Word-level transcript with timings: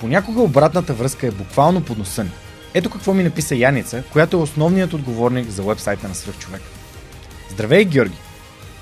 Понякога 0.00 0.42
обратната 0.42 0.94
връзка 0.94 1.26
е 1.26 1.30
буквално 1.30 1.84
под 1.84 1.98
носа 1.98 2.24
ни. 2.24 2.30
Ето 2.74 2.90
какво 2.90 3.14
ми 3.14 3.22
написа 3.22 3.56
Яница, 3.56 4.02
която 4.12 4.36
е 4.36 4.40
основният 4.40 4.92
отговорник 4.92 5.48
за 5.48 5.62
вебсайта 5.62 6.08
на 6.08 6.14
Свръхчовек. 6.14 6.62
Здравей, 7.50 7.84
Георги! 7.84 8.18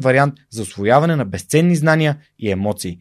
вариант 0.00 0.34
за 0.50 0.62
освояване 0.62 1.16
на 1.16 1.24
безценни 1.24 1.76
знания 1.76 2.16
и 2.38 2.50
емоции. 2.50 2.98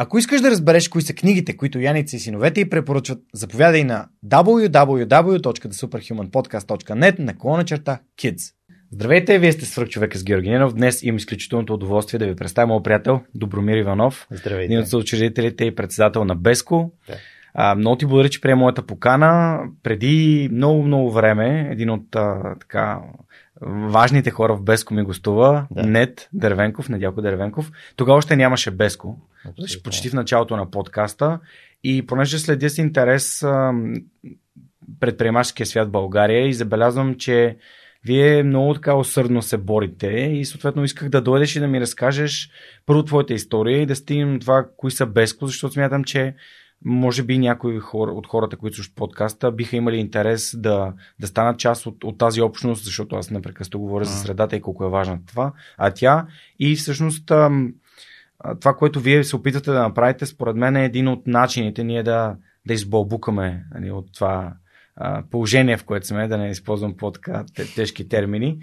Ако 0.00 0.18
искаш 0.18 0.40
да 0.40 0.50
разбереш 0.50 0.88
кои 0.88 1.02
са 1.02 1.14
книгите, 1.14 1.56
които 1.56 1.80
Яница 1.80 2.16
и 2.16 2.18
синовете 2.18 2.60
й 2.60 2.70
препоръчват, 2.70 3.18
заповядай 3.34 3.84
на 3.84 4.06
www.thesuperhumanpodcast.net 4.26 7.18
на 7.18 7.38
колона 7.38 7.64
черта 7.64 8.00
Kids. 8.18 8.52
Здравейте, 8.92 9.38
вие 9.38 9.52
сте 9.52 9.64
свърх 9.64 9.88
човека 9.88 10.18
с 10.18 10.24
Георги 10.24 10.50
Ненов. 10.50 10.74
Днес 10.74 11.02
имам 11.02 11.16
изключителното 11.16 11.74
удоволствие 11.74 12.18
да 12.18 12.26
ви 12.26 12.36
представя 12.36 12.66
моят 12.66 12.84
приятел 12.84 13.20
Добромир 13.34 13.76
Иванов. 13.76 14.26
Здравейте. 14.30 14.64
Един 14.64 14.78
от 14.78 14.88
съучредителите 14.88 15.64
и 15.64 15.74
председател 15.74 16.24
на 16.24 16.34
Беско. 16.34 16.92
Да. 17.08 17.14
А, 17.54 17.74
много 17.74 17.96
ти 17.96 18.06
благодаря, 18.06 18.28
че 18.28 18.40
приема 18.40 18.60
моята 18.60 18.82
покана. 18.82 19.60
Преди 19.82 20.48
много, 20.52 20.82
много 20.82 21.10
време 21.10 21.68
един 21.70 21.90
от 21.90 22.16
а, 22.16 22.54
така 22.60 23.00
важните 23.62 24.30
хора 24.30 24.56
в 24.56 24.62
Беско 24.62 24.94
ми 24.94 25.02
гостува, 25.02 25.66
Да. 25.70 25.82
Нет 25.82 26.28
Дервенков, 26.32 26.88
Недялко 26.88 27.22
Дервенков. 27.22 27.70
Тогава 27.96 28.18
още 28.18 28.36
нямаше 28.36 28.70
Беско, 28.70 29.18
Абсолютно. 29.48 29.82
почти 29.84 30.10
в 30.10 30.14
началото 30.14 30.56
на 30.56 30.70
подкаста. 30.70 31.40
И 31.84 32.06
понеже 32.06 32.38
следя 32.38 32.70
с 32.70 32.78
интерес 32.78 33.44
предприемаческия 35.00 35.66
свят 35.66 35.88
в 35.88 35.90
България 35.90 36.48
и 36.48 36.54
забелязвам, 36.54 37.14
че 37.14 37.56
вие 38.04 38.42
много 38.42 38.74
така 38.74 38.94
усърдно 38.94 39.42
се 39.42 39.56
борите 39.56 40.06
и 40.06 40.44
съответно 40.44 40.84
исках 40.84 41.08
да 41.08 41.20
дойдеш 41.20 41.56
и 41.56 41.60
да 41.60 41.68
ми 41.68 41.80
разкажеш 41.80 42.50
първо 42.86 43.02
твоята 43.02 43.34
история 43.34 43.82
и 43.82 43.86
да 43.86 43.96
стигнем 43.96 44.40
това 44.40 44.66
кои 44.76 44.90
са 44.90 45.06
Беско, 45.06 45.46
защото 45.46 45.74
смятам, 45.74 46.04
че 46.04 46.34
може 46.84 47.22
би 47.22 47.38
някои 47.38 47.78
хора, 47.78 48.10
от 48.10 48.26
хората, 48.26 48.56
които 48.56 48.76
слушат 48.76 48.94
подкаста, 48.94 49.52
биха 49.52 49.76
имали 49.76 49.96
интерес 49.96 50.56
да, 50.58 50.92
да 51.20 51.26
станат 51.26 51.58
част 51.58 51.86
от, 51.86 52.04
от 52.04 52.18
тази 52.18 52.40
общност, 52.40 52.84
защото 52.84 53.16
аз 53.16 53.30
непрекъснато 53.30 53.78
говоря 53.78 54.04
за 54.04 54.14
Мгм. 54.14 54.20
средата 54.20 54.56
и 54.56 54.60
колко 54.60 54.84
е 54.84 54.90
важна 54.90 55.18
това, 55.26 55.52
а 55.78 55.90
тя 55.90 56.26
и 56.58 56.76
всъщност 56.76 57.30
а, 57.30 57.50
това, 58.60 58.74
което 58.74 59.00
вие 59.00 59.24
се 59.24 59.36
опитвате 59.36 59.70
да 59.70 59.82
направите, 59.82 60.26
според 60.26 60.56
мен 60.56 60.76
е 60.76 60.84
един 60.84 61.08
от 61.08 61.26
начините 61.26 61.84
ние 61.84 62.02
да, 62.02 62.36
да 62.66 62.74
избълбукаме 62.74 63.64
нали, 63.74 63.90
от 63.90 64.14
това 64.14 64.54
а, 64.96 65.22
положение, 65.30 65.76
в 65.76 65.84
което 65.84 66.06
сме, 66.06 66.28
да 66.28 66.38
не 66.38 66.50
използвам 66.50 66.96
по-така 66.96 67.44
те- 67.54 67.74
тежки 67.74 68.08
термини. 68.08 68.58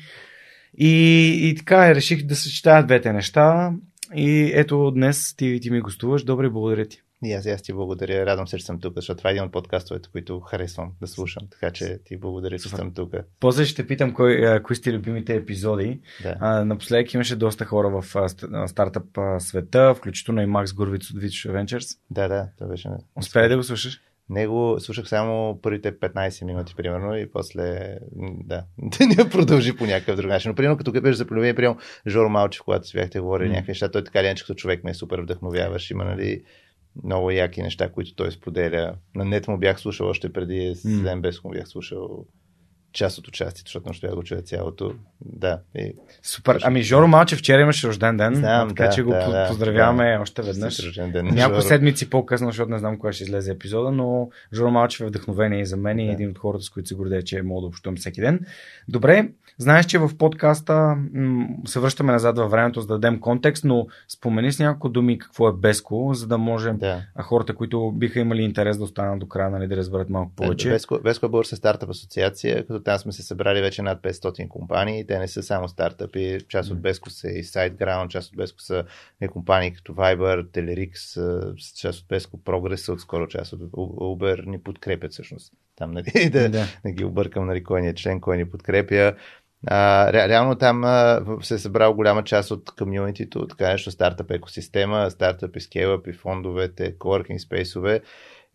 И, 0.78 1.30
и 1.50 1.56
така 1.56 1.96
реших 1.96 2.26
да 2.26 2.36
съчетая 2.36 2.86
двете 2.86 3.14
неща. 3.14 3.74
И 4.16 4.52
ето 4.54 4.92
днес 4.92 5.36
ти, 5.36 5.60
ти 5.62 5.72
ми 5.72 5.82
гостуваш. 5.82 6.24
Добре, 6.24 6.50
благодаря 6.50 6.86
ти. 6.86 7.02
И 7.26 7.34
аз, 7.34 7.46
аз 7.46 7.62
ти 7.62 7.74
благодаря. 7.74 8.26
Радвам 8.26 8.48
се, 8.48 8.58
че 8.58 8.66
съм 8.66 8.80
тук, 8.80 8.94
защото 8.96 9.18
това 9.18 9.30
е 9.30 9.34
един 9.34 9.44
от 9.44 9.52
подкастовете, 9.52 10.10
които 10.12 10.40
харесвам 10.40 10.92
да 11.02 11.08
слушам. 11.08 11.44
Така 11.52 11.72
че 11.72 11.98
ти 12.06 12.18
благодаря, 12.18 12.60
че 12.60 12.70
съм 12.70 12.94
тук. 12.94 13.14
После 13.40 13.66
ще 13.66 13.88
питам 13.88 14.14
кой, 14.14 14.60
кои 14.64 14.76
сте 14.76 14.94
любимите 14.94 15.36
епизоди. 15.36 16.00
Да. 16.24 16.36
А, 16.40 16.66
напоследък 16.66 17.14
имаше 17.14 17.36
доста 17.36 17.66
хора 17.66 17.90
в 17.90 18.16
а, 18.16 18.30
ст- 18.30 18.50
а, 18.54 18.68
стартъп 18.68 19.18
а, 19.18 19.40
света, 19.40 19.94
включително 19.96 20.42
и 20.42 20.46
Макс 20.46 20.74
Гурвиц 20.74 21.10
от 21.10 21.18
Vicio 21.18 21.52
Ventures. 21.52 21.98
да, 22.12 22.28
да, 22.28 22.48
това 22.58 22.70
беше. 22.70 22.90
Успя 23.16 23.50
да 23.50 23.58
го 23.58 23.64
слушаш? 23.64 24.02
Него 24.30 24.76
слушах 24.80 25.08
само 25.08 25.60
първите 25.62 26.00
15 26.00 26.46
минути, 26.46 26.76
примерно, 26.76 27.18
и 27.18 27.32
после, 27.32 27.98
м, 28.16 28.30
да, 28.44 28.64
не 29.18 29.30
продължи 29.30 29.76
по 29.76 29.86
някакъв 29.86 30.16
друг 30.16 30.30
начин. 30.30 30.50
Но, 30.52 30.56
примерно, 30.56 30.78
като 30.78 30.92
беше 30.92 31.18
за 31.18 31.26
полюбение, 31.28 31.54
примерно, 31.54 31.78
Жоро 32.08 32.30
Малчев, 32.30 32.62
когато 32.64 32.88
си 32.88 32.98
бяхте 32.98 33.20
говорили 33.20 33.48
М. 33.48 33.54
някакви 33.54 33.72
неща, 33.72 33.92
той 33.92 34.04
така 34.04 34.20
или 34.20 34.26
иначе 34.28 34.44
като 34.44 34.54
човек 34.56 34.84
ме 34.84 34.92
е 34.92 34.94
супер 34.94 35.20
вдъхновяваш. 35.20 35.92
Има, 35.92 36.06
нали, 36.06 36.44
много 37.04 37.32
яки 37.32 37.62
неща, 37.62 37.90
които 37.90 38.16
той 38.16 38.32
споделя. 38.32 38.96
На 39.16 39.26
нет 39.26 39.48
му 39.48 39.58
бях 39.58 39.80
слушал 39.80 40.08
още 40.08 40.34
преди, 40.34 40.76
с 40.76 40.86
му 41.44 41.52
бях 41.52 41.68
слушал 41.68 42.26
част 42.96 43.18
от 43.18 43.28
участието, 43.28 43.68
защото 43.70 43.90
успях 43.90 44.10
да 44.10 44.16
го 44.16 44.24
чуя 44.24 44.42
цялото. 44.42 44.94
Да, 45.22 45.60
и 45.76 45.94
Супер. 46.24 46.60
Ами 46.64 46.82
Жоро 46.82 47.08
Малчев 47.08 47.40
вчера 47.40 47.62
имаше 47.62 47.88
рожден 47.88 48.18
ден, 48.18 48.36
Знам, 48.36 48.70
така 48.70 48.84
да, 48.84 48.90
че 48.90 49.04
го 49.04 49.12
да, 49.12 49.26
по- 49.26 49.32
да, 49.32 49.48
поздравяваме 49.48 50.18
още 50.22 50.42
веднъж. 50.42 50.80
Рожден 50.80 51.12
ден 51.12 51.26
Няколко 51.26 51.54
Жоро. 51.54 51.68
седмици 51.68 52.10
по-късно, 52.10 52.48
защото 52.48 52.72
не 52.72 52.80
знам 52.80 52.98
кога 52.98 53.14
ще 53.14 53.24
излезе 53.24 53.52
епизода, 53.52 53.92
но 53.92 54.30
Жоро 54.54 54.72
Малчев 54.72 55.02
е 55.02 55.06
вдъхновение 55.06 55.62
и 55.62 55.66
за 55.66 55.78
мен 55.78 56.00
и 56.00 56.06
Да. 56.06 56.12
един 56.12 56.30
от 56.30 56.38
хората, 56.38 56.64
с 56.64 56.70
които 56.70 56.90
се 56.90 56.96
гордея, 56.96 57.24
че 57.24 57.42
мога 57.42 57.62
да 57.62 57.68
общувам 57.68 57.96
всеки 57.96 58.22
ден. 58.22 58.40
Добре, 58.88 59.30
знаеш, 59.58 59.86
че 59.86 59.98
в 59.98 60.10
подкаста 60.18 60.74
м- 61.14 61.48
се 61.66 61.80
връщаме 61.80 62.12
назад 62.12 62.38
във 62.38 62.52
времето, 62.52 62.82
за 62.82 62.88
да 62.88 62.94
дадем 62.94 63.20
контекст, 63.20 63.64
но 63.64 63.88
спомени 64.10 64.52
с 64.52 64.60
няколко 64.60 64.90
думи 64.90 65.18
какво 65.18 65.50
е 65.50 65.54
Беско, 65.54 66.12
за 66.14 66.28
да 66.28 66.38
можем 66.38 66.78
Да. 66.78 67.02
хората, 67.20 67.56
които 67.56 67.92
биха 67.92 68.20
имали 68.20 68.42
интерес 68.42 68.78
да 68.78 68.84
останат 68.84 69.20
до 69.20 69.28
края, 69.28 69.50
нали, 69.50 69.68
да 69.68 69.78
разберат 69.78 70.10
малко 70.10 70.32
повече. 70.36 70.70
Веско, 70.70 71.00
Веско 71.04 71.26
е 71.26 71.30
българска 71.30 71.56
стартъп 71.56 71.90
асоциация, 71.90 72.66
като 72.68 72.80
там 72.86 73.00
сме 73.00 73.12
се 73.12 73.24
събрали 73.24 73.62
вече 73.62 73.82
над 73.82 74.02
500 74.02 74.48
компании. 74.48 75.08
Те 75.08 75.20
не 75.20 75.28
са 75.28 75.44
само 75.44 75.68
стартъпи. 75.68 76.38
Част 76.50 76.72
от 76.72 76.82
Беско 76.82 77.10
са 77.10 77.28
и 77.28 77.44
SiteGround, 77.44 78.08
част 78.08 78.32
от 78.32 78.38
Беско 78.38 78.62
са 78.62 78.84
и 79.22 79.28
компании 79.28 79.74
като 79.74 79.94
Viber, 79.94 80.46
Telerix, 80.46 80.96
част 81.76 82.00
от 82.00 82.08
Беско 82.08 82.38
Progress, 82.38 82.94
отскоро 82.94 83.28
част 83.28 83.54
от 83.54 83.62
Uber 83.62 84.46
ни 84.46 84.60
подкрепят 84.60 85.12
всъщност. 85.12 85.54
Там, 85.76 85.92
нали, 85.92 86.30
да, 86.32 86.50
Да. 86.50 86.66
да 86.86 86.92
ги 86.92 87.06
объркам, 87.06 87.46
нали, 87.46 87.64
кой 87.64 87.82
ни 87.82 87.88
е 87.88 87.96
член, 87.96 88.22
кой 88.22 88.38
ни 88.38 88.50
подкрепя. 88.50 89.14
А, 89.68 90.14
ре, 90.14 90.30
реално 90.30 90.56
там 90.56 90.84
а, 90.84 91.22
се 91.42 91.54
е 91.54 91.58
събрал 91.58 91.94
голяма 91.94 92.24
част 92.24 92.52
от 92.52 92.72
комьюнитито, 92.72 93.48
така 93.48 93.72
нещо 93.72 93.92
стартъп 93.92 94.32
екосистема, 94.32 95.12
стартъп 95.12 95.56
и 95.56 95.60
скейлъп 95.60 96.08
и 96.08 96.14
фондовете, 96.14 96.98
coworking 96.98 97.38
спейсове. 97.38 98.02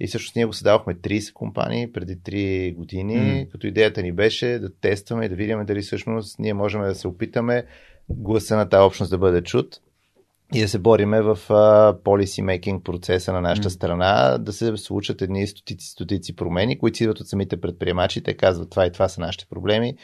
И 0.00 0.06
всъщност 0.06 0.36
ние 0.36 0.44
го 0.44 0.52
създавахме 0.52 0.94
30 0.94 1.32
компании 1.32 1.92
преди 1.92 2.16
3 2.16 2.74
години, 2.74 3.16
mm. 3.16 3.50
като 3.52 3.66
идеята 3.66 4.02
ни 4.02 4.12
беше 4.12 4.46
да 4.46 4.74
тестваме 4.80 5.24
и 5.24 5.28
да 5.28 5.34
видим 5.34 5.64
дали 5.66 5.80
всъщност 5.80 6.38
ние 6.38 6.54
можем 6.54 6.82
да 6.82 6.94
се 6.94 7.08
опитаме 7.08 7.64
гласа 8.10 8.56
на 8.56 8.68
тази 8.68 8.82
общност 8.82 9.10
да 9.10 9.18
бъде 9.18 9.42
чут 9.42 9.80
и 10.54 10.60
да 10.60 10.68
се 10.68 10.78
бориме 10.78 11.22
в 11.22 11.38
policy 12.04 12.60
making 12.60 12.82
процеса 12.82 13.32
на 13.32 13.40
нашата 13.40 13.70
mm. 13.70 13.72
страна, 13.72 14.38
да 14.38 14.52
се 14.52 14.76
случат 14.76 15.22
едни 15.22 15.46
стотици, 15.46 15.88
стотици 15.88 16.36
промени, 16.36 16.78
които 16.78 17.02
идват 17.02 17.20
от 17.20 17.28
самите 17.28 17.60
предприемачи. 17.60 18.22
Те 18.22 18.34
казват 18.34 18.70
това 18.70 18.86
и 18.86 18.92
това 18.92 19.08
са 19.08 19.20
нашите 19.20 19.46
проблеми 19.50 19.96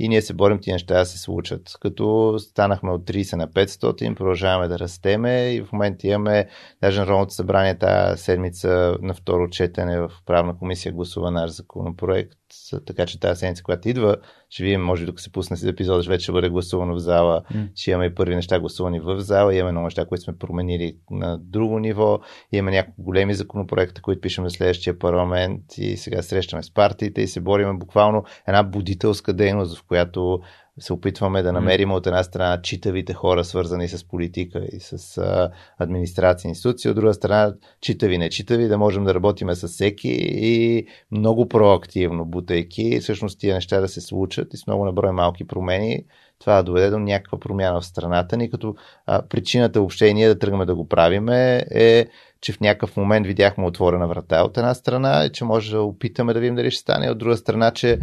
и 0.00 0.08
ние 0.08 0.22
се 0.22 0.34
борим 0.34 0.58
тия 0.60 0.74
неща 0.74 0.98
да 0.98 1.06
се 1.06 1.18
случат. 1.18 1.76
Като 1.80 2.34
станахме 2.38 2.90
от 2.90 3.02
30 3.02 3.36
на 3.36 3.48
500, 3.48 4.14
продължаваме 4.14 4.68
да 4.68 4.78
растеме 4.78 5.52
и 5.52 5.62
в 5.62 5.72
момента 5.72 6.06
имаме, 6.06 6.48
даже 6.82 7.00
Народното 7.00 7.34
събрание 7.34 7.78
тази 7.78 8.22
седмица 8.22 8.96
на 9.02 9.14
второ 9.14 9.50
четене 9.50 10.00
в 10.00 10.10
правна 10.26 10.58
комисия 10.58 10.92
гласува 10.92 11.30
наш 11.30 11.50
законопроект, 11.50 12.38
така 12.86 13.06
че 13.06 13.20
тази 13.20 13.38
седмица, 13.38 13.62
която 13.62 13.88
идва, 13.88 14.16
ще 14.50 14.62
видим, 14.62 14.80
може 14.80 15.02
би, 15.02 15.06
докато 15.06 15.22
се 15.22 15.32
пусне 15.32 15.56
си 15.56 15.68
епизод, 15.68 16.06
вече 16.06 16.22
ще 16.22 16.32
бъде 16.32 16.48
гласувано 16.48 16.94
в 16.94 16.98
зала. 16.98 17.42
Mm. 17.54 17.68
Ще 17.74 17.90
имаме 17.90 18.06
и 18.06 18.14
първи 18.14 18.34
неща 18.34 18.60
гласувани 18.60 19.00
в 19.00 19.20
зала, 19.20 19.54
имаме 19.54 19.72
много 19.72 19.84
неща, 19.84 20.06
които 20.06 20.24
сме 20.24 20.38
променили 20.38 20.96
на 21.10 21.38
друго 21.38 21.78
ниво, 21.78 22.20
имаме 22.52 22.70
няколко 22.70 23.02
големи 23.02 23.34
законопроекта, 23.34 24.02
които 24.02 24.20
пишем 24.20 24.44
в 24.44 24.50
следващия 24.50 24.98
парламент 24.98 25.62
и 25.78 25.96
сега 25.96 26.22
срещаме 26.22 26.62
с 26.62 26.74
партиите 26.74 27.22
и 27.22 27.26
се 27.26 27.40
бориме 27.40 27.72
буквално 27.72 28.24
една 28.48 28.62
будителска 28.62 29.32
дейност, 29.32 29.78
в 29.78 29.84
която 29.86 30.40
се 30.80 30.92
опитваме 30.92 31.42
да 31.42 31.52
намерим 31.52 31.92
от 31.92 32.06
една 32.06 32.22
страна 32.22 32.62
читавите 32.62 33.14
хора, 33.14 33.44
свързани 33.44 33.88
с 33.88 34.08
политика 34.08 34.66
и 34.72 34.80
с 34.80 35.18
а, 35.18 35.50
администрация 35.78 36.48
и 36.48 36.50
институции, 36.50 36.90
от 36.90 36.96
друга 36.96 37.14
страна 37.14 37.54
читави, 37.80 38.18
не 38.18 38.30
читави, 38.30 38.68
да 38.68 38.78
можем 38.78 39.04
да 39.04 39.14
работиме 39.14 39.54
с 39.54 39.68
всеки 39.68 40.08
и 40.22 40.86
много 41.10 41.48
проактивно, 41.48 42.24
бутайки 42.24 43.00
всъщност 43.00 43.40
тия 43.40 43.54
неща 43.54 43.80
да 43.80 43.88
се 43.88 44.00
случат 44.00 44.54
и 44.54 44.56
с 44.56 44.66
много 44.66 44.84
наброй 44.84 45.12
малки 45.12 45.46
промени 45.46 46.04
това 46.40 46.56
да 46.56 46.62
доведе 46.62 46.90
до 46.90 46.98
някаква 46.98 47.40
промяна 47.40 47.80
в 47.80 47.86
страната 47.86 48.36
ни, 48.36 48.50
като 48.50 48.74
а, 49.06 49.22
причината 49.28 49.78
въобще 49.78 50.06
и 50.06 50.14
ние 50.14 50.28
да 50.28 50.38
тръгнем 50.38 50.66
да 50.66 50.74
го 50.74 50.88
правиме 50.88 51.64
е 51.70 52.06
че 52.40 52.52
в 52.52 52.60
някакъв 52.60 52.96
момент 52.96 53.26
видяхме 53.26 53.66
отворена 53.66 54.08
врата 54.08 54.42
от 54.42 54.56
една 54.56 54.74
страна 54.74 55.24
и 55.24 55.32
че 55.32 55.44
може 55.44 55.70
да 55.70 55.82
опитаме 55.82 56.32
да 56.32 56.40
видим 56.40 56.54
дали 56.54 56.70
ще 56.70 56.80
стане. 56.80 57.10
От 57.10 57.18
друга 57.18 57.36
страна, 57.36 57.70
че 57.70 57.98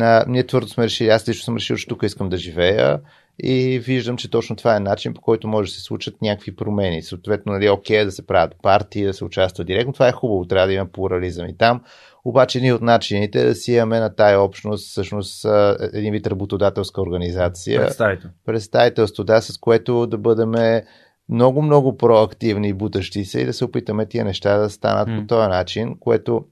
а, 0.00 0.24
ние 0.28 0.46
твърдо 0.46 0.68
сме 0.68 0.84
решили, 0.84 1.08
аз 1.08 1.28
лично 1.28 1.44
съм 1.44 1.56
решил, 1.56 1.76
че 1.76 1.88
тук 1.88 2.02
искам 2.02 2.28
да 2.28 2.36
живея 2.36 3.00
и 3.42 3.78
виждам, 3.78 4.16
че 4.16 4.30
точно 4.30 4.56
това 4.56 4.76
е 4.76 4.80
начин, 4.80 5.14
по 5.14 5.20
който 5.20 5.48
може 5.48 5.70
да 5.70 5.74
се 5.74 5.82
случат 5.82 6.22
някакви 6.22 6.56
промени. 6.56 7.02
Съответно, 7.02 7.52
нали, 7.52 7.68
окей 7.68 8.04
да 8.04 8.12
се 8.12 8.26
правят 8.26 8.56
партии, 8.62 9.04
да 9.04 9.14
се 9.14 9.24
участва 9.24 9.64
директно. 9.64 9.92
Това 9.92 10.08
е 10.08 10.12
хубаво, 10.12 10.46
трябва 10.46 10.66
да 10.66 10.72
има 10.72 10.86
плурализъм 10.86 11.48
и 11.48 11.56
там. 11.56 11.80
Обаче 12.24 12.58
един 12.58 12.74
от 12.74 12.82
начините 12.82 13.40
е 13.40 13.44
да 13.44 13.54
си 13.54 13.72
имаме 13.72 14.00
на 14.00 14.14
тая 14.14 14.40
общност 14.40 14.90
всъщност 14.90 15.46
един 15.92 16.12
вид 16.12 16.26
работодателска 16.26 17.02
организация. 17.02 17.80
Представител. 17.80 18.30
Представителство, 18.46 19.24
да, 19.24 19.40
с 19.40 19.58
което 19.58 20.06
да 20.06 20.18
бъдем 20.18 20.82
много, 21.28 21.62
много 21.62 21.96
проактивни 21.96 22.68
и 22.68 22.72
бутащи 22.72 23.24
се 23.24 23.40
и 23.40 23.44
да 23.44 23.52
се 23.52 23.64
опитаме 23.64 24.06
тия 24.06 24.24
неща 24.24 24.58
да 24.58 24.70
станат 24.70 25.08
mm. 25.08 25.20
по 25.20 25.26
този 25.26 25.48
начин, 25.48 25.96
което 26.00 26.44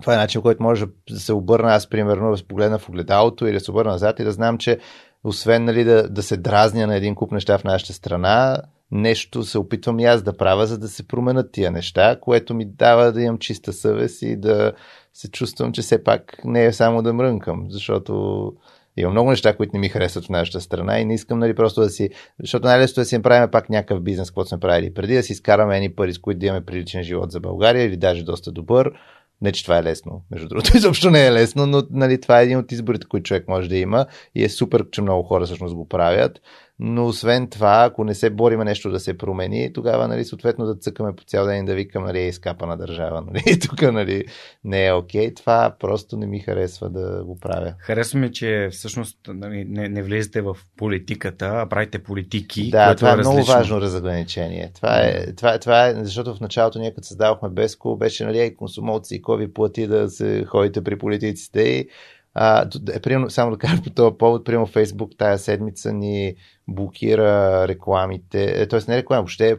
това 0.00 0.14
е 0.14 0.16
начин, 0.16 0.42
който 0.42 0.62
може 0.62 0.86
да 1.10 1.20
се 1.20 1.32
обърна 1.32 1.74
аз, 1.74 1.88
примерно, 1.88 2.30
да 2.30 2.36
се 2.36 2.48
погледна 2.48 2.78
в 2.78 2.88
огледалото 2.88 3.46
и 3.46 3.52
да 3.52 3.60
се 3.60 3.70
обърна 3.70 3.90
назад 3.90 4.20
и 4.20 4.24
да 4.24 4.32
знам, 4.32 4.58
че 4.58 4.78
освен 5.24 5.64
нали, 5.64 5.84
да, 5.84 6.08
да 6.08 6.22
се 6.22 6.36
дразня 6.36 6.86
на 6.86 6.96
един 6.96 7.14
куп 7.14 7.32
неща 7.32 7.58
в 7.58 7.64
нашата 7.64 7.92
страна, 7.92 8.62
нещо 8.90 9.44
се 9.44 9.58
опитвам 9.58 10.00
и 10.00 10.04
аз 10.04 10.22
да 10.22 10.36
правя, 10.36 10.66
за 10.66 10.78
да 10.78 10.88
се 10.88 11.08
променят 11.08 11.52
тия 11.52 11.70
неща, 11.70 12.18
което 12.20 12.54
ми 12.54 12.64
дава 12.64 13.12
да 13.12 13.22
имам 13.22 13.38
чиста 13.38 13.72
съвест 13.72 14.22
и 14.22 14.36
да 14.36 14.72
се 15.14 15.30
чувствам, 15.30 15.72
че 15.72 15.82
все 15.82 16.04
пак 16.04 16.40
не 16.44 16.64
е 16.64 16.72
само 16.72 17.02
да 17.02 17.12
мрънкам, 17.12 17.66
защото 17.68 18.52
има 18.96 19.10
много 19.10 19.30
неща, 19.30 19.56
които 19.56 19.70
не 19.74 19.78
ми 19.78 19.88
харесват 19.88 20.24
в 20.24 20.28
нашата 20.28 20.60
страна 20.60 21.00
и 21.00 21.04
не 21.04 21.14
искам 21.14 21.38
нали, 21.38 21.54
просто 21.54 21.80
да 21.80 21.90
си... 21.90 22.10
Защото 22.40 22.66
най-лесно 22.66 23.00
е 23.00 23.04
да 23.04 23.08
си 23.08 23.16
направим 23.16 23.50
пак 23.50 23.70
някакъв 23.70 24.02
бизнес, 24.02 24.30
който 24.30 24.48
сме 24.48 24.60
правили 24.60 24.94
преди, 24.94 25.14
да 25.14 25.22
си 25.22 25.32
изкараме 25.32 25.76
едни 25.76 25.94
пари, 25.94 26.12
с 26.12 26.18
които 26.18 26.38
да 26.38 26.46
имаме 26.46 26.64
приличен 26.64 27.02
живот 27.02 27.32
за 27.32 27.40
България 27.40 27.84
или 27.84 27.96
даже 27.96 28.24
доста 28.24 28.52
добър. 28.52 28.92
Не, 29.40 29.52
че 29.52 29.62
това 29.62 29.78
е 29.78 29.82
лесно, 29.82 30.22
между 30.30 30.48
другото, 30.48 30.70
изобщо 30.76 31.10
не 31.10 31.26
е 31.26 31.32
лесно, 31.32 31.66
но 31.66 31.82
нали, 31.90 32.20
това 32.20 32.40
е 32.40 32.44
един 32.44 32.58
от 32.58 32.72
изборите, 32.72 33.06
които 33.06 33.24
човек 33.24 33.48
може 33.48 33.68
да 33.68 33.76
има 33.76 34.06
и 34.34 34.44
е 34.44 34.48
супер, 34.48 34.90
че 34.90 35.02
много 35.02 35.22
хора 35.22 35.46
всъщност 35.46 35.74
го 35.74 35.88
правят 35.88 36.40
но 36.84 37.06
освен 37.06 37.48
това, 37.48 37.84
ако 37.84 38.04
не 38.04 38.14
се 38.14 38.30
бориме 38.30 38.64
нещо 38.64 38.90
да 38.90 39.00
се 39.00 39.18
промени, 39.18 39.72
тогава, 39.72 40.08
нали, 40.08 40.24
съответно 40.24 40.66
да 40.66 40.74
цъкаме 40.74 41.16
по 41.16 41.24
цял 41.24 41.46
ден 41.46 41.62
и 41.62 41.66
да 41.66 41.74
викам, 41.74 42.04
нали, 42.04 42.26
е 42.26 42.32
скапа 42.32 42.66
на 42.66 42.76
държава, 42.76 43.24
нали, 43.26 43.58
тук, 43.68 43.82
нали, 43.82 44.24
не 44.64 44.86
е 44.86 44.92
окей. 44.92 45.28
Okay. 45.28 45.36
Това 45.36 45.74
просто 45.80 46.16
не 46.16 46.26
ми 46.26 46.40
харесва 46.40 46.90
да 46.90 47.24
го 47.24 47.38
правя. 47.38 47.74
Харесва 47.78 48.18
ми, 48.18 48.32
че 48.32 48.68
всъщност 48.72 49.18
нали, 49.28 49.64
не, 49.68 49.88
не 49.88 50.02
влезете 50.02 50.40
в 50.40 50.56
политиката, 50.76 51.46
а 51.46 51.68
правите 51.68 51.98
политики. 52.02 52.70
Да, 52.70 52.94
това 52.94 53.10
е, 53.10 53.12
е 53.12 53.16
много 53.16 53.42
важно 53.42 53.80
разграничение. 53.80 54.70
Това 54.74 55.00
е, 55.00 55.34
това, 55.34 55.54
е, 55.54 55.58
това 55.58 55.86
е, 55.86 55.94
защото 55.94 56.34
в 56.34 56.40
началото 56.40 56.78
ние 56.78 56.94
като 56.94 57.06
създавахме 57.06 57.48
Беско, 57.48 57.96
беше, 57.96 58.24
нали, 58.24 58.56
консумолци 58.56 59.14
и 59.14 59.22
кой 59.22 59.38
ви 59.38 59.52
плати 59.52 59.86
да 59.86 60.10
се 60.10 60.44
ходите 60.44 60.84
при 60.84 60.98
политиците 60.98 61.60
и 61.60 61.88
а, 62.34 62.68
е, 62.92 63.00
примерно, 63.00 63.30
само 63.30 63.50
да 63.50 63.58
кажа 63.58 63.82
по 63.82 63.90
този 63.90 64.16
повод, 64.18 64.44
примерно 64.44 64.66
Фейсбук 64.66 65.12
тая 65.18 65.38
седмица 65.38 65.92
ни 65.92 66.34
блокира 66.68 67.64
рекламите, 67.68 68.68
т.е. 68.68 68.80
не 68.88 68.96
реклама, 68.96 69.22
въобще 69.22 69.50
е, 69.50 69.56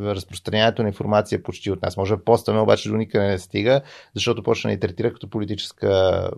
разпространяването 0.00 0.82
на 0.82 0.88
информация 0.88 1.42
почти 1.42 1.70
от 1.70 1.82
нас. 1.82 1.96
Може 1.96 2.16
да 2.16 2.24
постаме, 2.24 2.60
обаче 2.60 2.88
до 2.88 2.96
никъде 2.96 3.26
не 3.26 3.38
стига, 3.38 3.80
защото 4.14 4.42
почна 4.42 4.68
да 4.68 4.72
ни 4.72 4.80
третира 4.80 5.12
като 5.12 5.30
политическа 5.30 6.30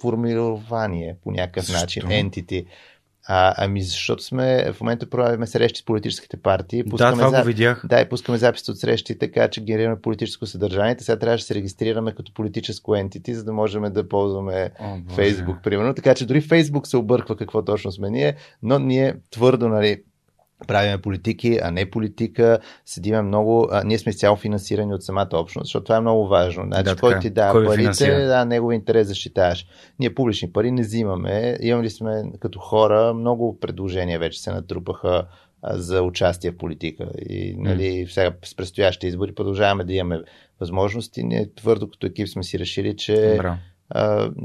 формирование 0.00 1.16
по 1.22 1.30
някакъв 1.30 1.64
Защо? 1.64 1.80
начин, 1.80 2.02
entity. 2.02 2.66
А, 3.28 3.54
ами 3.56 3.82
защото 3.82 4.22
сме 4.22 4.72
в 4.72 4.80
момента 4.80 5.10
правим 5.10 5.46
срещи 5.46 5.80
с 5.80 5.84
политическите 5.84 6.36
партии. 6.36 6.84
Пускаме 6.84 7.10
да, 7.10 7.16
това 7.16 7.30
за... 7.30 7.38
го 7.38 7.46
видях. 7.46 7.82
Да, 7.86 8.00
и 8.00 8.08
пускаме 8.08 8.38
записи 8.38 8.70
от 8.70 8.78
срещи, 8.78 9.18
така 9.18 9.48
че 9.48 9.64
генерираме 9.64 10.00
политическо 10.00 10.46
съдържание. 10.46 10.96
Сега 10.98 11.18
трябва 11.18 11.36
да 11.36 11.42
се 11.42 11.54
регистрираме 11.54 12.14
като 12.14 12.34
политическо 12.34 12.90
entity, 12.90 13.32
за 13.32 13.44
да 13.44 13.52
можем 13.52 13.82
да 13.82 14.08
ползваме 14.08 14.70
О, 14.80 14.96
Facebook, 14.96 15.62
примерно. 15.62 15.94
Така 15.94 16.14
че 16.14 16.26
дори 16.26 16.42
Facebook 16.42 16.86
се 16.86 16.96
обърква 16.96 17.36
какво 17.36 17.64
точно 17.64 17.92
сме 17.92 18.10
ние, 18.10 18.34
но 18.62 18.78
ние 18.78 19.14
твърдо, 19.30 19.68
нали, 19.68 20.02
правиме 20.66 20.98
политики, 20.98 21.58
а 21.62 21.70
не 21.70 21.90
политика, 21.90 22.58
седиме 22.86 23.22
много, 23.22 23.68
а, 23.70 23.84
ние 23.84 23.98
сме 23.98 24.10
изцяло 24.10 24.36
финансирани 24.36 24.94
от 24.94 25.02
самата 25.02 25.28
общност, 25.32 25.66
защото 25.66 25.84
това 25.84 25.96
е 25.96 26.00
много 26.00 26.28
важно. 26.28 26.64
Значи, 26.66 26.84
да, 26.84 26.96
кой 26.96 27.18
ти 27.18 27.30
дава 27.30 27.52
кой 27.52 27.66
парите, 27.66 28.24
да, 28.24 28.44
негови 28.44 28.74
интерес 28.74 29.08
защитаваш. 29.08 29.66
Ние 29.98 30.14
публични 30.14 30.52
пари 30.52 30.70
не 30.70 30.82
взимаме, 30.82 31.58
имали 31.60 31.90
сме 31.90 32.22
като 32.40 32.58
хора, 32.58 33.14
много 33.14 33.60
предложения 33.60 34.18
вече 34.18 34.40
се 34.40 34.52
натрупаха 34.52 35.26
за 35.64 36.02
участие 36.02 36.50
в 36.50 36.56
политика. 36.56 37.06
И 37.28 37.54
нали, 37.58 38.06
сега 38.10 38.32
с 38.44 38.56
предстоящите 38.56 39.06
избори 39.06 39.34
продължаваме 39.34 39.84
да 39.84 39.92
имаме 39.92 40.22
възможности. 40.60 41.24
Ние 41.24 41.54
твърдо 41.54 41.90
като 41.90 42.06
екип 42.06 42.28
сме 42.28 42.42
си 42.42 42.58
решили, 42.58 42.96
че 42.96 43.34
Браво 43.38 43.56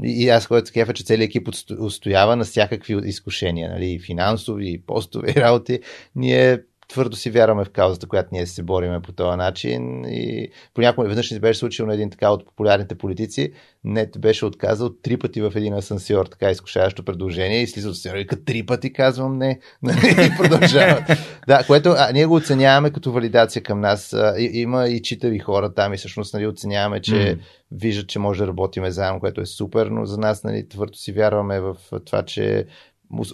и 0.04 0.28
аз 0.28 0.46
който 0.46 0.72
кефа, 0.72 0.92
че 0.92 1.04
целият 1.04 1.28
екип 1.28 1.48
устоява 1.78 2.36
на 2.36 2.44
всякакви 2.44 3.00
изкушения, 3.04 3.70
нали, 3.70 3.98
финансови, 3.98 4.82
постови 4.86 5.34
работи. 5.36 5.80
Ние 6.16 6.58
твърдо 6.88 7.16
си 7.16 7.30
вярваме 7.30 7.64
в 7.64 7.70
каузата, 7.70 8.06
която 8.06 8.28
ние 8.32 8.46
се 8.46 8.62
бориме 8.62 9.00
по 9.00 9.12
този 9.12 9.36
начин. 9.36 10.04
И 10.04 10.50
понякога 10.74 11.08
веднъж 11.08 11.30
ни 11.30 11.40
беше 11.40 11.58
случило 11.58 11.88
на 11.88 11.94
един 11.94 12.10
така 12.10 12.30
от 12.30 12.46
популярните 12.46 12.98
политици, 12.98 13.52
не 13.84 14.10
беше 14.18 14.46
отказал 14.46 14.90
три 15.02 15.16
пъти 15.16 15.40
в 15.40 15.52
един 15.54 15.74
асансьор, 15.74 16.26
така 16.26 16.50
изкушаващо 16.50 17.04
предложение 17.04 17.62
и 17.62 17.66
слиза 17.66 17.88
от 17.88 17.92
асансьора 17.92 18.20
и 18.20 18.26
три 18.26 18.66
пъти 18.66 18.92
казвам 18.92 19.38
не. 19.38 19.60
и 19.84 20.36
продължава. 20.36 21.04
да, 21.46 21.64
което 21.66 21.94
а, 21.98 22.12
ние 22.12 22.26
го 22.26 22.34
оценяваме 22.34 22.90
като 22.90 23.12
валидация 23.12 23.62
към 23.62 23.80
нас. 23.80 24.16
И, 24.38 24.50
има 24.54 24.88
и 24.88 25.02
читави 25.02 25.38
хора 25.38 25.74
там 25.74 25.94
и 25.94 25.96
всъщност 25.96 26.34
нали, 26.34 26.46
оценяваме, 26.46 27.00
че 27.00 27.14
mm. 27.14 27.38
виждат, 27.72 28.08
че 28.08 28.18
може 28.18 28.40
да 28.40 28.46
работиме 28.46 28.90
заедно, 28.90 29.20
което 29.20 29.40
е 29.40 29.46
супер, 29.46 29.86
но 29.86 30.04
за 30.04 30.18
нас 30.18 30.44
нали, 30.44 30.68
твърдо 30.68 30.98
си 30.98 31.12
вярваме 31.12 31.60
в 31.60 31.76
това, 32.04 32.22
че 32.22 32.66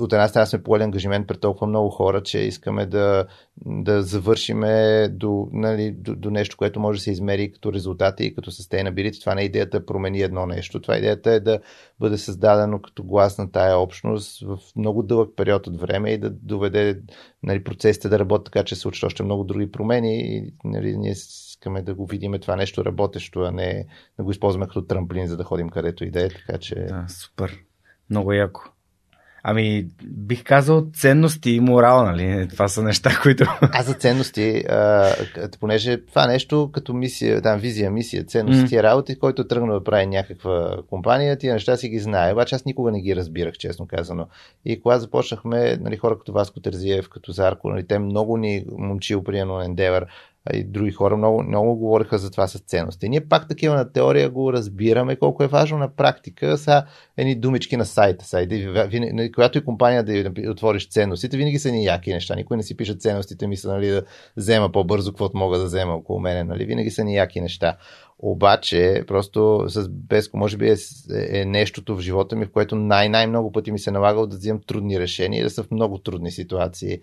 от 0.00 0.12
една 0.12 0.28
страна 0.28 0.46
сме 0.46 0.62
поели 0.62 0.82
ангажимент 0.82 1.26
пред 1.26 1.40
толкова 1.40 1.66
много 1.66 1.90
хора, 1.90 2.22
че 2.22 2.38
искаме 2.38 2.86
да, 2.86 3.26
да 3.66 4.02
завършиме 4.02 5.08
до, 5.08 5.48
нали, 5.52 5.92
до, 5.92 6.14
до 6.16 6.30
нещо, 6.30 6.56
което 6.56 6.80
може 6.80 6.98
да 6.98 7.02
се 7.02 7.10
измери 7.10 7.52
като 7.52 7.72
резултати 7.72 8.24
и 8.24 8.34
като 8.34 8.50
sustainability. 8.50 9.20
Това 9.20 9.34
не 9.34 9.42
е 9.42 9.44
идеята 9.44 9.80
да 9.80 9.86
промени 9.86 10.20
едно 10.20 10.46
нещо. 10.46 10.80
Това 10.80 10.96
идеята 10.96 11.30
е 11.30 11.40
да 11.40 11.58
бъде 12.00 12.18
създадено 12.18 12.82
като 12.82 13.04
глас 13.04 13.38
на 13.38 13.52
тая 13.52 13.78
общност 13.78 14.40
в 14.46 14.58
много 14.76 15.02
дълъг 15.02 15.30
период 15.36 15.66
от 15.66 15.80
време 15.80 16.10
и 16.10 16.18
да 16.18 16.30
доведе 16.30 17.00
нали, 17.42 17.64
процесите 17.64 18.08
да 18.08 18.18
работят 18.18 18.44
така, 18.44 18.64
че 18.64 18.74
се 18.74 18.80
случат 18.80 19.06
още 19.06 19.22
много 19.22 19.44
други 19.44 19.70
промени 19.70 20.36
и 20.36 20.54
нали, 20.64 20.96
ние 20.96 21.10
искаме 21.10 21.82
да 21.82 21.94
го 21.94 22.06
видим 22.06 22.32
това 22.40 22.56
нещо 22.56 22.84
работещо, 22.84 23.40
а 23.40 23.52
не 23.52 23.86
да 24.16 24.24
го 24.24 24.30
използваме 24.30 24.66
като 24.66 24.86
трамплин, 24.86 25.26
за 25.26 25.36
да 25.36 25.44
ходим 25.44 25.68
където 25.68 26.04
и 26.04 26.10
да 26.10 26.26
е. 26.26 26.28
Така 26.28 26.58
че... 26.58 26.74
Да, 26.74 27.06
супер. 27.08 27.58
Много 28.10 28.32
яко. 28.32 28.73
Ами, 29.46 29.86
бих 30.04 30.44
казал 30.44 30.86
ценности 30.94 31.50
и 31.50 31.60
морал, 31.60 32.04
нали? 32.04 32.48
Това 32.48 32.68
са 32.68 32.82
неща, 32.82 33.10
които... 33.22 33.44
А 33.60 33.82
за 33.82 33.94
ценности, 33.94 34.64
а, 34.68 35.10
понеже 35.60 36.04
това 36.06 36.26
нещо 36.26 36.70
като 36.72 36.94
мисия, 36.94 37.42
там 37.42 37.60
визия, 37.60 37.90
мисия, 37.90 38.24
ценности, 38.24 38.76
mm. 38.76 38.82
работи, 38.82 39.18
който 39.18 39.42
е 39.42 39.48
тръгнал 39.48 39.78
да 39.78 39.84
прави 39.84 40.06
някаква 40.06 40.76
компания, 40.90 41.38
тия 41.38 41.54
неща 41.54 41.76
си 41.76 41.88
ги 41.88 41.98
знае. 41.98 42.32
Обаче 42.32 42.54
аз 42.54 42.64
никога 42.64 42.92
не 42.92 43.00
ги 43.00 43.16
разбирах, 43.16 43.54
честно 43.54 43.86
казано. 43.86 44.26
И 44.64 44.80
когато 44.80 45.00
започнахме, 45.00 45.76
нали, 45.80 45.96
хора 45.96 46.18
като 46.18 46.32
Васко 46.32 46.60
Терзиев, 46.60 47.08
като 47.08 47.32
Зарко, 47.32 47.68
нали, 47.68 47.86
те 47.86 47.98
много 47.98 48.36
ни 48.36 48.64
момчил, 48.78 49.24
приемно 49.24 49.54
Endeavor, 49.54 50.06
и 50.52 50.64
други 50.64 50.92
хора 50.92 51.16
много, 51.16 51.42
много 51.42 51.76
говориха 51.76 52.18
за 52.18 52.30
това 52.30 52.46
с 52.46 52.58
ценности. 52.58 53.08
Ние 53.08 53.28
пак 53.28 53.48
такива 53.48 53.74
на 53.74 53.92
теория 53.92 54.30
го 54.30 54.52
разбираме 54.52 55.16
колко 55.16 55.42
е 55.42 55.46
важно 55.46 55.78
на 55.78 55.88
практика. 55.88 56.58
Са 56.58 56.84
едни 57.16 57.34
думички 57.34 57.76
на 57.76 57.84
сайта. 57.84 58.24
сайта. 58.24 58.88
Когато 59.34 59.58
и 59.58 59.64
компания 59.64 60.04
да 60.04 60.50
отвориш 60.50 60.88
ценностите, 60.88 61.36
винаги 61.36 61.58
са 61.58 61.70
ни 61.70 61.84
яки 61.84 62.12
неща. 62.12 62.34
Никой 62.34 62.56
не 62.56 62.62
си 62.62 62.76
пише 62.76 62.94
ценностите, 62.94 63.46
мисля 63.46 63.72
нали, 63.72 63.88
да 63.88 64.02
взема 64.36 64.72
по-бързо, 64.72 65.10
каквото 65.10 65.36
мога 65.36 65.58
да 65.58 65.64
взема 65.64 65.94
около 65.94 66.20
мене. 66.20 66.44
Нали? 66.44 66.64
Винаги 66.64 66.90
са 66.90 67.04
ни 67.04 67.16
яки 67.16 67.40
неща. 67.40 67.76
Обаче, 68.18 69.04
просто 69.06 69.64
с 69.68 69.88
Беско, 69.88 70.36
може 70.36 70.56
би 70.56 70.70
е, 70.70 70.76
е 71.30 71.44
нещото 71.44 71.96
в 71.96 72.00
живота 72.00 72.36
ми, 72.36 72.44
в 72.44 72.52
което 72.52 72.76
най-най-много 72.76 73.52
пъти 73.52 73.72
ми 73.72 73.78
се 73.78 73.90
налагало 73.90 74.26
да 74.26 74.36
взимам 74.36 74.60
трудни 74.66 75.00
решения 75.00 75.40
и 75.40 75.42
да 75.42 75.50
са 75.50 75.62
в 75.62 75.70
много 75.70 75.98
трудни 75.98 76.30
ситуации. 76.30 77.00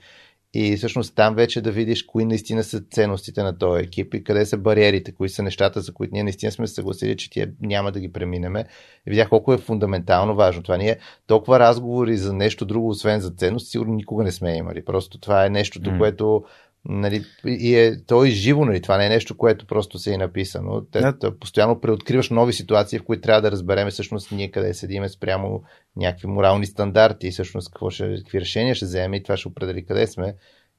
И 0.54 0.78
всъщност 0.78 1.16
там 1.16 1.36
вече 1.36 1.62
да 1.62 1.72
видиш 1.72 2.04
кои 2.04 2.26
наистина 2.26 2.64
са 2.64 2.82
ценностите 2.92 3.44
на 3.44 3.58
този 3.58 3.84
екип 3.84 4.14
и 4.14 4.24
къде 4.24 4.46
са 4.46 4.58
бариерите, 4.58 5.12
кои 5.12 5.30
са 5.30 5.44
нещата, 5.44 5.82
за 5.82 5.94
които 5.94 6.14
ние 6.14 6.24
наистина 6.24 6.52
сме 6.52 6.68
се 6.68 6.74
съгласили, 6.74 7.18
че 7.18 7.30
тия 7.30 7.52
няма 7.62 7.92
да 7.92 8.00
ги 8.00 8.12
преминеме. 8.12 8.66
И 9.08 9.10
видях 9.10 9.30
колко 9.30 9.54
е 9.54 9.58
фундаментално 9.58 10.36
важно. 10.36 10.64
Това 10.64 10.78
ние 10.78 10.98
толкова 11.28 11.60
разговори 11.60 12.18
за 12.18 12.34
нещо 12.34 12.66
друго, 12.66 12.90
освен 12.90 13.20
за 13.20 13.30
ценност, 13.30 13.72
сигурно 13.72 13.94
никога 13.94 14.24
не 14.24 14.32
сме 14.32 14.58
имали. 14.58 14.86
Просто 14.86 15.20
това 15.20 15.46
е 15.46 15.50
нещото, 15.50 15.90
mm. 15.90 15.98
което 15.98 16.44
Нали, 16.86 17.26
и 17.46 17.76
е, 17.76 18.04
то 18.06 18.26
е 18.26 18.30
живо, 18.30 18.66
нали, 18.66 18.82
това 18.82 18.98
не 18.98 19.06
е 19.06 19.10
нещо, 19.10 19.38
което 19.38 19.66
просто 19.66 20.00
се 20.00 20.14
е 20.14 20.18
написано. 20.18 20.82
Те, 20.92 21.02
yeah. 21.02 21.40
постоянно 21.40 21.82
преоткриваш 21.82 22.30
нови 22.30 22.54
ситуации, 22.54 23.00
в 23.00 23.04
които 23.04 23.22
трябва 23.22 23.42
да 23.42 23.52
разберем 23.52 23.90
всъщност 23.90 24.32
ние 24.32 24.52
къде 24.52 24.74
седиме 24.74 25.10
спрямо 25.10 25.64
някакви 25.96 26.28
морални 26.28 26.66
стандарти 26.66 27.28
и 27.28 27.32
всъщност 27.32 27.70
какво 27.70 27.90
ще, 27.90 28.16
какви 28.18 28.42
решения 28.42 28.76
ще 28.76 28.86
вземем 28.86 29.14
и 29.14 29.24
това 29.24 29.38
ще 29.38 29.48
определи 29.48 29.86
къде 29.86 30.08
сме. 30.08 30.36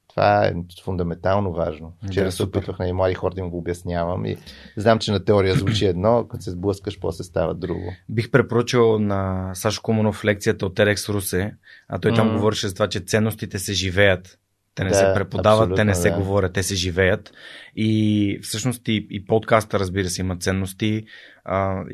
Това 0.09 0.47
е 0.47 0.55
фундаментално 0.85 1.53
важно. 1.53 1.93
Вчера 2.07 2.25
да, 2.25 2.33
се 2.33 2.43
опитвах 2.43 2.79
на 2.79 2.89
и 2.89 2.93
млади 2.93 3.15
хора 3.15 3.35
да 3.35 3.41
им 3.41 3.51
го 3.51 3.59
обяснявам 3.59 4.27
и 4.27 4.37
знам, 4.77 4.99
че 4.99 5.13
на 5.13 5.25
теория 5.25 5.55
звучи 5.55 5.87
едно, 5.87 6.27
като 6.29 6.43
се 6.43 6.51
сблъскаш, 6.51 7.01
после 7.01 7.25
става 7.25 7.55
друго. 7.55 7.93
Бих 8.09 8.31
препоръчал 8.31 8.99
на 8.99 9.51
Сашо 9.55 9.83
Куманов 9.83 10.25
лекцията 10.25 10.67
от 10.67 10.75
Терекс 10.75 11.09
Русе, 11.09 11.55
а 11.89 11.99
той 11.99 12.15
там 12.15 12.31
mm. 12.31 12.33
говореше 12.33 12.69
за 12.69 12.75
това, 12.75 12.89
че 12.89 13.01
ценностите 13.01 13.59
се 13.59 13.73
живеят. 13.73 14.39
Те 14.75 14.85
не 14.85 14.91
да, 14.91 14.97
се 14.97 15.13
преподават, 15.15 15.77
те 15.77 15.85
не 15.85 15.95
се 15.95 16.11
да. 16.11 16.17
говорят, 16.17 16.53
те 16.53 16.63
се 16.63 16.75
живеят. 16.75 17.33
И 17.77 18.39
всъщност 18.43 18.89
и, 18.89 19.07
и 19.11 19.25
подкаста, 19.25 19.79
разбира 19.79 20.09
се, 20.09 20.21
има 20.21 20.37
ценности. 20.37 21.05
А, 21.45 21.85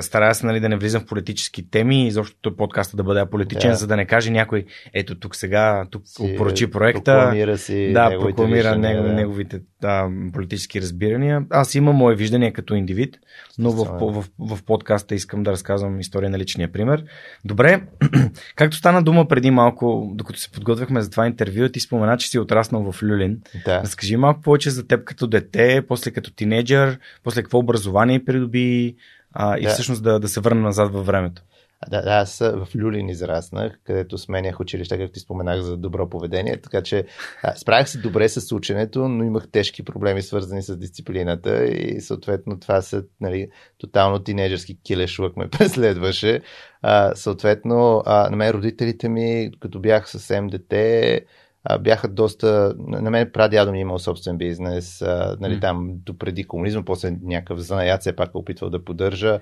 старая 0.00 0.34
се 0.34 0.46
нали, 0.46 0.60
да 0.60 0.68
не 0.68 0.76
влизам 0.76 1.02
в 1.02 1.06
политически 1.06 1.70
теми 1.70 2.06
и 2.06 2.10
защото 2.10 2.56
подкаста 2.56 2.96
да 2.96 3.02
бъде 3.02 3.24
политичен, 3.30 3.70
да. 3.70 3.76
за 3.76 3.86
да 3.86 3.96
не 3.96 4.06
каже 4.06 4.30
някой, 4.30 4.64
ето 4.94 5.14
тук 5.14 5.36
сега, 5.36 5.86
тук 5.90 6.02
си, 6.04 6.34
поръчи 6.36 6.70
проекта. 6.70 7.14
Прокламира 7.14 7.58
си 7.58 7.92
да, 7.92 8.18
прокламира 8.20 8.78
него, 8.78 9.02
да. 9.02 9.12
неговите 9.12 9.60
да, 9.80 10.08
политически 10.32 10.80
разбирания. 10.80 11.42
Аз 11.50 11.74
имам 11.74 11.96
мое 11.96 12.14
виждане 12.14 12.52
като 12.52 12.74
индивид, 12.74 13.16
но 13.58 13.70
в, 13.70 13.84
в, 13.84 14.24
в, 14.38 14.56
в 14.56 14.62
подкаста 14.62 15.14
искам 15.14 15.42
да 15.42 15.52
разказвам 15.52 16.00
история 16.00 16.30
на 16.30 16.38
личния 16.38 16.72
пример. 16.72 17.04
Добре, 17.44 17.82
както 18.56 18.76
стана 18.76 19.02
дума 19.02 19.28
преди 19.28 19.50
малко, 19.50 20.12
докато 20.14 20.38
се 20.38 20.50
подготвяхме 20.50 21.00
за 21.00 21.10
това 21.10 21.26
интервю, 21.26 21.68
ти 21.68 21.80
спомена, 21.80 22.16
че 22.16 22.28
си 22.28 22.38
отраснал 22.38 22.92
в 22.92 23.02
Люлин. 23.02 23.40
Да. 23.64 23.80
Разкажи 23.80 24.16
малко 24.16 24.40
повече 24.40 24.70
за 24.70 24.86
теб 24.86 25.04
като 25.04 25.19
дете, 25.26 25.82
после 25.88 26.10
като 26.10 26.30
тинейджър, 26.34 26.98
после 27.22 27.42
какво 27.42 27.58
образование 27.58 28.24
придоби 28.24 28.96
а, 29.32 29.58
и 29.58 29.62
да. 29.62 29.70
всъщност 29.70 30.02
да, 30.02 30.18
да 30.18 30.28
се 30.28 30.40
върна 30.40 30.60
назад 30.60 30.92
във 30.92 31.06
времето. 31.06 31.42
Да, 31.88 32.02
да, 32.02 32.10
аз 32.10 32.38
в 32.38 32.68
Люлин 32.76 33.08
израснах, 33.08 33.78
където 33.84 34.18
сменях 34.18 34.60
училище, 34.60 34.98
както 34.98 35.12
ти 35.12 35.20
споменах 35.20 35.60
за 35.60 35.76
добро 35.76 36.08
поведение, 36.08 36.60
така 36.60 36.82
че 36.82 37.04
а, 37.42 37.54
справях 37.56 37.88
се 37.88 37.98
добре 37.98 38.28
с 38.28 38.52
ученето, 38.52 39.08
но 39.08 39.24
имах 39.24 39.48
тежки 39.52 39.82
проблеми 39.82 40.22
свързани 40.22 40.62
с 40.62 40.76
дисциплината 40.76 41.64
и 41.64 42.00
съответно 42.00 42.60
това 42.60 42.82
са 42.82 43.04
нали, 43.20 43.48
тотално 43.78 44.18
тинейджърски 44.18 44.78
килешлък 44.82 45.36
ме 45.36 45.48
преследваше. 45.58 46.40
А, 46.82 47.14
съответно, 47.14 48.02
а, 48.06 48.30
на 48.30 48.36
мен 48.36 48.50
родителите 48.50 49.08
ми, 49.08 49.50
като 49.60 49.80
бях 49.80 50.10
съвсем 50.10 50.46
дете, 50.46 51.24
а, 51.64 51.78
бяха 51.78 52.08
доста... 52.08 52.74
На 52.78 53.10
мен 53.10 53.30
прадядо 53.32 53.72
ми 53.72 53.78
е 53.78 53.80
имал 53.80 53.98
собствен 53.98 54.38
бизнес, 54.38 55.02
а, 55.02 55.36
нали, 55.40 55.54
mm. 55.54 55.60
там 55.60 55.90
допреди 55.94 56.44
комунизма, 56.44 56.82
после 56.82 57.16
някакъв 57.22 57.58
занаят 57.58 58.00
все 58.00 58.16
пак 58.16 58.28
е 58.28 58.38
опитвал 58.38 58.70
да 58.70 58.84
поддържа. 58.84 59.40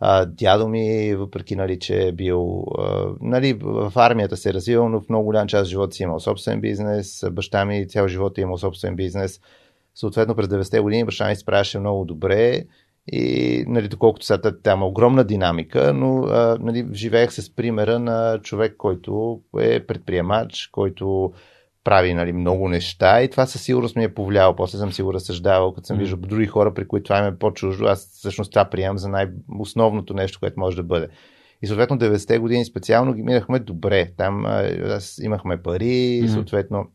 А, 0.00 0.26
дядо 0.26 0.68
ми, 0.68 1.14
въпреки, 1.14 1.56
нали, 1.56 1.78
че 1.78 2.08
е 2.08 2.12
бил 2.12 2.64
а, 2.78 3.06
нали, 3.20 3.52
в 3.52 3.92
армията 3.94 4.36
се 4.36 4.48
е 4.50 4.52
развивал, 4.52 4.88
но 4.88 5.00
в 5.00 5.08
много 5.08 5.24
голям 5.24 5.46
част 5.46 5.62
от 5.62 5.70
живота 5.70 5.96
си 5.96 6.02
е 6.02 6.04
имал 6.04 6.20
собствен 6.20 6.60
бизнес. 6.60 7.24
Баща 7.32 7.64
ми 7.64 7.88
цял 7.88 8.08
живот 8.08 8.38
е 8.38 8.40
имал 8.40 8.58
собствен 8.58 8.96
бизнес. 8.96 9.40
Съответно, 9.94 10.34
през 10.34 10.46
90-те 10.46 10.80
години 10.80 11.04
баща 11.04 11.28
ми 11.28 11.36
справяше 11.36 11.78
много 11.78 12.04
добре 12.04 12.64
и, 13.12 13.64
нали, 13.68 13.88
доколкото 13.88 14.26
сега 14.26 14.52
там 14.62 14.78
има 14.78 14.86
огромна 14.86 15.24
динамика, 15.24 15.92
но 15.94 16.22
а, 16.22 16.58
нали, 16.60 16.86
живеех 16.92 17.32
с 17.32 17.54
примера 17.54 17.98
на 17.98 18.38
човек, 18.42 18.74
който 18.76 19.40
е 19.58 19.86
предприемач, 19.86 20.68
който 20.72 21.32
прави 21.84 22.14
нали, 22.14 22.32
много 22.32 22.68
неща 22.68 23.22
и 23.22 23.30
това 23.30 23.46
със 23.46 23.62
сигурност 23.62 23.96
ми 23.96 24.04
е 24.04 24.14
повлияло. 24.14 24.56
После 24.56 24.78
съм 24.78 24.92
си 24.92 25.02
го 25.02 25.14
разсъждавал, 25.14 25.72
като 25.72 25.86
съм 25.86 25.98
виждал 25.98 26.18
други 26.18 26.46
хора, 26.46 26.74
при 26.74 26.88
които 26.88 27.04
това 27.04 27.18
им 27.18 27.26
е 27.26 27.38
по-чуждо. 27.38 27.84
Аз 27.84 28.10
всъщност 28.12 28.52
това 28.52 28.64
приемам 28.64 28.98
за 28.98 29.08
най-основното 29.08 30.14
нещо, 30.14 30.40
което 30.40 30.60
може 30.60 30.76
да 30.76 30.82
бъде. 30.82 31.08
И 31.62 31.66
съответно 31.66 31.98
90-те 31.98 32.38
години 32.38 32.64
специално 32.64 33.14
ги 33.14 33.22
минахме 33.22 33.58
добре. 33.58 34.10
Там 34.16 34.46
аз 34.86 35.18
имахме 35.22 35.62
пари, 35.62 35.84
mm-hmm. 35.84 36.26
съответно 36.26 36.86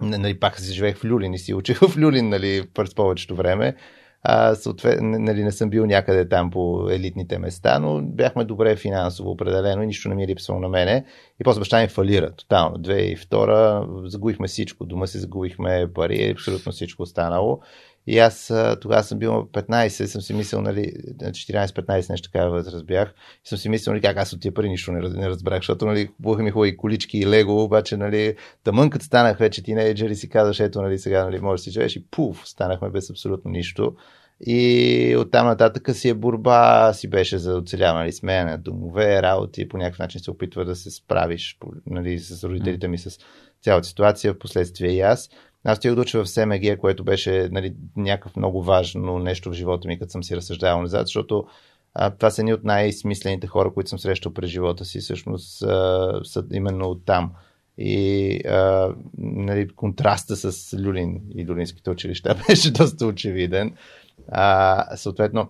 нали, 0.00 0.40
пак 0.40 0.60
си 0.60 0.74
живеех 0.74 0.96
в 0.96 1.04
Люлин 1.04 1.34
и 1.34 1.38
си 1.38 1.54
учих 1.54 1.78
в 1.78 1.98
Люлин 1.98 2.28
нали, 2.28 2.66
през 2.74 2.94
повечето 2.94 3.36
време. 3.36 3.74
А, 4.22 4.54
съответно, 4.54 5.18
нали, 5.18 5.44
не 5.44 5.52
съм 5.52 5.70
бил 5.70 5.86
някъде 5.86 6.28
там 6.28 6.50
по 6.50 6.88
елитните 6.90 7.38
места, 7.38 7.78
но 7.78 8.02
бяхме 8.02 8.44
добре 8.44 8.76
финансово 8.76 9.30
определено 9.30 9.82
и 9.82 9.86
нищо 9.86 10.08
не 10.08 10.14
ми 10.14 10.24
е 10.24 10.26
липсвало 10.26 10.60
на 10.60 10.68
мене. 10.68 11.04
И 11.40 11.44
после 11.44 11.60
баща 11.60 11.80
ми 11.80 11.88
фалира 11.88 12.30
тотално. 12.30 12.76
2002 12.76 14.06
загубихме 14.06 14.48
всичко. 14.48 14.86
Дома 14.86 15.06
си 15.06 15.18
загубихме 15.18 15.86
пари, 15.94 16.30
абсолютно 16.30 16.72
всичко 16.72 17.02
останало. 17.02 17.60
И 18.06 18.18
аз 18.18 18.52
тогава 18.80 19.02
съм 19.02 19.18
бил 19.18 19.32
15, 19.32 19.88
съм 19.88 20.22
си 20.22 20.34
мислил, 20.34 20.60
нали, 20.60 20.92
14-15 21.18 22.10
нещо 22.10 22.30
такава 22.30 22.50
възраст 22.50 22.86
бях. 22.86 23.14
И 23.44 23.48
съм 23.48 23.58
си 23.58 23.68
мислил, 23.68 23.92
нали, 23.92 24.02
как 24.02 24.16
аз 24.16 24.32
от 24.32 24.40
тия 24.40 24.54
пари 24.54 24.68
нищо 24.68 24.92
не, 24.92 25.08
не 25.08 25.28
разбрах, 25.28 25.58
защото, 25.58 25.86
нали, 25.86 26.06
купуваха 26.06 26.42
ми 26.42 26.50
хубави 26.50 26.76
колички 26.76 27.18
и 27.18 27.26
лего, 27.26 27.62
обаче, 27.64 27.96
нали, 27.96 28.36
тъмън 28.64 28.90
станах 29.00 29.38
вече 29.38 29.62
тинейджър 29.62 30.10
и 30.10 30.16
си 30.16 30.28
казваш, 30.28 30.60
ето, 30.60 30.82
нали, 30.82 30.98
сега, 30.98 31.24
нали, 31.24 31.40
може 31.40 31.60
да 31.60 31.64
си 31.64 31.70
живееш 31.70 31.96
и 31.96 32.06
пуф, 32.10 32.42
станахме 32.44 32.90
без 32.90 33.10
абсолютно 33.10 33.50
нищо. 33.50 33.94
И 34.46 35.16
оттам 35.18 35.46
нататък 35.46 35.96
си 35.96 36.08
е 36.08 36.14
борба, 36.14 36.92
си 36.92 37.10
беше 37.10 37.38
за 37.38 37.56
оцеляване, 37.56 38.00
нали, 38.00 38.12
сменяне 38.12 38.50
на 38.50 38.58
домове, 38.58 39.22
работи, 39.22 39.68
по 39.68 39.78
някакъв 39.78 39.98
начин 39.98 40.20
се 40.20 40.30
опитва 40.30 40.64
да 40.64 40.76
се 40.76 40.90
справиш 40.90 41.58
нали, 41.86 42.18
с 42.18 42.44
родителите 42.44 42.88
ми, 42.88 42.98
с 42.98 43.18
цялата 43.62 43.88
ситуация, 43.88 44.32
в 44.32 44.38
последствие 44.38 44.90
и 44.90 45.00
аз. 45.00 45.30
Аз 45.64 45.78
да 45.78 46.00
уча 46.00 46.24
в 46.24 46.28
СМГ, 46.28 46.78
което 46.78 47.04
беше 47.04 47.48
нали, 47.52 47.74
някакъв 47.96 48.36
много 48.36 48.62
важно 48.62 49.18
нещо 49.18 49.50
в 49.50 49.54
живота 49.54 49.88
ми, 49.88 49.98
като 49.98 50.10
съм 50.12 50.24
си 50.24 50.36
разсъждавал 50.36 50.82
назад, 50.82 51.06
защото 51.06 51.46
а, 51.94 52.10
това 52.10 52.30
са 52.30 52.42
едни 52.42 52.54
от 52.54 52.64
най-смислените 52.64 53.46
хора, 53.46 53.72
които 53.72 53.90
съм 53.90 53.98
срещал 53.98 54.34
през 54.34 54.50
живота 54.50 54.84
си, 54.84 55.00
всъщност 55.00 55.62
а, 55.62 56.20
са 56.24 56.44
именно 56.52 56.94
там. 56.94 57.32
И 57.78 58.40
а, 58.48 58.94
нали, 59.18 59.68
контраста 59.68 60.36
с 60.36 60.76
Люлин 60.78 61.20
и 61.34 61.46
Люлинските 61.46 61.90
училища 61.90 62.36
беше 62.48 62.70
доста 62.70 63.06
очевиден. 63.06 63.74
А, 64.28 64.96
съответно, 64.96 65.48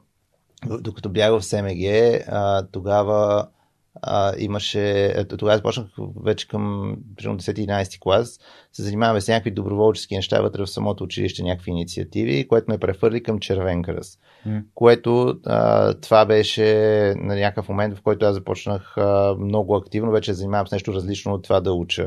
докато 0.66 1.08
бях 1.08 1.30
в 1.30 1.42
СМГ, 1.42 1.84
а, 2.28 2.66
тогава 2.72 3.48
а, 4.02 4.32
имаше, 4.38 5.14
тогава 5.38 5.56
започнах 5.56 5.86
вече 6.24 6.48
към 6.48 6.96
10-11 7.16 7.98
клас, 8.00 8.38
се 8.72 8.82
занимаваме 8.82 9.20
с 9.20 9.28
някакви 9.28 9.50
доброволчески 9.50 10.16
неща 10.16 10.40
вътре 10.40 10.62
в 10.62 10.70
самото 10.70 11.04
училище, 11.04 11.42
някакви 11.42 11.70
инициативи, 11.70 12.48
което 12.48 12.70
ме 12.70 12.78
прехвърли 12.78 13.22
към 13.22 13.38
Червен 13.38 13.82
кръст. 13.82 14.20
Mm. 14.46 14.62
Което 14.74 15.40
а, 15.46 15.94
това 15.94 16.26
беше 16.26 16.64
на 17.18 17.34
някакъв 17.34 17.68
момент, 17.68 17.98
в 17.98 18.02
който 18.02 18.26
аз 18.26 18.34
започнах 18.34 18.94
а, 18.96 19.34
много 19.38 19.76
активно, 19.76 20.10
вече 20.10 20.34
занимавам 20.34 20.66
с 20.66 20.72
нещо 20.72 20.92
различно 20.92 21.32
от 21.32 21.44
това 21.44 21.60
да 21.60 21.72
уча 21.72 22.06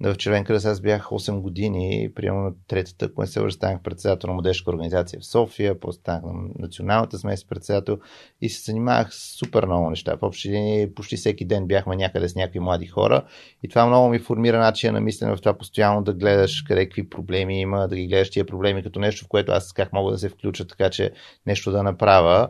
в 0.00 0.16
Червен 0.16 0.44
кръст 0.44 0.66
аз 0.66 0.80
бях 0.80 1.08
8 1.08 1.40
години, 1.40 2.10
примерно 2.14 2.40
на 2.40 2.52
третата, 2.68 3.04
ако 3.04 3.26
се 3.26 3.40
лъжа, 3.40 3.52
станах 3.52 3.82
председател 3.82 4.28
на 4.28 4.34
младежка 4.34 4.70
организация 4.70 5.20
в 5.20 5.26
София, 5.26 5.80
после 5.80 5.98
станах 5.98 6.22
на 6.22 6.32
националната 6.58 7.18
смес 7.18 7.44
председател 7.44 7.98
и 8.40 8.48
се 8.48 8.62
занимавах 8.62 9.14
с 9.14 9.38
супер 9.38 9.66
много 9.66 9.90
неща. 9.90 10.16
В 10.16 10.22
общи 10.22 10.50
линии 10.50 10.94
почти 10.94 11.16
всеки 11.16 11.44
ден 11.44 11.66
бяхме 11.66 11.96
някъде 11.96 12.28
с 12.28 12.34
някакви 12.34 12.60
млади 12.60 12.86
хора 12.86 13.24
и 13.62 13.68
това 13.68 13.86
много 13.86 14.08
ми 14.08 14.18
формира 14.18 14.58
начина 14.58 14.92
на 14.92 15.00
мислене 15.00 15.36
в 15.36 15.40
това 15.40 15.58
постоянно 15.58 16.02
да 16.02 16.12
гледаш 16.12 16.62
къде 16.62 16.84
какви 16.84 17.10
проблеми 17.10 17.60
има, 17.60 17.88
да 17.88 17.96
ги 17.96 18.06
гледаш 18.06 18.30
тия 18.30 18.46
проблеми 18.46 18.82
като 18.82 19.00
нещо, 19.00 19.24
в 19.24 19.28
което 19.28 19.52
аз 19.52 19.72
как 19.72 19.92
мога 19.92 20.12
да 20.12 20.18
се 20.18 20.28
включа 20.28 20.66
така, 20.66 20.90
че 20.90 21.12
нещо 21.46 21.70
да 21.70 21.82
направя. 21.82 22.48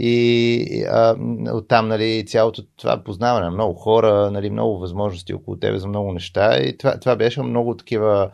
И 0.00 0.84
а, 0.90 1.16
оттам 1.52 1.88
нали, 1.88 2.26
цялото 2.26 2.62
това 2.76 3.04
познаване 3.04 3.44
на 3.44 3.50
много 3.50 3.74
хора, 3.74 4.30
нали, 4.30 4.50
много 4.50 4.78
възможности 4.78 5.34
около 5.34 5.56
тебе 5.56 5.78
за 5.78 5.88
много 5.88 6.12
неща. 6.12 6.58
И 6.58 6.78
това, 6.78 6.98
това 6.98 7.16
беше 7.16 7.42
много 7.42 7.76
такива 7.76 8.30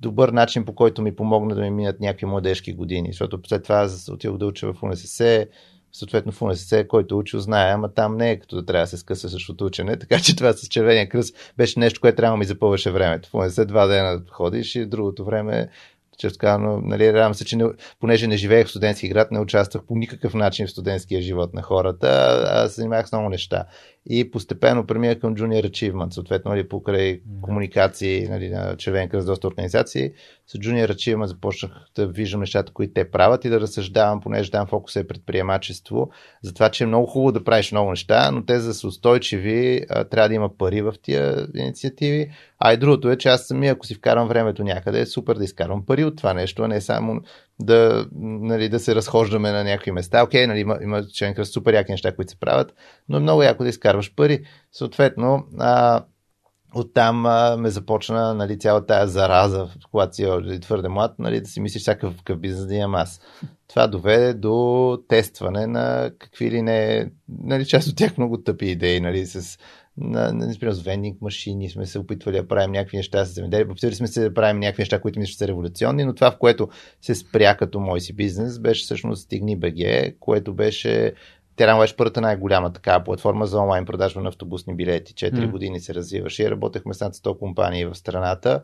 добър 0.00 0.28
начин, 0.28 0.64
по 0.64 0.74
който 0.74 1.02
ми 1.02 1.16
помогна 1.16 1.54
да 1.54 1.60
ми 1.60 1.70
минат 1.70 2.00
някакви 2.00 2.26
младежки 2.26 2.72
години. 2.72 3.08
Защото 3.08 3.40
след 3.46 3.62
това 3.62 3.88
отидох 4.10 4.36
да 4.36 4.46
уча 4.46 4.72
в 4.72 4.82
УНСС, 4.82 5.46
съответно 5.92 6.32
в 6.32 6.42
УНСС, 6.42 6.88
който 6.88 7.18
учил 7.18 7.40
знае, 7.40 7.72
ама 7.72 7.94
там 7.94 8.16
не 8.16 8.30
е 8.30 8.38
като 8.38 8.56
да 8.56 8.66
трябва 8.66 8.82
да 8.82 8.86
се 8.86 8.96
скъса 8.96 9.28
същото 9.28 9.64
учене, 9.64 9.98
така 9.98 10.18
че 10.18 10.36
това 10.36 10.52
с 10.52 10.68
червения 10.68 11.08
кръст 11.08 11.52
беше 11.56 11.80
нещо, 11.80 12.00
което 12.00 12.16
трябва 12.16 12.32
да 12.32 12.38
ми 12.38 12.44
запълваше 12.44 12.90
времето. 12.90 13.28
В 13.28 13.34
УНСС 13.34 13.64
два 13.64 13.86
дена 13.86 14.22
ходиш 14.30 14.74
и 14.74 14.86
другото 14.86 15.24
време 15.24 15.68
често 16.18 16.38
казано, 16.38 16.80
нали, 16.82 17.12
радвам 17.12 17.34
се, 17.34 17.44
че 17.44 17.56
не, 17.56 17.64
понеже 18.00 18.26
не 18.26 18.36
живеех 18.36 18.66
в 18.66 18.70
студентски 18.70 19.08
град, 19.08 19.30
не 19.30 19.40
участвах 19.40 19.84
по 19.86 19.96
никакъв 19.96 20.34
начин 20.34 20.66
в 20.66 20.70
студентския 20.70 21.22
живот 21.22 21.54
на 21.54 21.62
хората, 21.62 22.08
а 22.48 22.68
се 22.68 22.74
занимавах 22.74 23.08
с 23.08 23.12
много 23.12 23.28
неща. 23.28 23.64
И 24.10 24.30
постепенно 24.30 24.86
преминах 24.86 25.18
към 25.18 25.34
Junior 25.34 25.70
Achievement, 25.70 26.10
съответно, 26.10 26.50
нали, 26.50 26.68
покрай 26.68 27.20
комуникации 27.42 28.28
нали, 28.28 28.48
на 28.48 28.76
Червен 28.76 29.08
кръст, 29.08 29.26
доста 29.26 29.46
организации. 29.46 30.12
С 30.46 30.58
Junior 30.58 30.92
Achievement 30.92 31.24
започнах 31.24 31.72
да 31.96 32.06
виждам 32.06 32.40
нещата, 32.40 32.72
които 32.72 32.92
те 32.92 33.10
правят 33.10 33.44
и 33.44 33.48
да 33.48 33.60
разсъждавам, 33.60 34.20
понеже 34.20 34.50
там 34.50 34.66
фокус 34.66 34.96
е 34.96 35.06
предприемачество, 35.06 36.10
за 36.42 36.54
това, 36.54 36.70
че 36.70 36.84
е 36.84 36.86
много 36.86 37.06
хубаво 37.06 37.32
да 37.32 37.44
правиш 37.44 37.72
много 37.72 37.90
неща, 37.90 38.30
но 38.30 38.44
те 38.44 38.58
за 38.58 38.68
да 38.68 38.74
са 38.74 38.86
устойчиви, 38.86 39.84
трябва 40.10 40.28
да 40.28 40.34
има 40.34 40.56
пари 40.58 40.82
в 40.82 40.94
тия 41.02 41.46
инициативи. 41.54 42.30
А 42.58 42.72
и 42.72 42.76
другото 42.76 43.10
е, 43.10 43.16
че 43.16 43.28
аз 43.28 43.46
самия, 43.46 43.72
ако 43.72 43.86
си 43.86 43.94
вкарам 43.94 44.28
времето 44.28 44.64
някъде, 44.64 45.00
е 45.00 45.06
супер 45.06 45.34
да 45.34 45.44
изкарвам 45.44 45.86
пари 45.86 46.04
от 46.04 46.16
това 46.16 46.34
нещо, 46.34 46.62
а 46.62 46.68
не 46.68 46.80
само 46.80 47.20
да, 47.60 48.06
нали, 48.20 48.68
да 48.68 48.80
се 48.80 48.94
разхождаме 48.94 49.52
на 49.52 49.64
някакви 49.64 49.90
места. 49.90 50.22
Окей, 50.22 50.46
нали, 50.46 50.60
има, 50.60 50.78
има 50.82 51.06
член 51.06 51.34
кръст 51.34 51.52
супер 51.52 51.74
яки 51.74 51.92
неща, 51.92 52.14
които 52.14 52.30
се 52.30 52.40
правят, 52.40 52.74
но 53.08 53.16
е 53.16 53.20
много 53.20 53.42
яко 53.42 53.62
да 53.62 53.68
изкарваш 53.68 54.14
пари. 54.14 54.44
Съответно, 54.72 55.46
а, 55.58 56.04
оттам 56.74 57.26
а, 57.26 57.56
ме 57.56 57.70
започна 57.70 58.34
нали, 58.34 58.58
цялата 58.58 58.86
тази 58.86 59.12
зараза, 59.12 59.68
когато 59.90 60.14
си 60.14 60.26
твърде 60.60 60.88
млад, 60.88 61.18
нали, 61.18 61.40
да 61.40 61.46
си 61.46 61.60
мислиш 61.60 61.82
всякакъв 61.82 62.16
какъв 62.16 62.38
бизнес 62.38 62.66
да 62.66 62.74
имам 62.74 62.94
аз. 62.94 63.20
Това 63.68 63.86
доведе 63.86 64.34
до 64.34 64.98
тестване 65.08 65.66
на 65.66 66.10
какви 66.18 66.50
ли 66.50 66.62
не, 66.62 67.10
нали, 67.28 67.66
част 67.66 67.88
от 67.88 67.96
тях 67.96 68.18
много 68.18 68.42
тъпи 68.42 68.66
идеи, 68.66 69.00
нали, 69.00 69.26
с 69.26 69.58
на, 69.96 70.32
например, 70.32 70.72
с 70.72 70.82
вендинг 70.82 71.22
машини 71.22 71.70
сме 71.70 71.86
се 71.86 71.98
опитвали 71.98 72.36
да 72.36 72.48
правим 72.48 72.72
някакви 72.72 72.96
неща 72.96 73.24
с 73.24 73.34
земеделие. 73.34 73.64
Опитвали 73.64 73.94
сме 73.94 74.06
се 74.06 74.20
да 74.20 74.34
правим 74.34 74.60
някакви 74.60 74.80
неща, 74.80 75.00
които 75.00 75.18
мисля, 75.18 75.34
са 75.34 75.48
революционни, 75.48 76.04
но 76.04 76.14
това, 76.14 76.30
в 76.30 76.38
което 76.38 76.68
се 77.02 77.14
спря 77.14 77.56
като 77.56 77.80
мой 77.80 78.00
си 78.00 78.12
бизнес, 78.12 78.58
беше 78.58 78.84
всъщност 78.84 79.22
Стигни 79.22 79.56
БГ, 79.56 80.14
което 80.20 80.54
беше 80.54 81.12
тя 81.56 81.78
беше 81.78 81.96
първата 81.96 82.20
най-голяма 82.20 82.72
такава 82.72 83.04
платформа 83.04 83.46
за 83.46 83.60
онлайн 83.60 83.84
продажба 83.84 84.20
на 84.20 84.28
автобусни 84.28 84.74
билети. 84.74 85.14
Четири 85.14 85.46
mm. 85.46 85.50
години 85.50 85.80
се 85.80 85.94
развиваше 85.94 86.42
и 86.42 86.50
работехме 86.50 86.94
с 86.94 87.00
над 87.00 87.14
100 87.14 87.38
компании 87.38 87.84
в 87.84 87.94
страната. 87.94 88.62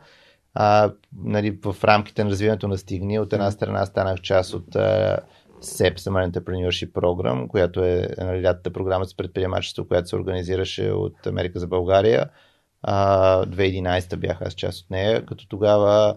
А, 0.55 0.93
нали, 1.25 1.59
в 1.65 1.77
рамките 1.85 2.25
на 2.25 2.31
развиването 2.31 2.69
на 2.69 2.79
Стигни, 2.79 3.19
от 3.19 3.33
една 3.33 3.51
страна 3.51 3.87
станах 3.87 4.21
част 4.21 4.55
от 4.55 4.77
а, 4.77 5.19
SEP, 5.65 5.99
Summer 5.99 6.31
Entrepreneurship 6.31 6.93
Program, 6.93 7.49
която 7.49 7.85
е 7.85 8.09
нали, 8.19 8.43
лятата 8.43 8.73
програма 8.73 9.05
с 9.05 9.17
предприемачество, 9.17 9.85
която 9.85 10.09
се 10.09 10.17
организираше 10.17 10.91
от 10.91 11.27
Америка 11.27 11.59
за 11.59 11.67
България. 11.67 12.27
А, 12.83 13.45
2011 13.47 14.17
бях 14.17 14.43
аз 14.43 14.55
част 14.55 14.85
от 14.85 14.91
нея, 14.91 15.27
като 15.27 15.49
тогава 15.49 16.17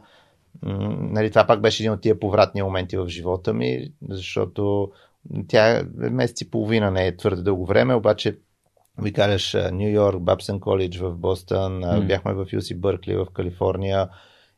нали, 0.62 1.30
това 1.30 1.48
пак 1.48 1.62
беше 1.62 1.84
един 1.84 1.94
от 1.94 2.02
тия 2.02 2.20
повратни 2.20 2.62
моменти 2.62 2.98
в 2.98 3.08
живота 3.08 3.54
ми, 3.54 3.92
защото 4.10 4.92
тя 5.48 5.78
е 5.78 5.84
месец 5.96 6.42
и 6.42 6.52
половина, 6.52 6.92
не 6.92 7.08
е 7.08 7.18
твърде 7.18 7.42
дълго 7.42 7.66
време, 7.66 7.96
обаче 7.96 8.38
викаляш 9.02 9.58
Нью 9.72 9.90
Йорк, 9.90 10.22
Бабсън 10.22 10.60
Колидж 10.60 10.98
в 10.98 11.16
Бостън, 11.16 11.82
mm. 11.82 12.08
бяхме 12.08 12.34
в 12.34 12.46
UC 12.46 12.78
Бъркли 12.78 13.16
в 13.16 13.28
Калифорния, 13.34 14.10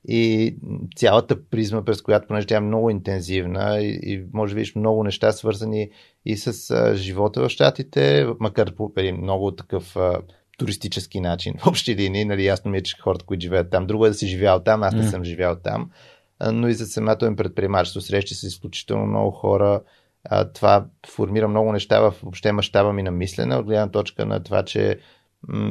и 0.07 0.55
цялата 0.95 1.49
призма, 1.49 1.85
през 1.85 2.01
която, 2.01 2.27
понеже 2.27 2.47
тя 2.47 2.57
е 2.57 2.59
много 2.59 2.89
интензивна 2.89 3.79
и, 3.81 3.99
и 4.03 4.25
може 4.33 4.53
да 4.53 4.55
видиш 4.55 4.75
много 4.75 5.03
неща 5.03 5.31
свързани 5.31 5.89
и 6.25 6.37
с 6.37 6.71
а, 6.71 6.95
живота 6.95 7.41
в 7.41 7.49
щатите, 7.49 8.27
макар 8.39 8.75
по 8.75 8.91
един 8.97 9.17
много 9.17 9.51
такъв 9.51 9.95
а, 9.95 10.21
туристически 10.57 11.19
начин. 11.19 11.53
В 11.57 11.67
общи 11.67 11.95
линии, 11.95 12.25
нали, 12.25 12.45
ясно 12.45 12.71
ми 12.71 12.77
е, 12.77 12.83
че 12.83 12.97
хората, 13.01 13.25
които 13.25 13.41
живеят 13.41 13.69
там, 13.69 13.87
друго 13.87 14.05
е 14.05 14.09
да 14.09 14.15
си 14.15 14.27
живял 14.27 14.59
там, 14.59 14.83
аз 14.83 14.93
не 14.93 15.03
mm. 15.03 15.09
съм 15.09 15.23
живял 15.23 15.55
там, 15.55 15.91
а, 16.39 16.51
но 16.51 16.67
и 16.67 16.73
за 16.73 16.85
самото 16.85 17.25
им 17.25 17.35
предприемачество. 17.35 18.01
Срещи 18.01 18.35
с 18.35 18.43
изключително 18.43 19.05
много 19.05 19.31
хора. 19.31 19.81
А, 20.29 20.51
това 20.51 20.85
формира 21.07 21.47
много 21.47 21.71
неща 21.71 21.99
в 21.99 22.13
въобще 22.23 22.51
мащаба 22.51 22.93
ми 22.93 23.03
на 23.03 23.11
мислене, 23.11 23.55
от 23.55 23.65
гледна 23.65 23.91
точка 23.91 24.25
на 24.25 24.43
това, 24.43 24.63
че 24.63 24.99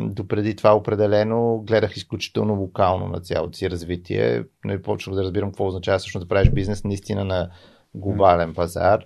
допреди 0.08 0.56
това 0.56 0.76
определено 0.76 1.64
гледах 1.66 1.96
изключително 1.96 2.54
локално 2.54 3.08
на 3.08 3.20
цялото 3.20 3.58
си 3.58 3.70
развитие, 3.70 4.44
но 4.64 4.72
и 4.72 4.82
почвах 4.82 5.14
да 5.14 5.22
разбирам 5.22 5.48
какво 5.48 5.66
означава 5.66 5.98
всъщност 5.98 6.24
да 6.24 6.28
правиш 6.28 6.50
бизнес 6.50 6.84
наистина 6.84 7.24
на 7.24 7.50
глобален 7.94 8.54
пазар. 8.54 9.04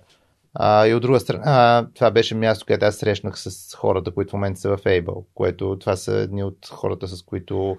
А, 0.53 0.87
и 0.87 0.93
от 0.93 1.01
друга 1.01 1.19
страна, 1.19 1.87
това 1.95 2.11
беше 2.11 2.35
място, 2.35 2.65
където 2.65 2.85
аз 2.85 2.95
срещнах 2.95 3.39
с 3.39 3.75
хората, 3.75 4.11
които 4.11 4.29
в 4.29 4.33
момента 4.33 4.59
са 4.59 4.77
в 4.77 4.83
Able, 4.83 5.25
което 5.33 5.77
това 5.79 5.95
са 5.95 6.13
едни 6.13 6.43
от 6.43 6.67
хората, 6.71 7.07
с 7.07 7.21
които 7.21 7.77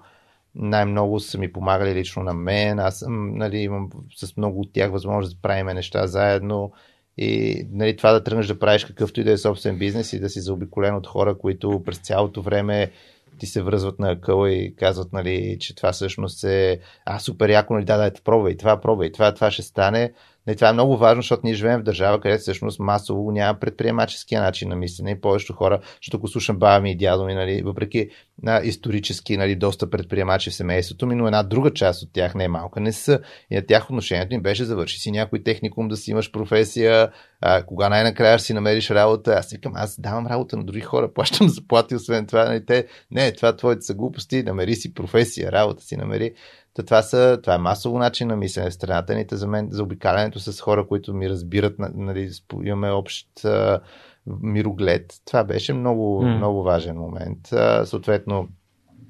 най-много 0.55 1.19
са 1.19 1.37
ми 1.37 1.53
помагали 1.53 1.95
лично 1.95 2.23
на 2.23 2.33
мен. 2.33 2.79
Аз 2.79 2.99
съм, 2.99 3.37
нали, 3.37 3.57
имам 3.57 3.89
с 4.15 4.37
много 4.37 4.59
от 4.59 4.73
тях 4.73 4.91
възможност 4.91 5.35
да 5.35 5.41
правим 5.41 5.65
неща 5.65 6.07
заедно 6.07 6.71
и 7.17 7.61
нали, 7.71 7.95
това 7.97 8.11
да 8.11 8.23
тръгнеш 8.23 8.47
да 8.47 8.59
правиш 8.59 8.85
какъвто 8.85 9.21
и 9.21 9.23
да 9.23 9.31
е 9.31 9.37
собствен 9.37 9.77
бизнес 9.77 10.13
и 10.13 10.19
да 10.19 10.29
си 10.29 10.39
заобиколен 10.41 10.95
от 10.95 11.07
хора, 11.07 11.37
които 11.37 11.81
през 11.85 11.97
цялото 11.97 12.41
време 12.41 12.91
ти 13.37 13.45
се 13.45 13.61
връзват 13.61 13.99
на 13.99 14.11
акъла 14.11 14.51
и 14.51 14.75
казват, 14.75 15.13
нали, 15.13 15.57
че 15.59 15.75
това 15.75 15.91
всъщност 15.91 16.43
е 16.43 16.79
а, 17.05 17.19
супер 17.19 17.49
яко, 17.49 17.73
нали, 17.73 17.85
да, 17.85 17.97
да, 17.97 18.11
пробвай, 18.23 18.57
това 18.57 18.81
пробвай, 18.81 19.11
това, 19.11 19.33
това 19.33 19.51
ще 19.51 19.61
стане. 19.61 20.13
Не, 20.47 20.55
това 20.55 20.69
е 20.69 20.73
много 20.73 20.97
важно, 20.97 21.21
защото 21.21 21.41
ние 21.43 21.53
живеем 21.53 21.79
в 21.79 21.83
държава, 21.83 22.19
където 22.19 22.41
всъщност 22.41 22.79
масово 22.79 23.31
няма 23.31 23.59
предприемаческия 23.59 24.41
начин 24.41 24.69
на 24.69 24.75
мислене 24.75 25.11
и 25.11 25.21
повечето 25.21 25.53
хора, 25.53 25.79
защото 26.01 26.17
ако 26.17 26.27
слушам 26.27 26.59
баба 26.59 26.81
ми 26.81 26.91
и 26.91 26.97
дядо 26.97 27.25
ми, 27.25 27.33
нали, 27.33 27.61
въпреки 27.61 28.09
на 28.43 28.61
исторически 28.63 29.37
нали, 29.37 29.55
доста 29.55 29.89
предприемачи 29.89 30.49
в 30.49 30.53
семейството 30.53 31.07
ми, 31.07 31.15
но 31.15 31.27
една 31.27 31.43
друга 31.43 31.73
част 31.73 32.03
от 32.03 32.13
тях 32.13 32.35
не 32.35 32.43
е 32.43 32.47
малка, 32.47 32.79
не 32.79 32.93
са. 32.93 33.19
И 33.51 33.55
на 33.55 33.65
тях 33.65 33.89
отношението 33.89 34.33
им 34.33 34.41
беше 34.41 34.65
завърши 34.65 34.99
си 34.99 35.11
някой 35.11 35.43
техникум, 35.43 35.87
да 35.87 35.97
си 35.97 36.11
имаш 36.11 36.31
професия, 36.31 37.11
а, 37.41 37.63
кога 37.63 37.89
най-накрая 37.89 38.39
си 38.39 38.53
намериш 38.53 38.89
работа. 38.89 39.31
Аз 39.31 39.51
викам, 39.51 39.73
аз 39.75 39.99
давам 39.99 40.27
работа 40.27 40.57
на 40.57 40.63
други 40.63 40.81
хора, 40.81 41.13
плащам 41.13 41.49
заплати, 41.49 41.95
освен 41.95 42.27
това. 42.27 42.45
Нали, 42.45 42.65
те, 42.65 42.85
не, 43.11 43.31
това 43.31 43.55
твоите 43.55 43.81
са 43.81 43.93
глупости, 43.93 44.43
намери 44.43 44.75
си 44.75 44.93
професия, 44.93 45.51
работа 45.51 45.83
си 45.83 45.97
намери. 45.97 46.33
Та 46.73 46.83
това, 46.83 47.01
са, 47.01 47.39
това 47.43 47.55
е 47.55 47.57
масово 47.57 47.99
начин 47.99 48.27
на 48.27 48.35
мислене 48.35 48.69
в 48.69 48.73
страната 48.73 49.15
ни. 49.15 49.25
За 49.31 49.47
мен, 49.47 49.67
за 49.71 49.83
обикалянето 49.83 50.39
с 50.39 50.61
хора, 50.61 50.87
които 50.87 51.13
ми 51.13 51.29
разбират, 51.29 51.75
нали, 51.79 52.31
имаме 52.63 52.91
общ 52.91 53.45
а, 53.45 53.79
мироглед. 54.27 55.13
Това 55.25 55.43
беше 55.43 55.73
много, 55.73 56.23
mm. 56.23 56.35
много 56.37 56.63
важен 56.63 56.97
момент. 56.97 57.53
А, 57.53 57.85
съответно, 57.85 58.47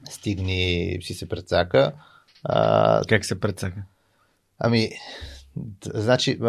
стигни, 0.10 0.98
си 1.02 1.14
се 1.14 1.30
прецака. 1.30 1.94
А, 2.44 3.02
как 3.10 3.26
се 3.26 3.40
прецака? 3.40 3.84
Ами, 4.60 4.90
Значи, 5.86 6.40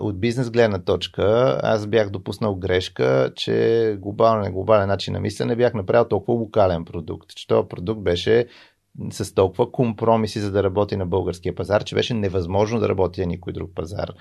от 0.00 0.20
бизнес 0.20 0.50
гледна 0.50 0.78
точка, 0.78 1.58
аз 1.62 1.86
бях 1.86 2.10
допуснал 2.10 2.54
грешка, 2.54 3.32
че 3.36 3.96
глобален, 4.00 4.52
глобален 4.52 4.88
начин 4.88 5.14
на 5.14 5.20
мислене 5.20 5.56
бях 5.56 5.74
направил 5.74 6.08
толкова 6.08 6.38
локален 6.38 6.84
продукт, 6.84 7.34
че 7.34 7.46
този 7.46 7.68
продукт 7.68 8.02
беше 8.02 8.46
с 9.10 9.34
толкова 9.34 9.72
компромиси, 9.72 10.40
за 10.40 10.50
да 10.52 10.62
работи 10.62 10.96
на 10.96 11.06
българския 11.06 11.54
пазар, 11.54 11.84
че 11.84 11.94
беше 11.94 12.14
невъзможно 12.14 12.80
да 12.80 12.88
работи 12.88 13.20
на 13.20 13.26
никой 13.26 13.52
друг 13.52 13.70
пазар. 13.74 14.12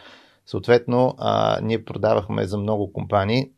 Съответно, 0.46 1.16
а, 1.18 1.60
ние 1.64 1.86
продавахме 1.86 2.46
за 2.46 2.58
много 2.58 2.94
компании 2.94 3.52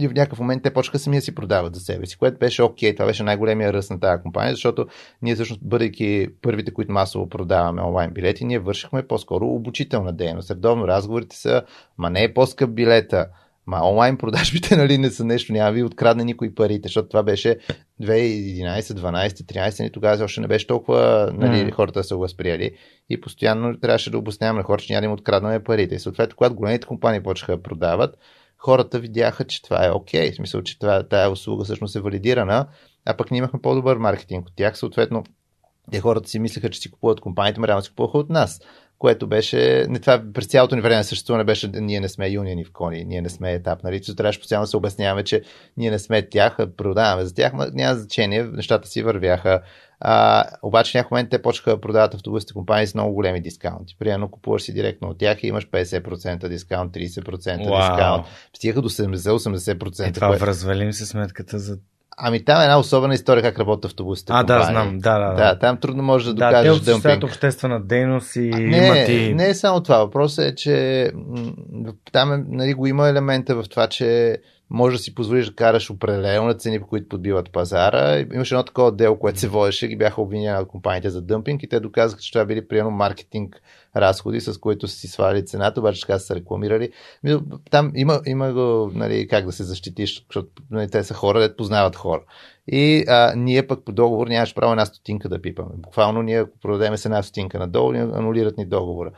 и 0.00 0.08
в 0.08 0.14
някакъв 0.14 0.38
момент 0.38 0.62
те 0.62 0.72
почнаха 0.72 0.98
сами 0.98 1.16
да 1.16 1.22
си 1.22 1.34
продават 1.34 1.74
за 1.74 1.80
себе 1.80 2.06
си, 2.06 2.16
което 2.16 2.38
беше 2.38 2.62
окей. 2.62 2.92
Okay. 2.92 2.96
Това 2.96 3.06
беше 3.06 3.22
най-големия 3.22 3.72
ръст 3.72 3.90
на 3.90 4.00
тази 4.00 4.22
компания, 4.22 4.52
защото 4.52 4.86
ние 5.22 5.34
всъщност, 5.34 5.60
бъдейки 5.64 6.28
първите, 6.42 6.74
които 6.74 6.92
масово 6.92 7.28
продаваме 7.28 7.82
онлайн 7.82 8.10
билети, 8.10 8.44
ние 8.44 8.58
вършихме 8.58 9.06
по-скоро 9.06 9.46
обучителна 9.46 10.12
дейност. 10.12 10.50
Редовно 10.50 10.88
разговорите 10.88 11.36
са, 11.36 11.62
ма 11.98 12.10
не 12.10 12.24
е 12.24 12.34
по-скъп 12.34 12.70
билета, 12.70 13.26
Ма 13.68 13.80
онлайн 13.84 14.16
продажбите 14.16 14.76
нали, 14.82 14.98
не 14.98 15.10
са 15.10 15.24
нещо, 15.24 15.52
няма 15.52 15.72
ви 15.72 15.82
открадне 15.82 16.24
никой 16.24 16.54
парите, 16.54 16.88
защото 16.88 17.08
това 17.08 17.22
беше 17.22 17.58
2011, 18.02 18.80
12, 18.80 19.28
13, 19.28 19.82
ни 19.82 19.90
тогава 19.90 20.24
още 20.24 20.40
не 20.40 20.46
беше 20.46 20.66
толкова 20.66 21.30
нали, 21.34 21.56
mm. 21.56 21.72
хората 21.72 22.04
са 22.04 22.14
го 22.14 22.20
възприели 22.20 22.76
и 23.10 23.20
постоянно 23.20 23.80
трябваше 23.80 24.10
да 24.10 24.18
обясняваме 24.18 24.58
на 24.58 24.64
хората, 24.64 24.84
че 24.84 24.92
няма 24.92 25.00
да 25.00 25.04
им 25.04 25.12
откраднаме 25.12 25.64
парите. 25.64 25.94
И 25.94 25.98
съответно, 25.98 26.36
когато 26.36 26.54
големите 26.54 26.86
компании 26.86 27.22
почнаха 27.22 27.56
да 27.56 27.62
продават, 27.62 28.18
хората 28.58 28.98
видяха, 28.98 29.44
че 29.44 29.62
това 29.62 29.86
е 29.86 29.90
окей, 29.90 30.28
okay, 30.28 30.32
в 30.32 30.36
смисъл, 30.36 30.62
че 30.62 30.78
това, 30.78 31.08
тая 31.08 31.30
услуга 31.30 31.64
всъщност 31.64 31.96
е 31.96 32.00
валидирана, 32.00 32.66
а 33.04 33.16
пък 33.16 33.30
ние 33.30 33.38
имахме 33.38 33.60
по-добър 33.60 33.96
маркетинг 33.96 34.46
от 34.46 34.52
тях, 34.56 34.78
съответно 34.78 35.24
те 35.92 36.00
хората 36.00 36.28
си 36.28 36.38
мислеха, 36.38 36.70
че 36.70 36.80
си 36.80 36.90
купуват 36.90 37.20
компаниите, 37.20 37.60
но 37.60 37.66
реално 37.66 37.82
си 37.82 37.90
купуваха 37.90 38.18
от 38.18 38.30
нас 38.30 38.60
което 38.98 39.26
беше, 39.26 39.86
не 39.88 39.98
това 39.98 40.22
през 40.34 40.46
цялото 40.46 40.76
ни 40.76 40.82
време 40.82 40.96
на 40.96 41.04
съществуване 41.04 41.44
беше, 41.44 41.70
ние 41.74 42.00
не 42.00 42.08
сме 42.08 42.28
юниони 42.28 42.64
в 42.64 42.72
Кони, 42.72 43.04
ние 43.04 43.20
не 43.20 43.28
сме 43.28 43.52
етап, 43.52 43.82
нали, 43.82 44.02
че 44.02 44.16
трябваше 44.16 44.38
постоянно 44.38 44.66
се 44.66 44.76
обясняваме, 44.76 45.24
че 45.24 45.42
ние 45.76 45.90
не 45.90 45.98
сме 45.98 46.28
тях, 46.28 46.56
продаваме 46.76 47.24
за 47.24 47.34
тях, 47.34 47.52
но 47.52 47.66
няма 47.72 47.98
значение, 47.98 48.42
нещата 48.42 48.88
си 48.88 49.02
вървяха. 49.02 49.60
А, 50.00 50.44
обаче 50.62 50.98
някой 50.98 51.16
момент 51.16 51.30
те 51.30 51.42
почнаха 51.42 51.70
да 51.70 51.80
продават 51.80 52.14
автобусите 52.14 52.52
компании 52.52 52.86
с 52.86 52.94
много 52.94 53.14
големи 53.14 53.40
дискаунти. 53.40 53.96
Примерно 53.98 54.30
купуваш 54.30 54.62
си 54.62 54.72
директно 54.72 55.08
от 55.08 55.18
тях 55.18 55.42
и 55.42 55.46
имаш 55.46 55.68
50% 55.70 56.48
дискаунт, 56.48 56.94
30% 56.94 57.24
wow. 57.24 57.90
дискаунт. 57.90 58.26
Стигаха 58.56 58.82
до 58.82 58.88
70-80%. 58.88 60.08
И 60.08 60.12
това 60.12 60.28
кое... 60.28 60.40
развалим 60.40 60.92
се 60.92 61.06
сметката 61.06 61.58
за 61.58 61.78
Ами 62.20 62.44
там 62.44 62.60
е 62.60 62.64
една 62.64 62.78
особена 62.78 63.14
история 63.14 63.42
как 63.42 63.58
работят 63.58 63.84
автобусите. 63.84 64.32
А, 64.32 64.40
компании. 64.40 64.60
да, 64.60 64.70
знам. 64.70 64.98
Да, 64.98 65.18
да, 65.18 65.28
да. 65.28 65.34
да, 65.34 65.58
там 65.58 65.76
трудно 65.76 66.02
може 66.02 66.26
да, 66.26 66.34
да 66.34 66.46
докажеш 66.46 66.78
да, 66.80 66.92
дъмпинг. 66.92 67.24
обществена 67.24 67.80
дейност 67.80 68.36
и 68.36 68.50
а, 68.54 68.58
не, 68.58 68.86
имат 68.86 69.08
и... 69.08 69.34
Не 69.34 69.48
е 69.48 69.54
само 69.54 69.82
това. 69.82 69.98
Въпросът 69.98 70.44
е, 70.44 70.54
че 70.54 71.10
там 72.12 72.32
е, 72.32 72.44
нали, 72.48 72.74
го 72.74 72.86
има 72.86 73.08
елемента 73.08 73.54
в 73.54 73.68
това, 73.68 73.86
че 73.86 74.38
може 74.70 74.96
да 74.96 75.02
си 75.02 75.14
позволиш 75.14 75.46
да 75.46 75.54
караш 75.54 75.90
определено 75.90 76.46
на 76.46 76.54
цени, 76.54 76.80
по 76.80 76.86
които 76.86 77.08
подбиват 77.08 77.52
пазара. 77.52 78.24
Имаше 78.34 78.54
едно 78.54 78.64
такова 78.64 78.92
дело, 78.92 79.18
което 79.18 79.38
се 79.38 79.48
водеше, 79.48 79.88
ги 79.88 79.96
бяха 79.96 80.22
обвинени 80.22 80.58
от 80.58 80.68
компаниите 80.68 81.10
за 81.10 81.22
дъмпинг 81.22 81.62
и 81.62 81.68
те 81.68 81.80
доказаха, 81.80 82.22
че 82.22 82.32
това 82.32 82.44
били 82.44 82.68
приемно 82.68 82.90
маркетинг 82.90 83.62
разходи, 83.96 84.40
с 84.40 84.58
които 84.58 84.88
са 84.88 84.96
си 84.96 85.08
свали 85.08 85.46
цената, 85.46 85.80
обаче 85.80 86.00
така 86.00 86.18
са 86.18 86.34
рекламирали. 86.34 86.90
Там 87.70 87.92
има, 87.94 88.20
има 88.26 88.52
го, 88.52 88.90
нали, 88.94 89.28
как 89.28 89.46
да 89.46 89.52
се 89.52 89.64
защитиш, 89.64 90.24
защото 90.28 90.48
нали, 90.70 90.90
те 90.90 91.04
са 91.04 91.14
хора, 91.14 91.40
да 91.40 91.56
познават 91.56 91.96
хора. 91.96 92.22
И 92.66 93.04
а, 93.08 93.32
ние 93.36 93.66
пък 93.66 93.84
по 93.84 93.92
договор 93.92 94.26
нямаш 94.26 94.54
право 94.54 94.72
една 94.72 94.86
стотинка 94.86 95.28
да 95.28 95.42
пипаме. 95.42 95.70
Буквално 95.74 96.22
ние, 96.22 96.40
ако 96.40 96.58
продадем 96.58 96.96
с 96.96 97.04
една 97.04 97.22
стотинка 97.22 97.58
надолу, 97.58 97.92
анулират 97.92 98.58
ни 98.58 98.66
договора 98.66 99.10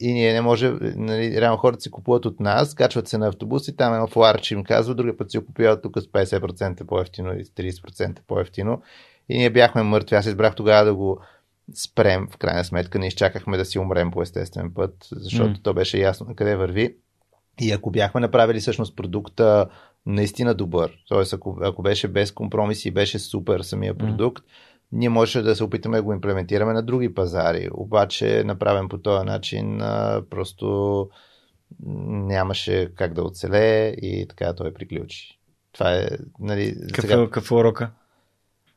и 0.00 0.12
ние 0.12 0.32
не 0.32 0.40
може, 0.40 0.72
нали, 0.80 1.40
реално 1.40 1.58
хората 1.58 1.80
си 1.80 1.90
купуват 1.90 2.24
от 2.24 2.40
нас, 2.40 2.74
качват 2.74 3.08
се 3.08 3.18
на 3.18 3.28
автобуси, 3.28 3.76
там 3.76 3.94
едно 3.94 4.06
флар, 4.06 4.40
че 4.40 4.54
им 4.54 4.64
казва, 4.64 4.94
другия 4.94 5.16
път 5.16 5.30
си 5.30 5.38
го 5.38 5.46
купуват 5.46 5.82
тук 5.82 5.98
с 5.98 6.06
50% 6.06 6.84
по-ефтино 6.84 7.32
или 7.32 7.44
с 7.44 7.48
30% 7.48 8.18
по-ефтино. 8.26 8.82
И 9.28 9.38
ние 9.38 9.50
бяхме 9.50 9.82
мъртви. 9.82 10.16
Аз 10.16 10.26
избрах 10.26 10.54
тогава 10.54 10.84
да 10.84 10.94
го 10.94 11.20
спрем, 11.74 12.28
в 12.30 12.36
крайна 12.36 12.64
сметка. 12.64 12.98
Не 12.98 13.06
изчакахме 13.06 13.56
да 13.56 13.64
си 13.64 13.78
умрем 13.78 14.10
по 14.10 14.22
естествен 14.22 14.74
път, 14.74 14.94
защото 15.12 15.50
mm. 15.50 15.62
то 15.62 15.74
беше 15.74 15.98
ясно 15.98 16.26
на 16.26 16.34
къде 16.34 16.56
върви. 16.56 16.96
И 17.60 17.72
ако 17.72 17.90
бяхме 17.90 18.20
направили 18.20 18.60
всъщност 18.60 18.96
продукта 18.96 19.66
наистина 20.06 20.54
добър, 20.54 20.92
т.е. 21.08 21.34
Ако, 21.34 21.58
ако 21.62 21.82
беше 21.82 22.08
без 22.08 22.32
компромиси 22.32 22.88
и 22.88 22.92
беше 22.92 23.18
супер 23.18 23.60
самия 23.60 23.98
продукт, 23.98 24.44
mm 24.44 24.50
ние 24.92 25.08
можеше 25.08 25.42
да 25.42 25.56
се 25.56 25.64
опитаме 25.64 25.96
да 25.96 26.02
го 26.02 26.12
имплементираме 26.12 26.72
на 26.72 26.82
други 26.82 27.14
пазари. 27.14 27.68
Обаче, 27.72 28.44
направен 28.44 28.88
по 28.88 28.98
този 28.98 29.26
начин, 29.26 29.78
просто 30.30 31.08
нямаше 31.80 32.92
как 32.94 33.14
да 33.14 33.22
оцелее 33.22 33.88
и 33.88 34.26
така 34.28 34.54
той 34.54 34.74
приключи. 34.74 35.38
Това 35.72 35.94
е, 35.94 36.08
нали... 36.38 36.76
Какво, 36.92 37.02
сега... 37.02 37.30
какво 37.30 37.56
урока? 37.56 37.90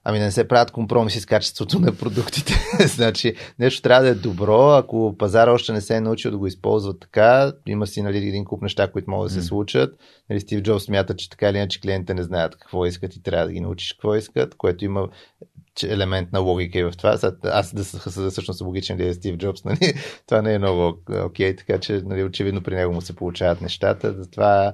Ами 0.03 0.19
да 0.19 0.25
не 0.25 0.31
се 0.31 0.47
правят 0.47 0.71
компромиси 0.71 1.19
с 1.19 1.25
качеството 1.25 1.79
на 1.79 1.95
продуктите. 1.95 2.53
значи 2.87 3.33
нещо 3.59 3.81
трябва 3.81 4.03
да 4.03 4.09
е 4.09 4.15
добро, 4.15 4.69
ако 4.69 5.15
пазара 5.17 5.51
още 5.51 5.73
не 5.73 5.81
се 5.81 5.95
е 5.95 6.01
научил 6.01 6.31
да 6.31 6.37
го 6.37 6.47
използва 6.47 6.99
така, 6.99 7.51
има 7.67 7.87
си 7.87 8.01
нали, 8.01 8.17
един 8.17 8.45
куп 8.45 8.61
неща, 8.61 8.91
които 8.91 9.11
могат 9.11 9.27
да 9.27 9.41
се 9.41 9.47
случат. 9.47 9.93
Нали, 10.29 10.39
Стив 10.39 10.61
Джобс 10.61 10.83
смята, 10.83 11.15
че 11.15 11.29
така 11.29 11.49
или 11.49 11.57
иначе 11.57 11.81
клиентите 11.81 12.13
не 12.13 12.23
знаят 12.23 12.57
какво 12.57 12.85
искат 12.85 13.15
и 13.15 13.23
трябва 13.23 13.45
да 13.45 13.53
ги 13.53 13.61
научиш 13.61 13.93
какво 13.93 14.15
искат, 14.15 14.55
което 14.55 14.85
има 14.85 15.09
елемент 15.83 16.31
на 16.31 16.39
логика 16.39 16.79
и 16.79 16.83
в 16.83 16.91
това. 16.97 17.17
Аз 17.43 17.73
да 17.73 17.85
съм 17.85 18.29
всъщност 18.29 18.61
логичен 18.61 18.97
ли 18.97 19.07
е 19.07 19.13
Стив 19.13 19.37
Джобс, 19.37 19.63
нали? 19.65 19.93
това 20.27 20.41
не 20.41 20.53
е 20.53 20.59
много 20.59 20.87
окей, 21.09 21.53
okay, 21.53 21.57
така 21.57 21.79
че 21.79 22.01
нали, 22.05 22.23
очевидно 22.23 22.63
при 22.63 22.75
него 22.75 22.93
му 22.93 23.01
се 23.01 23.15
получават 23.15 23.61
нещата. 23.61 24.13
Затова 24.13 24.73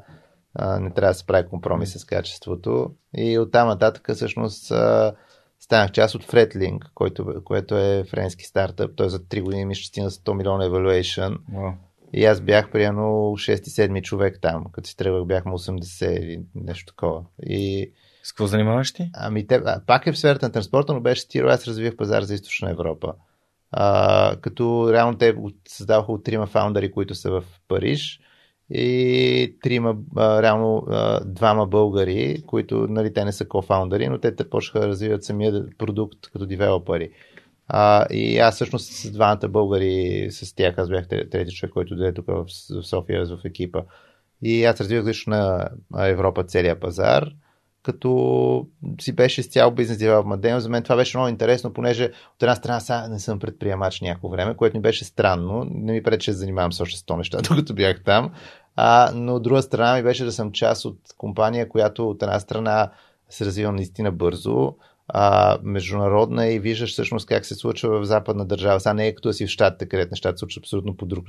а, 0.55 0.79
не 0.79 0.91
трябва 0.91 1.11
да 1.11 1.17
се 1.17 1.25
прави 1.25 1.47
компромис 1.47 1.93
с 1.93 2.05
качеството. 2.05 2.91
И 3.17 3.39
оттам 3.39 3.67
нататък 3.67 4.09
всъщност 4.13 4.71
а, 4.71 5.15
станах 5.59 5.91
част 5.91 6.15
от 6.15 6.25
Fretlink, 6.25 6.83
който, 6.93 7.43
което 7.43 7.77
е 7.77 8.03
френски 8.03 8.45
стартъп. 8.45 8.91
Той 8.95 9.09
за 9.09 9.19
3 9.19 9.41
години 9.41 9.65
ми 9.65 9.75
ще 9.75 9.87
стигна 9.87 10.11
100 10.11 10.33
милиона 10.33 10.65
evaluation. 10.65 11.37
Wow. 11.53 11.73
И 12.13 12.25
аз 12.25 12.41
бях 12.41 12.71
примерно 12.71 13.03
6-7 13.37 14.01
човек 14.01 14.39
там. 14.41 14.65
Като 14.71 14.89
си 14.89 14.97
тръгвах 14.97 15.25
бяхме 15.25 15.51
80 15.51 16.19
или 16.19 16.41
нещо 16.55 16.93
такова. 16.93 17.23
И 17.43 17.91
с 18.23 18.31
какво 18.31 18.47
занимаваш 18.47 18.93
ти? 18.93 19.09
Ами, 19.13 19.47
те, 19.47 19.63
пак 19.87 20.07
е 20.07 20.11
в 20.11 20.17
сферата 20.17 20.45
на 20.45 20.51
транспорта, 20.51 20.93
но 20.93 21.01
беше 21.01 21.21
стиро, 21.21 21.47
аз 21.47 21.67
развивах 21.67 21.95
пазар 21.95 22.23
за 22.23 22.33
източна 22.33 22.71
Европа. 22.71 23.13
А, 23.71 24.35
като 24.41 24.93
реално 24.93 25.17
те 25.17 25.35
създаваха 25.67 26.11
от 26.11 26.23
трима 26.23 26.47
фаундъри, 26.47 26.91
които 26.91 27.15
са 27.15 27.31
в 27.31 27.43
Париж 27.67 28.19
и 28.69 29.56
трима, 29.62 29.95
реално 30.17 30.88
двама 31.25 31.67
българи, 31.67 32.43
които 32.47 32.88
нали, 32.89 33.13
те 33.13 33.25
не 33.25 33.32
са 33.32 33.47
кофаундъри, 33.47 34.10
но 34.10 34.17
те, 34.17 34.36
те 34.36 34.49
почнаха 34.49 34.80
да 34.80 34.88
развиват 34.88 35.23
самия 35.23 35.65
продукт 35.78 36.32
като 36.34 36.45
девелопери. 36.45 37.10
А, 37.67 38.06
и 38.12 38.38
аз 38.38 38.56
всъщност 38.56 38.91
с 38.91 39.12
двамата 39.12 39.47
българи, 39.49 40.28
с 40.32 40.56
тях, 40.56 40.78
аз 40.78 40.89
бях 40.89 41.08
трети 41.08 41.56
човек, 41.56 41.73
който 41.73 41.95
даде 41.95 42.13
тук 42.13 42.25
в, 42.28 42.45
в 42.69 42.84
София 42.84 43.25
в 43.25 43.45
екипа. 43.45 43.82
И 44.41 44.65
аз 44.65 44.82
развивах 44.82 45.08
лично 45.08 45.32
на 45.32 45.69
Европа 46.10 46.43
целия 46.43 46.80
пазар 46.80 47.30
като 47.86 48.65
си 49.02 49.15
беше 49.15 49.43
с 49.43 49.48
цял 49.48 49.71
бизнес 49.71 49.98
девелопмент 49.98 50.41
дейност. 50.41 50.63
За 50.63 50.69
мен 50.69 50.84
това 50.84 50.95
беше 50.95 51.17
много 51.17 51.30
интересно, 51.30 51.74
понеже 51.74 52.06
от 52.06 52.43
една 52.43 52.56
страна 52.56 52.80
сега 52.80 53.08
не 53.08 53.19
съм 53.19 53.39
предприемач 53.39 54.02
някакво 54.02 54.30
време, 54.30 54.56
което 54.56 54.78
ми 54.78 54.82
беше 54.82 55.06
странно. 55.06 55.67
Не 55.71 55.93
ми 55.93 56.04
прече 56.04 56.32
да 56.32 56.38
занимавам 56.38 56.74
с 56.74 56.80
още 56.80 56.98
100 57.00 57.17
неща, 57.17 57.38
докато 57.50 57.74
бях 57.74 58.04
там. 58.04 58.32
А, 58.76 59.12
но 59.15 59.36
от 59.36 59.43
друга 59.43 59.62
страна 59.62 59.95
ми 59.95 60.04
беше 60.04 60.26
да 60.26 60.32
съм 60.32 60.52
част 60.52 60.86
от 60.86 61.00
компания, 61.17 61.69
която 61.69 62.10
от 62.10 62.24
една 62.24 62.39
страна 62.39 62.91
се 63.30 63.45
развива 63.45 63.71
наистина 63.71 64.12
бързо, 64.12 64.76
а, 65.08 65.58
международна 65.63 66.48
и 66.48 66.60
виждаш 66.60 66.91
всъщност 66.91 67.28
как 67.28 67.45
се 67.45 67.56
случва 67.56 68.00
в 68.00 68.06
западна 68.06 68.45
държава. 68.45 68.80
Сега 68.80 68.93
не 68.93 69.08
е 69.08 69.15
като 69.15 69.34
си 69.34 69.45
в 69.45 69.50
щатите, 69.50 69.86
където 69.86 70.12
нещата 70.12 70.38
се 70.38 70.39
случват 70.39 70.63
абсолютно 70.63 70.98
по 70.98 71.06
друг 71.06 71.26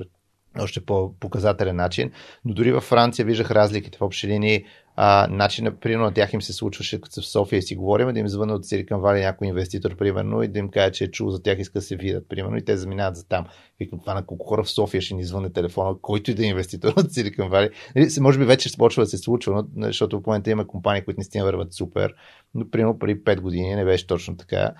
още 0.59 0.85
по-показателен 0.85 1.75
начин. 1.75 2.11
Но 2.45 2.53
дори 2.53 2.71
във 2.71 2.83
Франция 2.83 3.25
виждах 3.25 3.51
разликите 3.51 3.97
в 3.97 4.01
общи 4.01 4.27
линии. 4.27 4.65
А, 4.99 5.27
начинът, 5.31 5.79
примерно, 5.79 6.05
на 6.05 6.13
тях 6.13 6.33
им 6.33 6.41
се 6.41 6.53
случваше, 6.53 7.01
като 7.01 7.13
са 7.13 7.21
в 7.21 7.27
София 7.27 7.59
и 7.59 7.61
си 7.61 7.75
говорим, 7.75 8.13
да 8.13 8.19
им 8.19 8.27
звънна 8.27 8.53
от 8.53 8.65
Silicon 8.65 8.89
Valley 8.89 9.25
някой 9.25 9.47
инвеститор, 9.47 9.95
примерно, 9.95 10.43
и 10.43 10.47
да 10.47 10.59
им 10.59 10.69
каже, 10.69 10.91
че 10.91 11.03
е 11.03 11.11
чул 11.11 11.29
за 11.29 11.43
тях, 11.43 11.59
иска 11.59 11.79
да 11.79 11.81
се 11.81 11.95
видят, 11.95 12.29
примерно, 12.29 12.57
и 12.57 12.65
те 12.65 12.77
заминават 12.77 13.15
за 13.15 13.27
там. 13.27 13.45
Викам, 13.79 13.99
това 13.99 14.13
на 14.13 14.25
колко 14.25 14.45
хора 14.45 14.63
в 14.63 14.69
София 14.69 15.01
ще 15.01 15.15
ни 15.15 15.23
звънне 15.23 15.49
телефона, 15.49 15.95
който 16.01 16.31
и 16.31 16.33
да 16.33 16.43
е 16.43 16.47
инвеститор 16.47 16.89
от 16.89 17.05
Silicon. 17.05 17.71
Нали, 17.95 18.07
може 18.19 18.39
би 18.39 18.45
вече 18.45 18.69
започва 18.69 19.03
да 19.03 19.07
се 19.07 19.17
случва, 19.17 19.65
защото 19.77 20.19
в 20.19 20.25
момента 20.27 20.51
има 20.51 20.67
компании, 20.67 21.01
които 21.01 21.19
наистина 21.19 21.45
върват 21.45 21.73
супер, 21.73 22.13
но 22.55 22.69
примерно 22.69 22.99
преди 22.99 23.23
5 23.23 23.39
години 23.39 23.75
не 23.75 23.85
беше 23.85 24.07
точно 24.07 24.37
така. 24.37 24.73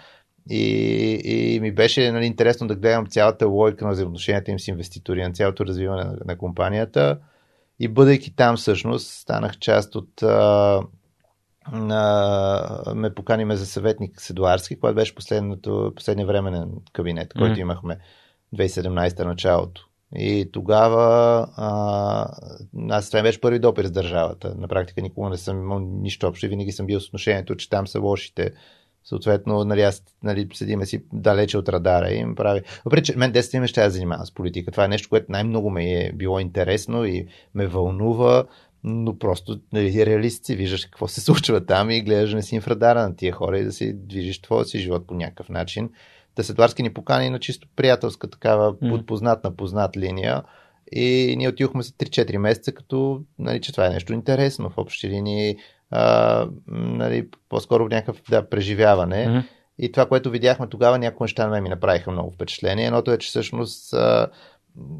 И, 0.49 1.21
и 1.25 1.59
ми 1.59 1.71
беше 1.71 2.11
нали, 2.11 2.25
интересно 2.25 2.67
да 2.67 2.75
гледам 2.75 3.07
цялата 3.07 3.47
логика 3.47 3.85
на 3.85 3.91
взаимоотношенията 3.91 4.51
им 4.51 4.59
с 4.59 4.67
инвеститори, 4.67 5.23
на 5.23 5.31
цялото 5.31 5.65
развиване 5.65 6.03
на, 6.03 6.17
на 6.25 6.37
компанията. 6.37 7.19
И 7.79 7.87
бъдейки 7.87 8.35
там, 8.35 8.57
всъщност, 8.57 9.07
станах 9.07 9.57
част 9.57 9.95
от. 9.95 10.23
А, 10.23 10.81
а, 11.71 12.93
ме 12.95 13.13
поканиме 13.13 13.55
за 13.55 13.65
съветник 13.65 14.21
Седуарски, 14.21 14.79
който 14.79 14.95
беше 14.95 15.15
последното, 15.15 15.93
последния 15.95 16.27
временен 16.27 16.71
кабинет, 16.93 17.33
който 17.33 17.55
mm. 17.55 17.61
имахме 17.61 17.97
2017 18.55 19.25
началото. 19.25 19.87
И 20.15 20.49
тогава 20.53 21.47
а, 21.55 22.27
аз 22.89 23.09
това 23.09 23.21
беше 23.21 23.41
първи 23.41 23.59
допир 23.59 23.85
с 23.85 23.91
държавата. 23.91 24.55
На 24.57 24.67
практика 24.67 25.01
никога 25.01 25.29
не 25.29 25.37
съм 25.37 25.57
имал 25.57 25.79
нищо 25.79 26.27
общо. 26.27 26.47
Винаги 26.47 26.71
съм 26.71 26.85
бил 26.85 26.99
с 26.99 27.07
отношението, 27.07 27.55
че 27.55 27.69
там 27.69 27.87
са 27.87 27.99
лошите 27.99 28.53
Съответно, 29.09 29.63
нали, 29.63 29.81
аз 29.81 30.03
нали, 30.23 30.47
седиме 30.53 30.85
си 30.85 31.03
далече 31.13 31.57
от 31.57 31.69
радара 31.69 32.09
и 32.09 32.17
им 32.17 32.35
прави. 32.35 32.61
Въпреки, 32.85 33.05
че 33.05 33.17
мен 33.17 33.33
10 33.33 33.45
години 33.45 33.67
ще 33.67 33.81
я 33.81 33.89
занимавам 33.89 34.25
с 34.25 34.33
политика. 34.33 34.71
Това 34.71 34.85
е 34.85 34.87
нещо, 34.87 35.09
което 35.09 35.31
най-много 35.31 35.69
ме 35.69 35.93
е 35.93 36.11
било 36.13 36.39
интересно 36.39 37.05
и 37.05 37.27
ме 37.55 37.67
вълнува, 37.67 38.45
но 38.83 39.19
просто 39.19 39.59
нали, 39.73 40.05
реалист 40.05 40.45
си, 40.45 40.55
виждаш 40.55 40.85
какво 40.85 41.07
се 41.07 41.21
случва 41.21 41.65
там 41.65 41.89
и 41.91 42.01
гледаш 42.01 42.33
не 42.33 42.41
си 42.41 42.59
в 42.59 42.67
радара 42.67 43.01
на 43.01 43.15
тия 43.15 43.33
хора 43.33 43.59
и 43.59 43.63
да 43.63 43.71
си 43.71 43.93
движиш 43.93 44.41
твоя 44.41 44.65
си 44.65 44.79
живот 44.79 45.07
по 45.07 45.13
някакъв 45.13 45.49
начин. 45.49 45.89
Тесетварски 46.35 46.83
ни 46.83 46.93
покани 46.93 47.29
на 47.29 47.39
чисто 47.39 47.67
приятелска 47.75 48.29
такава 48.29 48.73
mm. 48.73 48.89
подпознат 48.89 49.43
на 49.43 49.55
познат 49.55 49.97
линия. 49.97 50.43
И 50.91 51.35
ние 51.37 51.49
отидохме 51.49 51.83
за 51.83 51.91
3-4 51.91 52.37
месеца, 52.37 52.71
като 52.71 53.21
нали, 53.39 53.61
че 53.61 53.71
това 53.71 53.85
е 53.87 53.89
нещо 53.89 54.13
интересно. 54.13 54.69
В 54.69 54.77
общи 54.77 55.09
линии 55.09 55.57
а, 55.91 56.47
нали, 56.67 57.29
по-скоро 57.49 57.87
някакъв 57.87 58.21
да, 58.29 58.49
преживяване. 58.49 59.27
Mm-hmm. 59.27 59.43
И 59.79 59.91
това, 59.91 60.05
което 60.05 60.29
видяхме 60.29 60.67
тогава, 60.67 60.99
някои 60.99 61.23
неща 61.23 61.43
на 61.45 61.51
мен 61.51 61.63
ми 61.63 61.69
направиха 61.69 62.11
много 62.11 62.31
впечатление. 62.31 62.85
Едното 62.85 63.11
е, 63.11 63.17
че 63.17 63.27
всъщност 63.27 63.93
а, 63.93 64.27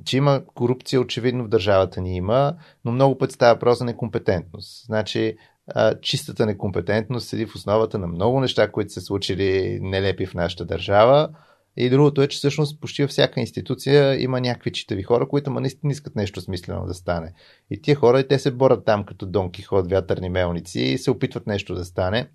че 0.06 0.18
има 0.18 0.42
корупция, 0.46 1.02
очевидно 1.02 1.44
в 1.44 1.48
държавата 1.48 2.02
ни 2.02 2.16
има, 2.16 2.54
но 2.86 2.92
много 2.92 3.18
пъти 3.18 3.34
става 3.34 3.54
въпрос 3.54 3.78
за 3.78 3.86
некомпетентност. 3.86 4.86
Значи, 4.86 5.38
а, 5.76 6.00
чистата 6.00 6.46
некомпетентност 6.46 7.28
седи 7.28 7.46
в 7.46 7.56
основата 7.56 7.98
на 7.98 8.08
много 8.08 8.40
неща, 8.40 8.72
които 8.72 8.94
се 8.94 9.02
случили 9.02 9.80
нелепи 9.82 10.26
в 10.26 10.34
нашата 10.34 10.66
държава. 10.66 11.30
И 11.78 11.90
другото 11.90 12.22
е, 12.22 12.28
че 12.28 12.38
всъщност 12.38 12.82
почти 12.82 13.02
във 13.02 13.12
всяка 13.12 13.40
институция 13.40 14.22
има 14.24 14.42
някакви 14.42 14.72
читави 14.72 15.04
хора, 15.04 15.28
които 15.28 15.52
ма 15.52 15.62
наистина 15.62 15.92
искат 15.92 16.16
нещо 16.16 16.42
смислено 16.42 16.86
да 16.86 16.94
стане. 16.94 17.34
И 17.70 17.82
тия 17.82 17.96
хора, 17.96 18.28
те 18.28 18.40
се 18.40 18.52
борят 18.52 18.86
там 18.86 19.04
като 19.04 19.26
Дон 19.26 19.52
Кихот, 19.52 19.92
вятърни 19.92 20.30
мелници 20.30 20.80
и 20.80 20.98
се 20.98 21.12
опитват 21.12 21.48
нещо 21.48 21.76
да 21.76 21.86
стане. 21.86 22.30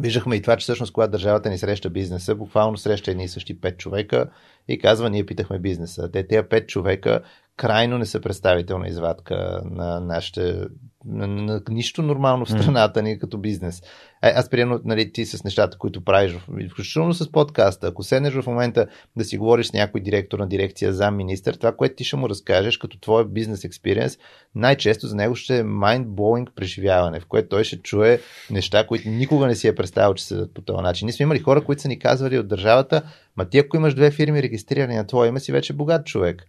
Виждахме 0.00 0.36
и 0.36 0.42
това, 0.42 0.56
че 0.56 0.64
всъщност 0.64 0.92
когато 0.92 1.10
държавата 1.10 1.50
ни 1.50 1.58
среща 1.58 1.90
бизнеса, 1.90 2.34
буквално 2.34 2.76
среща 2.76 3.10
едни 3.10 3.24
и 3.24 3.28
същи 3.28 3.60
пет 3.60 3.78
човека 3.78 4.30
и 4.68 4.78
казва, 4.78 5.10
ние 5.10 5.26
питахме 5.26 5.58
бизнеса. 5.58 6.10
Те, 6.10 6.26
тези 6.26 6.48
пет 6.48 6.68
човека 6.68 7.20
крайно 7.56 7.98
не 7.98 8.06
са 8.06 8.20
представителна 8.20 8.88
извадка 8.88 9.60
на 9.64 10.00
нашите 10.00 10.66
на, 11.04 11.26
на 11.26 11.62
нищо 11.68 12.02
нормално 12.02 12.44
в 12.44 12.50
страната 12.50 13.02
ни 13.02 13.18
като 13.18 13.38
бизнес. 13.38 13.82
Е, 14.26 14.32
аз 14.36 14.48
приемам, 14.48 14.80
нали, 14.84 15.12
ти 15.12 15.26
с 15.26 15.44
нещата, 15.44 15.78
които 15.78 16.04
правиш, 16.04 16.36
включително 16.70 17.14
с 17.14 17.32
подкаста, 17.32 17.86
ако 17.86 18.02
седнеш 18.02 18.34
в 18.34 18.46
момента 18.46 18.86
да 19.16 19.24
си 19.24 19.38
говориш 19.38 19.66
с 19.66 19.72
някой 19.72 20.00
директор 20.00 20.38
на 20.38 20.48
дирекция 20.48 20.92
за 20.92 21.10
министър, 21.10 21.54
това, 21.54 21.76
което 21.76 21.94
ти 21.94 22.04
ще 22.04 22.16
му 22.16 22.28
разкажеш 22.28 22.76
като 22.76 23.00
твой 23.00 23.28
бизнес 23.28 23.64
експириенс, 23.64 24.18
най-често 24.54 25.06
за 25.06 25.16
него 25.16 25.34
ще 25.34 25.58
е 25.58 25.62
mind-blowing 25.62 26.50
преживяване, 26.50 27.20
в 27.20 27.26
което 27.26 27.48
той 27.48 27.64
ще 27.64 27.76
чуе 27.76 28.20
неща, 28.50 28.86
които 28.86 29.08
никога 29.08 29.46
не 29.46 29.54
си 29.54 29.68
е 29.68 29.74
представил, 29.74 30.14
че 30.14 30.24
са 30.24 30.48
по 30.54 30.60
този 30.60 30.82
начин. 30.82 31.06
Ние 31.06 31.12
сме 31.12 31.22
имали 31.22 31.38
хора, 31.38 31.64
които 31.64 31.82
са 31.82 31.88
ни 31.88 31.98
казвали 31.98 32.38
от 32.38 32.48
държавата, 32.48 33.02
ма 33.36 33.48
ти 33.48 33.58
ако 33.58 33.76
имаш 33.76 33.94
две 33.94 34.10
фирми 34.10 34.42
регистрирани 34.42 34.96
на 34.96 35.06
твое 35.06 35.28
име, 35.28 35.40
си 35.40 35.52
вече 35.52 35.72
богат 35.72 36.06
човек 36.06 36.46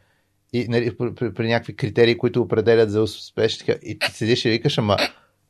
и 0.53 0.67
нали, 0.69 0.97
при, 0.97 1.15
при, 1.15 1.33
при 1.33 1.47
някакви 1.47 1.75
критерии, 1.75 2.17
които 2.17 2.41
определят 2.41 2.91
за 2.91 3.01
успешни. 3.01 3.75
И 3.83 3.99
ти 3.99 4.11
седиш 4.11 4.45
и 4.45 4.49
викаш, 4.49 4.77
ама 4.77 4.97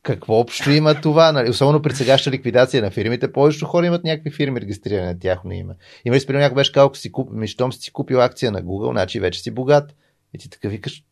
какво 0.08 0.34
общо 0.34 0.72
има 0.72 1.02
това? 1.02 1.32
Нали? 1.32 1.50
Особено 1.50 1.82
при 1.82 1.96
сегашната 1.96 2.38
ликвидация 2.38 2.84
на 2.84 2.91
фирмите, 2.91 3.32
повечето 3.32 3.65
хора 3.65 3.86
имат 3.86 4.04
някакви 4.04 4.32
фирми 4.32 4.62
регистрирани 4.62 5.06
на 5.06 5.20
тяхно 5.20 5.52
име. 5.52 5.74
Има 6.06 6.15
ли 6.15 6.20
спрямо 6.20 6.39
някой 6.39 6.56
беше 6.56 6.72
казал, 6.72 6.88
ако 6.88 6.98
си 6.98 7.12
куп, 7.12 7.30
щом 7.46 7.74
си 7.74 7.91
купил 7.91 8.22
акция 8.22 8.52
на 8.52 8.63
Google, 8.63 8.91
значи 8.91 9.20
вече 9.20 9.41
си 9.41 9.52
богат. 9.52 9.96
И 10.34 10.38
ти 10.38 10.50
така 10.50 10.67
викаш, 10.67 11.04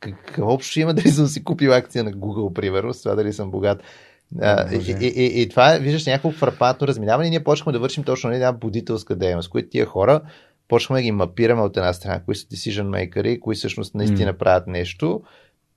какво 0.00 0.52
общо 0.52 0.80
има 0.80 0.94
дали 0.94 1.08
съм 1.08 1.26
си 1.26 1.44
купил 1.44 1.72
акция 1.72 2.04
на 2.04 2.12
Google, 2.12 2.52
примерно, 2.52 2.94
с 2.94 3.02
това 3.02 3.14
дали 3.14 3.32
съм 3.32 3.50
богат. 3.50 3.82
А, 4.40 4.74
и, 4.74 4.96
и, 5.00 5.06
и, 5.06 5.42
и, 5.42 5.48
това, 5.48 5.78
виждаш, 5.80 6.06
някакво 6.06 6.30
фрапатно 6.30 6.86
разминаване 6.86 7.26
и 7.26 7.30
ние 7.30 7.44
почнахме 7.44 7.72
да 7.72 7.78
вършим 7.78 8.04
точно 8.04 8.32
една 8.32 8.52
будителска 8.52 9.16
дейност, 9.16 9.50
които 9.50 9.68
тия 9.68 9.86
хора 9.86 10.20
почваме 10.68 11.00
да 11.00 11.02
ги 11.02 11.12
мапираме 11.12 11.62
от 11.62 11.76
една 11.76 11.92
страна, 11.92 12.22
кои 12.24 12.34
са 12.34 12.46
decision 12.46 13.10
makers, 13.10 13.40
кои 13.40 13.54
всъщност 13.54 13.94
наистина 13.94 14.34
mm. 14.34 14.38
правят 14.38 14.66
нещо 14.66 15.22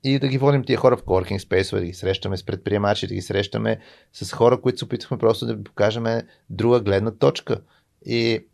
и 0.04 0.20
да 0.20 0.28
ги 0.28 0.38
водим 0.38 0.64
тия 0.64 0.78
хора 0.78 0.98
в 0.98 1.04
coworking 1.04 1.40
space, 1.40 1.80
да 1.80 1.86
ги 1.86 1.94
срещаме 1.94 2.38
с 2.38 2.46
предприемачи, 2.46 3.08
да 3.08 3.14
ги 3.14 3.22
срещаме 3.22 3.80
с 4.14 4.34
хора, 4.34 4.62
които 4.62 4.78
се 4.80 4.86
опитвахме 4.86 5.18
просто 5.18 5.46
да 5.46 5.56
ви 5.56 5.64
покажем 5.64 6.06
друга 6.50 6.80
гледна 6.80 7.12
точка. 7.12 7.62
И 8.06 8.46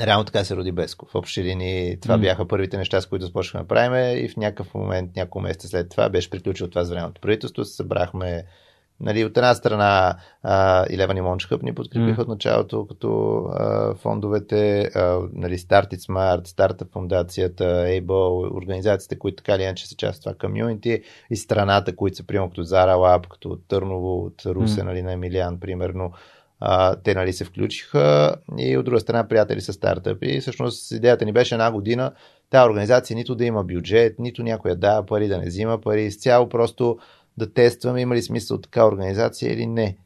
реално 0.00 0.24
така 0.24 0.44
се 0.44 0.56
роди 0.56 0.72
Беско. 0.72 1.06
В 1.06 1.14
общи 1.14 1.44
линии 1.44 2.00
това 2.00 2.18
mm. 2.18 2.20
бяха 2.20 2.48
първите 2.48 2.76
неща, 2.76 3.00
с 3.00 3.06
които 3.06 3.26
започнахме 3.26 3.64
да 3.64 3.68
правим 3.68 4.24
и 4.24 4.28
в 4.28 4.36
някакъв 4.36 4.74
момент, 4.74 5.16
няколко 5.16 5.40
месеца 5.40 5.68
след 5.68 5.90
това, 5.90 6.08
беше 6.08 6.30
приключил 6.30 6.68
това 6.68 6.84
с 6.84 6.90
времето 6.90 7.20
правителство, 7.20 7.64
събрахме 7.64 8.44
Нали, 9.00 9.24
от 9.24 9.36
една 9.36 9.54
страна 9.54 10.16
Eleven 10.46 11.18
и 11.18 11.22
Launch 11.22 11.50
Hub 11.50 11.62
ни 11.62 11.74
подкрепиха 11.74 12.20
mm. 12.20 12.22
от 12.22 12.28
началото, 12.28 12.86
като 12.86 13.38
а, 13.54 13.94
фондовете, 13.94 14.90
а, 14.94 15.20
нали, 15.32 15.58
Start 15.58 15.94
It 15.94 16.10
Smart, 16.10 16.42
Startup 16.42 16.92
фундацията, 16.92 17.64
Able, 17.64 18.56
организациите, 18.56 19.18
които 19.18 19.36
така 19.36 19.54
или 19.54 19.62
иначе 19.62 19.88
са 19.88 19.96
част 19.96 20.16
от 20.16 20.22
това 20.22 20.48
комьюнити 20.48 21.02
и 21.30 21.36
страната, 21.36 21.96
които 21.96 22.16
са 22.16 22.26
приема 22.26 22.48
като 22.48 22.64
Zara 22.64 22.94
Lab, 22.94 23.28
като 23.28 23.58
Търново, 23.68 24.24
от 24.24 24.46
Русе, 24.46 24.80
mm. 24.80 24.84
нали, 24.84 25.02
на 25.02 25.12
Емилиан, 25.12 25.60
примерно. 25.60 26.12
А, 26.60 26.96
те 26.96 27.14
нали, 27.14 27.32
се 27.32 27.44
включиха 27.44 28.36
и 28.58 28.76
от 28.76 28.84
друга 28.84 29.00
страна 29.00 29.28
приятели 29.28 29.60
с 29.60 29.72
стартъпи. 29.72 30.26
И 30.26 30.40
всъщност 30.40 30.90
идеята 30.90 31.24
ни 31.24 31.32
беше 31.32 31.54
една 31.54 31.72
година 31.72 32.12
тази 32.50 32.70
организация 32.70 33.16
нито 33.16 33.34
да 33.34 33.44
има 33.44 33.64
бюджет, 33.64 34.18
нито 34.18 34.42
някой 34.42 34.76
да 34.76 35.02
пари, 35.06 35.28
да 35.28 35.38
не 35.38 35.46
взима 35.46 35.80
пари, 35.80 36.02
изцяло 36.02 36.48
просто 36.48 36.98
да 37.36 37.52
тестваме 37.52 38.00
има 38.00 38.14
ли 38.14 38.22
смисъл 38.22 38.60
така 38.60 38.86
организация 38.86 39.52
или 39.52 39.66
не. 39.66 39.96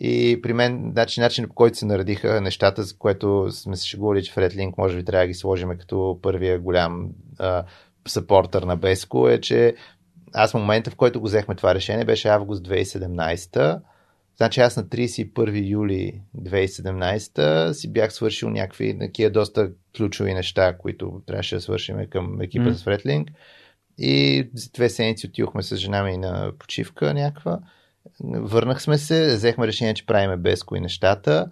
И 0.00 0.40
при 0.42 0.52
мен, 0.52 0.90
значи, 0.92 1.20
начин 1.20 1.48
по 1.48 1.54
който 1.54 1.78
се 1.78 1.86
наредиха 1.86 2.40
нещата, 2.40 2.82
за 2.82 2.96
което 2.96 3.48
сме 3.50 3.76
се 3.76 3.86
шегували, 3.86 4.24
че 4.24 4.32
в 4.32 4.36
Redlink 4.36 4.78
може 4.78 4.96
би 4.96 5.04
трябва 5.04 5.24
да 5.24 5.28
ги 5.28 5.34
сложим 5.34 5.78
като 5.78 6.18
първия 6.22 6.60
голям 6.60 7.10
а, 7.38 7.64
съпортър 8.08 8.62
на 8.62 8.76
Беско, 8.76 9.28
е, 9.28 9.40
че 9.40 9.74
аз 10.32 10.50
в 10.50 10.54
момента, 10.54 10.90
в 10.90 10.96
който 10.96 11.20
го 11.20 11.26
взехме 11.26 11.54
това 11.54 11.74
решение, 11.74 12.04
беше 12.04 12.28
август 12.28 12.68
2017. 12.68 13.80
Значи 14.36 14.60
аз 14.60 14.76
на 14.76 14.84
31 14.84 15.70
юли 15.70 16.20
2017 16.38 17.72
си 17.72 17.92
бях 17.92 18.12
свършил 18.12 18.50
някакви 18.50 18.98
такива 18.98 19.30
доста 19.30 19.70
ключови 19.96 20.34
неща, 20.34 20.76
които 20.78 21.22
трябваше 21.26 21.54
да 21.54 21.60
свършим 21.60 22.06
към 22.10 22.40
екипа 22.40 22.64
mm. 22.64 22.72
с 22.72 22.84
Fretlink. 22.84 23.26
И 24.02 24.48
за 24.54 24.70
две 24.70 24.88
седмици 24.88 25.26
отидохме 25.26 25.62
с 25.62 25.76
жена 25.76 26.02
ми 26.02 26.16
на 26.16 26.52
почивка 26.58 27.14
някаква. 27.14 27.58
Върнахме 28.24 28.98
се, 28.98 29.34
взехме 29.34 29.66
решение, 29.66 29.94
че 29.94 30.06
правиме 30.06 30.36
без 30.36 30.62
кои 30.62 30.80
нещата. 30.80 31.50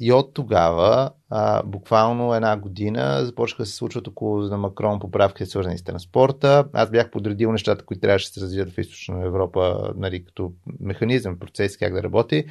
И 0.00 0.12
от 0.12 0.34
тогава, 0.34 1.10
а, 1.30 1.62
буквално 1.62 2.34
една 2.34 2.56
година, 2.56 3.24
започнаха 3.24 3.62
да 3.62 3.66
се 3.66 3.76
случват 3.76 4.08
около 4.08 4.40
на 4.40 4.56
Макрон 4.56 5.00
поправки, 5.00 5.46
свързани 5.46 5.78
с 5.78 5.84
транспорта. 5.84 6.64
Аз 6.72 6.90
бях 6.90 7.10
подредил 7.10 7.52
нещата, 7.52 7.84
които 7.84 8.00
трябваше 8.00 8.28
да 8.28 8.32
се 8.32 8.40
развият 8.40 8.70
в 8.70 8.78
Източна 8.78 9.24
Европа, 9.24 9.92
нали, 9.96 10.24
като 10.24 10.52
механизъм, 10.80 11.38
процес, 11.38 11.76
как 11.76 11.94
да 11.94 12.02
работи 12.02 12.44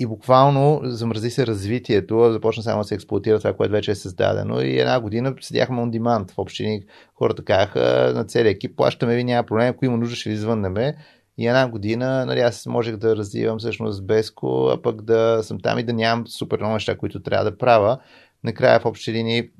и 0.00 0.06
буквално 0.06 0.80
замрази 0.84 1.30
се 1.30 1.46
развитието, 1.46 2.32
започна 2.32 2.62
само 2.62 2.82
да 2.82 2.84
се 2.84 2.94
експлуатира 2.94 3.38
това, 3.38 3.52
което 3.52 3.72
вече 3.72 3.90
е 3.90 3.94
създадено 3.94 4.60
и 4.60 4.78
една 4.78 5.00
година 5.00 5.34
седяхме 5.40 5.76
on 5.76 5.98
demand 5.98 6.32
в 6.32 6.38
общини. 6.38 6.82
Хората 7.14 7.44
казаха 7.44 8.12
на 8.14 8.24
целия 8.24 8.50
екип, 8.50 8.76
плащаме 8.76 9.16
ви, 9.16 9.24
няма 9.24 9.46
проблем, 9.46 9.68
ако 9.68 9.84
има 9.84 9.96
нужда 9.96 10.16
ще 10.16 10.30
ви 10.30 10.36
звъннеме. 10.36 10.96
И 11.38 11.46
една 11.46 11.68
година, 11.68 12.26
нали, 12.26 12.40
аз 12.40 12.66
можех 12.66 12.96
да 12.96 13.16
развивам 13.16 13.58
всъщност 13.58 14.06
Беско, 14.06 14.70
а 14.74 14.82
пък 14.82 15.02
да 15.02 15.40
съм 15.42 15.60
там 15.60 15.78
и 15.78 15.82
да 15.82 15.92
нямам 15.92 16.26
супер 16.26 16.58
много 16.58 16.74
неща, 16.74 16.96
които 16.96 17.22
трябва 17.22 17.50
да 17.50 17.58
правя. 17.58 17.98
Накрая 18.44 18.80
в 18.80 18.86
общи 18.86 19.12
линии 19.12 19.50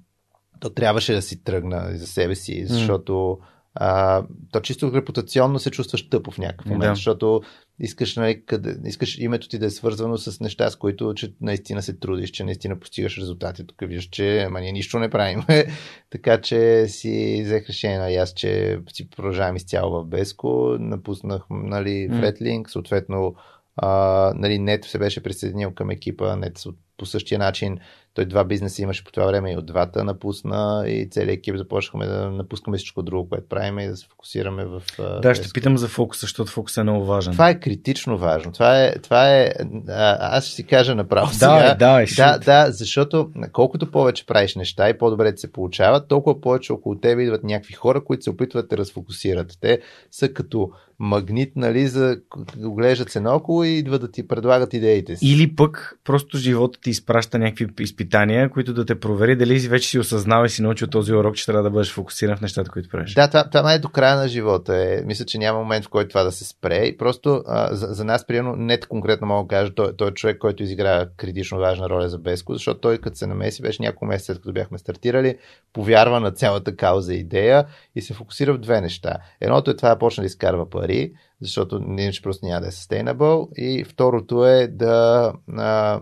то 0.61 0.71
трябваше 0.71 1.13
да 1.13 1.23
си 1.23 1.45
тръгна 1.45 1.91
за 1.95 2.07
себе 2.07 2.35
си, 2.35 2.67
защото 2.67 3.13
mm 3.13 3.45
а, 3.75 4.23
то 4.53 4.61
чисто 4.61 4.93
репутационно 4.95 5.59
се 5.59 5.71
чувстваш 5.71 6.09
тъпо 6.09 6.31
в 6.31 6.39
някакъв 6.39 6.67
момент, 6.67 6.91
да. 6.91 6.95
защото 6.95 7.43
искаш, 7.81 8.17
нали, 8.17 8.43
къде, 8.47 8.77
искаш 8.85 9.19
името 9.19 9.49
ти 9.49 9.59
да 9.59 9.67
е 9.67 9.71
свързвано 9.71 10.19
с 10.19 10.41
неща, 10.41 10.71
с 10.71 10.77
които 10.77 11.15
че 11.15 11.33
наистина 11.41 11.83
се 11.83 11.93
трудиш, 11.93 12.31
че 12.31 12.45
наистина 12.45 12.81
постигаш 12.81 13.19
резултати. 13.19 13.67
Тук 13.67 13.81
виждаш, 13.81 14.09
че 14.09 14.49
ма 14.51 14.61
ние 14.61 14.73
нищо 14.73 14.99
не 14.99 15.11
правим. 15.11 15.43
така 16.11 16.41
че 16.41 16.89
си 16.89 17.43
взех 17.45 17.69
решение, 17.69 17.99
нали, 17.99 18.15
аз, 18.15 18.33
че 18.35 18.81
си 18.93 19.11
продължавам 19.11 19.57
изцяло 19.57 20.01
в 20.01 20.07
Беско, 20.07 20.77
напуснах 20.81 21.43
нали, 21.51 22.09
Фретлинг, 22.09 22.71
съответно 22.71 23.35
а, 23.77 24.33
нали, 24.37 24.59
Нето 24.59 24.89
се 24.89 24.99
беше 24.99 25.23
присъединил 25.23 25.75
към 25.75 25.91
екипа, 25.91 26.37
Нето 26.37 26.61
по 27.01 27.07
същия 27.07 27.39
начин 27.39 27.79
той 28.15 28.25
два 28.25 28.45
бизнеса 28.45 28.83
имаше 28.83 29.05
по 29.05 29.13
това 29.13 29.27
време 29.27 29.53
и 29.53 29.57
от 29.57 29.67
двата 29.67 30.05
напусна 30.05 30.85
и 30.87 31.09
целият 31.11 31.39
екип 31.39 31.57
започнахме 31.57 32.07
да 32.07 32.31
напускаме 32.31 32.77
всичко 32.77 33.03
друго, 33.03 33.29
което 33.29 33.49
правим 33.49 33.79
и 33.79 33.87
да 33.87 33.97
се 33.97 34.07
фокусираме 34.07 34.65
в... 34.65 34.83
Да, 35.23 35.35
ще 35.35 35.49
питам 35.49 35.79
за 35.79 35.89
фокуса, 35.89 36.21
защото 36.21 36.51
фокус 36.51 36.77
е 36.77 36.83
много 36.83 37.05
важен. 37.05 37.33
Това 37.33 37.49
е 37.49 37.61
критично 37.61 38.19
важно. 38.19 38.53
Това 38.53 38.85
е, 38.85 38.95
това 38.99 39.37
е 39.37 39.53
аз 39.89 40.45
ще 40.45 40.55
си 40.55 40.67
кажа 40.67 40.95
направо 40.95 41.27
да, 41.27 41.35
сега. 41.35 41.75
Да, 41.75 42.05
да, 42.15 42.39
да, 42.39 42.73
защото 42.73 43.31
колкото 43.53 43.91
повече 43.91 44.27
правиш 44.27 44.57
неща 44.57 44.91
и 44.91 44.99
по-добре 44.99 45.35
ти 45.35 45.41
се 45.41 45.53
получават, 45.53 46.09
толкова 46.09 46.41
повече 46.41 46.73
около 46.73 46.99
тебе 46.99 47.23
идват 47.23 47.45
някакви 47.45 47.75
хора, 47.75 48.05
които 48.05 48.23
се 48.23 48.31
опитват 48.31 48.69
да 48.69 48.77
разфокусират. 48.77 49.59
Те 49.61 49.81
са 50.11 50.33
като 50.33 50.71
магнит, 50.99 51.53
нали, 51.57 51.89
за 51.89 52.17
оглеждат 52.65 53.11
се 53.11 53.21
наоколо 53.21 53.65
и 53.65 53.69
идват 53.69 54.01
да 54.01 54.11
ти 54.11 54.29
предлагат 54.29 54.75
идеите 54.75 55.17
си. 55.17 55.27
Или 55.27 55.57
пък 55.57 55.99
просто 56.05 56.39
живота 56.39 56.81
ти 56.81 56.90
изпраща 56.91 57.39
някакви 57.39 57.67
изпитания, 57.81 58.51
които 58.51 58.75
да 58.75 58.85
те 58.85 59.01
провери 59.01 59.37
дали 59.37 59.59
вече 59.59 59.89
си 59.89 59.99
осъзнал 59.99 60.45
и 60.45 60.49
си 60.49 60.63
научил 60.63 60.89
този 60.89 61.13
урок, 61.13 61.35
че 61.35 61.47
трябва 61.47 61.63
да 61.63 61.71
бъдеш 61.71 61.93
фокусиран 61.93 62.37
в 62.37 62.41
нещата, 62.41 62.71
които 62.71 62.89
правиш. 62.89 63.15
Да, 63.15 63.29
това, 63.29 63.45
това 63.45 63.73
е 63.73 63.79
до 63.79 63.89
края 63.89 64.17
на 64.17 64.29
живота. 64.29 64.77
Е. 64.77 65.03
Мисля, 65.07 65.25
че 65.25 65.39
няма 65.39 65.59
момент, 65.59 65.85
в 65.85 65.89
който 65.89 66.09
това 66.09 66.23
да 66.23 66.33
се 66.33 66.45
спре. 66.45 66.87
И 66.87 66.97
просто 66.97 67.43
а, 67.47 67.75
за, 67.75 67.87
за 67.87 68.05
нас, 68.05 68.27
примерно, 68.27 68.57
не 68.57 68.81
конкретно 68.81 69.27
мога 69.27 69.45
да 69.45 69.49
кажа, 69.49 69.75
той, 69.75 69.97
той 69.97 70.09
е 70.09 70.15
човек, 70.15 70.39
който 70.39 70.63
изигра 70.63 71.09
критично 71.17 71.59
важна 71.59 71.89
роля 71.89 72.09
за 72.09 72.19
Беско, 72.19 72.53
защото 72.53 72.81
той 72.81 72.99
като 72.99 73.17
се 73.17 73.27
намеси, 73.27 73.63
беше 73.63 73.83
няколко 73.83 74.07
месеца 74.07 74.27
след 74.27 74.43
като 74.43 74.53
бяхме 74.53 74.79
стартирали, 74.79 75.39
повярва 75.73 76.21
на 76.21 76.31
цялата 76.31 76.77
кауза 76.77 77.15
идея 77.15 77.67
и 77.95 78.03
се 78.03 78.15
фокусира 78.15 78.55
в 78.55 78.59
две 78.59 78.81
неща. 78.81 79.17
Едното 79.41 79.71
е 79.71 79.77
това 79.77 79.89
да 79.89 79.99
почне 79.99 80.23
да 80.23 80.27
изкарва 80.27 80.71
пари, 80.71 81.13
защото 81.41 81.77
иначе 81.99 82.23
просто 82.23 82.47
няма 82.47 82.61
да 82.61 82.67
е 82.67 82.71
sustainable. 82.71 83.49
И 83.57 83.85
второто 83.85 84.47
е 84.47 84.67
да, 84.67 85.33
а, 85.57 86.01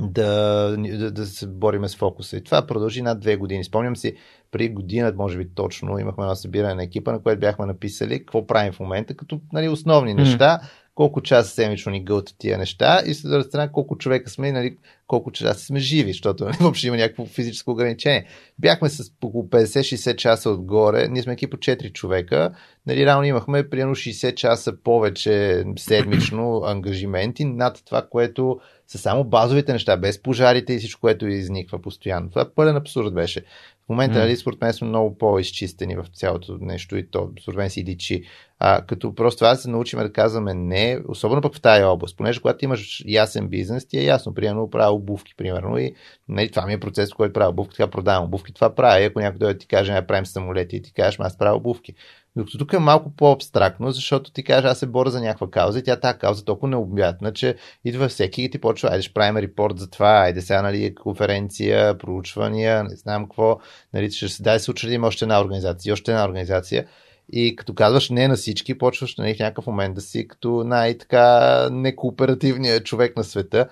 да, 0.00 0.76
да, 0.78 1.10
да 1.10 1.26
се 1.26 1.46
бориме 1.46 1.88
с 1.88 1.96
фокуса. 1.96 2.36
И 2.36 2.44
това 2.44 2.66
продължи 2.66 3.02
над 3.02 3.20
две 3.20 3.36
години. 3.36 3.64
Спомням 3.64 3.96
си, 3.96 4.14
при 4.50 4.68
година, 4.68 5.12
може 5.16 5.38
би 5.38 5.48
точно, 5.54 5.98
имахме 5.98 6.24
едно 6.24 6.36
събиране 6.36 6.74
на 6.74 6.82
екипа, 6.82 7.12
на 7.12 7.22
което 7.22 7.40
бяхме 7.40 7.66
написали 7.66 8.18
какво 8.18 8.46
правим 8.46 8.72
в 8.72 8.80
момента, 8.80 9.14
като 9.14 9.40
нали, 9.52 9.68
основни 9.68 10.14
неща, 10.14 10.60
колко 10.98 11.20
часа 11.20 11.50
седмично 11.50 11.92
ни 11.92 12.04
гълтат 12.04 12.34
тия 12.38 12.58
неща 12.58 13.02
и 13.06 13.14
след 13.14 13.30
друга 13.30 13.44
страна 13.44 13.72
колко 13.72 13.98
човека 13.98 14.30
сме, 14.30 14.52
нали, 14.52 14.76
колко 15.06 15.30
часа 15.30 15.64
сме 15.64 15.80
живи, 15.80 16.12
защото 16.12 16.44
нали, 16.44 16.56
въобще 16.60 16.86
има 16.86 16.96
някакво 16.96 17.26
физическо 17.26 17.70
ограничение. 17.70 18.26
Бяхме 18.58 18.88
с 18.88 19.12
около 19.22 19.44
50-60 19.44 20.16
часа 20.16 20.50
отгоре, 20.50 21.08
ние 21.08 21.22
сме 21.22 21.32
екип 21.32 21.54
от 21.54 21.60
4 21.60 21.92
човека, 21.92 22.50
нали, 22.86 23.06
реално 23.06 23.24
имахме 23.24 23.70
примерно 23.70 23.94
60 23.94 24.34
часа 24.34 24.82
повече 24.82 25.64
седмично 25.76 26.62
ангажименти 26.64 27.44
над 27.44 27.82
това, 27.86 28.06
което 28.10 28.60
са 28.88 28.98
само 28.98 29.24
базовите 29.24 29.72
неща, 29.72 29.96
без 29.96 30.22
пожарите 30.22 30.72
и 30.72 30.78
всичко, 30.78 31.00
което 31.00 31.26
изниква 31.26 31.82
постоянно. 31.82 32.30
Това 32.30 32.54
пълен 32.54 32.76
абсурд 32.76 33.14
беше. 33.14 33.44
В 33.86 33.88
момента, 33.88 34.18
mm. 34.18 34.20
нали, 34.20 34.36
според 34.36 34.60
мен 34.60 34.72
сме 34.72 34.88
много 34.88 35.18
по-изчистени 35.18 35.96
в 35.96 36.06
цялото 36.14 36.58
нещо 36.60 36.96
и 36.96 37.10
то, 37.10 37.30
според 37.42 37.58
мен 37.58 37.70
си 37.70 37.84
личи. 37.84 38.22
А, 38.58 38.82
като 38.82 39.14
просто 39.14 39.38
това 39.38 39.54
се 39.54 39.70
научим 39.70 39.98
да 39.98 40.12
казваме 40.12 40.54
не, 40.54 41.00
особено 41.08 41.42
пък 41.42 41.54
в 41.54 41.60
тази 41.60 41.84
област, 41.84 42.16
понеже 42.16 42.40
когато 42.40 42.64
имаш 42.64 43.02
ясен 43.06 43.48
бизнес, 43.48 43.86
ти 43.86 43.98
е 43.98 44.04
ясно, 44.04 44.34
примерно 44.34 44.70
правя 44.70 44.92
обувки, 44.92 45.34
примерно, 45.36 45.78
и 45.78 45.94
нали, 46.28 46.50
това 46.50 46.66
ми 46.66 46.72
е 46.72 46.80
процес, 46.80 47.12
който 47.12 47.32
правя 47.32 47.50
обувки, 47.50 47.76
така 47.76 47.90
продавам 47.90 48.24
обувки, 48.24 48.52
това 48.52 48.74
правя. 48.74 49.00
И 49.00 49.04
ако 49.04 49.20
някой 49.20 49.38
дойде 49.38 49.58
ти 49.58 49.66
каже, 49.66 49.92
не 49.92 50.06
правим 50.06 50.26
самолети 50.26 50.76
и 50.76 50.82
ти 50.82 50.92
кажеш, 50.92 51.20
аз 51.20 51.38
правя 51.38 51.56
обувки. 51.56 51.94
Докато 52.38 52.58
тук 52.58 52.72
е 52.72 52.78
малко 52.78 53.10
по-абстрактно, 53.16 53.90
защото 53.90 54.30
ти 54.30 54.44
кажеш, 54.44 54.70
аз 54.70 54.78
се 54.78 54.86
боря 54.86 55.10
за 55.10 55.20
някаква 55.20 55.50
кауза 55.50 55.78
и 55.78 55.82
тя 55.82 56.00
тази 56.00 56.18
кауза 56.18 56.40
е 56.40 56.44
толкова 56.44 56.68
необятна, 56.68 57.32
че 57.32 57.56
идва 57.84 58.08
всеки 58.08 58.42
и 58.42 58.50
ти 58.50 58.58
почва, 58.58 58.88
айде 58.88 59.02
ще 59.02 59.14
правим 59.14 59.36
репорт 59.36 59.78
за 59.78 59.90
това, 59.90 60.10
айде 60.10 60.40
сега, 60.40 60.62
нали, 60.62 60.94
конференция, 60.94 61.98
проучвания, 61.98 62.84
не 62.84 62.96
знам 62.96 63.24
какво, 63.24 63.58
нали, 63.94 64.10
ще 64.10 64.28
се 64.28 64.42
дай 64.42 64.60
се 64.60 64.70
учредим 64.70 65.04
още 65.04 65.24
една 65.24 65.40
организация, 65.40 65.92
още 65.92 66.10
една 66.10 66.24
организация. 66.24 66.86
И 67.32 67.56
като 67.56 67.74
казваш 67.74 68.10
не 68.10 68.28
на 68.28 68.36
всички, 68.36 68.78
почваш 68.78 69.16
нали, 69.16 69.36
някакъв 69.40 69.66
момент 69.66 69.94
да 69.94 70.00
си 70.00 70.28
като 70.28 70.64
най-така 70.64 71.68
некооперативният 71.72 72.84
човек 72.84 73.16
на 73.16 73.24
света. 73.24 73.68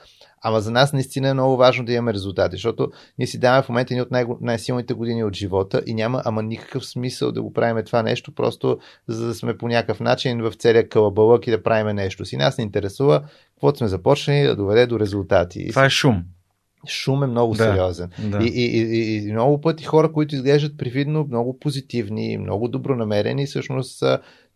Ама 0.48 0.60
за 0.60 0.70
нас 0.70 0.92
наистина 0.92 1.28
е 1.28 1.34
много 1.34 1.56
важно 1.56 1.84
да 1.84 1.92
имаме 1.92 2.14
резултати, 2.14 2.56
защото 2.56 2.90
ние 3.18 3.26
си 3.26 3.38
даваме 3.38 3.62
в 3.62 3.68
момента 3.68 3.94
ни 3.94 4.00
от 4.00 4.10
най- 4.10 4.24
най-силните 4.40 4.94
години 4.94 5.24
от 5.24 5.36
живота 5.36 5.82
и 5.86 5.94
няма 5.94 6.22
ама 6.24 6.42
никакъв 6.42 6.86
смисъл 6.86 7.32
да 7.32 7.42
го 7.42 7.52
правим 7.52 7.84
това 7.84 8.02
нещо, 8.02 8.34
просто 8.34 8.78
за 9.08 9.26
да 9.26 9.34
сме 9.34 9.58
по 9.58 9.68
някакъв 9.68 10.00
начин 10.00 10.42
в 10.42 10.52
целия 10.52 10.88
кълъбълък 10.88 11.46
и 11.46 11.50
да 11.50 11.62
правим 11.62 11.96
нещо. 11.96 12.24
Си 12.24 12.36
нас 12.36 12.58
не 12.58 12.64
интересува 12.64 13.22
каквото 13.54 13.78
сме 13.78 13.88
започнали 13.88 14.42
да 14.42 14.56
доведе 14.56 14.86
до 14.86 15.00
резултати. 15.00 15.68
Това 15.68 15.84
е 15.84 15.90
шум. 15.90 16.22
Шум 16.88 17.22
е 17.22 17.26
много 17.26 17.54
да, 17.54 17.64
сериозен. 17.64 18.10
Да. 18.18 18.38
И, 18.44 18.46
и, 18.46 18.82
и, 18.82 19.28
и 19.28 19.32
много 19.32 19.60
пъти 19.60 19.84
хора, 19.84 20.12
които 20.12 20.34
изглеждат 20.34 20.78
привидно 20.78 21.26
много 21.28 21.58
позитивни, 21.58 22.38
много 22.38 22.68
добронамерени, 22.68 23.46
всъщност 23.46 24.02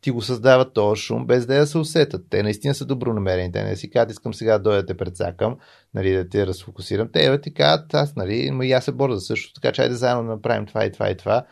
ти 0.00 0.10
го 0.10 0.22
създават 0.22 0.74
този 0.74 1.02
шум, 1.02 1.26
без 1.26 1.46
да 1.46 1.54
я 1.54 1.66
се 1.66 1.78
усетят. 1.78 2.22
Те 2.30 2.42
наистина 2.42 2.74
са 2.74 2.84
добронамерени. 2.84 3.52
Те 3.52 3.64
не 3.64 3.76
си 3.76 3.90
казват, 3.90 4.10
искам 4.10 4.34
сега 4.34 4.52
да 4.52 4.62
дойдете 4.62 4.96
предсакам, 4.96 5.56
нали, 5.94 6.12
да 6.12 6.28
те 6.28 6.46
разфокусирам. 6.46 7.08
Те 7.12 7.40
ти 7.40 7.54
казват, 7.54 7.94
аз, 7.94 8.16
нали, 8.16 8.52
и 8.62 8.72
аз 8.72 8.84
се 8.84 8.92
боря 8.92 9.14
за 9.14 9.20
също, 9.20 9.54
така 9.60 9.72
че 9.72 9.82
айде 9.82 9.94
заедно 9.94 10.22
да 10.22 10.28
направим 10.28 10.66
това 10.66 10.84
и 10.84 10.92
това 10.92 11.10
и 11.10 11.16
това. 11.16 11.44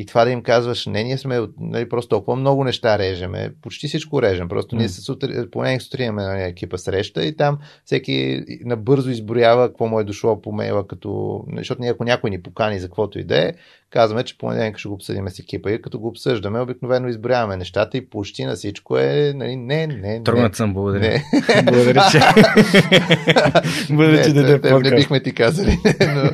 И 0.00 0.06
това 0.06 0.24
да 0.24 0.30
им 0.30 0.42
казваш, 0.42 0.86
не, 0.86 1.04
ние 1.04 1.18
сме 1.18 1.40
нали, 1.60 1.88
просто 1.88 2.08
толкова 2.08 2.36
много 2.36 2.64
неща 2.64 2.98
режеме, 2.98 3.52
почти 3.62 3.88
всичко 3.88 4.22
режем. 4.22 4.48
Просто 4.48 4.74
mm. 4.74 4.78
ние 4.78 4.88
се 4.88 5.00
сутри, 5.00 5.50
поне 5.50 5.80
сутрин 5.80 6.06
имаме 6.06 6.22
нали, 6.22 6.42
екипа 6.42 6.78
среща 6.78 7.24
и 7.24 7.36
там 7.36 7.58
всеки 7.84 8.44
набързо 8.64 9.10
изброява 9.10 9.68
какво 9.68 9.86
му 9.86 10.00
е 10.00 10.04
дошло 10.04 10.42
по 10.42 10.52
мейла, 10.52 10.86
като, 10.86 11.44
защото 11.56 11.82
ние 11.82 11.90
ако 11.90 12.04
някой 12.04 12.30
ни 12.30 12.42
покани 12.42 12.78
за 12.78 12.86
каквото 12.86 13.18
и 13.18 13.24
да 13.24 13.48
е, 13.48 13.52
казваме, 13.90 14.24
че 14.24 14.38
понеделник 14.38 14.78
ще 14.78 14.88
го 14.88 14.94
обсъдим 14.94 15.28
с 15.28 15.38
екипа 15.38 15.70
и 15.70 15.82
като 15.82 15.98
го 15.98 16.08
обсъждаме, 16.08 16.60
обикновено 16.60 17.08
изброяваме 17.08 17.56
нещата 17.56 17.98
и 17.98 18.10
почти 18.10 18.44
на 18.44 18.54
всичко 18.54 18.98
е, 18.98 19.32
нали, 19.36 19.56
не, 19.56 19.86
не, 19.86 19.96
не. 19.96 20.22
Труднат 20.22 20.56
съм, 20.56 20.74
благодаря. 20.74 21.08
Не. 21.08 21.24
благодаря, 21.64 22.02
че. 22.10 22.20
благодаря, 23.94 24.24
че 24.24 24.32
даде 24.32 24.70
не, 24.72 24.78
не 24.78 24.96
бихме 24.96 25.22
ти 25.22 25.34
казали, 25.34 25.78
но 26.00 26.30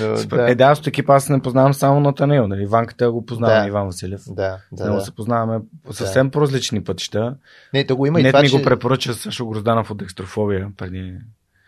но, 0.00 0.14
да. 0.36 0.50
Е, 0.50 0.54
да, 0.54 0.64
аз 0.64 0.86
екипа 0.86 1.14
аз 1.14 1.28
не 1.28 1.42
познавам 1.42 1.74
само 1.74 2.00
на 2.00 2.14
Танео. 2.14 2.48
Нали? 2.48 2.66
Ванката 2.66 3.10
го 3.10 3.26
познавам, 3.26 3.62
да. 3.62 3.68
Иван 3.68 3.86
Василев. 3.86 4.20
Да, 4.26 4.58
да, 4.72 4.86
Но 4.86 4.94
да. 4.94 5.00
се 5.00 5.14
познаваме 5.14 5.60
по 5.84 5.92
съвсем 5.92 6.26
да. 6.26 6.30
по 6.30 6.40
различни 6.40 6.84
пътища. 6.84 7.36
Не, 7.74 7.86
то 7.86 7.96
го 7.96 8.06
има 8.06 8.18
Нет 8.18 8.26
и 8.26 8.30
това, 8.30 8.42
ми 8.42 8.48
че... 8.48 8.56
го 8.56 8.62
препоръча 8.62 9.14
Сашо 9.14 9.46
Грозданов 9.46 9.90
от 9.90 10.02
екстрофобия 10.02 10.68
преди. 10.76 11.14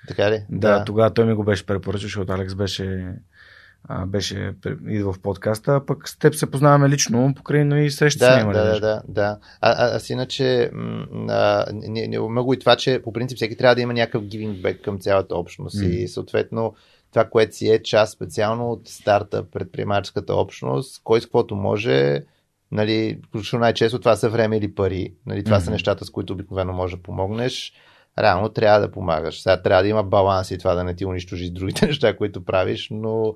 Така 0.09 0.31
ли? 0.31 0.45
Да, 0.51 0.79
да, 0.79 0.85
тогава 0.85 1.15
той 1.15 1.25
ми 1.25 1.35
го 1.35 1.45
беше 1.45 1.67
препоръчал, 1.67 2.07
защото 2.07 2.33
Алекс 2.33 2.55
беше 2.55 3.15
а, 3.89 4.07
беше 4.07 4.55
идва 4.89 5.13
в 5.13 5.21
подкаста, 5.21 5.75
а 5.75 5.87
пък 5.87 6.09
с 6.09 6.19
теб 6.19 6.35
се 6.35 6.51
познаваме 6.51 6.89
лично, 6.89 7.33
покрай, 7.37 7.65
но 7.65 7.77
и 7.77 7.91
среща 7.91 8.27
да, 8.27 8.41
сме 8.41 8.53
Да, 8.53 8.65
да, 8.65 8.81
да, 8.81 9.03
да. 9.09 9.39
А, 9.61 9.71
а, 9.71 9.97
аз 9.97 10.11
иначе, 10.11 10.71
а, 11.29 11.67
не, 11.73 12.07
не, 12.07 12.19
много 12.19 12.55
и 12.55 12.59
това, 12.59 12.77
че 12.77 13.01
по 13.05 13.13
принцип 13.13 13.37
всеки 13.37 13.57
трябва 13.57 13.75
да 13.75 13.81
има 13.81 13.93
някакъв 13.93 14.23
giving 14.23 14.63
back 14.63 14.81
към 14.81 14.99
цялата 14.99 15.37
общност 15.37 15.77
mm. 15.77 15.87
и 15.87 16.09
съответно 16.09 16.75
това, 17.15 17.25
което 17.25 17.57
си 17.57 17.69
е 17.69 17.83
част 17.83 18.13
специално 18.13 18.71
от 18.71 18.89
старта 18.89 19.51
предприемаческата 19.51 20.35
общност, 20.35 21.01
кой 21.05 21.21
с 21.21 21.25
каквото 21.25 21.57
може, 21.57 22.21
нали, 22.73 23.21
включително 23.27 23.63
най-често 23.63 23.99
това 23.99 24.17
са 24.17 24.29
време 24.29 24.57
или 24.57 24.75
пари. 24.75 25.15
Нали, 25.27 25.45
това 25.45 25.57
mm-hmm. 25.57 25.65
са 25.65 25.71
нещата, 25.71 26.05
с 26.05 26.11
които 26.11 26.33
обикновено 26.33 26.73
може 26.73 26.97
да 26.97 27.03
помогнеш. 27.03 27.73
Реално 28.19 28.49
трябва 28.49 28.81
да 28.81 28.91
помагаш. 28.91 29.43
Сега 29.43 29.63
трябва 29.63 29.83
да 29.83 29.89
има 29.89 30.03
баланс 30.03 30.51
и 30.51 30.59
това 30.59 30.75
да 30.75 30.85
не 30.85 30.95
ти 30.95 31.05
унищожи 31.05 31.51
другите 31.51 31.87
неща, 31.87 32.17
които 32.17 32.45
правиш, 32.45 32.89
но 32.91 33.35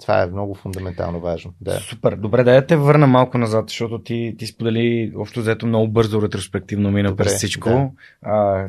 това 0.00 0.22
е 0.22 0.26
много 0.26 0.54
фундаментално 0.54 1.20
важно. 1.20 1.54
Да. 1.60 1.72
Супер. 1.72 2.16
Добре, 2.16 2.44
да 2.44 2.54
я 2.54 2.66
те 2.66 2.76
върна 2.76 3.06
малко 3.06 3.38
назад, 3.38 3.68
защото 3.68 3.98
ти, 3.98 4.34
ти 4.38 4.46
сподели 4.46 5.12
общо 5.16 5.40
взето 5.40 5.66
много 5.66 5.88
бързо 5.88 6.22
ретроспективно 6.22 6.90
мина 6.90 7.08
Добре, 7.08 7.24
през 7.24 7.36
всичко. 7.36 7.68
Да. 7.68 7.90
А, 8.22 8.68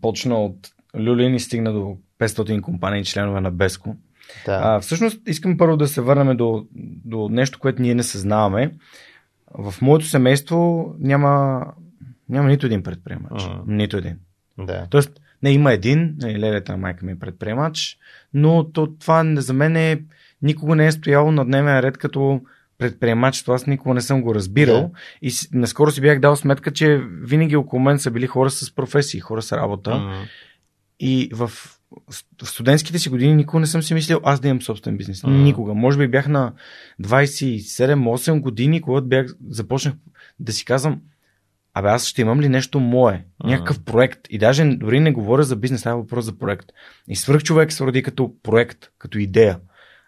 почна 0.00 0.44
от 0.44 0.56
Люлин 0.98 1.34
и 1.34 1.40
стигна 1.40 1.72
до 1.72 1.96
500 2.18 2.60
компании 2.60 3.04
членове 3.04 3.40
на 3.40 3.50
Беско. 3.50 3.96
Да. 4.46 4.60
А, 4.64 4.80
всъщност 4.80 5.20
искам 5.26 5.56
първо 5.56 5.76
да 5.76 5.88
се 5.88 6.00
върнем 6.00 6.36
до, 6.36 6.66
до 7.04 7.28
нещо, 7.28 7.58
което 7.58 7.82
ние 7.82 7.94
не 7.94 8.02
съзнаваме. 8.02 8.74
В 9.58 9.74
моето 9.82 10.06
семейство 10.06 10.92
няма, 10.98 11.64
няма 12.28 12.48
нито 12.48 12.66
един 12.66 12.82
предприемач. 12.82 13.42
Uh-huh. 13.42 13.62
Нито 13.66 13.96
един. 13.96 14.16
Да. 14.58 14.86
Тоест, 14.90 15.20
не 15.42 15.50
има 15.50 15.72
един, 15.72 16.16
лелята 16.22 16.72
на 16.72 16.78
майка 16.78 17.06
ми 17.06 17.12
е 17.12 17.18
предприемач, 17.18 17.98
но 18.34 18.64
то, 18.64 18.94
това 19.00 19.24
за 19.36 19.52
мен 19.52 19.76
е, 19.76 20.02
никога 20.42 20.76
не 20.76 20.86
е 20.86 20.92
стояло 20.92 21.32
на 21.32 21.44
дневен 21.44 21.80
ред 21.80 21.98
като 21.98 22.40
предприемачество. 22.78 23.52
Аз 23.52 23.66
никога 23.66 23.94
не 23.94 24.00
съм 24.00 24.22
го 24.22 24.34
разбирал. 24.34 24.80
Да. 24.80 24.90
И 25.22 25.32
наскоро 25.52 25.90
си 25.90 26.00
бях 26.00 26.20
дал 26.20 26.36
сметка, 26.36 26.72
че 26.72 27.02
винаги 27.22 27.56
около 27.56 27.82
мен 27.82 27.98
са 27.98 28.10
били 28.10 28.26
хора 28.26 28.50
с 28.50 28.74
професии, 28.74 29.20
хора 29.20 29.42
с 29.42 29.52
работа. 29.52 29.90
Uh-huh. 29.90 30.28
И 31.00 31.30
в 31.32 31.50
в 32.42 32.48
студентските 32.48 32.98
си 32.98 33.08
години 33.08 33.34
никога 33.34 33.60
не 33.60 33.66
съм 33.66 33.82
си 33.82 33.94
мислил 33.94 34.20
аз 34.24 34.40
да 34.40 34.48
имам 34.48 34.62
собствен 34.62 34.96
бизнес. 34.96 35.22
Mm. 35.22 35.42
Никога. 35.42 35.74
Може 35.74 35.98
би 35.98 36.08
бях 36.08 36.28
на 36.28 36.52
27-8 37.02 38.40
години, 38.40 38.80
когато 38.80 39.06
бях, 39.06 39.26
започнах 39.48 39.94
да 40.40 40.52
си 40.52 40.64
казвам, 40.64 41.00
абе 41.74 41.88
аз 41.88 42.06
ще 42.06 42.22
имам 42.22 42.40
ли 42.40 42.48
нещо 42.48 42.80
мое, 42.80 43.24
някакъв 43.44 43.84
проект. 43.84 44.20
И 44.30 44.38
даже 44.38 44.64
дори 44.64 45.00
не 45.00 45.12
говоря 45.12 45.42
за 45.42 45.56
бизнес, 45.56 45.80
става 45.80 46.00
въпрос 46.00 46.24
за 46.24 46.38
проект. 46.38 46.66
И 47.08 47.16
свърх 47.16 47.42
човек 47.42 47.72
се 47.72 47.84
роди 47.84 48.02
като 48.02 48.34
проект, 48.42 48.78
като 48.98 49.18
идея 49.18 49.58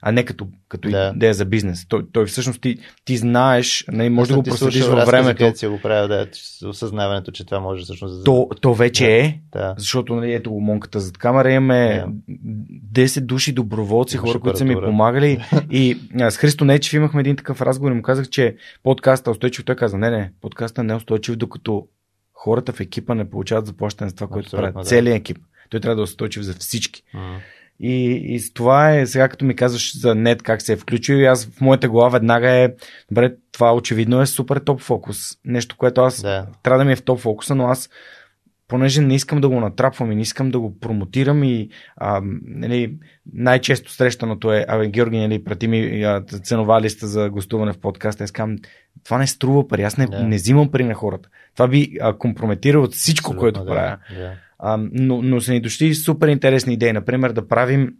а 0.02 0.12
не 0.12 0.24
като, 0.24 0.46
като 0.68 0.90
да. 0.90 1.12
идея 1.16 1.34
за 1.34 1.44
бизнес. 1.44 1.86
Той, 1.88 2.02
той 2.12 2.26
всъщност 2.26 2.60
ти, 2.60 2.78
ти 3.04 3.16
знаеш, 3.16 3.84
не, 3.88 3.96
нали, 3.98 4.08
може 4.08 4.30
да 4.30 4.36
го 4.36 4.42
проследиш 4.42 4.84
във 4.84 5.06
времето. 5.06 5.56
си 5.56 5.66
го 5.66 5.80
правя, 5.80 6.08
да, 6.08 6.26
осъзнаването, 6.68 7.30
че 7.30 7.46
това 7.46 7.60
може 7.60 7.82
всъщност 7.82 8.18
да... 8.18 8.24
То, 8.24 8.48
то 8.60 8.74
вече 8.74 9.04
да. 9.04 9.12
е, 9.12 9.38
да. 9.52 9.74
защото 9.78 10.14
нали, 10.14 10.32
ето 10.32 10.52
го 10.52 10.60
монката 10.60 11.00
зад 11.00 11.18
камера, 11.18 11.52
имаме 11.52 12.04
да. 12.92 13.06
10 13.06 13.20
души 13.20 13.52
доброволци, 13.52 14.16
Имаш 14.16 14.28
хора, 14.28 14.40
които 14.40 14.58
са 14.58 14.64
ми 14.64 14.74
помагали. 14.74 15.44
и 15.70 15.98
с 16.30 16.36
Христо 16.36 16.64
Нечев 16.64 16.92
имахме 16.92 17.20
един 17.20 17.36
такъв 17.36 17.62
разговор 17.62 17.90
и 17.90 17.94
му 17.94 18.02
казах, 18.02 18.28
че 18.28 18.56
подкаста 18.82 19.30
е 19.30 19.32
устойчив. 19.32 19.64
Той 19.64 19.76
каза, 19.76 19.98
не, 19.98 20.10
не, 20.10 20.32
подкаста 20.40 20.82
не 20.82 20.92
е 20.92 20.96
устойчив, 20.96 21.36
докато 21.36 21.86
хората 22.34 22.72
в 22.72 22.80
екипа 22.80 23.14
не 23.14 23.30
получават 23.30 23.66
заплащане 23.66 24.10
за 24.10 24.14
това, 24.14 24.26
което 24.26 24.50
правят. 24.50 24.74
Да. 24.74 24.84
Целият 24.84 25.16
екип. 25.16 25.38
Той 25.70 25.80
трябва 25.80 25.96
да 25.96 26.02
е 26.02 26.04
устойчив 26.04 26.42
за 26.42 26.54
всички. 26.54 27.02
Uh-huh. 27.14 27.38
И, 27.80 28.12
и 28.34 28.40
с 28.40 28.52
това 28.52 28.94
е, 28.94 29.06
сега 29.06 29.28
като 29.28 29.44
ми 29.44 29.56
казваш 29.56 29.98
за 30.00 30.14
нет 30.14 30.42
как 30.42 30.62
се 30.62 30.72
е 30.72 30.76
включил, 30.76 31.30
аз 31.30 31.46
в 31.46 31.60
моята 31.60 31.88
глава 31.88 32.08
веднага 32.08 32.50
е, 32.50 32.68
добре, 33.10 33.34
това 33.52 33.74
очевидно 33.74 34.20
е 34.20 34.26
супер 34.26 34.56
топ 34.58 34.80
фокус. 34.80 35.18
Нещо, 35.44 35.76
което 35.78 36.00
аз 36.00 36.22
Да. 36.22 36.46
трябва 36.62 36.78
да 36.78 36.84
ми 36.84 36.92
е 36.92 36.96
в 36.96 37.02
топ 37.02 37.20
фокуса, 37.20 37.54
но 37.54 37.66
аз 37.66 37.90
понеже 38.68 39.00
не 39.00 39.14
искам 39.14 39.40
да 39.40 39.48
го 39.48 39.60
натрапвам 39.60 40.12
и 40.12 40.14
не 40.14 40.22
искам 40.22 40.50
да 40.50 40.60
го 40.60 40.78
промотирам 40.80 41.44
и 41.44 41.68
а, 41.96 42.20
нали, 42.44 42.96
най-често 43.32 43.92
срещаното 43.92 44.52
е, 44.52 44.64
абе, 44.68 44.88
Георги, 44.88 45.18
нали, 45.18 45.44
прати 45.44 45.68
ми 45.68 46.02
а, 46.02 46.22
ценова 46.42 46.80
листа 46.80 47.06
за 47.06 47.30
гостуване 47.30 47.72
в 47.72 47.78
подкаста. 47.78 48.24
Аз 48.24 48.32
казвам, 48.32 48.56
това 49.04 49.18
не 49.18 49.26
струва 49.26 49.68
пари, 49.68 49.82
аз 49.82 49.96
не, 49.96 50.06
Да. 50.06 50.22
не 50.22 50.36
взимам 50.36 50.70
пари 50.70 50.84
на 50.84 50.94
хората. 50.94 51.28
Това 51.54 51.68
би 51.68 51.96
а, 52.00 52.18
компрометирало 52.18 52.84
от 52.84 52.92
всичко, 52.94 53.32
Абсолютно, 53.32 53.40
което 53.40 53.60
да, 53.60 53.70
правя. 53.70 53.98
Да. 54.16 54.32
А, 54.58 54.76
но, 54.92 55.22
но 55.22 55.40
са 55.40 55.52
ни 55.52 55.60
дошли 55.60 55.94
супер 55.94 56.28
интересни 56.28 56.74
идеи. 56.74 56.92
Например, 56.92 57.32
да 57.32 57.48
правим 57.48 57.94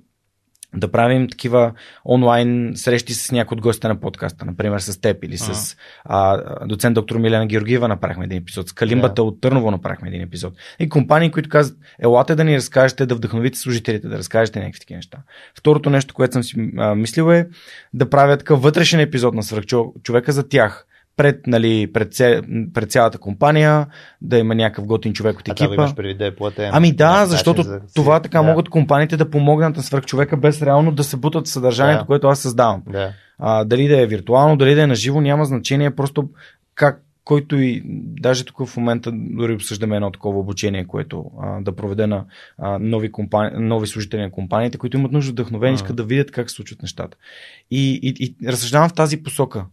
да 0.75 0.91
правим 0.91 1.29
такива 1.29 1.73
онлайн 2.05 2.73
срещи 2.77 3.14
с 3.14 3.33
някой 3.33 3.55
от 3.57 3.61
гостите 3.61 3.89
на 3.89 4.01
подкаста, 4.01 4.45
например 4.45 4.79
с 4.79 5.01
теб 5.01 5.25
или 5.25 5.39
с 5.39 5.77
а, 6.05 6.66
доцент 6.66 6.95
доктор 6.95 7.16
Милена 7.16 7.47
Георгиева 7.47 7.89
направихме 7.89 8.25
един 8.25 8.39
епизод, 8.39 8.69
с 8.69 8.73
Калимбата 8.73 9.23
от 9.23 9.41
Търново 9.41 9.71
направихме 9.71 10.09
един 10.09 10.23
епизод. 10.23 10.55
И 10.79 10.89
компании, 10.89 11.31
които 11.31 11.49
казват, 11.49 11.79
елате 12.03 12.35
да 12.35 12.45
ни 12.45 12.57
разкажете, 12.57 13.07
да 13.07 13.14
вдъхновите 13.14 13.59
служителите, 13.59 14.09
да 14.09 14.19
разкажете 14.19 14.59
някакви 14.59 14.81
такива 14.81 14.97
неща. 14.97 15.19
Второто 15.59 15.91
нещо, 15.91 16.14
което 16.14 16.33
съм 16.33 16.43
си 16.43 16.71
а, 16.77 16.95
мислил 16.95 17.33
е 17.33 17.49
да 17.95 18.11
правя 18.11 18.37
такъв 18.37 18.62
вътрешен 18.62 19.01
епизод 19.01 19.35
на 19.35 19.43
свръхчовека 19.43 20.33
за 20.33 20.49
тях 20.49 20.88
пред, 21.19 21.47
нали, 21.47 21.93
пред, 21.93 22.14
ця, 22.14 22.43
пред 22.75 22.91
цялата 22.91 23.19
компания, 23.19 23.87
да 24.23 24.39
има 24.39 24.55
някакъв 24.55 24.87
готин 24.87 25.12
човек 25.12 25.39
от 25.39 25.49
А 25.49 25.55
това 25.55 25.66
го 25.66 25.73
екипа. 25.73 25.83
имаш 25.83 25.95
преди 25.95 26.14
да 26.14 26.27
е 26.27 26.35
платен. 26.35 26.71
Ами 26.73 26.93
да, 26.93 27.07
Някакъв 27.07 27.29
защото 27.29 27.62
за- 27.62 27.81
това 27.95 28.21
така 28.21 28.43
да. 28.43 28.49
могат 28.49 28.69
компаниите 28.69 29.16
да 29.16 29.31
помогнат 29.31 29.77
на 29.77 29.83
свръхчовека 29.83 30.37
без 30.37 30.62
реално 30.62 30.93
да 30.93 31.05
се 31.05 31.16
бутат 31.16 31.47
в 31.47 31.51
съдържанието, 31.51 32.03
Да. 32.03 32.07
което 32.07 32.27
аз 32.27 32.41
създавам. 32.41 32.83
Да. 32.89 33.12
А, 33.39 33.64
дали 33.64 33.89
да 33.89 34.01
е 34.01 34.07
виртуално, 34.07 34.57
дали 34.57 34.75
да 34.75 34.83
е 34.83 34.87
наживо, 34.87 35.21
няма 35.21 35.45
значение, 35.45 35.91
просто 35.91 36.29
как 36.75 37.03
който 37.25 37.57
и, 37.57 37.83
даже 38.21 38.45
тук 38.45 38.66
в 38.66 38.77
момента 38.77 39.12
дори 39.14 39.55
обсъждаме 39.55 39.97
едно 39.97 40.11
такова 40.11 40.39
обучение, 40.39 40.87
което 40.87 41.25
а, 41.43 41.61
да 41.61 41.77
проведе 41.77 42.07
на 42.07 42.25
а, 42.59 42.79
нови, 42.79 43.12
компани... 43.12 43.51
нови 43.55 43.87
служители 43.87 44.21
на 44.21 44.31
компаниите, 44.31 44.79
които 44.79 44.97
имат 44.97 45.12
нужда 45.12 45.31
от 45.31 45.35
вдъхновение, 45.35 45.75
искат 45.75 45.97
да 45.97 46.05
видят 46.05 46.31
как 46.31 46.51
се 46.51 46.57
случват 46.57 46.83
нещата. 46.83 47.16
И, 47.71 48.01
и, 48.03 48.25
и 48.43 48.49
разсъждавам 48.49 48.89
в 48.89 48.95
тази 48.95 49.23
посока. 49.23 49.64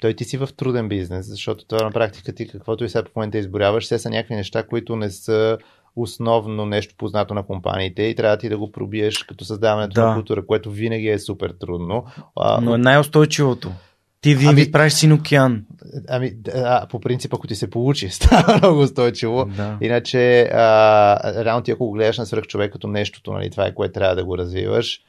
Той 0.00 0.14
ти 0.14 0.24
си 0.24 0.36
в 0.36 0.48
труден 0.56 0.88
бизнес, 0.88 1.26
защото 1.26 1.64
това 1.64 1.82
на 1.84 1.90
практика 1.90 2.32
ти 2.34 2.48
каквото 2.48 2.84
и 2.84 2.88
сега 2.88 3.02
в 3.04 3.16
момента 3.16 3.38
изборяваш, 3.38 3.84
все 3.84 3.98
са 3.98 4.10
някакви 4.10 4.34
неща, 4.34 4.62
които 4.62 4.96
не 4.96 5.10
са 5.10 5.58
основно 5.96 6.66
нещо 6.66 6.94
познато 6.98 7.34
на 7.34 7.42
компаниите 7.42 8.02
и 8.02 8.14
трябва 8.14 8.38
ти 8.38 8.48
да 8.48 8.58
го 8.58 8.72
пробиеш 8.72 9.18
като 9.18 9.44
създаването 9.44 9.94
Да. 9.94 10.06
на 10.06 10.14
култура, 10.14 10.46
което 10.46 10.70
винаги 10.70 11.08
е 11.08 11.18
супер 11.18 11.54
трудно. 11.60 12.04
А, 12.36 12.60
Но 12.60 12.74
е 12.74 12.78
най-устойчивото. 12.78 13.72
Ти 14.20 14.34
винаги 14.34 14.62
Ами- 14.62 14.72
правиш 14.72 14.92
син 14.92 15.12
океан. 15.12 15.64
Ами, 16.08 16.32
а, 16.54 16.86
по 16.88 17.00
принцип, 17.00 17.34
ако 17.34 17.46
ти 17.46 17.54
се 17.54 17.70
получи, 17.70 18.08
става 18.10 18.56
много 18.56 18.80
устойчиво. 18.80 19.44
Да. 19.56 19.78
Иначе, 19.80 20.42
а, 20.42 21.44
реално 21.44 21.62
ти 21.62 21.70
ако 21.70 21.86
го 21.86 21.92
гледаш 21.92 22.18
на 22.18 22.26
свръхчовек 22.26 22.72
като 22.72 22.88
нещото, 22.88 23.32
нали, 23.32 23.50
това 23.50 23.66
е 23.66 23.74
което 23.74 23.92
трябва 23.92 24.16
да 24.16 24.24
го 24.24 24.38
развиваш. 24.38 25.00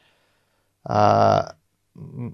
А, 0.83 1.43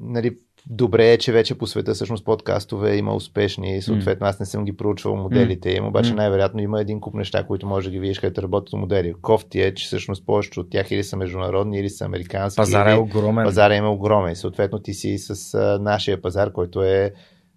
нали, 0.01 0.37
добре 0.69 1.11
е, 1.11 1.17
че 1.17 1.31
вече 1.31 1.57
по 1.57 1.67
света 1.67 1.93
всъщност 1.93 2.25
подкастове 2.25 2.95
има 2.95 3.15
успешни, 3.15 3.81
съответно 3.81 4.27
аз 4.27 4.39
не 4.39 4.45
съм 4.45 4.65
ги 4.65 4.77
проучвал 4.77 5.15
моделите 5.15 5.69
им, 5.69 5.85
обаче 5.85 6.13
най-вероятно 6.13 6.61
има 6.61 6.81
един 6.81 6.99
куп 7.01 7.13
неща, 7.13 7.43
които 7.43 7.67
може 7.67 7.87
да 7.87 7.91
ги 7.91 7.99
видиш 7.99 8.19
където 8.19 8.41
работят 8.41 8.73
модели. 8.73 9.13
Кофти 9.21 9.61
е, 9.61 9.73
че 9.73 9.85
всъщност 9.85 10.25
повечето 10.25 10.59
от 10.59 10.69
тях 10.69 10.91
или 10.91 11.03
са 11.03 11.17
международни, 11.17 11.79
или 11.79 11.89
са 11.89 12.05
американски. 12.05 12.57
Пазара 12.57 12.91
е 12.91 12.93
или... 12.93 12.99
огромен. 12.99 13.45
Пазара 13.45 13.75
има 13.75 13.91
огромен. 13.91 14.35
Съответно 14.35 14.79
ти 14.79 14.93
си 14.93 15.17
с 15.17 15.53
а, 15.53 15.79
нашия 15.81 16.21
пазар, 16.21 16.51
който 16.51 16.83
е 16.83 17.13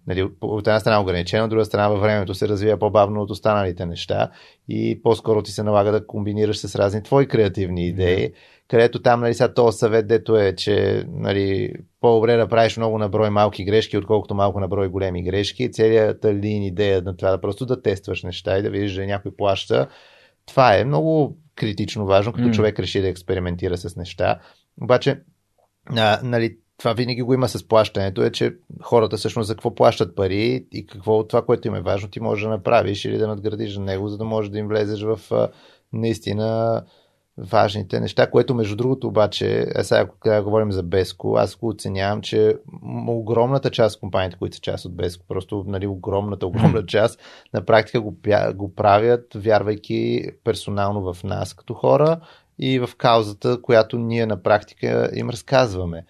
нали, 0.07 0.29
от 0.41 0.67
една 0.67 0.79
страна 0.79 1.01
ограничен, 1.01 1.43
от 1.43 1.49
друга 1.49 1.65
страна 1.65 1.89
във 1.89 2.01
времето 2.01 2.33
се 2.33 2.47
развива 2.47 2.77
по-бавно 2.77 3.21
от 3.21 3.31
останалите 3.31 3.85
неща 3.85 4.29
и 4.69 5.01
по-скоро 5.03 5.41
ти 5.41 5.51
се 5.51 5.63
налага 5.63 5.91
да 5.91 6.07
комбинираш 6.07 6.57
с 6.57 6.75
разни 6.75 7.03
твои 7.03 7.27
креативни 7.27 7.87
идеи, 7.87 8.33
където 8.71 9.01
там, 9.01 9.19
нали, 9.19 9.33
сега 9.33 9.53
този 9.53 9.77
съвет, 9.77 10.07
дето 10.07 10.37
е, 10.37 10.55
че 10.55 11.05
нали, 11.07 11.73
по-добре 12.01 12.37
да 12.37 12.47
правиш 12.47 12.77
много 12.77 12.97
на 12.97 13.09
брой 13.09 13.29
малки 13.29 13.65
грешки, 13.65 13.97
отколкото 13.97 14.35
малко 14.35 14.59
на 14.59 14.67
брой 14.67 14.87
големи 14.87 15.23
грешки. 15.23 15.71
Целият 15.71 16.25
лин 16.25 16.63
идея 16.63 17.01
на 17.01 17.17
това 17.17 17.31
да 17.31 17.41
просто 17.41 17.65
да 17.65 17.81
тестваш 17.81 18.23
неща 18.23 18.57
и 18.57 18.61
да 18.61 18.69
видиш, 18.69 18.93
че 18.93 19.05
някой 19.05 19.35
плаща. 19.35 19.87
Това 20.45 20.77
е 20.77 20.85
много 20.85 21.37
критично 21.55 22.05
важно, 22.05 22.33
като 22.33 22.47
М. 22.47 22.53
човек 22.53 22.79
реши 22.79 23.01
да 23.01 23.07
експериментира 23.07 23.77
с 23.77 23.95
неща. 23.95 24.39
Обаче, 24.81 25.19
а, 25.95 26.19
нали, 26.23 26.57
това 26.77 26.93
винаги 26.93 27.21
го 27.21 27.33
има 27.33 27.49
с 27.49 27.67
плащането, 27.67 28.23
е, 28.23 28.31
че 28.31 28.55
хората 28.81 29.17
всъщност 29.17 29.47
за 29.47 29.53
какво 29.53 29.75
плащат 29.75 30.15
пари 30.15 30.65
и 30.71 30.85
какво 30.85 31.17
от 31.17 31.29
това, 31.29 31.45
което 31.45 31.67
им 31.67 31.75
е 31.75 31.81
важно, 31.81 32.09
ти 32.09 32.19
можеш 32.19 32.43
да 32.43 32.49
направиш 32.49 33.05
или 33.05 33.17
да 33.17 33.27
надградиш 33.27 33.73
за 33.73 33.81
него, 33.81 34.07
за 34.07 34.17
да 34.17 34.25
можеш 34.25 34.51
да 34.51 34.59
им 34.59 34.67
влезеш 34.67 35.01
в 35.01 35.19
наистина 35.93 36.81
важните 37.37 37.99
неща, 37.99 38.29
което 38.29 38.55
между 38.55 38.75
другото 38.75 39.07
обаче, 39.07 39.67
а 39.75 39.83
сега 39.83 40.01
ако 40.01 40.43
говорим 40.43 40.71
за 40.71 40.83
Беско, 40.83 41.35
аз 41.37 41.55
го 41.55 41.67
оценявам, 41.67 42.21
че 42.21 42.57
огромната 43.07 43.69
част 43.69 43.95
от 43.95 43.99
компаниите, 43.99 44.37
които 44.37 44.55
са 44.55 44.61
част 44.61 44.85
от 44.85 44.95
Беско, 44.95 45.25
просто 45.27 45.63
нали, 45.67 45.87
огромната, 45.87 46.47
огромна 46.47 46.85
част, 46.87 47.19
на 47.53 47.65
практика 47.65 48.01
го, 48.01 48.15
го 48.53 48.75
правят, 48.75 49.25
вярвайки 49.35 50.29
персонално 50.43 51.13
в 51.13 51.23
нас 51.23 51.53
като 51.53 51.73
хора 51.73 52.19
и 52.59 52.79
в 52.79 52.89
каузата, 52.97 53.61
която 53.61 53.97
ние 53.97 54.25
на 54.25 54.43
практика 54.43 55.09
им 55.13 55.29
разказваме. 55.29 56.05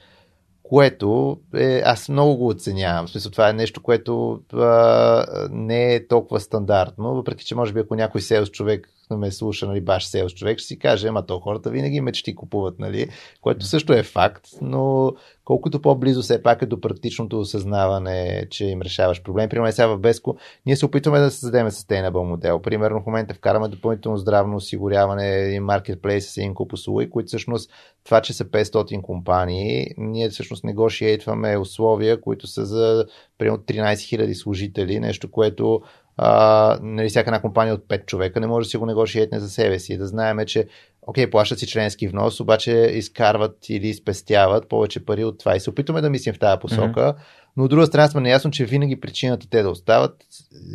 Което 0.64 1.40
е, 1.56 1.82
аз 1.86 2.10
много 2.10 2.38
го 2.38 2.48
оценявам. 2.48 3.08
В 3.08 3.10
смисъл, 3.10 3.32
това 3.32 3.50
е 3.50 3.54
нещо, 3.54 3.84
което 3.84 4.42
а, 4.54 5.48
не 5.52 5.96
е 5.96 6.08
толкова 6.08 6.40
стандартно, 6.40 7.16
въпреки 7.16 7.46
че 7.46 7.56
може 7.56 7.74
би 7.74 7.80
ако 7.80 7.96
някой 7.96 8.22
селс 8.22 8.50
човек 8.50 8.90
ме 9.18 9.32
слуша, 9.32 9.68
нали, 9.68 9.82
баш 9.82 10.06
селс 10.08 10.34
човек, 10.34 10.60
ще 10.60 10.68
си 10.68 10.80
каже, 10.80 11.08
ама 11.08 11.26
то 11.26 11.40
хората 11.40 11.70
винаги 11.70 12.02
мечти 12.02 12.36
купуват, 12.36 12.80
нали, 12.80 13.08
което 13.42 13.66
също 13.66 13.94
е 13.94 14.04
факт, 14.04 14.48
но 14.62 15.14
колкото 15.46 15.82
по-близо 15.82 16.22
все 16.22 16.44
пак 16.44 16.62
е 16.62 16.66
до 16.66 16.82
практичното 16.82 17.40
осъзнаване, 17.40 18.48
че 18.50 18.66
им 18.66 18.82
решаваш 18.82 19.24
проблем. 19.24 19.50
Примерно 19.50 19.72
сега 19.72 19.88
в 19.88 20.00
Беско, 20.00 20.38
ние 20.66 20.76
се 20.76 20.86
опитваме 20.86 21.20
да 21.20 21.32
създадем 21.32 21.68
sustainable 21.68 22.24
модел. 22.24 22.60
Примерно 22.60 23.02
в 23.02 23.06
момента 23.06 23.34
вкараме 23.34 23.68
допълнително 23.68 24.18
здравно 24.18 24.56
осигуряване, 24.56 25.36
един 25.36 25.64
маркетплейс 25.64 26.34
с 26.34 26.38
един 26.38 26.54
куп 26.54 26.74
услуги, 26.74 27.10
които 27.10 27.28
всъщност 27.28 27.72
това, 28.04 28.22
че 28.22 28.34
са 28.34 28.46
500 28.46 29.02
компании, 29.02 29.88
ние 29.98 30.30
всъщност 30.30 30.64
негошиейтваме 30.64 31.58
условия, 31.58 32.22
които 32.22 32.48
са 32.48 32.66
за 32.66 33.06
примерно 33.38 33.58
13 33.58 33.94
000 33.94 34.34
служители, 34.34 35.00
нещо, 35.00 35.32
което 35.32 35.82
а, 36.18 36.80
нали, 36.82 37.10
всяка 37.10 37.30
една 37.30 37.42
компания 37.42 37.74
от 37.74 37.88
5 37.88 38.06
човека 38.06 38.40
не 38.40 38.48
може 38.48 38.66
да 38.66 38.70
си 38.70 38.78
го 38.78 38.86
негошиетне 38.86 39.40
за 39.40 39.50
себе 39.50 39.80
си. 39.80 39.98
Да 39.98 40.08
знаем, 40.08 40.38
че 40.46 40.68
окей, 41.02 41.30
плащат 41.30 41.60
си 41.60 41.68
членски 41.68 42.08
внос, 42.08 42.40
обаче 42.40 42.72
изкарват 42.72 43.70
или 43.70 43.94
спестяват 43.94 44.70
повече 44.70 45.06
пари 45.06 45.24
от 45.24 45.40
това. 45.40 45.56
И 45.56 45.60
се 45.60 45.70
опитваме 45.70 46.02
да 46.02 46.10
мислим 46.10 46.34
в 46.34 46.40
тази 46.40 46.60
посока, 46.60 47.00
mm-hmm. 47.00 47.16
но 47.58 47.64
от 47.64 47.70
друга 47.70 47.86
страна 47.86 48.08
сме 48.08 48.22
наясно, 48.22 48.52
че 48.52 48.66
винаги 48.66 49.00
причината 49.00 49.50
те 49.50 49.64
да 49.64 49.70
остават 49.70 50.16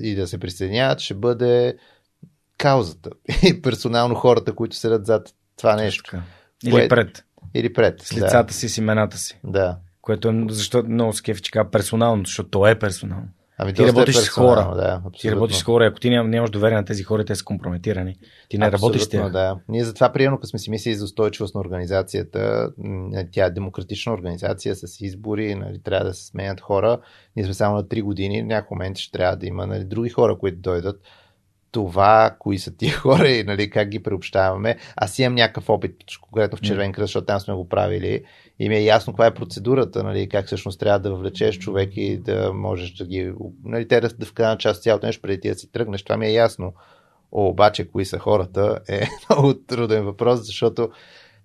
и 0.02 0.14
да 0.14 0.26
се 0.26 0.38
присъединяват 0.38 1.00
ще 1.00 1.14
бъде 1.14 1.76
каузата 2.58 3.10
и 3.42 3.62
персонално 3.62 4.14
хората, 4.14 4.54
които 4.54 4.76
седят 4.76 5.06
зад 5.06 5.34
това 5.56 5.76
нещо. 5.76 6.16
Или 6.64 6.74
Кое- 6.74 6.88
пред. 6.88 7.24
Или 7.54 7.72
пред. 7.72 8.02
С 8.02 8.16
лицата 8.16 8.54
си, 8.54 8.68
с 8.68 8.78
имената 8.78 9.18
си. 9.18 9.40
Да. 9.44 9.78
Което 10.00 10.28
е, 10.28 10.44
защо 10.48 10.82
много 10.88 11.12
скеф, 11.12 11.42
че 11.42 11.50
казва 11.50 11.70
персонално, 11.70 12.24
защото 12.24 12.50
то 12.50 12.66
е 12.66 12.78
персонално. 12.78 13.28
Ами 13.58 13.74
Ти 13.74 13.86
работиш 13.86 14.16
е 14.16 14.20
с 14.20 14.28
хора. 14.28 14.72
Да, 14.76 15.00
Ти 15.00 15.06
абсолютно. 15.06 15.36
работиш 15.36 15.56
с 15.56 15.62
хора, 15.62 15.86
ако 15.86 16.00
ти 16.00 16.10
ням, 16.10 16.30
нямаш 16.30 16.50
доверие 16.50 16.76
на 16.76 16.84
тези 16.84 17.02
хора, 17.02 17.24
те 17.24 17.34
са 17.34 17.44
компрометирани. 17.44 18.16
Ти 18.48 18.58
не 18.58 18.72
работиш 18.72 19.02
с 19.02 19.04
Абсолютно, 19.06 19.30
тях. 19.30 19.32
Да. 19.32 19.58
Ние 19.68 19.84
затова, 19.84 20.12
приемно, 20.12 20.36
като 20.38 20.46
сме 20.46 20.58
си 20.58 20.70
мислили 20.70 20.94
за 20.94 21.04
устойчивост 21.04 21.54
на 21.54 21.60
организацията, 21.60 22.70
м, 22.78 23.10
тя 23.32 23.44
е 23.44 23.50
демократична 23.50 24.12
организация 24.12 24.74
с 24.74 25.00
избори, 25.00 25.54
нали, 25.54 25.78
трябва 25.82 26.06
да 26.06 26.14
се 26.14 26.26
сменят 26.26 26.60
хора. 26.60 26.98
Ние 27.36 27.44
сме 27.44 27.54
само 27.54 27.76
на 27.76 27.84
3 27.84 28.02
години, 28.02 28.42
в 28.42 28.46
някакъв 28.46 28.70
момент 28.70 28.98
ще 28.98 29.12
трябва 29.12 29.36
да 29.36 29.46
има 29.46 29.66
нали, 29.66 29.84
други 29.84 30.10
хора, 30.10 30.38
които 30.38 30.58
дойдат. 30.58 31.00
Това, 31.70 32.36
кои 32.38 32.58
са 32.58 32.76
тия 32.76 32.92
хора 32.96 33.28
и 33.28 33.44
нали, 33.44 33.70
как 33.70 33.88
ги 33.88 34.02
приобщаваме. 34.02 34.76
Аз 34.96 35.18
имам 35.18 35.34
някакъв 35.34 35.68
опит, 35.70 35.96
конкретно 36.20 36.58
в 36.58 36.60
Червен 36.60 36.92
кръст, 36.92 37.06
защото 37.06 37.26
там 37.26 37.40
сме 37.40 37.54
го 37.54 37.68
правили. 37.68 38.24
И 38.58 38.68
ми 38.68 38.76
е 38.76 38.84
ясно 38.84 39.12
каква 39.12 39.26
е 39.26 39.34
процедурата, 39.34 40.02
нали, 40.02 40.28
как 40.28 40.46
всъщност 40.46 40.80
трябва 40.80 40.98
да 40.98 41.10
въвлечеш 41.10 41.58
човек 41.58 41.90
и 41.96 42.16
да 42.16 42.52
можеш 42.52 42.92
да 42.92 43.04
ги. 43.04 43.32
Нали, 43.64 43.88
те 43.88 44.00
да, 44.00 44.08
да 44.08 44.26
вкарат 44.26 44.60
част 44.60 44.78
от 44.78 44.82
цялото 44.82 45.06
нещо 45.06 45.22
преди 45.22 45.40
ти 45.40 45.48
да 45.48 45.54
си 45.54 45.72
тръгнеш. 45.72 46.02
Това 46.02 46.16
ми 46.16 46.26
е 46.26 46.32
ясно. 46.32 46.74
О, 47.32 47.48
обаче, 47.48 47.88
кои 47.90 48.04
са 48.04 48.18
хората 48.18 48.78
е 48.88 49.06
много 49.30 49.54
труден 49.54 50.04
въпрос, 50.04 50.46
защото 50.46 50.90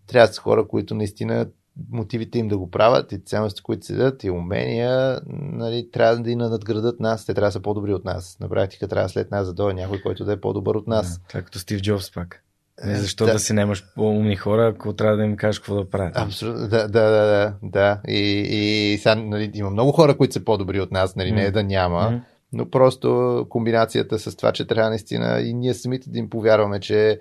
трябва 0.07 0.27
да 0.27 0.33
са 0.33 0.41
хора, 0.41 0.67
които 0.67 0.95
наистина 0.95 1.47
мотивите 1.91 2.39
им 2.39 2.47
да 2.47 2.57
го 2.57 2.71
правят 2.71 3.11
и 3.11 3.19
ценности, 3.25 3.61
които 3.61 3.85
седят 3.85 4.23
и 4.23 4.29
умения, 4.29 5.21
нали, 5.29 5.91
трябва 5.91 6.17
да 6.17 6.31
и 6.31 6.35
надградат 6.35 6.99
нас. 6.99 7.25
Те 7.25 7.33
трябва 7.33 7.47
да 7.47 7.51
са 7.51 7.61
по-добри 7.61 7.93
от 7.93 8.05
нас. 8.05 8.37
На 8.39 8.49
практика 8.49 8.87
трябва 8.87 9.09
след 9.09 9.31
нас 9.31 9.47
да 9.47 9.53
дойде 9.53 9.81
някой, 9.81 10.01
който 10.01 10.25
да 10.25 10.33
е 10.33 10.41
по-добър 10.41 10.75
от 10.75 10.87
нас. 10.87 11.21
Да, 11.33 11.41
като 11.41 11.59
Стив 11.59 11.81
Джобс 11.81 12.13
пак. 12.13 12.43
Не, 12.85 12.95
защо 12.95 13.25
да. 13.25 13.33
да 13.33 13.39
си 13.39 13.53
немаш 13.53 13.85
по-умни 13.95 14.35
хора, 14.35 14.67
ако 14.67 14.93
трябва 14.93 15.17
да 15.17 15.23
им 15.23 15.35
кажеш 15.35 15.59
какво 15.59 15.75
да 15.75 15.89
правят? 15.89 16.17
Абсолютно, 16.17 16.67
да, 16.67 16.87
да, 16.87 16.87
да, 16.87 17.25
да. 17.25 17.53
да. 17.63 17.99
И, 18.07 18.19
и 18.51 18.97
сега 18.97 19.15
нали, 19.15 19.51
има 19.53 19.69
много 19.69 19.91
хора, 19.91 20.17
които 20.17 20.33
са 20.33 20.45
по-добри 20.45 20.79
от 20.79 20.91
нас, 20.91 21.15
нали, 21.15 21.29
mm. 21.29 21.35
не 21.35 21.43
е 21.43 21.51
да 21.51 21.63
няма, 21.63 21.99
mm. 21.99 22.21
но 22.53 22.69
просто 22.69 23.45
комбинацията 23.49 24.19
с 24.19 24.35
това, 24.35 24.51
че 24.51 24.67
трябва 24.67 24.89
наистина 24.89 25.41
и 25.41 25.53
ние 25.53 25.73
самите 25.73 26.09
да 26.09 26.19
им 26.19 26.29
повярваме, 26.29 26.79
че 26.79 27.19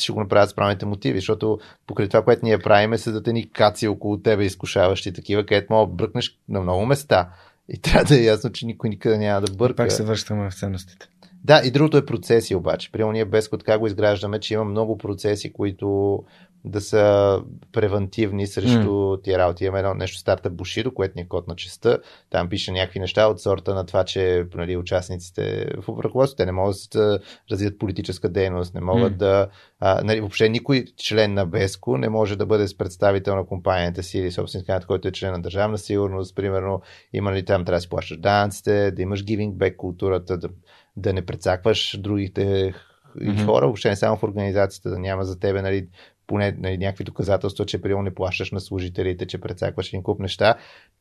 ще 0.00 0.12
го 0.12 0.20
направят 0.20 0.50
с 0.50 0.54
правилните 0.54 0.86
мотиви, 0.86 1.18
защото 1.18 1.58
покрай 1.86 2.08
това, 2.08 2.24
което 2.24 2.44
ние 2.44 2.58
правим, 2.58 2.92
е 2.92 2.98
седат 2.98 3.26
ни 3.26 3.50
каци 3.50 3.88
около 3.88 4.18
тебе, 4.18 4.44
изкушаващи 4.44 5.12
такива, 5.12 5.46
където 5.46 5.72
мога 5.72 5.90
да 5.90 5.96
бръкнеш 5.96 6.38
на 6.48 6.60
много 6.60 6.86
места. 6.86 7.28
И 7.68 7.78
трябва 7.78 8.04
да 8.04 8.20
е 8.20 8.24
ясно, 8.24 8.52
че 8.52 8.66
никой 8.66 8.90
никъде 8.90 9.18
няма 9.18 9.40
да 9.40 9.52
бърка. 9.52 9.76
Пак 9.76 9.92
се 9.92 10.04
връщаме 10.04 10.50
в 10.50 10.54
ценностите. 10.54 11.08
Да, 11.46 11.62
и 11.64 11.70
другото 11.70 11.96
е 11.96 12.06
процеси 12.06 12.54
обаче. 12.54 12.92
При 12.92 13.04
ние 13.04 13.24
без 13.24 13.48
код 13.48 13.62
как 13.62 13.80
го 13.80 13.86
изграждаме, 13.86 14.40
че 14.40 14.54
има 14.54 14.64
много 14.64 14.98
процеси, 14.98 15.52
които 15.52 16.18
да 16.64 16.80
са 16.80 17.38
превентивни 17.72 18.46
срещу 18.46 18.90
mm. 18.90 19.22
тия 19.22 19.38
работи. 19.38 19.64
Имаме 19.64 19.78
едно 19.78 19.94
нещо 19.94 20.18
старта 20.18 20.50
Бушидо, 20.50 20.94
което 20.94 21.12
ни 21.16 21.22
е 21.22 21.28
код 21.28 21.48
на 21.48 21.56
честа. 21.56 21.98
Там 22.30 22.48
пише 22.48 22.72
някакви 22.72 23.00
неща 23.00 23.26
от 23.26 23.40
сорта 23.40 23.74
на 23.74 23.86
това, 23.86 24.04
че 24.04 24.46
нали, 24.54 24.76
участниците 24.76 25.66
в 25.76 26.02
ръководството 26.04 26.36
те 26.36 26.46
не 26.46 26.52
могат 26.52 26.76
да 26.92 27.18
развият 27.50 27.78
политическа 27.78 28.28
дейност, 28.28 28.74
не 28.74 28.80
могат 28.80 29.12
mm. 29.12 29.16
да... 29.16 29.48
А, 29.80 30.04
нали, 30.04 30.20
въобще 30.20 30.48
никой 30.48 30.84
член 30.96 31.34
на 31.34 31.46
Беско 31.46 31.98
не 31.98 32.08
може 32.08 32.36
да 32.36 32.46
бъде 32.46 32.68
с 32.68 32.78
представител 32.78 33.36
на 33.36 33.46
компанията 33.46 34.02
си 34.02 34.18
или 34.18 34.32
собственик, 34.32 34.86
който 34.86 35.08
е 35.08 35.12
член 35.12 35.32
на 35.32 35.42
държавна 35.42 35.78
сигурност. 35.78 36.36
Примерно, 36.36 36.82
има 37.12 37.32
ли 37.32 37.44
там 37.44 37.64
трябва 37.64 37.76
да 37.76 37.82
си 37.82 37.88
плащаш 37.88 38.18
данците, 38.18 38.90
да 38.90 39.02
имаш 39.02 39.24
giving 39.24 39.52
back 39.52 39.76
културата, 39.76 40.38
да, 40.38 40.48
да 40.96 41.12
не 41.12 41.26
прецакваш 41.26 41.98
другите 42.00 42.74
mm-hmm. 43.16 43.44
хора, 43.44 43.66
въобще 43.66 43.88
не 43.88 43.96
само 43.96 44.16
в 44.16 44.22
организацията, 44.22 44.90
да 44.90 44.98
няма 44.98 45.24
за 45.24 45.38
тебе 45.38 45.62
нали, 45.62 45.88
поне 46.26 46.56
нали, 46.58 46.78
някакви 46.78 47.04
доказателства, 47.04 47.66
че 47.66 47.80
приема 47.80 48.02
не 48.02 48.14
плащаш 48.14 48.50
на 48.50 48.60
служителите, 48.60 49.26
че 49.26 49.40
прецакваш 49.40 49.88
един 49.88 50.02
куп 50.02 50.20
неща. 50.20 50.54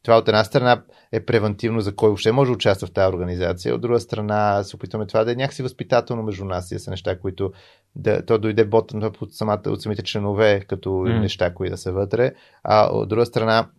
Това 0.03 0.17
от 0.17 0.27
една 0.27 0.43
страна 0.43 0.83
е 1.11 1.25
превентивно 1.25 1.81
за 1.81 1.95
кой 1.95 2.09
въобще 2.09 2.31
може 2.31 2.49
да 2.49 2.55
участва 2.55 2.87
в 2.87 2.91
тази 2.91 3.15
организация, 3.15 3.75
от 3.75 3.81
друга 3.81 3.99
страна 3.99 4.63
се 4.63 4.75
опитваме 4.75 5.07
това 5.07 5.23
да 5.23 5.31
е 5.31 5.35
някакси 5.35 5.63
възпитателно 5.63 6.23
между 6.23 6.45
нас 6.45 6.71
и 6.71 6.79
са 6.79 6.91
неща, 6.91 7.19
които 7.19 7.51
да, 7.95 8.25
то 8.25 8.37
дойде 8.37 8.65
бот 8.65 8.91
от, 8.93 9.33
самата, 9.33 9.61
от 9.67 9.81
самите 9.81 10.03
членове, 10.03 10.59
като 10.67 10.89
mm. 10.89 11.19
неща, 11.19 11.53
които 11.53 11.71
да 11.71 11.77
са 11.77 11.91
вътре, 11.91 12.31
а 12.63 12.89
от 12.91 13.09
друга 13.09 13.25
страна 13.25 13.69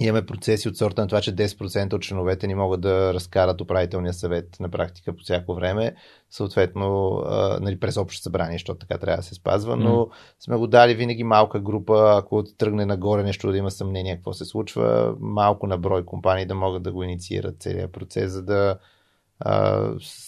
Имаме 0.00 0.26
процеси 0.26 0.68
от 0.68 0.76
сорта 0.76 1.00
на 1.00 1.08
това, 1.08 1.20
че 1.20 1.36
10% 1.36 1.92
от 1.92 2.02
членовете 2.02 2.46
ни 2.46 2.54
могат 2.54 2.80
да 2.80 3.14
разкарат 3.14 3.60
управителния 3.60 4.14
съвет 4.14 4.56
на 4.60 4.68
практика 4.68 5.16
по 5.16 5.22
всяко 5.22 5.54
време, 5.54 5.94
съответно 6.30 7.08
а, 7.26 7.58
нали, 7.60 7.80
през 7.80 7.96
общо 7.96 8.22
събрание, 8.22 8.54
защото 8.54 8.78
така 8.78 8.98
трябва 8.98 9.16
да 9.16 9.22
се 9.22 9.34
спазва, 9.34 9.76
но 9.76 9.90
mm. 9.90 10.10
сме 10.40 10.56
го 10.56 10.66
дали 10.66 10.94
винаги 10.94 11.24
малка 11.24 11.60
група, 11.60 12.14
ако 12.16 12.44
тръгне 12.58 12.86
нагоре 12.86 13.22
нещо 13.22 13.50
да 13.50 13.58
има 13.58 13.70
съмнение 13.70 14.16
какво 14.16 14.32
се 14.32 14.44
случва, 14.44 15.14
малко 15.20 15.66
на 15.66 15.78
брой 15.78 16.04
компании 16.04 16.46
да 16.46 16.54
могат 16.54 16.82
да 16.82 16.92
го 16.92 17.02
инициират 17.02 17.62
целият 17.62 17.92
процес, 17.92 18.32
за 18.32 18.42
да 18.42 18.78
а, 19.40 19.82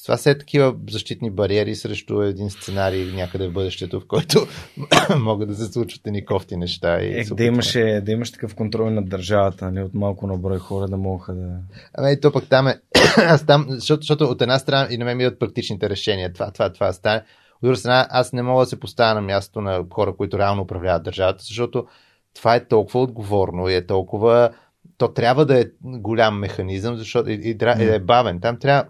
това 0.04 0.16
са 0.16 0.30
е 0.30 0.38
такива 0.38 0.74
защитни 0.90 1.30
бариери 1.30 1.74
срещу 1.74 2.22
един 2.22 2.50
сценарий 2.50 3.12
някъде 3.12 3.48
в 3.48 3.52
бъдещето, 3.52 4.00
в 4.00 4.06
който 4.06 4.46
могат 5.18 5.48
да 5.48 5.54
се 5.54 5.72
случват 5.72 6.06
едни 6.06 6.24
кофти 6.24 6.56
неща. 6.56 7.02
И 7.02 7.20
е, 7.20 7.24
да, 7.24 7.44
имаше, 7.44 8.02
да 8.04 8.12
имаш 8.12 8.32
такъв 8.32 8.54
контрол 8.54 8.90
на 8.90 9.04
държавата, 9.04 9.70
нали, 9.70 9.84
от 9.84 9.94
малко 9.94 10.26
на 10.26 10.36
брой 10.36 10.58
хора 10.58 10.88
да 10.88 10.96
могат 10.96 11.36
да... 11.36 11.58
Ами 11.94 12.12
и 12.12 12.20
то 12.20 12.32
пък 12.32 12.48
там 12.48 12.68
е... 12.68 12.80
аз 13.16 13.46
там, 13.46 13.66
защото, 13.68 14.02
защото 14.02 14.24
от 14.24 14.42
една 14.42 14.58
страна 14.58 14.88
и 14.90 14.98
на 14.98 15.04
мен 15.04 15.20
идват 15.20 15.38
практичните 15.38 15.90
решения. 15.90 16.32
Това, 16.32 16.50
това, 16.50 16.72
това 16.72 16.92
стане. 16.92 17.22
От 17.54 17.62
друга 17.62 17.76
страна, 17.76 18.06
аз 18.10 18.32
не 18.32 18.42
мога 18.42 18.62
да 18.62 18.68
се 18.68 18.80
поставя 18.80 19.14
на 19.14 19.20
място 19.20 19.60
на 19.60 19.84
хора, 19.92 20.16
които 20.16 20.38
реално 20.38 20.62
управляват 20.62 21.02
държавата, 21.02 21.44
защото 21.44 21.86
това 22.34 22.54
е 22.54 22.66
толкова 22.68 23.02
отговорно 23.02 23.68
и 23.68 23.74
е 23.74 23.86
толкова 23.86 24.50
то 24.98 25.08
трябва 25.08 25.46
да 25.46 25.60
е 25.60 25.64
голям 25.82 26.38
механизъм, 26.38 26.96
защото 26.96 27.30
и, 27.30 27.34
и, 27.34 27.56
и 27.80 27.84
е 27.84 27.98
бавен. 27.98 28.40
Там 28.40 28.58
трябва 28.58 28.84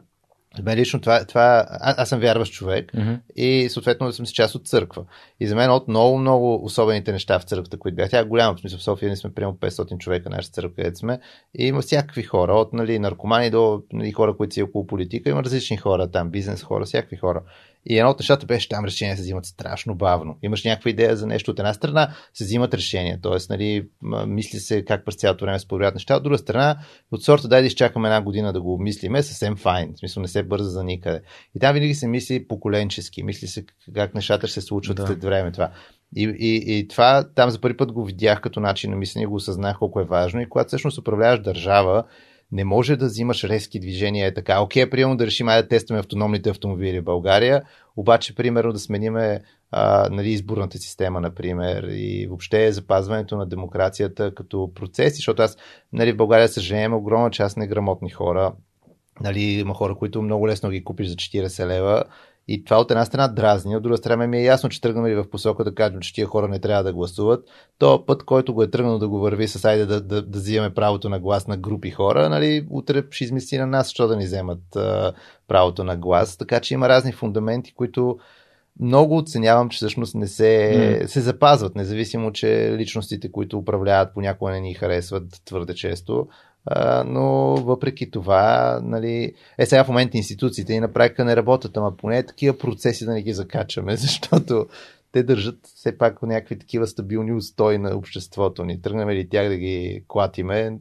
мен 0.62 0.78
лично 0.78 1.00
това, 1.00 1.24
това 1.24 1.66
а, 1.68 2.02
аз 2.02 2.09
съм 2.09 2.20
вярващ 2.20 2.52
човек 2.52 2.92
mm-hmm. 2.92 3.18
и 3.36 3.68
съответно 3.68 4.12
съм 4.12 4.26
си 4.26 4.34
част 4.34 4.54
от 4.54 4.66
църква. 4.66 5.04
И 5.40 5.46
за 5.46 5.57
мен 5.57 5.70
от 5.70 5.88
много, 5.88 6.18
много 6.18 6.64
особените 6.64 7.12
неща 7.12 7.38
в 7.38 7.42
църквата, 7.42 7.78
които 7.78 7.96
бях. 7.96 8.11
Тя 8.11 8.18
е 8.18 8.24
голяма, 8.24 8.57
в 8.57 8.61
смисъл 8.61 8.78
в 8.78 8.82
София 8.82 9.09
ние 9.09 9.16
сме 9.16 9.34
приемо 9.34 9.52
500 9.52 9.98
човека, 9.98 10.30
нашата 10.30 10.54
църква, 10.54 10.74
където 10.76 10.98
сме. 10.98 11.20
И 11.59 11.66
има 11.66 11.80
всякакви 11.80 12.22
хора, 12.22 12.54
от 12.54 12.72
нали, 12.72 12.98
наркомани 12.98 13.50
до 13.50 13.82
нали, 13.92 14.12
хора, 14.12 14.36
които 14.36 14.54
си 14.54 14.62
около 14.62 14.86
политика. 14.86 15.30
Има 15.30 15.44
различни 15.44 15.76
хора 15.76 16.11
там, 16.11 16.30
бизнес 16.30 16.62
хора, 16.62 16.84
всякакви 16.84 17.16
хора. 17.16 17.42
И 17.89 17.99
едно 17.99 18.11
от 18.11 18.18
нещата 18.18 18.47
беше 18.47 18.68
там 18.68 18.84
решения 18.84 19.16
се 19.16 19.22
взимат 19.22 19.47
страшно 19.47 19.95
бавно. 19.95 20.39
Имаш 20.43 20.64
някаква 20.64 20.91
идея 20.91 21.16
за 21.16 21.26
нещо 21.26 21.51
от 21.51 21.59
една 21.59 21.74
страна, 21.74 22.14
се 22.34 22.45
взимат 22.45 22.74
решения. 22.74 23.18
Тоест, 23.22 23.51
нали, 23.51 23.89
мисли 24.26 24.59
се 24.59 24.84
как 24.84 25.05
през 25.05 25.14
цялото 25.14 25.45
време 25.45 25.59
се 25.59 25.68
подобряват 25.68 25.95
неща. 25.95 26.16
От 26.16 26.22
друга 26.22 26.39
страна, 26.39 26.78
от 27.12 27.22
сорта 27.22 27.49
дай 27.49 27.61
да 27.61 27.66
изчакаме 27.66 28.09
една 28.09 28.22
година 28.22 28.53
да 28.53 28.61
го 28.61 28.74
обмислиме, 28.74 29.22
съвсем 29.22 29.57
файн. 29.57 29.93
В 29.95 29.99
смисъл 29.99 30.20
не 30.20 30.28
се 30.28 30.43
бърза 30.43 30.70
за 30.70 30.84
никъде. 30.84 31.20
И 31.55 31.61
там 31.61 31.74
винаги 31.74 31.95
се 31.95 32.09
мисли 32.09 32.49
поколенчески. 32.49 33.22
Мисли 33.22 33.47
се 33.47 33.64
как 33.95 34.14
нещата 34.14 34.47
ще 34.47 34.61
се 34.61 34.66
случват 34.66 34.97
да. 34.97 35.07
след 35.07 35.24
време 35.24 35.53
това. 35.53 35.70
И, 36.16 36.37
и, 36.39 36.78
и 36.78 36.89
това 36.89 37.28
там 37.34 37.51
за 37.51 37.61
първи 37.61 37.76
път 37.76 37.93
го 37.93 38.05
видях 38.05 38.41
като 38.41 38.61
начин 38.61 38.91
на 38.91 38.97
мислене, 38.97 39.26
го 39.26 39.34
осъзнах 39.34 39.78
колко 39.78 40.01
е 40.01 40.05
важно. 40.05 40.41
И 40.41 40.49
когато 40.49 40.68
всъщност 40.68 40.99
управляваш 40.99 41.41
държава, 41.41 42.05
не 42.53 42.64
може 42.64 42.97
да 42.97 43.07
взимаш 43.07 43.44
резки 43.44 43.80
движения. 43.80 44.26
Е 44.26 44.34
така, 44.34 44.61
окей, 44.61 44.90
приемно 44.90 45.16
да 45.16 45.26
решим, 45.26 45.49
айде 45.49 45.62
да 45.62 45.68
тестваме 45.68 46.01
автономните 46.01 46.51
автомобили 46.51 47.01
в 47.01 47.05
България, 47.05 47.62
обаче, 47.97 48.34
примерно, 48.34 48.72
да 48.72 48.78
смениме 48.78 49.40
а, 49.70 50.09
нали, 50.11 50.30
изборната 50.30 50.78
система, 50.78 51.20
например, 51.20 51.82
и 51.82 52.26
въобще 52.26 52.72
запазването 52.72 53.36
на 53.36 53.47
демокрацията 53.47 54.34
като 54.34 54.72
процес, 54.74 55.16
защото 55.16 55.42
аз 55.42 55.57
нали, 55.92 56.12
в 56.12 56.16
България 56.16 56.49
съжалявам 56.49 56.94
огромна 56.94 57.30
част 57.30 57.57
неграмотни 57.57 58.11
хора. 58.11 58.53
Нали, 59.20 59.40
има 59.40 59.74
хора, 59.74 59.94
които 59.94 60.22
много 60.22 60.49
лесно 60.49 60.70
ги 60.70 60.84
купиш 60.84 61.09
за 61.09 61.14
40 61.14 61.66
лева 61.66 62.05
и 62.49 62.64
това 62.64 62.80
от 62.80 62.90
една 62.90 63.05
страна 63.05 63.28
дразни, 63.28 63.76
от 63.76 63.82
друга 63.82 63.97
страна 63.97 64.26
ми 64.26 64.38
е 64.38 64.44
ясно, 64.44 64.68
че 64.68 64.80
тръгнали 64.80 65.14
в 65.14 65.30
посока 65.30 65.64
да 65.64 65.74
кажем, 65.74 66.01
че 66.01 66.14
тия 66.14 66.26
хора 66.26 66.49
не 66.49 66.59
трябва 66.59 66.84
да 66.84 66.92
гласуват. 66.92 67.49
То 67.78 68.07
път, 68.07 68.24
който 68.24 68.55
го 68.55 68.62
е 68.62 68.70
тръгнал 68.70 68.99
да 68.99 69.09
го 69.09 69.18
върви 69.18 69.49
с 69.49 69.64
айде 69.64 69.86
да, 69.86 70.01
да, 70.01 70.22
да 70.22 70.38
взимаме 70.38 70.74
правото 70.74 71.09
на 71.09 71.20
глас 71.20 71.47
на 71.47 71.57
групи 71.57 71.90
хора, 71.90 72.28
нали, 72.28 72.66
утре 72.70 73.03
ще 73.11 73.24
измисли 73.24 73.59
на 73.59 73.66
нас, 73.66 73.90
що 73.90 74.07
да 74.07 74.16
ни 74.16 74.24
вземат 74.24 74.76
а, 74.76 75.12
правото 75.49 75.84
на 75.84 75.97
глас. 75.97 76.36
Така 76.36 76.61
че 76.61 76.74
има 76.74 76.88
разни 76.88 77.12
фундаменти, 77.12 77.74
които 77.74 78.18
много 78.80 79.16
оценявам, 79.16 79.68
че 79.68 79.76
всъщност 79.76 80.14
не 80.14 80.26
се, 80.26 80.72
mm. 81.03 81.07
се 81.07 81.20
запазват, 81.20 81.74
независимо, 81.74 82.32
че 82.32 82.76
личностите, 82.78 83.32
които 83.32 83.59
управляват, 83.59 84.14
понякога 84.14 84.53
не 84.53 84.61
ни 84.61 84.74
харесват 84.74 85.24
твърде 85.44 85.74
често 85.74 86.26
но 87.06 87.56
въпреки 87.56 88.10
това, 88.10 88.80
нали, 88.82 89.32
е 89.58 89.66
сега 89.66 89.84
в 89.84 89.88
момента 89.88 90.16
институциите 90.16 90.72
и 90.72 90.80
на 90.80 90.92
практика 90.92 91.24
не 91.24 91.36
работят, 91.36 91.76
ама 91.76 91.96
поне 91.96 92.22
такива 92.22 92.58
процеси 92.58 93.04
да 93.04 93.12
не 93.12 93.22
ги 93.22 93.32
закачаме, 93.32 93.96
защото 93.96 94.66
те 95.12 95.22
държат 95.22 95.58
все 95.74 95.98
пак 95.98 96.22
някакви 96.22 96.58
такива 96.58 96.86
стабилни 96.86 97.32
устои 97.32 97.78
на 97.78 97.96
обществото 97.96 98.64
ни. 98.64 98.82
Тръгнем 98.82 99.10
ли 99.10 99.28
тях 99.28 99.48
да 99.48 99.56
ги 99.56 100.04
клатиме, 100.08 100.78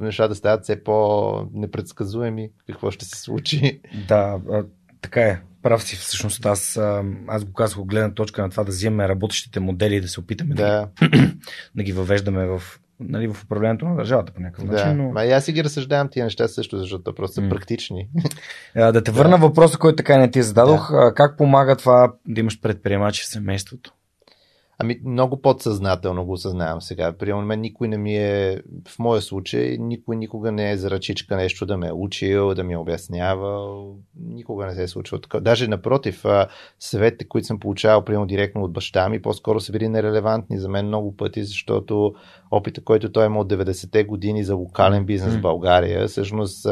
нещата 0.00 0.34
стават 0.34 0.62
все 0.62 0.84
по-непредсказуеми 0.84 2.50
какво 2.66 2.90
ще 2.90 3.04
се 3.04 3.20
случи. 3.20 3.80
Да, 4.08 4.40
така 5.00 5.20
е. 5.20 5.40
Прав 5.62 5.82
си, 5.82 5.96
всъщност 5.96 6.46
аз, 6.46 6.80
аз 7.28 7.44
го 7.44 7.52
казах 7.52 7.78
от 7.78 7.86
гледна 7.86 8.14
точка 8.14 8.42
на 8.42 8.50
това 8.50 8.64
да 8.64 8.70
вземем 8.70 9.06
работещите 9.06 9.60
модели 9.60 9.96
и 9.96 10.00
да 10.00 10.08
се 10.08 10.20
опитаме 10.20 10.54
да, 10.54 10.88
да, 11.00 11.08
да 11.74 11.82
ги 11.82 11.92
въвеждаме 11.92 12.46
в 12.46 12.62
нали, 13.00 13.28
в 13.28 13.44
управлението 13.44 13.84
на 13.84 13.96
държавата 13.96 14.32
по 14.32 14.40
някакъв 14.40 14.64
начин. 14.64 14.88
Да. 14.88 14.94
Но... 14.94 15.12
Ма 15.12 15.24
и 15.24 15.32
аз 15.32 15.44
си 15.44 15.52
ги 15.52 15.64
разсъждавам 15.64 16.08
тия 16.08 16.24
неща 16.24 16.48
също, 16.48 16.78
защото 16.78 17.14
просто 17.14 17.34
са 17.34 17.40
mm. 17.40 17.50
практични. 17.50 18.08
Да 18.76 19.04
те 19.04 19.10
върна 19.10 19.38
да. 19.38 19.46
въпроса, 19.46 19.78
който 19.78 19.96
така 19.96 20.18
не 20.18 20.30
ти 20.30 20.42
зададох. 20.42 20.92
Да. 20.92 21.14
Как 21.14 21.36
помага 21.36 21.76
това 21.76 22.12
да 22.28 22.40
имаш 22.40 22.60
предприемачи 22.60 23.22
в 23.22 23.26
семейството? 23.26 23.92
Ами 24.78 25.00
много 25.04 25.40
подсъзнателно 25.42 26.24
го 26.24 26.32
осъзнавам 26.32 26.82
сега. 26.82 27.12
При 27.12 27.34
мен 27.34 27.60
никой 27.60 27.88
не 27.88 27.98
ми 27.98 28.16
е, 28.16 28.62
в 28.88 28.98
моя 28.98 29.22
случай, 29.22 29.76
никой 29.80 30.16
никога 30.16 30.52
не 30.52 30.70
е 30.70 30.76
за 30.76 30.90
ръчичка 30.90 31.36
нещо 31.36 31.66
да 31.66 31.76
ме 31.76 31.86
е 31.86 31.92
учил, 31.92 32.54
да 32.54 32.64
ми 32.64 32.72
е 32.72 32.76
обяснявал. 32.76 33.96
Никога 34.20 34.66
не 34.66 34.74
се 34.74 34.82
е 34.82 34.88
случвало 34.88 35.20
така. 35.20 35.40
Даже 35.40 35.68
напротив, 35.68 36.24
съветите, 36.80 37.28
които 37.28 37.46
съм 37.46 37.60
получавал, 37.60 38.04
примерно 38.04 38.26
директно 38.26 38.62
от 38.62 38.72
баща 38.72 39.08
ми, 39.08 39.22
по-скоро 39.22 39.60
са 39.60 39.72
били 39.72 39.88
нерелевантни 39.88 40.58
за 40.58 40.68
мен 40.68 40.86
много 40.86 41.16
пъти, 41.16 41.44
защото 41.44 42.14
опита, 42.50 42.84
който 42.84 43.12
той 43.12 43.26
има 43.26 43.40
от 43.40 43.52
90-те 43.52 44.04
години 44.04 44.44
за 44.44 44.54
локален 44.54 45.04
бизнес 45.04 45.34
в 45.34 45.40
България, 45.40 46.08
всъщност 46.08 46.66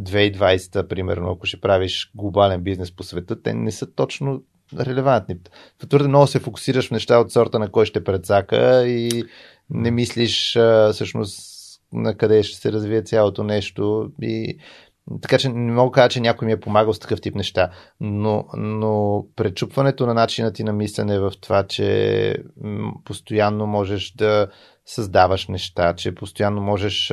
2020, 0.00 0.88
примерно, 0.88 1.30
ако 1.30 1.46
ще 1.46 1.60
правиш 1.60 2.10
глобален 2.14 2.62
бизнес 2.62 2.96
по 2.96 3.02
света, 3.02 3.42
те 3.42 3.54
не 3.54 3.70
са 3.70 3.94
точно 3.94 4.42
релевантни. 4.80 5.36
Твърде 5.88 6.08
много 6.08 6.26
се 6.26 6.38
фокусираш 6.38 6.88
в 6.88 6.90
неща 6.90 7.18
от 7.18 7.32
сорта 7.32 7.58
на 7.58 7.70
кой 7.70 7.86
ще 7.86 8.04
прецака 8.04 8.86
и 8.86 9.24
не 9.70 9.90
мислиш 9.90 10.56
а, 10.56 10.92
всъщност 10.92 11.52
на 11.92 12.16
къде 12.16 12.42
ще 12.42 12.58
се 12.58 12.72
развие 12.72 13.02
цялото 13.02 13.44
нещо 13.44 14.10
и 14.22 14.58
така 15.22 15.38
че 15.38 15.48
не 15.48 15.72
мога 15.72 15.90
да 15.90 15.94
кажа, 15.94 16.08
че 16.08 16.20
някой 16.20 16.46
ми 16.46 16.52
е 16.52 16.60
помагал 16.60 16.92
с 16.92 16.98
такъв 16.98 17.20
тип 17.20 17.34
неща. 17.34 17.70
Но, 18.00 18.44
но 18.56 19.24
пречупването 19.36 20.06
на 20.06 20.14
начина 20.14 20.52
ти 20.52 20.64
на 20.64 20.72
мислене 20.72 21.14
е 21.14 21.20
в 21.20 21.32
това, 21.40 21.62
че 21.62 22.36
постоянно 23.04 23.66
можеш 23.66 24.12
да 24.12 24.48
създаваш 24.86 25.48
неща, 25.48 25.94
че 25.94 26.14
постоянно 26.14 26.62
можеш 26.62 27.12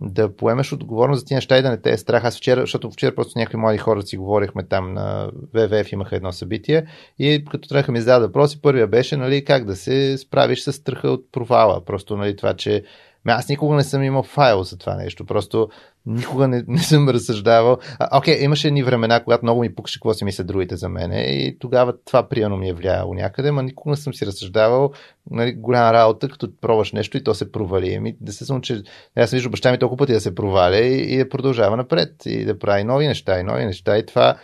да 0.00 0.36
поемеш 0.36 0.72
отговорност 0.72 1.20
за 1.20 1.24
тези 1.24 1.34
неща 1.34 1.58
и 1.58 1.62
да 1.62 1.70
не 1.70 1.80
те 1.80 1.90
е 1.90 1.96
страх. 1.96 2.24
Аз 2.24 2.36
вчера, 2.36 2.60
защото 2.60 2.90
вчера 2.90 3.14
просто 3.14 3.38
някои 3.38 3.60
млади 3.60 3.78
хора 3.78 4.02
си 4.02 4.16
говорихме 4.16 4.62
там 4.62 4.94
на 4.94 5.30
ВВФ, 5.54 5.92
имаха 5.92 6.16
едно 6.16 6.32
събитие 6.32 6.86
и 7.18 7.44
като 7.50 7.68
трябваха 7.68 7.92
ми 7.92 8.00
зададат 8.00 8.28
въпроси, 8.28 8.62
първия 8.62 8.86
беше 8.86 9.16
нали, 9.16 9.44
как 9.44 9.64
да 9.64 9.76
се 9.76 10.18
справиш 10.18 10.62
с 10.62 10.72
страха 10.72 11.08
от 11.08 11.32
провала. 11.32 11.84
Просто 11.84 12.16
нали, 12.16 12.36
това, 12.36 12.54
че 12.54 12.84
Аз 13.26 13.48
никога 13.48 13.76
не 13.76 13.84
съм 13.84 14.02
имал 14.02 14.22
файл 14.22 14.62
за 14.62 14.78
това 14.78 14.94
нещо. 14.94 15.24
Просто 15.24 15.68
никога 16.06 16.48
не, 16.48 16.64
не 16.68 16.78
съм 16.78 17.08
разсъждавал. 17.08 17.78
Окей, 18.12 18.34
okay, 18.34 18.44
имаше 18.44 18.68
едни 18.68 18.82
времена, 18.82 19.24
когато 19.24 19.44
много 19.44 19.60
ми 19.60 19.74
пукаше 19.74 19.98
какво 19.98 20.14
си 20.14 20.24
мислят 20.24 20.46
другите 20.46 20.76
за 20.76 20.88
мене 20.88 21.20
и 21.20 21.58
тогава 21.58 21.94
това 22.04 22.28
приемно 22.28 22.56
ми 22.56 22.68
е 22.68 22.72
влияло 22.72 23.14
някъде, 23.14 23.50
но 23.50 23.62
никога 23.62 23.90
не 23.90 23.96
съм 23.96 24.14
си 24.14 24.26
разсъждавал 24.26 24.92
нали, 25.30 25.52
голяма 25.52 25.92
работа, 25.92 26.28
като 26.28 26.48
пробваш 26.60 26.92
нещо 26.92 27.16
и 27.16 27.24
то 27.24 27.34
се 27.34 27.52
провали. 27.52 27.94
Ами, 27.94 28.16
да 28.20 28.32
се 28.32 28.44
съм, 28.44 28.60
че 28.60 28.82
аз 29.16 29.30
съм 29.30 29.36
виждал 29.36 29.50
баща 29.50 29.72
ми 29.72 29.78
толкова 29.78 29.98
пъти 29.98 30.12
да 30.12 30.20
се 30.20 30.34
проваля 30.34 30.78
и, 30.78 31.14
и 31.14 31.18
да 31.18 31.28
продължава 31.28 31.76
напред 31.76 32.12
и 32.26 32.44
да 32.44 32.58
прави 32.58 32.84
нови 32.84 33.06
неща 33.06 33.40
и 33.40 33.42
нови 33.42 33.64
неща 33.64 33.98
и 33.98 34.06
това 34.06 34.36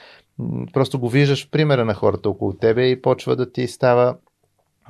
просто 0.73 0.99
го 0.99 1.09
виждаш 1.09 1.47
в 1.47 1.51
примера 1.51 1.85
на 1.85 1.95
хората 1.95 2.29
около 2.29 2.53
тебе 2.53 2.87
и 2.87 3.03
почва 3.03 3.37
да 3.37 3.53
ти 3.53 3.67
става 3.67 4.17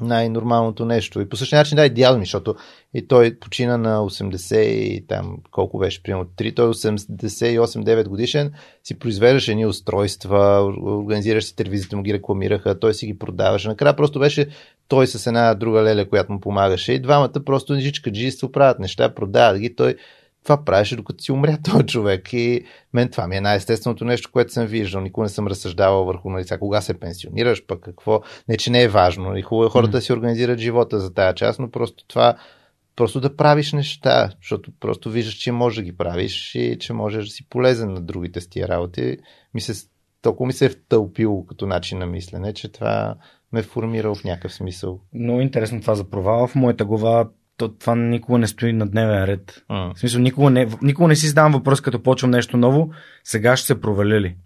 най-нормалното 0.00 0.84
нещо. 0.84 1.20
И 1.20 1.28
по 1.28 1.36
същия 1.36 1.58
начин, 1.58 1.76
да, 1.76 1.86
и 1.86 1.90
дядо 1.90 2.18
ми, 2.18 2.24
защото 2.24 2.54
и 2.94 3.08
той 3.08 3.38
почина 3.38 3.76
на 3.76 3.98
80 3.98 4.56
и 4.56 5.06
там 5.06 5.36
колко 5.50 5.78
беше, 5.78 6.02
примерно 6.02 6.24
3, 6.24 6.56
той 6.56 6.68
88-9 6.68 8.08
годишен, 8.08 8.52
си 8.84 8.98
произвеждаше 8.98 9.50
едни 9.50 9.66
устройства, 9.66 10.72
организираше 10.86 11.56
телевизията, 11.56 11.96
му 11.96 12.02
ги 12.02 12.14
рекламираха, 12.14 12.80
той 12.80 12.94
си 12.94 13.06
ги 13.06 13.18
продаваше. 13.18 13.68
Накрая 13.68 13.96
просто 13.96 14.18
беше 14.18 14.48
той 14.88 15.06
с 15.06 15.26
една 15.26 15.54
друга 15.54 15.82
леля, 15.82 16.08
която 16.08 16.32
му 16.32 16.40
помагаше 16.40 16.92
и 16.92 16.98
двамата 16.98 17.44
просто 17.46 17.74
нижичка 17.74 18.12
джиство 18.12 18.52
правят 18.52 18.78
неща, 18.78 19.14
продават 19.14 19.58
ги, 19.58 19.76
той 19.76 19.96
това 20.44 20.64
правеше 20.64 20.96
докато 20.96 21.24
си 21.24 21.32
умря 21.32 21.58
този 21.70 21.86
човек. 21.86 22.32
И 22.32 22.64
мен 22.92 23.08
това 23.08 23.26
ми 23.26 23.36
е 23.36 23.40
най-естественото 23.40 24.04
нещо, 24.04 24.30
което 24.32 24.52
съм 24.52 24.66
виждал. 24.66 25.00
Никога 25.00 25.24
не 25.24 25.28
съм 25.28 25.46
разсъждавал 25.46 26.04
върху 26.04 26.30
нали, 26.30 26.44
сега, 26.44 26.58
кога 26.58 26.80
се 26.80 27.00
пенсионираш, 27.00 27.66
пък 27.66 27.80
какво. 27.80 28.20
Не, 28.48 28.56
че 28.56 28.70
не 28.70 28.82
е 28.82 28.88
важно. 28.88 29.36
И 29.36 29.42
хубаво 29.42 29.66
е 29.66 29.70
хората 29.70 29.90
да 29.90 30.00
си 30.00 30.12
организират 30.12 30.58
живота 30.58 31.00
за 31.00 31.14
тази 31.14 31.36
част, 31.36 31.58
но 31.58 31.70
просто 31.70 32.04
това 32.06 32.36
просто 32.96 33.20
да 33.20 33.36
правиш 33.36 33.72
неща, 33.72 34.30
защото 34.42 34.70
просто 34.80 35.10
виждаш, 35.10 35.34
че 35.34 35.52
можеш 35.52 35.76
да 35.76 35.82
ги 35.82 35.96
правиш 35.96 36.54
и 36.54 36.76
че 36.80 36.92
можеш 36.92 37.24
да 37.24 37.30
си 37.30 37.48
полезен 37.48 37.92
на 37.92 38.00
другите 38.00 38.40
с 38.40 38.48
тия 38.48 38.68
работи. 38.68 39.16
Ми 39.54 39.60
се, 39.60 39.88
толкова 40.22 40.46
ми 40.46 40.52
се 40.52 40.66
е 40.66 40.68
втълпило 40.68 41.46
като 41.46 41.66
начин 41.66 41.98
на 41.98 42.06
мислене, 42.06 42.52
че 42.52 42.72
това 42.72 43.14
ме 43.52 43.60
е 43.60 43.62
формирал 43.62 44.14
в 44.14 44.24
някакъв 44.24 44.52
смисъл. 44.52 45.00
Много 45.14 45.40
интересно 45.40 45.80
това 45.80 45.94
за 45.94 46.10
провала. 46.10 46.46
В 46.46 46.54
моята 46.54 46.84
глава 46.84 47.28
то, 47.58 47.68
това 47.68 47.94
никога 47.94 48.38
не 48.38 48.46
стои 48.46 48.72
на 48.72 48.86
дневен 48.86 49.24
ред. 49.24 49.62
Mm. 49.70 49.94
В 49.94 49.98
смисъл, 49.98 50.20
никога 50.20 50.50
не, 50.50 50.68
никога 50.82 51.08
не 51.08 51.16
си 51.16 51.28
задавам 51.28 51.52
въпрос, 51.52 51.80
като 51.80 52.02
почвам 52.02 52.30
нещо 52.30 52.56
ново, 52.56 52.90
сега 53.24 53.56
ще 53.56 53.66
се 53.66 53.80
провали 53.80 54.20
ли? 54.20 54.36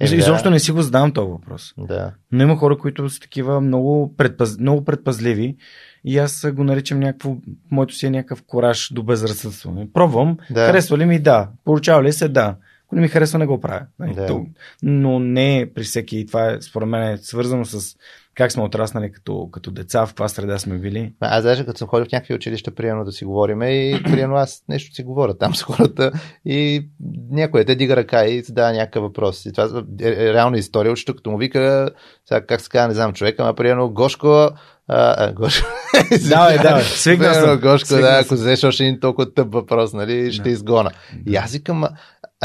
Е, 0.00 0.08
да. 0.08 0.16
Изобщо 0.16 0.50
не 0.50 0.60
си 0.60 0.72
го 0.72 0.82
задавам 0.82 1.12
този 1.12 1.30
въпрос. 1.30 1.74
Да. 1.78 2.12
Но 2.32 2.42
има 2.42 2.56
хора, 2.56 2.78
които 2.78 3.10
са 3.10 3.20
такива 3.20 3.60
много, 3.60 4.14
предпаз, 4.16 4.58
много 4.58 4.84
предпазливи 4.84 5.56
и 6.04 6.18
аз 6.18 6.46
го 6.52 6.64
наричам 6.64 7.00
някакво, 7.00 7.36
моето 7.70 7.94
си 7.94 8.06
е 8.06 8.10
някакъв 8.10 8.42
кораж 8.46 8.92
до 8.92 9.02
безразсъдство. 9.02 9.86
Пробвам, 9.92 10.36
да. 10.50 10.66
харесва 10.66 10.98
ли 10.98 11.06
ми? 11.06 11.18
Да. 11.18 11.48
Получава 11.64 12.02
ли 12.02 12.12
се? 12.12 12.28
Да. 12.28 12.56
Ако 12.86 12.94
не 12.94 13.00
ми 13.00 13.08
харесва, 13.08 13.38
не 13.38 13.46
го 13.46 13.60
правя. 13.60 13.86
Нали? 13.98 14.14
Да. 14.14 14.40
Но 14.82 15.18
не 15.18 15.70
при 15.74 15.82
всеки. 15.82 16.26
Това 16.26 16.50
е, 16.50 16.60
според 16.60 16.88
мен, 16.88 17.02
е 17.02 17.16
свързано 17.16 17.64
с 17.64 17.96
как 18.34 18.52
сме 18.52 18.62
отраснали 18.62 19.12
като, 19.12 19.48
като 19.52 19.70
деца, 19.70 20.06
в 20.06 20.08
каква 20.08 20.28
среда 20.28 20.58
сме 20.58 20.78
били. 20.78 21.12
Аз 21.20 21.44
даже 21.44 21.66
като 21.66 21.78
съм 21.78 21.88
ходил 21.88 22.04
в 22.04 22.12
някакви 22.12 22.34
училища, 22.34 22.74
приемно 22.74 23.04
да 23.04 23.12
си 23.12 23.24
говорим 23.24 23.62
и 23.62 24.00
приемно 24.04 24.36
аз 24.36 24.62
нещо 24.68 24.94
си 24.94 25.02
говоря 25.02 25.38
там 25.38 25.54
с 25.54 25.62
хората 25.62 26.12
и 26.44 26.88
някой 27.30 27.64
те 27.64 27.74
дига 27.74 27.96
ръка 27.96 28.24
и 28.24 28.42
задава 28.42 28.72
някакъв 28.72 29.02
въпрос. 29.02 29.46
И 29.46 29.52
това 29.52 29.82
е, 30.02 30.08
е 30.08 30.32
реална 30.32 30.58
история. 30.58 30.92
Учето 30.92 31.16
като 31.16 31.30
му 31.30 31.38
вика, 31.38 31.90
сега 32.28 32.46
как 32.46 32.60
се 32.60 32.68
казва, 32.68 32.88
не 32.88 32.94
знам 32.94 33.12
човека, 33.12 33.42
ама 33.42 33.54
приемно 33.54 33.90
Гошко, 33.90 34.28
а, 34.28 34.50
а, 34.88 35.32
Гошко. 35.32 35.68
Давай, 36.28 36.58
давай, 36.58 36.82
свигна 36.82 37.34
съм. 37.34 37.60
Гошко, 37.60 37.86
свигна 37.88 38.02
да, 38.02 38.20
ако 38.24 38.34
взеш 38.34 38.64
още 38.64 38.84
един 38.84 39.00
толкова 39.00 39.34
тъп 39.34 39.52
въпрос, 39.52 39.92
нали, 39.92 40.32
ще 40.32 40.50
изгона. 40.50 40.90
И 41.26 41.36
аз 41.36 41.52
викам, 41.52 41.84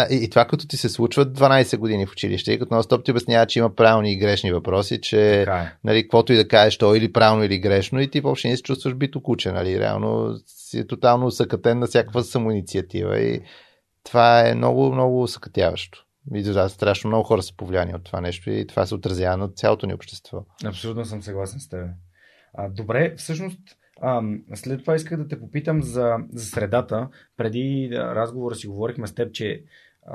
а, 0.02 0.14
и 0.14 0.30
това 0.30 0.46
като 0.46 0.68
ти 0.68 0.78
се 0.78 0.90
случва 0.90 1.26
12 1.26 1.78
години 1.78 2.06
в 2.06 2.12
училище 2.12 2.54
и 2.54 2.60
като 2.60 2.76
на 2.76 2.84
стоп 2.84 3.06
ти 3.06 3.12
обяснява, 3.12 3.46
че 3.46 3.60
има 3.60 3.76
правилни 3.76 4.14
и 4.14 4.18
грешни 4.18 4.52
въпроси, 4.52 5.02
че 5.02 5.42
е. 5.42 5.46
нали, 5.84 6.02
каквото 6.02 6.34
и 6.34 6.36
да 6.36 6.48
кажеш, 6.48 6.78
то 6.78 6.96
или 6.96 7.14
правилно 7.14 7.44
или 7.44 7.60
грешно 7.60 8.02
и 8.02 8.10
ти 8.10 8.22
въобще 8.22 8.48
не 8.48 8.58
се 8.58 8.64
чувстваш 8.64 8.96
бито 8.96 9.24
куче, 9.24 9.52
нали, 9.52 9.80
реално 9.80 10.36
си 10.46 10.80
е 10.80 10.88
тотално 10.88 11.32
съкатен 11.32 11.80
на 11.80 11.88
всякаква 11.88 12.24
самоинициатива 12.24 13.20
и 13.20 13.42
това 14.04 14.50
е 14.50 14.56
много, 14.56 14.92
много 14.94 15.28
съкатяващо. 15.28 16.06
И 16.36 16.44
да, 16.44 16.70
страшно 16.70 17.08
много 17.08 17.24
хора 17.24 17.42
са 17.42 17.56
повлияни 17.56 17.96
от 17.96 18.04
това 18.04 18.22
нещо 18.22 18.50
и 18.50 18.68
това 18.68 18.86
се 18.86 18.96
отразява 18.96 19.38
на 19.38 19.50
цялото 19.50 19.88
ни 19.88 19.94
общество. 19.94 20.46
Абсолютно 20.66 21.06
съм 21.06 21.22
съгласен 21.22 21.60
с 21.60 21.70
теб. 21.70 21.80
А, 22.54 22.70
добре, 22.70 23.16
всъщност 23.18 23.60
а, 24.02 24.22
след 24.54 24.82
това 24.82 24.96
исках 24.96 25.18
да 25.18 25.28
те 25.28 25.40
попитам 25.40 25.84
за, 25.84 26.18
за 26.34 26.46
средата. 26.46 27.10
Преди 27.38 27.90
разговора 27.94 28.56
си 28.56 28.68
говорихме 28.68 29.08
с 29.08 29.16
теб, 29.16 29.34
че 29.34 29.64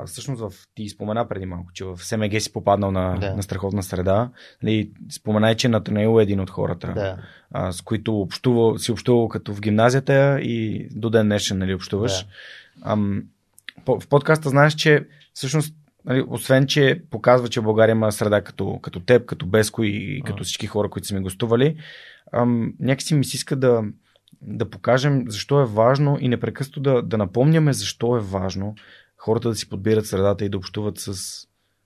всъщност 0.05 0.41
в, 0.41 0.53
ти 0.75 0.89
спомена 0.89 1.27
преди 1.27 1.45
малко, 1.45 1.71
че 1.73 1.85
в 1.85 1.97
СМГ 1.97 2.41
си 2.41 2.53
попаднал 2.53 2.91
на, 2.91 3.17
да. 3.19 3.35
на 3.35 3.43
страхотна 3.43 3.83
среда. 3.83 4.29
Нали, 4.63 4.91
споменай, 5.11 5.55
че 5.55 5.67
Натанаил 5.67 6.19
е 6.19 6.23
един 6.23 6.39
от 6.39 6.49
хората, 6.49 6.93
да. 6.95 7.17
а, 7.51 7.71
с 7.71 7.81
които 7.81 8.21
общува, 8.21 8.79
си 8.79 8.91
общувал 8.91 9.27
като 9.27 9.53
в 9.53 9.61
гимназията 9.61 10.39
и 10.41 10.87
до 10.91 11.09
ден 11.09 11.25
днешен 11.25 11.57
нали, 11.57 11.73
общуваш. 11.73 12.23
Да. 12.23 12.29
Ам, 12.91 13.23
по, 13.85 13.99
в 13.99 14.07
подкаста 14.07 14.49
знаеш, 14.49 14.73
че 14.73 15.05
всъщност 15.33 15.75
нали, 16.05 16.23
освен, 16.27 16.67
че 16.67 17.01
показва, 17.11 17.49
че 17.49 17.61
България 17.61 17.93
има 17.93 18.11
среда 18.11 18.41
като, 18.41 18.79
като 18.81 18.99
теб, 18.99 19.25
като 19.25 19.45
Беско 19.45 19.83
и 19.83 20.21
като 20.25 20.43
всички 20.43 20.67
хора, 20.67 20.89
които 20.89 21.07
са 21.07 21.15
ми 21.15 21.21
гостували, 21.21 21.77
ам, 22.33 22.73
някакси 22.79 23.15
ми 23.15 23.25
се 23.25 23.37
иска 23.37 23.55
да, 23.55 23.83
да 24.41 24.69
покажем 24.69 25.23
защо 25.27 25.61
е 25.61 25.65
важно 25.65 26.17
и 26.21 26.29
непрекъснато 26.29 26.79
да, 26.79 27.01
да 27.01 27.17
напомняме 27.17 27.73
защо 27.73 28.17
е 28.17 28.19
важно 28.19 28.75
хората 29.25 29.49
да 29.49 29.55
си 29.55 29.69
подбират 29.69 30.05
средата 30.05 30.45
и 30.45 30.49
да 30.49 30.57
общуват 30.57 30.97
с 30.97 31.13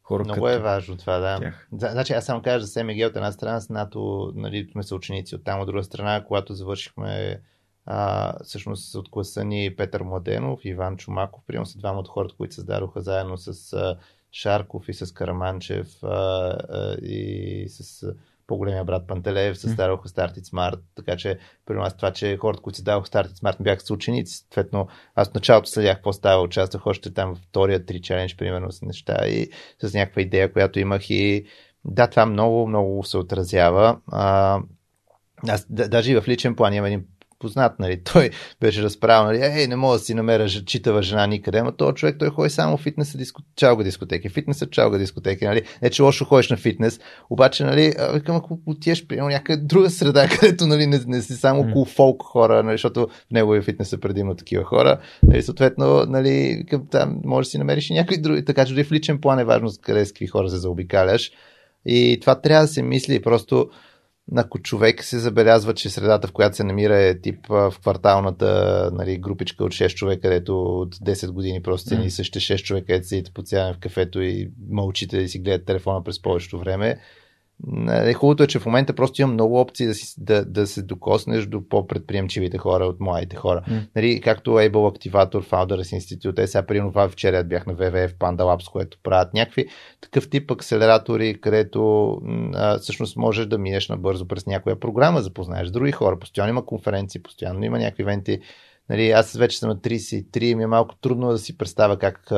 хора 0.03 0.23
Много 0.23 0.35
като 0.35 0.49
е 0.49 0.59
важно 0.59 0.97
това, 0.97 1.17
да. 1.17 1.39
Тях. 1.39 1.67
Значи 1.71 2.13
аз 2.13 2.25
само 2.25 2.41
кажа 2.41 2.65
за 2.65 2.71
СМГ 2.71 3.07
от 3.07 3.15
една 3.15 3.31
страна, 3.31 3.61
с 3.61 3.69
НАТО, 3.69 4.31
нали, 4.35 4.69
сме 4.71 4.83
са 4.83 4.95
ученици, 4.95 5.35
от 5.35 5.43
там 5.43 5.59
от 5.59 5.67
друга 5.67 5.83
страна, 5.83 6.23
когато 6.23 6.53
завършихме 6.53 7.41
а, 7.85 8.33
всъщност 8.43 8.95
от 8.95 9.11
класа 9.11 9.45
ни 9.45 9.75
Петър 9.77 10.03
Младенов, 10.03 10.65
Иван 10.65 10.97
Чумаков, 10.97 11.43
приема 11.47 11.65
са 11.65 11.77
двама 11.77 11.99
от 11.99 12.07
хората, 12.07 12.35
които 12.37 12.55
създадоха 12.55 13.01
заедно 13.01 13.37
с 13.37 13.73
а, 13.73 13.97
Шарков 14.31 14.89
и 14.89 14.93
с 14.93 15.13
Караманчев 15.13 16.03
а, 16.03 16.07
а, 16.07 16.95
и 17.01 17.65
с 17.69 18.13
по-големия 18.49 18.83
брат 18.83 19.07
Пантелеев 19.07 19.57
създадоха 19.57 20.09
Started 20.09 20.41
Smart, 20.41 20.79
така 20.95 21.17
че 21.17 21.39
при 21.65 21.73
нас 21.73 21.97
това, 21.97 22.11
че 22.11 22.37
хората, 22.37 22.61
които 22.61 22.75
създадоха 22.75 23.07
Started 23.07 23.33
Smart, 23.33 23.59
не 23.59 23.63
бяха 23.63 23.81
са 23.81 23.93
ученици. 23.93 24.37
Съответно, 24.37 24.87
аз 25.15 25.29
в 25.29 25.33
началото 25.33 25.69
следях 25.69 25.95
какво 25.95 26.13
става, 26.13 26.43
участвах 26.43 26.87
още 26.87 27.13
там 27.13 27.35
в 27.35 27.39
втория 27.49 27.85
три 27.85 28.01
челендж, 28.01 28.37
примерно 28.37 28.71
с 28.71 28.81
неща 28.81 29.27
и 29.27 29.49
с 29.83 29.93
някаква 29.93 30.21
идея, 30.21 30.53
която 30.53 30.79
имах 30.79 31.09
и 31.09 31.45
да, 31.85 32.07
това 32.07 32.25
много, 32.25 32.67
много 32.67 33.03
се 33.03 33.17
отразява. 33.17 33.99
А, 34.11 34.59
аз 35.47 35.65
даже 35.69 36.11
и 36.11 36.19
в 36.21 36.27
личен 36.27 36.55
план 36.55 36.73
имам 36.73 36.85
един 36.85 37.05
познат, 37.39 37.79
нали, 37.79 38.03
той 38.13 38.29
беше 38.61 38.83
разправил, 38.83 39.25
нали, 39.25 39.59
ей, 39.59 39.67
не 39.67 39.75
мога 39.75 39.97
да 39.97 39.99
си 39.99 40.13
намеря 40.13 40.47
читава 40.47 41.01
жена 41.01 41.27
никъде, 41.27 41.57
ама 41.57 41.71
този 41.71 41.95
човек 41.95 42.15
той 42.19 42.29
ходи 42.29 42.49
само 42.49 42.77
в 42.77 42.81
фитнеса, 42.81 43.17
диско... 43.17 43.41
чалга 43.55 43.83
дискотеки, 43.83 44.29
фитнеса, 44.29 44.69
чалга 44.69 44.97
дискотеки, 44.97 45.45
нали, 45.45 45.61
не 45.81 45.89
че 45.89 46.01
лошо 46.01 46.25
ходиш 46.25 46.49
на 46.49 46.57
фитнес, 46.57 46.99
обаче, 47.29 47.63
нали, 47.63 47.93
викам, 48.13 48.35
ако 48.35 48.59
отиеш 48.65 49.07
при 49.07 49.21
някъде 49.21 49.63
друга 49.63 49.89
среда, 49.89 50.27
където, 50.39 50.67
нали, 50.67 50.85
не, 50.87 50.99
не 51.07 51.21
си 51.21 51.33
само 51.33 51.61
около 51.61 51.85
фолк 51.85 52.23
хора, 52.23 52.63
нали, 52.63 52.73
защото 52.73 53.07
в 53.07 53.31
неговия 53.31 53.61
фитнес 53.61 53.89
са 53.89 53.97
предимно 53.97 54.35
такива 54.35 54.63
хора, 54.63 54.99
нали, 55.23 55.41
съответно, 55.41 56.05
нали, 56.07 56.63
към, 56.69 56.87
там 56.91 57.21
може 57.25 57.45
да 57.45 57.49
си 57.49 57.57
намериш 57.57 57.89
и 57.89 57.93
някои 57.93 58.17
други, 58.17 58.45
така 58.45 58.65
че 58.65 58.83
в 58.83 58.91
личен 58.91 59.21
план 59.21 59.39
е 59.39 59.43
важно 59.43 59.69
къде 59.81 60.05
с 60.05 60.11
какви 60.11 60.27
хора 60.27 60.49
се 60.49 60.57
заобикаляш. 60.57 61.31
И 61.85 62.17
това 62.21 62.41
трябва 62.41 62.63
да 62.63 62.67
се 62.67 62.81
мисли, 62.81 63.21
просто 63.21 63.69
ако 64.35 64.59
човек 64.59 65.03
се 65.03 65.19
забелязва, 65.19 65.73
че 65.73 65.89
средата, 65.89 66.27
в 66.27 66.31
която 66.31 66.55
се 66.55 66.63
намира 66.63 66.97
е 66.97 67.21
тип 67.21 67.47
в 67.47 67.73
кварталната 67.81 68.89
нали, 68.93 69.17
групичка 69.17 69.63
от 69.63 69.71
6 69.71 69.93
човека, 69.93 70.21
където 70.21 70.63
от 70.63 70.95
10 70.95 71.31
години 71.31 71.61
просто 71.61 71.89
mm. 71.89 72.03
и 72.05 72.09
същите 72.09 72.39
6 72.39 72.63
човека, 72.63 72.87
където 72.87 73.07
седите 73.07 73.31
по 73.33 73.41
цяло 73.41 73.73
в 73.73 73.77
кафето 73.77 74.21
и 74.21 74.51
мълчите 74.69 75.17
и 75.17 75.27
си 75.27 75.39
гледат 75.39 75.65
телефона 75.65 76.03
през 76.03 76.21
повечето 76.21 76.59
време, 76.59 76.99
Хубавото 78.15 78.43
е, 78.43 78.47
че 78.47 78.59
в 78.59 78.65
момента 78.65 78.93
просто 78.93 79.21
имам 79.21 79.33
много 79.33 79.59
опции 79.59 79.87
да, 79.87 79.93
си, 79.93 80.13
да, 80.17 80.45
да 80.45 80.67
се 80.67 80.81
докоснеш 80.81 81.45
до 81.45 81.69
по-предприемчивите 81.69 82.57
хора 82.57 82.85
от 82.85 82.99
младите 82.99 83.35
хора. 83.35 83.61
Mm. 83.69 83.87
Нали, 83.95 84.21
както 84.21 84.51
Able 84.51 84.71
Activator, 84.71 85.49
Founders 85.49 85.97
Institute, 85.99 86.35
те 86.35 86.47
сега 86.47 86.65
примерно 86.65 86.91
това 86.91 87.09
вчера 87.09 87.43
бях 87.43 87.65
на 87.67 87.75
WWF 87.75 88.13
Panda 88.13 88.41
Labs, 88.41 88.71
което 88.71 88.97
правят 89.03 89.33
някакви 89.33 89.65
такъв 90.01 90.29
тип 90.29 90.51
акселератори, 90.51 91.41
където 91.41 92.11
а, 92.53 92.79
всъщност 92.79 93.17
можеш 93.17 93.45
да 93.45 93.57
минеш 93.57 93.89
набързо 93.89 94.27
през 94.27 94.45
някоя 94.45 94.79
програма, 94.79 95.21
запознаеш 95.21 95.69
други 95.69 95.91
хора. 95.91 96.19
Постоянно 96.19 96.49
има 96.49 96.65
конференции, 96.65 97.23
постоянно 97.23 97.65
има 97.65 97.79
някакви 97.79 98.03
ивенти. 98.03 98.39
Нали, 98.89 99.11
аз 99.11 99.33
вече 99.33 99.59
съм 99.59 99.69
на 99.69 99.77
33 99.77 100.43
и 100.43 100.55
ми 100.55 100.63
е 100.63 100.67
малко 100.67 100.95
трудно 100.95 101.31
да 101.31 101.37
си 101.37 101.57
представя 101.57 101.99
как 101.99 102.31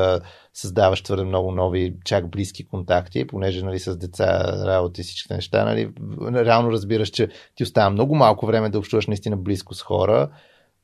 създаваш 0.54 1.02
твърде 1.02 1.24
много 1.24 1.52
нови, 1.52 1.96
чак 2.06 2.30
близки 2.30 2.68
контакти, 2.68 3.28
понеже 3.28 3.66
нали, 3.66 3.80
с 3.80 3.98
деца, 3.98 4.44
работа 4.66 5.02
и 5.02 5.04
всичките 5.04 5.36
неща. 5.36 5.66
Нали, 5.66 5.92
реално 6.32 6.72
разбираш, 6.72 7.10
че 7.10 7.30
ти 7.56 7.64
остава 7.64 7.90
много 7.90 8.16
малко 8.16 8.46
време 8.46 8.70
да 8.70 8.80
общуваш 8.80 9.08
наистина 9.08 9.38
близко 9.38 9.74
с 9.74 9.82
хора. 9.82 10.30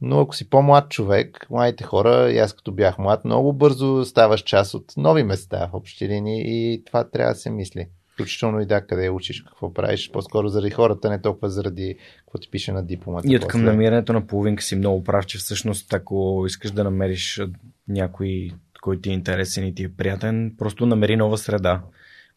Но 0.02 0.20
ако 0.20 0.36
си 0.36 0.50
по-млад 0.50 0.90
човек, 0.90 1.48
младите 1.50 1.84
хора, 1.84 2.32
и 2.32 2.38
аз 2.38 2.54
като 2.54 2.72
бях 2.72 2.98
млад, 2.98 3.26
много 3.26 3.54
бързо 3.54 4.06
ставаш 4.06 4.42
част 4.42 4.74
от 4.74 4.94
нови 4.98 5.24
места 5.24 5.70
в 5.72 5.76
общи 5.76 6.08
линии 6.08 6.44
и 6.46 6.84
това 6.86 7.10
трябва 7.10 7.34
да 7.34 7.40
се 7.40 7.50
мисли. 7.50 7.88
Включително 8.18 8.62
и 8.62 8.66
да, 8.66 8.82
къде 8.82 9.10
учиш, 9.10 9.42
какво 9.42 9.74
правиш, 9.74 10.12
по-скоро 10.12 10.48
заради 10.48 10.70
хората, 10.70 11.10
не 11.10 11.22
толкова 11.22 11.50
заради 11.50 11.96
какво 12.18 12.38
ти 12.38 12.50
пише 12.52 12.72
на 12.72 12.86
дипломата. 12.86 13.28
И 13.32 13.36
от 13.36 13.48
към 13.48 13.64
намирането 13.64 14.14
на 14.14 14.28
половинка 14.28 14.64
си 14.64 14.76
много 14.76 15.04
прав, 15.04 15.26
че 15.26 15.38
всъщност 15.38 15.94
ако 15.94 16.44
искаш 16.48 16.72
да 16.72 16.84
намериш 16.84 17.42
някой, 17.88 18.52
който 18.82 19.02
ти 19.02 19.10
е 19.10 19.14
интересен 19.14 19.68
и 19.68 19.76
ти 19.76 19.84
е 19.84 19.90
приятен, 19.90 20.56
просто 20.58 20.86
намери 20.86 21.16
нова 21.16 21.38
среда. 21.38 21.82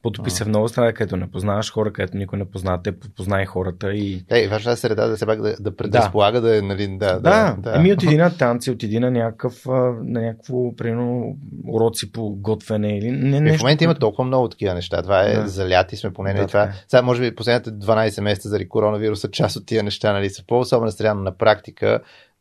Потопи 0.03 0.31
се 0.31 0.45
в 0.45 0.49
нова 0.49 0.69
среда, 0.69 0.93
където 0.93 1.17
не 1.17 1.31
познаваш 1.31 1.73
хора, 1.73 1.93
където 1.93 2.17
никой 2.17 2.39
не 2.39 2.45
познава, 2.45 2.83
те 2.83 2.93
познае 2.93 3.47
хората 3.47 3.93
и... 3.93 4.25
Е, 4.31 4.49
важна 4.49 4.73
е 4.73 4.77
среда 4.77 5.07
да 5.07 5.17
се 5.17 5.27
пак 5.27 5.43
да, 5.43 5.57
да 5.61 5.77
предразполага, 5.77 6.41
да. 6.41 6.49
да 6.49 6.59
е, 6.59 6.63
нали, 6.63 6.89
да, 6.89 7.21
да, 7.21 7.21
да. 7.21 7.57
да. 7.59 7.77
Еми 7.77 7.93
отиди 7.93 8.17
на 8.17 8.37
танци, 8.37 8.71
отиди 8.71 8.99
на 8.99 9.11
някакъв, 9.11 9.67
на 10.03 10.21
някакво, 10.21 10.77
примерно, 10.77 11.37
уроци 11.69 12.13
по 12.13 12.31
готвене 12.31 12.99
или 12.99 13.11
не, 13.11 13.37
е, 13.37 13.41
нещо. 13.41 13.59
В 13.59 13.63
момента 13.63 13.85
има 13.85 13.95
толкова 13.95 14.25
много 14.25 14.49
такива 14.49 14.75
неща. 14.75 15.03
Това 15.03 15.23
е, 15.23 15.35
да. 15.35 15.49
заляти 15.49 15.97
сме 15.97 16.13
поне. 16.13 16.33
Нали, 16.33 16.43
да, 16.43 16.47
това. 16.47 16.63
Е. 16.63 16.73
Сега, 16.89 17.03
може 17.03 17.21
би, 17.21 17.35
последните 17.35 17.71
12 17.71 18.21
месеца 18.21 18.49
заради 18.49 18.69
коронавируса, 18.69 19.31
част 19.31 19.57
от 19.57 19.67
тия 19.67 19.83
неща, 19.83 20.13
нали, 20.13 20.31
са 20.31 20.45
по-особена 20.47 20.93
страна 20.93 21.15
на 21.15 21.33
практика 21.33 22.01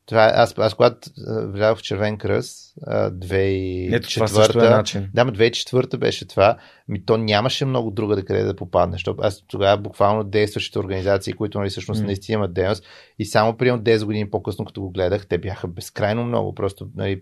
това, 0.10 0.32
аз, 0.36 0.54
аз 0.58 0.74
когато 0.74 1.10
влязох 1.26 1.80
в 1.80 1.84
Червен 1.84 2.18
кръст, 2.18 2.74
2004 2.88 4.56
е 4.56 5.10
да, 5.14 5.26
2004 5.32 5.98
беше 5.98 6.28
това, 6.28 6.58
ми 6.88 7.06
то 7.06 7.18
нямаше 7.18 7.66
много 7.66 7.92
друга 7.92 8.16
да 8.16 8.26
къде 8.26 8.44
да 8.44 8.56
попадне, 8.56 8.94
защото 8.94 9.22
аз 9.22 9.44
тогава 9.48 9.78
буквално 9.78 10.24
действащите 10.24 10.80
организации, 10.80 11.34
които 11.34 11.60
нали, 11.60 11.70
всъщност 11.70 12.02
mm. 12.02 12.06
наистина 12.06 12.34
имат 12.34 12.54
дейност 12.54 12.84
и 13.20 13.26
само 13.26 13.58
при 13.58 13.70
10 13.72 14.06
години 14.06 14.30
по-късно, 14.30 14.66
като 14.66 14.82
го 14.82 14.92
гледах, 14.92 15.28
те 15.28 15.38
бяха 15.38 15.68
безкрайно 15.68 16.26
много, 16.26 16.56
просто 16.56 16.88
нали, 16.96 17.22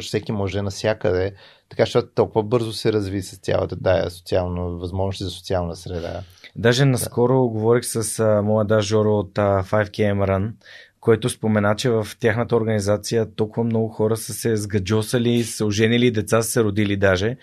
всеки 0.00 0.32
може 0.32 0.62
навсякъде, 0.62 1.32
така 1.68 1.82
защото 1.82 2.08
толкова 2.14 2.42
бързо 2.42 2.72
се 2.72 2.92
разви 2.92 3.22
с 3.22 3.36
цялата 3.36 3.82
тая 3.82 4.10
социална 4.10 4.62
възможност 4.62 5.18
за 5.18 5.30
социална 5.30 5.76
среда. 5.76 6.20
Даже 6.56 6.84
наскоро 6.84 7.42
да. 7.42 7.48
говорих 7.48 7.84
с 7.84 8.18
а, 8.18 8.42
моя 8.42 8.64
да 8.64 8.80
Жоро 8.80 9.18
от 9.18 9.38
а, 9.38 9.62
5KM 9.62 10.28
Run, 10.28 10.52
който 11.04 11.28
спомена, 11.28 11.76
че 11.76 11.90
в 11.90 12.06
тяхната 12.20 12.56
организация 12.56 13.34
толкова 13.34 13.64
много 13.64 13.88
хора 13.88 14.16
са 14.16 14.32
се 14.32 14.56
сгаджосали, 14.56 15.42
са 15.42 15.66
оженили, 15.66 16.10
деца 16.10 16.42
са 16.42 16.50
се 16.50 16.64
родили 16.64 16.96
даже. 16.96 17.36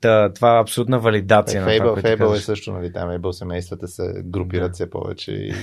Та, 0.00 0.32
това 0.32 0.56
е 0.56 0.60
абсолютна 0.60 0.98
валидация. 0.98 1.58
Е, 1.58 1.60
на 1.60 1.66
Фейбъл, 1.66 1.90
това, 1.90 2.00
Фейбъл 2.00 2.32
е 2.32 2.38
също, 2.38 2.72
нали, 2.72 2.92
там 2.92 3.08
Фейбъл 3.08 3.32
семействата 3.32 3.88
се 3.88 4.22
групират 4.24 4.70
да. 4.70 4.74
все 4.74 4.90
повече. 4.90 5.32
И, 5.32 5.54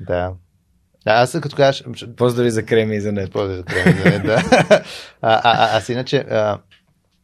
да. 0.00 0.32
Да, 1.04 1.12
аз 1.12 1.40
като 1.40 1.56
кажеш... 1.56 1.84
Поздрави 2.16 2.50
за 2.50 2.62
креми 2.62 2.96
и 2.96 3.00
за 3.00 3.12
нет. 3.12 3.32
Поздрави 3.32 3.56
за 3.56 3.64
креми 3.64 3.98
и 3.98 4.02
за 4.02 4.10
нет, 4.10 4.22
да. 4.22 4.42
а, 4.68 4.82
а, 5.22 5.40
а, 5.44 5.76
аз 5.76 5.88
иначе, 5.88 6.16
а, 6.16 6.58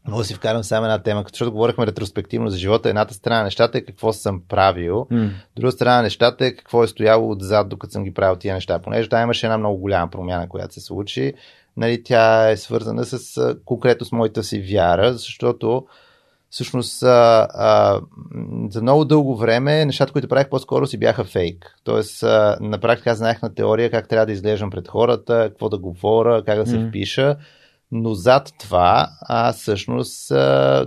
Мога 0.09 0.21
да 0.21 0.25
си 0.25 0.35
вкарам 0.35 0.65
само 0.65 0.87
една 0.87 1.03
тема, 1.03 1.25
защото 1.33 1.53
говорихме 1.53 1.87
ретроспективно 1.87 2.51
за 2.51 2.59
живота. 2.59 2.89
Едната 2.89 3.15
страна 3.15 3.39
на 3.39 3.45
нещата 3.45 3.79
е 3.79 3.81
какво 3.81 4.13
съм 4.13 4.43
правил, 4.49 5.07
mm. 5.13 5.31
друга 5.57 5.73
страна 5.73 5.97
на 5.97 6.03
нещата 6.03 6.47
е 6.47 6.53
какво 6.53 6.85
е 6.85 6.89
стояло 6.89 7.31
отзад, 7.31 7.69
докато 7.69 7.93
съм 7.93 8.05
ги 8.05 8.15
правил 8.15 8.37
тия 8.37 8.55
неща. 8.55 8.79
Понеже 8.79 9.09
там 9.09 9.23
имаше 9.23 9.47
една 9.47 9.59
много 9.59 9.79
голяма 9.79 10.11
промяна, 10.11 10.49
която 10.49 10.75
се 10.75 10.81
случи. 10.81 11.35
Нали, 11.77 12.03
тя 12.03 12.51
е 12.51 12.57
свързана 12.57 13.05
с 13.05 13.57
конкретно 13.65 14.07
с 14.07 14.13
моята 14.13 14.43
си 14.43 14.61
вяра, 14.73 15.13
защото 15.13 15.87
всъщност 16.51 17.03
а, 17.03 17.49
а, 17.55 18.01
за 18.71 18.83
много 18.83 19.05
дълго 19.05 19.37
време 19.37 19.85
нещата, 19.85 20.13
които 20.13 20.29
правих 20.29 20.49
по-скоро 20.49 20.87
си 20.87 20.99
бяха 20.99 21.25
фейк. 21.25 21.77
Тоест, 21.85 22.23
а, 22.23 22.59
на 22.61 22.79
практика 22.79 23.15
знаех 23.15 23.43
на 23.43 23.55
теория 23.55 23.91
как 23.91 24.09
трябва 24.09 24.27
да 24.27 24.33
изглеждам 24.33 24.71
пред 24.71 24.89
хората, 24.89 25.47
какво 25.49 25.69
да 25.69 25.79
говоря, 25.79 26.45
как 26.45 26.59
да 26.59 26.67
се 26.67 26.77
mm. 26.77 26.89
впиша 26.89 27.37
но 27.93 28.15
зад 28.15 28.53
това 28.59 29.09
аз 29.21 29.57
всъщност 29.57 30.31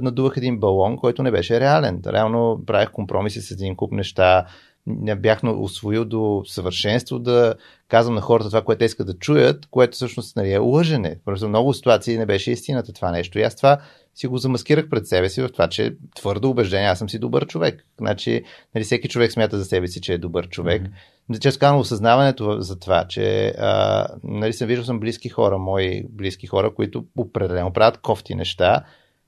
надувах 0.02 0.34
един 0.38 0.60
балон, 0.60 0.98
който 0.98 1.24
не 1.24 1.32
беше 1.32 1.60
реален. 1.60 2.02
Реално 2.08 2.64
правих 2.66 2.92
компромиси 2.92 3.42
с 3.42 3.52
един 3.52 3.76
куп 3.76 3.92
неща, 3.92 4.46
не 4.88 5.16
бях 5.16 5.40
освоил 5.44 6.06
до 6.06 6.44
съвършенство 6.46 7.20
да 7.20 7.56
казвам 7.88 8.16
на 8.16 8.22
хората 8.22 8.50
това, 8.50 8.62
което 8.62 8.80
те 8.80 8.86
искат 8.86 9.08
да 9.08 9.14
чуят, 9.14 9.66
което 9.66 9.96
всъщност 9.96 10.36
нали, 10.36 10.52
е 10.52 10.58
лъжене. 10.58 11.20
Просто 11.26 11.50
много 11.50 11.74
ситуации 11.74 12.18
не 12.18 12.26
беше 12.26 12.52
истината 12.52 12.94
това 12.94 13.12
нещо. 13.12 13.40
И 13.40 13.44
аз 13.44 13.56
това 13.56 13.78
си 14.16 14.28
го 14.28 14.38
замаскирах 14.38 14.90
пред 14.90 15.08
себе 15.08 15.30
си 15.30 15.42
в 15.42 15.50
това, 15.50 15.68
че 15.68 15.96
твърдо 16.16 16.50
убеждение, 16.50 16.88
аз 16.88 17.00
съм 17.00 17.10
си 17.10 17.20
добър 17.20 17.48
човек. 17.48 17.86
Значи, 18.00 18.44
нали, 18.76 18.84
всеки 18.84 19.10
човек 19.10 19.32
смята 19.32 19.58
за 19.58 19.66
себе 19.66 19.88
си, 19.88 20.02
че 20.02 20.14
е 20.14 20.18
добър 20.18 20.50
човек. 20.50 20.82
Mm-hmm. 21.30 21.40
Често 21.40 21.60
казвам 21.60 21.80
осъзнаването 21.80 22.62
за 22.62 22.80
това, 22.80 23.06
че 23.08 23.54
а, 23.58 24.08
нали, 24.24 24.54
съм 24.54 24.68
виждал 24.68 24.86
съм 24.86 25.00
близки 25.00 25.30
хора, 25.30 25.58
мои 25.58 26.04
близки 26.10 26.48
хора, 26.48 26.74
които 26.74 27.06
определено 27.18 27.74
правят 27.74 27.98
кофти 27.98 28.36
неща, 28.36 28.84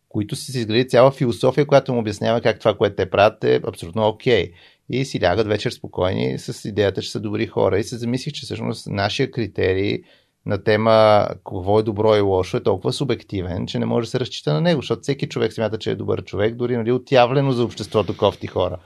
които 0.09 0.35
си 0.35 0.59
изгради 0.59 0.87
цяла 0.87 1.11
философия, 1.11 1.67
която 1.67 1.93
му 1.93 1.99
обяснява 1.99 2.41
как 2.41 2.59
това, 2.59 2.73
което 2.73 2.95
те 2.95 3.09
правят 3.09 3.43
е 3.43 3.61
абсолютно 3.67 4.07
окей. 4.07 4.45
Okay 4.45 4.53
и 4.89 5.05
си 5.05 5.21
лягат 5.23 5.47
вечер 5.47 5.71
спокойни 5.71 6.39
с 6.39 6.69
идеята, 6.69 7.01
че 7.01 7.11
са 7.11 7.19
добри 7.19 7.47
хора. 7.47 7.79
И 7.79 7.83
се 7.83 7.97
замислих, 7.97 8.33
че 8.33 8.45
всъщност 8.45 8.87
нашия 8.87 9.31
критерий 9.31 10.01
на 10.45 10.63
тема 10.63 11.27
какво 11.29 11.79
е 11.79 11.83
добро 11.83 12.15
и 12.15 12.21
лошо 12.21 12.57
е 12.57 12.63
толкова 12.63 12.93
субективен, 12.93 13.67
че 13.67 13.79
не 13.79 13.85
може 13.85 14.05
да 14.05 14.11
се 14.11 14.19
разчита 14.19 14.53
на 14.53 14.61
него, 14.61 14.81
защото 14.81 15.01
всеки 15.01 15.29
човек 15.29 15.53
смята, 15.53 15.77
че 15.77 15.91
е 15.91 15.95
добър 15.95 16.23
човек, 16.23 16.55
дори 16.55 16.77
нали, 16.77 16.91
отявлено 16.91 17.51
за 17.51 17.63
обществото 17.63 18.17
кофти 18.17 18.47
хора. 18.47 18.77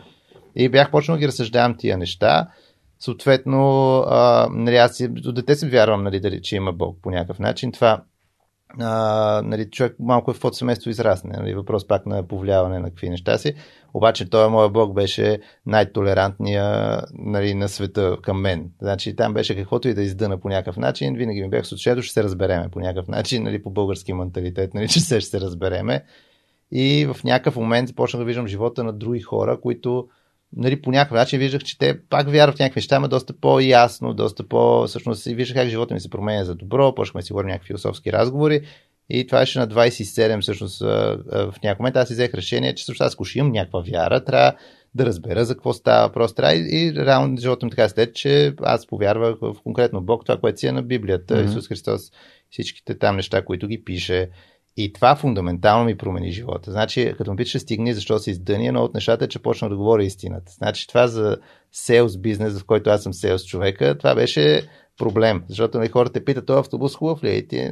И 0.55 0.69
бях 0.69 0.91
почнал 0.91 1.17
да 1.17 1.19
ги 1.19 1.27
разсъждавам 1.27 1.77
тия 1.77 1.97
неща. 1.97 2.47
Съответно, 2.99 3.97
а, 4.07 4.47
нали, 4.51 4.75
аз 4.75 5.03
до 5.09 5.31
дете 5.31 5.55
си 5.55 5.69
вярвам, 5.69 6.03
нали, 6.03 6.19
дали, 6.19 6.41
че 6.41 6.55
има 6.55 6.73
Бог 6.73 6.97
по 7.01 7.11
някакъв 7.11 7.39
начин. 7.39 7.71
Това 7.71 8.03
а, 8.77 9.41
нали, 9.45 9.69
човек 9.69 9.95
малко 9.99 10.31
е 10.31 10.33
в 10.33 10.37
каквото 10.37 10.57
семейство 10.57 10.89
израсне. 10.89 11.37
Нали, 11.37 11.53
въпрос 11.53 11.87
пак 11.87 12.05
на 12.05 12.27
повлияване 12.27 12.79
на 12.79 12.89
какви 12.89 13.09
неща 13.09 13.37
си. 13.37 13.53
Обаче 13.93 14.29
той, 14.29 14.49
моя 14.49 14.69
бог, 14.69 14.93
беше 14.93 15.39
най-толерантния 15.65 17.01
нали, 17.13 17.53
на 17.53 17.69
света 17.69 18.17
към 18.21 18.41
мен. 18.41 18.71
Значи 18.81 19.15
там 19.15 19.33
беше 19.33 19.55
каквото 19.55 19.87
и 19.87 19.93
да 19.93 20.01
издъна 20.01 20.37
по 20.37 20.49
някакъв 20.49 20.77
начин. 20.77 21.15
Винаги 21.15 21.41
ми 21.41 21.49
бях 21.49 21.67
с 21.67 21.77
ще 21.77 22.01
се 22.01 22.23
разбереме 22.23 22.69
по 22.69 22.79
някакъв 22.79 23.07
начин, 23.07 23.43
нали, 23.43 23.63
по 23.63 23.69
български 23.69 24.13
менталитет, 24.13 24.73
нали, 24.73 24.87
че 24.89 24.99
се 24.99 25.21
ще 25.21 25.29
се 25.29 25.41
разбереме. 25.41 26.03
И 26.71 27.05
в 27.13 27.23
някакъв 27.23 27.55
момент 27.55 27.87
започнах 27.87 28.19
да 28.19 28.25
виждам 28.25 28.47
живота 28.47 28.83
на 28.83 28.93
други 28.93 29.19
хора, 29.19 29.61
които 29.61 30.07
нали, 30.55 30.81
по 30.81 30.91
някакъв 30.91 31.15
начин 31.15 31.39
виждах, 31.39 31.63
че 31.63 31.77
те 31.77 31.99
пак 32.09 32.29
вярват 32.29 32.55
в 32.55 32.59
някакви 32.59 32.77
неща, 32.77 32.99
но 32.99 33.07
доста 33.07 33.33
по-ясно, 33.33 34.13
доста 34.13 34.47
по... 34.47 34.87
Всъщност 34.87 35.23
си 35.23 35.35
виждах 35.35 35.57
как 35.57 35.69
живота 35.69 35.93
ми 35.93 35.99
се 35.99 36.09
променя 36.09 36.43
за 36.43 36.55
добро, 36.55 36.95
почнахме 36.95 37.21
да 37.21 37.25
си 37.25 37.33
говорим 37.33 37.49
някакви 37.49 37.67
философски 37.67 38.13
разговори 38.13 38.61
и 39.09 39.27
това 39.27 39.39
беше 39.39 39.59
на 39.59 39.67
27, 39.67 40.41
всъщност 40.41 40.79
в 40.79 41.53
някакъв 41.63 41.79
момент 41.79 41.95
аз 41.95 42.09
взех 42.09 42.33
решение, 42.33 42.75
че 42.75 42.81
всъщност 42.81 43.01
аз 43.01 43.13
ако 43.13 43.23
имам 43.35 43.51
някаква 43.51 43.83
вяра, 43.91 44.23
трябва 44.23 44.53
да 44.95 45.05
разбера 45.05 45.45
за 45.45 45.53
какво 45.53 45.73
става 45.73 46.13
просто 46.13 46.35
трябва 46.35 46.55
и, 46.55 46.85
и 46.85 46.93
реално 46.93 47.37
живота 47.37 47.65
ми 47.65 47.69
така 47.69 47.89
след, 47.89 48.15
че 48.15 48.53
аз 48.61 48.87
повярвах 48.87 49.35
в 49.41 49.55
конкретно 49.63 50.01
Бог, 50.01 50.25
това, 50.25 50.39
което 50.39 50.59
си 50.59 50.67
е 50.67 50.71
на 50.71 50.83
Библията, 50.83 51.35
mm-hmm. 51.35 51.45
Исус 51.49 51.67
Христос, 51.67 52.01
всичките 52.49 52.97
там 52.97 53.15
неща, 53.15 53.45
които 53.45 53.67
ги 53.67 53.83
пише, 53.83 54.29
и 54.77 54.93
това 54.93 55.15
фундаментално 55.15 55.85
ми 55.85 55.97
промени 55.97 56.31
живота. 56.31 56.71
Значи, 56.71 57.13
като 57.17 57.31
ме 57.31 57.37
питаше 57.37 57.59
стигни, 57.59 57.93
защо 57.93 58.19
се 58.19 58.31
издъни, 58.31 58.67
едно 58.67 58.83
от 58.83 58.93
нещата 58.93 59.25
е, 59.25 59.27
че 59.27 59.39
почна 59.39 59.69
да 59.69 59.77
говоря 59.77 60.03
истината. 60.03 60.51
Значи, 60.51 60.87
това 60.87 61.07
за 61.07 61.37
селс 61.71 62.17
бизнес, 62.17 62.59
в 62.59 62.65
който 62.65 62.89
аз 62.89 63.03
съм 63.03 63.13
селс 63.13 63.45
човека, 63.45 63.97
това 63.97 64.15
беше 64.15 64.69
проблем. 64.99 65.43
Защото 65.47 65.77
нали, 65.77 65.89
хората 65.89 66.13
те 66.13 66.25
питат, 66.25 66.45
този 66.45 66.59
автобус 66.59 66.95
хубав 66.95 67.23
ли 67.23 67.29
е? 67.29 67.33
И 67.33 67.47
ти 67.47 67.69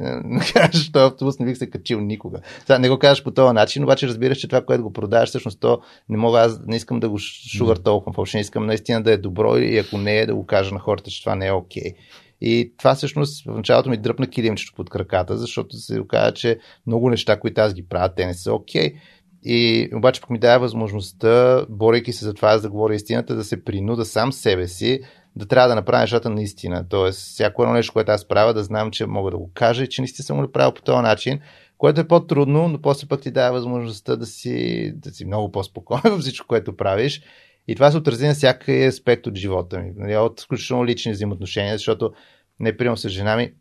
кажеш, 0.52 0.92
този 0.92 1.04
автобус 1.04 1.38
не 1.38 1.46
бих 1.46 1.56
се 1.56 1.70
качил 1.70 2.00
никога. 2.00 2.40
Сега 2.60 2.78
не 2.78 2.88
го 2.88 2.98
кажеш 2.98 3.24
по 3.24 3.30
този 3.30 3.54
начин, 3.54 3.84
обаче 3.84 4.08
разбираш, 4.08 4.38
че 4.38 4.48
това, 4.48 4.64
което 4.64 4.82
го 4.82 4.92
продаваш, 4.92 5.28
всъщност 5.28 5.60
то 5.60 5.80
не 6.08 6.16
мога, 6.16 6.40
аз 6.40 6.60
не 6.66 6.76
искам 6.76 7.00
да 7.00 7.08
го 7.08 7.18
шугар 7.58 7.76
толкова. 7.76 8.12
Въобще 8.16 8.36
не 8.36 8.40
искам 8.40 8.66
наистина 8.66 9.02
да 9.02 9.12
е 9.12 9.16
добро 9.16 9.56
и 9.56 9.78
ако 9.78 9.98
не 9.98 10.18
е, 10.18 10.26
да 10.26 10.34
го 10.34 10.46
кажа 10.46 10.74
на 10.74 10.80
хората, 10.80 11.10
че 11.10 11.22
това 11.22 11.34
не 11.34 11.46
е 11.46 11.52
окей. 11.52 11.82
Okay. 11.82 11.94
И 12.40 12.72
това 12.78 12.94
всъщност 12.94 13.44
в 13.44 13.56
началото 13.56 13.90
ми 13.90 13.96
дръпна 13.96 14.26
килимчето 14.26 14.72
под 14.76 14.90
краката, 14.90 15.36
защото 15.36 15.76
се 15.76 16.00
оказа, 16.00 16.32
че 16.32 16.58
много 16.86 17.10
неща, 17.10 17.40
които 17.40 17.60
аз 17.60 17.74
ги 17.74 17.88
правя, 17.88 18.14
те 18.14 18.26
не 18.26 18.34
са 18.34 18.54
окей. 18.54 18.92
Okay. 18.92 18.96
И 19.42 19.88
обаче 19.94 20.20
пък 20.20 20.30
ми 20.30 20.38
дава 20.38 20.58
възможността, 20.58 21.66
борейки 21.68 22.12
се 22.12 22.24
за 22.24 22.34
това 22.34 22.58
да 22.58 22.70
говоря 22.70 22.94
истината, 22.94 23.34
да 23.34 23.44
се 23.44 23.64
принуда 23.64 24.04
сам 24.04 24.32
себе 24.32 24.68
си, 24.68 25.00
да 25.36 25.46
трябва 25.46 25.68
да 25.68 25.74
направя 25.74 26.00
нещата 26.00 26.30
наистина. 26.30 26.88
Тоест, 26.88 27.20
всяко 27.20 27.62
едно 27.62 27.74
нещо, 27.74 27.92
което 27.92 28.12
аз 28.12 28.28
правя, 28.28 28.54
да 28.54 28.64
знам, 28.64 28.90
че 28.90 29.06
мога 29.06 29.30
да 29.30 29.38
го 29.38 29.50
кажа 29.54 29.84
и 29.84 29.88
че 29.88 30.02
наистина 30.02 30.24
съм 30.24 30.36
го 30.36 30.42
направил 30.42 30.72
по 30.72 30.82
този 30.82 31.02
начин, 31.02 31.40
което 31.78 32.00
е 32.00 32.08
по-трудно, 32.08 32.68
но 32.68 32.80
после 32.80 33.08
пък 33.08 33.20
ти 33.20 33.30
дава 33.30 33.52
възможността 33.52 34.16
да 34.16 34.26
си, 34.26 34.92
да 34.96 35.10
си 35.10 35.24
много 35.24 35.52
по-спокоен 35.52 36.00
във 36.04 36.20
всичко, 36.20 36.46
което 36.46 36.76
правиш. 36.76 37.22
И 37.68 37.74
това 37.74 37.90
се 37.90 37.96
отрази 37.96 38.26
на 38.26 38.34
всяка 38.34 38.72
аспект 38.72 39.26
от 39.26 39.36
живота 39.36 39.78
ми. 39.78 39.92
Нали, 39.96 40.16
от 40.16 40.40
включително 40.40 40.86
лични 40.86 41.12
взаимоотношения, 41.12 41.74
защото 41.74 42.12
не 42.60 42.76
приемам 42.76 42.98
с 42.98 43.08
жена 43.08 43.36
ми, 43.36 43.52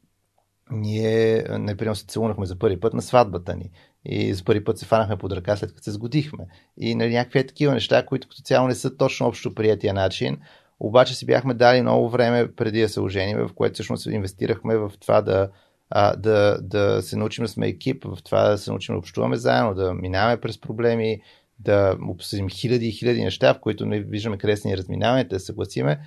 ние 0.72 1.45
не 1.49 1.78
приемам 1.78 1.95
се 1.95 2.05
целунахме 2.05 2.45
за 2.45 2.60
първи 2.60 2.80
път 2.80 2.93
на 2.93 3.01
сватбата 3.01 3.55
ни. 3.55 3.72
И 4.05 4.34
за 4.34 4.43
първи 4.43 4.64
път 4.64 4.78
се 4.78 4.86
фанахме 4.86 5.18
под 5.18 5.32
ръка 5.32 5.55
след 5.55 5.70
като 5.70 5.84
се 5.84 5.91
сгодихме. 5.91 6.45
И 6.78 6.95
нали, 6.95 7.14
някакви 7.14 7.47
такива 7.47 7.74
неща, 7.74 8.05
които 8.05 8.28
като 8.28 8.41
цяло 8.41 8.68
не 8.68 8.76
са 8.76 8.97
точно 8.97 9.28
общо 9.28 9.55
приятия 9.55 9.93
начин, 9.93 10.38
обаче 10.80 11.16
си 11.16 11.26
бяхме 11.26 11.53
дали 11.53 11.82
много 11.82 12.10
време 12.10 12.51
преди 12.55 12.82
да 12.82 12.89
се 12.89 13.01
оженим, 13.01 13.38
в 13.38 13.53
което 13.55 13.74
всъщност 13.74 14.05
инвестирахме 14.05 14.78
в 14.78 14.91
това 14.99 15.22
да, 15.22 15.49
а, 15.89 16.16
да, 16.16 16.58
да 16.62 17.01
се 17.01 17.18
научим 17.18 17.43
да 17.43 17.49
сме 17.49 17.68
екип, 17.68 18.03
в 18.05 18.18
това 18.24 18.49
да 18.49 18.58
се 18.58 18.72
научим 18.72 18.95
да 18.95 18.99
общуваме 18.99 19.36
заедно, 19.36 19.74
да 19.74 19.93
минаваме 19.93 20.41
през 20.41 20.62
проблеми, 20.62 21.22
да 21.60 21.97
обсъдим 22.10 22.49
хиляди 22.49 22.88
и 22.88 22.91
хиляди 22.91 23.24
неща, 23.24 23.53
в 23.53 23.60
които 23.60 23.86
не 23.86 23.99
виждаме 23.99 24.38
къде 24.38 24.58
са 24.58 24.68
ни 24.68 24.78
разминаването, 24.78 25.36
да 25.36 25.39
съгласиме. 25.39 25.99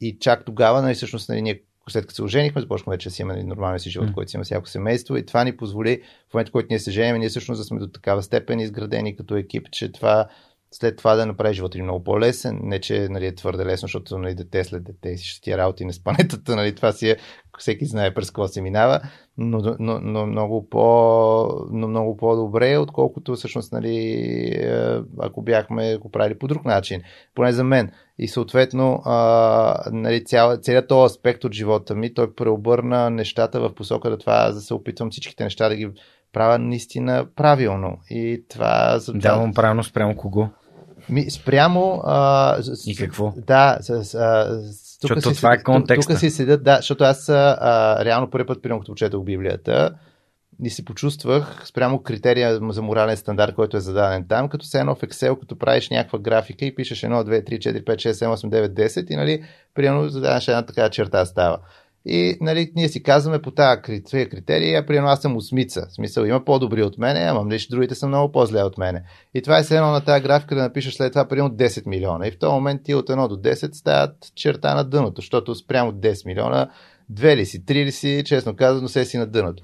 И 0.00 0.18
чак 0.20 0.44
тогава, 0.44 0.82
нали, 0.82 0.94
всъщност, 0.94 1.28
нали, 1.28 1.42
ние 1.42 1.62
след 1.90 2.06
като 2.06 2.14
се 2.14 2.22
оженихме, 2.22 2.60
започнахме 2.60 2.94
вече 2.94 3.08
да 3.08 3.14
си 3.14 3.22
имаме 3.22 3.42
нормалния 3.42 3.80
си 3.80 3.90
живот, 3.90 4.08
mm. 4.08 4.14
който 4.14 4.30
си 4.30 4.36
има 4.36 4.44
всяко 4.44 4.68
семейство 4.68 5.16
и 5.16 5.26
това 5.26 5.44
ни 5.44 5.56
позволи 5.56 6.02
в 6.30 6.34
момента, 6.34 6.48
в 6.48 6.52
който 6.52 6.66
ние 6.70 6.78
се 6.78 6.90
женим, 6.90 7.16
ние 7.16 7.28
всъщност 7.28 7.60
да 7.60 7.64
сме 7.64 7.78
до 7.78 7.88
такава 7.88 8.22
степен 8.22 8.60
изградени 8.60 9.16
като 9.16 9.36
екип, 9.36 9.66
че 9.70 9.92
това 9.92 10.28
след 10.70 10.96
това 10.96 11.14
да 11.14 11.26
направи 11.26 11.54
живота 11.54 11.78
ни 11.78 11.84
много 11.84 12.04
по-лесен. 12.04 12.60
Не, 12.62 12.80
че 12.80 13.08
нали, 13.08 13.26
е 13.26 13.34
твърде 13.34 13.66
лесно, 13.66 13.86
защото 13.86 14.18
нали, 14.18 14.34
дете 14.34 14.64
след 14.64 14.84
дете 14.84 15.08
и 15.08 15.18
ще 15.18 15.40
тия 15.40 15.58
работи 15.58 15.84
на 15.84 15.92
спанетата, 15.92 16.56
нали, 16.56 16.74
това 16.74 16.92
си 16.92 17.10
е, 17.10 17.16
всеки 17.58 17.86
знае 17.86 18.14
през 18.14 18.30
какво 18.30 18.48
се 18.48 18.62
минава, 18.62 19.00
но, 19.38 19.76
но, 19.78 20.00
но, 20.00 20.26
много, 20.26 20.68
по, 20.70 20.80
но 21.70 21.88
много 21.88 22.16
по-добре, 22.16 22.78
отколкото 22.78 23.34
всъщност, 23.34 23.72
нали, 23.72 23.96
е, 24.62 25.00
ако 25.20 25.42
бяхме 25.42 25.96
го 25.96 26.10
правили 26.10 26.38
по 26.38 26.48
друг 26.48 26.64
начин, 26.64 27.02
поне 27.34 27.52
за 27.52 27.64
мен. 27.64 27.90
И 28.18 28.28
съответно, 28.28 29.02
а, 29.04 29.90
нали, 29.92 30.24
цял, 30.24 30.56
целият 30.56 30.88
този 30.88 31.12
аспект 31.12 31.44
от 31.44 31.54
живота 31.54 31.94
ми, 31.94 32.14
той 32.14 32.34
преобърна 32.34 33.10
нещата 33.10 33.60
в 33.60 33.74
посока 33.74 34.10
да 34.10 34.18
това 34.18 34.50
да 34.50 34.60
се 34.60 34.74
опитвам 34.74 35.10
всичките 35.10 35.44
неща 35.44 35.68
да 35.68 35.76
ги 35.76 35.90
правя 36.32 36.58
наистина 36.58 37.26
правилно. 37.36 37.98
И 38.10 38.44
това... 38.48 39.00
Давам 39.08 39.54
правилно 39.54 39.84
спрямо 39.84 40.16
кого? 40.16 40.48
Ми, 41.08 41.30
спрямо... 41.30 42.02
А, 42.04 42.56
и 42.86 42.96
какво? 42.96 43.32
Да, 43.46 43.78
с, 43.80 44.14
а, 44.14 44.60
тук 45.00 45.14
защото 45.14 45.34
си, 45.34 45.36
това 45.36 45.52
е 45.52 45.62
контекста. 45.62 46.12
Тук 46.12 46.20
си 46.20 46.30
седят, 46.30 46.64
да, 46.64 46.76
защото 46.76 47.04
аз 47.04 47.28
а, 47.28 48.04
реално 48.04 48.30
първи 48.30 48.46
път, 48.46 48.62
примерно, 48.62 48.80
като 48.80 48.94
четох 48.94 49.24
Библията, 49.24 49.90
и 50.64 50.70
се 50.70 50.84
почувствах 50.84 51.66
спрямо 51.66 52.02
критерия 52.02 52.60
за 52.70 52.82
морален 52.82 53.16
стандарт, 53.16 53.54
който 53.54 53.76
е 53.76 53.80
зададен 53.80 54.24
там, 54.28 54.48
като 54.48 54.66
се 54.66 54.78
едно 54.78 54.94
в 54.94 55.00
Excel, 55.00 55.40
като 55.40 55.58
правиш 55.58 55.90
някаква 55.90 56.18
графика 56.18 56.64
и 56.64 56.74
пишеш 56.74 57.00
1, 57.00 57.24
2, 57.24 57.50
3, 57.50 57.58
4, 57.58 57.84
5, 57.84 57.94
6, 57.94 58.10
7, 58.10 58.34
8, 58.34 58.68
9, 58.68 58.86
10 58.86 59.10
и 59.10 59.16
нали, 59.16 59.44
примерно 59.74 60.08
задаваш 60.08 60.48
една 60.48 60.66
такава 60.66 60.90
черта 60.90 61.24
става. 61.24 61.58
И 62.10 62.38
нали, 62.40 62.72
ние 62.76 62.88
си 62.88 63.02
казваме 63.02 63.42
по 63.42 63.50
тази 63.50 63.80
критерия, 64.10 64.86
примерно 64.86 65.08
аз 65.08 65.20
съм 65.20 65.36
осмица. 65.36 65.86
В 65.90 65.94
смисъл 65.94 66.24
има 66.24 66.44
по-добри 66.44 66.82
от 66.82 66.98
мене, 66.98 67.20
ама 67.20 67.40
лично 67.40 67.74
нали, 67.74 67.78
другите 67.78 67.94
са 67.94 68.08
много 68.08 68.32
по-зле 68.32 68.62
от 68.62 68.78
мене. 68.78 69.02
И 69.34 69.42
това 69.42 69.58
е 69.58 69.62
все 69.62 69.76
едно 69.76 69.90
на 69.90 70.00
тази 70.00 70.22
графика 70.22 70.54
да 70.54 70.62
напишеш 70.62 70.94
след 70.94 71.12
това 71.12 71.28
примерно 71.28 71.50
10 71.50 71.86
милиона. 71.86 72.26
И 72.26 72.30
в 72.30 72.38
този 72.38 72.52
момент 72.52 72.82
ти 72.84 72.94
от 72.94 73.08
1 73.08 73.28
до 73.28 73.36
10 73.36 73.74
стават 73.74 74.16
черта 74.34 74.74
на 74.74 74.84
дъното, 74.84 75.20
защото 75.20 75.54
спрямо 75.54 75.92
10 75.92 76.26
милиона, 76.26 76.70
две 77.08 77.36
ли 77.36 77.46
си, 77.46 77.64
три 77.64 77.84
ли 77.84 77.92
си, 77.92 78.22
честно 78.26 78.56
казано, 78.56 78.88
се 78.88 79.04
си 79.04 79.18
на 79.18 79.26
дъното. 79.26 79.62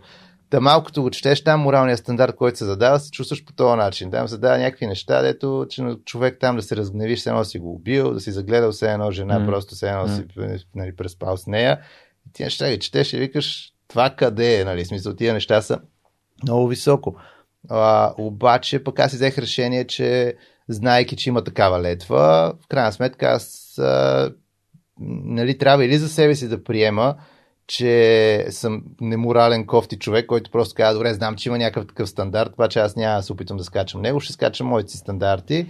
Та 0.50 0.60
малкото 0.60 1.02
го 1.02 1.10
четеш 1.10 1.44
там, 1.44 1.60
моралния 1.60 1.96
стандарт, 1.96 2.36
който 2.36 2.58
се 2.58 2.64
задава, 2.64 3.00
се 3.00 3.10
чувстваш 3.10 3.44
по 3.44 3.52
този 3.52 3.76
начин. 3.76 4.10
Там 4.10 4.28
се 4.28 4.38
дава 4.38 4.58
някакви 4.58 4.86
неща, 4.86 5.22
дето 5.22 5.66
че 5.70 5.82
човек 6.04 6.36
там 6.40 6.56
да 6.56 6.62
се 6.62 6.76
разгневиш, 6.76 7.18
все 7.18 7.30
едно 7.30 7.44
си 7.44 7.58
го 7.58 7.74
убил, 7.74 8.14
да 8.14 8.20
си 8.20 8.30
загледал 8.30 8.72
все 8.72 8.92
едно 8.92 9.10
жена, 9.10 9.40
mm. 9.40 9.46
просто 9.46 9.74
все 9.74 9.88
едно 9.88 10.08
mm. 10.08 10.56
си 10.56 10.66
нали, 10.74 10.96
преспал 10.96 11.36
с 11.36 11.46
нея 11.46 11.80
ти 12.34 12.42
неща 12.42 12.70
ги 12.70 12.78
четеш 12.78 13.12
и 13.12 13.18
викаш 13.18 13.72
това 13.88 14.10
къде 14.10 14.60
е, 14.60 14.64
нали? 14.64 14.84
Смисъл, 14.84 15.16
тия 15.16 15.34
неща 15.34 15.62
са 15.62 15.80
много 16.42 16.68
високо. 16.68 17.16
А, 17.70 18.14
обаче 18.18 18.84
пък 18.84 18.98
аз 18.98 19.12
взех 19.12 19.38
решение, 19.38 19.86
че 19.86 20.36
знайки, 20.68 21.16
че 21.16 21.28
има 21.28 21.44
такава 21.44 21.82
летва, 21.82 22.54
в 22.64 22.68
крайна 22.68 22.92
сметка 22.92 23.26
аз 23.26 23.78
а, 23.78 24.32
нали, 25.00 25.58
трябва 25.58 25.84
или 25.84 25.98
за 25.98 26.08
себе 26.08 26.34
си 26.34 26.48
да 26.48 26.64
приема, 26.64 27.14
че 27.66 28.46
съм 28.50 28.82
неморален 29.00 29.66
кофти 29.66 29.98
човек, 29.98 30.26
който 30.26 30.50
просто 30.50 30.74
казва, 30.74 30.94
добре, 30.94 31.14
знам, 31.14 31.36
че 31.36 31.48
има 31.48 31.58
някакъв 31.58 31.86
такъв 31.86 32.08
стандарт, 32.08 32.52
обаче 32.52 32.78
аз 32.78 32.96
няма 32.96 33.16
да 33.16 33.22
се 33.22 33.32
опитам 33.32 33.56
да 33.56 33.64
скачам 33.64 34.00
него, 34.00 34.20
ще 34.20 34.32
скачам 34.32 34.66
моите 34.66 34.92
си 34.92 34.98
стандарти 34.98 35.66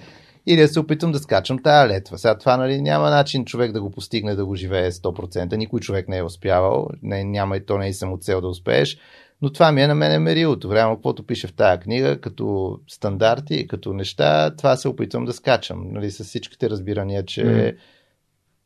или 0.47 0.61
да 0.61 0.69
се 0.69 0.81
опитам 0.81 1.13
да 1.13 1.19
скачам 1.19 1.63
тая 1.63 1.89
летва. 1.89 2.19
Сега 2.19 2.39
това 2.39 2.57
нали, 2.57 2.83
няма 2.83 3.11
начин 3.11 3.45
човек 3.45 3.73
да 3.73 3.81
го 3.81 3.91
постигне, 3.91 4.35
да 4.35 4.47
го 4.47 4.55
живее 4.55 4.91
100%. 4.91 5.57
Никой 5.57 5.81
човек 5.81 6.09
не 6.09 6.19
е 6.19 6.23
успявал. 6.23 6.89
Не, 7.03 7.25
няма 7.25 7.57
и 7.57 7.67
то 7.67 7.79
не 7.79 7.89
е 7.89 7.93
само 7.93 8.19
цел 8.19 8.41
да 8.41 8.49
успееш. 8.49 8.99
Но 9.43 9.53
това 9.53 9.73
ми 9.73 9.83
е 9.83 9.87
на 9.87 9.95
мен 9.95 10.13
е 10.13 10.19
мерилото. 10.19 10.69
Време, 10.69 10.95
каквото 10.95 11.27
пише 11.27 11.47
в 11.47 11.53
тая 11.53 11.81
книга, 11.81 12.21
като 12.21 12.79
стандарти, 12.89 13.67
като 13.67 13.93
неща, 13.93 14.55
това 14.57 14.77
се 14.77 14.89
опитвам 14.89 15.25
да 15.25 15.33
скачам. 15.33 15.93
Нали, 15.93 16.11
с 16.11 16.25
всичките 16.25 16.71
разбирания, 16.71 17.25
че 17.25 17.45
mm. 17.45 17.77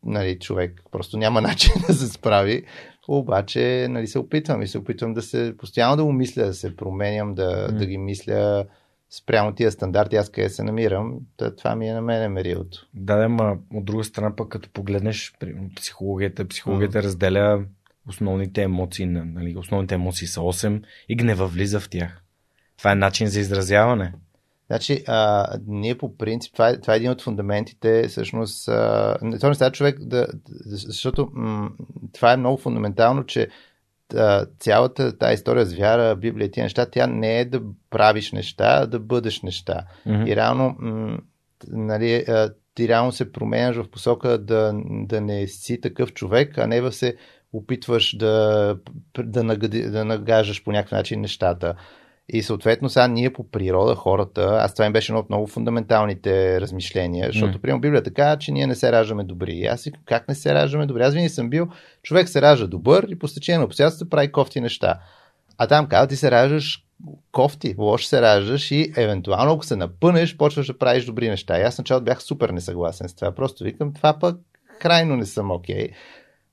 нали, 0.05 0.39
човек 0.39 0.83
просто 0.91 1.17
няма 1.17 1.41
начин 1.43 1.73
да 1.87 1.95
се 1.95 2.09
справи. 2.09 2.65
Обаче 3.09 3.87
нали, 3.91 4.07
се 4.07 4.19
опитвам 4.19 4.63
и 4.63 4.69
се 4.69 4.79
опитвам 4.79 5.15
да 5.15 5.23
се 5.23 5.55
постоянно 5.59 5.97
да 5.97 6.05
го 6.05 6.13
мисля, 6.13 6.45
да 6.45 6.55
се 6.55 6.77
променям, 6.77 7.35
да, 7.35 7.69
mm. 7.69 7.73
да 7.73 7.87
ги 7.87 7.99
мисля 7.99 8.65
спрямо 9.11 9.55
тия 9.55 9.71
стандарти, 9.71 10.17
аз 10.17 10.31
къде 10.31 10.49
се 10.49 10.63
намирам, 10.63 11.19
това 11.57 11.77
ми 11.77 11.89
е 11.89 11.93
на 11.93 12.01
мен 12.03 12.33
мерилото. 12.33 12.87
Да, 12.95 13.17
да, 13.17 13.29
ма 13.29 13.59
от 13.75 13.85
друга 13.85 14.05
страна 14.05 14.37
пък 14.37 14.49
като 14.49 14.71
погледнеш 14.71 15.33
психологията, 15.77 16.49
психологията 16.49 16.99
mm. 16.99 17.03
разделя 17.03 17.65
основните 18.09 18.63
емоции, 18.63 19.07
нали, 19.07 19.57
основните 19.57 19.95
емоции 19.95 20.27
са 20.27 20.41
8 20.41 20.83
и 21.09 21.17
гнева 21.17 21.47
влиза 21.47 21.81
в 21.81 21.89
тях. 21.89 22.23
Това 22.79 22.93
е 22.93 22.95
начин 22.95 23.27
за 23.27 23.41
изразяване. 23.41 24.13
Значи, 24.67 25.05
а, 25.07 25.47
ние 25.67 25.99
по 25.99 26.17
принцип, 26.17 26.53
това 26.53 26.69
е, 26.69 26.81
това 26.81 26.95
е 26.95 26.97
един 26.97 27.11
от 27.11 27.23
фундаментите, 27.23 28.09
всъщност, 28.09 28.69
а, 28.69 29.17
това 29.39 29.49
не 29.49 29.55
става 29.55 29.73
човек 29.73 29.99
да, 30.01 30.27
защото 30.67 31.31
м- 31.33 31.71
това 32.13 32.33
е 32.33 32.37
много 32.37 32.57
фундаментално, 32.57 33.27
че 33.27 33.49
цялата 34.59 35.19
тази 35.19 35.35
история 35.35 35.67
с 35.67 35.75
вяра, 35.75 36.17
Библия 36.17 36.51
тия 36.51 36.65
неща, 36.65 36.87
тя 36.87 37.07
не 37.07 37.41
е 37.41 37.45
да 37.45 37.61
правиш 37.91 38.33
неща, 38.33 38.79
а 38.83 38.87
да 38.87 39.01
бъдеш 39.01 39.43
неща. 39.43 39.85
Mm-hmm. 40.07 40.29
И 40.29 40.37
реално, 40.37 40.77
м- 40.79 41.19
нали, 41.69 42.25
ти 42.75 42.89
реално 42.89 43.13
се 43.13 43.33
променяш 43.33 43.77
в 43.77 43.91
посока 43.91 44.39
да, 44.39 44.73
да 44.91 45.21
не 45.21 45.47
си 45.47 45.81
такъв 45.81 46.13
човек, 46.13 46.59
а 46.59 46.67
не 46.67 46.81
да 46.81 46.93
се 46.93 47.17
опитваш 47.53 48.17
да, 48.17 48.77
да, 49.19 49.45
нагади, 49.45 49.83
да 49.83 50.05
нагажаш 50.05 50.65
по 50.65 50.73
някакъв 50.73 50.93
начин 50.93 51.21
нещата. 51.21 51.75
И 52.29 52.43
съответно 52.43 52.89
сега 52.89 53.09
ние 53.09 53.33
по 53.33 53.51
природа, 53.51 53.95
хората, 53.95 54.59
аз 54.61 54.75
това 54.75 54.87
им 54.87 54.93
беше 54.93 55.13
едно 55.13 55.21
от 55.21 55.29
много 55.29 55.47
фундаменталните 55.47 56.61
размишления, 56.61 57.27
защото, 57.27 57.59
mm. 57.59 57.61
примерно, 57.61 57.81
Библията 57.81 58.11
така, 58.11 58.37
че 58.37 58.53
ние 58.53 58.67
не 58.67 58.75
се 58.75 58.93
раждаме 58.93 59.25
добри. 59.25 59.53
И 59.53 59.67
аз 59.67 59.81
си 59.81 59.93
как 60.05 60.29
не 60.29 60.35
се 60.35 60.55
раждаме 60.55 60.87
добри? 60.87 61.03
Аз 61.03 61.15
винаги 61.15 61.29
съм 61.29 61.51
бил, 61.51 61.69
човек 62.03 62.29
се 62.29 62.43
ражда 62.43 62.67
добър 62.67 63.07
и 63.09 63.19
по 63.19 63.29
стечение 63.29 63.59
на 63.59 63.65
обстоятелствата 63.65 64.11
прави 64.11 64.33
кофти 64.33 64.61
неща. 64.61 64.99
А 65.59 65.67
там 65.67 65.87
казва, 65.87 66.07
ти 66.07 66.17
се 66.17 66.31
раждаш 66.31 66.85
кофти, 67.33 67.75
лош 67.79 68.07
се 68.07 68.23
раждаш 68.23 68.71
и 68.71 68.93
евентуално, 68.97 69.53
ако 69.53 69.65
се 69.65 69.77
напънеш, 69.77 70.37
почваш 70.37 70.67
да 70.67 70.79
правиш 70.79 71.05
добри 71.05 71.29
неща. 71.29 71.59
И 71.59 71.63
аз 71.63 71.79
началото 71.79 72.05
бях 72.05 72.23
супер 72.23 72.51
несъгласен 72.51 73.09
с 73.09 73.15
това. 73.15 73.35
Просто 73.35 73.65
викам, 73.65 73.95
това 73.95 74.19
пък 74.19 74.37
крайно 74.81 75.17
не 75.17 75.27
съм 75.27 75.51
окей. 75.51 75.89
Okay. 75.89 75.93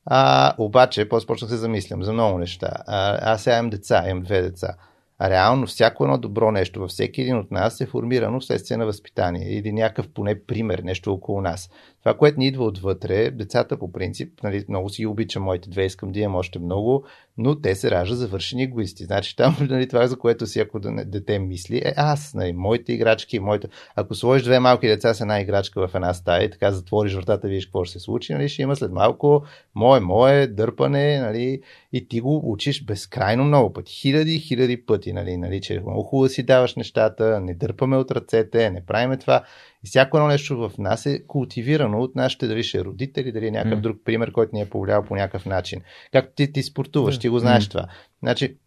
А, 0.06 0.54
обаче, 0.58 1.10
после 1.10 1.28
почнах 1.28 1.50
се 1.50 1.58
замислям 1.58 2.04
за 2.04 2.14
много 2.14 2.38
неща. 2.38 2.72
А, 2.88 3.34
аз 3.34 3.44
сега 3.44 3.58
имам 3.58 3.70
деца, 3.70 4.04
имам 4.10 4.24
две 4.24 4.42
деца. 4.42 4.76
Реално 5.22 5.68
всяко 5.68 6.04
едно 6.04 6.18
добро 6.18 6.52
нещо 6.52 6.80
във 6.80 6.90
всеки 6.90 7.22
един 7.22 7.38
от 7.38 7.52
нас 7.52 7.82
е 7.82 7.86
формирано 7.86 8.40
вследствие 8.40 8.78
на 8.78 8.86
възпитание 8.86 9.58
или 9.58 9.74
някакъв 9.74 10.10
поне 10.14 10.44
пример, 10.44 10.80
нещо 10.80 11.14
около 11.14 11.42
нас. 11.42 11.70
Това, 12.06 12.18
което 12.18 12.40
ни 12.40 12.48
идва 12.48 12.66
отвътре, 12.66 13.32
децата 13.32 13.78
по 13.78 13.92
принцип, 13.92 14.44
нали, 14.44 14.66
много 14.70 14.90
си 14.90 15.06
обичам 15.06 15.44
моите 15.44 15.70
две, 15.70 15.86
искам 15.86 16.12
да 16.12 16.20
имам 16.20 16.36
още 16.36 16.60
много, 16.60 17.04
но 17.38 17.62
те 17.62 17.76
се 17.76 17.92
раждат 17.92 18.18
завършени 18.18 18.64
егоисти. 18.64 19.04
Значи 19.04 19.36
там 19.36 19.58
нали, 19.70 19.88
това, 19.88 20.08
за 20.08 20.20
което 20.20 20.46
ако 20.60 20.80
дете 21.06 21.40
мисли, 21.40 21.78
е 21.78 21.94
аз, 21.98 22.34
нали, 22.34 22.54
моите 22.54 22.94
играчки, 22.94 23.40
моите... 23.40 23.68
Ако 23.96 24.16
сложиш 24.16 24.44
две 24.44 24.60
малки 24.60 24.88
деца 24.88 25.14
с 25.14 25.22
една 25.22 25.42
играчка 25.42 25.88
в 25.88 25.96
една 25.96 26.14
стая 26.14 26.44
и 26.44 26.50
така 26.50 26.72
затвориш 26.72 27.14
вратата, 27.14 27.48
виж 27.48 27.66
какво 27.66 27.84
ще 27.84 28.00
се 28.00 28.04
случи, 28.04 28.34
нали, 28.34 28.50
ще 28.50 28.62
има 28.62 28.76
след 28.76 28.92
малко 28.92 29.44
мое, 29.76 30.00
мое, 30.00 30.48
дърпане, 30.48 31.20
нали, 31.20 31.62
и 31.94 32.08
ти 32.08 32.20
го 32.20 32.42
учиш 32.52 32.86
безкрайно 32.86 33.44
много 33.44 33.74
пъти, 33.74 33.94
хиляди, 33.94 34.40
хиляди 34.40 34.86
пъти 34.86 35.14
нали, 35.14 35.38
нали, 35.38 35.62
че 35.62 35.80
много 35.80 36.04
хубаво 36.04 36.30
си 36.30 36.44
даваш 36.44 36.76
нещата, 36.76 37.40
не 37.40 37.54
дърпаме 37.54 37.98
от 37.98 38.12
ръцете, 38.12 38.72
не 38.72 38.86
правиме 38.86 39.18
това. 39.18 39.44
И 39.86 39.88
всяко 39.88 40.18
едно 40.18 40.28
нещо 40.28 40.58
в 40.58 40.78
нас 40.78 41.06
е 41.06 41.24
култивирано 41.28 42.02
от 42.02 42.16
нашите, 42.16 42.48
дали 42.48 42.64
ще 42.64 42.78
е 42.78 42.84
родители, 42.84 43.32
дали 43.32 43.48
е 43.48 43.52
някакъв 43.52 43.80
mm. 43.80 43.82
друг 43.82 43.98
пример, 44.06 44.32
който 44.32 44.56
ни 44.56 44.62
е 44.62 44.70
повлиял 44.70 45.04
по 45.04 45.16
някакъв 45.16 45.46
начин. 45.46 45.82
Както 46.12 46.34
ти, 46.36 46.54
ти 46.54 46.64
спортуваш, 46.64 47.20
ти 47.20 47.30
го 47.30 47.40
знаеш 47.40 47.66
mm. 47.66 47.72
това. 47.72 47.88
Значи, 48.24 48.58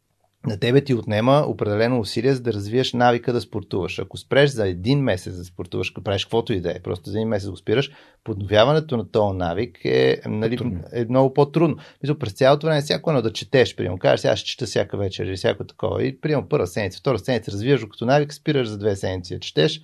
на 0.47 0.61
тебе 0.61 0.85
ти 0.85 0.95
отнема 0.95 1.45
определено 1.47 2.01
усилие, 2.01 2.35
за 2.35 2.43
да 2.43 2.53
развиеш 2.53 2.93
навика 2.93 3.33
да 3.33 3.41
спортуваш. 3.41 3.99
Ако 3.99 4.17
спреш 4.17 4.51
за 4.51 4.69
един 4.69 5.01
месец 5.01 5.37
да 5.37 5.45
спортуваш, 5.45 5.91
ако 5.91 6.03
правиш 6.03 6.25
каквото 6.25 6.53
и 6.53 6.61
да 6.61 6.71
е, 6.71 6.83
просто 6.83 7.11
за 7.11 7.19
един 7.19 7.29
месец 7.29 7.51
го 7.51 7.57
спираш, 7.57 7.91
подновяването 8.25 8.97
на 8.97 9.11
този 9.11 9.37
навик 9.37 9.85
е, 9.85 10.21
нали, 10.27 10.59
е 10.93 11.05
много 11.05 11.35
по-трудно. 11.35 11.77
Мисля, 12.03 12.19
през 12.19 12.33
цялото 12.33 12.67
време, 12.67 12.81
всяко 12.81 13.11
едно 13.11 13.23
да 13.23 13.33
четеш, 13.33 13.77
примерно, 13.77 13.99
кажеш, 13.99 14.21
сега 14.21 14.37
ще 14.37 14.51
чета 14.51 14.67
всяка 14.67 14.97
вечер 14.97 15.27
или 15.27 15.37
всяко 15.37 15.65
такова. 15.65 16.05
И 16.05 16.21
примерно 16.21 16.49
първа 16.49 16.67
седмица, 16.67 16.99
втора 16.99 17.19
седмица 17.19 17.53
развиваш 17.53 17.83
го 17.83 17.89
като 17.89 18.07
навик, 18.07 18.35
спираш 18.35 18.69
за 18.69 18.79
две 18.79 18.97
седмици, 18.97 19.41
четеш, 19.41 19.81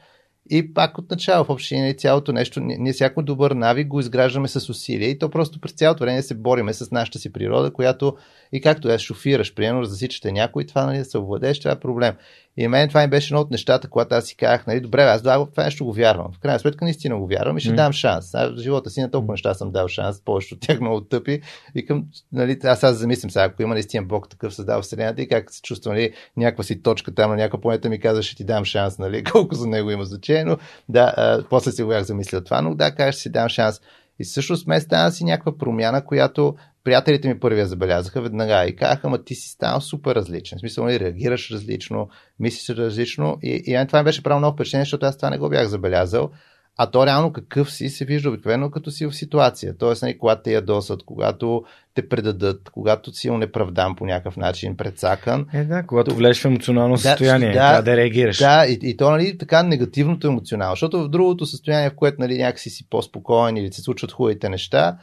и 0.50 0.74
пак 0.74 0.98
от 0.98 1.10
начало 1.10 1.44
в 1.44 1.50
общине 1.50 1.94
цялото 1.94 2.32
нещо, 2.32 2.60
ние 2.60 2.92
всяко 2.92 3.22
добър 3.22 3.50
навик 3.50 3.88
го 3.88 4.00
изграждаме 4.00 4.48
с 4.48 4.68
усилия 4.68 5.10
и 5.10 5.18
то 5.18 5.30
просто 5.30 5.60
през 5.60 5.72
цялото 5.72 6.04
време 6.04 6.22
се 6.22 6.34
бориме 6.34 6.74
с 6.74 6.90
нашата 6.90 7.18
си 7.18 7.32
природа, 7.32 7.72
която 7.72 8.16
и 8.52 8.60
както 8.60 8.88
я 8.88 8.98
шофираш, 8.98 9.54
примерно 9.54 9.84
засичате 9.84 10.32
някой, 10.32 10.66
това 10.66 10.86
нали, 10.86 10.98
да 10.98 11.04
се 11.04 11.18
овладееш, 11.18 11.58
това 11.58 11.72
е 11.72 11.80
проблем. 11.80 12.14
И 12.56 12.68
мен 12.68 12.88
това 12.88 13.02
ми 13.02 13.08
беше 13.08 13.34
едно 13.34 13.40
от 13.40 13.50
нещата, 13.50 13.88
когато 13.88 14.14
аз 14.14 14.24
си 14.24 14.36
казах, 14.36 14.66
нали, 14.66 14.80
добре, 14.80 15.02
аз 15.02 15.22
това 15.22 15.48
нещо 15.58 15.84
го 15.84 15.92
вярвам. 15.92 16.32
В 16.32 16.38
крайна 16.38 16.58
сметка 16.58 16.84
наистина 16.84 17.18
го 17.18 17.26
вярвам 17.26 17.58
и 17.58 17.60
ще 17.60 17.70
mm. 17.70 17.76
дам 17.76 17.92
шанс. 17.92 18.34
Аз 18.34 18.50
в 18.50 18.58
живота 18.58 18.90
си 18.90 19.00
на 19.00 19.10
толкова 19.10 19.32
неща 19.32 19.54
съм 19.54 19.70
дал 19.70 19.88
шанс, 19.88 20.20
повече 20.20 20.54
от 20.54 20.60
тях 20.60 20.80
много 20.80 21.00
тъпи. 21.00 21.40
Викам, 21.74 22.04
нали, 22.32 22.58
аз 22.64 22.84
аз 22.84 22.96
замислям 22.96 23.30
сега, 23.30 23.44
ако 23.44 23.62
има 23.62 23.74
наистина 23.74 24.06
Бог 24.06 24.28
такъв 24.28 24.54
създал 24.54 24.82
Вселената 24.82 25.22
и 25.22 25.28
как 25.28 25.50
се 25.50 25.62
чувства, 25.62 25.92
нали, 25.92 26.12
някаква 26.36 26.64
си 26.64 26.82
точка 26.82 27.14
там 27.14 27.30
на 27.30 27.36
някаква 27.36 27.60
планета 27.60 27.88
ми 27.88 28.00
каза, 28.00 28.22
ще 28.22 28.36
ти 28.36 28.44
дам 28.44 28.64
шанс, 28.64 28.98
нали, 28.98 29.24
колко 29.32 29.54
за 29.54 29.66
него 29.66 29.90
има 29.90 30.04
значение, 30.04 30.44
но 30.44 30.56
да, 30.88 31.14
а, 31.16 31.44
после 31.50 31.72
си 31.72 31.82
го 31.82 31.88
бях 31.88 32.02
замислил 32.02 32.40
това, 32.40 32.62
но 32.62 32.74
да, 32.74 32.94
кажеш, 32.94 33.14
си 33.20 33.30
дам 33.30 33.48
шанс. 33.48 33.80
И 34.18 34.24
всъщност 34.24 34.66
ме 34.66 34.80
стана 34.80 35.12
си 35.12 35.24
някаква 35.24 35.58
промяна, 35.58 36.04
която 36.04 36.54
приятелите 36.84 37.28
ми 37.28 37.40
първия 37.40 37.66
забелязаха 37.66 38.22
веднага 38.22 38.64
и 38.66 38.76
казаха, 38.76 39.06
ама 39.06 39.24
ти 39.24 39.34
си 39.34 39.48
станал 39.48 39.80
супер 39.80 40.14
различен. 40.14 40.58
В 40.58 40.60
смисъл, 40.60 40.84
нали, 40.84 41.00
реагираш 41.00 41.50
различно, 41.50 42.08
мислиш 42.40 42.76
различно. 42.76 43.38
И, 43.42 43.62
и 43.66 43.86
това 43.86 43.98
ми 43.98 44.04
беше 44.04 44.22
правилно 44.22 44.52
впечатление, 44.52 44.84
защото 44.84 45.06
аз 45.06 45.16
това 45.16 45.30
не 45.30 45.38
го 45.38 45.48
бях 45.48 45.66
забелязал. 45.66 46.30
А 46.76 46.90
то 46.90 47.06
реално 47.06 47.32
какъв 47.32 47.72
си 47.72 47.88
се 47.88 48.04
вижда 48.04 48.28
обикновено 48.28 48.70
като 48.70 48.90
си 48.90 49.06
в 49.06 49.12
ситуация. 49.12 49.78
Тоест, 49.78 50.02
нали, 50.02 50.18
когато 50.18 50.42
те 50.42 50.52
ядосат, 50.52 51.02
когато 51.02 51.64
те 51.94 52.08
предадат, 52.08 52.70
когато 52.70 53.12
си 53.12 53.30
неправдан 53.30 53.96
по 53.96 54.06
някакъв 54.06 54.36
начин, 54.36 54.76
предсакан. 54.76 55.46
Е, 55.52 55.64
да, 55.64 55.82
когато 55.82 56.10
то... 56.10 56.16
влезеш 56.16 56.42
в 56.42 56.44
емоционално 56.44 56.98
състояние, 56.98 57.48
да, 57.48 57.54
трябва 57.54 57.82
да 57.82 57.96
реагираш. 57.96 58.38
Да, 58.38 58.66
и, 58.66 58.78
и 58.82 58.96
то, 58.96 59.10
нали, 59.10 59.38
така 59.38 59.62
негативното 59.62 60.26
емоционално, 60.26 60.72
защото 60.72 61.02
в 61.02 61.08
другото 61.08 61.46
състояние, 61.46 61.90
в 61.90 61.94
което, 61.94 62.16
нали, 62.20 62.38
някакси 62.38 62.70
си 62.70 62.88
по-спокоен 62.90 63.56
или 63.56 63.72
се 63.72 63.82
случват 63.82 64.12
хубавите 64.12 64.48
неща, 64.48 64.96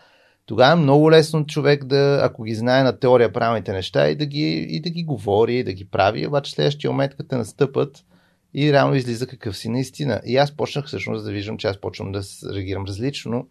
тогава 0.51 0.71
е 0.73 0.75
много 0.75 1.11
лесно 1.11 1.45
човек 1.45 1.83
да, 1.85 2.21
ако 2.23 2.43
ги 2.43 2.55
знае 2.55 2.83
на 2.83 2.99
теория 2.99 3.33
правилните 3.33 3.73
неща 3.73 4.09
и 4.09 4.15
да 4.15 4.25
ги, 4.25 4.67
и 4.69 4.81
да 4.81 4.89
ги 4.89 5.03
говори, 5.03 5.55
и 5.55 5.63
да 5.63 5.73
ги 5.73 5.85
прави, 5.85 6.27
обаче 6.27 6.51
следващия 6.51 6.91
момент, 6.91 7.15
като 7.15 7.29
те 7.29 7.35
настъпат 7.35 8.05
и 8.53 8.73
реално 8.73 8.95
излиза 8.95 9.27
какъв 9.27 9.57
си 9.57 9.69
наистина. 9.69 10.21
И 10.25 10.37
аз 10.37 10.51
почнах 10.51 10.85
всъщност 10.85 11.25
да 11.25 11.31
виждам, 11.31 11.57
че 11.57 11.67
аз 11.67 11.77
почвам 11.77 12.11
да 12.11 12.21
реагирам 12.53 12.85
различно 12.85 13.47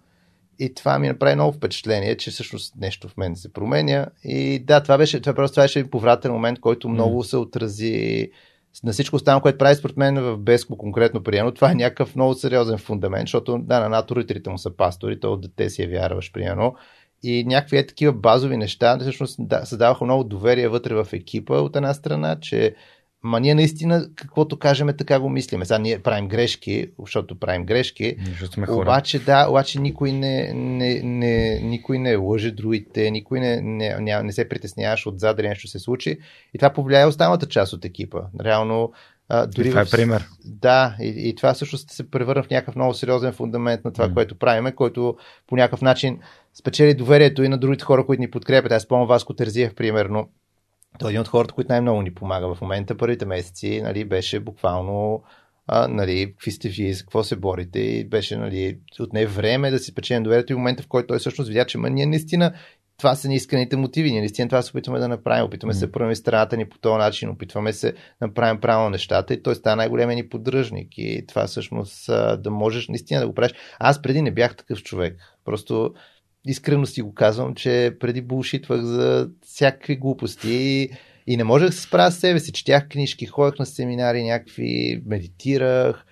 и 0.59 0.75
това 0.75 0.99
ми 0.99 1.09
направи 1.09 1.35
много 1.35 1.53
впечатление, 1.53 2.17
че 2.17 2.31
всъщност 2.31 2.75
нещо 2.81 3.09
в 3.09 3.17
мен 3.17 3.37
се 3.37 3.53
променя. 3.53 4.07
И 4.25 4.59
да, 4.59 4.83
това 4.83 4.99
беше, 4.99 5.21
това 5.21 5.35
просто 5.35 5.55
това 5.55 5.65
беше 5.65 5.91
повратен 5.91 6.33
момент, 6.33 6.61
който 6.61 6.89
много 6.89 7.25
се 7.25 7.37
отрази 7.37 8.31
на 8.85 8.93
всичко 8.93 9.17
останало, 9.17 9.43
което 9.43 9.59
прави 9.59 9.75
според 9.75 9.97
мен 9.97 10.23
в 10.23 10.37
Беско 10.37 10.79
конкретно 10.79 11.23
приемно, 11.23 11.55
това 11.55 11.71
е 11.71 11.75
някакъв 11.75 12.17
много 12.17 12.35
сериозен 12.35 12.79
фундамент, 12.79 13.23
защото 13.23 13.59
да, 13.59 13.81
на 13.81 13.89
НАТО 13.89 14.25
му 14.47 14.59
са 14.59 14.77
пастори, 14.77 15.21
то 15.21 15.33
от 15.33 15.41
дете 15.41 15.71
си 15.71 15.83
я 15.83 15.89
вярваш 15.89 16.33
приемно. 16.33 16.75
И 17.23 17.45
някакви 17.45 17.79
е 17.79 17.87
такива 17.87 18.13
базови 18.13 18.57
неща, 18.57 18.99
всъщност 19.01 19.37
да, 19.39 19.65
създаваха 19.65 20.05
много 20.05 20.25
доверие 20.25 20.69
вътре 20.69 20.95
в 20.95 21.09
екипа 21.13 21.55
от 21.55 21.77
една 21.77 21.95
страна, 21.95 22.41
че 22.41 22.75
Ма 23.23 23.41
ние 23.41 23.55
наистина, 23.55 24.09
каквото 24.15 24.59
кажем, 24.59 24.89
така 24.99 25.21
го 25.21 25.29
мислиме. 25.29 25.65
Сега 25.65 25.79
ние 25.79 25.99
правим 25.99 26.29
грешки, 26.29 26.91
защото 26.99 27.39
правим 27.39 27.65
грешки. 27.65 28.17
Защото. 28.41 28.79
Обаче, 28.79 29.19
да, 29.19 29.47
обаче 29.49 29.81
никой 29.81 30.13
не, 30.13 30.53
не, 30.55 31.01
не, 31.03 31.61
никой 31.63 31.99
не 31.99 32.17
лъже 32.17 32.51
другите, 32.51 33.11
никой 33.11 33.41
не, 33.41 33.61
не, 33.61 33.97
не, 34.01 34.23
не 34.23 34.33
се 34.33 34.49
притесняваш 34.49 35.07
отзад 35.07 35.37
дали 35.37 35.49
нещо 35.49 35.69
се 35.69 35.79
случи. 35.79 36.19
И 36.55 36.59
това 36.59 36.73
повлияе 36.73 37.07
останалата 37.07 37.47
част 37.47 37.73
от 37.73 37.85
екипа. 37.85 38.21
Реално, 38.41 38.93
а, 39.29 39.47
дори 39.47 39.67
и 39.67 39.71
това 39.71 39.81
е 39.81 39.85
в... 39.85 39.91
пример. 39.91 40.25
Да, 40.45 40.97
и, 41.01 41.29
и 41.29 41.35
това 41.35 41.55
всъщност 41.55 41.91
се 41.91 42.11
превърна 42.11 42.43
в 42.43 42.51
някакъв 42.51 42.77
много 42.77 42.95
сериозен 42.95 43.33
фундамент 43.33 43.85
на 43.85 43.93
това, 43.93 44.09
mm. 44.09 44.15
което 44.15 44.39
правиме, 44.39 44.73
който 44.73 45.17
по 45.47 45.57
някакъв 45.57 45.83
начин 45.83 46.19
спечели 46.59 46.95
доверието 46.95 47.43
и 47.43 47.49
на 47.49 47.59
другите 47.59 47.85
хора, 47.85 48.07
които 48.07 48.21
ни 48.21 48.31
подкрепят. 48.31 48.73
Аз 48.73 48.83
спомням 48.83 49.09
Васко 49.09 49.35
Терзиев, 49.35 49.75
примерно, 49.75 50.29
той 50.99 51.09
е 51.09 51.13
един 51.13 51.21
от 51.21 51.29
хората, 51.29 51.55
които 51.55 51.73
най-много 51.73 52.03
ни 52.03 52.15
помага 52.15 52.55
в 52.55 52.61
момента. 52.61 52.97
Първите 52.97 53.27
месеци 53.27 53.81
нали, 53.83 54.05
беше 54.05 54.41
буквално 54.41 55.23
а, 55.67 55.89
нали, 55.89 56.33
какви 56.33 56.51
сте 56.51 56.69
вие, 56.69 56.95
за 56.95 57.03
какво 57.03 57.25
се 57.25 57.37
борите 57.37 57.81
и 57.81 58.09
беше 58.09 58.37
нали, 58.37 58.79
отне 59.01 59.27
време 59.27 59.71
да 59.71 59.79
си 59.79 59.95
печелим 59.95 60.23
доверието 60.23 60.53
и 60.53 60.55
в 60.55 60.59
момента, 60.59 60.83
в 60.83 60.89
който 60.89 61.07
той 61.07 61.19
всъщност 61.19 61.49
видя, 61.49 61.65
че 61.65 61.79
ние 61.79 62.07
наистина 62.07 62.53
това 63.01 63.15
са 63.15 63.29
неисканите 63.29 63.77
мотиви. 63.77 64.11
Ние 64.11 64.21
наистина 64.21 64.49
това 64.49 64.63
се 64.63 64.71
опитваме 64.71 64.99
да 64.99 65.09
направим. 65.09 65.45
Опитваме 65.45 65.75
mm. 65.75 65.77
се 65.77 65.87
да 65.87 65.93
първаме 65.93 66.15
страната 66.15 66.57
ни 66.57 66.69
по 66.69 66.79
този 66.79 66.99
начин, 66.99 67.29
опитваме 67.29 67.73
се 67.73 67.93
да 67.93 68.27
направим 68.27 68.61
правилно 68.61 68.91
нещата 68.91 69.35
и 69.35 69.43
той 69.43 69.55
стана 69.55 69.77
най-големия 69.77 70.17
ни 70.17 70.29
поддръжник. 70.29 70.89
И 70.97 71.25
това 71.29 71.47
всъщност 71.47 72.07
да 72.39 72.51
можеш 72.51 72.89
наистина 72.89 73.21
да 73.21 73.27
го 73.27 73.35
правиш. 73.35 73.55
Аз 73.79 74.03
преди 74.03 74.23
не 74.23 74.31
бях 74.31 74.57
такъв 74.57 74.83
човек. 74.83 75.17
Просто 75.45 75.95
искрено 76.47 76.87
си 76.87 77.03
го 77.03 77.15
казвам, 77.15 77.55
че 77.55 77.97
преди 78.01 78.23
булшитвах 78.23 78.81
за 78.81 79.31
всякакви 79.47 79.97
глупости 79.97 80.89
и, 81.27 81.37
не 81.37 81.45
можех 81.45 81.69
да 81.69 81.73
се 81.73 81.83
справя 81.83 82.11
с 82.11 82.19
себе 82.19 82.41
си. 82.41 82.53
Четях 82.53 82.89
книжки, 82.89 83.27
ходех 83.27 83.59
на 83.59 83.67
семинари 83.67 84.23
някакви, 84.23 85.03
медитирах 85.07 86.05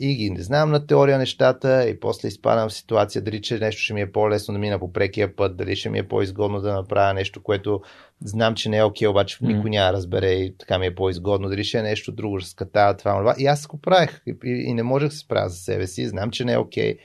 и 0.00 0.14
ги 0.14 0.30
не 0.30 0.42
знам 0.42 0.70
на 0.70 0.86
теория 0.86 1.18
нещата 1.18 1.88
и 1.88 2.00
после 2.00 2.28
изпадам 2.28 2.68
в 2.68 2.72
ситуация 2.72 3.22
дали 3.22 3.42
че 3.42 3.58
нещо 3.58 3.82
ще 3.82 3.94
ми 3.94 4.00
е 4.00 4.12
по-лесно 4.12 4.52
да 4.52 4.58
мина 4.58 4.78
по 4.78 4.92
прекия 4.92 5.36
път, 5.36 5.56
дали 5.56 5.76
ще 5.76 5.90
ми 5.90 5.98
е 5.98 6.08
по-изгодно 6.08 6.60
да 6.60 6.72
направя 6.72 7.14
нещо, 7.14 7.42
което 7.42 7.80
знам, 8.24 8.54
че 8.54 8.68
не 8.68 8.76
е 8.76 8.84
окей, 8.84 9.08
okay, 9.08 9.10
обаче 9.10 9.38
никой 9.40 9.70
няма 9.70 9.92
разбере 9.92 10.30
и 10.30 10.56
така 10.58 10.78
ми 10.78 10.86
е 10.86 10.94
по-изгодно, 10.94 11.48
дали 11.48 11.64
ще 11.64 11.78
е 11.78 11.82
нещо 11.82 12.12
друго, 12.12 12.40
ще 12.40 12.50
скатава 12.50 12.96
това, 12.96 13.18
това. 13.18 13.34
И 13.38 13.46
аз 13.46 13.66
го 13.66 13.80
правех 13.80 14.22
и, 14.26 14.34
и, 14.44 14.50
и 14.50 14.74
не 14.74 14.82
можех 14.82 15.08
да 15.08 15.14
се 15.14 15.20
справя 15.20 15.48
за 15.48 15.56
себе 15.56 15.86
си, 15.86 16.08
знам, 16.08 16.30
че 16.30 16.44
не 16.44 16.52
е 16.52 16.58
окей. 16.58 16.94
Okay 16.94 16.98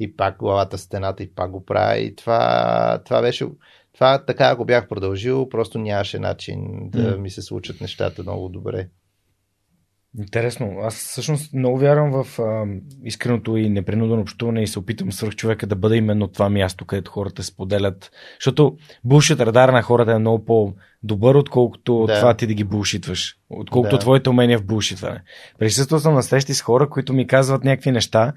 и 0.00 0.16
пак 0.16 0.38
главата 0.38 0.78
стената 0.78 1.22
и 1.22 1.34
пак 1.34 1.50
го 1.50 1.64
правя. 1.64 1.98
И 1.98 2.16
това, 2.16 3.02
това 3.04 3.22
беше. 3.22 3.46
Това 3.92 4.24
така, 4.24 4.44
ако 4.44 4.64
бях 4.64 4.88
продължил, 4.88 5.48
просто 5.48 5.78
нямаше 5.78 6.18
начин 6.18 6.90
да 6.90 7.18
ми 7.18 7.30
се 7.30 7.42
случат 7.42 7.80
нещата 7.80 8.22
много 8.22 8.48
добре. 8.48 8.88
Интересно. 10.18 10.76
Аз 10.82 10.94
всъщност 10.94 11.52
много 11.52 11.78
вярвам 11.78 12.22
в 12.22 12.38
а, 12.38 12.66
искреното 13.04 13.56
и 13.56 13.68
непринудено 13.68 14.20
общуване 14.20 14.62
и 14.62 14.66
се 14.66 14.78
опитам 14.78 15.12
свърх 15.12 15.34
човека 15.34 15.66
да 15.66 15.76
бъде 15.76 15.96
именно 15.96 16.28
това 16.28 16.48
място, 16.50 16.84
където 16.84 17.10
хората 17.10 17.42
споделят. 17.42 18.10
Защото 18.40 18.76
булшит 19.04 19.40
радар 19.40 19.68
на 19.68 19.82
хората 19.82 20.12
е 20.12 20.18
много 20.18 20.44
по-добър, 20.44 21.34
отколкото 21.34 22.04
да. 22.06 22.20
това 22.20 22.34
ти 22.34 22.46
да 22.46 22.54
ги 22.54 22.64
булшитваш. 22.64 23.36
Отколкото 23.50 23.96
да. 23.96 24.00
твоите 24.00 24.30
умения 24.30 24.58
в 24.58 24.64
булшитване. 24.64 25.22
Присъствал 25.58 26.00
съм 26.00 26.14
на 26.14 26.22
срещи 26.22 26.54
с 26.54 26.62
хора, 26.62 26.90
които 26.90 27.12
ми 27.12 27.26
казват 27.26 27.64
някакви 27.64 27.90
неща, 27.90 28.32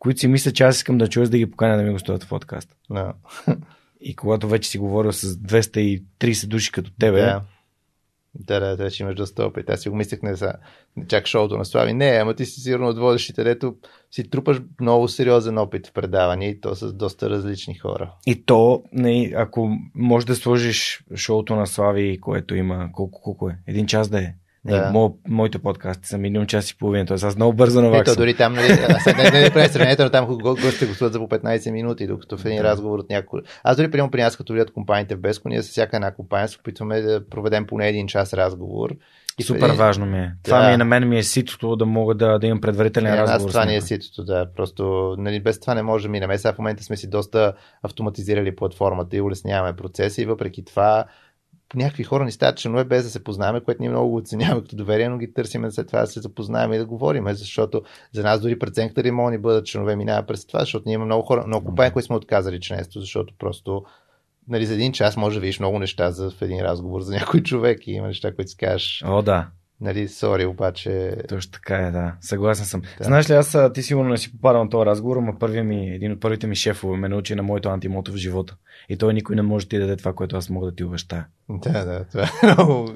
които 0.00 0.20
си 0.20 0.28
мисля, 0.28 0.52
че 0.52 0.64
аз 0.64 0.76
искам 0.76 0.98
да 0.98 1.08
чуя, 1.08 1.28
да 1.28 1.38
ги 1.38 1.50
поканя 1.50 1.76
да 1.76 1.82
ми 1.82 1.92
гостуват 1.92 2.24
в 2.24 2.28
подкаст. 2.28 2.76
No. 2.90 3.12
И 4.00 4.16
когато 4.16 4.48
вече 4.48 4.70
си 4.70 4.78
говорил 4.78 5.12
с 5.12 5.36
230 5.36 6.46
души 6.46 6.72
като 6.72 6.90
тебе, 6.98 7.20
yeah. 7.20 7.40
Да, 8.34 8.60
да, 8.60 8.76
вече 8.76 9.02
имаш 9.02 9.14
доста 9.14 9.44
опит. 9.44 9.70
Аз 9.70 9.80
си 9.80 9.88
го 9.88 9.96
мислех 9.96 10.22
не 10.22 10.34
за 10.34 10.52
чак 11.08 11.26
шоуто 11.26 11.58
на 11.58 11.64
Слави. 11.64 11.92
Не, 11.92 12.06
ама 12.06 12.34
ти 12.34 12.46
си 12.46 12.60
сигурно 12.60 12.88
от 12.88 12.98
водещите, 12.98 13.44
дето 13.44 13.76
си 14.10 14.30
трупаш 14.30 14.60
много 14.80 15.08
сериозен 15.08 15.58
опит 15.58 15.86
в 15.86 15.92
предавания 15.92 16.50
и 16.50 16.60
то 16.60 16.74
с 16.74 16.92
доста 16.92 17.30
различни 17.30 17.74
хора. 17.74 18.12
И 18.26 18.44
то, 18.44 18.82
не, 18.92 19.32
ако 19.36 19.76
можеш 19.94 20.26
да 20.26 20.34
сложиш 20.34 21.04
шоуто 21.16 21.56
на 21.56 21.66
Слави, 21.66 22.20
което 22.20 22.54
има 22.54 22.88
колко, 22.92 23.20
колко 23.22 23.50
е? 23.50 23.58
Един 23.66 23.86
час 23.86 24.08
да 24.08 24.20
е. 24.20 24.34
Да. 24.64 24.90
Мо, 24.92 25.18
моите 25.28 25.58
подкасти 25.58 26.08
са 26.08 26.18
минимум 26.18 26.46
час 26.46 26.70
и 26.70 26.78
половина, 26.78 27.06
т.е. 27.06 27.14
аз 27.14 27.36
много 27.36 27.52
бързо 27.52 27.82
наваксвам. 27.82 28.12
Ето, 28.12 28.20
дори 28.20 28.36
там, 28.36 28.52
нали, 28.52 28.72
аз 28.88 29.06
не, 29.06 29.30
не, 29.30 29.40
не 29.40 29.50
прави 29.50 29.68
сравнението, 29.68 30.02
но 30.02 30.10
там 30.10 30.26
гостите 30.38 30.86
гостуват 30.86 31.12
за 31.12 31.18
по 31.18 31.28
15 31.28 31.70
минути, 31.70 32.06
докато 32.06 32.38
в 32.38 32.44
един 32.44 32.58
да. 32.58 32.64
разговор 32.64 32.98
от 32.98 33.10
някой. 33.10 33.40
Аз 33.64 33.76
дори 33.76 33.90
приемам 33.90 34.10
при 34.10 34.22
нас, 34.22 34.36
като 34.36 34.52
влият 34.52 34.72
компаниите 34.72 35.16
в 35.16 35.20
Беско, 35.20 35.48
ние 35.48 35.62
с 35.62 35.68
всяка 35.68 35.96
една 35.96 36.14
компания 36.14 36.48
се 36.48 36.58
опитваме 36.60 37.00
да 37.00 37.28
проведем 37.28 37.66
поне 37.66 37.88
един 37.88 38.06
час 38.06 38.34
разговор. 38.34 38.90
И 39.38 39.42
Супер 39.42 39.70
важно 39.70 40.06
ми 40.06 40.18
е. 40.18 40.32
Това 40.42 40.60
да. 40.60 40.68
ми 40.68 40.74
е 40.74 40.76
на 40.76 40.84
мен 40.84 41.08
ми 41.08 41.18
е 41.18 41.22
ситото 41.22 41.76
да 41.76 41.86
мога 41.86 42.14
да, 42.14 42.38
да 42.38 42.46
имам 42.46 42.60
предварителен 42.60 43.10
не, 43.10 43.16
разговор. 43.16 43.48
Аз 43.48 43.52
това 43.52 43.64
не 43.64 43.76
е 43.76 43.80
ситото, 43.80 44.24
да. 44.24 44.46
Просто 44.56 45.14
нали, 45.18 45.40
без 45.40 45.60
това 45.60 45.74
не 45.74 45.82
може 45.82 46.02
да 46.02 46.08
минем. 46.08 46.38
Сега 46.38 46.52
в 46.52 46.58
момента 46.58 46.82
сме 46.82 46.96
си 46.96 47.10
доста 47.10 47.52
автоматизирали 47.82 48.56
платформата 48.56 49.16
и 49.16 49.20
улесняваме 49.20 49.76
процеса 49.76 50.22
и 50.22 50.26
въпреки 50.26 50.64
това 50.64 51.04
някакви 51.74 52.04
хора 52.04 52.24
ни 52.24 52.32
стават 52.32 52.58
членове 52.58 52.84
без 52.84 53.04
да 53.04 53.10
се 53.10 53.24
познаваме, 53.24 53.60
което 53.60 53.82
ние 53.82 53.90
много 53.90 54.16
оценяваме 54.16 54.62
като 54.62 54.76
доверие, 54.76 55.08
но 55.08 55.18
ги 55.18 55.32
търсиме 55.32 55.70
след 55.70 55.86
това 55.86 56.00
да 56.00 56.06
се 56.06 56.20
запознаем 56.20 56.72
и 56.72 56.78
да 56.78 56.86
говорим, 56.86 57.24
защото 57.28 57.82
за 58.12 58.22
нас 58.22 58.40
дори 58.40 58.58
преценката 58.58 59.02
да 59.02 59.12
могат 59.12 59.34
да 59.34 59.38
бъдат 59.38 59.66
членове 59.66 59.96
минава 59.96 60.26
през 60.26 60.46
това, 60.46 60.60
защото 60.60 60.82
ние 60.86 60.94
имаме 60.94 61.06
много 61.06 61.22
хора, 61.22 61.44
много 61.46 61.66
компании, 61.66 61.92
които 61.92 62.06
сме 62.06 62.16
отказали 62.16 62.60
членство, 62.60 63.00
защото 63.00 63.34
просто 63.38 63.84
нали, 64.48 64.66
за 64.66 64.74
един 64.74 64.92
час 64.92 65.16
може 65.16 65.36
да 65.36 65.40
видиш 65.40 65.58
много 65.58 65.78
неща 65.78 66.10
за, 66.10 66.30
в 66.30 66.42
един 66.42 66.60
разговор 66.60 67.00
за 67.00 67.14
някой 67.14 67.42
човек 67.42 67.86
и 67.86 67.92
има 67.92 68.06
неща, 68.06 68.34
които 68.34 68.50
си 68.50 68.56
кажеш. 68.56 69.02
О, 69.06 69.22
да. 69.22 69.46
Нали, 69.80 70.08
сори, 70.08 70.46
обаче. 70.46 71.16
Точно 71.28 71.52
така 71.52 71.76
е, 71.76 71.90
да. 71.90 72.14
Съгласен 72.20 72.66
съм. 72.66 72.82
Да. 72.98 73.04
Знаеш 73.04 73.30
ли, 73.30 73.34
аз 73.34 73.56
ти 73.74 73.82
сигурно 73.82 74.10
не 74.10 74.18
си 74.18 74.32
попадал 74.32 74.64
на 74.64 74.70
този 74.70 74.86
разговор, 74.86 75.16
но 75.16 75.38
първият 75.38 75.66
ми, 75.66 75.90
един 75.90 76.12
от 76.12 76.20
първите 76.20 76.46
ми 76.46 76.56
шефове 76.56 76.96
ме 76.96 77.08
научи 77.08 77.34
на 77.34 77.42
моето 77.42 77.68
антимото 77.68 78.12
в 78.12 78.16
живота. 78.16 78.56
И 78.88 78.96
той 78.96 79.14
никой 79.14 79.36
не 79.36 79.42
може 79.42 79.66
да 79.66 79.68
ти 79.68 79.78
даде 79.78 79.96
това, 79.96 80.12
което 80.12 80.36
аз 80.36 80.50
мога 80.50 80.66
да 80.66 80.74
ти 80.74 80.84
обещая. 80.84 81.26
Да, 81.48 81.84
да, 81.84 82.04
това 82.04 82.22
е 82.22 82.46
много. 82.46 82.92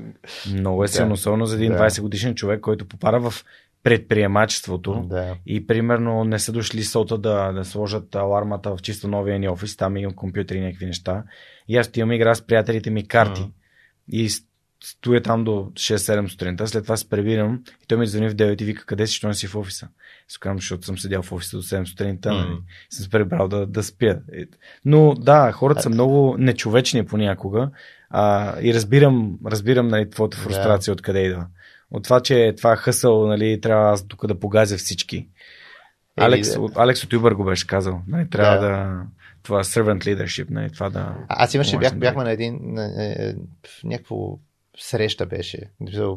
Много 0.54 0.84
е 0.84 0.88
силно, 0.88 1.08
да. 1.08 1.14
особено 1.14 1.46
за 1.46 1.56
един 1.56 1.72
да. 1.72 1.78
20 1.78 2.00
годишен 2.00 2.34
човек, 2.34 2.60
който 2.60 2.88
попада 2.88 3.30
в 3.30 3.44
предприемачеството 3.82 5.06
да. 5.08 5.36
и 5.46 5.66
примерно 5.66 6.24
не 6.24 6.38
са 6.38 6.52
дошли 6.52 6.82
сота 6.82 7.18
да, 7.18 7.52
да 7.52 7.64
сложат 7.64 8.14
алармата 8.14 8.76
в 8.76 8.82
чисто 8.82 9.08
новия 9.08 9.38
ни 9.38 9.48
офис, 9.48 9.76
там 9.76 9.96
имам 9.96 10.14
компютри 10.14 10.58
и 10.58 10.60
някакви 10.60 10.86
неща. 10.86 11.24
И 11.68 11.76
аз 11.76 11.88
отивам 11.88 12.12
игра 12.12 12.34
с 12.34 12.46
приятелите 12.46 12.90
ми 12.90 13.08
карти. 13.08 13.40
Mm. 13.40 13.50
И 14.08 14.28
стоя 14.84 15.22
там 15.22 15.44
до 15.44 15.50
6-7 15.52 16.28
сутринта, 16.28 16.66
след 16.66 16.82
това 16.82 16.96
се 16.96 17.08
пребирам 17.08 17.62
и 17.82 17.86
той 17.86 17.98
ми 17.98 18.06
звъни 18.06 18.28
в 18.28 18.34
9 18.34 18.62
и 18.62 18.64
вика 18.64 18.86
къде 18.86 19.06
си, 19.06 19.14
що 19.14 19.28
не 19.28 19.34
си 19.34 19.46
в 19.46 19.56
офиса. 19.56 19.88
Казвам, 20.40 20.58
защото 20.58 20.86
съм 20.86 20.98
седял 20.98 21.22
в 21.22 21.32
офиса 21.32 21.56
до 21.56 21.62
7 21.62 21.84
сутринта, 21.84 22.28
mm. 22.28 22.32
нали? 22.32 22.58
съм 22.90 23.04
се 23.04 23.10
прибрал 23.10 23.48
да, 23.48 23.66
да 23.66 23.82
спя. 23.82 24.18
Но 24.84 25.14
да, 25.14 25.52
хората 25.52 25.82
са 25.82 25.90
много 25.90 26.36
нечовечни 26.38 27.06
понякога 27.06 27.70
а, 28.10 28.54
и 28.60 28.74
разбирам, 28.74 29.38
разбирам 29.46 29.88
нали, 29.88 30.10
твоята 30.10 30.36
фрустрация 30.36 30.92
yeah. 30.92 30.96
откъде 30.96 31.20
идва. 31.20 31.46
От 31.90 32.04
това, 32.04 32.20
че 32.20 32.54
това 32.56 32.76
хъсъл, 32.76 33.26
нали, 33.26 33.60
трябва 33.60 33.92
аз 33.92 34.08
тук 34.08 34.26
да 34.26 34.40
погазя 34.40 34.76
всички. 34.76 35.28
Алекс, 36.16 36.56
от, 36.56 36.76
Алекс 36.76 37.04
от 37.04 37.12
Юбър 37.12 37.32
го 37.32 37.44
беше 37.44 37.66
казал. 37.66 38.02
Нали, 38.08 38.30
трябва 38.30 38.56
да. 38.56 38.68
да 38.68 39.02
това 39.42 39.64
servant 39.64 40.04
leadership, 40.04 40.50
нали, 40.50 40.70
това 40.70 40.90
да... 40.90 41.16
Аз 41.28 41.54
имаше, 41.54 41.78
бях, 41.78 41.96
бяхме 41.96 42.24
на 42.24 42.30
един, 42.30 42.58
на, 42.62 42.88
на, 42.88 43.04
е, 43.04 43.32
на, 43.32 43.34
някакво 43.84 44.38
среща 44.78 45.26
беше. 45.26 45.70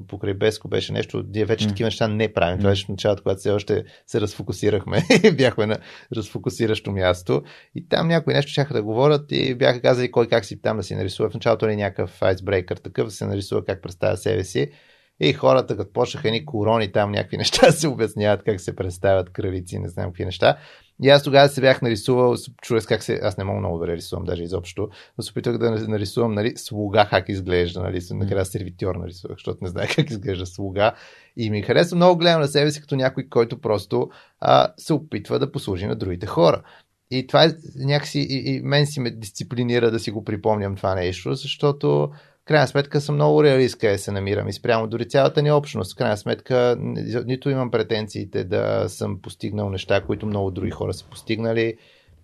Покрай 0.07 0.33
Беско 0.33 0.67
беше 0.67 0.93
нещо. 0.93 1.23
Ние 1.33 1.45
вече 1.45 1.65
mm. 1.65 1.69
такива 1.69 1.87
неща 1.87 2.07
не 2.07 2.33
правим. 2.33 2.57
Това 2.57 2.69
беше 2.69 2.85
в 2.85 2.89
началото, 2.89 3.23
когато 3.23 3.39
все 3.39 3.51
още 3.51 3.83
се 4.07 4.21
разфокусирахме. 4.21 5.03
Бяхме 5.37 5.65
на 5.65 5.77
разфокусиращо 6.15 6.91
място. 6.91 7.41
И 7.75 7.89
там 7.89 8.07
някои 8.07 8.33
нещо 8.33 8.51
чаха 8.51 8.73
да 8.73 8.83
говорят 8.83 9.31
и 9.31 9.55
бяха 9.55 9.81
казали 9.81 10.11
кой 10.11 10.27
как 10.27 10.45
си 10.45 10.61
там 10.61 10.77
да 10.77 10.83
си 10.83 10.95
нарисува. 10.95 11.29
В 11.29 11.33
началото 11.33 11.65
е 11.65 11.75
някакъв 11.75 12.21
айсбрейкър 12.21 12.77
такъв, 12.77 13.05
да 13.07 13.11
се 13.11 13.25
нарисува 13.25 13.65
как 13.65 13.81
представя 13.81 14.17
себе 14.17 14.43
си. 14.43 14.71
И 15.19 15.33
хората, 15.33 15.77
като 15.77 15.93
почнаха 15.93 16.27
едни 16.27 16.45
корони, 16.45 16.91
там 16.91 17.11
някакви 17.11 17.37
неща 17.37 17.71
се 17.71 17.87
обясняват 17.87 18.43
как 18.43 18.61
се 18.61 18.75
представят 18.75 19.29
кръвици, 19.29 19.79
не 19.79 19.89
знам 19.89 20.05
какви 20.05 20.25
неща. 20.25 20.57
И 21.03 21.09
аз 21.09 21.23
тогава 21.23 21.49
се 21.49 21.61
бях 21.61 21.81
нарисувал, 21.81 22.35
чуя 22.61 22.81
как 22.81 23.03
се, 23.03 23.19
аз 23.23 23.37
не 23.37 23.43
мога 23.43 23.59
много 23.59 23.77
да 23.77 23.87
рисувам 23.87 24.25
даже 24.25 24.43
изобщо, 24.43 24.89
но 25.17 25.23
се 25.23 25.31
опитвах 25.31 25.57
да 25.57 25.71
нарисувам, 25.71 26.33
нали, 26.33 26.53
слуга 26.57 27.07
как 27.09 27.29
изглежда, 27.29 27.81
нали, 27.81 28.01
накрая 28.11 28.45
сервитьор 28.45 28.95
нарисувах, 28.95 29.37
защото 29.37 29.59
не 29.61 29.69
знае 29.69 29.87
как 29.95 30.09
изглежда 30.09 30.45
слуга. 30.45 30.93
И 31.37 31.49
ми 31.49 31.61
харесва 31.61 31.95
много 31.95 32.17
гледам 32.17 32.41
на 32.41 32.47
себе 32.47 32.71
си 32.71 32.81
като 32.81 32.95
някой, 32.95 33.27
който 33.29 33.61
просто 33.61 34.09
а, 34.39 34.73
се 34.77 34.93
опитва 34.93 35.39
да 35.39 35.51
послужи 35.51 35.85
на 35.85 35.95
другите 35.95 36.25
хора. 36.25 36.63
И 37.11 37.27
това 37.27 37.45
е 37.45 37.49
някакси, 37.75 38.19
и, 38.19 38.55
и 38.55 38.61
мен 38.61 38.85
си 38.85 38.99
ме 38.99 39.11
дисциплинира 39.11 39.91
да 39.91 39.99
си 39.99 40.11
го 40.11 40.23
припомням 40.23 40.75
това 40.75 40.95
нещо, 40.95 41.33
защото 41.33 42.11
крайна 42.47 42.67
сметка 42.67 43.01
съм 43.01 43.15
много 43.15 43.43
реалист 43.43 43.79
къде 43.79 43.97
се 43.97 44.11
намирам 44.11 44.47
и 44.47 44.53
спрямо 44.53 44.87
дори 44.87 45.07
цялата 45.07 45.41
ни 45.41 45.51
общност. 45.51 45.93
В 45.93 45.95
крайна 45.95 46.17
сметка 46.17 46.77
нито 47.25 47.49
имам 47.49 47.71
претенциите 47.71 48.43
да 48.43 48.85
съм 48.87 49.21
постигнал 49.21 49.69
неща, 49.69 50.01
които 50.01 50.25
много 50.25 50.51
други 50.51 50.71
хора 50.71 50.93
са 50.93 51.05
постигнали, 51.05 51.77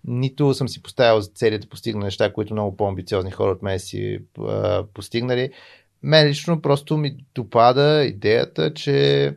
нито 0.04 0.54
съм 0.54 0.68
си 0.68 0.82
поставил 0.82 1.20
за 1.20 1.30
цели 1.30 1.58
да 1.58 1.68
постигна 1.68 2.04
неща, 2.04 2.32
които 2.32 2.54
много 2.54 2.76
по-амбициозни 2.76 3.30
хора 3.30 3.50
от 3.50 3.62
мен 3.62 3.78
си 3.78 4.18
а, 4.40 4.84
постигнали. 4.94 5.50
Мен 6.02 6.28
лично 6.28 6.62
просто 6.62 6.96
ми 6.96 7.16
допада 7.34 8.04
идеята, 8.04 8.74
че 8.74 9.36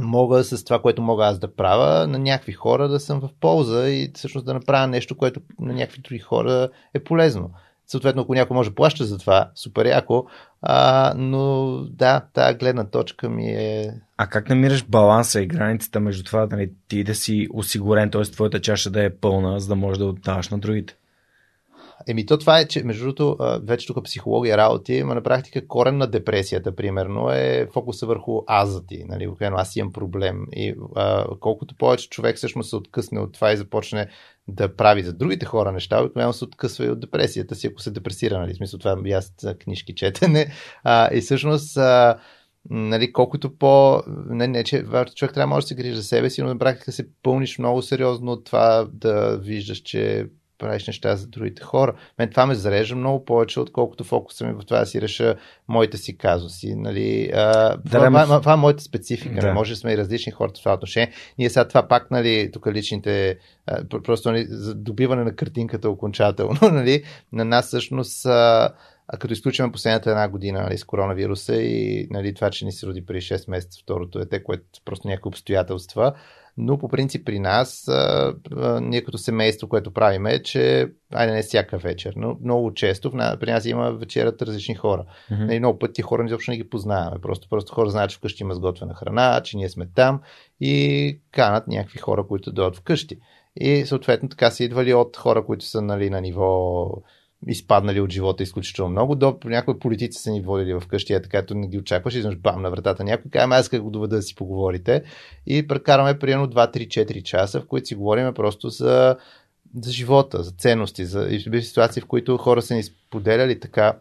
мога 0.00 0.44
с 0.44 0.64
това, 0.64 0.82
което 0.82 1.02
мога 1.02 1.24
аз 1.24 1.38
да 1.38 1.54
правя, 1.54 2.06
на 2.06 2.18
някакви 2.18 2.52
хора 2.52 2.88
да 2.88 3.00
съм 3.00 3.20
в 3.20 3.30
полза 3.40 3.88
и 3.88 4.10
всъщност 4.14 4.46
да 4.46 4.54
направя 4.54 4.86
нещо, 4.86 5.16
което 5.16 5.40
на 5.60 5.72
някакви 5.74 6.00
други 6.00 6.18
хора 6.18 6.68
е 6.94 6.98
полезно. 6.98 7.50
Съответно, 7.86 8.22
ако 8.22 8.34
някой 8.34 8.54
може 8.54 8.68
да 8.68 8.74
плаща 8.74 9.04
за 9.04 9.18
това, 9.18 9.50
супер 9.54 9.86
яко. 9.86 10.26
А, 10.62 11.14
но 11.16 11.76
да, 11.90 12.20
тази 12.32 12.58
гледна 12.58 12.84
точка 12.84 13.28
ми 13.28 13.46
е. 13.46 13.94
А 14.16 14.26
как 14.26 14.48
намираш 14.48 14.84
баланса 14.84 15.40
и 15.40 15.46
границата 15.46 16.00
между 16.00 16.24
това, 16.24 16.48
нали, 16.50 16.70
ти 16.88 17.04
да 17.04 17.14
си 17.14 17.48
осигурен, 17.52 18.10
т.е. 18.10 18.22
твоята 18.22 18.60
чаша 18.60 18.90
да 18.90 19.04
е 19.04 19.10
пълна, 19.10 19.60
за 19.60 19.68
да 19.68 19.76
можеш 19.76 19.98
да 19.98 20.06
отдаваш 20.06 20.48
на 20.48 20.58
другите? 20.58 20.96
Еми, 22.08 22.26
то 22.26 22.38
това 22.38 22.60
е, 22.60 22.68
че 22.68 22.82
между 22.82 23.04
другото, 23.04 23.36
вече 23.62 23.86
тук 23.86 24.04
психология 24.04 24.56
работи, 24.56 25.02
но 25.02 25.14
на 25.14 25.22
практика 25.22 25.68
корен 25.68 25.96
на 25.96 26.06
депресията, 26.06 26.76
примерно, 26.76 27.30
е 27.30 27.68
фокуса 27.72 28.06
върху 28.06 28.42
аза 28.46 28.86
ти. 28.86 29.04
Нали? 29.08 29.28
аз 29.40 29.76
имам 29.76 29.92
проблем. 29.92 30.46
И 30.52 30.74
а, 30.96 31.24
колкото 31.40 31.74
повече 31.74 32.08
човек 32.08 32.36
всъщност 32.36 32.70
се 32.70 32.76
откъсне 32.76 33.20
от 33.20 33.32
това 33.32 33.52
и 33.52 33.56
започне 33.56 34.08
да 34.48 34.76
прави 34.76 35.02
за 35.02 35.12
другите 35.12 35.46
хора 35.46 35.72
неща, 35.72 36.02
обикновено 36.02 36.32
се 36.32 36.44
откъсва 36.44 36.84
и 36.84 36.90
от 36.90 37.00
депресията 37.00 37.54
си, 37.54 37.66
ако 37.66 37.80
се 37.80 37.90
депресира, 37.90 38.38
нали? 38.38 38.54
Смисъл 38.54 38.78
това 38.78 38.96
е 39.06 39.10
аз 39.10 39.32
книжки 39.64 39.94
четене. 39.94 40.52
А, 40.84 41.14
и 41.14 41.20
всъщност 41.20 41.76
а, 41.76 42.18
нали, 42.70 43.12
колкото 43.12 43.56
по... 43.56 44.02
Не, 44.06 44.46
не, 44.48 44.64
че 44.64 44.84
човек 45.14 45.16
трябва 45.16 45.32
да 45.32 45.46
може 45.46 45.64
да 45.64 45.68
се 45.68 45.74
грижи 45.74 45.96
за 45.96 46.04
себе 46.04 46.30
си, 46.30 46.42
но 46.42 46.48
на 46.48 46.58
практика 46.58 46.92
се 46.92 47.08
пълниш 47.22 47.58
много 47.58 47.82
сериозно 47.82 48.32
от 48.32 48.44
това 48.44 48.88
да 48.92 49.38
виждаш, 49.38 49.78
че 49.78 50.26
правиш 50.58 50.86
неща 50.86 51.16
за 51.16 51.26
другите 51.26 51.62
хора. 51.62 51.94
Мен 52.18 52.30
това 52.30 52.46
ме 52.46 52.54
зарежда 52.54 52.96
много 52.96 53.24
повече, 53.24 53.60
отколкото 53.60 54.04
фокуса 54.04 54.46
ми 54.46 54.52
в 54.52 54.64
това 54.66 54.78
да 54.78 54.86
си 54.86 55.00
реша 55.00 55.36
моите 55.68 55.96
си 55.96 56.18
казуси. 56.18 56.74
Нали? 56.74 57.30
А, 57.34 57.76
да, 57.76 57.82
това, 57.84 58.06
това, 58.06 58.24
това, 58.24 58.40
това 58.40 58.52
е 58.52 58.56
моята 58.56 58.82
специфика. 58.82 59.40
Да. 59.40 59.54
Може 59.54 59.72
да 59.72 59.76
сме 59.76 59.92
и 59.92 59.96
различни 59.96 60.32
хора 60.32 60.48
в 60.48 60.52
това 60.52 60.74
отношение. 60.74 61.12
Ние 61.38 61.50
сега 61.50 61.68
това 61.68 61.88
пак, 61.88 62.10
нали, 62.10 62.50
тук 62.52 62.66
личните, 62.66 63.38
а, 63.66 63.84
просто 64.04 64.30
нали, 64.32 64.46
за 64.48 64.74
добиване 64.74 65.24
на 65.24 65.36
картинката 65.36 65.90
окончателно, 65.90 66.58
нали, 66.72 67.04
на 67.32 67.44
нас 67.44 67.66
всъщност 67.66 68.26
а, 68.26 68.74
а 69.08 69.16
като 69.18 69.32
изключим 69.32 69.72
последната 69.72 70.10
една 70.10 70.28
година 70.28 70.62
нали, 70.62 70.78
с 70.78 70.84
коронавируса 70.84 71.56
и 71.56 72.06
нали, 72.10 72.34
това, 72.34 72.50
че 72.50 72.64
ни 72.64 72.72
се 72.72 72.86
роди 72.86 73.06
при 73.06 73.16
6 73.16 73.50
месеца 73.50 73.78
второто 73.82 74.18
дете, 74.18 74.42
което 74.42 74.64
просто 74.84 75.08
някакви 75.08 75.28
обстоятелства, 75.28 76.12
но 76.58 76.78
по 76.78 76.88
принцип 76.88 77.26
при 77.26 77.38
нас, 77.38 77.88
а, 77.88 78.34
а, 78.56 78.80
ние 78.80 79.04
като 79.04 79.18
семейство, 79.18 79.68
което 79.68 79.92
правим 79.92 80.26
е, 80.26 80.42
че, 80.42 80.88
айде 81.12 81.32
не 81.32 81.42
всяка 81.42 81.78
вечер, 81.78 82.12
но 82.16 82.36
много 82.44 82.74
често 82.74 83.10
при 83.10 83.50
нас 83.50 83.64
има 83.64 83.92
вечерят 83.92 84.42
различни 84.42 84.74
хора. 84.74 85.04
Mm-hmm. 85.30 85.52
И 85.52 85.58
много 85.58 85.78
пъти 85.78 86.02
хора 86.02 86.24
изобщо 86.26 86.50
не 86.50 86.56
ги 86.56 86.68
познаваме. 86.68 87.20
Просто, 87.22 87.48
просто 87.48 87.74
хора 87.74 87.90
знаят, 87.90 88.10
че 88.10 88.16
вкъщи 88.16 88.42
има 88.42 88.54
сготвена 88.54 88.94
храна, 88.94 89.40
че 89.44 89.56
ние 89.56 89.68
сме 89.68 89.86
там 89.94 90.20
и 90.60 91.20
канат 91.30 91.68
някакви 91.68 91.98
хора, 91.98 92.26
които 92.26 92.52
дойдат 92.52 92.76
вкъщи. 92.76 93.18
И 93.60 93.86
съответно 93.86 94.28
така 94.28 94.50
са 94.50 94.64
идвали 94.64 94.94
от 94.94 95.16
хора, 95.16 95.44
които 95.44 95.64
са 95.64 95.82
нали, 95.82 96.10
на 96.10 96.20
ниво 96.20 96.88
изпаднали 97.48 98.00
от 98.00 98.12
живота 98.12 98.42
изключително 98.42 98.90
много. 98.90 99.14
До 99.14 99.38
някои 99.44 99.78
политици 99.78 100.22
са 100.22 100.30
ни 100.30 100.40
водили 100.40 100.80
вкъщи, 100.80 101.12
е 101.12 101.22
така, 101.22 101.42
не 101.50 101.68
ги 101.68 101.78
очакваш, 101.78 102.14
изведнъж 102.14 102.38
бам 102.38 102.62
на 102.62 102.70
вратата 102.70 103.04
някой, 103.04 103.30
казваме, 103.30 103.56
аз 103.56 103.68
как 103.68 103.82
го 103.82 103.90
доведа 103.90 104.16
да 104.16 104.22
си 104.22 104.34
поговорите. 104.34 105.02
И 105.46 105.66
прекараме 105.66 106.18
примерно 106.18 106.46
2-3-4 106.46 107.22
часа, 107.22 107.60
в 107.60 107.66
които 107.66 107.86
си 107.86 107.94
говорим 107.94 108.34
просто 108.34 108.68
за, 108.68 109.16
за 109.80 109.92
живота, 109.92 110.42
за 110.42 110.50
ценности, 110.50 111.04
за 111.04 111.28
и 111.28 111.62
ситуации, 111.62 112.02
в 112.02 112.06
които 112.06 112.36
хора 112.36 112.62
са 112.62 112.74
ни 112.74 112.82
споделяли 112.82 113.60
така 113.60 113.98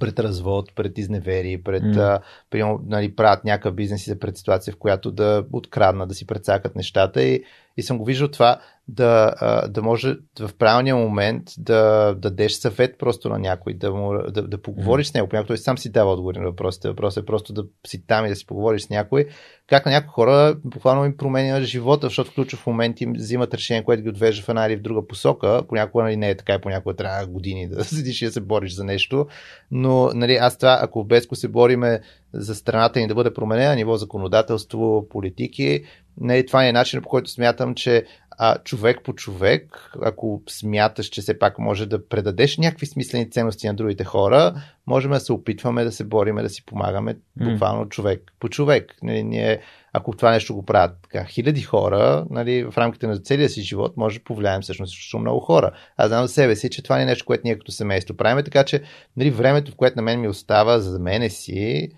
пред 0.00 0.18
развод, 0.18 0.74
пред 0.74 0.98
изневери, 0.98 1.62
пред, 1.62 1.82
mm. 1.82 2.20
примерно, 2.50 2.80
нали, 2.86 3.16
правят 3.16 3.44
някакъв 3.44 3.74
бизнес 3.74 4.06
и 4.06 4.10
за 4.10 4.18
пред 4.18 4.36
ситуация, 4.36 4.74
в 4.74 4.78
която 4.78 5.10
да 5.10 5.44
откраднат, 5.52 6.08
да 6.08 6.14
си 6.14 6.26
прецакат 6.26 6.76
нещата 6.76 7.22
и, 7.22 7.44
и 7.76 7.82
съм 7.82 7.98
го 7.98 8.04
виждал 8.04 8.28
това 8.28 8.60
да, 8.88 9.34
да 9.68 9.82
може 9.82 10.16
в 10.40 10.50
правилния 10.58 10.96
момент 10.96 11.42
да 11.58 12.14
дадеш 12.18 12.52
съвет 12.52 12.98
просто 12.98 13.28
на 13.28 13.38
някой, 13.38 13.74
да, 13.74 13.92
му, 13.92 14.12
да, 14.30 14.42
да 14.42 14.62
поговориш 14.62 15.06
mm. 15.06 15.10
с 15.10 15.14
него. 15.14 15.28
Понякога 15.28 15.46
той 15.46 15.58
сам 15.58 15.78
си 15.78 15.92
дава 15.92 16.12
отговори 16.12 16.38
на 16.38 16.44
въпросите. 16.44 16.88
Въпросът 16.88 17.22
е 17.22 17.26
просто 17.26 17.52
да 17.52 17.64
си 17.86 18.06
там 18.06 18.26
и 18.26 18.28
да 18.28 18.36
си 18.36 18.46
поговориш 18.46 18.82
с 18.82 18.90
някой. 18.90 19.26
Как 19.66 19.86
на 19.86 19.92
някои 19.92 20.08
хора 20.08 20.56
буквално 20.64 21.04
им 21.04 21.16
променя 21.16 21.60
живота, 21.60 22.06
защото 22.06 22.30
в 22.30 22.34
ключов 22.34 22.66
момент 22.66 23.00
им 23.00 23.12
взимат 23.12 23.54
решение, 23.54 23.84
което 23.84 24.02
ги 24.02 24.08
отвежда 24.08 24.42
в 24.42 24.48
една 24.48 24.66
или 24.66 24.76
в 24.76 24.82
друга 24.82 25.06
посока. 25.06 25.62
Понякога 25.68 26.04
нали, 26.04 26.16
не 26.16 26.30
е 26.30 26.36
така 26.36 26.54
и 26.54 26.60
понякога 26.60 26.96
трябва 26.96 27.26
години 27.26 27.68
да 27.68 27.84
седиш 27.84 28.22
и 28.22 28.24
да 28.24 28.32
се 28.32 28.40
бориш 28.40 28.74
за 28.74 28.84
нещо. 28.84 29.26
Но 29.70 30.10
нали, 30.14 30.34
аз 30.34 30.58
това, 30.58 30.78
ако 30.82 31.04
безко 31.04 31.34
се 31.34 31.48
бориме 31.48 32.00
за 32.32 32.54
страната 32.54 33.00
ни 33.00 33.08
да 33.08 33.14
бъде 33.14 33.34
променена 33.34 33.76
ниво 33.76 33.96
законодателство, 33.96 35.06
политики, 35.10 35.84
нали, 36.20 36.46
това 36.46 36.66
е 36.66 36.72
начин 36.72 37.02
по 37.02 37.08
който 37.08 37.30
смятам, 37.30 37.74
че 37.74 38.04
а, 38.40 38.58
човек 38.58 39.00
по 39.04 39.12
човек, 39.12 39.90
ако 40.02 40.42
смяташ, 40.48 41.06
че 41.06 41.20
все 41.20 41.38
пак 41.38 41.58
може 41.58 41.86
да 41.86 42.08
предадеш 42.08 42.58
някакви 42.58 42.86
смислени 42.86 43.30
ценности 43.30 43.66
на 43.66 43.74
другите 43.74 44.04
хора, 44.04 44.54
можем 44.86 45.10
да 45.10 45.20
се 45.20 45.32
опитваме 45.32 45.84
да 45.84 45.92
се 45.92 46.04
бориме, 46.04 46.42
да 46.42 46.48
си 46.48 46.66
помагаме 46.66 47.16
буквално 47.36 47.88
човек 47.88 48.32
по 48.40 48.48
човек. 48.48 48.96
Нали, 49.02 49.22
ние, 49.22 49.60
ако 49.92 50.16
това 50.16 50.30
нещо 50.30 50.54
го 50.54 50.62
правят 50.62 50.96
така, 51.02 51.24
хиляди 51.24 51.62
хора, 51.62 52.26
нали, 52.30 52.64
в 52.64 52.78
рамките 52.78 53.06
на 53.06 53.18
целия 53.18 53.48
си 53.48 53.62
живот, 53.62 53.96
може 53.96 54.18
да 54.18 54.24
повлияем 54.24 54.62
всъщност 54.62 54.94
също 54.94 55.18
много 55.18 55.40
хора. 55.40 55.70
Аз 55.96 56.08
знам 56.08 56.26
за 56.26 56.32
себе 56.32 56.56
си, 56.56 56.70
че 56.70 56.82
това 56.82 56.96
не 56.96 57.02
е 57.02 57.06
нещо, 57.06 57.24
което 57.24 57.42
ние 57.44 57.58
като 57.58 57.72
семейство 57.72 58.16
правим, 58.16 58.44
така 58.44 58.64
че 58.64 58.82
нали, 59.16 59.30
времето, 59.30 59.72
в 59.72 59.76
което 59.76 59.96
на 59.96 60.02
мен 60.02 60.20
ми 60.20 60.28
остава 60.28 60.78
за 60.78 60.98
мене 60.98 61.30
си, 61.30 61.88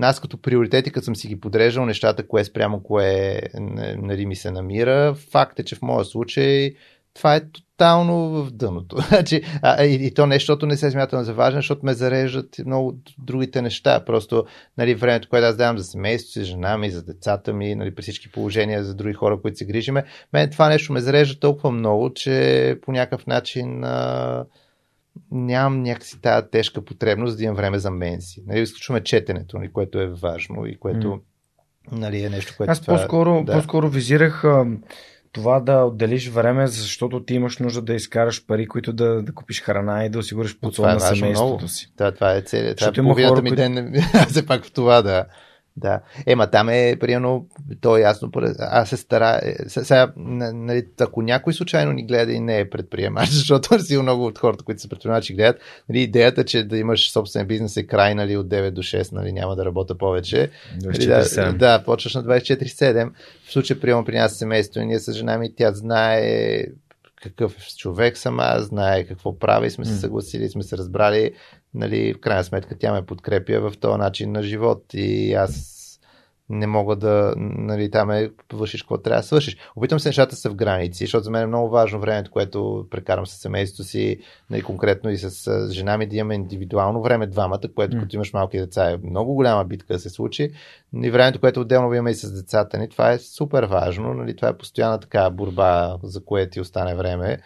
аз 0.00 0.20
като 0.20 0.42
приоритети, 0.42 0.90
като 0.90 1.04
съм 1.04 1.16
си 1.16 1.28
ги 1.28 1.40
подреждал 1.40 1.86
нещата, 1.86 2.28
кое 2.28 2.44
спрямо 2.44 2.82
кое 2.82 3.40
нали, 3.98 4.26
ми 4.26 4.36
се 4.36 4.50
намира, 4.50 5.14
факт 5.14 5.58
е, 5.58 5.64
че 5.64 5.76
в 5.76 5.82
моя 5.82 6.04
случай 6.04 6.74
това 7.14 7.36
е 7.36 7.40
тотално 7.40 8.44
в 8.44 8.50
дъното. 8.50 8.96
Значи, 9.08 9.42
и, 9.80 9.98
и 10.00 10.14
то 10.14 10.26
не, 10.26 10.34
защото 10.34 10.66
не 10.66 10.76
се 10.76 10.90
смятам 10.90 11.22
за 11.22 11.34
важно, 11.34 11.58
защото 11.58 11.86
ме 11.86 11.94
зареждат 11.94 12.56
много 12.66 12.94
другите 13.18 13.62
неща. 13.62 14.04
Просто 14.04 14.44
нали, 14.78 14.94
времето, 14.94 15.28
което 15.28 15.46
аз 15.46 15.56
давам 15.56 15.78
за 15.78 15.84
семейството 15.84 16.32
си, 16.32 16.44
жена 16.44 16.78
ми, 16.78 16.90
за 16.90 17.04
децата 17.04 17.52
ми, 17.52 17.74
нали, 17.74 17.94
при 17.94 18.02
всички 18.02 18.32
положения 18.32 18.84
за 18.84 18.94
други 18.94 19.14
хора, 19.14 19.40
които 19.40 19.58
се 19.58 19.64
грижиме, 19.64 20.04
мен 20.32 20.50
това 20.50 20.68
нещо 20.68 20.92
ме 20.92 21.00
зарежда 21.00 21.40
толкова 21.40 21.70
много, 21.70 22.14
че 22.14 22.78
по 22.82 22.92
някакъв 22.92 23.26
начин 23.26 23.84
а, 23.84 24.44
нямам 25.30 25.82
някакси 25.82 26.20
тази 26.20 26.46
тежка 26.50 26.84
потребност 26.84 27.36
да 27.36 27.44
имам 27.44 27.56
време 27.56 27.78
за 27.78 27.90
мен 27.90 28.20
си. 28.20 28.42
Нали, 28.46 28.60
изключваме 28.60 29.02
четенето, 29.02 29.58
нали, 29.58 29.72
което 29.72 30.00
е 30.00 30.06
важно 30.06 30.66
и 30.66 30.78
което 30.78 31.20
нали, 31.92 32.22
е 32.24 32.30
нещо, 32.30 32.54
което... 32.56 32.70
Аз 32.70 32.80
това, 32.80 32.96
по-скоро, 32.96 33.44
да. 33.44 33.52
по-скоро 33.52 33.88
визирах 33.88 34.44
а, 34.44 34.66
това 35.32 35.60
да 35.60 35.84
отделиш 35.84 36.28
време, 36.28 36.66
защото 36.66 37.24
ти 37.24 37.34
имаш 37.34 37.58
нужда 37.58 37.82
да 37.82 37.94
изкараш 37.94 38.46
пари, 38.46 38.66
които 38.66 38.92
да, 38.92 39.22
да 39.22 39.32
купиш 39.32 39.62
храна 39.62 40.04
и 40.04 40.08
да 40.08 40.18
осигуриш 40.18 40.52
е 40.52 40.56
на 40.80 41.00
семейството 41.00 41.54
много. 41.54 41.68
си. 41.68 41.92
Да, 41.96 42.12
това 42.12 42.36
е 42.36 42.42
целият. 42.42 42.78
Това 42.78 42.88
е 42.88 42.92
половината 42.92 43.34
хора, 43.34 43.42
ми 43.42 43.50
които- 43.50 43.62
ден. 43.62 43.94
Все 44.28 44.46
пак 44.46 44.64
в 44.64 44.72
това, 44.72 45.02
да. 45.02 45.24
Да. 45.76 46.00
Ема 46.26 46.46
там 46.46 46.68
е, 46.68 46.96
примерно, 47.00 47.46
то 47.80 47.96
е 47.96 48.00
ясно. 48.00 48.30
Аз 48.58 48.88
се 48.88 48.96
стара. 48.96 49.40
е, 49.42 49.68
се- 49.68 49.84
Сега, 49.84 50.12
нали, 50.16 50.86
ако 51.00 51.22
някой 51.22 51.52
случайно 51.54 51.92
ни 51.92 52.06
гледа 52.06 52.32
и 52.32 52.40
не 52.40 52.58
е 52.58 52.70
предприемач, 52.70 53.28
защото 53.30 53.80
сигурно 53.80 54.02
много 54.02 54.26
от 54.26 54.38
хората, 54.38 54.64
които 54.64 54.82
са 54.82 54.88
предприемачи, 54.88 55.34
гледат, 55.34 55.60
нали, 55.88 56.00
идеята, 56.00 56.44
че 56.44 56.62
да 56.62 56.78
имаш 56.78 57.12
собствен 57.12 57.46
бизнес 57.46 57.76
е 57.76 57.86
край 57.86 58.14
нали, 58.14 58.36
от 58.36 58.48
9 58.48 58.70
до 58.70 58.82
6, 58.82 59.12
нали, 59.12 59.32
няма 59.32 59.56
да 59.56 59.64
работя 59.64 59.98
повече. 59.98 60.50
Нали, 60.84 61.06
да, 61.06 61.22
24/7. 61.22 61.52
да, 61.52 61.82
почваш 61.84 62.14
на 62.14 62.24
24-7. 62.24 63.10
В 63.44 63.52
случай, 63.52 63.80
приема 63.80 64.04
при 64.04 64.18
нас 64.18 64.32
семейство 64.32 64.80
и 64.80 64.86
ние 64.86 64.98
с 64.98 65.12
жена 65.12 65.38
ми, 65.38 65.54
тя 65.54 65.72
знае 65.72 66.64
какъв 67.24 67.56
човек 67.76 68.18
съм 68.18 68.40
аз, 68.40 68.64
знае 68.64 69.04
какво 69.04 69.38
прави, 69.38 69.70
сме 69.70 69.84
се 69.84 69.96
съгласили, 69.96 70.48
сме 70.48 70.62
се 70.62 70.78
разбрали. 70.78 71.34
Нали, 71.74 72.14
в 72.14 72.20
крайна 72.20 72.44
сметка 72.44 72.78
тя 72.78 72.92
ме 72.92 73.06
подкрепя 73.06 73.60
в 73.60 73.78
този 73.80 73.98
начин 73.98 74.32
на 74.32 74.42
живот 74.42 74.84
и 74.94 75.34
аз 75.34 75.73
не 76.50 76.66
мога 76.66 76.96
да, 76.96 77.34
нали, 77.36 77.90
там 77.90 78.10
е, 78.10 78.30
вършиш 78.52 78.82
какво 78.82 78.98
трябва 78.98 79.20
да 79.20 79.26
свършиш. 79.26 79.56
Опитвам 79.76 80.00
се 80.00 80.08
нещата 80.08 80.36
са 80.36 80.50
в 80.50 80.54
граници, 80.54 81.04
защото 81.04 81.24
за 81.24 81.30
мен 81.30 81.42
е 81.42 81.46
много 81.46 81.70
важно 81.70 82.00
времето, 82.00 82.30
което 82.30 82.86
прекарам 82.90 83.26
с 83.26 83.36
семейството 83.36 83.88
си, 83.88 84.18
нали, 84.50 84.62
конкретно 84.62 85.10
и 85.10 85.16
с 85.18 85.68
жена 85.70 85.98
ми 85.98 86.06
да 86.06 86.16
имаме 86.16 86.34
индивидуално 86.34 87.02
време 87.02 87.26
двамата, 87.26 87.60
което 87.74 87.96
М. 87.96 88.02
като 88.02 88.16
имаш 88.16 88.32
малки 88.32 88.58
деца 88.58 88.90
е 88.90 88.96
много 88.96 89.34
голяма 89.34 89.64
битка 89.64 89.92
да 89.92 89.98
се 89.98 90.10
случи. 90.10 90.50
И 91.02 91.10
времето, 91.10 91.40
което 91.40 91.60
отделно 91.60 91.94
имаме 91.94 92.10
и 92.10 92.14
с 92.14 92.32
децата 92.32 92.78
ни, 92.78 92.88
това 92.88 93.12
е 93.12 93.18
супер 93.18 93.64
важно. 93.64 94.14
Нали, 94.14 94.36
това 94.36 94.48
е 94.48 94.56
постоянна 94.56 95.00
така 95.00 95.30
борба, 95.30 95.96
за 96.02 96.24
което 96.24 96.52
ти 96.52 96.60
остане 96.60 96.94
време. 96.94 97.38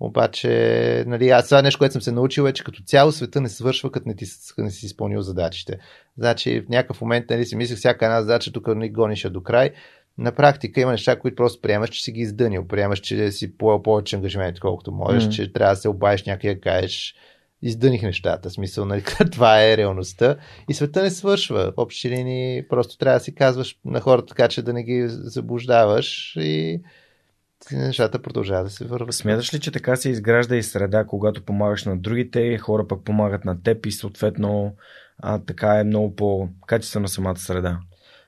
Обаче, 0.00 1.04
нали, 1.06 1.28
аз 1.28 1.44
това 1.44 1.62
нещо, 1.62 1.78
което 1.78 1.92
съм 1.92 2.02
се 2.02 2.12
научил 2.12 2.42
е, 2.42 2.52
че 2.52 2.64
като 2.64 2.82
цяло 2.82 3.12
света 3.12 3.40
не 3.40 3.48
свършва, 3.48 3.92
като 3.92 4.08
не, 4.08 4.16
ти, 4.16 4.26
не 4.58 4.70
си 4.70 4.86
изпълнил 4.86 5.22
задачите. 5.22 5.78
Значи 6.18 6.60
в 6.60 6.68
някакъв 6.68 7.00
момент 7.00 7.30
нали, 7.30 7.46
си 7.46 7.56
мислех, 7.56 7.78
всяка 7.78 8.04
една 8.04 8.22
задача 8.22 8.52
тук 8.52 8.76
не 8.76 8.88
гониш 8.88 9.24
я 9.24 9.30
до 9.30 9.42
край. 9.42 9.70
На 10.18 10.32
практика 10.32 10.80
има 10.80 10.90
неща, 10.90 11.18
които 11.18 11.34
просто 11.34 11.60
приемаш, 11.60 11.90
че 11.90 12.02
си 12.02 12.12
ги 12.12 12.20
издънил. 12.20 12.66
Приемаш, 12.68 13.00
че 13.00 13.32
си 13.32 13.58
поел 13.58 13.82
повече 13.82 14.16
ангажименти, 14.16 14.60
колкото 14.60 14.92
можеш, 14.92 15.24
М. 15.24 15.30
че 15.30 15.52
трябва 15.52 15.74
да 15.74 15.80
се 15.80 15.88
обаеш 15.88 16.24
някъде 16.24 16.54
да 16.54 16.60
кажеш 16.60 17.14
издъних 17.62 18.02
нещата. 18.02 18.50
Смисъл, 18.50 18.84
нали, 18.84 19.02
това 19.32 19.64
е 19.64 19.76
реалността. 19.76 20.36
И 20.70 20.74
света 20.74 21.02
не 21.02 21.10
свършва. 21.10 21.64
В 21.64 21.72
общи 21.76 22.10
линии 22.10 22.68
просто 22.68 22.98
трябва 22.98 23.18
да 23.18 23.24
си 23.24 23.34
казваш 23.34 23.76
на 23.84 24.00
хората 24.00 24.26
така, 24.26 24.48
че 24.48 24.62
да 24.62 24.72
не 24.72 24.82
ги 24.82 25.04
заблуждаваш 25.08 26.36
и 26.36 26.80
нещата 27.72 28.22
продължават 28.22 28.66
да 28.66 28.70
се 28.70 28.84
върват. 28.84 29.14
Смяташ 29.14 29.54
ли, 29.54 29.60
че 29.60 29.72
така 29.72 29.96
се 29.96 30.10
изгражда 30.10 30.56
и 30.56 30.62
среда, 30.62 31.04
когато 31.04 31.44
помагаш 31.44 31.84
на 31.84 31.96
другите, 31.96 32.58
хора 32.58 32.88
пък 32.88 33.04
помагат 33.04 33.44
на 33.44 33.62
теб 33.62 33.86
и 33.86 33.92
съответно 33.92 34.74
а, 35.18 35.38
така 35.38 35.80
е 35.80 35.84
много 35.84 36.16
по-качествена 36.16 37.08
самата 37.08 37.36
среда? 37.36 37.78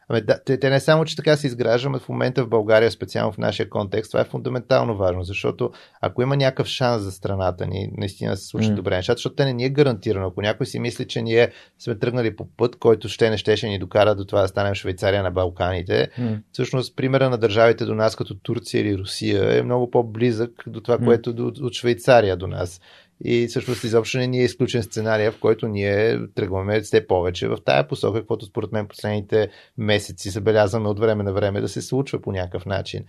Ами, 0.08 0.20
да, 0.20 0.40
те, 0.44 0.60
те 0.60 0.70
не 0.70 0.80
само, 0.80 1.04
че 1.04 1.16
така 1.16 1.36
се 1.36 1.46
изграждаме 1.46 1.98
в 1.98 2.08
момента 2.08 2.44
в 2.44 2.48
България, 2.48 2.90
специално 2.90 3.32
в 3.32 3.38
нашия 3.38 3.68
контекст, 3.68 4.10
това 4.10 4.20
е 4.20 4.24
фундаментално 4.24 4.96
важно, 4.96 5.22
защото 5.22 5.70
ако 6.00 6.22
има 6.22 6.36
някакъв 6.36 6.66
шанс 6.66 7.02
за 7.02 7.12
страната 7.12 7.66
ни, 7.66 7.90
наистина 7.96 8.36
се 8.36 8.46
случат 8.46 8.72
mm. 8.72 8.74
добре 8.74 8.96
нещата, 8.96 9.18
защото 9.18 9.34
те 9.34 9.44
не 9.44 9.52
ни 9.52 9.64
е 9.64 9.70
гарантирано. 9.70 10.26
Ако 10.26 10.42
някой 10.42 10.66
си 10.66 10.78
мисли, 10.78 11.08
че 11.08 11.22
ние 11.22 11.50
сме 11.78 11.98
тръгнали 11.98 12.36
по 12.36 12.48
път, 12.56 12.76
който 12.76 13.08
ще 13.08 13.30
не 13.30 13.36
щеше 13.36 13.68
ни 13.68 13.78
докара 13.78 14.14
до 14.14 14.24
това 14.24 14.42
да 14.42 14.48
станем 14.48 14.74
Швейцария 14.74 15.22
на 15.22 15.30
Балканите, 15.30 16.08
М. 16.18 16.38
всъщност 16.52 16.96
примера 16.96 17.30
на 17.30 17.38
държавите 17.38 17.84
до 17.84 17.94
нас, 17.94 18.16
като 18.16 18.34
Турция 18.34 18.80
или 18.80 18.98
Русия, 18.98 19.58
е 19.58 19.62
много 19.62 19.90
по-близък 19.90 20.50
до 20.66 20.80
това, 20.80 20.98
М. 20.98 21.04
което 21.04 21.30
от 21.60 21.74
Швейцария 21.74 22.36
до 22.36 22.46
нас. 22.46 22.80
И 23.24 23.46
всъщност 23.46 23.84
изобщо 23.84 24.18
не 24.18 24.26
ни 24.26 24.40
е 24.40 24.44
изключен 24.44 24.82
сценария, 24.82 25.32
в 25.32 25.38
който 25.38 25.68
ние 25.68 26.18
тръгваме 26.34 26.80
все 26.80 27.06
повече 27.06 27.48
в 27.48 27.58
тая 27.64 27.88
посока, 27.88 28.20
каквото 28.20 28.46
според 28.46 28.72
мен 28.72 28.88
последните 28.88 29.48
месеци 29.78 30.30
забелязваме 30.30 30.88
от 30.88 31.00
време 31.00 31.24
на 31.24 31.32
време 31.32 31.60
да 31.60 31.68
се 31.68 31.82
случва 31.82 32.20
по 32.20 32.32
някакъв 32.32 32.66
начин. 32.66 33.04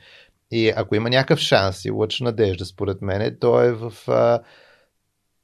И 0.51 0.73
ако 0.75 0.95
има 0.95 1.09
някакъв 1.09 1.39
шанс 1.39 1.85
и 1.85 1.91
лъч 1.91 2.19
надежда, 2.19 2.65
според 2.65 3.01
мен, 3.01 3.38
то 3.39 3.61
е 3.61 3.71
в 3.71 3.93
а, 4.07 4.39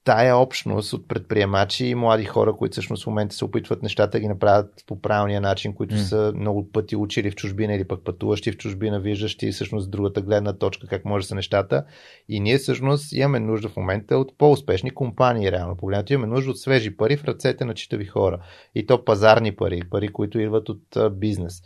тая 0.04 0.38
общност 0.38 0.94
от 0.94 1.08
предприемачи 1.08 1.86
и 1.86 1.96
млади 1.96 2.26
хора, 2.26 2.54
които 2.54 2.72
всъщност 2.72 3.04
в 3.04 3.08
момента 3.08 3.36
се 3.36 3.46
опитват 3.46 3.84
нещата 3.84 4.12
да 4.12 4.20
ги 4.20 4.28
направят 4.28 4.70
по 4.88 5.02
правилния 5.02 5.42
начин, 5.42 5.74
които 5.74 5.96
М. 5.96 6.02
са 6.02 6.34
много 6.36 6.72
пъти 6.72 6.96
учили 6.96 7.32
в 7.32 7.36
чужбина 7.36 7.74
или 7.76 7.88
пък 7.88 8.04
пътуващи 8.04 8.52
в 8.52 8.58
чужбина, 8.58 9.00
виждащи 9.00 9.52
всъщност 9.52 9.92
другата 9.92 10.22
гледна 10.22 10.54
точка, 10.54 10.88
как 10.88 11.06
може 11.06 11.24
да 11.24 11.28
са 11.28 11.36
нещата. 11.36 11.86
И 12.30 12.40
ние 12.40 12.58
всъщност 12.58 13.14
имаме 13.14 13.40
нужда 13.40 13.70
в 13.70 13.78
момента 13.78 14.18
от 14.18 14.38
по-успешни 14.38 14.92
компании, 14.92 15.52
реално 15.52 15.78
погледнато. 15.78 16.14
Имаме 16.14 16.34
нужда 16.34 16.52
от 16.52 16.60
свежи 16.60 16.98
пари 16.98 17.18
в 17.18 17.24
ръцете 17.24 17.66
на 17.66 17.74
читави 17.74 18.06
хора. 18.06 18.44
И 18.76 18.86
то 18.86 19.06
пазарни 19.06 19.56
пари, 19.56 19.82
пари, 19.90 20.08
които 20.08 20.40
идват 20.40 20.70
от 20.70 20.82
бизнес. 21.12 21.62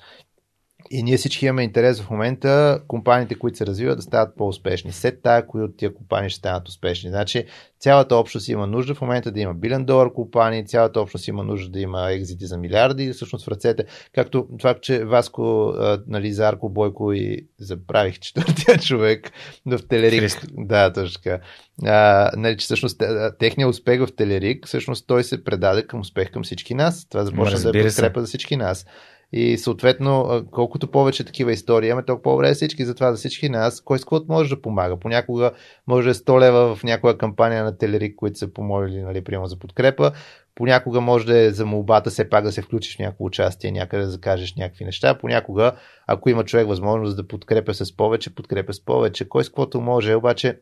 И 0.91 1.03
ние 1.03 1.18
всички 1.18 1.45
имаме 1.45 1.64
интерес 1.64 2.01
в 2.01 2.09
момента 2.09 2.81
компаниите, 2.88 3.35
които 3.35 3.57
се 3.57 3.65
развиват, 3.65 3.97
да 3.97 4.01
стават 4.01 4.35
по-успешни. 4.38 4.91
След 4.91 5.22
тая, 5.22 5.47
кои 5.47 5.64
от 5.64 5.77
тия 5.77 5.93
компании 5.93 6.30
ще 6.30 6.38
станат 6.38 6.68
успешни. 6.68 7.09
Значи, 7.09 7.45
цялата 7.80 8.15
общност 8.15 8.47
има 8.47 8.68
нужда 8.68 8.95
в 8.95 9.01
момента 9.01 9.31
да 9.31 9.39
има 9.39 9.53
билен 9.53 9.85
долар 9.85 10.14
компании, 10.14 10.65
цялата 10.65 11.01
общност 11.01 11.27
има 11.27 11.43
нужда 11.43 11.69
да 11.69 11.80
има 11.80 12.11
екзити 12.11 12.45
за 12.45 12.57
милиарди 12.57 13.14
всъщност 13.14 13.45
в 13.45 13.47
ръцете. 13.47 13.85
Както 14.15 14.47
това, 14.59 14.73
че 14.81 15.05
Васко, 15.05 15.73
а, 15.77 16.03
нали, 16.07 16.34
Зарко, 16.34 16.69
Бойко 16.69 17.14
и 17.14 17.47
забравих 17.59 18.19
четвъртия 18.19 18.77
човек 18.88 19.31
в 19.65 19.80
Телерик. 19.89 20.19
Христо. 20.19 20.47
Да, 20.57 20.93
точно 20.93 21.22
така. 21.23 21.39
А, 21.85 22.31
нали, 22.38 22.57
че 22.57 22.64
всъщност 22.64 23.03
техният 23.39 23.69
успех 23.69 23.99
в 24.05 24.15
Телерик, 24.15 24.68
всъщност 24.68 25.07
той 25.07 25.23
се 25.23 25.43
предаде 25.43 25.88
към 25.88 25.99
успех 25.99 26.31
към 26.31 26.43
всички 26.43 26.73
нас. 26.73 27.07
Това 27.09 27.26
започна 27.26 27.72
да 27.72 27.80
е 27.80 27.84
подкрепа 27.84 28.22
за 28.22 28.27
всички 28.27 28.55
нас. 28.55 28.85
И 29.31 29.57
съответно, 29.57 30.45
колкото 30.51 30.91
повече 30.91 31.25
такива 31.25 31.51
истории 31.51 31.87
имаме, 31.87 32.05
толкова 32.05 32.23
по-добре 32.23 32.49
е 32.49 32.53
всички. 32.53 32.85
Затова 32.85 33.11
за 33.11 33.17
всички 33.17 33.49
нас, 33.49 33.81
кой 33.81 33.99
с 33.99 34.01
каквото 34.01 34.25
може 34.29 34.55
да 34.55 34.61
помага. 34.61 34.99
Понякога 34.99 35.51
може 35.87 36.05
да 36.05 36.11
е 36.11 36.13
100 36.13 36.39
лева 36.39 36.75
в 36.75 36.83
някоя 36.83 37.17
кампания 37.17 37.63
на 37.63 37.77
Телерик, 37.77 38.15
които 38.15 38.37
са 38.37 38.53
помолили, 38.53 39.01
нали, 39.01 39.23
приема 39.23 39.47
за 39.47 39.59
подкрепа. 39.59 40.11
Понякога 40.55 41.01
може 41.01 41.25
да 41.25 41.39
е 41.39 41.51
за 41.51 41.65
молбата 41.65 42.09
все 42.09 42.29
пак 42.29 42.43
да 42.43 42.51
се 42.51 42.61
включиш 42.61 42.95
в 42.95 42.99
някакво 42.99 43.25
участие, 43.25 43.71
някъде 43.71 44.03
да 44.03 44.09
закажеш 44.09 44.55
някакви 44.55 44.85
неща. 44.85 45.17
Понякога, 45.17 45.71
ако 46.07 46.29
има 46.29 46.43
човек 46.43 46.67
възможност 46.67 47.17
да 47.17 47.27
подкрепя 47.27 47.73
с 47.73 47.97
повече, 47.97 48.35
подкрепя 48.35 48.73
с 48.73 48.85
повече. 48.85 49.29
Кой 49.29 49.43
с 49.43 49.49
каквото 49.49 49.81
може, 49.81 50.15
обаче 50.15 50.59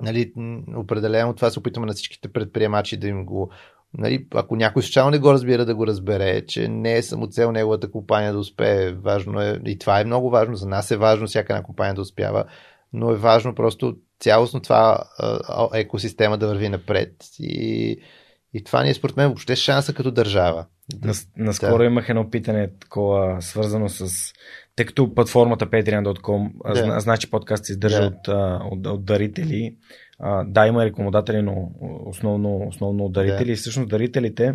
нали, 0.00 0.32
определено 0.76 1.34
това 1.34 1.50
се 1.50 1.58
опитваме 1.58 1.86
на 1.86 1.92
всичките 1.92 2.28
предприемачи 2.28 2.96
да 2.96 3.08
им 3.08 3.24
го 3.24 3.50
Нали, 3.98 4.26
ако 4.34 4.56
някой 4.56 4.82
случайно 4.82 5.10
не 5.10 5.18
го 5.18 5.32
разбира, 5.32 5.64
да 5.64 5.74
го 5.74 5.86
разбере, 5.86 6.46
че 6.46 6.68
не 6.68 6.96
е 6.96 7.02
самоцел 7.02 7.52
неговата 7.52 7.90
компания 7.90 8.32
да 8.32 8.38
успее. 8.38 8.92
Важно 8.92 9.40
е, 9.40 9.60
и 9.66 9.78
това 9.78 10.00
е 10.00 10.04
много 10.04 10.30
важно. 10.30 10.56
За 10.56 10.68
нас 10.68 10.90
е 10.90 10.96
важно 10.96 11.26
всяка 11.26 11.52
една 11.52 11.62
компания 11.62 11.94
да 11.94 12.00
успява, 12.00 12.44
но 12.92 13.10
е 13.10 13.16
важно 13.16 13.54
просто 13.54 13.96
цялостно 14.20 14.60
това 14.60 14.98
екосистема 15.74 16.38
да 16.38 16.46
върви 16.46 16.68
напред 16.68 17.12
и, 17.38 17.96
И 18.54 18.64
това 18.64 18.82
ни 18.82 18.90
е 18.90 18.94
според 18.94 19.16
мен 19.16 19.26
въобще 19.26 19.56
шанса 19.56 19.94
като 19.94 20.10
държава. 20.10 20.66
Нас, 21.02 21.28
наскоро 21.36 21.78
да. 21.78 21.84
имах 21.84 22.08
едно 22.08 22.30
питане 22.30 22.70
такова 22.80 23.42
свързано 23.42 23.88
с 23.88 24.32
тъй 24.76 24.86
като 24.86 25.14
платформата 25.14 25.66
patreon.com 25.66 26.50
да. 26.74 27.00
значи 27.00 27.30
подкаст 27.30 27.64
се 27.64 27.72
издържа 27.72 28.00
да. 28.00 28.06
от, 28.06 28.28
от, 28.72 28.86
от 28.86 29.04
дарители. 29.04 29.76
А, 30.18 30.44
да, 30.44 30.66
има 30.66 30.84
рекомодатели, 30.84 31.42
но 31.42 31.70
основно, 32.06 32.68
основно 32.68 33.08
дарители. 33.08 33.46
Да. 33.46 33.52
И 33.52 33.56
всъщност 33.56 33.88
дарителите 33.88 34.54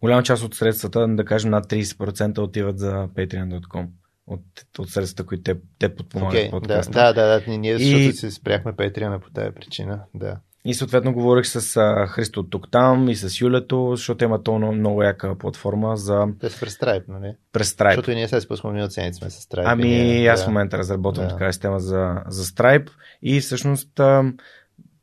голяма 0.00 0.22
част 0.22 0.44
от 0.44 0.54
средствата, 0.54 1.08
да 1.08 1.24
кажем 1.24 1.50
над 1.50 1.66
30% 1.66 2.38
отиват 2.38 2.78
за 2.78 3.08
patreon.com 3.08 3.86
от, 4.26 4.40
от 4.78 4.90
средствата, 4.90 5.26
които 5.26 5.42
те, 5.42 5.56
те 5.78 5.94
подпомагат 5.94 6.40
okay, 6.40 6.50
подкаста. 6.50 6.92
Да, 6.92 7.12
да, 7.12 7.40
да, 7.40 7.58
ние 7.58 7.78
защото 7.78 8.02
и... 8.02 8.12
се 8.12 8.30
спряхме 8.30 8.72
Patreon 8.72 9.20
по 9.20 9.30
тази 9.30 9.54
причина. 9.54 10.00
Да. 10.14 10.40
И 10.64 10.74
съответно 10.74 11.12
говорих 11.12 11.46
с 11.46 11.76
а, 11.76 12.06
Христо 12.06 12.42
тук 12.42 12.70
там 12.70 13.08
и 13.08 13.16
с 13.16 13.40
Юлето, 13.40 13.88
защото 13.90 14.24
има 14.24 14.42
то 14.42 14.58
много 14.58 15.02
яка 15.02 15.38
платформа 15.38 15.96
за... 15.96 16.26
Те 16.40 16.50
са 16.50 16.60
през 16.60 16.76
Stripe, 16.76 17.08
нали? 17.08 17.34
През 17.52 17.72
Stripe. 17.72 17.90
Защото 17.90 18.10
и 18.10 18.14
ние 18.14 18.28
се 18.28 18.40
спускаме 18.40 18.84
от 18.84 18.92
сме 18.92 19.12
с 19.12 19.46
Stripe. 19.46 19.62
Ами 19.64 19.84
ние, 19.84 20.26
аз 20.26 20.40
да. 20.40 20.44
в 20.44 20.48
момента 20.48 20.78
разработвам 20.78 21.26
да. 21.26 21.32
така 21.32 21.52
система 21.52 21.80
за, 21.80 22.22
за 22.26 22.44
Stripe 22.44 22.88
и 23.22 23.40
всъщност 23.40 24.00
а, 24.00 24.32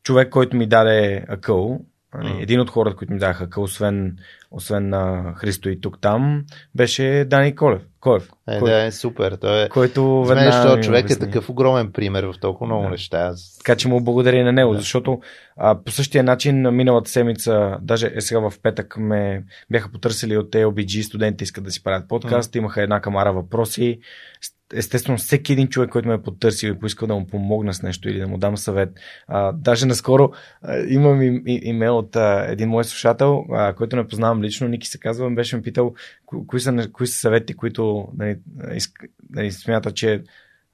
човек, 0.02 0.28
който 0.28 0.56
ми 0.56 0.66
даде 0.66 1.24
акъл, 1.28 1.80
Mm. 2.14 2.42
Един 2.42 2.60
от 2.60 2.70
хората, 2.70 2.96
които 2.96 3.12
ми 3.12 3.18
даха, 3.18 3.60
освен, 3.60 4.16
освен 4.50 4.88
на 4.88 5.34
Христо 5.36 5.68
и 5.68 5.80
тук 5.80 6.00
там, 6.00 6.44
беше 6.74 7.26
Дани 7.30 7.54
Колев. 7.54 7.82
Колев 8.00 8.30
е, 8.48 8.58
кой, 8.58 8.70
да, 8.70 8.84
е 8.84 8.92
супер. 8.92 9.38
Той 9.40 9.64
е, 9.64 9.68
който 9.68 10.24
веднага 10.24 10.80
човек 10.80 11.10
е 11.10 11.18
такъв 11.18 11.50
огромен 11.50 11.92
пример 11.92 12.24
в 12.24 12.34
толкова 12.40 12.66
много 12.66 12.82
да. 12.82 12.90
неща. 12.90 13.34
Така 13.58 13.76
че 13.76 13.88
му 13.88 14.00
благодаря 14.00 14.36
и 14.36 14.42
на 14.42 14.52
него, 14.52 14.72
да. 14.72 14.78
защото 14.78 15.20
а, 15.56 15.82
по 15.84 15.92
същия 15.92 16.24
начин 16.24 16.70
миналата 16.70 17.10
седмица, 17.10 17.78
даже 17.82 18.12
е 18.14 18.20
сега 18.20 18.50
в 18.50 18.52
петък 18.62 18.96
ме 18.98 19.44
бяха 19.70 19.92
потърсили 19.92 20.36
от 20.36 20.50
LBG, 20.50 21.02
студенти 21.02 21.44
искат 21.44 21.64
да 21.64 21.70
си 21.70 21.82
правят 21.82 22.08
подкаст, 22.08 22.52
mm. 22.52 22.58
имаха 22.58 22.82
една 22.82 23.00
камара 23.00 23.32
въпроси 23.32 24.00
естествено, 24.74 25.18
всеки 25.18 25.52
един 25.52 25.68
човек, 25.68 25.90
който 25.90 26.08
ме 26.08 26.14
е 26.14 26.22
потърсил 26.22 26.68
и 26.68 26.78
поискал 26.78 27.08
да 27.08 27.14
му 27.14 27.26
помогна 27.26 27.74
с 27.74 27.82
нещо 27.82 28.08
или 28.08 28.18
да 28.18 28.28
му 28.28 28.38
дам 28.38 28.56
съвет. 28.56 28.88
А, 29.28 29.52
даже 29.52 29.86
наскоро 29.86 30.30
а, 30.62 30.78
имам 30.88 31.22
и, 31.22 31.42
и, 31.46 31.60
имейл 31.62 31.98
от 31.98 32.16
а, 32.16 32.46
един 32.48 32.68
мой 32.68 32.84
слушател, 32.84 33.44
а, 33.52 33.74
който 33.74 33.96
не 33.96 34.08
познавам 34.08 34.39
лично, 34.42 34.68
Ники 34.68 34.88
се 34.88 34.98
казва, 34.98 35.30
беше 35.30 35.56
ме 35.56 35.62
питал 35.62 35.94
ко, 36.26 36.46
кои 36.46 36.60
са, 36.60 36.88
кои 36.92 37.06
са 37.06 37.18
съвети, 37.18 37.54
които 37.54 38.08
нали, 38.18 38.38
иск, 38.74 39.04
нали, 39.30 39.52
смята, 39.52 39.92
че 39.92 40.22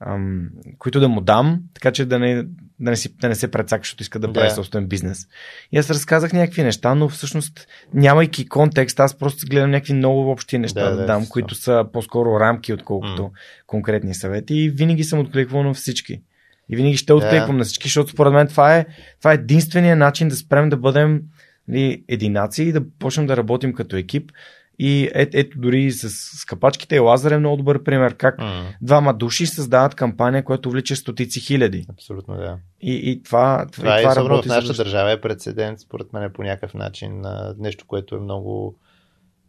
ам, 0.01 0.49
които 0.79 1.01
да 1.01 1.09
му 1.09 1.21
дам, 1.21 1.61
така 1.75 1.93
че 1.93 2.05
да 2.05 2.19
не, 2.19 2.35
да 2.81 2.91
не, 2.91 2.97
си, 2.97 3.17
да 3.21 3.29
не 3.29 3.35
се 3.35 3.51
прецака, 3.51 3.81
защото 3.81 4.03
иска 4.03 4.19
да 4.19 4.33
прави 4.33 4.49
yeah. 4.49 4.55
собствен 4.55 4.87
бизнес. 4.87 5.27
И 5.73 5.79
аз 5.79 5.91
разказах 5.91 6.33
някакви 6.33 6.63
неща, 6.63 6.95
но 6.95 7.09
всъщност, 7.09 7.67
нямайки 7.95 8.49
контекст, 8.49 9.01
аз 9.01 9.19
просто 9.19 9.47
гледам 9.51 9.71
някакви 9.71 9.93
много 9.93 10.31
общи 10.31 10.59
неща 10.59 10.91
да, 10.91 10.97
да 10.97 11.07
дам, 11.07 11.23
да, 11.23 11.29
които 11.29 11.55
са 11.55 11.85
по-скоро 11.93 12.41
рамки, 12.41 12.73
отколкото 12.73 13.23
mm. 13.23 13.31
конкретни 13.67 14.15
съвети. 14.15 14.55
И 14.55 14.71
винаги 14.71 15.05
съм 15.05 15.19
откликвал 15.19 15.63
на 15.63 15.75
всички. 15.75 16.23
И 16.69 16.77
винаги 16.77 16.97
ще 16.97 17.13
откликвам 17.13 17.57
yeah. 17.57 17.59
на 17.59 17.65
всички, 17.65 17.89
защото 17.89 18.11
според 18.11 18.33
мен 18.33 18.49
това 18.49 18.77
е, 18.77 18.87
това 19.19 19.33
е 19.33 19.35
единствения 19.35 19.97
начин 19.97 20.29
да 20.29 20.37
спрем 20.37 20.69
да 20.69 20.77
бъдем 20.77 21.23
нали, 21.69 22.05
единаци 22.09 22.63
и 22.63 22.73
да 22.73 22.83
почнем 22.99 23.27
да 23.27 23.37
работим 23.37 23.73
като 23.73 23.97
екип. 23.97 24.33
И 24.79 25.05
е, 25.15 25.29
ето 25.33 25.59
дори 25.59 25.93
с, 25.93 26.45
капачките 26.45 26.99
Лазар 26.99 27.31
е 27.31 27.39
много 27.39 27.57
добър 27.57 27.83
пример 27.83 28.15
как 28.15 28.39
mm. 28.39 28.63
двама 28.83 29.15
души 29.15 29.47
създават 29.47 29.95
кампания, 29.95 30.45
която 30.45 30.71
влича 30.71 30.97
стотици 30.97 31.41
хиляди. 31.41 31.87
Абсолютно, 31.93 32.37
да. 32.37 32.59
И, 32.81 33.11
и 33.11 33.23
това, 33.23 33.67
това, 33.73 34.01
и 34.01 34.03
това 34.03 34.13
е 34.13 34.17
работи 34.17 34.49
в 34.49 34.53
нашата 34.53 34.73
за... 34.73 34.85
държава 34.85 35.13
е 35.13 35.21
прецедент, 35.21 35.81
според 35.81 36.13
мен 36.13 36.31
по 36.33 36.43
някакъв 36.43 36.75
начин 36.75 37.21
на 37.21 37.55
нещо, 37.59 37.85
което 37.87 38.17
е 38.17 38.21
много 38.21 38.79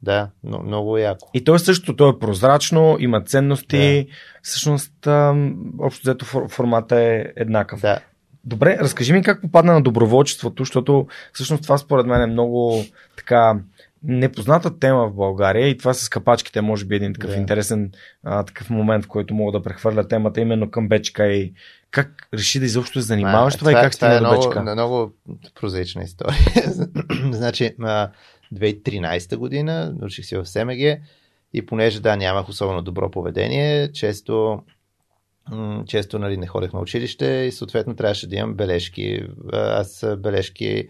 да, 0.01 0.29
но, 0.43 0.59
много 0.59 0.97
яко. 0.97 1.29
И 1.33 1.43
то 1.43 1.55
е 1.55 1.59
също, 1.59 1.95
то 1.95 2.09
е 2.09 2.19
прозрачно, 2.19 2.97
има 2.99 3.21
ценности, 3.21 4.03
да. 4.03 4.13
всъщност 4.41 5.07
общо 5.79 6.01
взето 6.03 6.25
формата 6.25 7.01
е 7.01 7.25
еднакъв. 7.35 7.81
Да. 7.81 7.99
Добре, 8.47 8.77
разкажи 8.81 9.13
ми 9.13 9.23
как 9.23 9.41
попадна 9.41 9.73
на 9.73 9.81
доброволчеството, 9.81 10.63
защото 10.63 11.07
всъщност 11.33 11.63
това 11.63 11.77
според 11.77 12.05
мен 12.05 12.21
е 12.21 12.27
много 12.27 12.83
така 13.17 13.59
непозната 14.03 14.79
тема 14.79 15.07
в 15.07 15.13
България 15.13 15.67
и 15.67 15.77
това 15.77 15.93
с 15.93 16.09
капачките 16.09 16.61
може 16.61 16.85
би 16.85 16.95
е 16.95 16.97
един 16.97 17.13
такъв 17.13 17.31
yeah. 17.31 17.37
интересен 17.37 17.91
а, 18.23 18.43
такъв 18.43 18.69
момент, 18.69 19.05
в 19.05 19.07
който 19.07 19.33
мога 19.33 19.51
да 19.51 19.63
прехвърля 19.63 20.07
темата 20.07 20.41
именно 20.41 20.71
към 20.71 20.87
Бечка 20.87 21.27
и 21.27 21.53
как 21.91 22.27
реши 22.33 22.59
да 22.59 22.65
изобщо 22.65 23.01
се 23.01 23.07
занимаваш 23.07 23.55
това, 23.55 23.71
това 23.71 23.81
и 23.81 23.83
как 23.83 23.93
стигна 23.93 24.13
е 24.13 24.19
до 24.19 24.27
много, 24.27 24.49
Бечка? 24.49 24.61
много 24.61 25.11
прозаична 25.55 26.03
история. 26.03 26.37
значи, 27.31 27.75
2013 28.53 29.35
година 29.35 29.95
научих 29.99 30.25
се 30.25 30.37
в 30.37 30.45
СМГ 30.45 31.01
и 31.53 31.65
понеже 31.65 31.99
да, 31.99 32.15
нямах 32.15 32.49
особено 32.49 32.81
добро 32.81 33.11
поведение, 33.11 33.91
често 33.91 34.61
често 35.87 36.19
нали, 36.19 36.37
не 36.37 36.47
ходех 36.47 36.73
на 36.73 36.79
училище 36.79 37.25
и 37.25 37.51
съответно 37.51 37.95
трябваше 37.95 38.27
да 38.27 38.35
имам 38.35 38.53
бележки. 38.53 39.27
Аз 39.53 40.05
бележки 40.17 40.87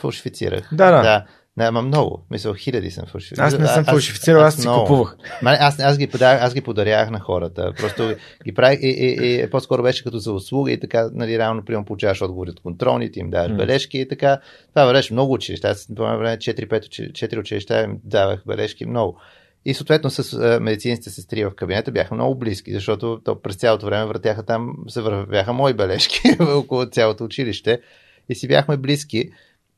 фалшифицирах. 0.00 0.68
Да, 0.72 0.90
да. 0.90 1.02
да 1.02 1.24
не, 1.56 1.64
ама 1.64 1.82
много. 1.82 2.26
Мисля, 2.30 2.54
хиляди 2.54 2.90
съм 2.90 3.06
фалшифицирал. 3.06 3.46
Аз 3.46 3.58
не 3.58 3.66
съм 3.66 3.84
фалшифицирал, 3.84 4.40
аз, 4.40 4.46
аз, 4.46 4.66
аз 4.66 4.74
си 4.74 4.80
купувах. 4.80 5.16
Аз, 5.42 5.80
аз, 5.80 5.98
ги 5.98 6.06
подарях, 6.06 6.42
аз 6.42 6.54
ги 6.54 6.60
подарях 6.60 7.10
на 7.10 7.20
хората. 7.20 7.72
Просто 7.78 8.14
ги 8.44 8.54
правих 8.54 8.78
и, 8.82 8.86
и, 8.86 9.42
и, 9.42 9.50
по-скоро 9.50 9.82
беше 9.82 10.04
като 10.04 10.18
за 10.18 10.32
услуга 10.32 10.72
и 10.72 10.80
така, 10.80 11.08
нали, 11.12 11.38
реално 11.38 11.64
приема 11.64 11.84
получаваш 11.84 12.22
отговори 12.22 12.50
от 12.50 12.60
контролните, 12.60 13.20
им 13.20 13.30
даваш 13.30 13.52
mm. 13.52 13.56
бележки 13.56 13.98
и 13.98 14.08
така. 14.08 14.38
Това 14.74 14.92
беше 14.92 15.12
много 15.12 15.32
училища. 15.32 15.68
Аз 15.68 15.88
по 15.96 16.02
време 16.02 16.36
4-5 16.36 17.38
училища 17.38 17.82
им 17.82 17.98
давах 18.04 18.42
бележки 18.46 18.86
много. 18.86 19.20
И 19.64 19.74
съответно 19.74 20.10
с 20.10 20.60
медицинските 20.60 21.10
сестри 21.10 21.44
в 21.44 21.50
кабинета 21.50 21.92
бяха 21.92 22.14
много 22.14 22.38
близки, 22.38 22.72
защото 22.72 23.20
то 23.24 23.42
през 23.42 23.56
цялото 23.56 23.86
време 23.86 24.04
въртяха 24.04 24.42
там, 24.42 24.74
се 24.88 25.00
вървяха 25.00 25.52
мои 25.52 25.74
бележки 25.74 26.20
около 26.40 26.86
цялото 26.86 27.24
училище 27.24 27.80
и 28.28 28.34
си 28.34 28.48
бяхме 28.48 28.76
близки 28.76 29.30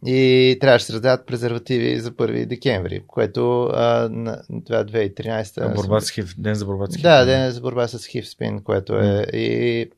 и 0.07 0.57
трябваше 0.61 0.83
да 0.83 0.87
се 0.87 0.93
раздават 0.93 1.27
презервативи 1.27 2.01
за 2.01 2.13
1 2.13 2.47
декември, 2.47 3.03
което 3.07 3.63
а, 3.63 4.09
на, 4.13 4.43
това 4.67 4.85
2013. 4.85 5.75
Борба 5.75 6.01
с 6.01 6.11
хив, 6.11 6.35
ден 6.39 6.55
за 6.55 6.65
борба 6.65 6.87
с 6.87 6.95
хив. 6.97 7.03
Да, 7.03 7.25
ден 7.25 7.51
за 7.51 7.61
борба 7.61 7.89
с 7.89 8.07
хив 8.07 8.29
спин, 8.29 8.63
което 8.63 8.95
е 8.95 9.03
mm. 9.03 9.31
и 9.31 9.91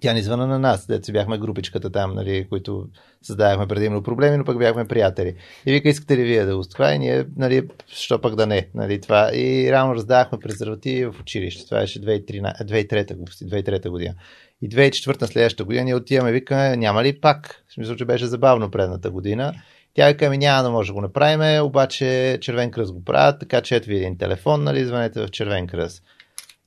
тя 0.00 0.12
ни 0.12 0.22
звъна 0.22 0.46
на 0.46 0.58
нас, 0.58 0.86
дето 0.86 1.12
бяхме 1.12 1.38
групичката 1.38 1.90
там, 1.90 2.14
нали, 2.14 2.46
които 2.48 2.86
създавахме 3.22 3.66
предимно 3.66 4.02
проблеми, 4.02 4.36
но 4.36 4.44
пък 4.44 4.58
бяхме 4.58 4.88
приятели. 4.88 5.34
И 5.66 5.72
вика, 5.72 5.88
искате 5.88 6.16
ли 6.16 6.22
вие 6.22 6.44
да 6.44 6.56
го 6.56 6.62
това? 6.64 6.94
И 6.94 6.98
ние, 6.98 7.26
нали, 7.36 7.68
що 7.88 8.20
пък 8.20 8.34
да 8.34 8.46
не, 8.46 8.68
нали, 8.74 9.00
това. 9.00 9.30
И 9.34 9.72
реално 9.72 9.94
раздавахме 9.94 10.38
презервативи 10.38 11.06
в 11.06 11.14
училище. 11.20 11.64
Това 11.64 11.80
беше 11.80 12.00
2003, 12.00 12.64
2003 12.64 13.88
година. 13.88 14.14
И 14.62 14.68
2004 14.68 15.20
на 15.20 15.26
следващата 15.26 15.64
година 15.64 15.84
ние 15.84 15.94
отиваме, 15.94 16.32
викаме, 16.32 16.76
няма 16.76 17.04
ли 17.04 17.20
пак? 17.20 17.64
В 17.68 17.72
смисъл, 17.72 17.96
че 17.96 18.04
беше 18.04 18.26
забавно 18.26 18.70
предната 18.70 19.10
година. 19.10 19.52
Тя 19.94 20.08
вика 20.08 20.30
ми, 20.30 20.38
няма 20.38 20.62
да 20.62 20.70
може 20.70 20.86
да 20.86 20.92
го 20.92 21.00
направим, 21.00 21.64
обаче 21.64 22.38
Червен 22.40 22.70
кръст 22.70 22.92
го 22.92 23.04
правят, 23.04 23.40
така 23.40 23.60
че 23.60 23.76
ето 23.76 23.88
ви 23.88 23.96
един 23.96 24.18
телефон, 24.18 24.64
нали, 24.64 24.84
звънете 24.84 25.26
в 25.26 25.30
Червен 25.30 25.66
кръст. 25.66 26.02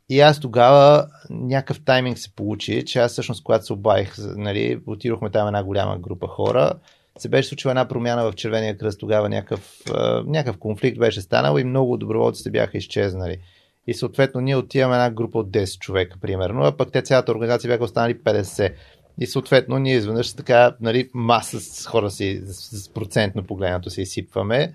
И 0.09 0.19
аз 0.19 0.39
тогава 0.39 1.07
някакъв 1.29 1.83
тайминг 1.85 2.17
се 2.17 2.35
получи, 2.35 2.85
че 2.85 2.99
аз 2.99 3.11
всъщност, 3.11 3.43
когато 3.43 3.65
се 3.65 3.73
обаих, 3.73 4.15
нали, 4.17 4.79
отидохме 4.87 5.29
там 5.29 5.47
една 5.47 5.63
голяма 5.63 5.97
група 5.97 6.27
хора, 6.27 6.73
се 7.17 7.29
беше 7.29 7.49
случила 7.49 7.71
една 7.71 7.87
промяна 7.87 8.31
в 8.31 8.35
Червения 8.35 8.77
кръст, 8.77 8.99
тогава 8.99 9.29
някакъв, 9.29 9.81
някакъв 10.25 10.57
конфликт 10.57 10.99
беше 10.99 11.21
станал 11.21 11.57
и 11.57 11.63
много 11.63 11.97
доброволците 11.97 12.51
бяха 12.51 12.77
изчезнали 12.77 13.37
и 13.89 13.93
съответно 13.93 14.41
ние 14.41 14.55
отиваме 14.55 14.95
една 14.95 15.11
група 15.11 15.39
от 15.39 15.49
10 15.49 15.79
човека, 15.79 16.17
примерно, 16.21 16.63
а 16.63 16.77
пък 16.77 16.91
те 16.91 17.01
цялата 17.01 17.31
организация 17.31 17.67
бяха 17.67 17.83
останали 17.83 18.15
50. 18.15 18.73
И 19.19 19.27
съответно 19.27 19.79
ние 19.79 19.95
изведнъж 19.95 20.33
така 20.33 20.75
нали, 20.81 21.09
маса 21.13 21.59
с 21.59 21.85
хора 21.85 22.11
си 22.11 22.41
с 22.43 22.89
процентно 22.93 23.43
погледнато 23.43 23.89
се 23.89 24.01
изсипваме. 24.01 24.73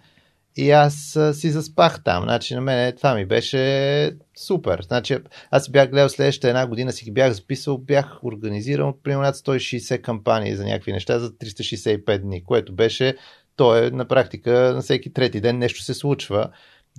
И 0.57 0.71
аз 0.71 1.17
а, 1.17 1.35
си 1.35 1.51
заспах 1.51 2.05
там. 2.05 2.23
Значи 2.23 2.55
на 2.55 2.61
мен 2.61 2.97
това 2.97 3.15
ми 3.15 3.25
беше 3.27 4.11
супер. 4.37 4.83
Значи, 4.83 5.19
аз 5.51 5.69
бях 5.69 5.91
гледал 5.91 6.09
следващата 6.09 6.49
една 6.49 6.67
година, 6.67 6.93
си 6.93 7.05
ги 7.05 7.11
бях 7.11 7.33
записал, 7.33 7.79
бях 7.79 8.25
организирал 8.25 8.99
примерно 9.03 9.33
160 9.33 10.01
кампании 10.01 10.57
за 10.57 10.65
някакви 10.65 10.93
неща 10.93 11.19
за 11.19 11.31
365 11.31 12.19
дни, 12.19 12.45
което 12.45 12.75
беше, 12.75 13.17
то 13.57 13.77
е 13.77 13.91
на 13.91 14.05
практика 14.05 14.51
на 14.51 14.81
всеки 14.81 15.13
трети 15.13 15.41
ден 15.41 15.59
нещо 15.59 15.83
се 15.83 15.95
случва 15.95 16.51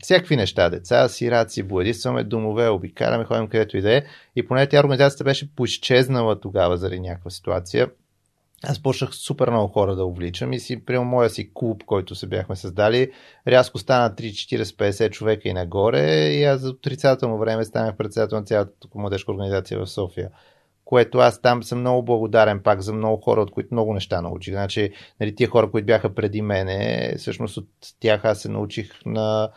всякакви 0.03 0.35
неща, 0.35 0.69
деца, 0.69 1.09
сираци, 1.09 1.63
боядисваме 1.63 2.23
домове, 2.23 2.67
обикаляме, 2.69 3.25
ходим 3.25 3.47
където 3.47 3.77
и 3.77 3.81
да 3.81 3.97
е. 3.97 4.03
И 4.35 4.47
поне 4.47 4.67
тя 4.67 4.79
организацията 4.79 5.23
беше 5.23 5.55
поизчезнала 5.55 6.39
тогава 6.39 6.77
заради 6.77 6.99
някаква 6.99 7.31
ситуация. 7.31 7.89
Аз 8.67 8.81
почнах 8.81 9.15
супер 9.15 9.49
много 9.49 9.67
хора 9.67 9.95
да 9.95 10.05
увличам 10.05 10.53
и 10.53 10.59
си, 10.59 10.85
приема 10.85 11.05
моя 11.05 11.29
си 11.29 11.51
клуб, 11.53 11.83
който 11.85 12.15
се 12.15 12.27
бяхме 12.27 12.55
създали, 12.55 13.11
рязко 13.47 13.77
стана 13.77 14.15
3-40-50 14.15 15.11
човека 15.11 15.49
и 15.49 15.53
нагоре 15.53 16.29
и 16.29 16.43
аз 16.43 16.61
за 16.61 16.69
отрицателно 16.69 17.37
време 17.37 17.65
станах 17.65 17.97
председател 17.97 18.37
на 18.37 18.45
цялата 18.45 18.71
младежка 18.95 19.31
организация 19.31 19.79
в 19.79 19.87
София. 19.87 20.29
което 20.85 21.17
аз 21.17 21.41
там 21.41 21.63
съм 21.63 21.79
много 21.79 22.05
благодарен 22.05 22.59
пак 22.63 22.81
за 22.81 22.93
много 22.93 23.21
хора, 23.21 23.41
от 23.41 23.51
които 23.51 23.69
много 23.71 23.93
неща 23.93 24.21
научих. 24.21 24.53
Значи, 24.53 24.91
нали, 25.19 25.35
тия 25.35 25.49
хора, 25.49 25.71
които 25.71 25.85
бяха 25.85 26.15
преди 26.15 26.41
мене, 26.41 27.13
всъщност 27.17 27.57
от 27.57 27.67
тях 27.99 28.25
аз 28.25 28.41
се 28.41 28.49
научих 28.49 28.91
на 29.05 29.49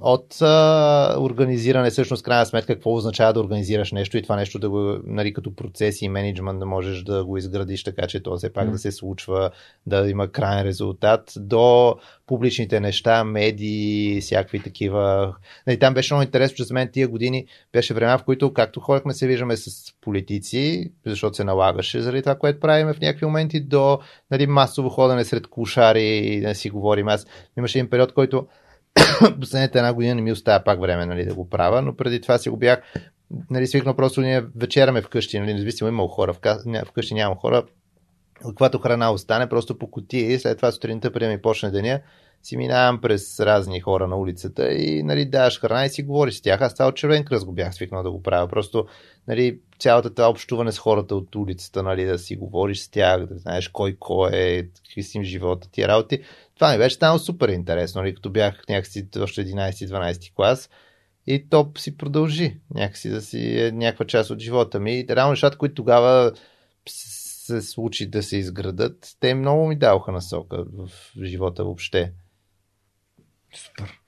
от 0.00 0.36
а, 0.40 1.16
организиране, 1.20 1.90
всъщност, 1.90 2.22
крайна 2.22 2.46
сметка, 2.46 2.74
какво 2.74 2.94
означава 2.94 3.32
да 3.32 3.40
организираш 3.40 3.92
нещо 3.92 4.18
и 4.18 4.22
това 4.22 4.36
нещо 4.36 4.58
да 4.58 4.70
го, 4.70 4.98
нали, 5.04 5.32
като 5.32 5.54
процес 5.54 6.02
и 6.02 6.08
менеджмент 6.08 6.58
да 6.58 6.66
можеш 6.66 7.02
да 7.02 7.24
го 7.24 7.36
изградиш 7.36 7.84
така, 7.84 8.06
че 8.06 8.22
то 8.22 8.36
все 8.36 8.52
пак 8.52 8.68
mm. 8.68 8.70
да 8.70 8.78
се 8.78 8.92
случва, 8.92 9.50
да 9.86 10.10
има 10.10 10.28
крайен 10.28 10.66
резултат, 10.66 11.32
до 11.36 11.96
публичните 12.26 12.80
неща, 12.80 13.24
медии, 13.24 14.20
всякакви 14.20 14.62
такива. 14.62 15.34
Нали, 15.66 15.78
там 15.78 15.94
беше 15.94 16.14
много 16.14 16.22
интересно, 16.22 16.56
че 16.56 16.64
за 16.64 16.74
мен 16.74 16.90
тия 16.92 17.08
години 17.08 17.46
беше 17.72 17.94
времена, 17.94 18.18
в 18.18 18.24
които, 18.24 18.52
както 18.52 18.80
ходихме 18.80 19.14
се 19.14 19.26
виждаме 19.26 19.56
с 19.56 19.92
политици, 20.00 20.92
защото 21.06 21.36
се 21.36 21.44
налагаше 21.44 22.00
заради 22.00 22.22
това, 22.22 22.34
което 22.34 22.60
правиме 22.60 22.94
в 22.94 23.00
някакви 23.00 23.26
моменти, 23.26 23.60
до 23.60 23.98
нали, 24.30 24.46
масово 24.46 24.88
ходене 24.88 25.24
сред 25.24 25.46
кушари 25.46 26.16
и 26.16 26.40
да 26.40 26.54
си 26.54 26.70
говорим. 26.70 27.08
Аз 27.08 27.26
имаше 27.58 27.78
един 27.78 27.90
период, 27.90 28.12
който 28.12 28.46
последната 29.40 29.78
една 29.78 29.92
година 29.92 30.14
не 30.14 30.22
ми 30.22 30.32
остава 30.32 30.64
пак 30.64 30.80
време 30.80 31.06
нали, 31.06 31.24
да 31.24 31.34
го 31.34 31.48
правя, 31.48 31.82
но 31.82 31.96
преди 31.96 32.20
това 32.20 32.38
си 32.38 32.48
го 32.48 32.56
бях 32.56 32.82
нали, 33.50 33.66
свикнал 33.66 33.96
просто 33.96 34.20
ние 34.20 34.44
вечераме 34.56 35.02
вкъщи, 35.02 35.38
нали, 35.38 35.52
независимо 35.52 35.88
имал 35.88 36.08
хора, 36.08 36.34
вкъщи 36.86 37.14
няма 37.14 37.36
хора, 37.36 37.64
каквато 38.42 38.78
храна 38.78 39.12
остане, 39.12 39.48
просто 39.48 39.78
по 39.78 39.90
кутия 39.90 40.32
и 40.32 40.38
след 40.38 40.58
това 40.58 40.72
сутринта, 40.72 41.12
преди 41.12 41.26
ми 41.26 41.42
почне 41.42 41.70
деня, 41.70 42.00
си 42.42 42.56
минавам 42.56 43.00
през 43.00 43.40
разни 43.40 43.80
хора 43.80 44.08
на 44.08 44.16
улицата 44.16 44.72
и 44.72 45.02
нали, 45.02 45.24
даваш 45.24 45.60
храна 45.60 45.84
и 45.84 45.88
си 45.88 46.02
говориш 46.02 46.34
с 46.34 46.42
тях. 46.42 46.60
Аз 46.60 46.74
това 46.74 46.86
от 46.86 46.96
червен 46.96 47.24
кръст 47.24 47.46
го 47.46 47.52
бях 47.52 47.74
свикнал 47.74 48.02
да 48.02 48.10
го 48.10 48.22
правя. 48.22 48.48
Просто 48.48 48.86
нали, 49.28 49.60
цялата 49.78 50.14
това 50.14 50.30
общуване 50.30 50.72
с 50.72 50.78
хората 50.78 51.16
от 51.16 51.34
улицата, 51.34 51.82
нали, 51.82 52.04
да 52.04 52.18
си 52.18 52.36
говориш 52.36 52.78
с 52.78 52.90
тях, 52.90 53.26
да 53.26 53.38
знаеш 53.38 53.68
кой 53.68 53.96
кой 54.00 54.30
е, 54.32 54.62
какви 54.62 55.02
си 55.02 55.18
им 55.18 55.24
живота, 55.24 55.70
тия 55.70 55.88
работи. 55.88 56.22
Това 56.56 56.72
ми 56.72 56.78
беше 56.78 56.96
станало 56.96 57.18
супер 57.18 57.48
интересно, 57.48 58.02
нали, 58.02 58.14
като 58.14 58.30
бях 58.30 58.62
някакси 58.68 59.08
още 59.20 59.46
11-12 59.46 60.34
клас. 60.34 60.70
И 61.26 61.48
то 61.48 61.72
си 61.78 61.96
продължи 61.96 62.56
някакси 62.74 63.08
да 63.08 63.22
си 63.22 63.60
е 63.60 63.72
някаква 63.72 64.06
част 64.06 64.30
от 64.30 64.38
живота 64.38 64.80
ми. 64.80 64.98
И 64.98 65.06
реално 65.08 65.30
нещата, 65.30 65.58
които 65.58 65.74
тогава 65.74 66.32
се 66.88 67.62
случи 67.62 68.10
да 68.10 68.22
се 68.22 68.36
изградат, 68.36 69.16
те 69.20 69.34
много 69.34 69.66
ми 69.66 69.78
даваха 69.78 70.12
насока 70.12 70.64
в 70.72 70.90
живота 71.24 71.64
въобще. 71.64 72.12
Супер. 73.54 74.00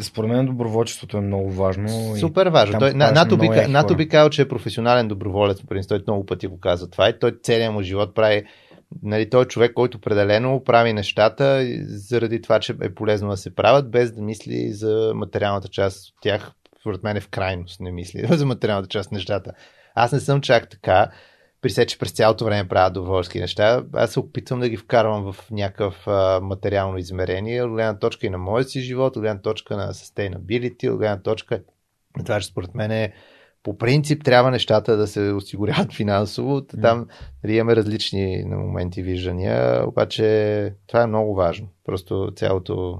Според 0.00 0.30
мен 0.30 0.46
доброволчеството 0.46 1.16
е 1.16 1.20
много 1.20 1.50
важно. 1.50 2.16
Супер 2.16 2.46
важно. 2.46 2.78
Той, 2.78 2.94
НАТО, 2.94 3.36
би, 3.36 3.48
НАТО 3.48 3.96
би 3.96 4.08
казал, 4.08 4.30
че 4.30 4.42
е 4.42 4.48
професионален 4.48 5.08
доброволец, 5.08 5.58
той 5.88 6.02
много 6.06 6.26
пъти 6.26 6.46
го 6.46 6.60
каза 6.60 6.90
това 6.90 7.08
и 7.08 7.18
той 7.18 7.38
целият 7.42 7.72
му 7.72 7.82
живот 7.82 8.14
прави 8.14 8.44
нали, 9.02 9.30
той 9.30 9.42
е 9.42 9.48
човек, 9.48 9.72
който 9.74 9.98
определено 9.98 10.64
прави 10.64 10.92
нещата 10.92 11.66
заради 11.86 12.42
това, 12.42 12.60
че 12.60 12.74
е 12.82 12.94
полезно 12.94 13.30
да 13.30 13.36
се 13.36 13.54
правят, 13.54 13.90
без 13.90 14.12
да 14.12 14.22
мисли 14.22 14.72
за 14.72 15.12
материалната 15.14 15.68
част 15.68 16.08
от 16.08 16.14
тях. 16.20 16.52
Според 16.80 17.02
мен 17.02 17.16
е 17.16 17.20
в 17.20 17.28
крайност 17.28 17.80
не 17.80 17.92
мисли 17.92 18.26
за 18.30 18.46
материалната 18.46 18.88
част 18.88 19.06
от 19.06 19.12
нещата. 19.12 19.52
Аз 19.94 20.12
не 20.12 20.20
съм 20.20 20.40
чак 20.40 20.70
така. 20.70 21.10
При 21.60 21.70
се, 21.70 21.86
че 21.86 21.98
през 21.98 22.12
цялото 22.12 22.44
време 22.44 22.68
правя 22.68 22.90
доброволски 22.90 23.40
неща, 23.40 23.84
аз 23.92 24.12
се 24.12 24.20
опитвам 24.20 24.60
да 24.60 24.68
ги 24.68 24.76
вкарвам 24.76 25.32
в 25.32 25.50
някакъв 25.50 26.08
а, 26.08 26.40
материално 26.40 26.98
измерение, 26.98 27.62
от 27.62 27.72
гледна 27.72 27.98
точка 27.98 28.26
и 28.26 28.30
на 28.30 28.38
моят 28.38 28.70
си 28.70 28.80
живот, 28.80 29.16
от 29.16 29.22
гледна 29.22 29.40
точка 29.40 29.76
на 29.76 29.94
sustainability, 29.94 30.90
от 30.90 30.98
гледна 30.98 31.22
точка 31.22 31.60
на 32.16 32.24
това, 32.24 32.40
че 32.40 32.46
според 32.46 32.74
мен 32.74 32.90
е 32.90 33.12
по 33.64 33.78
принцип 33.78 34.24
трябва 34.24 34.50
нещата 34.50 34.96
да 34.96 35.06
се 35.06 35.32
осигуряват 35.32 35.92
финансово. 35.96 36.60
Там 36.60 37.06
нали, 37.44 37.56
имаме 37.56 37.76
различни 37.76 38.44
на 38.44 38.56
моменти 38.56 39.02
виждания, 39.02 39.88
обаче 39.88 40.74
това 40.86 41.02
е 41.02 41.06
много 41.06 41.34
важно. 41.34 41.68
Просто 41.84 42.32
цялото. 42.36 42.98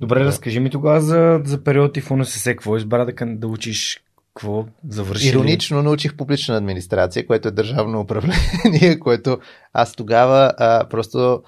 Добре, 0.00 0.18
да. 0.18 0.24
разкажи 0.24 0.60
ми 0.60 0.70
тогава 0.70 1.00
за, 1.00 1.40
за 1.44 1.64
период 1.64 1.96
и 1.96 2.00
в 2.00 2.10
УНСС. 2.10 2.50
Какво 2.50 2.76
избра 2.76 3.04
да, 3.04 3.12
да 3.26 3.46
учиш 3.46 4.04
какво 4.34 4.64
завърши? 4.88 5.28
Иронично 5.28 5.82
научих 5.82 6.16
публична 6.16 6.56
администрация, 6.56 7.26
което 7.26 7.48
е 7.48 7.50
държавно 7.50 8.00
управление, 8.00 8.98
което 9.00 9.38
аз 9.72 9.94
тогава 9.96 10.52
а, 10.58 10.88
просто 10.88 11.42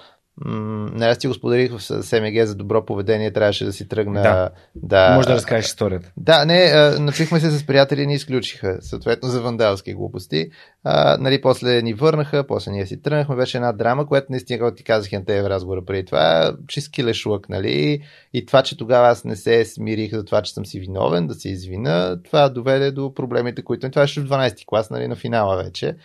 не, 0.45 1.05
аз 1.05 1.17
ти 1.17 1.27
го 1.27 1.33
споделих 1.33 1.71
в 1.71 1.81
СМГ 2.03 2.45
за 2.45 2.55
добро 2.55 2.85
поведение, 2.85 3.33
трябваше 3.33 3.65
да 3.65 3.73
си 3.73 3.87
тръгна. 3.87 4.21
Да. 4.21 4.49
да 4.75 5.15
Може 5.15 5.27
да 5.27 5.35
разкажеш 5.35 5.65
историята. 5.65 6.11
Да, 6.17 6.45
не, 6.45 6.89
напихме 6.99 7.39
се 7.39 7.51
с 7.51 7.65
приятели 7.65 8.01
и 8.01 8.07
ни 8.07 8.13
изключиха, 8.13 8.77
съответно 8.81 9.29
за 9.29 9.41
вандалски 9.41 9.93
глупости. 9.93 10.49
А, 10.83 11.17
нали, 11.17 11.41
после 11.41 11.81
ни 11.81 11.93
върнаха, 11.93 12.47
после 12.47 12.71
ние 12.71 12.85
си 12.85 13.01
тръгнахме, 13.01 13.35
беше 13.35 13.57
една 13.57 13.71
драма, 13.71 14.07
която 14.07 14.27
наистина, 14.29 14.59
както 14.59 14.75
ти 14.75 14.83
казах 14.83 15.11
на 15.11 15.21
в 15.27 15.49
разговора 15.49 15.85
преди 15.85 16.05
това, 16.05 16.55
чист 16.67 16.91
килешлък, 16.91 17.49
нали? 17.49 18.03
И 18.33 18.45
това, 18.45 18.63
че 18.63 18.77
тогава 18.77 19.07
аз 19.07 19.25
не 19.25 19.35
се 19.35 19.65
смирих 19.65 20.11
за 20.11 20.25
това, 20.25 20.41
че 20.41 20.53
съм 20.53 20.65
си 20.65 20.79
виновен, 20.79 21.27
да 21.27 21.33
се 21.33 21.49
извина, 21.49 22.19
това 22.23 22.49
доведе 22.49 22.91
до 22.91 23.13
проблемите, 23.13 23.63
които... 23.63 23.89
Това 23.89 24.01
беше 24.01 24.21
в 24.21 24.29
12 24.29 24.65
клас, 24.65 24.89
нали, 24.89 25.07
на 25.07 25.15
финала 25.15 25.63
вече. 25.63 25.95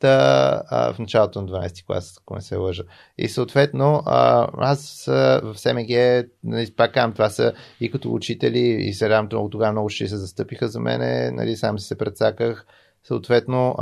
Та, 0.00 0.62
а, 0.70 0.92
в 0.92 0.98
началото 0.98 1.42
на 1.42 1.48
12 1.48 1.86
клас, 1.86 2.18
ако 2.18 2.34
не 2.34 2.40
се 2.40 2.56
лъжа. 2.56 2.82
И 3.18 3.28
съответно, 3.28 4.02
а, 4.06 4.48
аз 4.58 5.08
а, 5.08 5.40
в 5.44 5.58
СМГ, 5.58 5.90
нали, 6.44 6.72
пак 6.76 6.94
казвам, 6.94 7.12
това 7.12 7.30
са 7.30 7.52
и 7.80 7.90
като 7.90 8.12
учители, 8.14 8.58
и 8.58 8.92
се 8.92 9.08
радвам 9.08 9.28
много 9.32 9.50
тогава 9.50 9.72
много 9.72 9.88
ще 9.88 10.08
се 10.08 10.16
застъпиха 10.16 10.68
за 10.68 10.80
мене, 10.80 11.30
нали, 11.30 11.56
сам 11.56 11.78
се 11.78 11.98
предсаках. 11.98 12.66
Съответно, 13.04 13.74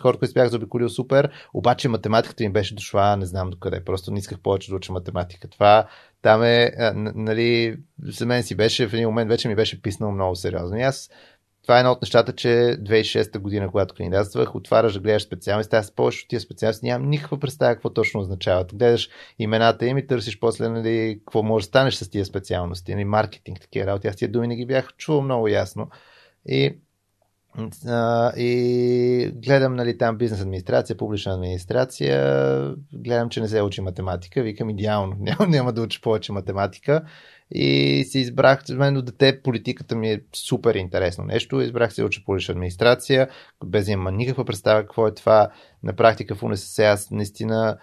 хората, 0.00 0.18
които 0.18 0.34
бях 0.34 0.48
заобиколил 0.48 0.88
супер, 0.88 1.30
обаче 1.54 1.88
математиката 1.88 2.44
ми 2.44 2.52
беше 2.52 2.74
дошла, 2.74 3.16
не 3.16 3.26
знам 3.26 3.50
докъде, 3.50 3.84
просто 3.84 4.10
не 4.10 4.18
исках 4.18 4.38
повече 4.40 4.70
да 4.70 4.76
уча 4.76 4.92
математика. 4.92 5.48
Това 5.48 5.86
там 6.22 6.42
е, 6.42 6.72
а, 6.78 6.92
нали, 6.94 7.76
за 8.02 8.26
мен 8.26 8.42
си 8.42 8.54
беше, 8.54 8.88
в 8.88 8.94
един 8.94 9.08
момент 9.08 9.28
вече 9.28 9.48
ми 9.48 9.54
беше 9.54 9.82
писнал 9.82 10.10
много 10.12 10.36
сериозно. 10.36 10.78
И 10.78 10.82
аз 10.82 11.10
това 11.62 11.76
е 11.76 11.80
едно 11.80 11.92
от 11.92 12.02
нещата, 12.02 12.32
че 12.32 12.48
2006 12.48 13.38
година, 13.38 13.70
когато 13.70 13.94
кандидатствах, 13.94 14.54
отваряш 14.54 14.92
да 14.92 15.00
гледаш 15.00 15.22
специалности. 15.22 15.76
Аз 15.76 15.90
повече 15.90 16.22
от 16.24 16.28
тия 16.28 16.40
специалности 16.40 16.86
нямам 16.86 17.10
никаква 17.10 17.38
представа 17.38 17.74
какво 17.74 17.90
точно 17.90 18.20
означават. 18.20 18.74
Гледаш 18.74 19.08
имената 19.38 19.86
им 19.86 19.98
и 19.98 20.06
търсиш 20.06 20.40
после 20.40 20.68
нали, 20.68 21.18
какво 21.18 21.42
може 21.42 21.62
да 21.62 21.68
станеш 21.68 21.94
с 21.94 22.10
тия 22.10 22.24
специалности. 22.24 22.94
Нали, 22.94 23.04
маркетинг, 23.04 23.60
такива 23.60 23.86
работи. 23.86 24.08
Аз 24.08 24.16
тия 24.16 24.32
думи 24.32 24.48
не 24.48 24.56
ги 24.56 24.66
бях 24.66 24.96
чувал 24.96 25.22
много 25.22 25.48
ясно. 25.48 25.88
И 26.46 26.78
Uh, 27.58 28.36
и 28.36 29.32
гледам 29.32 29.74
нали, 29.74 29.98
там 29.98 30.16
бизнес 30.16 30.40
администрация, 30.40 30.96
публична 30.96 31.34
администрация, 31.34 32.74
гледам, 32.92 33.28
че 33.28 33.40
не 33.40 33.48
се 33.48 33.62
учи 33.62 33.80
математика, 33.80 34.42
викам 34.42 34.70
идеално, 34.70 35.16
няма, 35.20 35.46
няма 35.46 35.72
да 35.72 35.82
учи 35.82 36.00
повече 36.00 36.32
математика 36.32 37.02
и 37.54 38.04
си 38.04 38.18
избрах, 38.18 38.62
мен 38.68 38.94
до 38.94 39.02
дете 39.02 39.42
политиката 39.42 39.96
ми 39.96 40.10
е 40.10 40.20
супер 40.34 40.74
интересно 40.74 41.24
нещо, 41.24 41.60
избрах 41.60 41.94
се 41.94 42.04
уча 42.04 42.22
публична 42.26 42.52
администрация, 42.52 43.28
без 43.64 43.88
има 43.88 44.12
никаква 44.12 44.44
представа 44.44 44.82
какво 44.82 45.06
е 45.06 45.14
това, 45.14 45.48
на 45.82 45.92
практика 45.92 46.34
в 46.34 46.42
УНСС 46.42 46.84
аз 46.84 47.10
наистина 47.10 47.78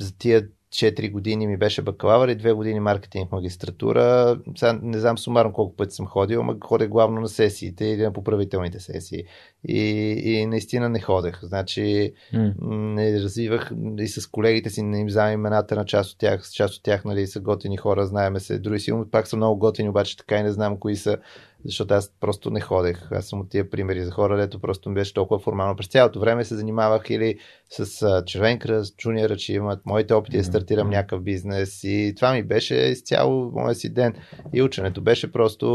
за 0.00 0.18
тия 0.18 0.48
4 0.70 1.10
години 1.10 1.46
ми 1.46 1.56
беше 1.56 1.82
бакалавър 1.82 2.28
и 2.28 2.36
2 2.36 2.52
години 2.52 2.80
маркетинг 2.80 3.32
магистратура. 3.32 4.38
Сега 4.56 4.78
не 4.82 4.98
знам 4.98 5.18
сумарно 5.18 5.52
колко 5.52 5.76
пъти 5.76 5.94
съм 5.94 6.06
ходил, 6.06 6.42
но 6.42 6.56
ходя 6.64 6.88
главно 6.88 7.20
на 7.20 7.28
сесиите 7.28 7.84
или 7.84 8.02
на 8.02 8.12
поправителните 8.12 8.80
сесии. 8.80 9.24
И, 9.68 9.78
и 10.24 10.46
наистина 10.46 10.88
не 10.88 11.00
ходех. 11.00 11.38
Значи 11.42 12.12
mm. 12.34 12.54
не 12.94 13.20
развивах 13.20 13.72
и 13.98 14.08
с 14.08 14.26
колегите 14.26 14.70
си 14.70 14.82
не 14.82 15.00
им 15.00 15.10
знам 15.10 15.32
имената 15.32 15.74
на 15.76 15.84
част 15.84 16.12
от 16.12 16.18
тях. 16.18 16.46
С 16.46 16.52
част 16.52 16.74
от 16.74 16.82
тях 16.82 17.04
нали, 17.04 17.26
са 17.26 17.40
готини 17.40 17.76
хора, 17.76 18.06
знаеме 18.06 18.40
се. 18.40 18.58
Други 18.58 18.80
си 18.80 18.92
пак 19.10 19.26
са 19.26 19.36
много 19.36 19.58
готини, 19.58 19.88
обаче 19.88 20.16
така 20.16 20.36
и 20.36 20.42
не 20.42 20.52
знам 20.52 20.76
кои 20.76 20.96
са 20.96 21.18
защото 21.64 21.94
аз 21.94 22.12
просто 22.20 22.50
не 22.50 22.60
ходех. 22.60 23.12
Аз 23.12 23.26
съм 23.26 23.40
от 23.40 23.50
тия 23.50 23.70
примери 23.70 24.04
за 24.04 24.10
хора, 24.10 24.36
дето 24.36 24.60
просто 24.60 24.88
ми 24.88 24.94
беше 24.94 25.14
толкова 25.14 25.40
формално. 25.40 25.76
През 25.76 25.86
цялото 25.86 26.20
време 26.20 26.44
се 26.44 26.56
занимавах 26.56 27.10
или 27.10 27.38
с 27.70 28.02
а, 28.02 28.24
Червен 28.24 28.58
кръст, 28.58 28.96
Джуниора, 28.96 29.36
че 29.36 29.52
имат 29.52 29.86
моите 29.86 30.14
опити 30.14 30.36
да 30.36 30.44
стартирам 30.44 30.90
някакъв 30.90 31.22
бизнес 31.22 31.84
и 31.84 32.12
това 32.16 32.32
ми 32.32 32.42
беше 32.42 32.74
изцяло 32.74 33.50
моя 33.54 33.74
си 33.74 33.88
ден. 33.88 34.14
И 34.54 34.62
ученето 34.62 35.00
беше 35.02 35.32
просто... 35.32 35.68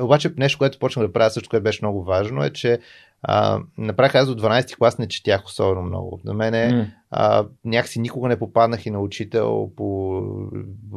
Обаче 0.00 0.32
нещо, 0.36 0.58
което 0.58 0.78
почнах 0.78 1.06
да 1.06 1.12
правя 1.12 1.30
също, 1.30 1.50
което 1.50 1.64
беше 1.64 1.84
много 1.84 2.04
важно 2.04 2.44
е, 2.44 2.50
че 2.50 2.78
а, 3.26 3.60
направих 3.78 4.14
аз 4.14 4.28
до 4.28 4.42
12 4.42 4.76
клас 4.76 4.98
не 4.98 5.08
четях 5.08 5.44
особено 5.44 5.82
много. 5.82 6.20
На 6.24 6.34
мен 6.34 6.52
mm. 6.52 6.90
а, 7.10 7.46
някакси 7.64 8.00
никога 8.00 8.28
не 8.28 8.38
попаднах 8.38 8.86
и 8.86 8.90
на 8.90 9.00
учител 9.00 9.70
по 9.76 10.20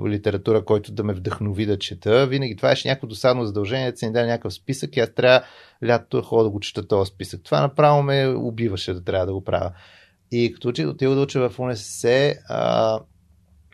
литература, 0.07 0.65
който 0.65 0.91
да 0.91 1.03
ме 1.03 1.13
вдъхнови 1.13 1.65
да 1.65 1.79
чета. 1.79 2.27
Винаги 2.27 2.55
това 2.55 2.69
беше 2.69 2.87
някакво 2.87 3.07
досадно 3.07 3.45
задължение, 3.45 3.91
да 3.91 3.97
се 3.97 4.07
ни 4.07 4.13
даде 4.13 4.27
някакъв 4.27 4.53
списък 4.53 4.97
и 4.97 4.99
аз 4.99 5.13
трябва 5.13 5.41
лятото 5.85 6.17
да 6.17 6.23
ходя 6.23 6.43
да 6.43 6.49
го 6.49 6.59
чета 6.59 6.87
този 6.87 7.09
списък. 7.09 7.43
Това 7.43 7.61
направо 7.61 8.03
ме 8.03 8.27
убиваше 8.27 8.93
да 8.93 9.03
трябва 9.03 9.25
да 9.25 9.33
го 9.33 9.43
правя. 9.43 9.71
И 10.31 10.53
като 10.53 10.67
отида 10.67 10.93
да 10.93 11.21
уча 11.21 11.49
в 11.49 11.59
УНСС, 11.59 12.33
а, 12.49 12.99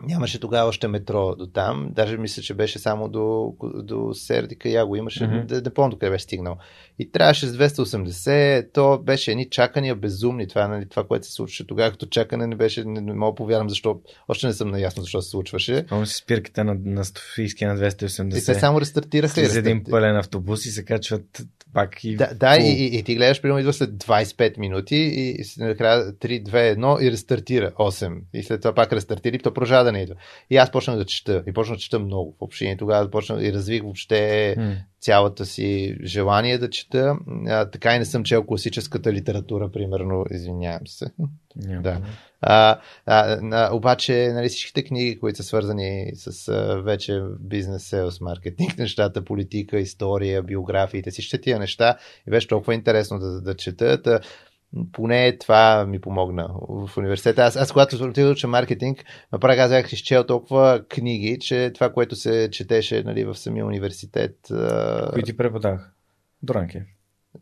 Нямаше 0.08 0.40
тогава 0.40 0.70
още 0.70 0.88
метро 0.88 1.36
до 1.36 1.48
там. 1.48 1.90
Даже 1.92 2.18
мисля, 2.18 2.42
че 2.42 2.54
беше 2.54 2.80
само 2.80 3.10
до, 3.10 3.54
до 3.64 4.14
Сердика 4.14 4.70
Я 4.70 4.86
го 4.86 4.96
имаше. 4.96 5.20
Mm-hmm. 5.20 5.52
Не, 5.52 5.62
не 5.62 5.74
помня 5.74 6.00
къде 6.00 6.10
беше 6.10 6.24
стигнал. 6.24 6.58
И 7.00 7.12
трябваше 7.12 7.48
с 7.48 7.58
280. 7.58 8.74
То 8.74 8.98
беше 8.98 9.32
едни 9.32 9.50
чакания 9.50 9.96
безумни. 9.96 10.48
Това, 10.48 10.68
нали, 10.68 10.90
това 10.90 11.04
което 11.04 11.28
се 11.28 11.34
случваше 11.34 11.68
тогава, 11.68 11.92
като 11.92 12.06
чакане 12.06 12.48
не 12.48 12.56
беше. 12.56 12.84
Не, 12.84 13.02
не 13.02 13.14
мога 13.14 13.36
повярвам 13.36 13.70
защо. 13.70 14.02
Още 14.28 14.48
не 14.48 14.54
съм 14.54 14.72
наясно 14.72 15.04
защо 15.04 15.22
се 15.22 15.30
случваше. 15.30 15.86
Помня 15.90 16.06
си 16.06 16.16
спирките 16.16 16.64
на, 16.64 16.78
на 16.86 17.06
Софийския 17.06 17.74
на 17.74 17.80
280. 17.80 18.42
И 18.42 18.46
те 18.46 18.54
само 18.54 18.82
рестартираха. 18.82 19.34
Слез 19.34 19.56
един 19.56 19.84
пълен 19.84 20.18
автобус 20.18 20.66
и 20.66 20.70
се 20.70 20.86
качват 20.86 21.42
пак 21.74 22.04
и... 22.04 22.16
Да, 22.16 22.30
да 22.36 22.58
и, 22.58 22.68
и, 22.68 22.98
и, 22.98 23.04
ти 23.04 23.16
гледаш, 23.16 23.42
примерно, 23.42 23.60
идва 23.60 23.74
след 23.74 23.90
25 23.90 24.60
минути 24.60 24.96
и 24.96 25.44
накрая 25.58 26.14
3, 26.14 26.44
2, 26.44 26.76
1 26.78 27.08
и 27.08 27.12
рестартира 27.12 27.72
8. 27.72 28.20
И 28.34 28.44
след 28.44 28.62
това 28.62 28.74
пак 28.74 28.94
рестартира 28.94 29.36
и 29.36 29.40
то 29.40 29.54
продължава 29.54 29.84
да 29.84 29.92
не 29.92 30.02
идва. 30.02 30.16
И 30.50 30.58
аз 30.58 30.72
почнах 30.72 30.98
да 30.98 31.06
чета. 31.06 31.44
И 31.48 31.54
почнах 31.54 31.78
да 31.78 31.82
чета 31.82 32.00
много 32.00 32.36
в 32.40 32.42
общини. 32.42 32.78
Тогава 32.78 33.12
почнах 33.12 33.44
и 33.44 33.54
развих 33.54 33.82
въобще 33.82 34.56
mm. 34.58 34.76
цялата 35.00 35.46
си 35.46 35.98
желание 36.04 36.58
да 36.58 36.70
чета. 36.70 37.16
А, 37.48 37.70
така 37.70 37.96
и 37.96 38.00
не 38.00 38.06
съм 38.06 38.24
чел 38.24 38.44
класическата 38.44 39.14
литература, 39.14 39.72
примерно. 39.72 40.26
Извинявам 40.32 40.88
се. 40.88 41.06
Yeah, 41.60 41.82
да. 41.82 42.02
А, 42.46 42.80
а, 43.06 43.38
а, 43.52 43.76
обаче, 43.76 44.32
нали, 44.34 44.50
всичките 44.50 44.84
книги, 44.84 45.20
които 45.20 45.38
са 45.38 45.44
свързани 45.44 46.12
с 46.16 46.48
а, 46.48 46.82
вече 46.82 47.22
бизнес, 47.40 47.84
селс, 47.84 48.22
маркетинг, 48.22 48.78
нещата, 48.78 49.24
политика, 49.24 49.80
история, 49.80 50.44
биографиите, 50.44 51.12
всички 51.12 51.42
тия 51.42 51.60
неща, 51.60 51.98
и 52.28 52.32
беше 52.32 52.48
толкова 52.48 52.74
интересно 52.74 53.20
да, 53.20 53.42
да 53.42 53.56
чета 53.56 54.20
поне 54.92 55.38
това 55.38 55.86
ми 55.86 56.02
помогна 56.02 56.50
в 56.70 56.98
университета. 56.98 57.42
Аз, 57.42 57.56
аз 57.56 57.72
когато 57.72 58.04
отидох 58.04 58.32
уча 58.32 58.48
маркетинг, 58.48 59.04
направо 59.32 59.58
казах, 59.58 59.94
изчел 59.94 60.24
толкова 60.24 60.84
книги, 60.90 61.40
че 61.40 61.72
това, 61.74 61.94
което 61.94 62.16
се 62.16 62.50
четеше 62.52 63.04
нали, 63.04 63.26
в 63.26 63.36
самия 63.36 63.66
университет. 63.66 64.38
Кои 65.14 65.24
ти 65.24 65.38
преподах? 65.38 65.92
Доранки. 66.44 66.82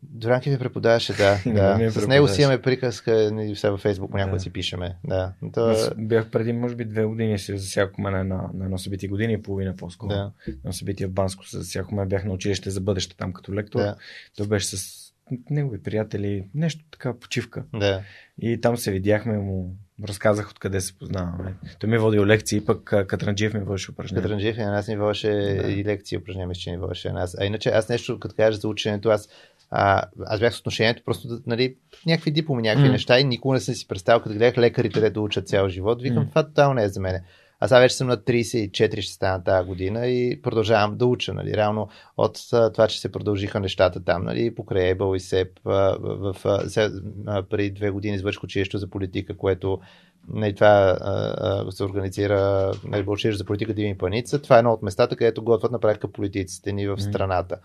Доранки 0.02 0.50
ми 0.50 0.58
преподаваше, 0.58 1.12
да. 1.12 1.40
да. 1.78 1.90
С 1.90 2.06
него 2.06 2.28
си 2.28 2.42
имаме 2.42 2.62
приказка, 2.62 3.30
нали, 3.32 3.54
все 3.54 3.70
във 3.70 3.80
Фейсбук 3.80 4.10
понякога 4.10 4.36
да. 4.36 4.42
си 4.42 4.52
пишеме. 4.52 4.96
Да. 5.04 5.32
То... 5.54 5.70
Аз 5.70 5.90
бях 5.98 6.30
преди, 6.30 6.52
може 6.52 6.74
би, 6.74 6.84
две 6.84 7.04
години 7.04 7.38
се 7.38 7.56
засякохме 7.56 8.10
на, 8.10 8.24
на, 8.24 8.50
на 8.54 8.64
едно 8.64 8.78
събитие, 8.78 9.08
година 9.08 9.32
и 9.32 9.42
половина 9.42 9.76
по-скоро. 9.76 10.08
Да. 10.08 10.32
На 10.64 10.72
събитие 10.72 11.06
в 11.06 11.12
Банско 11.12 11.46
се 11.46 11.58
засякохме, 11.58 12.06
бях 12.06 12.24
на 12.24 12.32
училище 12.32 12.70
за 12.70 12.80
бъдеще 12.80 13.16
там 13.16 13.32
като 13.32 13.54
лектор. 13.54 13.78
Да. 13.78 13.96
Той 14.36 14.46
беше 14.46 14.66
с 14.66 15.02
негови 15.50 15.82
приятели, 15.82 16.46
нещо 16.54 16.84
така 16.90 17.14
почивка. 17.14 17.64
Да. 17.74 18.02
И 18.40 18.60
там 18.60 18.76
се 18.76 18.90
видяхме, 18.90 19.38
му 19.38 19.76
разказах 20.04 20.50
откъде 20.50 20.80
се 20.80 20.98
познаваме. 20.98 21.54
Той 21.78 21.90
ми 21.90 21.96
е 21.96 21.98
водил 21.98 22.26
лекции, 22.26 22.64
пък 22.64 22.84
Катранджиев 22.84 23.54
ми 23.54 23.60
водеше 23.60 23.90
упражнения. 23.90 24.22
Катранджиев 24.22 24.56
и 24.56 24.60
нас 24.60 24.88
ни 24.88 24.96
водеше 24.96 25.28
да. 25.28 25.72
и 25.72 25.84
лекции 25.84 26.18
упражнения, 26.18 26.54
че 26.54 26.70
ни 26.70 26.78
водеше 26.78 27.12
нас. 27.12 27.36
А 27.40 27.44
иначе 27.44 27.68
аз 27.68 27.88
нещо, 27.88 28.20
като 28.20 28.34
кажа 28.34 28.58
за 28.58 28.68
ученето, 28.68 29.08
аз 29.08 29.28
а, 29.74 30.02
аз 30.26 30.40
бях 30.40 30.54
с 30.54 30.60
отношението 30.60 31.02
просто, 31.04 31.28
нали, 31.46 31.76
някакви 32.06 32.30
дипломи, 32.30 32.62
някакви 32.62 32.88
mm. 32.88 32.92
неща 32.92 33.20
и 33.20 33.24
никога 33.24 33.54
не 33.54 33.60
съм 33.60 33.74
си 33.74 33.88
представил, 33.88 34.20
като 34.20 34.34
гледах 34.34 34.58
лекарите, 34.58 35.10
да 35.10 35.20
учат 35.20 35.48
цял 35.48 35.68
живот, 35.68 36.02
викам, 36.02 36.26
mm. 36.26 36.28
това 36.28 36.46
тотално 36.46 36.74
не 36.74 36.84
е 36.84 36.88
за 36.88 37.00
мен. 37.00 37.20
Аз 37.60 37.68
сега 37.68 37.80
вече 37.80 37.96
съм 37.96 38.08
на 38.08 38.16
34, 38.16 39.00
ще 39.00 39.12
стана 39.12 39.44
тази 39.44 39.68
година 39.68 40.06
и 40.06 40.42
продължавам 40.42 40.96
да 40.96 41.06
уча. 41.06 41.34
Нали? 41.34 41.56
Реално 41.56 41.88
от 42.16 42.38
това, 42.74 42.88
че 42.88 43.00
се 43.00 43.12
продължиха 43.12 43.60
нещата 43.60 44.04
там, 44.04 44.24
нали? 44.24 44.54
покрай 44.54 44.88
Ебъл 44.88 45.14
и 45.14 45.20
СЕП, 45.20 45.48
в, 45.64 45.96
в, 46.00 46.34
в, 46.44 47.44
преди 47.50 47.70
две 47.70 47.90
години 47.90 48.16
извърших 48.16 48.44
училище 48.44 48.78
за 48.78 48.90
политика, 48.90 49.36
което 49.36 49.80
нали, 50.28 50.54
това 50.54 50.96
а, 51.00 51.70
се 51.70 51.84
организира 51.84 52.72
нали, 52.84 53.04
училище 53.06 53.38
за 53.38 53.44
политика 53.44 53.74
Дивин 53.74 53.98
Паница. 53.98 54.42
Това 54.42 54.56
е 54.56 54.58
едно 54.58 54.72
от 54.72 54.82
местата, 54.82 55.16
където 55.16 55.44
готвят 55.44 55.72
на 55.72 55.80
практика 55.80 56.12
политиците 56.12 56.72
ни 56.72 56.88
в 56.88 57.00
страната. 57.00 57.56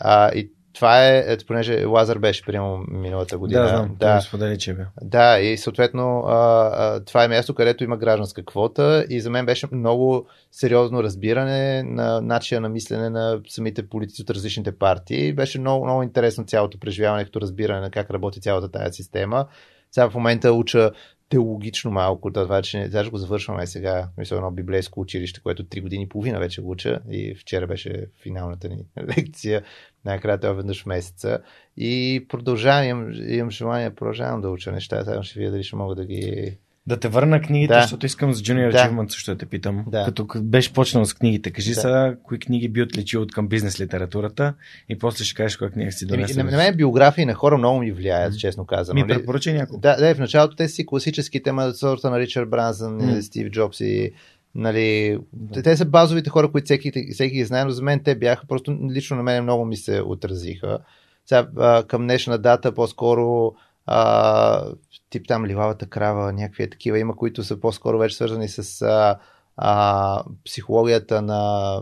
А, 0.00 0.32
и 0.34 0.50
това 0.74 1.08
е, 1.08 1.24
ето, 1.26 1.46
понеже 1.46 1.84
Лазар 1.84 2.18
беше 2.18 2.44
приемал 2.44 2.84
миналата 2.88 3.38
година. 3.38 3.62
Да, 3.62 3.68
знам, 3.68 3.96
да, 3.98 4.20
сподели, 4.20 4.58
че 4.58 4.74
бе. 4.74 4.82
Да, 5.02 5.38
и 5.40 5.56
съответно 5.56 6.20
а, 6.26 6.70
а, 6.74 7.04
това 7.04 7.24
е 7.24 7.28
място, 7.28 7.54
където 7.54 7.84
има 7.84 7.96
гражданска 7.96 8.44
квота 8.44 9.06
и 9.10 9.20
за 9.20 9.30
мен 9.30 9.46
беше 9.46 9.66
много 9.72 10.26
сериозно 10.52 11.02
разбиране 11.02 11.82
на 11.82 12.20
начина 12.20 12.60
на 12.60 12.68
мислене 12.68 13.10
на 13.10 13.40
самите 13.48 13.88
политици 13.88 14.22
от 14.22 14.30
различните 14.30 14.78
партии. 14.78 15.32
Беше 15.32 15.60
много, 15.60 15.84
много 15.84 16.02
интересно 16.02 16.44
цялото 16.44 16.78
преживяване, 16.78 17.24
като 17.24 17.40
разбиране 17.40 17.80
на 17.80 17.90
как 17.90 18.10
работи 18.10 18.40
цялата 18.40 18.70
тая 18.70 18.92
система. 18.92 19.46
Сега 19.90 20.10
в 20.10 20.14
момента 20.14 20.52
уча 20.52 20.90
теологично 21.28 21.90
малко, 21.90 22.32
това, 22.32 22.62
че 22.62 22.88
даже 22.88 23.10
го 23.10 23.18
завършваме 23.18 23.66
сега, 23.66 24.08
мисля, 24.18 24.36
едно 24.36 24.50
библейско 24.50 25.00
училище, 25.00 25.40
което 25.40 25.64
три 25.64 25.80
години 25.80 26.02
и 26.02 26.08
половина 26.08 26.38
вече 26.38 26.62
го 26.62 26.70
уча 26.70 27.00
и 27.10 27.34
вчера 27.34 27.66
беше 27.66 28.06
финалната 28.22 28.68
ни 28.68 28.86
лекция, 29.16 29.62
най-накрая 30.04 30.40
това 30.40 30.52
веднъж 30.52 30.82
в 30.82 30.86
месеца. 30.86 31.38
И 31.76 32.24
продължавам, 32.28 32.84
имам, 32.88 33.12
имам 33.28 33.50
желание, 33.50 33.94
продължавам 33.94 34.40
да 34.40 34.50
уча 34.50 34.72
неща, 34.72 35.04
сега 35.04 35.22
ще 35.22 35.38
видя 35.38 35.50
дали 35.50 35.64
ще 35.64 35.76
мога 35.76 35.94
да 35.94 36.06
ги 36.06 36.58
да 36.86 37.00
те 37.00 37.08
върна 37.08 37.40
книгите, 37.40 37.74
да. 37.74 37.80
защото 37.80 38.06
искам 38.06 38.34
с 38.34 38.42
Junior 38.42 38.72
да. 38.72 38.78
Achievement 38.78 39.12
също 39.12 39.30
да 39.30 39.38
те 39.38 39.46
питам. 39.46 39.84
Да. 39.88 40.04
Като 40.04 40.26
беше 40.42 40.72
почнал 40.72 41.04
с 41.04 41.14
книгите, 41.14 41.50
кажи 41.50 41.74
да. 41.74 41.80
сега 41.80 42.16
кои 42.22 42.38
книги 42.38 42.68
би 42.68 42.82
отличил 42.82 43.22
от 43.22 43.32
към 43.32 43.48
бизнес 43.48 43.80
литературата 43.80 44.54
и 44.88 44.98
после 44.98 45.24
ще 45.24 45.34
кажеш 45.34 45.56
коя 45.56 45.70
книга 45.70 45.92
си 45.92 46.06
донесе. 46.06 46.42
На, 46.42 46.50
на 46.50 46.56
мен 46.56 46.76
биографии 46.76 47.24
на 47.24 47.34
хора 47.34 47.58
много 47.58 47.78
ми 47.78 47.92
влияят, 47.92 48.34
mm-hmm. 48.34 48.38
честно 48.38 48.66
казвам. 48.66 48.94
Ми 48.94 49.02
нали? 49.02 49.14
препоръча 49.14 49.52
някой. 49.52 49.78
Да, 49.80 49.96
да, 49.96 50.14
в 50.14 50.18
началото 50.18 50.56
те 50.56 50.68
си 50.68 50.86
класически 50.86 51.42
тема 51.42 51.72
сорта 51.74 52.10
на 52.10 52.18
Ричард 52.18 52.50
Брансън, 52.50 53.00
mm-hmm. 53.00 53.20
Стив 53.20 53.50
Джобс 53.50 53.80
и 53.80 54.12
Нали, 54.56 55.18
да. 55.32 55.62
те 55.62 55.76
са 55.76 55.84
базовите 55.84 56.30
хора, 56.30 56.50
които 56.50 56.64
всеки, 56.64 56.92
всеки 57.12 57.34
ги 57.34 57.44
знае, 57.44 57.64
но 57.64 57.70
за 57.70 57.82
мен 57.82 58.00
те 58.04 58.14
бяха, 58.14 58.46
просто 58.46 58.78
лично 58.94 59.16
на 59.16 59.22
мен 59.22 59.42
много 59.42 59.64
ми 59.64 59.76
се 59.76 60.02
отразиха. 60.06 60.78
Сега, 61.26 61.48
към 61.88 62.02
днешна 62.02 62.38
дата 62.38 62.74
по-скоро 62.74 63.54
а, 63.86 64.64
тип 65.10 65.28
там 65.28 65.46
ливавата 65.46 65.86
крава, 65.86 66.32
някакви 66.32 66.70
такива 66.70 66.98
има, 66.98 67.16
които 67.16 67.44
са 67.44 67.60
по-скоро 67.60 67.98
вече 67.98 68.16
свързани 68.16 68.48
с 68.48 68.82
а, 68.82 69.18
а, 69.56 70.24
психологията 70.44 71.22
на 71.22 71.80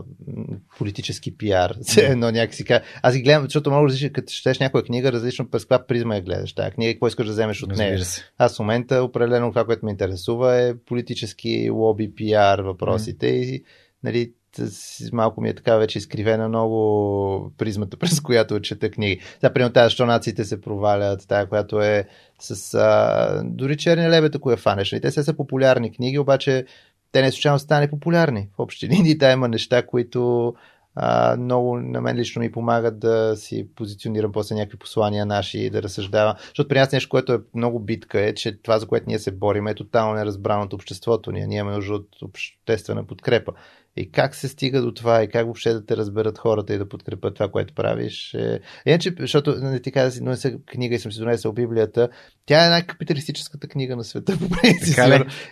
политически 0.77 1.37
пиар. 1.37 1.75
Едно 1.97 2.31
някакси. 2.31 2.65
Аз 3.01 3.15
ги 3.15 3.21
гледам, 3.21 3.43
защото 3.43 3.69
много 3.69 3.85
различно, 3.85 4.09
като 4.13 4.33
четеш 4.33 4.59
някоя 4.59 4.83
книга, 4.83 5.11
различно 5.11 5.49
през 5.49 5.63
каква 5.63 5.87
призма 5.87 6.15
я 6.15 6.21
гледаш. 6.21 6.53
Тая 6.53 6.71
книга, 6.71 6.93
какво 6.93 7.07
искаш 7.07 7.25
да 7.25 7.33
вземеш 7.33 7.63
от 7.63 7.77
нея. 7.77 7.99
Аз 8.37 8.55
в 8.55 8.59
момента 8.59 9.03
определено 9.03 9.51
това, 9.51 9.65
което 9.65 9.85
ме 9.85 9.91
интересува 9.91 10.55
е 10.55 10.77
политически 10.77 11.69
лоби, 11.69 12.15
пиар 12.15 12.59
въпросите 12.59 13.25
mm. 13.25 13.29
и 13.29 13.63
нали, 14.03 14.31
малко 15.11 15.41
ми 15.41 15.49
е 15.49 15.55
така 15.55 15.75
вече 15.75 15.97
изкривена 15.97 16.49
много 16.49 17.51
призмата, 17.57 17.97
през 17.99 18.21
която 18.21 18.59
чета 18.59 18.91
книги. 18.91 19.21
Сега, 19.33 19.53
примерно, 19.53 19.73
тази, 19.73 19.85
защо 19.85 20.05
нациите 20.05 20.45
се 20.45 20.61
провалят, 20.61 21.27
тая, 21.27 21.47
която 21.47 21.81
е 21.81 22.07
с... 22.39 22.73
А, 22.73 23.41
дори 23.45 23.77
черни 23.77 24.09
лебета, 24.09 24.39
кое 24.39 24.57
фанеш. 24.57 24.91
Нали? 24.91 25.01
Те 25.01 25.11
се 25.11 25.23
са 25.23 25.33
популярни 25.33 25.91
книги, 25.91 26.19
обаче 26.19 26.65
те 27.11 27.21
не 27.21 27.31
случайно 27.31 27.59
стане 27.59 27.89
популярни. 27.89 28.49
В 28.57 28.59
общи 28.59 28.87
линии 28.87 29.15
да 29.17 29.31
има 29.31 29.47
неща, 29.47 29.85
които 29.85 30.53
а, 30.95 31.35
много 31.37 31.77
на 31.77 32.01
мен 32.01 32.17
лично 32.17 32.39
ми 32.39 32.51
помагат 32.51 32.99
да 32.99 33.33
си 33.35 33.67
позиционирам 33.75 34.31
после 34.31 34.55
някакви 34.55 34.77
послания 34.77 35.25
наши 35.25 35.59
и 35.59 35.69
да 35.69 35.83
разсъждавам. 35.83 36.35
Защото 36.39 36.67
при 36.67 36.79
нас 36.79 36.91
нещо, 36.91 37.09
което 37.09 37.33
е 37.33 37.39
много 37.55 37.79
битка 37.79 38.21
е, 38.21 38.33
че 38.33 38.61
това, 38.61 38.79
за 38.79 38.87
което 38.87 39.05
ние 39.07 39.19
се 39.19 39.31
борим, 39.31 39.67
е 39.67 39.75
тотално 39.75 40.13
неразбрано 40.13 40.63
от 40.63 40.73
обществото 40.73 41.31
ни. 41.31 41.47
Ние 41.47 41.57
имаме 41.57 41.75
нужда 41.75 41.93
от 41.93 42.21
обществена 42.21 43.07
подкрепа. 43.07 43.51
И 43.95 44.11
как 44.11 44.35
се 44.35 44.47
стига 44.47 44.81
до 44.81 44.93
това 44.93 45.23
и 45.23 45.27
как 45.27 45.45
въобще 45.45 45.73
да 45.73 45.85
те 45.85 45.97
разберат 45.97 46.37
хората 46.37 46.73
и 46.73 46.77
да 46.77 46.89
подкрепят 46.89 47.33
това, 47.33 47.51
което 47.51 47.73
правиш. 47.73 48.33
Е... 48.33 48.59
Иначе, 48.85 49.15
защото 49.19 49.55
не 49.55 49.79
ти 49.79 49.91
каза, 49.91 50.11
си 50.11 50.19
донеса 50.19 50.51
книга 50.65 50.95
и 50.95 50.99
съм 50.99 51.11
си 51.11 51.19
донесъл 51.19 51.53
Библията, 51.53 52.09
тя 52.45 52.65
е 52.65 52.69
най-капиталистическата 52.69 53.67
книга 53.67 53.95
на 53.95 54.03
света. 54.03 54.37
По 54.39 54.49
принцип. 54.49 54.97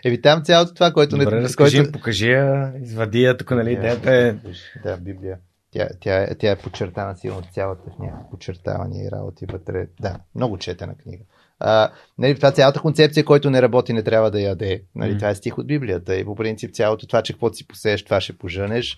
Еви 0.06 0.22
там 0.22 0.44
цялото 0.44 0.74
това, 0.74 0.92
което 0.94 1.18
Добре, 1.18 1.36
не... 1.36 1.42
разкажи, 1.42 1.78
което... 1.78 1.92
покажи 1.92 2.32
я, 2.32 2.74
извади 2.82 3.22
я, 3.22 3.38
тук, 3.38 3.52
нали, 3.52 3.72
идеята 3.72 4.16
е... 4.16 4.36
Да, 4.84 4.98
Библия. 4.98 5.38
Тя, 5.72 5.90
тя, 6.00 6.36
тя 6.40 6.52
е 6.52 6.56
подчертана 6.56 7.16
силно 7.16 7.42
цялата 7.52 7.90
в 7.90 8.00
някакви 8.00 8.26
подчертавания 8.32 9.08
и 9.08 9.12
работи 9.12 9.46
вътре. 9.46 9.88
Да, 10.02 10.20
много 10.36 10.58
четена 10.58 10.96
книга. 10.98 11.24
А, 11.64 11.92
нали, 12.18 12.36
това 12.36 12.52
цялата 12.52 12.80
концепция, 12.80 13.26
който 13.26 13.50
не 13.50 13.62
работи, 13.62 13.94
не 13.94 14.04
трябва 14.04 14.32
да 14.32 14.42
яде. 14.42 14.84
Нали, 14.96 15.14
mm. 15.14 15.18
Това 15.18 15.30
е 15.30 15.36
стих 15.36 15.58
от 15.58 15.68
Библията. 15.68 16.16
И 16.16 16.26
по 16.26 16.36
принцип 16.36 16.74
цялото 16.74 17.08
това, 17.08 17.22
че 17.22 17.34
каквото 17.34 17.56
си 17.56 17.68
посееш, 17.68 18.04
това 18.04 18.22
ще 18.22 18.38
поженеш. 18.38 18.98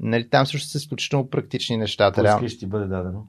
Нали, 0.00 0.30
там 0.30 0.46
също 0.46 0.68
са 0.68 0.78
изключително 0.78 1.30
практични 1.30 1.76
нещата. 1.76 2.22
Какво 2.22 2.44
искаш 2.44 2.58
ти 2.58 2.66
бъде 2.66 2.86
дадено? 2.86 3.26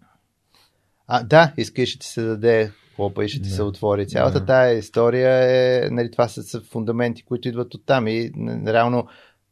А, 1.07 1.23
да, 1.23 1.53
искаш 1.57 1.89
ще 1.89 1.99
ти 1.99 2.07
се 2.07 2.21
даде 2.21 2.71
хлопа 2.95 3.25
и 3.25 3.29
ще 3.29 3.41
ти 3.41 3.49
се 3.49 3.63
отвори. 3.63 4.07
Цялата 4.07 4.45
тая 4.45 4.77
история 4.77 5.29
е, 5.29 5.89
нали, 5.89 6.11
това 6.11 6.27
са, 6.27 6.43
са 6.43 6.61
фундаменти, 6.61 7.23
които 7.25 7.47
идват 7.47 7.73
от 7.73 7.85
там 7.85 8.07
и 8.07 8.31
реално 8.67 9.07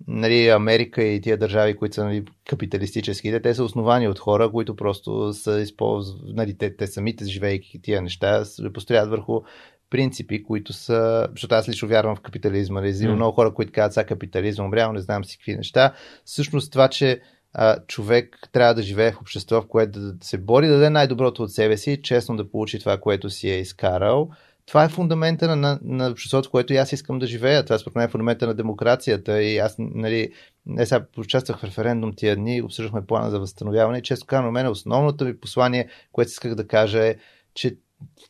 нали, 0.07 0.48
Америка 0.48 1.03
и 1.03 1.22
тия 1.22 1.38
държави, 1.38 1.76
които 1.76 1.95
са 1.95 2.06
нали, 2.06 2.26
капиталистически, 2.49 3.40
те 3.44 3.53
са 3.53 3.64
основани 3.64 4.07
от 4.07 4.19
хора, 4.19 4.52
които 4.52 4.76
просто 4.76 5.34
са 5.34 5.60
използвали, 5.60 6.34
нали, 6.34 6.57
те, 6.57 6.76
те 6.76 6.88
самите, 6.88 7.26
живейки 7.26 7.82
тия 7.82 8.02
неща, 8.02 8.45
се 8.45 8.74
построят 8.74 9.10
върху 9.10 9.41
принципи, 9.90 10.44
които 10.44 10.74
са, 10.74 11.28
защото 11.32 11.56
аз 11.56 11.69
лично 11.69 11.88
вярвам 11.88 12.15
в 12.15 12.22
капитализма, 12.22 12.82
нали? 12.82 13.07
М. 13.07 13.15
много 13.15 13.36
хора, 13.36 13.53
които 13.53 13.72
казват, 13.72 13.94
сега 13.94 14.06
капитализъм 14.06 14.65
умрял, 14.65 14.91
не 14.91 15.02
знам 15.02 15.26
си 15.26 15.38
какви 15.38 15.56
неща. 15.56 15.94
Всъщност 16.26 16.72
това, 16.72 16.88
че 16.88 17.22
а, 17.53 17.78
човек 17.88 18.49
трябва 18.52 18.74
да 18.74 18.82
живее 18.82 19.11
в 19.11 19.22
общество, 19.22 19.61
в 19.61 19.68
което 19.68 19.99
да 19.99 20.26
се 20.26 20.38
бори, 20.38 20.68
да 20.68 20.74
даде 20.74 20.90
най-доброто 20.90 21.44
от 21.44 21.52
себе 21.52 21.78
си, 21.78 22.02
честно 22.03 22.38
да 22.38 22.52
получи 22.52 22.80
това, 22.80 22.98
което 22.98 23.30
си 23.30 23.49
е 23.49 23.60
изкарал. 23.60 24.30
Това 24.68 24.84
е 24.84 24.89
фундамента 24.89 25.56
на, 25.56 25.80
на, 25.84 26.10
обществото, 26.10 26.52
което 26.52 26.73
и 26.73 26.77
аз 26.77 26.91
искам 26.91 27.19
да 27.19 27.27
живея. 27.27 27.65
Това 27.65 27.77
според 27.77 27.95
мен 27.95 28.06
е 28.06 28.07
фундамента 28.07 28.48
на 28.48 28.53
демокрацията. 28.53 29.44
И 29.44 29.57
аз, 29.57 29.76
нали, 29.80 30.31
не 30.65 30.85
сега 30.85 31.06
участвах 31.18 31.60
в 31.60 31.64
референдум 31.64 32.14
тия 32.15 32.35
дни, 32.35 32.61
обсъждахме 32.61 33.06
плана 33.06 33.30
за 33.30 33.39
възстановяване. 33.39 34.02
Често 34.02 34.26
казвам, 34.26 34.53
мен 34.53 34.68
основното 34.68 35.26
ми 35.26 35.39
послание, 35.39 35.88
което 36.11 36.30
исках 36.30 36.56
да 36.56 36.68
кажа 36.68 37.07
е, 37.07 37.15
че 37.53 37.77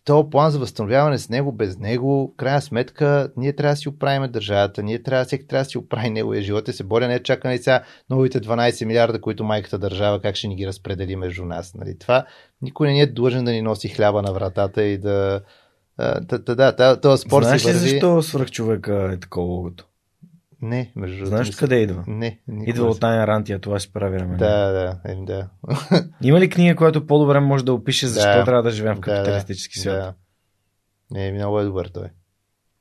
то 0.05 0.29
план 0.29 0.51
за 0.51 0.59
възстановяване 0.59 1.17
с 1.17 1.29
него, 1.29 1.51
без 1.51 1.77
него, 1.77 2.31
в 2.33 2.37
крайна 2.37 2.61
сметка, 2.61 3.31
ние 3.37 3.55
трябва 3.55 3.73
да 3.73 3.77
си 3.77 3.89
оправим 3.89 4.31
държавата, 4.31 4.83
ние 4.83 5.03
трябва, 5.03 5.25
всеки 5.25 5.47
трябва 5.47 5.63
да 5.63 5.69
си 5.69 5.77
оправи 5.77 6.09
неговия 6.09 6.41
живот 6.41 6.67
и 6.67 6.73
се 6.73 6.83
боря, 6.83 7.07
не 7.07 7.23
чака 7.23 7.49
на 7.49 7.57
сега 7.57 7.83
новите 8.09 8.41
12 8.41 8.85
милиарда, 8.85 9.21
които 9.21 9.43
майката 9.43 9.77
държава, 9.77 10.21
как 10.21 10.35
ще 10.35 10.47
ни 10.47 10.55
ги 10.55 10.67
разпредели 10.67 11.15
между 11.15 11.45
нас. 11.45 11.73
Нали? 11.73 11.97
Това 11.99 12.25
никой 12.61 12.87
не 12.87 12.99
е 12.99 13.07
длъжен 13.07 13.45
да 13.45 13.51
ни 13.51 13.61
носи 13.61 13.87
хляба 13.87 14.21
на 14.21 14.33
вратата 14.33 14.83
и 14.83 14.97
да. 14.97 15.41
А, 15.97 16.21
Да, 16.55 16.99
този 17.01 17.21
спор 17.21 17.43
Знаеш 17.43 17.61
си 17.61 17.67
ли 17.69 17.73
върви. 17.73 17.89
защо 17.89 18.21
свръхчовека 18.21 19.09
е 19.13 19.19
такова 19.19 19.45
логото? 19.47 19.85
Не, 20.61 20.91
между 20.95 21.15
другото. 21.17 21.29
Знаеш 21.29 21.55
къде 21.55 21.75
идва? 21.75 22.03
Не, 22.07 22.39
Идва 22.65 22.87
от. 22.87 23.03
Айн 23.03 23.23
Рантия, 23.23 23.59
това 23.59 23.79
ще 23.79 23.93
прави 23.93 24.17
време. 24.17 24.37
Да, 24.37 24.71
да, 24.71 24.97
е, 25.05 25.15
да. 25.15 25.47
Има 26.21 26.39
ли 26.39 26.49
книга, 26.49 26.75
която 26.75 27.07
по-добре 27.07 27.39
може 27.39 27.65
да 27.65 27.73
опише 27.73 28.07
защо 28.07 28.37
Да. 28.37 28.43
трябва 28.45 28.63
да 28.63 28.71
живеем 28.71 28.95
в 28.95 29.01
капиталистически 29.01 29.77
да, 29.77 29.81
свят? 29.81 29.95
Да. 29.95 30.13
Не, 31.11 31.31
много 31.31 31.59
е 31.59 31.63
добър 31.63 31.87
той. 31.87 32.07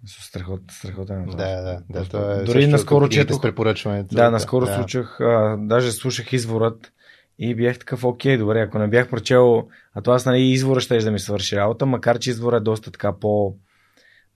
Страхот, 0.07 0.61
страхотен. 0.71 1.23
е. 1.23 1.27
Да, 1.27 1.63
да, 1.63 1.81
да. 1.91 2.05
Той 2.09 2.41
е 2.41 2.45
Дори 2.45 2.67
наскоро 2.67 3.09
четох-. 3.09 4.05
Да, 4.13 4.31
наскоро 4.31 4.67
да. 4.67 4.75
слушах, 4.75 5.21
а, 5.21 5.57
даже 5.61 5.93
слушах 5.93 6.33
изворът 6.33 6.93
и 7.39 7.55
бях 7.55 7.79
такъв, 7.79 8.05
окей, 8.05 8.37
добре, 8.39 8.61
ако 8.61 8.79
не 8.79 8.89
бях 8.89 9.09
прочел, 9.09 9.69
а 9.95 10.03
това 10.03 10.17
аз, 10.17 10.27
нали, 10.27 10.43
извора 10.43 10.81
ще 10.81 10.99
да 10.99 11.11
ми 11.11 11.19
свърши 11.19 11.57
работа, 11.57 11.87
макар 11.87 12.19
че 12.19 12.31
извора 12.31 12.57
е 12.57 12.61
доста 12.61 12.91
така 12.91 13.13
по... 13.19 13.55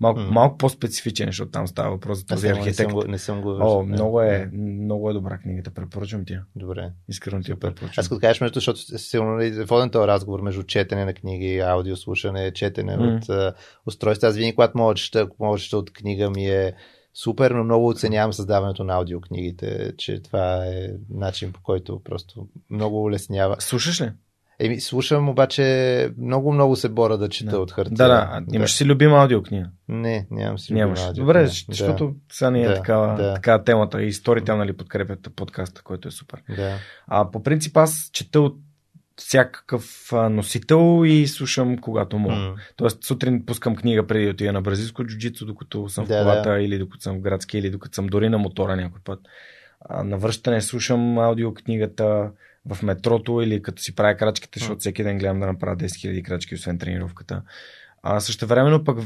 Малко, 0.00 0.20
М. 0.20 0.30
малко 0.30 0.58
по-специфичен, 0.58 1.26
защото 1.26 1.50
там 1.50 1.66
става 1.66 1.90
въпрос 1.90 2.18
за 2.18 2.26
този 2.26 2.46
не, 2.46 2.52
не, 2.52 2.58
архитект. 2.58 2.76
съм 2.76 2.92
го, 2.92 3.04
не 3.04 3.18
съм 3.18 3.40
го 3.40 3.48
О, 3.48 3.52
виждал, 3.52 3.76
да. 3.76 3.82
много 3.82 4.20
е, 4.20 4.48
Да, 4.52 4.58
много 4.58 5.10
е 5.10 5.12
добра 5.12 5.38
книгата, 5.38 5.70
препоръчвам 5.70 6.24
ти. 6.24 6.38
Добре. 6.56 6.90
Искрено 7.08 7.42
ти 7.42 7.50
я 7.50 7.60
препоръчвам. 7.60 7.94
Аз 7.96 8.08
като 8.08 8.20
кажеш 8.20 8.40
между, 8.40 8.54
защото 8.54 8.98
силно 8.98 9.30
нали, 9.30 9.64
воден 9.64 9.90
този 9.90 10.06
разговор 10.06 10.40
между 10.40 10.62
четене 10.62 11.04
на 11.04 11.14
книги, 11.14 11.58
аудиослушане, 11.58 12.52
четене 12.52 12.96
М. 12.96 13.04
от 13.04 13.54
устройства. 13.86 14.28
Аз 14.28 14.36
винаги, 14.36 14.54
когато 14.54 14.78
мога 14.78 14.94
да 14.94 15.00
чета, 15.00 15.20
ако 15.20 15.36
мога 15.44 15.56
да 15.56 15.62
чета 15.62 15.76
от 15.76 15.92
книга 15.92 16.30
ми 16.30 16.46
е 16.46 16.72
супер, 17.14 17.50
но 17.50 17.64
много 17.64 17.88
оценявам 17.88 18.32
създаването 18.32 18.84
на 18.84 18.94
аудиокнигите, 18.94 19.92
че 19.98 20.22
това 20.22 20.66
е 20.66 20.88
начин 21.10 21.52
по 21.52 21.60
който 21.62 22.00
просто 22.04 22.46
много 22.70 23.02
улеснява. 23.02 23.56
Слушаш 23.58 24.00
ли? 24.00 24.10
Еми, 24.62 24.80
слушам, 24.80 25.28
обаче 25.28 26.10
много, 26.18 26.52
много 26.52 26.76
се 26.76 26.88
боря 26.88 27.18
да 27.18 27.28
чета 27.28 27.50
Да. 27.50 27.58
от 27.58 27.72
хартия. 27.72 27.96
Да, 27.96 28.40
да. 28.40 28.56
Имаш 28.56 28.72
си 28.72 28.84
любима 28.84 29.16
аудиокнига? 29.18 29.70
Не, 29.88 30.26
нямам 30.30 30.58
си 30.58 30.74
Нямаш. 30.74 31.00
любима 31.00 31.12
Добре, 31.14 31.38
аудиокнига. 31.38 31.72
защото 31.72 32.14
сега 32.32 32.50
ни 32.50 32.62
е 32.62 32.68
Да, 32.68 32.74
такава, 32.74 33.16
да. 33.16 33.34
такава 33.34 33.64
темата 33.64 34.02
и 34.02 34.12
сторите 34.12 34.54
нали, 34.54 34.76
подкрепят 34.76 35.28
подкаста, 35.36 35.82
който 35.82 36.08
е 36.08 36.10
супер. 36.10 36.42
Да. 36.48 36.56
да. 36.56 36.76
А 37.06 37.30
по 37.30 37.42
принцип 37.42 37.76
аз 37.76 38.10
чета 38.12 38.40
от 38.40 38.56
всякакъв 39.20 40.12
носител 40.12 41.02
и 41.06 41.26
слушам 41.26 41.78
когато 41.78 42.18
мога. 42.18 42.34
М. 42.34 42.54
Тоест 42.76 43.04
сутрин 43.04 43.46
пускам 43.46 43.76
книга 43.76 44.06
преди 44.06 44.24
да 44.24 44.30
отида 44.30 44.52
на 44.52 44.62
бразилско 44.62 45.04
джуджицу, 45.04 45.46
докато 45.46 45.88
съм 45.88 46.04
Да, 46.04 46.20
в 46.20 46.22
колата 46.22 46.50
да. 46.50 46.60
или 46.60 46.78
докато 46.78 47.02
съм 47.02 47.16
в 47.16 47.20
градски 47.20 47.58
или 47.58 47.70
докато 47.70 47.94
съм 47.94 48.06
дори 48.06 48.28
на 48.28 48.38
мотора 48.38 48.76
някой 48.76 49.00
път. 49.04 49.20
А, 49.80 50.04
на 50.04 50.18
връщане 50.18 50.60
слушам 50.60 51.18
аудиокнигата 51.18 52.30
в 52.66 52.82
метрото 52.82 53.40
или 53.40 53.62
като 53.62 53.82
си 53.82 53.94
правя 53.94 54.16
крачките, 54.16 54.58
защото 54.58 54.80
всеки 54.80 55.02
ден 55.02 55.18
гледам 55.18 55.40
да 55.40 55.46
направя 55.46 55.76
10 55.76 55.84
000 55.84 56.22
крачки, 56.22 56.54
освен 56.54 56.78
тренировката. 56.78 57.42
А 58.02 58.20
също 58.20 58.46
времено 58.46 58.84
пък, 58.84 58.98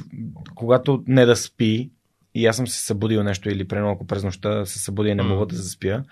когато 0.54 1.04
не 1.06 1.26
да 1.26 1.36
спи, 1.36 1.90
и 2.34 2.46
аз 2.46 2.56
съм 2.56 2.66
се 2.66 2.86
събудил 2.86 3.22
нещо 3.22 3.50
или 3.50 3.68
примерно 3.68 3.90
ако 3.90 4.06
през 4.06 4.24
нощта 4.24 4.66
се 4.66 4.78
събудя 4.78 5.08
и 5.08 5.14
не 5.14 5.22
мога 5.22 5.46
да 5.46 5.56
заспя, 5.56 6.04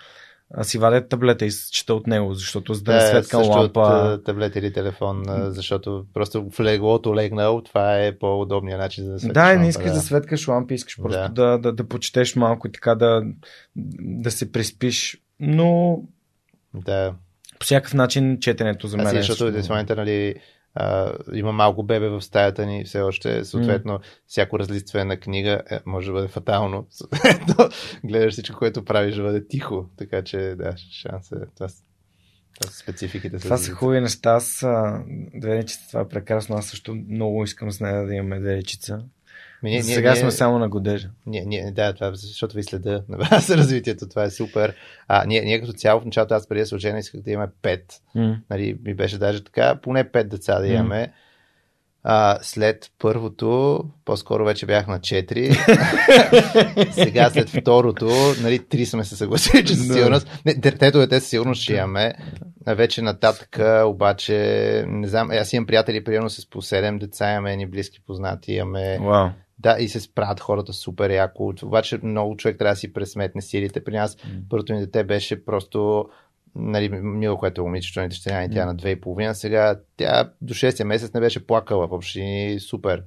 а 0.53 0.63
си 0.63 0.77
вадя 0.77 1.07
таблета 1.07 1.45
и 1.45 1.51
чета 1.71 1.93
от 1.93 2.07
него, 2.07 2.33
защото 2.33 2.73
за 2.73 2.83
да, 2.83 2.91
Да, 2.91 2.99
да 2.99 3.07
светкам 3.07 3.43
също 3.43 3.57
лампа... 3.57 3.79
от 3.81 4.23
таблет 4.23 4.55
или 4.55 4.73
телефон, 4.73 5.23
защото 5.27 6.05
просто 6.13 6.49
в 6.51 6.59
леглото 6.59 7.15
легнал, 7.15 7.61
това 7.61 7.99
е 7.99 8.17
по-удобният 8.17 8.79
начин 8.79 9.03
за 9.05 9.11
да 9.11 9.19
светиш 9.19 9.33
Да, 9.33 9.41
и 9.41 9.45
не 9.45 9.53
лампа, 9.53 9.67
искаш 9.67 9.91
да. 9.91 9.99
светкаш 9.99 10.47
лампи, 10.47 10.73
искаш 10.73 10.97
просто 11.01 11.19
Да. 11.19 11.29
да, 11.29 11.57
да, 11.57 11.73
да 11.73 11.87
почетеш 11.87 12.35
малко 12.35 12.67
и 12.67 12.71
така 12.71 12.95
да, 12.95 13.23
да 13.99 14.31
се 14.31 14.51
приспиш. 14.51 15.21
Но 15.39 16.01
Да. 16.73 17.13
по 17.59 17.65
всякакъв 17.65 17.93
начин 17.93 18.37
четенето 18.39 18.87
за 18.87 18.97
мен 18.97 19.07
Аз 19.07 19.13
е... 19.13 19.21
защото 19.21 19.63
в 19.63 19.69
момента, 19.69 19.95
нали, 19.95 20.35
а, 20.75 21.13
има 21.33 21.51
малко 21.51 21.83
бебе 21.83 22.09
в 22.09 22.21
стаята 22.21 22.65
ни 22.65 22.85
все 22.85 23.01
още, 23.01 23.45
съответно, 23.45 23.99
всяко 24.27 24.59
разлистване 24.59 25.05
на 25.05 25.17
книга 25.17 25.61
е, 25.71 25.79
може 25.85 26.07
да 26.07 26.13
бъде 26.13 26.27
фатално. 26.27 26.87
Съответно, 26.89 27.69
гледаш 28.03 28.33
всичко, 28.33 28.57
което 28.57 28.85
правиш, 28.85 29.15
да 29.15 29.23
бъде 29.23 29.47
тихо. 29.47 29.89
Така 29.97 30.21
че, 30.21 30.37
да, 30.37 30.73
шанс 30.77 31.31
е. 31.31 31.35
Това, 31.35 31.67
това 32.59 32.71
са 32.71 32.77
спецификите. 32.77 33.37
Това 33.37 33.57
са 33.57 33.71
хубави 33.71 34.01
неща. 34.01 34.31
Аз 34.31 34.65
две 35.35 35.55
речица, 35.55 35.87
това 35.87 36.01
е 36.01 36.07
прекрасно. 36.07 36.55
Аз 36.55 36.65
също 36.65 36.95
много 36.95 37.43
искам 37.43 37.71
с 37.71 37.79
нея 37.79 38.05
да 38.05 38.15
имаме 38.15 38.39
две 38.39 38.55
речица. 38.55 39.05
Ми, 39.63 39.69
Ние, 39.69 39.83
Сега 39.83 40.15
сме 40.15 40.31
само 40.31 40.59
на 40.59 40.69
годежа. 40.69 41.09
Ние, 41.25 41.45
ние, 41.45 41.71
да, 41.71 41.93
това 41.93 42.15
защото 42.15 42.55
ви 42.55 42.63
следа 42.63 43.03
на 43.09 43.17
вас 43.17 43.49
развитието, 43.49 44.09
това 44.09 44.23
е 44.23 44.29
супер. 44.29 44.75
А, 45.07 45.25
ние, 45.25 45.41
ние 45.41 45.59
като 45.59 45.73
цяло 45.73 46.01
в 46.01 46.05
началото, 46.05 46.33
аз 46.33 46.47
преди 46.47 46.59
да 46.59 46.65
се 46.65 46.75
оженя, 46.75 46.99
исках 46.99 47.21
да 47.21 47.31
имаме 47.31 47.51
пет. 47.61 48.01
М. 48.15 48.37
Нали, 48.49 48.77
ми 48.85 48.93
беше 48.93 49.17
даже 49.17 49.43
така, 49.43 49.75
поне 49.81 50.11
пет 50.11 50.29
деца 50.29 50.59
да 50.59 50.67
имаме. 50.67 51.13
А, 52.05 52.39
след 52.41 52.91
първото, 52.99 53.79
по-скоро 54.05 54.45
вече 54.45 54.65
бях 54.65 54.87
на 54.87 54.99
4. 54.99 56.91
Сега 57.03 57.29
след 57.29 57.49
второто, 57.49 58.09
нали, 58.41 58.59
три 58.59 58.85
сме 58.85 59.03
се 59.03 59.15
съгласили, 59.15 59.65
че 59.65 59.75
със 59.75 59.93
сигурност. 59.93 60.41
Не, 60.45 60.61
трето 60.61 60.99
дете 60.99 61.19
със 61.19 61.29
сигурност 61.29 61.61
ще 61.61 61.73
имаме. 61.73 62.13
Вече 62.67 63.01
нататък, 63.01 63.59
обаче, 63.85 64.35
не 64.87 65.07
знам, 65.07 65.31
аз 65.31 65.53
имам 65.53 65.65
приятели, 65.65 66.03
примерно 66.03 66.29
с 66.29 66.49
по 66.49 66.61
7 66.61 66.99
деца, 66.99 67.31
имаме 67.31 67.55
ни 67.55 67.65
близки 67.67 67.99
познати, 68.05 68.53
имаме. 68.53 68.99
Вау. 69.01 69.29
Да, 69.63 69.77
и 69.79 69.89
се 69.89 69.99
справят 69.99 70.39
хората 70.39 70.73
супер 70.73 71.09
яко. 71.09 71.53
Обаче 71.63 71.99
много 72.03 72.37
човек 72.37 72.57
трябва 72.57 72.73
да 72.73 72.79
си 72.79 72.93
пресметне 72.93 73.41
силите. 73.41 73.83
При 73.83 73.95
нас 73.95 74.17
М. 74.25 74.31
първото 74.49 74.73
ни 74.73 74.79
дете 74.79 75.03
беше 75.03 75.45
просто 75.45 76.05
нали, 76.55 76.89
Мила, 76.89 77.37
което 77.37 77.61
е 77.61 77.63
момичето 77.63 77.99
на 78.01 78.09
дъщеря 78.09 78.41
ни, 78.41 78.53
тя 78.53 78.65
на 78.65 78.75
2,5. 78.75 79.33
Сега 79.33 79.79
тя 79.97 80.31
до 80.41 80.53
6 80.53 80.83
месец 80.83 81.13
не 81.13 81.19
беше 81.19 81.47
плакала 81.47 81.87
въобще 81.87 82.19
и 82.19 82.59
супер. 82.59 83.03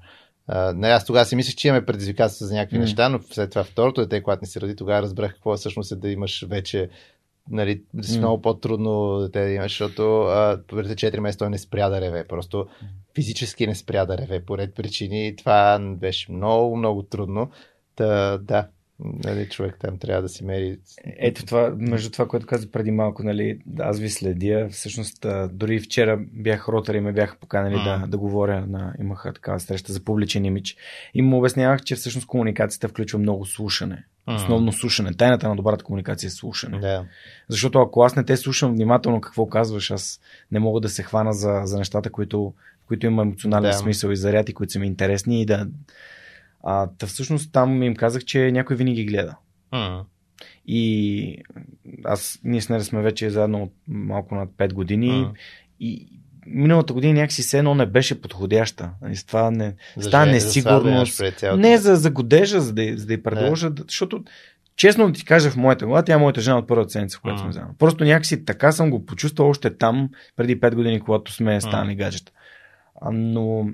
Uh, 0.50 0.72
нали, 0.72 0.92
аз 0.92 1.04
тогава 1.04 1.24
си 1.24 1.36
мислех, 1.36 1.54
че 1.54 1.68
имаме 1.68 1.86
предизвикателства 1.86 2.46
за 2.46 2.54
някакви 2.54 2.78
М. 2.78 2.82
неща, 2.82 3.08
но 3.08 3.20
след 3.30 3.50
това 3.50 3.64
второто 3.64 4.00
дете, 4.00 4.22
когато 4.22 4.42
ни 4.42 4.46
се 4.46 4.60
роди, 4.60 4.76
тогава 4.76 5.02
разбрах 5.02 5.32
какво 5.34 5.56
всъщност 5.56 5.92
е 5.92 5.96
да 5.96 6.08
имаш 6.08 6.44
вече 6.48 6.88
нали, 7.50 7.82
си 8.02 8.18
много 8.18 8.42
по-трудно 8.42 9.18
дете 9.18 9.44
да 9.44 9.50
имаш, 9.50 9.72
защото 9.72 10.20
а, 10.20 10.60
преди 10.68 10.94
4 10.94 11.18
месеца 11.18 11.38
той 11.38 11.50
не 11.50 11.58
спря 11.58 11.88
да 11.88 12.00
реве. 12.00 12.24
Просто 12.24 12.66
физически 13.14 13.66
не 13.66 13.74
спря 13.74 14.06
да 14.06 14.18
реве 14.18 14.44
по 14.44 14.58
ред 14.58 14.74
причини 14.74 15.28
и 15.28 15.36
това 15.36 15.78
беше 15.80 16.32
много, 16.32 16.76
много 16.76 17.02
трудно. 17.02 17.50
Та, 17.96 18.38
да, 18.38 18.68
нали, 18.98 19.48
човек 19.48 19.76
там 19.80 19.98
трябва 19.98 20.22
да 20.22 20.28
си 20.28 20.44
мери. 20.44 20.78
Ето 21.04 21.46
това, 21.46 21.74
между 21.78 22.10
това, 22.10 22.28
което 22.28 22.46
каза 22.46 22.70
преди 22.70 22.90
малко, 22.90 23.22
нали, 23.22 23.58
аз 23.78 23.98
ви 23.98 24.10
следя. 24.10 24.68
Всъщност, 24.70 25.26
дори 25.50 25.80
вчера 25.80 26.18
бях 26.32 26.68
ротари 26.68 26.96
и 26.96 27.00
ме 27.00 27.12
бяха 27.12 27.36
поканали 27.40 27.74
да, 27.74 28.06
да 28.08 28.18
говоря. 28.18 28.66
На, 28.66 28.94
имаха 29.00 29.32
такава 29.32 29.60
среща 29.60 29.92
за 29.92 30.04
публичен 30.04 30.44
имидж. 30.44 30.76
И 31.14 31.22
му 31.22 31.38
обяснявах, 31.38 31.82
че 31.82 31.94
всъщност 31.94 32.26
комуникацията 32.26 32.88
включва 32.88 33.18
много 33.18 33.46
слушане. 33.46 34.04
Основно 34.34 34.72
слушане. 34.72 35.14
Тайната 35.14 35.48
на 35.48 35.56
добрата 35.56 35.84
комуникация 35.84 36.28
е 36.28 36.30
слушане. 36.30 36.78
Да. 36.78 37.04
Защото 37.48 37.78
ако 37.80 38.02
аз 38.02 38.16
не 38.16 38.24
те 38.24 38.36
слушам 38.36 38.72
внимателно 38.72 39.20
какво 39.20 39.46
казваш, 39.46 39.90
аз 39.90 40.20
не 40.52 40.58
мога 40.58 40.80
да 40.80 40.88
се 40.88 41.02
хвана 41.02 41.32
за, 41.32 41.60
за 41.64 41.78
нещата, 41.78 42.10
които, 42.10 42.54
в 42.84 42.86
които 42.86 43.06
има 43.06 43.22
емоционален 43.22 43.70
Да. 43.70 43.76
смисъл 43.76 44.10
и 44.10 44.16
заряд 44.16 44.48
и 44.48 44.54
които 44.54 44.72
са 44.72 44.78
ми 44.78 44.86
интересни 44.86 45.42
и 45.42 45.46
да... 45.46 45.66
А, 46.64 46.88
та 46.98 47.06
всъщност 47.06 47.52
там 47.52 47.82
им 47.82 47.96
казах, 47.96 48.24
че 48.24 48.52
някой 48.52 48.76
винаги 48.76 49.04
гледа. 49.04 49.36
М. 49.72 50.04
И 50.66 51.42
аз, 52.04 52.40
ние 52.44 52.60
с 52.60 52.68
нея 52.68 52.84
сме 52.84 53.02
вече 53.02 53.30
заедно 53.30 53.62
от 53.62 53.72
малко 53.88 54.34
над 54.34 54.48
5 54.50 54.72
години 54.72 55.08
М. 55.10 55.32
и 55.80 56.08
миналата 56.46 56.92
година 56.92 57.14
някакси 57.14 57.42
все 57.42 57.58
едно 57.58 57.74
не 57.74 57.86
беше 57.86 58.20
подходяща. 58.20 58.90
Нали, 59.02 59.16
С 59.16 59.24
това 59.24 59.50
не, 59.50 59.74
За 59.96 60.10
имаш 60.10 60.28
несигурност. 60.28 61.22
цялото. 61.36 61.60
Не 61.60 61.78
за, 61.78 61.96
за 61.96 62.10
годежа, 62.10 62.60
за 62.60 62.72
да, 62.72 62.92
за 62.96 63.06
да 63.06 63.12
й 63.12 63.22
предложа, 63.22 63.70
да. 63.70 63.84
защото 63.88 64.24
честно 64.76 65.06
да 65.06 65.12
ти 65.12 65.24
кажа 65.24 65.50
в 65.50 65.56
моята 65.56 65.86
глава, 65.86 66.02
тя 66.02 66.14
е 66.14 66.16
моята 66.16 66.40
жена 66.40 66.58
от 66.58 66.66
първата 66.66 66.90
седмица, 66.90 67.18
която 67.20 67.36
М. 67.38 67.42
сме 67.42 67.52
заедно. 67.52 67.74
Просто 67.78 68.04
някакси 68.04 68.44
така 68.44 68.72
съм 68.72 68.90
го 68.90 69.06
почувствал 69.06 69.48
още 69.48 69.76
там, 69.76 70.08
преди 70.36 70.60
5 70.60 70.74
години, 70.74 71.00
когато 71.00 71.32
сме 71.32 71.60
станали 71.60 71.94
гаджета. 71.94 72.32
А, 73.00 73.10
но 73.12 73.68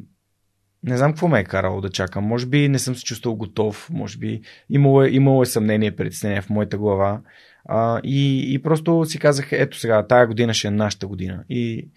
не 0.84 0.96
знам 0.96 1.12
какво 1.12 1.28
ме 1.28 1.40
е 1.40 1.44
карало 1.44 1.80
да 1.80 1.90
чакам. 1.90 2.24
Може 2.24 2.46
би 2.46 2.68
не 2.68 2.78
съм 2.78 2.96
се 2.96 3.04
чувствал 3.04 3.34
готов, 3.34 3.90
може 3.92 4.18
би 4.18 4.40
имало 4.70 5.02
е, 5.02 5.08
имало 5.08 5.42
е 5.42 5.46
съмнение, 5.46 5.96
притеснение 5.96 6.40
в 6.40 6.50
моята 6.50 6.78
глава. 6.78 7.20
А, 7.64 8.00
и, 8.04 8.52
и 8.54 8.62
просто 8.62 9.04
си 9.04 9.18
казах, 9.18 9.48
ето 9.52 9.78
сега, 9.78 10.06
тая 10.06 10.26
година 10.26 10.54
ще 10.54 10.68
е 10.68 10.70
нашата 10.70 11.06
година. 11.06 11.44
И... 11.48 11.88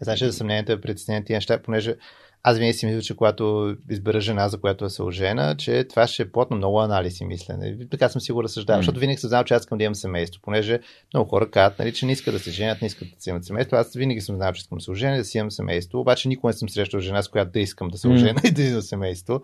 Значи 0.00 0.26
за 0.26 0.32
съмнението 0.32 0.72
е 0.72 0.80
притеснение 0.80 1.24
тия 1.24 1.36
неща, 1.36 1.62
понеже 1.62 1.96
аз 2.42 2.58
винаги 2.58 2.72
си 2.72 2.86
мисля, 2.86 3.02
че 3.02 3.16
когато 3.16 3.76
избера 3.90 4.20
жена, 4.20 4.48
за 4.48 4.60
която 4.60 4.84
е 4.84 4.90
се 4.90 5.02
ожена, 5.02 5.56
че 5.58 5.84
това 5.84 6.06
ще 6.06 6.22
е 6.22 6.32
плотно 6.32 6.56
много 6.56 6.80
анализ 6.80 7.20
и 7.20 7.24
мислене. 7.24 7.76
Така 7.90 8.08
съм 8.08 8.20
си 8.20 8.32
го 8.32 8.42
разсъждавал, 8.42 8.78
mm. 8.78 8.80
защото 8.80 9.00
винаги 9.00 9.18
съм 9.18 9.28
знал, 9.28 9.44
че 9.44 9.54
аз 9.54 9.62
искам 9.62 9.78
да 9.78 9.84
имам 9.84 9.94
семейство, 9.94 10.40
понеже 10.42 10.80
много 11.14 11.30
хора 11.30 11.50
казват, 11.50 11.78
нали, 11.78 11.92
че 11.92 12.06
не 12.06 12.12
искат 12.12 12.34
да 12.34 12.40
се 12.40 12.50
женят, 12.50 12.82
не 12.82 12.86
искат 12.86 13.08
да 13.08 13.22
си 13.22 13.30
имат 13.30 13.44
семейство. 13.44 13.76
Аз 13.76 13.94
винаги 13.94 14.20
съм 14.20 14.36
знал, 14.36 14.52
че 14.52 14.60
искам 14.60 14.78
да 14.78 14.84
се 14.84 14.90
оженя, 14.90 15.16
да 15.16 15.24
си 15.24 15.38
имам 15.38 15.50
семейство, 15.50 16.00
обаче 16.00 16.28
никога 16.28 16.48
не 16.48 16.52
съм 16.52 16.68
срещал 16.68 17.00
жена, 17.00 17.22
с 17.22 17.28
която 17.28 17.52
да 17.52 17.60
искам 17.60 17.88
да 17.88 17.98
се 17.98 18.08
ожена 18.08 18.40
mm. 18.40 18.48
и 18.48 18.52
да 18.52 18.62
имам 18.62 18.82
семейство. 18.82 19.40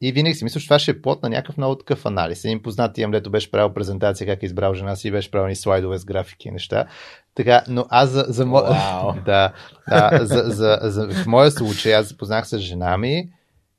И 0.00 0.12
винаги 0.12 0.34
си 0.34 0.44
мисля, 0.44 0.60
че 0.60 0.66
това 0.66 0.78
ще 0.78 0.90
е 0.90 1.02
плод 1.02 1.22
на 1.22 1.28
някакъв 1.28 1.56
много 1.56 1.78
такъв 1.78 2.06
анализ. 2.06 2.44
Един 2.44 2.62
познат 2.62 2.98
имам, 2.98 3.14
лето 3.14 3.30
беше 3.30 3.50
правил 3.50 3.74
презентация 3.74 4.26
как 4.26 4.42
е 4.42 4.46
избрал 4.46 4.74
жена 4.74 4.96
си 4.96 5.10
беше 5.10 5.30
правил 5.30 5.48
ни 5.48 5.56
слайдове 5.56 5.98
с 5.98 6.04
графики 6.04 6.48
и 6.48 6.50
неща. 6.50 6.86
Така, 7.34 7.64
но 7.68 7.86
аз 7.88 8.10
за, 8.10 8.24
за, 8.28 8.46
мо... 8.46 8.56
wow. 8.56 9.24
да, 9.24 9.52
да, 9.88 10.26
за, 10.26 10.42
за, 10.46 10.78
за, 10.82 11.08
в 11.08 11.26
моя 11.26 11.50
случай 11.50 11.94
аз 11.94 12.08
запознах 12.08 12.48
с 12.48 12.58
жена 12.58 12.98
ми 12.98 13.28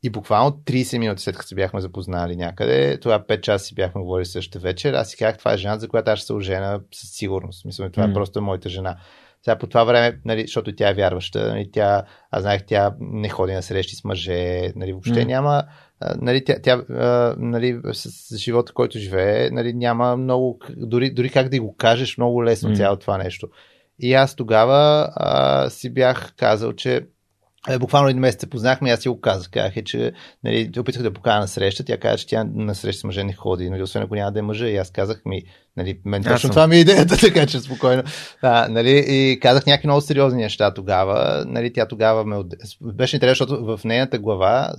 и 0.04 0.10
буквално 0.10 0.52
30 0.52 0.98
минути 0.98 1.24
след 1.24 1.36
като 1.38 1.48
се 1.48 1.56
бяхме 1.56 1.82
запознали 1.82 2.36
някъде, 2.36 3.00
това 3.00 3.20
5 3.20 3.42
часа 3.42 3.66
си 3.66 3.76
бяхме 3.76 4.02
говорили 4.02 4.26
същата 4.26 4.60
вечер, 4.60 4.94
аз 4.94 5.10
си 5.10 5.18
казах, 5.18 5.38
това 5.38 5.54
е 5.54 5.58
жена, 5.58 5.78
за 5.80 5.88
която 5.88 6.12
аз 6.12 6.20
ще 6.20 6.26
се 6.26 6.34
ожена 6.34 6.82
със 6.94 7.10
сигурност. 7.10 7.66
Мисля, 7.66 7.92
това 7.92 8.08
mm. 8.08 8.12
е 8.12 8.14
просто 8.14 8.42
моята 8.42 8.70
жена. 8.70 8.98
Сега 9.44 9.58
по 9.58 9.68
това 9.68 9.84
време, 9.84 10.20
нали, 10.26 10.42
защото 10.42 10.76
тя 10.76 10.90
е 10.90 10.94
вярваща, 10.94 11.48
нали, 11.48 11.72
тя, 11.72 12.04
аз 12.32 12.42
знаех, 12.42 12.66
тя 12.66 12.96
не 13.00 13.30
ходи 13.30 13.54
на 13.54 13.62
срещи 13.62 13.96
с 13.96 14.04
мъже, 14.04 14.72
нали, 14.76 14.92
въобще 14.92 15.22
mm. 15.22 15.26
няма, 15.26 15.64
нали, 16.22 16.44
тя, 16.44 16.62
тя 16.62 16.84
нали, 17.38 17.80
с, 17.94 18.38
живота, 18.38 18.74
който 18.74 19.00
живее, 19.00 19.50
нали, 19.50 19.74
няма 19.74 20.18
много, 20.18 20.60
дори, 20.78 21.10
дори 21.10 21.30
как 21.30 21.50
да 21.50 21.62
го 21.62 21.76
кажеш, 21.76 22.18
много 22.18 22.44
лесно 22.44 22.70
mm. 22.70 22.78
цялото 22.78 23.02
това 23.02 23.18
нещо. 23.18 23.48
И 24.00 24.14
аз 24.14 24.36
тогава 24.36 25.10
а, 25.16 25.70
си 25.70 25.90
бях 25.90 26.34
казал, 26.38 26.74
че 26.74 27.08
е, 27.70 27.80
буквално 27.80 28.10
един 28.10 28.20
месец 28.20 28.42
се 28.42 28.50
познахме 28.50 28.90
и 28.90 28.92
аз 28.92 29.00
си 29.00 29.10
го 29.10 29.22
казах. 29.22 29.50
Казах, 29.50 29.78
е, 29.78 29.84
че 29.84 30.14
нали, 30.44 30.72
опитах 30.78 31.02
да 31.02 31.14
покана 31.14 31.40
на 31.40 31.48
среща. 31.48 31.84
Тя 31.84 31.98
каза, 31.98 32.18
че 32.18 32.28
тя 32.28 32.44
на 32.54 32.76
среща 32.76 33.00
с 33.00 33.04
мъже 33.04 33.24
не 33.24 33.34
ходи, 33.34 33.70
нали, 33.70 33.84
освен 33.84 34.04
ако 34.04 34.16
няма 34.16 34.32
да 34.32 34.40
е 34.40 34.42
мъжа. 34.42 34.68
И 34.68 34.78
аз 34.78 34.92
казах 34.92 35.22
ми, 35.26 35.44
нали, 35.78 36.00
мен 36.06 36.24
точно 36.24 36.40
съм. 36.40 36.50
това 36.50 36.68
ми 36.68 36.76
е 36.76 36.80
идеята, 36.80 37.18
така 37.22 37.46
че 37.46 37.60
спокойно. 37.60 38.04
А, 38.42 38.68
нали, 38.70 39.06
и 39.08 39.40
казах 39.40 39.66
някакви 39.66 39.88
много 39.88 40.02
сериозни 40.02 40.42
неща 40.42 40.74
тогава. 40.74 41.46
Нали, 41.48 41.74
тя 41.74 41.88
тогава 41.88 42.26
ме... 42.26 42.36
Беше 42.82 43.16
интересно, 43.16 43.48
защото 43.48 43.66
в 43.66 43.86
нейната 43.86 44.20
глава, 44.20 44.74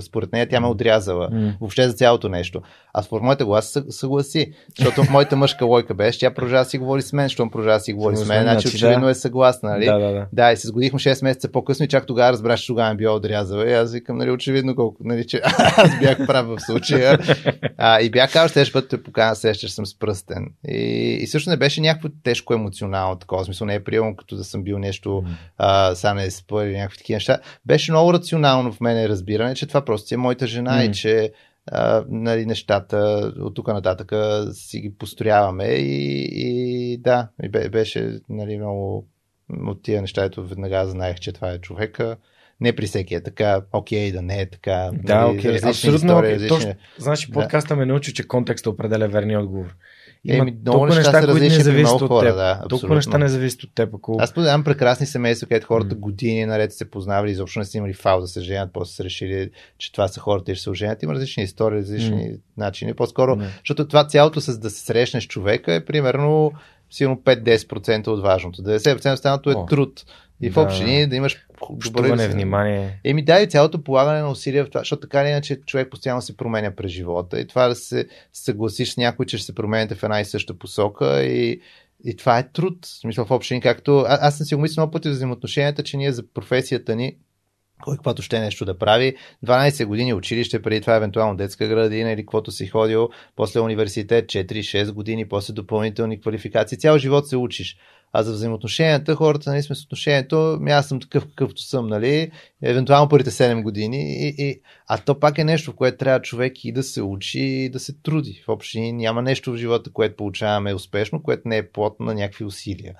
според 0.00 0.32
нея, 0.32 0.48
тя 0.48 0.60
ме 0.60 0.66
отрязала. 0.66 1.30
Mm. 1.30 1.54
Въобще 1.60 1.88
за 1.88 1.94
цялото 1.94 2.28
нещо. 2.28 2.62
А 2.94 3.02
според 3.02 3.22
моята 3.22 3.44
глава 3.44 3.62
се 3.62 3.82
съгласи. 3.90 4.52
Защото 4.78 5.10
моята 5.10 5.36
мъжка 5.36 5.64
лойка 5.64 5.94
беше, 5.94 6.18
тя 6.18 6.34
продължава 6.34 6.64
да 6.64 6.70
си 6.70 6.78
говори 6.78 7.02
с 7.02 7.12
мен, 7.12 7.28
щом 7.28 7.50
продължава 7.50 7.78
да 7.78 7.84
си 7.84 7.92
говори 7.92 8.16
с 8.16 8.26
мен. 8.26 8.42
Значи, 8.42 8.68
очевидно 8.68 9.04
да. 9.04 9.10
е 9.10 9.14
съгласна. 9.14 9.70
Нали? 9.70 9.86
Да, 9.86 9.98
да, 9.98 10.12
да. 10.12 10.26
да, 10.32 10.52
и 10.52 10.56
се 10.56 10.68
сгодихме 10.68 10.98
6 10.98 11.24
месеца 11.24 11.52
по-късно 11.52 11.84
и 11.84 11.88
чак 11.88 12.06
тогава 12.06 12.32
разбрах, 12.32 12.60
че 12.60 12.66
тогава 12.66 12.90
ми 12.90 12.96
била 12.96 13.14
отрязала. 13.14 13.70
И 13.70 13.72
аз 13.72 13.92
викам, 13.92 14.18
нали, 14.18 14.30
очевидно 14.30 14.76
колко, 14.76 14.96
нали, 15.04 15.26
че 15.26 15.40
аз 15.76 15.98
бях 16.00 16.26
прав 16.26 16.46
в 16.46 16.60
случая. 16.60 17.18
А, 17.78 18.00
и 18.00 18.10
бях 18.10 18.32
казал, 18.32 18.48
следващия 18.48 18.82
път 18.82 18.90
те 18.90 19.02
покана, 19.02 19.36
сещаш 19.36 19.70
съм 19.70 19.86
с 19.86 19.98
пръстен. 20.26 20.46
И, 20.68 21.18
и 21.20 21.26
също 21.26 21.50
не 21.50 21.56
беше 21.56 21.80
някакво 21.80 22.08
тежко 22.22 22.54
емоционално 22.54 23.18
такова. 23.18 23.44
Смисъл 23.44 23.66
не 23.66 23.74
е 23.74 23.84
приемал 23.84 24.16
като 24.16 24.36
да 24.36 24.44
съм 24.44 24.62
бил 24.62 24.78
нещо, 24.78 25.08
mm. 25.08 25.26
а, 25.58 25.94
са 25.94 26.14
не 26.14 26.30
спори 26.30 26.76
някакви 26.76 26.98
такива 26.98 27.16
неща. 27.16 27.38
Беше 27.64 27.92
много 27.92 28.12
рационално 28.12 28.72
в 28.72 28.80
мене 28.80 29.08
разбиране, 29.08 29.54
че 29.54 29.66
това 29.66 29.84
просто 29.84 30.14
е 30.14 30.18
моята 30.18 30.46
жена 30.46 30.78
mm. 30.78 30.90
и 30.90 30.92
че 30.92 31.32
а, 31.66 32.04
нали, 32.08 32.46
нещата 32.46 33.32
от 33.38 33.54
тук 33.54 33.68
нататък 33.68 34.12
си 34.52 34.80
ги 34.80 34.94
построяваме 34.94 35.64
и, 35.64 36.28
и 36.32 36.98
да, 36.98 37.28
и 37.42 37.48
беше 37.48 38.18
нали, 38.28 38.56
много 38.56 39.06
от 39.66 39.82
тия 39.82 40.00
неща, 40.00 40.24
ето 40.24 40.46
веднага 40.46 40.86
знаех, 40.86 41.16
че 41.16 41.32
това 41.32 41.50
е 41.50 41.58
човека. 41.58 42.16
Не 42.60 42.76
при 42.76 42.86
всеки 42.86 43.14
е 43.14 43.22
така, 43.22 43.60
окей, 43.72 44.12
да 44.12 44.22
не 44.22 44.40
е 44.40 44.50
така. 44.50 44.90
Да, 44.92 45.20
нали, 45.20 45.38
окей, 45.38 45.56
абсолютно 45.64 46.08
истории, 46.10 46.34
окей. 46.34 46.34
Различни... 46.34 46.58
Точно, 46.58 46.74
значи 46.98 47.30
подкаста 47.32 47.68
да. 47.68 47.76
ме 47.76 47.86
научи, 47.86 48.14
че 48.14 48.28
контекста 48.28 48.70
определя 48.70 49.08
верния 49.08 49.40
отговор. 49.40 49.76
Има 50.24 50.42
Еми, 50.42 50.56
много 50.62 50.86
неща, 50.86 50.98
неща 50.98 51.32
които 51.32 51.44
не 51.44 51.50
зависят 51.50 52.02
от 52.02 52.08
хора, 52.08 52.26
теб. 52.26 52.36
Да, 52.36 52.62
толкова 52.68 52.94
неща 52.94 53.18
не 53.18 53.28
зависят 53.28 53.62
от 53.62 53.74
теб. 53.74 53.94
Ако... 53.94 54.16
Аз 54.20 54.32
познавам 54.32 54.64
прекрасни 54.64 55.06
семейства, 55.06 55.48
където 55.48 55.66
хората 55.66 55.94
mm. 55.94 55.98
години 55.98 56.46
наред 56.46 56.72
се 56.72 56.90
познавали, 56.90 57.30
изобщо 57.30 57.58
не 57.58 57.64
са 57.64 57.78
имали 57.78 57.92
фал 57.92 58.20
да 58.20 58.26
се 58.26 58.40
женят, 58.40 58.70
после 58.72 58.92
са 58.92 59.04
решили, 59.04 59.50
че 59.78 59.92
това 59.92 60.08
са 60.08 60.20
хората 60.20 60.52
и 60.52 60.54
ще 60.54 60.62
се 60.62 60.70
оженят. 60.70 61.02
Има 61.02 61.14
различни 61.14 61.42
истории, 61.42 61.78
различни 61.78 62.30
mm. 62.30 62.38
начини. 62.56 62.94
По-скоро, 62.94 63.36
mm. 63.36 63.46
защото 63.58 63.88
това 63.88 64.06
цялото 64.06 64.40
с 64.40 64.58
да 64.58 64.70
се 64.70 64.80
срещнеш 64.80 65.26
човека 65.26 65.74
е 65.74 65.84
примерно 65.84 66.52
сигурно 66.90 67.16
5-10% 67.16 68.06
от 68.06 68.22
важното. 68.22 68.62
90% 68.62 69.14
останалото 69.14 69.50
е 69.50 69.54
труд. 69.68 70.04
И 70.40 70.50
в 70.50 70.56
общини 70.56 71.00
да, 71.00 71.06
да 71.08 71.16
имаш 71.16 71.46
добре. 71.92 72.28
внимание. 72.28 73.00
Еми 73.04 73.24
да, 73.24 73.40
и 73.40 73.46
цялото 73.46 73.84
полагане 73.84 74.20
на 74.20 74.30
усилия 74.30 74.64
в 74.64 74.68
това, 74.68 74.80
защото 74.80 75.00
така 75.00 75.22
или 75.22 75.28
иначе 75.28 75.60
човек 75.66 75.90
постоянно 75.90 76.22
се 76.22 76.36
променя 76.36 76.70
през 76.70 76.92
живота. 76.92 77.40
И 77.40 77.46
това 77.46 77.68
да 77.68 77.74
се 77.74 78.06
съгласиш 78.32 78.92
с 78.92 78.96
някой, 78.96 79.26
че 79.26 79.38
ще 79.38 79.46
се 79.46 79.54
променяте 79.54 79.94
в 79.94 80.02
една 80.02 80.20
и 80.20 80.24
съща 80.24 80.58
посока 80.58 81.22
и 81.22 81.60
и 82.04 82.16
това 82.16 82.38
е 82.38 82.48
труд. 82.48 82.86
В 82.86 82.88
смисъл 82.88 83.24
в 83.24 83.30
общини, 83.30 83.60
както. 83.60 83.98
А, 83.98 84.18
аз 84.20 84.36
съм 84.36 84.46
си 84.46 84.54
го 84.54 84.60
мислил 84.60 84.82
много 84.82 84.90
пъти 84.90 85.08
за 85.08 85.14
взаимоотношенията, 85.14 85.82
че 85.82 85.96
ние 85.96 86.12
за 86.12 86.22
професията 86.34 86.96
ни 86.96 87.16
кой 87.82 87.96
каквото 87.96 88.22
ще 88.22 88.36
е 88.36 88.40
нещо 88.40 88.64
да 88.64 88.78
прави. 88.78 89.16
12 89.46 89.84
години 89.84 90.14
училище, 90.14 90.62
преди 90.62 90.80
това 90.80 90.96
евентуално 90.96 91.36
детска 91.36 91.68
градина 91.68 92.12
или 92.12 92.22
каквото 92.22 92.50
си 92.50 92.66
ходил, 92.66 93.08
после 93.36 93.60
университет 93.60 94.26
4-6 94.26 94.92
години, 94.92 95.28
после 95.28 95.54
допълнителни 95.54 96.20
квалификации. 96.20 96.78
Цял 96.78 96.98
живот 96.98 97.28
се 97.28 97.36
учиш. 97.36 97.76
А 98.16 98.22
за 98.22 98.32
взаимоотношенията, 98.32 99.14
хората, 99.14 99.50
нали 99.50 99.62
сме 99.62 99.76
с 99.76 99.84
отношението, 99.84 100.58
ми 100.60 100.70
аз 100.70 100.88
съм 100.88 101.00
такъв 101.00 101.26
какъвто 101.26 101.62
съм, 101.62 101.86
нали, 101.86 102.30
евентуално 102.62 103.08
първите 103.08 103.30
7 103.30 103.62
години. 103.62 104.26
И, 104.26 104.34
и, 104.38 104.60
а 104.86 104.98
то 104.98 105.20
пак 105.20 105.38
е 105.38 105.44
нещо, 105.44 105.72
в 105.72 105.74
което 105.74 105.98
трябва 105.98 106.22
човек 106.22 106.64
и 106.64 106.72
да 106.72 106.82
се 106.82 107.02
учи, 107.02 107.40
и 107.40 107.68
да 107.68 107.80
се 107.80 107.92
труди. 107.92 108.42
В 108.46 108.48
общи 108.48 108.92
няма 108.92 109.22
нещо 109.22 109.52
в 109.52 109.56
живота, 109.56 109.92
което 109.92 110.16
получаваме 110.16 110.74
успешно, 110.74 111.22
което 111.22 111.48
не 111.48 111.56
е 111.56 111.70
плод 111.70 112.00
на 112.00 112.14
някакви 112.14 112.44
усилия. 112.44 112.94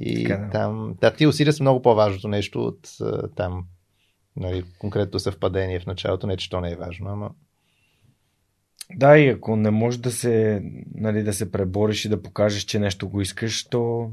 И 0.00 0.24
така, 0.24 0.48
там, 0.52 0.94
да, 1.00 1.10
тия 1.10 1.28
усилия 1.28 1.52
са 1.52 1.62
много 1.62 1.82
по-важното 1.82 2.28
нещо 2.28 2.64
от 2.64 2.96
там, 3.36 3.64
нали, 4.36 4.64
конкретно 4.78 5.20
съвпадение 5.20 5.80
в 5.80 5.86
началото, 5.86 6.26
не 6.26 6.36
че 6.36 6.50
то 6.50 6.60
не 6.60 6.70
е 6.70 6.76
важно, 6.76 7.10
ама... 7.10 7.30
Да, 8.96 9.18
и 9.18 9.28
ако 9.28 9.56
не 9.56 9.70
можеш 9.70 10.00
да 10.00 10.10
се, 10.10 10.62
нали, 10.94 11.22
да 11.22 11.32
се 11.32 11.52
пребориш 11.52 12.04
и 12.04 12.08
да 12.08 12.22
покажеш, 12.22 12.62
че 12.62 12.78
нещо 12.78 13.08
го 13.08 13.20
искаш, 13.20 13.64
то 13.64 14.10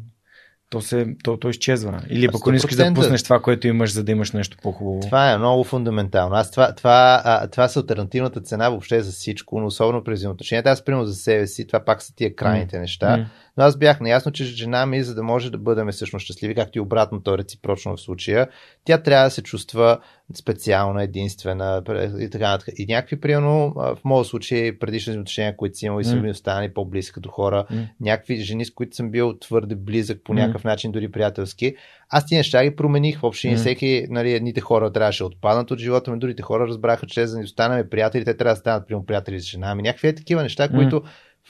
то, 0.69 0.81
се, 0.81 1.15
то, 1.23 1.37
то 1.37 1.49
изчезва. 1.49 2.01
Или 2.09 2.27
пък 2.27 2.35
ако 2.35 2.51
не 2.51 2.57
искаш 2.57 2.75
да 2.75 2.93
пуснеш 2.93 3.23
това, 3.23 3.41
което 3.41 3.67
имаш, 3.67 3.93
за 3.93 4.03
да 4.03 4.11
имаш 4.11 4.31
нещо 4.31 4.57
по-хубаво. 4.63 4.99
Това 4.99 5.31
е 5.31 5.37
много 5.37 5.63
фундаментално. 5.63 6.35
Аз 6.35 6.51
това, 6.51 6.75
това, 6.75 7.21
а, 7.25 7.47
това 7.47 7.67
са 7.67 7.79
альтернативната 7.79 8.41
цена 8.41 8.69
въобще 8.69 9.01
за 9.01 9.11
всичко, 9.11 9.59
но 9.59 9.65
особено 9.65 10.03
през 10.03 10.19
взаимоотношенията. 10.19 10.69
Аз, 10.69 10.85
примерно, 10.85 11.05
за 11.05 11.15
себе 11.15 11.47
си, 11.47 11.67
това 11.67 11.79
пак 11.79 12.01
са 12.01 12.15
тия 12.15 12.35
крайните 12.35 12.77
mm. 12.77 12.79
неща. 12.79 13.17
Mm. 13.17 13.25
Но 13.57 13.63
аз 13.63 13.77
бях 13.77 13.99
наясно, 13.99 14.31
че 14.31 14.43
жена 14.43 14.85
ми, 14.85 15.03
за 15.03 15.15
да 15.15 15.23
може 15.23 15.51
да 15.51 15.57
бъдем 15.57 15.91
всъщност 15.91 16.23
щастливи, 16.23 16.55
както 16.55 16.77
и 16.77 16.81
обратно, 16.81 17.23
то 17.23 17.37
реципрочно 17.37 17.97
в 17.97 18.01
случая, 18.01 18.47
тя 18.83 18.97
трябва 18.97 19.25
да 19.25 19.31
се 19.31 19.41
чувства 19.41 19.99
специална, 20.35 21.03
единствена 21.03 21.83
и 22.19 22.29
така 22.29 22.49
нататък. 22.49 22.73
И 22.77 22.85
някакви, 22.85 23.21
примерно, 23.21 23.73
в 23.75 23.97
моят 24.03 24.27
случай, 24.27 24.79
предишни 24.79 25.13
отношения, 25.13 25.57
които 25.57 25.77
си 25.77 25.85
имал 25.85 25.99
и 25.99 26.03
са 26.03 26.15
ми 26.15 26.29
останали 26.29 26.73
по-близки 26.73 27.13
като 27.13 27.29
хора, 27.29 27.65
mm. 27.71 27.87
някакви 28.01 28.35
жени, 28.35 28.65
с 28.65 28.73
които 28.73 28.95
съм 28.95 29.11
бил 29.11 29.37
твърде 29.39 29.75
близък 29.75 30.21
по 30.23 30.33
някакъв 30.33 30.61
mm. 30.61 30.65
начин, 30.65 30.91
дори 30.91 31.11
приятелски, 31.11 31.75
аз 32.09 32.25
ти 32.25 32.35
неща 32.35 32.63
ги 32.63 32.75
промених. 32.75 33.19
Въобще 33.19 33.47
mm. 33.47 33.55
всеки, 33.55 34.05
нали, 34.09 34.33
едните 34.33 34.61
хора 34.61 34.91
трябваше 34.91 35.23
да 35.23 35.27
отпаднат 35.27 35.71
от 35.71 35.79
живота 35.79 36.11
ми, 36.11 36.19
другите 36.19 36.43
хора 36.43 36.67
разбраха, 36.67 37.07
че 37.07 37.27
за 37.27 37.33
да 37.33 37.39
ни 37.39 37.45
останаме 37.45 37.89
приятели, 37.89 38.25
те 38.25 38.37
трябва 38.37 38.53
да 38.53 38.59
станат, 38.59 38.87
примерно, 38.87 39.05
приятели 39.05 39.39
с 39.39 39.45
жена 39.45 39.75
ми. 39.75 39.81
Някакви 39.81 40.07
е 40.07 40.15
такива 40.15 40.43
неща, 40.43 40.67
mm. 40.67 40.75
които 40.75 41.03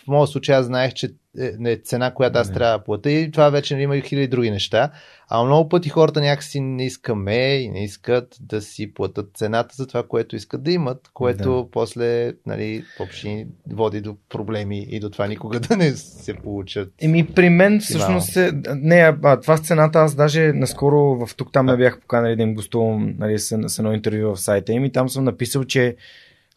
в 0.03 0.07
моят 0.07 0.29
случай 0.29 0.55
аз 0.55 0.65
знаех, 0.65 0.93
че 0.93 1.09
е, 1.39 1.71
е 1.71 1.75
цена, 1.75 2.13
която 2.13 2.39
аз 2.39 2.53
трябва 2.53 2.77
да 2.77 2.83
плата 2.83 3.11
и 3.11 3.31
това 3.31 3.49
вече 3.49 3.75
има 3.75 3.97
и 3.97 4.01
хиляди 4.01 4.27
други 4.27 4.51
неща. 4.51 4.91
А 5.29 5.43
много 5.43 5.69
пъти 5.69 5.89
хората 5.89 6.21
някакси 6.21 6.59
не 6.59 6.85
искаме 6.85 7.55
и 7.55 7.69
не 7.69 7.83
искат 7.83 8.37
да 8.41 8.61
си 8.61 8.93
платят 8.93 9.29
цената 9.33 9.75
за 9.75 9.87
това, 9.87 10.03
което 10.03 10.35
искат 10.35 10.63
да 10.63 10.71
имат, 10.71 11.09
което 11.13 11.63
да. 11.63 11.71
после 11.71 12.33
нали, 12.45 12.83
въобще 12.99 13.47
води 13.71 14.01
до 14.01 14.15
проблеми 14.29 14.87
и 14.89 14.99
до 14.99 15.09
това 15.09 15.27
никога 15.27 15.59
да 15.59 15.77
не 15.77 15.91
се 15.91 16.33
получат. 16.33 16.93
Еми 17.01 17.27
при 17.27 17.49
мен 17.49 17.79
всъщност 17.79 18.33
се, 18.33 18.51
не, 18.75 19.17
а, 19.23 19.39
това 19.39 19.57
с 19.57 19.61
цената 19.61 19.99
аз 19.99 20.15
даже 20.15 20.53
наскоро 20.53 21.25
в 21.25 21.35
тук 21.35 21.53
там 21.53 21.65
ме 21.65 21.77
бях 21.77 21.99
поканали 21.99 22.35
да 22.35 22.43
им 22.43 22.55
гостувам 22.55 23.15
нали, 23.17 23.39
с, 23.39 23.69
с 23.69 23.79
едно 23.79 23.93
интервю 23.93 24.35
в 24.35 24.41
сайта 24.41 24.71
им 24.71 24.85
и 24.85 24.91
там 24.91 25.09
съм 25.09 25.23
написал, 25.23 25.63
че 25.63 25.95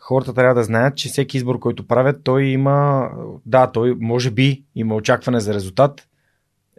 хората 0.02 0.34
трябва 0.34 0.54
да 0.54 0.64
знаят, 0.64 0.96
че 0.96 1.08
всеки 1.08 1.36
избор, 1.36 1.58
който 1.58 1.86
правят, 1.86 2.16
той 2.24 2.44
има, 2.44 3.08
да, 3.46 3.66
той 3.66 3.96
може 4.00 4.30
би 4.30 4.64
има 4.74 4.94
очакване 4.94 5.40
за 5.40 5.54
резултат, 5.54 6.06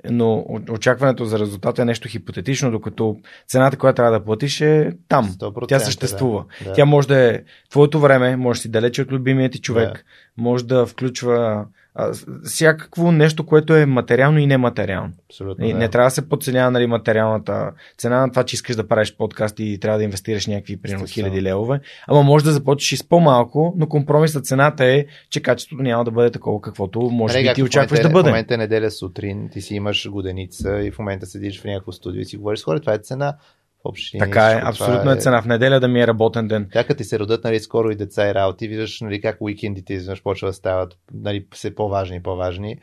но 0.10 0.46
очакването 0.70 1.26
за 1.26 1.40
резултата 1.40 1.82
е 1.82 1.86
нещо 1.86 2.08
хипотетично, 2.08 2.72
докато 2.72 3.18
цената, 3.48 3.78
която 3.78 3.96
трябва 3.96 4.20
да 4.20 4.26
платиш 4.26 4.62
е 4.62 4.92
там. 5.08 5.36
Тя 5.68 5.80
съществува. 5.80 6.46
Да. 6.60 6.70
Да. 6.70 6.74
Тя 6.74 6.86
може 6.86 7.08
да 7.08 7.36
е 7.36 7.42
твоето 7.70 8.00
време, 8.00 8.36
може 8.36 8.58
да 8.58 8.62
си 8.62 8.72
далече 8.72 9.02
от 9.02 9.12
любимия 9.12 9.50
ти 9.50 9.62
човек, 9.62 9.94
да. 9.94 10.44
може 10.44 10.66
да 10.66 10.86
включва 10.86 11.66
всякакво 12.44 13.12
нещо, 13.12 13.46
което 13.46 13.76
е 13.76 13.86
материално 13.86 14.40
и 14.40 14.48
нематериално. 14.48 15.14
Абсолютно, 15.30 15.68
да. 15.68 15.74
Не 15.74 15.90
трябва 15.90 16.08
да 16.08 16.12
се 16.12 16.30
подценява 16.30 16.72
нали, 16.72 16.88
материалната 16.88 17.72
цена 17.98 18.22
на 18.22 18.32
това, 18.32 18.44
че 18.44 18.56
искаш 18.56 18.76
да 18.76 18.88
правиш 18.88 19.16
подкаст 19.18 19.60
и 19.60 19.80
трябва 19.80 19.98
да 19.98 20.04
инвестираш 20.04 20.48
някакви 20.48 20.82
примерно 20.82 21.06
хиляди 21.08 21.42
левове. 21.42 21.80
Ама 22.08 22.24
може 22.24 22.46
да 22.46 22.52
започнеш 22.52 22.92
и 22.92 22.98
с 22.98 23.04
по-малко, 23.04 23.74
но 23.78 23.88
компромисът 23.88 24.46
цената 24.46 24.86
е, 24.86 25.06
че 25.30 25.42
качеството 25.42 25.84
няма 25.84 26.04
да 26.04 26.12
бъде 26.12 26.32
такова, 26.32 26.62
каквото 26.62 27.02
може 27.02 27.42
би 27.42 27.54
ти 27.54 27.64
очакваш 27.64 28.00
да 28.00 28.10
бъде. 28.10 28.30
В 28.30 28.32
момента 28.32 28.54
е 28.54 28.58
неделя 28.58 28.92
сутрин, 28.92 29.50
ти 29.50 29.62
си 29.62 29.76
имаш 29.76 30.10
годеница 30.10 30.82
и 30.84 30.92
в 30.92 31.00
момента 31.00 31.26
седиш 31.26 31.62
в 31.62 31.66
някакво 31.66 31.92
студио 31.92 32.22
и 32.22 32.26
си 32.26 32.38
говориш 32.38 32.60
с 32.60 32.64
хора, 32.64 32.80
това 32.80 32.94
е 32.94 32.98
цена 32.98 33.36
общи. 33.84 34.18
Така 34.18 34.52
е, 34.52 34.62
абсолютно 34.64 35.12
е... 35.12 35.14
е 35.14 35.18
цена. 35.18 35.42
В 35.42 35.46
неделя 35.46 35.80
да 35.80 35.88
ми 35.88 36.02
е 36.02 36.08
работен 36.08 36.48
ден. 36.48 36.70
Тя 36.72 36.84
като 36.84 36.98
ти 36.98 37.04
се 37.04 37.20
родят 37.20 37.44
нали, 37.44 37.60
скоро 37.60 37.92
и 37.92 37.96
деца 37.96 38.30
и 38.30 38.34
работи, 38.34 38.68
виждаш 38.68 39.02
нали, 39.02 39.22
как 39.22 39.38
уикендите 39.42 39.94
изведнъж 39.94 40.24
почва 40.24 40.48
да 40.48 40.54
стават 40.54 40.98
нали, 41.14 41.48
все 41.52 41.76
по-важни 41.76 42.16
и 42.16 42.24
по-важни. 42.24 42.78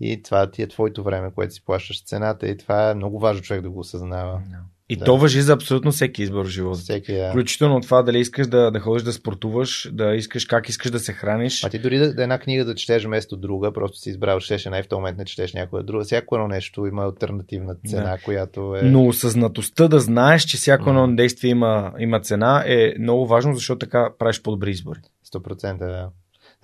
И 0.00 0.22
това 0.22 0.50
ти 0.50 0.62
е 0.62 0.68
твоето 0.68 1.02
време, 1.02 1.30
което 1.34 1.54
си 1.54 1.64
плащаш 1.64 2.04
цената 2.04 2.48
и 2.48 2.56
това 2.56 2.90
е 2.90 2.94
много 2.94 3.18
важно 3.18 3.42
човек 3.42 3.62
да 3.62 3.70
го 3.70 3.78
осъзнава. 3.78 4.42
No. 4.50 4.73
И 4.94 4.96
да. 4.96 5.04
то 5.04 5.18
въжи 5.18 5.40
за 5.40 5.52
абсолютно 5.52 5.92
всеки 5.92 6.22
избор 6.22 6.44
в 6.44 6.48
живота. 6.48 6.78
Всеки, 6.78 7.14
да. 7.14 7.30
Включително 7.30 7.80
това 7.80 8.02
дали 8.02 8.18
искаш 8.18 8.46
да, 8.46 8.70
да 8.70 8.80
ходиш 8.80 9.02
да 9.02 9.12
спортуваш, 9.12 9.90
да 9.92 10.14
искаш 10.14 10.44
как 10.44 10.68
искаш 10.68 10.90
да 10.90 10.98
се 10.98 11.12
храниш. 11.12 11.64
А 11.64 11.68
ти 11.68 11.78
дори 11.78 11.98
да, 11.98 12.14
да 12.14 12.22
една 12.22 12.38
книга 12.38 12.64
да 12.64 12.74
четеш 12.74 13.04
вместо 13.04 13.36
друга, 13.36 13.72
просто 13.72 13.98
си 13.98 14.10
избрал, 14.10 14.40
щеше 14.40 14.70
най 14.70 14.82
в 14.82 14.88
този 14.88 14.98
момент 14.98 15.18
не 15.18 15.24
четеш 15.24 15.52
някоя 15.52 15.82
друга. 15.82 16.04
Всяко 16.04 16.36
едно 16.36 16.48
нещо 16.48 16.86
има 16.86 17.02
альтернативна 17.02 17.76
цена, 17.86 18.10
да. 18.10 18.18
която 18.24 18.76
е. 18.76 18.82
Но 18.82 19.06
осъзнатостта 19.06 19.88
да 19.88 20.00
знаеш, 20.00 20.42
че 20.42 20.56
всяко 20.56 20.88
едно 20.88 21.06
mm. 21.06 21.16
действие 21.16 21.50
има, 21.50 21.92
има 21.98 22.20
цена 22.20 22.64
е 22.66 22.94
много 22.98 23.26
важно, 23.26 23.54
защото 23.54 23.78
така 23.78 24.10
правиш 24.18 24.42
по-добри 24.42 24.70
избори. 24.70 24.98
100% 25.34 25.78
да. 25.78 26.08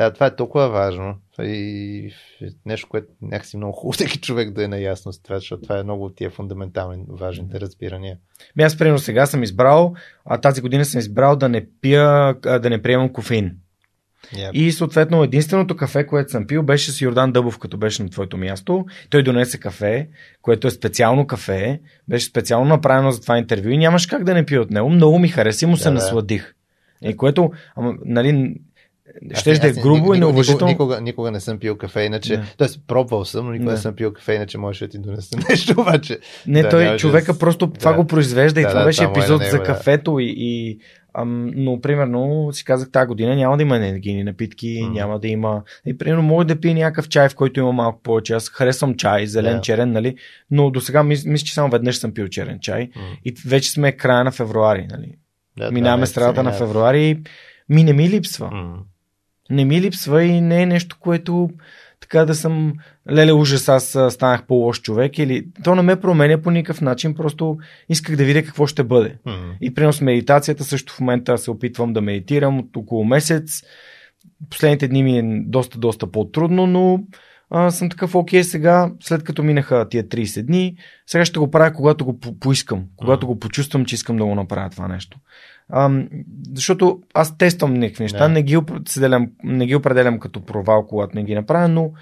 Да, 0.00 0.12
това 0.12 0.26
е 0.26 0.36
толкова 0.36 0.68
важно 0.68 1.16
и 1.42 2.12
нещо, 2.66 2.88
което 2.90 3.06
някакси 3.22 3.56
много 3.56 3.72
хубаво 3.72 3.92
всеки 3.96 4.18
човек 4.18 4.50
да 4.50 4.64
е 4.64 4.68
наясно 4.68 5.12
с 5.12 5.22
това, 5.22 5.38
защото 5.38 5.62
това 5.62 5.78
е 5.78 5.82
много 5.82 6.04
от 6.04 6.16
тия 6.16 6.30
фундаментални 6.30 7.04
важните 7.08 7.60
разбирания. 7.60 8.16
Ми 8.56 8.62
аз 8.62 8.78
примерно 8.78 8.98
сега 8.98 9.26
съм 9.26 9.42
избрал, 9.42 9.94
а 10.24 10.38
тази 10.38 10.60
година 10.60 10.84
съм 10.84 10.98
избрал 10.98 11.36
да 11.36 11.48
не 11.48 11.66
пия, 11.80 12.34
да 12.34 12.70
не 12.70 12.82
приемам 12.82 13.12
кофеин. 13.12 13.56
Yep. 14.34 14.50
И 14.52 14.72
съответно 14.72 15.24
единственото 15.24 15.76
кафе, 15.76 16.06
което 16.06 16.30
съм 16.30 16.46
пил, 16.46 16.62
беше 16.62 16.92
с 16.92 17.00
Йордан 17.00 17.32
Дъбов, 17.32 17.58
като 17.58 17.76
беше 17.76 18.02
на 18.02 18.10
твоето 18.10 18.36
място. 18.36 18.86
Той 19.10 19.22
донесе 19.22 19.60
кафе, 19.60 20.08
което 20.42 20.66
е 20.66 20.70
специално 20.70 21.26
кафе, 21.26 21.80
беше 22.08 22.26
специално 22.26 22.68
направено 22.68 23.10
за 23.10 23.20
това 23.20 23.38
интервю 23.38 23.68
и 23.68 23.78
нямаш 23.78 24.06
как 24.06 24.24
да 24.24 24.34
не 24.34 24.46
пия 24.46 24.62
от 24.62 24.70
него. 24.70 24.90
Много 24.90 25.18
ми 25.18 25.28
хареса 25.28 25.64
и 25.64 25.68
му 25.68 25.76
се 25.76 25.88
да, 25.88 25.94
насладих. 25.94 26.54
И 27.02 27.16
което, 27.16 27.52
ама, 27.76 27.94
нали, 28.04 28.54
ще 29.34 29.52
да 29.52 29.68
е 29.68 29.72
грубо 29.72 29.94
никога, 29.94 30.16
и 30.16 30.20
неуважително. 30.20 30.66
Никога, 30.66 30.94
никога, 30.94 31.00
никога 31.00 31.30
не 31.30 31.40
съм 31.40 31.58
пил 31.58 31.76
кафе, 31.76 32.02
иначе. 32.02 32.36
Не. 32.36 32.44
Тоест, 32.56 32.80
пробвал 32.86 33.24
съм, 33.24 33.46
но 33.46 33.52
никога 33.52 33.70
не, 33.70 33.76
не 33.76 33.80
съм 33.80 33.94
пил 33.94 34.12
кафе, 34.12 34.34
иначе 34.34 34.58
можеш 34.58 34.80
да 34.80 34.88
ти 34.88 34.98
донесе 34.98 35.36
нещо, 35.48 35.80
обаче. 35.80 36.18
Не, 36.46 36.62
да, 36.62 36.68
той 36.68 36.96
човека 36.96 37.32
да... 37.32 37.38
просто 37.38 37.66
да. 37.66 37.78
това 37.78 37.92
го 37.94 38.06
произвежда 38.06 38.60
и 38.60 38.62
да, 38.62 38.68
това 38.68 38.80
да, 38.80 38.86
беше 38.86 39.04
това 39.04 39.08
е 39.08 39.12
епизод 39.12 39.42
е 39.42 39.50
за 39.50 39.62
кафето 39.62 40.18
и, 40.20 40.34
и 40.36 40.78
Ам, 41.14 41.50
но, 41.54 41.80
примерно, 41.80 42.48
си 42.52 42.64
казах, 42.64 42.90
тази 42.90 43.06
година 43.06 43.36
няма 43.36 43.56
да 43.56 43.62
има 43.62 43.76
енергийни 43.76 44.24
напитки, 44.24 44.66
mm. 44.66 44.92
няма 44.92 45.18
да 45.18 45.28
има. 45.28 45.62
И, 45.86 45.98
примерно, 45.98 46.22
мога 46.22 46.44
да 46.44 46.60
пия 46.60 46.74
някакъв 46.74 47.08
чай, 47.08 47.28
в 47.28 47.34
който 47.34 47.60
има 47.60 47.72
малко 47.72 48.02
повече. 48.02 48.34
Аз 48.34 48.48
харесвам 48.48 48.94
чай, 48.94 49.26
зелен, 49.26 49.56
yeah. 49.56 49.60
черен, 49.60 49.92
нали? 49.92 50.16
Но 50.50 50.70
до 50.70 50.80
сега 50.80 51.02
мисля, 51.02 51.30
мис, 51.30 51.42
че 51.42 51.54
само 51.54 51.70
веднъж 51.70 51.96
съм 51.96 52.14
пил 52.14 52.28
черен 52.28 52.58
чай. 52.60 52.88
Mm. 52.88 53.18
И 53.24 53.34
вече 53.46 53.70
сме 53.70 53.92
края 53.92 54.24
на 54.24 54.30
февруари, 54.30 54.86
нали? 54.90 55.14
Минаваме 55.72 56.06
страдата 56.06 56.42
на 56.42 56.52
февруари. 56.52 57.22
Ми 57.68 57.84
не 57.84 57.92
ми 57.92 58.08
липсва. 58.08 58.50
Mm 58.50 58.74
не 59.50 59.64
ми 59.64 59.80
липсва 59.80 60.24
и 60.24 60.40
не 60.40 60.62
е 60.62 60.66
нещо, 60.66 60.96
което 61.00 61.50
така 62.00 62.24
да 62.24 62.34
съм 62.34 62.72
леле 63.10 63.32
ужас, 63.32 63.68
аз 63.68 63.98
станах 64.10 64.46
по-лош 64.46 64.80
човек 64.80 65.18
или 65.18 65.46
то 65.64 65.74
не 65.74 65.82
ме 65.82 66.00
променя 66.00 66.38
по 66.38 66.50
никакъв 66.50 66.80
начин, 66.80 67.14
просто 67.14 67.58
исках 67.88 68.16
да 68.16 68.24
видя 68.24 68.42
какво 68.42 68.66
ще 68.66 68.84
бъде. 68.84 69.16
Mm-hmm. 69.26 69.56
И 69.60 69.74
принос 69.74 70.00
медитацията 70.00 70.64
също 70.64 70.92
в 70.92 71.00
момента 71.00 71.38
се 71.38 71.50
опитвам 71.50 71.92
да 71.92 72.00
медитирам 72.00 72.58
от 72.58 72.76
около 72.76 73.04
месец. 73.04 73.62
Последните 74.50 74.88
дни 74.88 75.02
ми 75.02 75.18
е 75.18 75.22
доста, 75.46 75.78
доста 75.78 76.10
по-трудно, 76.10 76.66
но 76.66 77.04
а, 77.50 77.70
съм 77.70 77.90
такъв 77.90 78.14
окей 78.14 78.44
сега, 78.44 78.92
след 79.00 79.24
като 79.24 79.42
минаха 79.42 79.88
тия 79.88 80.04
30 80.04 80.42
дни, 80.42 80.76
сега 81.06 81.24
ще 81.24 81.38
го 81.38 81.50
правя, 81.50 81.72
когато 81.72 82.04
го 82.04 82.20
по- 82.20 82.38
поискам, 82.38 82.84
когато 82.96 83.26
mm-hmm. 83.26 83.30
го 83.30 83.38
почувствам, 83.38 83.84
че 83.84 83.94
искам 83.94 84.16
да 84.16 84.24
го 84.24 84.34
направя 84.34 84.70
това 84.70 84.88
нещо. 84.88 85.18
Ам, 85.72 86.08
защото 86.54 87.02
аз 87.14 87.38
тествам 87.38 87.74
някакви 87.74 88.04
неща, 88.04 88.28
не. 88.28 88.34
Не, 88.34 88.42
ги 88.42 88.56
определям, 88.56 89.30
не 89.44 89.66
ги 89.66 89.74
определям 89.74 90.18
като 90.18 90.44
провал, 90.44 90.86
когато 90.86 91.16
не 91.16 91.24
ги 91.24 91.34
направя, 91.34 91.68
но 91.68 91.92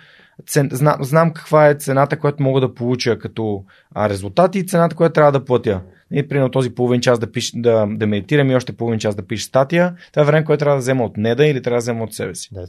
цен, 0.47 0.69
зна, 0.73 0.97
знам 1.01 1.33
каква 1.33 1.69
е 1.69 1.75
цената, 1.75 2.19
която 2.19 2.43
мога 2.43 2.61
да 2.61 2.75
получа 2.75 3.19
като 3.19 3.65
а, 3.95 4.09
резултати 4.09 4.59
и 4.59 4.67
цената, 4.67 4.97
която 4.97 5.13
трябва 5.13 5.33
да 5.33 5.45
платя. 5.45 5.81
И 6.13 6.29
примерно 6.29 6.51
този 6.51 6.75
половин 6.75 7.01
час 7.01 7.19
да, 7.19 7.33
пиш, 7.33 7.53
да, 7.55 7.87
да 7.91 8.07
медитирам 8.07 8.51
и 8.51 8.57
още 8.57 8.77
половин 8.77 9.01
час 9.01 9.15
да 9.15 9.27
пиша 9.27 9.45
статия, 9.45 9.95
това 10.13 10.23
е 10.23 10.27
време, 10.27 10.45
което 10.45 10.59
трябва 10.59 10.77
да 10.77 10.81
взема 10.81 11.05
от 11.05 11.17
неда 11.17 11.47
или 11.47 11.63
трябва 11.63 11.77
да 11.77 11.83
взема 11.83 12.05
от 12.05 12.15
себе 12.15 12.35
си. 12.35 12.49
Да, 12.53 12.67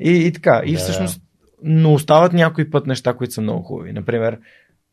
и, 0.00 0.10
и 0.10 0.32
така. 0.32 0.62
И 0.64 0.76
всъщност, 0.76 1.22
но 1.62 1.94
остават 1.94 2.32
някои 2.32 2.70
път 2.70 2.86
неща, 2.86 3.14
които 3.14 3.34
са 3.34 3.40
много 3.40 3.62
хубави. 3.62 3.92
Например, 3.92 4.38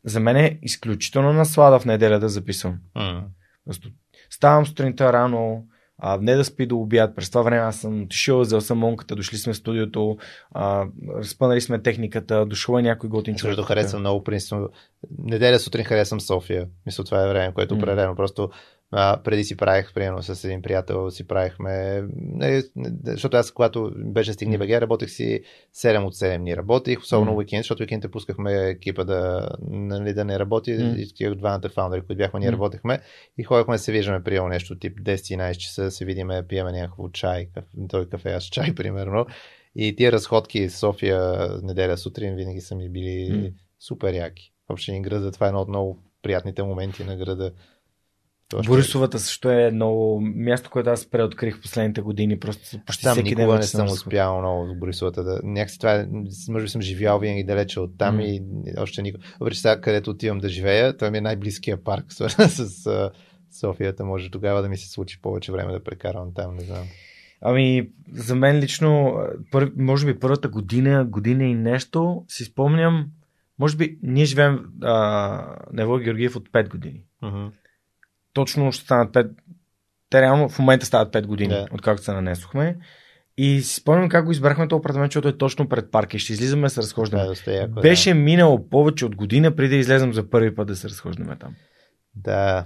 за 0.06 0.20
мен 0.20 0.38
е 0.38 0.60
изключително 0.62 1.34
наслада 1.34 1.80
в 1.80 1.86
неделя 1.86 2.20
да 2.20 2.30
записвам. 2.30 2.78
Mm. 2.98 3.24
Просто 3.66 3.90
Ставам 4.42 4.66
сутринта 4.66 5.14
рано, 5.14 5.66
а, 5.98 6.18
не 6.22 6.36
да 6.36 6.46
спи 6.46 6.66
до 6.66 6.78
обяд. 6.78 7.16
През 7.16 7.30
това 7.30 7.42
време 7.42 7.62
аз 7.62 7.76
съм 7.76 8.04
отишъл, 8.04 8.40
взел 8.40 8.62
съм 8.62 8.78
монката, 8.78 9.16
дошли 9.16 9.38
сме 9.38 9.54
в 9.54 9.58
студиото, 9.58 10.18
а, 10.52 10.86
разпънали 11.18 11.62
сме 11.62 11.82
техниката, 11.82 12.46
дошъл 12.46 12.78
е 12.78 12.82
някой 12.82 13.10
готин 13.10 13.36
човек. 13.36 13.56
Също 13.56 13.68
харесвам 13.68 14.02
много, 14.02 14.24
принципно. 14.24 14.70
Неделя 15.24 15.60
сутрин 15.60 15.86
харесвам 15.86 16.22
София. 16.22 16.68
Мисля, 16.86 17.04
това 17.04 17.26
е 17.26 17.30
време, 17.30 17.54
което 17.54 17.76
mm. 17.76 17.78
определено. 17.78 18.16
Просто 18.16 18.50
а, 18.94 19.22
преди 19.24 19.44
си 19.44 19.58
правих, 19.58 19.94
примерно 19.94 20.24
с 20.24 20.44
един 20.44 20.62
приятел, 20.62 21.12
си 21.12 21.28
правихме, 21.28 22.04
защото 23.06 23.38
аз 23.38 23.52
когато 23.52 23.92
беше 23.96 24.34
стигни 24.34 24.58
БГ, 24.58 24.70
работех 24.70 25.10
си 25.10 25.44
7 25.76 26.06
от 26.06 26.16
7 26.16 26.38
дни 26.38 26.58
работих, 26.58 27.00
особено 27.00 27.32
mm. 27.32 27.36
уикенд, 27.36 27.60
защото 27.60 27.84
уикендите 27.84 28.12
пускахме 28.12 28.70
екипа 28.70 29.04
да, 29.04 29.50
нали, 29.70 30.14
да 30.14 30.26
не 30.26 30.40
работи, 30.40 30.72
mm. 30.72 30.96
и 30.96 31.08
такива 31.08 31.36
двамата 31.36 31.70
фаундъри, 31.74 32.02
които 32.02 32.18
бяхме, 32.18 32.40
ние 32.40 32.50
mm. 32.50 32.54
работехме 32.54 33.00
и 33.38 33.44
ходихме 33.44 33.76
да 33.76 33.80
се 33.80 33.92
виждаме, 33.92 34.24
приема 34.24 34.50
нещо 34.50 34.80
тип 34.80 35.00
10-11 35.00 35.58
часа, 35.58 35.92
се 35.92 36.06
видиме, 36.06 36.48
пиеме 36.48 36.72
някакво 36.72 37.10
чай, 37.10 37.48
той 37.90 38.10
кафе, 38.10 38.30
аз 38.30 38.44
чай, 38.44 38.76
примерно. 38.76 39.26
И 39.76 39.96
тия 39.96 40.12
разходки 40.12 40.70
София 40.70 41.50
неделя 41.64 41.98
сутрин 41.98 42.36
винаги 42.36 42.62
са 42.62 42.76
ми 42.76 42.90
били 42.90 43.32
mm. 43.32 43.54
супер 43.80 44.14
яки. 44.14 44.54
Въобще 44.70 44.92
ни 44.92 45.02
града, 45.02 45.32
това 45.32 45.46
е 45.46 45.50
едно 45.50 45.62
от 45.62 45.68
много 45.68 46.04
приятните 46.22 46.64
моменти 46.64 47.04
на 47.04 47.16
града 47.16 47.52
Борисовата 48.66 49.20
също 49.20 49.50
е 49.50 49.72
много 49.72 50.22
място, 50.22 50.70
което 50.70 50.90
аз 50.90 51.06
преоткрих 51.06 51.58
в 51.58 51.62
последните 51.62 52.02
години. 52.02 52.40
Просто 52.40 52.80
почти 52.86 53.04
там 53.04 53.14
всеки 53.14 53.36
никога 53.36 53.56
не 53.56 53.64
съм 53.64 53.88
успял 53.88 54.40
много 54.40 54.66
в 54.68 54.80
Борисовата. 54.80 55.24
Да, 55.24 55.40
някакси 55.44 55.80
това 55.80 55.94
е, 55.94 56.08
може 56.50 56.64
би 56.64 56.70
съм 56.70 56.82
живял 56.82 57.20
винаги 57.20 57.44
далече 57.44 57.80
от 57.80 57.98
там 57.98 58.18
mm. 58.18 58.24
и 58.24 58.42
още 58.78 59.02
никога. 59.02 59.26
Въпреки 59.40 59.60
сега, 59.60 59.82
където 59.82 60.12
отивам 60.12 60.38
да 60.38 60.50
живея, 60.50 60.98
той 60.98 61.12
ми 61.12 61.18
е 61.18 61.22
най-близкия 61.22 61.84
парк 61.84 62.06
с 62.10 63.12
Софията. 63.60 64.06
Може 64.06 64.32
тогава 64.32 64.62
да 64.62 64.70
ми 64.70 64.78
се 64.78 64.90
случи 64.90 65.22
повече 65.22 65.52
време 65.52 65.72
да 65.72 65.84
прекарам 65.84 66.34
там, 66.36 66.56
не 66.56 66.62
знам. 66.62 66.84
Ами, 67.42 67.90
за 68.14 68.36
мен 68.36 68.60
лично, 68.60 69.18
пър, 69.52 69.72
може 69.78 70.06
би 70.06 70.20
първата 70.20 70.50
година, 70.50 71.06
година 71.06 71.44
и 71.44 71.54
нещо, 71.54 72.26
си 72.28 72.44
спомням, 72.44 73.06
може 73.60 73.78
би 73.78 73.98
ние 74.04 74.26
живеем 74.26 74.60
а, 74.82 74.92
на 75.74 75.82
Ево 75.82 75.98
Георгиев 75.98 76.36
от 76.36 76.50
5 76.50 76.70
години. 76.70 77.04
Uh-huh 77.24 77.52
точно 78.34 78.72
ще 78.72 78.84
станат 78.86 79.14
5. 79.14 79.32
Те 80.10 80.22
реално 80.22 80.50
в 80.50 80.60
момента 80.60 80.86
стават 80.86 81.14
5 81.14 81.26
години, 81.26 81.54
yeah. 81.54 81.74
откакто 81.74 82.04
се 82.04 82.14
нанесохме. 82.14 82.78
И 83.38 83.62
си 83.62 83.76
спомням 83.76 84.10
как 84.10 84.26
го 84.26 84.32
избрахме 84.32 84.68
този 84.68 84.80
апартамент, 84.80 85.12
защото 85.12 85.28
е 85.28 85.38
точно 85.38 85.70
пред 85.70 85.92
парка 85.92 86.18
и 86.18 86.20
ще 86.20 86.34
излизаме 86.34 86.62
да 86.62 86.70
се 86.70 86.82
разхождаме. 86.82 87.24
Да, 87.46 87.52
яко, 87.54 87.82
Беше 87.82 88.10
да. 88.10 88.16
минало 88.16 88.70
повече 88.70 89.06
от 89.06 89.16
година 89.16 89.56
преди 89.56 89.70
да 89.70 89.76
излезем 89.76 90.14
за 90.14 90.30
първи 90.30 90.56
път 90.56 90.68
да 90.68 90.76
се 90.76 90.90
разхождаме 90.90 91.36
там. 91.36 91.56
Да. 92.16 92.66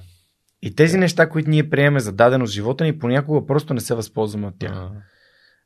И 0.62 0.76
тези 0.76 0.98
неща, 0.98 1.30
които 1.30 1.50
ние 1.50 1.70
приемаме 1.70 2.00
за 2.00 2.12
дадено 2.12 2.46
живота 2.46 2.84
ни, 2.84 3.00
понякога 3.00 3.46
просто 3.46 3.74
не 3.74 3.80
се 3.80 3.96
възползваме 3.96 4.48
от 4.48 4.60
тях. 4.60 4.74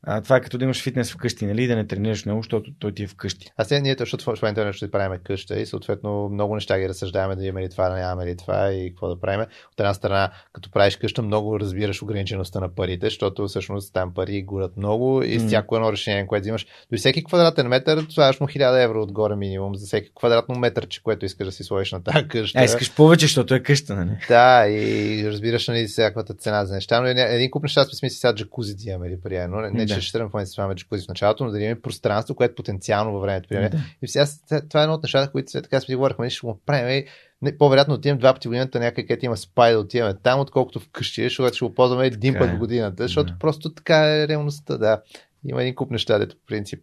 А, 0.03 0.21
това 0.21 0.35
е 0.35 0.41
като 0.41 0.57
да 0.57 0.63
имаш 0.63 0.83
фитнес 0.83 1.11
вкъщи, 1.11 1.45
нали? 1.45 1.67
Да 1.67 1.75
не 1.75 1.87
тренираш 1.87 2.25
много, 2.25 2.41
защото 2.41 2.71
той 2.79 2.91
ти 2.91 3.03
е 3.03 3.07
вкъщи. 3.07 3.51
А 3.57 3.63
сега 3.63 3.81
ние 3.81 3.95
защото 3.99 4.35
в 4.35 4.41
момента 4.41 4.73
ще 4.73 4.91
правим 4.91 5.19
къща 5.23 5.59
и 5.59 5.65
съответно 5.65 6.29
много 6.29 6.55
неща 6.55 6.79
ги 6.79 6.89
разсъждаваме 6.89 7.35
да 7.35 7.45
имаме 7.45 7.65
ли 7.65 7.69
това, 7.69 7.89
да 7.89 7.95
нямаме 7.95 8.25
ли 8.25 8.37
това 8.37 8.71
и 8.71 8.89
какво 8.89 9.07
да 9.07 9.19
правим. 9.19 9.41
От 9.41 9.79
една 9.79 9.93
страна, 9.93 10.31
като 10.53 10.71
правиш 10.71 10.95
къща, 10.95 11.21
много 11.21 11.59
разбираш 11.59 12.01
ограничеността 12.01 12.59
на 12.59 12.75
парите, 12.75 13.05
защото 13.05 13.47
всъщност 13.47 13.93
там 13.93 14.13
пари 14.13 14.43
горят 14.43 14.77
много 14.77 15.23
и 15.23 15.39
с 15.39 15.47
всяко 15.47 15.75
едно 15.75 15.91
решение, 15.91 16.27
което 16.27 16.41
взимаш. 16.41 16.67
До 16.91 16.97
всеки 16.97 17.23
квадратен 17.23 17.67
метър, 17.67 18.05
слагаш 18.09 18.39
му 18.39 18.47
1000 18.47 18.83
евро 18.83 19.01
отгоре 19.01 19.35
минимум 19.35 19.75
за 19.75 19.85
всеки 19.85 20.11
квадратно 20.17 20.55
метър, 20.55 20.87
че 20.87 21.03
което 21.03 21.25
искаш 21.25 21.45
да 21.45 21.51
си 21.51 21.63
сложиш 21.63 21.91
на 21.91 22.03
тази 22.03 22.27
къща. 22.27 22.59
А, 22.59 22.63
искаш 22.63 22.95
повече, 22.95 23.25
защото 23.25 23.55
е 23.55 23.59
къща, 23.59 23.95
нали? 23.95 24.09
Да, 24.27 24.67
и 24.69 25.23
разбираш 25.27 25.67
нали, 25.67 25.87
всякаквата 25.87 26.33
цена 26.33 26.65
за 26.65 26.73
неща. 26.73 27.01
Но 27.01 27.07
един 27.07 27.51
куп 27.51 27.63
неща 27.63 27.83
сме 27.83 28.09
си 28.09 28.19
сега 28.19 28.35
джакузи 28.35 28.75
да 28.75 28.89
имаме, 28.89 29.09
нали, 29.09 29.21
примерно. 29.21 29.61
Не, 29.61 29.88
да. 29.95 30.01
ще 30.01 30.23
момента 30.23 30.45
с 30.45 30.75
джакузи 30.75 31.05
в 31.05 31.07
началото, 31.07 31.45
но 31.45 31.51
да 31.51 31.59
имаме 31.59 31.81
пространство, 31.81 32.35
което 32.35 32.55
потенциално 32.55 33.13
във 33.13 33.21
времето. 33.21 33.49
Примерно. 33.49 33.69
Да. 33.69 33.83
И 34.01 34.07
сега 34.07 34.25
това 34.69 34.81
е 34.81 34.83
едно 34.83 34.93
от 34.93 35.03
нещата, 35.03 35.31
които 35.31 35.51
сега 35.51 35.61
така 35.61 35.79
си 35.79 35.95
говорихме, 35.95 36.29
ще 36.29 36.47
го 36.47 36.61
правим. 36.65 37.03
Не, 37.41 37.57
по-вероятно 37.57 37.93
отивам 37.93 38.17
два 38.17 38.33
пъти 38.33 38.47
годината 38.47 38.79
някъде, 38.79 39.07
където 39.07 39.25
има 39.25 39.37
спай 39.37 39.73
да 39.73 39.79
отиваме 39.79 40.13
там, 40.23 40.39
отколкото 40.39 40.79
вкъщи, 40.79 41.23
защото 41.23 41.55
ще 41.55 41.65
го 41.65 41.73
ползваме 41.73 42.05
един 42.05 42.33
път 42.33 42.49
в 42.49 42.53
е. 42.53 42.57
годината, 42.57 43.03
защото 43.03 43.33
да. 43.33 43.39
просто 43.39 43.73
така 43.73 43.97
е 43.97 44.27
реалността, 44.27 44.77
да. 44.77 45.01
Има 45.47 45.61
един 45.61 45.75
куп 45.75 45.91
неща, 45.91 46.19
дето 46.19 46.35
по 46.35 46.45
принцип, 46.45 46.79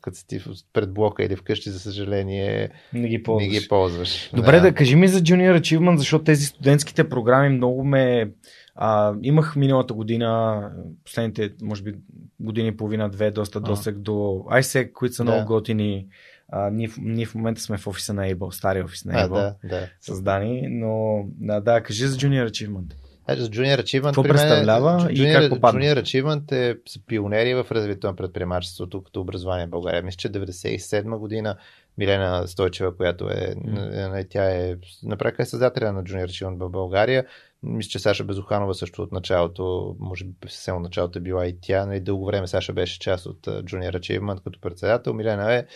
като 0.00 0.16
си 0.16 0.40
пред 0.72 0.92
блока 0.92 1.24
или 1.24 1.36
вкъщи, 1.36 1.70
за 1.70 1.80
съжаление, 1.80 2.70
не 2.92 3.08
ги 3.08 3.22
ползваш. 3.22 3.52
Не 3.52 3.60
ги 3.60 3.68
ползваш. 3.68 4.30
Добре, 4.34 4.56
да. 4.56 4.62
да 4.62 4.74
кажи 4.74 4.96
ми 4.96 5.08
за 5.08 5.20
Junior 5.20 5.60
Achievement, 5.60 5.96
защото 5.96 6.24
тези 6.24 6.46
студентските 6.46 7.08
програми 7.08 7.48
много 7.48 7.84
ме... 7.84 8.30
А, 8.76 9.14
имах 9.22 9.56
миналата 9.56 9.94
година, 9.94 10.60
последните, 11.04 11.52
може 11.62 11.82
би, 11.82 11.94
години 12.40 12.68
и 12.68 12.76
половина, 12.76 13.10
две, 13.10 13.30
доста 13.30 13.60
досег 13.60 13.98
до 13.98 14.12
ISEC, 14.50 14.92
които 14.92 15.14
са 15.14 15.24
да. 15.24 15.30
много 15.30 15.46
готини. 15.46 16.06
А, 16.48 16.70
ние, 16.70 16.90
ние 16.98 17.26
в 17.26 17.34
момента 17.34 17.60
сме 17.60 17.78
в 17.78 17.86
офиса 17.86 18.14
на 18.14 18.22
Able, 18.22 18.50
стария 18.50 18.84
офис 18.84 19.04
на 19.04 19.14
Able, 19.14 19.28
да, 19.28 19.54
да. 19.64 19.88
създани, 20.00 20.68
но 20.68 21.24
да, 21.26 21.60
да, 21.60 21.82
кажи 21.82 22.06
за 22.06 22.16
Junior 22.16 22.50
Achievement. 22.50 22.94
Ето, 23.28 23.42
за 23.42 23.50
Junior 23.50 23.82
Achievement. 23.82 24.04
Какво 24.04 24.22
представлява 24.22 25.00
Junior, 25.00 25.30
и 25.30 25.32
как 25.32 25.50
попадна? 25.50 25.80
Junior 25.80 26.02
Achievement 26.02 26.52
е, 26.52 26.78
са 26.86 27.00
пионери 27.06 27.54
в 27.54 27.66
развитието 27.70 28.06
на 28.06 28.16
предприемачеството 28.16 29.02
като 29.02 29.20
образование 29.20 29.66
в 29.66 29.70
България. 29.70 30.02
Мисля, 30.02 30.16
че 30.16 30.28
97 30.28 31.18
година 31.18 31.56
Милена 31.98 32.48
Стойчева, 32.48 32.96
която 32.96 33.28
е, 33.28 33.54
mm. 33.54 34.26
тя 34.30 34.50
е, 34.50 34.76
направи 35.02 35.36
е 35.38 35.44
създателя 35.44 35.92
на 35.92 36.04
Junior 36.04 36.26
Achievement 36.26 36.66
в 36.66 36.70
България. 36.70 37.24
Мисля, 37.66 37.88
че 37.88 37.98
Саша 37.98 38.24
Безуханова 38.24 38.74
също 38.74 39.02
от 39.02 39.12
началото, 39.12 39.96
може 39.98 40.24
би 40.24 40.32
съвсем 40.48 40.76
от 40.76 40.82
началото 40.82 41.18
е 41.18 41.22
била 41.22 41.46
и 41.46 41.56
тя. 41.60 41.86
Нали, 41.86 42.00
дълго 42.00 42.26
време 42.26 42.46
Саша 42.46 42.72
беше 42.72 42.98
част 42.98 43.26
от 43.26 43.46
Junior 43.46 43.96
Achievement 43.98 44.42
като 44.44 44.60
председател. 44.60 45.14
Милена 45.14 45.54
е 45.54 45.66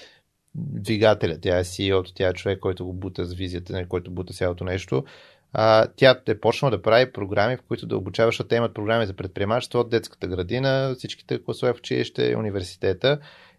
двигателя, 0.55 1.39
тя 1.41 1.59
е 1.59 1.65
CEO, 1.65 2.13
тя 2.15 2.29
е 2.29 2.33
човек, 2.33 2.59
който 2.61 2.87
го 2.87 2.93
бута 2.93 3.25
с 3.25 3.35
визията, 3.35 3.73
нали, 3.73 3.89
който 3.89 4.11
бута 4.11 4.35
цялото 4.35 4.65
нещо 4.65 5.05
а, 5.53 5.87
тя 5.97 6.21
е 6.27 6.41
почнала 6.41 6.71
да 6.71 6.83
прави 6.83 7.13
програми, 7.13 7.57
в 7.57 7.63
които 7.69 7.87
да 7.87 7.97
обучаваш, 7.97 8.35
защото 8.35 8.49
те 8.49 8.57
имат 8.57 8.75
програми 8.75 9.07
за 9.07 9.13
предприемачество 9.13 9.79
от 9.79 9.91
детската 9.91 10.27
градина, 10.27 10.95
всичките 10.99 11.45
класове 11.45 11.73
в 11.73 11.79
училище, 11.79 12.37
университета 12.37 13.19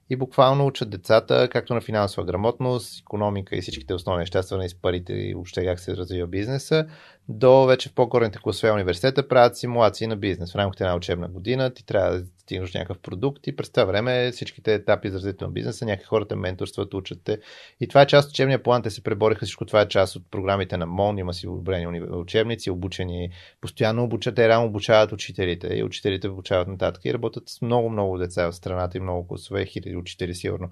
и 0.09 0.15
буквално 0.15 0.65
учат 0.65 0.89
децата 0.89 1.49
както 1.51 1.73
на 1.73 1.81
финансова 1.81 2.25
грамотност, 2.25 2.99
економика 2.99 3.55
и 3.55 3.61
всичките 3.61 3.93
основни 3.93 4.19
неща, 4.19 4.43
свързани 4.43 4.69
с 4.69 4.75
парите 4.75 5.13
и 5.13 5.33
въобще 5.33 5.65
как 5.65 5.79
се 5.79 5.97
развива 5.97 6.27
бизнеса, 6.27 6.85
до 7.29 7.65
вече 7.65 7.89
в 7.89 7.93
по-горните 7.93 8.39
класове 8.39 8.71
университета 8.71 9.27
правят 9.27 9.57
симулации 9.57 10.07
на 10.07 10.15
бизнес. 10.15 10.51
В 10.51 10.55
рамките 10.55 10.83
на 10.83 10.95
учебна 10.95 11.27
година 11.27 11.73
ти 11.73 11.85
трябва 11.85 12.11
да 12.11 12.23
стигнеш 12.51 12.73
някакъв 12.73 12.99
продукт 12.99 13.47
и 13.47 13.55
през 13.55 13.69
това 13.69 13.85
време 13.85 14.31
всичките 14.31 14.73
етапи 14.73 15.09
за 15.09 15.15
развитие 15.15 15.47
на 15.47 15.53
бизнеса, 15.53 15.85
някакви 15.85 16.05
хората 16.05 16.35
менторстват, 16.35 16.93
учат 16.93 17.19
те. 17.23 17.39
И 17.79 17.87
това 17.87 18.01
е 18.01 18.07
част 18.07 18.27
от 18.27 18.33
учебния 18.33 18.63
план, 18.63 18.81
те 18.81 18.89
се 18.89 19.03
пребориха 19.03 19.45
всичко 19.45 19.65
това 19.65 19.81
е 19.81 19.87
част 19.87 20.15
от 20.15 20.23
програмите 20.31 20.77
на 20.77 20.85
МОН, 20.85 21.17
има 21.17 21.33
си 21.33 21.47
одобрени 21.47 22.01
учебници, 22.01 22.71
обучени, 22.71 23.29
постоянно 23.61 24.03
обучат, 24.03 24.35
те 24.35 24.47
реално 24.47 24.67
обучават 24.67 25.11
учителите 25.11 25.67
и 25.67 25.83
учителите 25.83 26.29
обучават 26.29 26.67
нататък 26.67 27.05
и 27.05 27.13
работят 27.13 27.49
с 27.49 27.61
много-много 27.61 28.17
деца 28.17 28.51
в 28.51 28.53
страната 28.53 28.97
и 28.97 29.01
много 29.01 29.27
класове, 29.27 29.65
хиляди 29.65 29.95
учители 29.95 30.35
сигурно. 30.35 30.69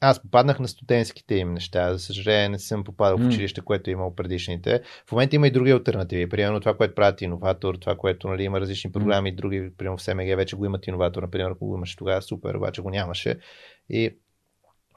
Аз 0.00 0.22
попаднах 0.22 0.60
на 0.60 0.68
студентските 0.68 1.34
им 1.34 1.54
неща. 1.54 1.92
За 1.92 1.98
съжаление, 1.98 2.48
не 2.48 2.58
съм 2.58 2.84
попадал 2.84 3.18
в 3.18 3.26
училище, 3.26 3.60
което 3.60 3.90
е 3.90 3.92
имал 3.92 4.14
предишните. 4.14 4.80
В 5.08 5.12
момента 5.12 5.36
има 5.36 5.46
и 5.46 5.50
други 5.50 5.70
альтернативи. 5.70 6.28
Примерно 6.28 6.60
това, 6.60 6.76
което 6.76 6.94
правят 6.94 7.20
иноватор, 7.20 7.74
това, 7.74 7.96
което 7.96 8.28
нали, 8.28 8.42
има 8.42 8.60
различни 8.60 8.92
програми, 8.92 9.32
mm. 9.32 9.36
други, 9.36 9.70
примерно 9.78 9.96
в 9.96 10.02
СМГ 10.02 10.36
вече 10.36 10.56
го 10.56 10.64
имат 10.64 10.86
иноватор, 10.86 11.22
например, 11.22 11.50
ако 11.50 11.66
го 11.66 11.76
имаше 11.76 11.96
тогава, 11.96 12.22
супер, 12.22 12.54
обаче 12.54 12.82
го 12.82 12.90
нямаше. 12.90 13.38
И 13.88 14.18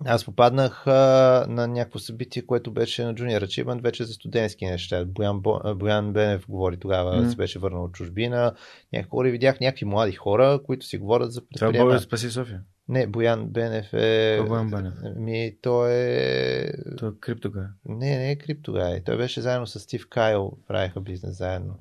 аз 0.06 0.26
попаднах 0.26 0.88
а, 0.88 1.46
на 1.50 1.68
някакво 1.68 2.00
събитие, 2.00 2.46
което 2.46 2.72
беше 2.72 3.04
на 3.04 3.16
Junior 3.16 3.46
Achievement, 3.46 3.82
вече 3.82 4.04
за 4.04 4.14
студентски 4.14 4.66
неща. 4.66 5.06
Боян, 5.06 5.40
Бо, 5.40 5.76
Боян 5.76 6.14
Бенев 6.14 6.46
говори 6.50 6.78
тогава, 6.78 7.24
mm. 7.24 7.30
се 7.30 7.36
беше 7.36 7.60
върнал 7.60 7.84
от 7.84 7.94
чужбина. 7.94 8.54
Някакви 8.94 9.10
хора 9.10 9.30
видях 9.30 9.60
някакви 9.60 9.86
млади 9.86 10.12
хора, 10.12 10.60
които 10.66 10.86
си 10.86 10.98
говорят 10.98 11.32
за 11.32 11.42
предприемане. 11.42 11.80
Това 11.80 11.96
е 11.96 12.00
Спаси 12.00 12.32
София. 12.32 12.62
Не, 12.90 13.08
Боян 13.08 13.48
Бенев 13.48 13.94
е... 13.94 14.38
Кой 14.40 14.48
Боян 14.48 14.70
Бенев? 14.70 14.94
Ми, 15.16 15.56
той 15.62 15.92
е... 15.94 16.72
Той 16.98 17.10
е 17.10 17.12
криптогай. 17.20 17.64
Не, 17.86 18.18
не 18.18 18.32
е 18.32 18.36
криптогай. 18.36 19.04
Той 19.04 19.18
беше 19.18 19.42
заедно 19.42 19.68
с 19.68 19.80
Стив 19.80 20.10
Кайл, 20.10 20.52
правиха 20.68 21.02
бизнес 21.02 21.38
заедно. 21.38 21.76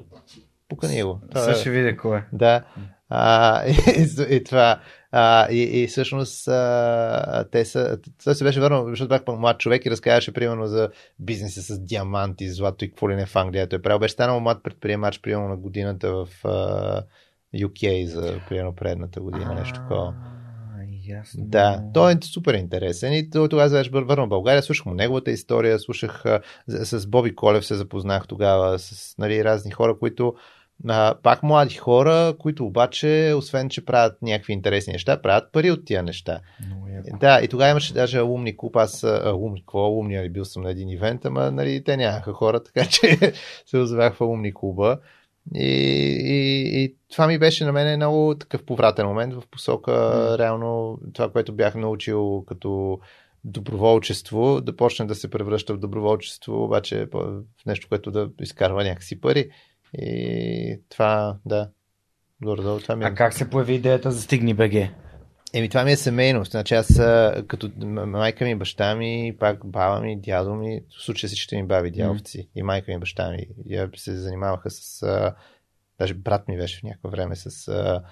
Покани 0.68 1.02
го. 1.02 1.20
Сега 1.36 1.54
ще 1.54 1.70
видя 1.70 1.96
кой 1.96 2.18
е. 2.18 2.24
Да. 2.32 2.64
А, 3.08 3.62
и, 3.66 3.70
и, 4.30 4.36
и 4.36 4.44
това. 4.44 4.80
А, 5.12 5.50
и, 5.50 5.62
и 5.62 5.86
всъщност 5.86 6.48
а, 6.48 7.44
те 7.52 7.64
са. 7.64 7.98
Той 8.24 8.34
се 8.34 8.44
беше 8.44 8.60
върнал, 8.60 8.88
защото 8.88 9.08
бях 9.08 9.22
млад 9.28 9.58
човек 9.58 9.86
и 9.86 9.90
разказваше 9.90 10.32
примерно 10.32 10.66
за 10.66 10.90
бизнеса 11.18 11.62
с 11.62 11.78
диаманти, 11.80 12.50
злато 12.50 12.84
и 12.84 12.88
какво 12.88 13.10
ли 13.10 13.16
не 13.16 13.26
в 13.26 13.36
Англия. 13.36 13.68
Той 13.68 13.78
е 13.78 13.82
правил. 13.82 13.98
Беше 13.98 14.14
станал 14.14 14.40
млад 14.40 14.62
предприемач, 14.62 15.20
примерно 15.20 15.48
на 15.48 15.56
годината 15.56 16.12
в 16.12 16.28
а, 16.44 17.02
UK 17.54 18.04
за 18.04 18.40
примерно 18.48 18.74
предната 18.74 19.20
година, 19.20 19.54
нещо 19.54 19.80
такова. 19.80 20.14
Ясно. 21.08 21.44
Да, 21.44 21.82
той 21.94 22.12
е 22.12 22.18
супер 22.22 22.54
интересен 22.54 23.12
и 23.12 23.30
тогава 23.30 23.70
беше 23.70 23.90
върнал 23.90 24.26
в 24.26 24.28
България, 24.28 24.62
слушах 24.62 24.86
му 24.86 24.94
неговата 24.94 25.30
история, 25.30 25.78
слушах 25.78 26.24
с 26.68 27.06
Боби 27.06 27.34
Колев 27.34 27.66
се 27.66 27.74
запознах 27.74 28.26
тогава, 28.26 28.78
с 28.78 29.14
нали, 29.18 29.44
разни 29.44 29.70
хора, 29.70 29.98
които 29.98 30.34
а, 30.88 31.14
пак 31.22 31.42
млади 31.42 31.74
хора, 31.74 32.34
които 32.38 32.66
обаче, 32.66 33.34
освен 33.36 33.68
че 33.68 33.84
правят 33.84 34.22
някакви 34.22 34.52
интересни 34.52 34.92
неща, 34.92 35.22
правят 35.22 35.52
пари 35.52 35.70
от 35.70 35.84
тия 35.84 36.02
неща. 36.02 36.40
Да, 37.20 37.40
и 37.42 37.48
тогава 37.48 37.70
имаше 37.70 37.94
даже 37.94 38.22
умни 38.22 38.56
клуб, 38.56 38.76
аз 38.76 39.04
умни, 39.34 39.60
какво 39.60 39.90
умни, 39.90 40.16
нали, 40.16 40.30
бил 40.30 40.44
съм 40.44 40.62
на 40.62 40.70
един 40.70 40.88
ивент, 40.88 41.24
ама 41.24 41.50
нали, 41.50 41.84
те 41.84 41.96
нямаха 41.96 42.32
хора, 42.32 42.62
така 42.62 42.84
че 42.84 43.32
се 43.66 43.78
озвах 43.78 44.14
в 44.14 44.20
умни 44.20 44.54
клуба. 44.54 44.98
И, 45.54 45.68
и, 46.24 46.82
и 46.82 46.94
това 47.12 47.26
ми 47.26 47.38
беше 47.38 47.64
на 47.64 47.72
мен 47.72 47.96
много 47.96 48.34
такъв 48.34 48.64
повратен 48.64 49.06
момент 49.06 49.34
в 49.34 49.42
посока 49.50 49.90
mm. 49.90 50.38
реално 50.38 50.98
това, 51.14 51.30
което 51.30 51.52
бях 51.52 51.74
научил 51.74 52.44
като 52.46 53.00
доброволчество, 53.44 54.60
да 54.60 54.76
почне 54.76 55.06
да 55.06 55.14
се 55.14 55.30
превръща 55.30 55.74
в 55.74 55.78
доброволчество, 55.78 56.64
обаче 56.64 57.06
в 57.12 57.42
нещо, 57.66 57.88
което 57.88 58.10
да 58.10 58.30
изкарва 58.40 58.84
някакси 58.84 59.20
пари. 59.20 59.50
И 59.94 60.80
това, 60.88 61.36
да, 61.46 61.70
гордо, 62.42 62.80
това 62.80 62.96
ми 62.96 63.04
е. 63.04 63.08
А 63.08 63.14
как 63.14 63.34
се 63.34 63.50
появи 63.50 63.74
идеята 63.74 64.10
за 64.10 64.22
Стигни 64.22 64.54
БГ? 64.54 64.74
Еми, 65.54 65.68
това 65.68 65.84
ми 65.84 65.92
е 65.92 65.96
семейно. 65.96 66.44
Значи 66.44 66.74
аз, 66.74 66.94
като 67.46 67.70
майка 68.06 68.44
ми, 68.44 68.54
баща 68.54 68.94
ми, 68.94 69.36
пак 69.40 69.66
баба 69.66 70.00
ми, 70.00 70.20
дядо 70.20 70.54
ми, 70.54 70.80
в 70.98 71.02
случая 71.02 71.28
всичките 71.28 71.56
ми 71.56 71.66
баби, 71.66 71.90
дядовци 71.90 72.38
mm. 72.38 72.48
и 72.54 72.62
майка 72.62 72.92
ми, 72.92 72.98
баща 72.98 73.30
ми, 73.30 73.46
я 73.66 73.90
се 73.96 74.16
занимаваха 74.16 74.70
с, 74.70 75.02
а, 75.02 75.34
даже 75.98 76.14
брат 76.14 76.48
ми 76.48 76.56
беше 76.56 76.80
в 76.80 76.82
някакво 76.82 77.08
време 77.08 77.36
с 77.36 77.68
а, 77.68 78.02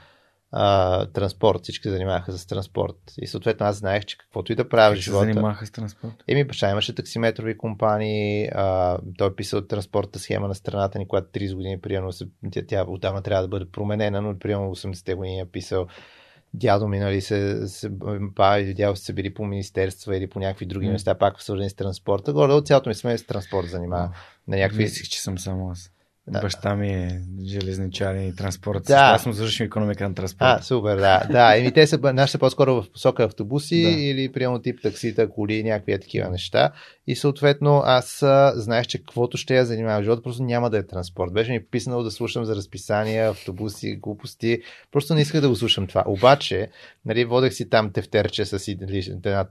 а, 0.52 1.06
транспорт, 1.06 1.62
всички 1.62 1.90
занимаваха 1.90 2.32
с 2.32 2.46
транспорт. 2.46 2.96
И 3.18 3.26
съответно 3.26 3.66
аз 3.66 3.76
знаех, 3.76 4.04
че 4.04 4.18
каквото 4.18 4.52
и 4.52 4.54
да 4.54 4.68
правя 4.68 4.94
в 4.94 4.98
живота. 4.98 5.26
Се 5.26 5.32
занимаваха 5.32 5.66
с 5.66 5.70
транспорт? 5.70 6.14
Еми, 6.28 6.44
баща 6.44 6.70
имаше 6.70 6.94
таксиметрови 6.94 7.58
компании, 7.58 8.48
а, 8.54 8.98
той 9.18 9.28
е 9.28 9.34
писал 9.34 9.66
транспортната 9.66 10.18
схема 10.18 10.48
на 10.48 10.54
страната 10.54 10.98
ни, 10.98 11.08
която 11.08 11.38
30 11.38 11.54
години, 11.54 11.80
примерно, 11.80 12.10
тя, 12.52 12.62
тя 12.68 12.84
отдавна 12.88 13.22
трябва 13.22 13.42
да 13.42 13.48
бъде 13.48 13.70
променена, 13.70 14.22
но 14.22 14.38
примерно 14.38 14.74
80-те 14.74 15.14
години 15.14 15.40
е 15.40 15.46
писал 15.46 15.86
дядо 16.54 16.88
ми, 16.88 16.98
нали, 16.98 17.20
се, 17.20 17.68
се, 17.68 17.88
баба 17.90 18.58
и 18.58 18.74
дядо 18.74 18.96
са 18.96 19.12
били 19.12 19.34
по 19.34 19.44
министерства 19.44 20.16
или 20.16 20.26
по 20.26 20.38
някакви 20.38 20.66
други 20.66 20.86
mm. 20.86 20.92
места, 20.92 21.14
пак 21.14 21.42
свързани 21.42 21.70
с 21.70 21.74
транспорта. 21.74 22.32
Горе 22.32 22.52
от 22.52 22.66
цялото 22.66 22.88
ми 22.88 22.94
сме 22.94 23.18
с 23.18 23.26
транспорт 23.26 23.68
занимава. 23.68 24.10
На 24.48 24.56
някакви... 24.56 24.82
Мислих, 24.82 25.08
че 25.08 25.22
съм 25.22 25.38
само 25.38 25.70
аз. 25.70 25.90
Баща 26.30 26.76
ми 26.76 26.88
е 26.88 27.20
железничарин 27.44 28.28
и 28.28 28.36
транспорт. 28.36 28.82
Да. 28.86 28.94
Аз 29.14 29.22
съм 29.22 29.32
завършил 29.32 29.64
економика 29.64 30.08
на 30.08 30.14
транспорт. 30.14 30.48
А, 30.48 30.62
супер, 30.62 30.96
да. 30.96 31.26
да. 31.30 31.56
Еми, 31.56 31.72
те 31.72 31.86
са, 31.86 31.98
наши 31.98 32.32
са 32.32 32.38
по-скоро 32.38 32.74
в 32.74 32.92
посока 32.92 33.24
автобуси 33.24 33.82
да. 33.82 33.88
или 33.88 34.32
приемно 34.32 34.58
тип 34.62 34.82
таксита, 34.82 35.30
коли, 35.30 35.62
някакви 35.62 36.00
такива 36.00 36.30
неща. 36.30 36.72
И 37.06 37.16
съответно 37.16 37.82
аз 37.84 38.24
знаех, 38.54 38.86
че 38.86 38.98
каквото 38.98 39.36
ще 39.36 39.56
я 39.56 39.64
занимавам 39.64 40.00
в 40.00 40.04
живота, 40.04 40.22
просто 40.22 40.42
няма 40.42 40.70
да 40.70 40.78
е 40.78 40.86
транспорт. 40.86 41.32
Беше 41.32 41.52
ми 41.52 41.64
писнало 41.64 42.02
да 42.02 42.10
слушам 42.10 42.44
за 42.44 42.56
разписания, 42.56 43.30
автобуси, 43.30 43.96
глупости. 43.96 44.62
Просто 44.92 45.14
не 45.14 45.20
исках 45.20 45.40
да 45.40 45.48
го 45.48 45.56
слушам 45.56 45.86
това. 45.86 46.04
Обаче, 46.06 46.70
нали, 47.04 47.24
водех 47.24 47.52
си 47.52 47.70
там 47.70 47.92
тефтерче 47.92 48.44
с 48.44 48.68
една 48.68 49.46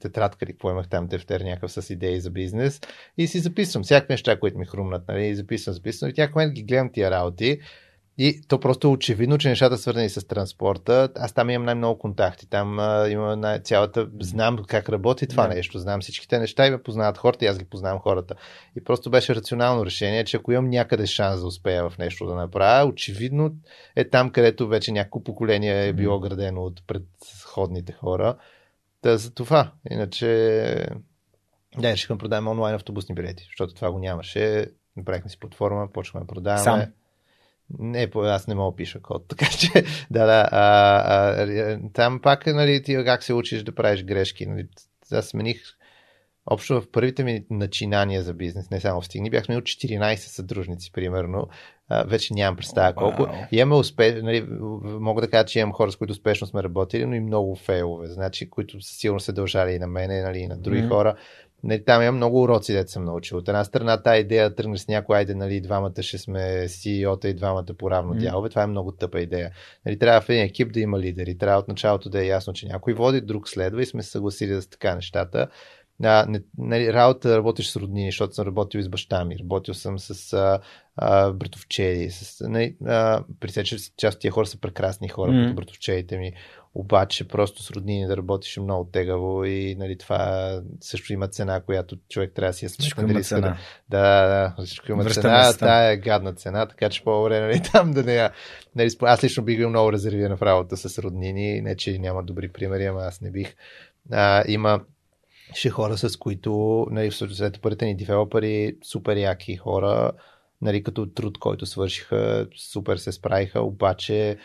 тетрадка 0.00 0.44
или 0.44 0.52
какво 0.52 0.70
имах 0.70 0.88
там 0.88 1.08
тефтер 1.08 1.40
някакъв 1.40 1.72
с 1.72 1.90
идеи 1.90 2.20
за 2.20 2.30
бизнес 2.30 2.80
и 3.18 3.26
си 3.26 3.38
записвам 3.38 3.82
всякакви 3.82 4.12
неща, 4.12 4.40
които 4.40 4.58
ми 4.58 4.66
хрумнат. 4.66 5.08
Нали, 5.08 5.34
записвам, 5.34 5.74
записвам 5.74 6.10
и 6.10 6.14
тя 6.14 6.30
момент 6.34 6.52
ги 6.52 6.62
гледам 6.62 6.92
тия 6.92 7.10
работи 7.10 7.60
и 8.22 8.40
то 8.48 8.60
просто 8.60 8.86
е 8.86 8.90
очевидно, 8.90 9.38
че 9.38 9.48
нещата 9.48 9.78
свързани 9.78 10.08
с 10.08 10.26
транспорта, 10.26 11.08
аз 11.16 11.32
там 11.32 11.50
имам 11.50 11.64
най-много 11.64 11.98
контакти. 11.98 12.48
Там 12.48 12.78
а, 12.78 13.08
имам 13.08 13.40
най- 13.40 13.60
цялата, 13.60 14.08
знам 14.20 14.58
как 14.66 14.88
работи 14.88 15.26
това 15.26 15.46
yeah. 15.46 15.54
нещо, 15.54 15.78
знам 15.78 16.00
всичките 16.00 16.38
неща 16.38 16.66
и 16.66 16.70
ме 16.70 16.82
познават 16.82 17.18
хората 17.18 17.44
и 17.44 17.48
аз 17.48 17.58
ги 17.58 17.64
познавам 17.64 18.00
хората. 18.00 18.34
И 18.76 18.84
просто 18.84 19.10
беше 19.10 19.34
рационално 19.34 19.86
решение, 19.86 20.24
че 20.24 20.36
ако 20.36 20.52
имам 20.52 20.70
някъде 20.70 21.06
шанс 21.06 21.40
да 21.40 21.46
успея 21.46 21.90
в 21.90 21.98
нещо 21.98 22.26
да 22.26 22.34
направя, 22.34 22.88
очевидно 22.88 23.50
е 23.96 24.08
там, 24.08 24.30
където 24.30 24.68
вече 24.68 24.92
няколко 24.92 25.24
поколение 25.24 25.88
е 25.88 25.92
било 25.92 26.20
градено 26.20 26.62
от 26.62 26.82
предходните 26.86 27.92
хора. 27.92 28.36
Та 29.02 29.16
за 29.16 29.34
това. 29.34 29.72
Иначе 29.90 30.26
да, 31.78 31.92
решихме 31.92 32.16
да 32.16 32.20
продаваме 32.20 32.50
онлайн 32.50 32.74
автобусни 32.74 33.14
билети, 33.14 33.44
защото 33.50 33.74
това 33.74 33.92
го 33.92 33.98
нямаше. 33.98 34.66
Направихме 34.96 35.30
си 35.30 35.38
платформа, 35.38 35.92
почваме 35.92 36.24
да 36.24 36.34
продаваме. 36.34 36.62
Сам. 36.62 36.92
Не, 37.78 38.10
аз 38.14 38.46
не 38.46 38.54
мога 38.54 38.76
пиша 38.76 39.00
код, 39.00 39.24
така 39.28 39.46
че 39.46 39.72
да, 40.10 40.26
да. 40.26 40.48
А, 40.52 40.64
а, 41.42 41.78
там 41.92 42.20
пак, 42.22 42.46
нали, 42.46 42.82
ти 42.82 43.04
как 43.04 43.22
се 43.22 43.34
учиш 43.34 43.62
да 43.62 43.74
правиш 43.74 44.04
грешки. 44.04 44.46
Нали, 44.46 44.66
аз 45.12 45.26
смених 45.26 45.62
общо 46.46 46.80
в 46.80 46.90
първите 46.92 47.24
ми 47.24 47.44
начинания 47.50 48.22
за 48.22 48.34
бизнес, 48.34 48.70
не 48.70 48.80
само 48.80 49.00
в 49.00 49.06
Стигни, 49.06 49.30
бях 49.30 49.44
сменил 49.44 49.62
14 49.62 50.16
съдружници, 50.16 50.92
примерно. 50.92 51.48
А, 51.88 52.04
вече 52.04 52.34
нямам 52.34 52.56
представа 52.56 52.94
колко. 52.94 53.22
Wow. 53.22 53.48
Имаме 53.52 53.80
успех, 53.80 54.22
нали, 54.22 54.46
мога 54.82 55.20
да 55.20 55.30
кажа, 55.30 55.44
че 55.44 55.58
имам 55.58 55.72
хора, 55.72 55.92
с 55.92 55.96
които 55.96 56.12
успешно 56.12 56.46
сме 56.46 56.62
работили, 56.62 57.06
но 57.06 57.14
и 57.14 57.20
много 57.20 57.56
фейлове, 57.56 58.06
значи, 58.06 58.50
които 58.50 58.80
сигурно 58.80 59.20
се 59.20 59.32
дължали 59.32 59.72
и 59.72 59.78
на 59.78 59.86
мене, 59.86 60.22
нали, 60.22 60.38
и 60.38 60.46
на 60.46 60.56
други 60.56 60.82
mm-hmm. 60.82 60.88
хора. 60.88 61.16
Не, 61.64 61.84
там 61.84 62.02
има 62.02 62.12
много 62.12 62.42
уроци, 62.42 62.72
дете 62.72 62.92
съм 62.92 63.04
научил. 63.04 63.38
От 63.38 63.48
една 63.48 63.64
страна, 63.64 64.02
тази 64.02 64.20
идея 64.20 64.48
да 64.48 64.54
тръгнеш 64.54 64.80
с 64.80 64.88
някой, 64.88 65.16
айде, 65.16 65.34
нали, 65.34 65.60
двамата 65.60 66.02
ще 66.02 66.18
сме 66.18 66.64
CEO-та 66.66 67.28
и 67.28 67.34
двамата 67.34 67.74
по 67.78 67.90
равно 67.90 68.14
mm. 68.14 68.18
дялове, 68.18 68.48
това 68.48 68.62
е 68.62 68.66
много 68.66 68.92
тъпа 68.92 69.20
идея. 69.20 69.50
Нали, 69.86 69.98
трябва 69.98 70.20
в 70.20 70.28
един 70.28 70.42
екип 70.42 70.72
да 70.72 70.80
има 70.80 70.98
лидери, 70.98 71.38
трябва 71.38 71.58
от 71.58 71.68
началото 71.68 72.10
да 72.10 72.22
е 72.22 72.26
ясно, 72.26 72.52
че 72.52 72.66
някой 72.66 72.92
води, 72.92 73.20
друг 73.20 73.48
следва 73.48 73.82
и 73.82 73.86
сме 73.86 74.02
се 74.02 74.10
съгласили 74.10 74.52
да 74.52 74.62
са 74.62 74.70
така 74.70 74.94
нещата. 74.94 75.48
А, 76.04 76.26
не, 76.28 76.40
нали, 76.58 76.92
работа 76.92 77.36
работиш 77.36 77.66
с 77.66 77.76
роднини, 77.76 78.10
защото 78.10 78.34
съм 78.34 78.46
работил 78.46 78.82
с 78.82 78.88
баща 78.88 79.24
ми, 79.24 79.38
работил 79.38 79.74
съм 79.74 79.98
с 79.98 80.32
а, 80.32 80.60
а, 80.96 81.32
братовчеди. 81.32 82.10
С, 82.10 82.48
нали, 82.48 82.76
а, 82.86 83.24
присече, 83.40 83.76
част 83.96 84.14
от 84.14 84.20
тия 84.20 84.30
хора 84.30 84.46
са 84.46 84.60
прекрасни 84.60 85.08
хора, 85.08 85.30
mm. 85.30 85.44
като 85.44 85.54
братовчедите 85.54 86.18
ми. 86.18 86.32
Обаче 86.74 87.28
просто 87.28 87.62
с 87.62 87.70
роднини 87.70 88.06
да 88.06 88.16
работиш 88.16 88.56
е 88.56 88.60
много 88.60 88.84
тегаво 88.84 89.44
и 89.44 89.74
нали, 89.78 89.98
това 89.98 90.52
също 90.80 91.12
има 91.12 91.28
цена, 91.28 91.60
която 91.60 91.96
човек 92.08 92.32
трябва 92.34 92.50
да 92.50 92.54
си 92.54 92.64
я 92.64 92.68
сметне. 92.70 93.12
Дали 93.12 93.24
цена. 93.24 93.56
Да, 93.88 94.26
да, 94.26 94.54
да, 94.56 94.64
всичко 94.64 94.92
има 94.92 95.02
Връщаме 95.02 95.42
цена. 95.42 95.52
Тая 95.52 95.92
е 95.92 95.96
гадна 95.96 96.32
цена, 96.32 96.66
така 96.66 96.88
че 96.88 97.04
по-добре 97.04 97.40
нали, 97.40 97.62
там 97.72 97.92
да 97.92 98.02
не 98.02 98.14
я... 98.14 98.30
Нали, 98.76 98.90
аз 99.00 99.24
лично 99.24 99.44
бих 99.44 99.56
бил 99.56 99.68
много 99.68 99.92
резервиран 99.92 100.36
в 100.36 100.42
работа 100.42 100.76
с 100.76 100.98
роднини. 100.98 101.60
Не, 101.60 101.76
че 101.76 101.98
няма 101.98 102.22
добри 102.22 102.48
примери, 102.48 102.84
ама 102.84 103.00
аз 103.00 103.20
не 103.20 103.30
бих. 103.30 103.54
А, 104.12 104.44
има 104.48 104.80
ще 105.54 105.70
хора, 105.70 105.98
с 105.98 106.16
които, 106.16 106.86
нали, 106.90 107.10
след 107.10 107.60
първите 107.62 107.86
ни 107.86 107.96
девелопери, 107.96 108.76
супер 108.84 109.16
яки 109.16 109.56
хора, 109.56 110.12
нали, 110.62 110.82
като 110.82 111.06
труд, 111.06 111.38
който 111.38 111.66
свършиха, 111.66 112.48
супер 112.56 112.96
се 112.96 113.12
справиха, 113.12 113.62
обаче 113.62 114.38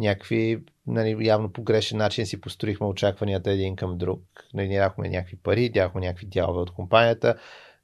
някакви, 0.00 0.62
нали, 0.86 1.26
явно 1.26 1.52
по 1.52 1.62
грешен 1.62 1.98
начин 1.98 2.26
си 2.26 2.40
построихме 2.40 2.86
очакванията 2.86 3.50
един 3.50 3.76
към 3.76 3.98
друг. 3.98 4.22
Нали, 4.54 4.68
дадохме 4.68 5.08
някакви 5.08 5.36
пари, 5.36 5.68
дадохме 5.68 6.00
някакви 6.00 6.26
дялове 6.26 6.60
от 6.60 6.70
компанията, 6.70 7.34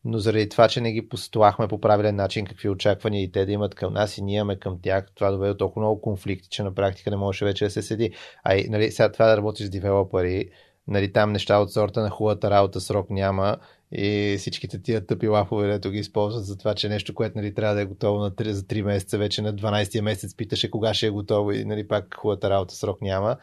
но 0.04 0.18
заради 0.18 0.48
това, 0.48 0.68
че 0.68 0.80
не 0.80 0.92
ги 0.92 1.08
постлахме 1.08 1.68
по 1.68 1.80
правилен 1.80 2.16
начин 2.16 2.46
какви 2.46 2.68
очаквания 2.68 3.22
и 3.22 3.32
те 3.32 3.46
да 3.46 3.52
имат 3.52 3.74
към 3.74 3.92
нас 3.92 4.18
и 4.18 4.22
ние 4.22 4.36
имаме 4.36 4.56
към 4.56 4.78
тях, 4.82 5.06
това 5.14 5.30
доведе 5.30 5.52
до 5.52 5.58
толкова 5.58 5.82
много 5.82 6.00
конфликти, 6.00 6.48
че 6.48 6.62
на 6.62 6.74
практика 6.74 7.10
не 7.10 7.16
можеше 7.16 7.44
вече 7.44 7.64
да 7.64 7.70
се 7.70 7.82
седи. 7.82 8.10
А 8.44 8.64
нали, 8.68 8.90
сега 8.90 9.12
това 9.12 9.26
да 9.26 9.36
работиш 9.36 9.66
с 9.66 9.70
девелопери, 9.70 10.50
нали, 10.88 11.12
там 11.12 11.32
неща 11.32 11.58
от 11.58 11.72
сорта 11.72 12.00
на 12.00 12.10
хубавата 12.10 12.50
работа 12.50 12.80
срок 12.80 13.10
няма 13.10 13.56
и 13.92 14.36
всичките 14.38 14.82
тия 14.82 15.06
тъпи 15.06 15.28
лафове, 15.28 15.66
дето 15.66 15.90
ги 15.90 15.98
използват 15.98 16.46
за 16.46 16.58
това, 16.58 16.74
че 16.74 16.88
нещо, 16.88 17.14
което 17.14 17.38
нали, 17.38 17.54
трябва 17.54 17.74
да 17.74 17.80
е 17.80 17.84
готово 17.84 18.18
на 18.18 18.30
3, 18.30 18.50
за 18.50 18.62
3 18.62 18.82
месеца, 18.82 19.18
вече 19.18 19.42
на 19.42 19.54
12 19.54 20.00
месец 20.00 20.34
питаше 20.34 20.70
кога 20.70 20.94
ще 20.94 21.06
е 21.06 21.10
готово 21.10 21.52
и 21.52 21.64
нали, 21.64 21.88
пак 21.88 22.14
хубавата 22.14 22.50
работа 22.50 22.74
срок 22.74 23.02
няма. 23.02 23.36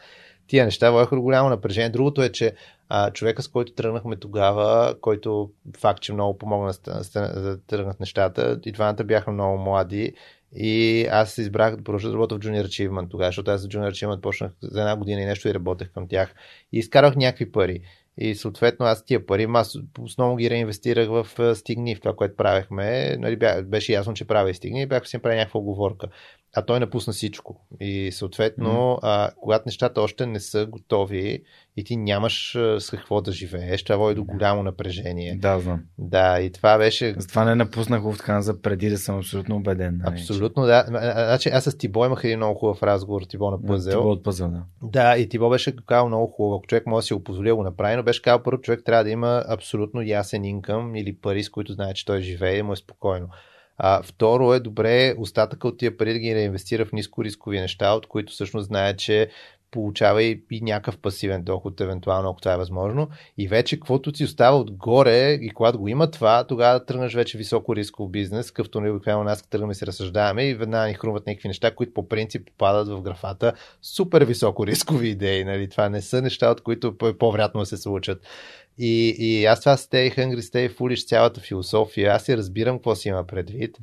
Тия 0.46 0.64
неща 0.64 0.90
водеха 0.90 1.16
до 1.16 1.22
голямо 1.22 1.48
напрежение. 1.48 1.90
Другото 1.90 2.22
е, 2.22 2.32
че 2.32 2.52
а, 2.88 3.10
човека, 3.10 3.42
с 3.42 3.48
който 3.48 3.72
тръгнахме 3.72 4.16
тогава, 4.16 4.94
който 5.00 5.50
факт, 5.78 6.02
че 6.02 6.12
много 6.12 6.38
помогна 6.38 6.74
да 7.14 7.58
тръгнат 7.66 8.00
нещата, 8.00 8.60
и 8.64 8.72
двамата 8.72 9.04
бяха 9.04 9.30
много 9.30 9.58
млади 9.58 10.14
и 10.56 11.06
аз 11.10 11.38
избрах 11.38 11.76
да 11.76 11.84
продължа 11.84 12.08
да 12.08 12.14
работя 12.14 12.34
в 12.34 12.38
Junior 12.38 12.64
Achievement 12.64 13.10
тогава, 13.10 13.28
защото 13.28 13.50
аз 13.50 13.60
за 13.60 13.68
Junior 13.68 13.90
Achievement 13.90 14.20
почнах 14.20 14.52
за 14.62 14.80
една 14.80 14.96
година 14.96 15.20
и 15.20 15.26
нещо 15.26 15.48
и 15.48 15.54
работех 15.54 15.90
към 15.90 16.08
тях. 16.08 16.34
И 16.72 16.78
изкарах 16.78 17.16
някакви 17.16 17.52
пари. 17.52 17.80
И 18.18 18.34
съответно 18.34 18.86
аз 18.86 19.04
тия 19.04 19.26
пари, 19.26 19.46
аз 19.54 19.78
основно 19.98 20.36
ги 20.36 20.50
реинвестирах 20.50 21.08
в 21.08 21.54
Стигни, 21.54 21.96
в 21.96 22.00
това, 22.00 22.16
което 22.16 22.36
правехме. 22.36 23.16
Нали, 23.16 23.38
беше 23.62 23.92
ясно, 23.92 24.14
че 24.14 24.26
правя 24.26 24.50
и 24.50 24.54
Стигни 24.54 24.82
и 24.82 24.86
бях 24.86 25.08
си 25.08 25.16
направил 25.16 25.38
някаква 25.38 25.60
оговорка 25.60 26.08
а 26.54 26.62
той 26.62 26.80
напусна 26.80 27.12
всичко. 27.12 27.66
И 27.80 28.12
съответно, 28.12 28.70
mm. 28.70 28.98
а, 29.02 29.30
когато 29.40 29.62
нещата 29.66 30.00
още 30.00 30.26
не 30.26 30.40
са 30.40 30.66
готови 30.66 31.42
и 31.76 31.84
ти 31.84 31.96
нямаш 31.96 32.52
с 32.78 32.90
какво 32.90 33.20
да 33.20 33.32
живееш, 33.32 33.84
това 33.84 33.96
води 33.96 34.14
до 34.14 34.24
голямо 34.24 34.62
напрежение. 34.62 35.36
Да, 35.36 35.58
знам. 35.58 35.80
Да, 35.98 36.40
и 36.40 36.52
това 36.52 36.78
беше. 36.78 37.14
Затова 37.18 37.44
не 37.44 37.54
напуснах 37.54 38.02
Lufthansa 38.02 38.60
преди 38.60 38.90
да 38.90 38.98
съм 38.98 39.18
абсолютно 39.18 39.56
убеден. 39.56 40.00
Нали? 40.04 40.14
Абсолютно, 40.14 40.66
да. 40.66 40.84
Значи, 40.88 41.48
аз 41.48 41.64
с 41.64 41.78
Тибо 41.78 42.04
имах 42.04 42.24
един 42.24 42.38
много 42.38 42.58
хубав 42.58 42.82
разговор, 42.82 43.22
Тибо 43.22 43.50
на 43.50 43.62
Пъзел. 43.66 44.00
Тибо 44.00 44.10
от 44.10 44.24
Пъзел, 44.24 44.48
да. 44.48 44.62
Да, 44.82 45.18
и 45.18 45.28
Тибо 45.28 45.50
беше 45.50 45.76
казал 45.86 46.08
много 46.08 46.26
хубаво. 46.26 46.56
Ако 46.56 46.66
човек 46.66 46.86
може 46.86 47.04
да 47.04 47.06
си 47.06 47.14
го 47.14 47.24
позволи 47.24 47.48
да 47.48 47.56
го 47.56 47.62
направи, 47.62 47.96
но 47.96 48.02
беше 48.02 48.22
казал 48.22 48.42
първо, 48.42 48.60
човек 48.60 48.80
трябва 48.84 49.04
да 49.04 49.10
има 49.10 49.44
абсолютно 49.48 50.02
ясен 50.02 50.44
инкъм 50.44 50.94
или 50.96 51.16
пари, 51.16 51.42
с 51.42 51.50
които 51.50 51.72
знае, 51.72 51.94
че 51.94 52.04
той 52.04 52.20
живее 52.20 52.56
и 52.58 52.62
му 52.62 52.72
е 52.72 52.76
спокойно. 52.76 53.28
А, 53.76 54.02
второ 54.02 54.54
е 54.54 54.60
добре 54.60 55.14
остатъка 55.18 55.68
от 55.68 55.78
тия 55.78 55.96
пари 55.96 56.12
да 56.12 56.18
ги 56.18 56.34
реинвестира 56.34 56.84
в 56.84 56.92
ниско 56.92 57.24
рискови 57.24 57.60
неща, 57.60 57.92
от 57.92 58.06
които 58.06 58.32
всъщност 58.32 58.66
знае, 58.66 58.96
че 58.96 59.30
получава 59.74 60.22
и, 60.22 60.42
и 60.50 60.60
някакъв 60.60 60.98
пасивен 60.98 61.42
доход, 61.42 61.80
евентуално, 61.80 62.30
ако 62.30 62.40
това 62.40 62.54
е 62.54 62.56
възможно. 62.56 63.08
И 63.38 63.48
вече, 63.48 63.76
каквото 63.76 64.16
си 64.16 64.24
остава 64.24 64.58
отгоре, 64.58 65.32
и 65.32 65.50
когато 65.50 65.78
го 65.78 65.88
има 65.88 66.10
това, 66.10 66.44
тогава 66.46 66.84
тръгнеш 66.84 67.14
вече 67.14 67.38
високо 67.38 67.76
рисков 67.76 68.10
бизнес, 68.10 68.50
къвто 68.50 68.80
не 68.80 68.90
обикновено 68.90 69.24
нас 69.24 69.42
тръгваме 69.42 69.74
си 69.74 69.86
разсъждаваме 69.86 70.44
и 70.44 70.54
веднага 70.54 70.88
ни 70.88 70.94
хрумват 70.94 71.26
някакви 71.26 71.48
неща, 71.48 71.74
които 71.74 71.94
по 71.94 72.08
принцип 72.08 72.46
попадат 72.46 72.88
в 72.88 73.02
графата 73.02 73.52
супер 73.82 74.24
високо 74.24 74.66
рискови 74.66 75.08
идеи. 75.08 75.44
Нали? 75.44 75.68
Това 75.68 75.88
не 75.88 76.02
са 76.02 76.22
неща, 76.22 76.50
от 76.50 76.60
които 76.60 76.96
е 77.02 77.18
по-вероятно 77.18 77.60
да 77.60 77.66
се 77.66 77.76
случат. 77.76 78.18
И, 78.78 79.14
и 79.18 79.44
аз 79.44 79.60
това 79.60 79.76
Stay 79.76 80.18
Hungry, 80.18 80.40
Stay 80.40 80.76
Foolish, 80.76 81.06
цялата 81.06 81.40
философия, 81.40 82.12
аз 82.12 82.24
си 82.24 82.36
разбирам 82.36 82.76
какво 82.76 82.94
си 82.94 83.08
има 83.08 83.26
предвид, 83.26 83.78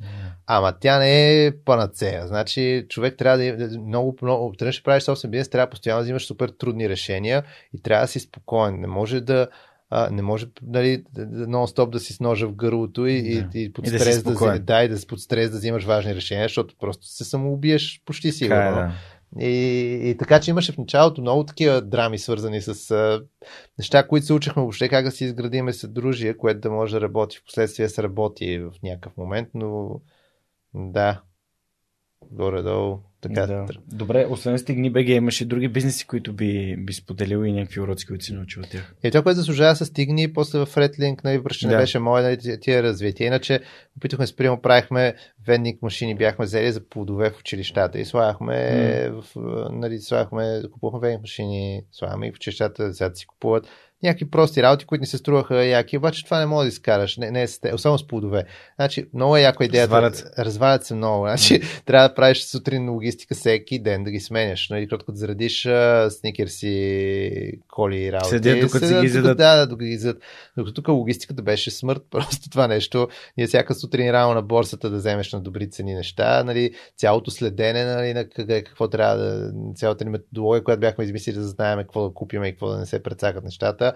ама 0.46 0.74
тя 0.80 0.98
не 0.98 1.44
е 1.46 1.52
панацея. 1.64 2.26
Значи 2.26 2.86
човек 2.88 3.16
трябва 3.18 3.38
да 3.38 3.78
много, 3.78 4.16
много, 4.22 4.52
трябва 4.52 4.72
да 4.72 4.82
правиш 4.84 5.02
собствен 5.02 5.30
бизнес, 5.30 5.48
трябва 5.48 5.70
постоянно 5.70 6.00
да 6.00 6.02
взимаш 6.02 6.26
супер 6.26 6.48
трудни 6.48 6.88
решения 6.88 7.42
и 7.74 7.82
трябва 7.82 8.04
да 8.04 8.08
си 8.08 8.20
спокоен. 8.20 8.80
Не 8.80 8.86
може 8.86 9.20
да, 9.20 9.48
а, 9.90 10.10
не 10.10 10.22
може 10.22 10.46
нали, 10.62 11.04
нон-стоп 11.18 11.90
да 11.90 12.00
си 12.00 12.12
с 12.12 12.20
ножа 12.20 12.48
в 12.48 12.54
гърлото 12.54 13.06
и, 13.06 13.22
yeah. 13.22 13.54
и, 13.54 13.62
и 13.62 13.72
под 13.72 13.86
стрес 13.86 14.18
и 14.18 14.22
да, 14.22 14.34
да, 14.34 14.58
да, 14.58 14.84
и 14.84 14.88
да, 14.88 15.06
под 15.08 15.20
стрес 15.20 15.50
да 15.50 15.56
взимаш 15.56 15.84
важни 15.84 16.14
решения, 16.14 16.44
защото 16.44 16.74
просто 16.80 17.06
се 17.06 17.24
самоубиеш 17.24 18.02
почти 18.04 18.32
сигурно. 18.32 18.62
Е, 18.62 18.72
да. 18.72 18.92
И, 19.40 20.00
и 20.10 20.16
така, 20.16 20.40
че 20.40 20.50
имаше 20.50 20.72
в 20.72 20.78
началото 20.78 21.20
много 21.20 21.46
такива 21.46 21.82
драми, 21.82 22.18
свързани 22.18 22.62
с 22.62 22.90
а, 22.90 23.24
неща, 23.78 24.08
които 24.08 24.26
се 24.26 24.32
учихме 24.32 24.62
въобще 24.62 24.88
как 24.88 25.04
да 25.04 25.10
си 25.10 25.24
изградиме 25.24 25.72
съдружие, 25.72 26.36
което 26.36 26.60
да 26.60 26.70
може 26.70 26.94
да 26.94 27.00
работи. 27.00 27.38
В 27.38 27.44
последствие 27.44 27.88
се 27.88 28.02
работи 28.02 28.58
в 28.58 28.72
някакъв 28.82 29.16
момент, 29.16 29.48
но 29.54 30.00
да, 30.74 31.22
горе-долу 32.30 32.98
Така, 33.22 33.46
да. 33.46 33.66
Добре, 33.92 34.26
освен 34.30 34.58
Стигни 34.58 34.90
БГ, 34.90 35.08
имаш 35.08 35.40
и 35.40 35.44
други 35.44 35.68
бизнеси, 35.68 36.06
които 36.06 36.32
би, 36.32 36.76
би 36.78 36.92
споделил 36.92 37.44
и 37.44 37.52
някакви 37.52 37.80
уроци, 37.80 38.06
които 38.06 38.24
си 38.24 38.32
научил 38.32 38.62
от 38.62 38.70
тях. 38.70 38.94
И 39.04 39.10
това, 39.10 39.22
което 39.22 39.36
заслужава 39.36 39.76
с 39.76 39.86
Стигни, 39.86 40.32
после 40.32 40.58
в 40.58 40.66
Redlink, 40.66 41.24
нали, 41.24 41.38
връща 41.38 41.66
не 41.66 41.74
Да. 41.74 41.80
беше 41.80 41.98
мое, 41.98 42.22
нали, 42.22 42.60
тия 42.60 42.82
развитие. 42.82 43.26
Иначе, 43.26 43.60
опитахме 43.96 44.26
се, 44.26 44.36
приемо, 44.36 44.60
правихме 44.60 45.14
вендник 45.46 45.82
машини, 45.82 46.14
бяхме 46.14 46.44
взели 46.44 46.72
за 46.72 46.88
плодове 46.88 47.30
в 47.30 47.40
училищата 47.40 47.98
и 47.98 48.04
слагахме, 48.04 49.10
в, 49.10 49.24
нали, 49.72 49.98
слагахме, 49.98 50.62
купувахме 50.72 51.08
вендник 51.08 51.20
машини, 51.20 51.82
слагаме 51.92 52.26
и 52.26 52.32
в 52.32 52.36
училищата, 52.36 52.86
децата 52.86 53.16
си 53.16 53.26
купуват 53.26 53.68
някакви 54.02 54.30
прости 54.30 54.62
работи, 54.62 54.84
които 54.84 55.00
ни 55.00 55.06
се 55.06 55.18
струваха 55.18 55.64
яки, 55.64 55.98
обаче 55.98 56.24
това 56.24 56.38
не 56.38 56.46
може 56.46 56.64
да 56.64 56.68
изкараш, 56.68 57.16
не, 57.16 57.30
не 57.30 57.42
е, 57.42 57.74
особено 57.74 57.98
с 57.98 58.06
плодове. 58.06 58.44
Значи, 58.76 59.06
много 59.14 59.36
е 59.36 59.40
яко 59.40 59.62
идеята. 59.62 59.94
Развалят 59.94 60.16
се. 60.16 60.24
Развалят 60.38 60.84
се 60.84 60.94
много. 60.94 61.26
Значи, 61.26 61.60
трябва 61.86 62.08
да 62.08 62.14
правиш 62.14 62.44
сутрин 62.44 62.90
логистика 62.90 63.34
всеки 63.34 63.78
ден, 63.78 64.04
да 64.04 64.10
ги 64.10 64.20
сменяш. 64.20 64.68
Нали, 64.68 64.88
като 64.88 65.04
зарадиш 65.14 65.66
а, 65.66 66.10
сникерси, 66.10 67.52
коли 67.68 67.96
и 67.96 68.12
работи. 68.12 68.30
Седят, 68.30 68.60
докато 68.60 68.86
си 68.86 68.94
ги 68.94 69.06
изядат. 69.06 69.38
Да, 69.38 69.56
да, 69.56 69.66
докато 69.66 69.84
ги 69.84 69.92
изядат. 69.92 70.22
Докато 70.56 70.74
тук 70.74 70.88
логистиката 70.88 71.42
беше 71.42 71.70
смърт, 71.70 72.02
просто 72.10 72.50
това 72.50 72.68
нещо. 72.68 73.08
Ние 73.36 73.46
всяка 73.46 73.74
сутрин 73.74 74.10
рано 74.10 74.34
на 74.34 74.42
борсата 74.42 74.90
да 74.90 74.96
вземеш 74.96 75.32
на 75.32 75.40
добри 75.40 75.70
цени 75.70 75.94
неща, 75.94 76.44
нали, 76.44 76.74
цялото 76.96 77.30
следене 77.30 77.84
нали, 77.84 78.14
на 78.14 78.28
къде, 78.28 78.64
какво 78.64 78.88
трябва 78.88 79.16
да, 79.16 79.52
цялата 79.74 80.04
ни 80.04 80.10
методология, 80.10 80.64
която 80.64 80.80
бяхме 80.80 81.04
измислили 81.04 81.36
да 81.36 81.48
знаем 81.48 81.78
какво 81.78 82.08
да 82.08 82.14
купим 82.14 82.44
и 82.44 82.50
какво 82.50 82.68
да 82.68 82.78
не 82.78 82.86
се 82.86 83.02
прецакат 83.02 83.44
нещата. 83.44 83.91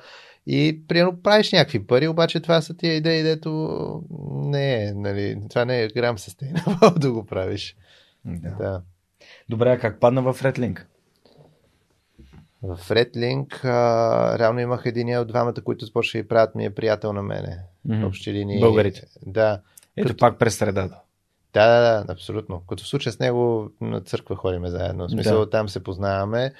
И 0.46 0.82
примерно 0.88 1.22
правиш 1.22 1.52
някакви 1.52 1.86
пари, 1.86 2.08
обаче 2.08 2.40
това 2.40 2.60
са 2.60 2.76
тия 2.76 2.94
идеи, 2.94 3.22
дето 3.22 4.02
не 4.32 4.84
е, 4.84 4.92
нали, 4.92 5.38
това 5.48 5.64
не 5.64 5.82
е 5.82 5.88
грам 5.88 6.18
sustainable 6.18 6.98
да 6.98 7.12
го 7.12 7.26
правиш. 7.26 7.76
Да. 8.24 8.50
Да. 8.50 8.82
Добре, 9.48 9.70
а 9.70 9.78
как 9.78 10.00
падна 10.00 10.22
в 10.22 10.42
Redlink? 10.42 10.84
В 12.62 12.78
Redlink 12.88 13.64
а, 13.64 14.38
реално 14.38 14.60
имах 14.60 14.82
един 14.84 15.18
от 15.18 15.28
двамата, 15.28 15.54
които 15.64 15.84
започнаха 15.84 16.18
и 16.18 16.28
правят 16.28 16.54
ми 16.54 16.64
е 16.64 16.74
приятел 16.74 17.12
на 17.12 17.22
мене. 17.22 17.58
В 17.84 18.06
общи 18.06 18.32
линии. 18.32 18.60
Българите. 18.60 19.02
Да. 19.26 19.60
Ето 19.96 20.08
Като- 20.08 20.18
пак 20.18 20.38
през 20.38 20.56
средата. 20.56 21.00
Да, 21.52 21.66
да, 21.68 22.04
да, 22.04 22.12
абсолютно. 22.12 22.62
Като 22.68 22.84
в 22.84 22.88
случай 22.88 23.12
с 23.12 23.18
него 23.18 23.70
на 23.80 24.00
църква 24.00 24.36
ходиме 24.36 24.70
заедно. 24.70 25.06
В 25.06 25.10
смисъл, 25.10 25.38
Да. 25.40 25.50
там 25.50 25.68
се 25.68 25.82
познаваме. 25.82 26.52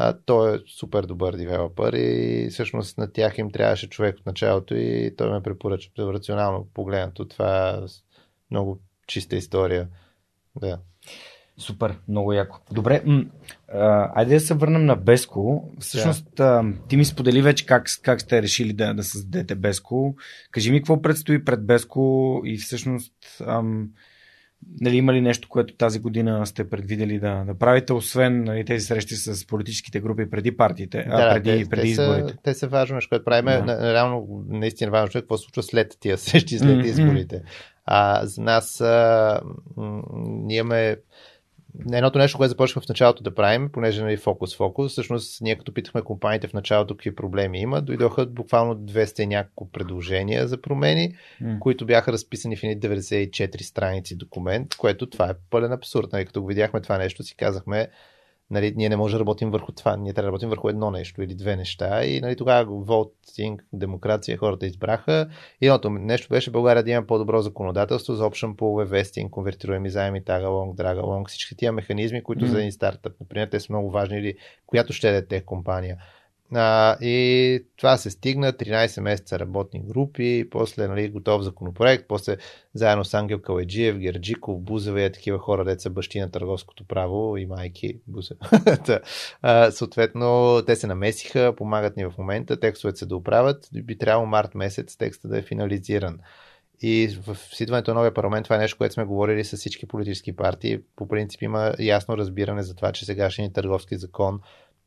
А, 0.00 0.18
той 0.26 0.56
е 0.56 0.60
супер 0.78 1.04
добър 1.04 1.36
девелопър 1.36 1.92
и 1.92 2.48
всъщност 2.50 2.98
на 2.98 3.12
тях 3.12 3.38
им 3.38 3.50
трябваше 3.50 3.88
човек 3.88 4.16
от 4.18 4.26
началото 4.26 4.74
и 4.74 5.14
той 5.16 5.30
ме 5.30 5.42
препоръча 5.42 5.90
рационално 5.98 6.68
погледнато. 6.74 7.28
Това 7.28 7.70
е 7.70 7.74
много 8.50 8.80
чиста 9.06 9.36
история. 9.36 9.88
Да. 10.60 10.78
Супер, 11.56 11.98
много 12.08 12.32
яко. 12.32 12.60
Добре, 12.72 13.02
м- 13.06 13.24
а, 13.68 14.10
айде 14.14 14.34
да 14.34 14.40
се 14.40 14.54
върнем 14.54 14.84
на 14.84 14.96
Беско. 14.96 15.70
Всъщност, 15.80 16.40
а, 16.40 16.64
ти 16.88 16.96
ми 16.96 17.04
сподели 17.04 17.42
вече 17.42 17.66
как, 17.66 17.86
как 18.02 18.20
сте 18.20 18.42
решили 18.42 18.72
да, 18.72 18.94
да 18.94 19.04
създадете 19.04 19.54
Беско. 19.54 20.16
Кажи 20.50 20.70
ми 20.70 20.78
какво 20.78 21.02
предстои 21.02 21.44
пред 21.44 21.66
Беско 21.66 22.40
и 22.44 22.56
всъщност 22.56 23.14
ам, 23.46 23.90
нали, 24.80 24.96
има 24.96 25.12
ли 25.12 25.20
нещо, 25.20 25.48
което 25.48 25.74
тази 25.74 25.98
година 25.98 26.46
сте 26.46 26.70
предвидели 26.70 27.18
да, 27.18 27.44
да 27.46 27.54
правите, 27.54 27.92
освен 27.92 28.44
нали, 28.44 28.64
тези 28.64 28.86
срещи 28.86 29.14
с 29.14 29.46
политическите 29.46 30.00
групи 30.00 30.30
преди 30.30 30.56
партиите, 30.56 31.06
а, 31.08 31.24
да, 31.24 31.34
преди, 31.34 31.64
те, 31.64 31.70
преди 31.70 31.82
те 31.82 31.88
изборите? 31.88 32.32
Са, 32.32 32.38
те 32.42 32.54
са 32.54 32.68
важно 32.68 32.94
нещо, 32.94 33.08
което 33.08 33.24
правим. 33.24 33.66
Да. 33.66 33.94
Реално, 33.94 34.44
наистина 34.48 34.90
важно 34.90 35.18
е 35.18 35.22
какво 35.22 35.36
се 35.36 35.42
случва 35.44 35.62
след 35.62 35.96
тия 36.00 36.18
срещи, 36.18 36.58
след 36.58 36.86
изборите. 36.86 37.42
А, 37.84 38.26
за 38.26 38.42
нас 38.42 38.80
а, 38.80 39.40
м- 39.76 40.02
ние 40.16 40.56
имаме 40.58 40.96
Едното 41.92 42.18
нещо, 42.18 42.38
което 42.38 42.48
започнахме 42.48 42.86
в 42.86 42.88
началото 42.88 43.22
да 43.22 43.34
правим, 43.34 43.68
понеже 43.72 44.02
нали, 44.02 44.16
фокус, 44.16 44.56
фокус, 44.56 44.92
всъщност 44.92 45.40
ние 45.40 45.58
като 45.58 45.74
питахме 45.74 46.02
компаниите 46.02 46.48
в 46.48 46.52
началото 46.52 46.94
какви 46.94 47.14
проблеми 47.14 47.60
има, 47.60 47.82
дойдоха 47.82 48.26
буквално 48.26 48.74
200 48.74 49.20
и 49.20 49.26
няколко 49.26 49.72
предложения 49.72 50.48
за 50.48 50.60
промени, 50.62 51.14
М. 51.40 51.56
които 51.60 51.86
бяха 51.86 52.12
разписани 52.12 52.56
в 52.56 52.62
едни 52.62 52.80
94 52.80 53.62
страници 53.62 54.16
документ, 54.16 54.74
което 54.76 55.06
това 55.06 55.30
е 55.30 55.34
пълен 55.50 55.72
абсурд. 55.72 56.12
Нали, 56.12 56.26
като 56.26 56.42
го 56.42 56.46
видяхме 56.46 56.80
това 56.80 56.98
нещо, 56.98 57.22
си 57.22 57.36
казахме, 57.36 57.88
нали, 58.50 58.72
ние 58.76 58.88
не 58.88 58.96
можем 58.96 59.16
да 59.16 59.20
работим 59.20 59.50
върху 59.50 59.72
това, 59.72 59.96
ние 59.96 60.12
трябва 60.12 60.26
да 60.26 60.28
работим 60.28 60.48
върху 60.48 60.68
едно 60.68 60.90
нещо 60.90 61.22
или 61.22 61.34
две 61.34 61.56
неща. 61.56 62.04
И 62.04 62.20
нали, 62.20 62.36
тогава 62.36 62.64
волтинг, 62.84 63.64
демокрация, 63.72 64.38
хората 64.38 64.66
избраха. 64.66 65.28
И 65.60 65.66
едното 65.66 65.90
нещо 65.90 66.28
беше 66.28 66.50
България 66.50 66.82
да 66.82 66.90
има 66.90 67.06
по-добро 67.06 67.42
законодателство 67.42 68.14
за 68.14 68.24
option 68.24 68.54
pool, 68.54 68.84
вестинг, 68.84 69.30
конвертируеми 69.30 69.90
заеми, 69.90 70.24
тагалонг, 70.24 70.76
драгалонг, 70.76 71.28
всички 71.28 71.56
тия 71.56 71.72
механизми, 71.72 72.22
които 72.22 72.44
Мгм. 72.44 72.52
за 72.52 72.58
един 72.58 72.72
стартъп, 72.72 73.12
например, 73.20 73.48
те 73.48 73.60
са 73.60 73.72
много 73.72 73.90
важни 73.90 74.18
или 74.18 74.34
която 74.66 74.92
ще 74.92 75.16
е 75.16 75.26
тех 75.26 75.44
компания. 75.44 75.96
А, 76.54 76.96
и 77.00 77.64
това 77.76 77.96
се 77.96 78.10
стигна, 78.10 78.52
13 78.52 79.00
месеца 79.00 79.38
работни 79.38 79.80
групи, 79.80 80.48
после 80.50 80.88
нали, 80.88 81.08
готов 81.08 81.42
законопроект, 81.42 82.04
после 82.08 82.36
заедно 82.74 83.04
с 83.04 83.14
Ангел 83.14 83.38
Каледжиев, 83.38 83.98
Герджиков, 83.98 84.60
Бузева 84.60 85.02
и 85.02 85.12
такива 85.12 85.38
хора, 85.38 85.64
деца 85.64 85.90
бащи 85.90 86.20
на 86.20 86.30
търговското 86.30 86.84
право 86.84 87.36
и 87.36 87.46
майки 87.46 88.00
Бузева. 88.06 88.40
Съответно, 89.70 90.62
те 90.66 90.76
се 90.76 90.86
намесиха, 90.86 91.54
помагат 91.56 91.96
ни 91.96 92.04
в 92.04 92.14
момента, 92.18 92.60
текстовете 92.60 92.98
се 92.98 93.06
да 93.06 93.16
оправят, 93.16 93.68
би 93.72 93.98
трябвало 93.98 94.26
март 94.26 94.54
месец 94.54 94.96
текста 94.96 95.28
да 95.28 95.38
е 95.38 95.42
финализиран. 95.42 96.18
И 96.80 97.18
в 97.26 97.36
с 97.36 97.60
идването 97.60 97.90
на 97.90 97.94
новия 97.94 98.14
парламент 98.14 98.44
това 98.44 98.56
е 98.56 98.58
нещо, 98.58 98.78
което 98.78 98.94
сме 98.94 99.04
говорили 99.04 99.44
с 99.44 99.56
всички 99.56 99.88
политически 99.88 100.36
партии. 100.36 100.80
По 100.96 101.08
принцип 101.08 101.42
има 101.42 101.74
ясно 101.78 102.16
разбиране 102.16 102.62
за 102.62 102.74
това, 102.74 102.92
че 102.92 103.04
сегашният 103.04 103.52
търговски 103.52 103.96
закон 103.96 104.40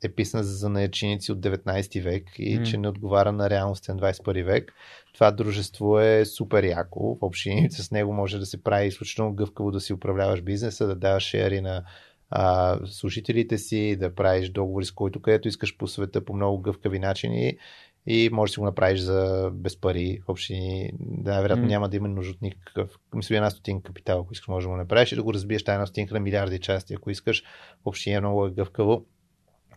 е 0.03 0.10
писан 0.10 0.44
за 0.44 0.53
занаяченици 0.53 1.32
от 1.32 1.40
19 1.40 2.02
век 2.02 2.23
и 2.38 2.57
М. 2.57 2.65
че 2.65 2.78
не 2.78 2.88
отговаря 2.88 3.32
на 3.32 3.49
реалността 3.49 3.94
на 3.94 3.99
21 3.99 4.44
век. 4.44 4.73
Това 5.14 5.32
дружество 5.32 5.99
е 5.99 6.26
супер 6.26 6.64
яко. 6.64 7.18
В 7.22 7.26
общини 7.26 7.72
с 7.72 7.91
него 7.91 8.14
може 8.14 8.40
да 8.40 8.45
се 8.45 8.64
прави 8.64 8.88
изключително 8.88 9.34
гъвкаво 9.34 9.72
да 9.72 9.80
си 9.80 9.94
управляваш 9.94 10.41
бизнеса, 10.41 10.88
да 10.88 10.95
даваш 10.95 11.23
шери 11.23 11.61
на 11.61 11.84
а, 12.30 12.80
служителите 12.86 13.57
си, 13.57 13.95
да 13.99 14.15
правиш 14.15 14.49
договори 14.49 14.86
с 14.86 14.91
който 14.91 15.22
където 15.22 15.48
искаш 15.48 15.78
по 15.78 15.88
света 15.88 16.26
по 16.26 16.34
много 16.34 16.61
гъвкави 16.61 16.99
начини 16.99 17.57
и 18.07 18.30
можеш 18.32 18.52
да 18.52 18.53
си 18.53 18.60
го 18.60 18.65
направиш 18.65 18.99
за 18.99 19.49
без 19.53 19.82
пари 19.82 20.19
в 20.26 20.30
общини. 20.30 20.91
Да, 20.99 21.41
вероятно 21.41 21.64
М. 21.64 21.69
няма 21.69 21.90
да 21.90 21.98
има 21.98 22.07
нужда 22.07 22.32
от 22.32 22.41
никакъв, 22.41 22.90
мисля, 23.15 23.36
една 23.36 23.49
стотинка 23.49 23.84
капитал, 23.84 24.19
ако 24.19 24.34
искаш, 24.34 24.48
може 24.48 24.65
да 24.65 24.69
го 24.69 24.78
направиш 24.78 25.11
и 25.11 25.15
да 25.15 25.23
го 25.23 25.34
разбиеш 25.34 25.64
тази 25.64 25.73
една 25.73 25.86
стотинка 25.86 26.14
на 26.14 26.19
милиарди 26.19 26.60
части, 26.60 26.94
ако 26.94 27.10
искаш. 27.10 27.44
В 27.84 27.88
общини 27.88 28.15
е 28.15 28.19
много 28.19 28.49
гъвкаво. 28.52 29.06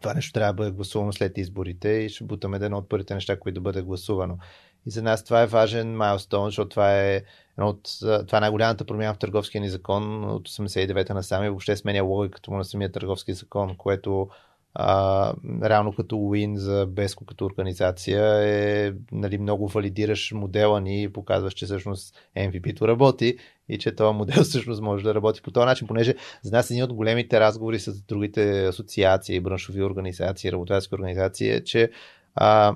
Това 0.05 0.14
нещо 0.14 0.32
трябва 0.32 0.52
да 0.52 0.56
бъде 0.56 0.70
гласувано 0.70 1.12
след 1.12 1.39
изборите 1.39 1.89
и 1.89 2.09
ще 2.09 2.24
бутаме 2.24 2.56
едно 2.56 2.78
от 2.78 2.89
първите 2.89 3.14
неща, 3.14 3.39
които 3.39 3.55
да 3.55 3.60
бъде 3.60 3.82
гласувано. 3.82 4.39
И 4.86 4.90
за 4.90 5.02
нас 5.02 5.24
това 5.24 5.43
е 5.43 5.47
важен 5.47 5.97
майлстоун, 5.97 6.48
защото 6.48 6.68
това 6.68 7.01
е 7.01 7.22
едно 7.59 7.68
от, 7.68 7.89
това 8.26 8.39
е 8.39 8.40
най-голямата 8.40 8.85
промяна 8.85 9.14
в 9.14 9.18
търговския 9.18 9.60
ни 9.60 9.68
закон 9.68 10.24
от 10.24 10.48
89-та 10.48 11.14
насам 11.14 11.44
и 11.44 11.48
въобще 11.48 11.76
сменя 11.76 12.02
логиката 12.02 12.51
му 12.51 12.56
на 12.56 12.64
самия 12.64 12.93
търговски 12.93 13.32
закон, 13.32 13.76
което 13.76 14.28
а, 14.75 15.33
реално 15.63 15.93
като 15.93 16.17
Win 16.17 16.55
за 16.55 16.87
Беско 16.87 17.25
като 17.25 17.45
организация 17.45 18.23
е 18.43 18.93
нали, 19.13 19.39
много 19.39 19.69
валидираш 19.69 20.33
модела 20.33 20.81
ни 20.81 21.03
и 21.03 21.13
показваш, 21.13 21.55
че 21.55 21.65
всъщност 21.65 22.17
MVP-то 22.37 22.89
работи 22.89 23.37
и 23.69 23.79
че 23.79 23.95
този 23.95 24.17
модел 24.17 24.43
всъщност 24.45 24.83
може 24.83 25.05
да 25.05 25.15
работи 25.15 25.43
по 25.43 25.51
този 25.51 25.67
начин, 25.67 25.87
понеже 25.87 26.15
за 26.43 26.57
нас 26.57 26.71
един 26.71 26.83
от 26.83 26.93
големите 26.93 27.41
разговори 27.41 27.79
с 27.79 28.03
другите 28.03 28.67
асоциации, 28.67 29.41
браншови 29.41 29.83
организации, 29.83 30.53
работодателски 30.53 30.95
организации 30.95 31.51
е, 31.51 31.65
че 31.65 31.91
а, 32.35 32.75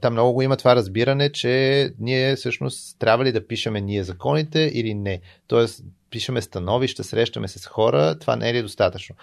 там 0.00 0.12
много 0.12 0.32
го 0.32 0.42
има 0.42 0.56
това 0.56 0.76
разбиране, 0.76 1.32
че 1.32 1.90
ние 1.98 2.36
всъщност 2.36 2.98
трябва 2.98 3.24
ли 3.24 3.32
да 3.32 3.46
пишеме 3.46 3.80
ние 3.80 4.04
законите 4.04 4.70
или 4.74 4.94
не. 4.94 5.20
Тоест, 5.46 5.84
пишеме 6.10 6.42
становища, 6.42 7.04
срещаме 7.04 7.48
се 7.48 7.58
с 7.58 7.66
хора, 7.66 8.18
това 8.18 8.36
не 8.36 8.50
е 8.50 8.54
ли 8.54 8.62
достатъчно. 8.62 9.16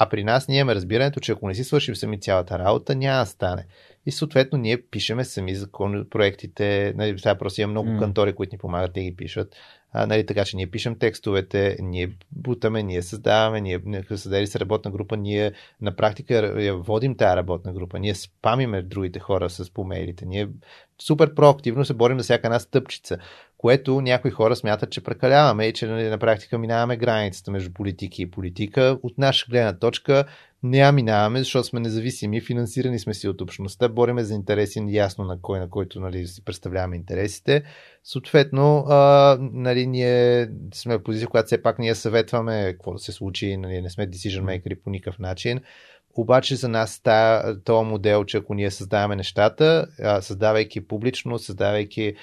А 0.00 0.08
при 0.08 0.24
нас 0.24 0.48
ние 0.48 0.58
имаме 0.58 0.74
разбирането, 0.74 1.20
че 1.20 1.32
ако 1.32 1.48
не 1.48 1.54
си 1.54 1.64
свършим 1.64 1.96
сами 1.96 2.20
цялата 2.20 2.58
работа, 2.58 2.94
няма 2.94 3.20
да 3.20 3.26
стане. 3.26 3.66
И 4.06 4.12
съответно 4.12 4.58
ние 4.58 4.82
пишеме 4.82 5.24
сами 5.24 5.54
закони, 5.54 6.04
проектите. 6.10 6.94
Нали, 6.96 7.16
това 7.16 7.34
просто 7.34 7.60
има 7.60 7.70
много 7.70 7.90
М. 7.90 7.98
кантори, 7.98 8.34
които 8.34 8.54
ни 8.54 8.58
помагат 8.58 8.92
да 8.92 9.00
ги 9.00 9.16
пишат. 9.16 9.56
А, 9.92 10.06
нали, 10.06 10.26
така 10.26 10.44
че 10.44 10.56
ние 10.56 10.66
пишем 10.66 10.98
текстовете, 10.98 11.76
ние 11.80 12.10
бутаме, 12.32 12.82
ние 12.82 13.02
създаваме, 13.02 13.60
ние 13.60 13.80
създали 14.08 14.46
с 14.46 14.56
работна 14.56 14.90
група, 14.90 15.16
ние 15.16 15.52
на 15.80 15.96
практика 15.96 16.34
я 16.62 16.74
водим 16.74 17.16
тази 17.16 17.36
работна 17.36 17.72
група, 17.72 17.98
ние 17.98 18.14
спамиме 18.14 18.82
другите 18.82 19.18
хора 19.18 19.50
с 19.50 19.70
помейлите, 19.70 20.26
ние 20.26 20.48
супер 21.02 21.34
проактивно 21.34 21.84
се 21.84 21.94
борим 21.94 22.18
за 22.18 22.24
всяка 22.24 22.46
една 22.46 22.58
стъпчица, 22.58 23.18
което 23.58 24.00
някои 24.00 24.30
хора 24.30 24.56
смятат, 24.56 24.90
че 24.90 25.00
прекаляваме 25.00 25.66
и 25.66 25.72
че 25.72 25.86
нали, 25.86 26.08
на 26.08 26.18
практика 26.18 26.58
минаваме 26.58 26.96
границата 26.96 27.50
между 27.50 27.72
политики 27.72 28.22
и 28.22 28.30
политика. 28.30 28.98
От 29.02 29.18
наша 29.18 29.46
гледна 29.50 29.78
точка 29.78 30.24
Не 30.62 30.78
я 30.78 30.92
минаваме, 30.92 31.38
защото 31.38 31.68
сме 31.68 31.80
независими, 31.80 32.40
финансирани 32.40 32.98
сме 32.98 33.14
си 33.14 33.28
от 33.28 33.40
общността, 33.40 33.88
бориме 33.88 34.24
за 34.24 34.34
интереси 34.34 34.84
ясно 34.88 35.24
на 35.24 35.40
кой, 35.40 35.58
на 35.58 35.70
който 35.70 36.00
нали, 36.00 36.26
си 36.26 36.44
представляваме 36.44 36.96
интересите. 36.96 37.62
Съответно, 38.04 38.84
а, 38.88 39.38
нали, 39.40 39.86
ние 39.86 40.48
сме 40.74 40.96
в 40.96 41.02
позиция, 41.02 41.28
която 41.28 41.46
все 41.46 41.62
пак 41.62 41.78
ние 41.78 41.94
съветваме 41.94 42.72
какво 42.72 42.92
да 42.92 42.98
се 42.98 43.12
случи, 43.12 43.56
нали, 43.56 43.82
не 43.82 43.90
сме 43.90 44.10
decision 44.10 44.42
makers 44.42 44.82
по 44.82 44.90
никакъв 44.90 45.18
начин. 45.18 45.60
Обаче 46.18 46.56
за 46.56 46.68
нас 46.68 47.02
този 47.64 47.88
модел, 47.88 48.24
че 48.24 48.36
ако 48.36 48.54
ние 48.54 48.70
създаваме 48.70 49.16
нещата, 49.16 49.86
създавайки 50.20 50.80
публично, 50.80 51.38
създавайки 51.38 52.14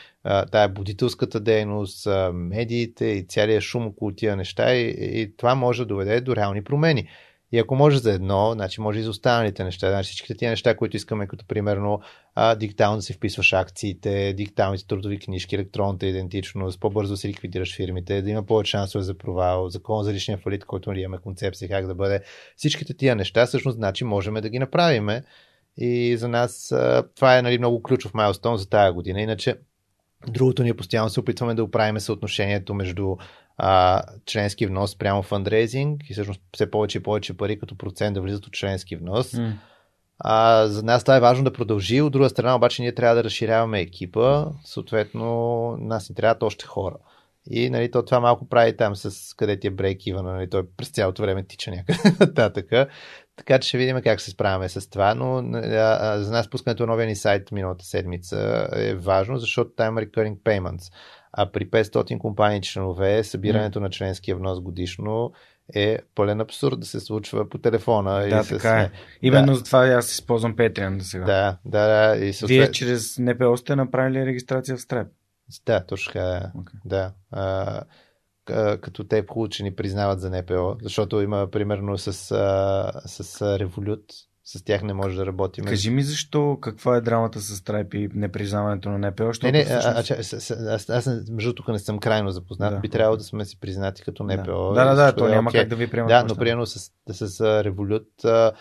тая 0.52 0.70
будителската 0.70 1.40
дейност, 1.40 2.08
медиите 2.34 3.06
и 3.06 3.28
целият 3.28 3.64
шум 3.64 3.88
около 3.88 4.12
тия 4.12 4.36
неща, 4.36 4.74
и, 4.76 4.96
и 5.22 5.38
това 5.38 5.56
може 5.56 5.82
да 5.82 5.86
доведе 5.86 6.22
до 6.22 6.36
реални 6.36 6.64
промени. 6.64 7.08
И 7.56 7.60
ако 7.60 7.76
може 7.76 7.98
за 7.98 8.14
едно, 8.14 8.52
значи 8.54 8.82
може 8.82 9.00
и 9.00 9.04
за 9.04 9.10
останалите 9.10 9.64
неща. 9.64 9.90
Значи 9.90 10.08
всичките 10.08 10.36
тия 10.36 10.52
неща, 10.52 10.78
които 10.78 10.98
искаме, 10.98 11.28
като 11.28 11.46
примерно 11.48 12.02
а, 12.36 12.56
дигитално 12.56 12.96
да 12.96 13.02
си 13.02 13.14
вписваш 13.14 13.54
акциите, 13.54 14.34
дигиталните 14.34 14.88
трудови 14.88 15.20
книжки, 15.20 15.56
електронната 15.56 16.06
идентичност, 16.06 16.80
по-бързо 16.80 17.18
си 17.18 17.28
ликвидираш 17.28 17.76
фирмите, 17.76 18.22
да 18.22 18.30
има 18.30 18.44
повече 18.44 18.72
шансове 18.72 19.04
за 19.04 19.18
провал, 19.18 19.70
закон 19.70 20.04
за 20.04 20.14
личния 20.14 20.38
фалит, 20.38 20.66
който 20.66 20.90
нали, 20.90 21.02
имаме 21.02 21.22
концепция 21.22 21.70
как 21.70 21.88
да 21.88 21.96
бъде. 21.96 22.22
Всичките 22.56 22.94
тия 22.94 23.16
неща 23.16 23.46
всъщност 23.46 23.76
значи 23.76 24.04
можем 24.04 24.34
да 24.34 24.50
ги 24.50 24.60
направим. 24.60 25.10
И 25.78 26.18
за 26.18 26.28
нас 26.28 26.72
а, 26.72 27.04
това 27.16 27.38
е 27.38 27.42
нали, 27.42 27.58
много 27.58 27.84
ключов 27.84 28.14
майлстон 28.14 28.58
за 28.58 28.70
тази 28.70 28.94
година. 28.94 29.22
Иначе 29.22 29.56
Другото 30.28 30.64
ние 30.64 30.74
постоянно 30.74 31.10
се 31.10 31.20
опитваме 31.20 31.54
да 31.54 31.64
оправим 31.64 32.00
съотношението 32.00 32.74
между 32.74 33.16
а, 33.58 34.02
членски 34.26 34.68
внос 34.68 34.98
прямо 34.98 35.22
фандрейзинг 35.22 36.10
и 36.10 36.14
всъщност 36.14 36.42
все 36.54 36.72
повече 36.72 36.98
и 36.98 37.04
повече 37.04 37.38
пари 37.38 37.60
като 37.60 37.78
процент 37.78 38.14
да 38.14 38.22
влизат 38.22 38.46
от 38.46 38.54
членски 38.54 38.96
внос. 38.96 39.32
Mm. 39.32 39.54
А, 40.20 40.68
за 40.68 40.84
нас 40.84 41.04
това 41.04 41.18
е 41.18 41.20
важно 41.20 41.44
да 41.44 41.54
продължи. 41.54 42.02
От 42.02 42.14
друга 42.14 42.30
страна 42.30 42.56
обаче 42.56 42.82
ние 42.82 42.96
трябва 42.96 43.16
да 43.16 43.24
разширяваме 43.24 43.80
екипа. 43.80 44.46
Съответно, 44.64 45.78
нас 45.80 46.10
ни 46.10 46.16
трябват 46.16 46.44
още 46.44 46.66
хора. 46.66 46.96
И 47.50 47.70
нали, 47.70 47.92
то 47.92 48.06
това 48.06 48.20
малко 48.20 48.50
прави 48.50 48.78
там 48.78 48.96
с 48.96 49.34
къде 49.34 49.60
ти 49.60 49.68
е 49.68 49.72
брейк 49.72 50.08
ива, 50.08 50.24
нали, 50.24 50.50
той 50.50 50.64
през 50.78 50.90
цялото 50.90 51.22
време 51.22 51.44
тича 51.44 51.72
някъде 51.72 52.16
нататък. 52.20 52.90
Така 53.36 53.60
че 53.60 53.68
ще 53.68 53.78
видим 53.78 54.02
как 54.04 54.22
се 54.22 54.32
справяме 54.32 54.70
с 54.70 54.90
това, 54.90 55.16
но 55.16 55.38
а, 55.38 55.98
а, 56.02 56.20
за 56.20 56.32
нас 56.32 56.50
пускането 56.50 56.84
на 56.84 56.88
новия 56.88 57.08
ни 57.08 57.16
сайт 57.16 57.52
миналата 57.52 57.86
седмица 57.86 58.68
е 58.74 58.96
важно, 58.96 59.38
защото 59.38 59.72
там 59.78 59.98
е 59.98 60.02
recurring 60.02 60.38
payments. 60.38 60.92
А 61.38 61.52
при 61.52 61.70
500 61.70 62.18
компании 62.18 62.62
членове, 62.62 63.24
събирането 63.24 63.80
mm. 63.80 63.82
на 63.82 63.90
членския 63.90 64.36
внос 64.36 64.62
годишно 64.62 65.32
е 65.74 66.00
пълен 66.16 66.42
абсурд 66.42 66.80
да 66.80 66.86
се 66.86 67.00
случва 67.00 67.50
по 67.50 67.58
телефона. 67.58 68.20
Да, 68.20 68.28
и 68.28 68.30
така 68.30 68.80
с... 68.80 68.84
е. 68.84 68.92
Именно 69.22 69.48
да. 69.48 69.56
за 69.56 69.64
това 69.64 69.88
аз 69.88 70.12
използвам 70.12 70.56
Patreon 70.56 70.98
до 70.98 71.04
сега. 71.04 71.26
Да, 71.26 71.58
да, 71.66 71.88
да. 71.88 72.26
И 72.26 72.34
съответ... 72.34 72.58
Вие 72.58 72.72
чрез 72.72 73.20
НПО 73.20 73.58
сте 73.58 73.76
направили 73.76 74.26
регистрация 74.26 74.78
в 74.78 74.80
Stripe? 74.80 75.08
Да, 75.66 75.86
точно 75.86 76.14
така 76.14 76.28
е. 76.28 76.60
Okay. 76.60 76.80
Да. 76.86 77.14
А, 77.32 77.82
като 78.82 79.04
те 79.04 79.26
получени 79.26 79.76
признават 79.76 80.22
за 80.22 80.30
НПО, 80.30 80.78
защото 80.82 81.22
има 81.22 81.48
примерно 81.52 81.98
с, 81.98 82.14
с 82.14 83.40
Revolut, 83.40 84.14
с 84.46 84.64
тях 84.64 84.84
не 84.84 84.94
може 84.94 85.18
да 85.18 85.26
работим. 85.26 85.66
Кажи 85.66 85.90
ми 85.90 86.04
защо, 86.04 86.58
каква 86.62 86.96
е 86.96 87.02
драмата 87.02 87.42
с 87.42 87.60
Stripe 87.60 87.96
и 87.96 88.10
непризнаването 88.14 88.90
на 88.90 89.10
НПО? 89.10 89.32
Не, 89.44 89.52
не, 89.52 89.66
всъщност... 89.66 90.12
а, 90.12 90.14
а, 90.14 90.20
аз, 90.20 90.90
аз, 90.90 91.08
аз 91.08 91.30
между 91.32 91.54
тук 91.54 91.68
не 91.68 91.80
съм 91.80 92.00
крайно 92.00 92.32
запознат. 92.32 92.74
Да. 92.74 92.80
Би 92.80 92.90
трябвало 92.90 93.18
да 93.18 93.24
сме 93.24 93.46
си 93.46 93.60
признати 93.60 94.04
като 94.04 94.24
НПО. 94.24 94.74
Да, 94.74 94.86
да, 94.86 94.96
да, 94.96 95.16
то 95.16 95.28
няма 95.28 95.52
okay. 95.52 95.60
как 95.60 95.68
да 95.68 95.76
ви 95.76 95.88
приемат. 95.88 96.10
Да, 96.10 96.24
но 96.24 96.36
примерно 96.36 96.66
с, 96.66 96.92
с, 97.12 97.28
с 97.28 97.40
Revolut 97.40 98.54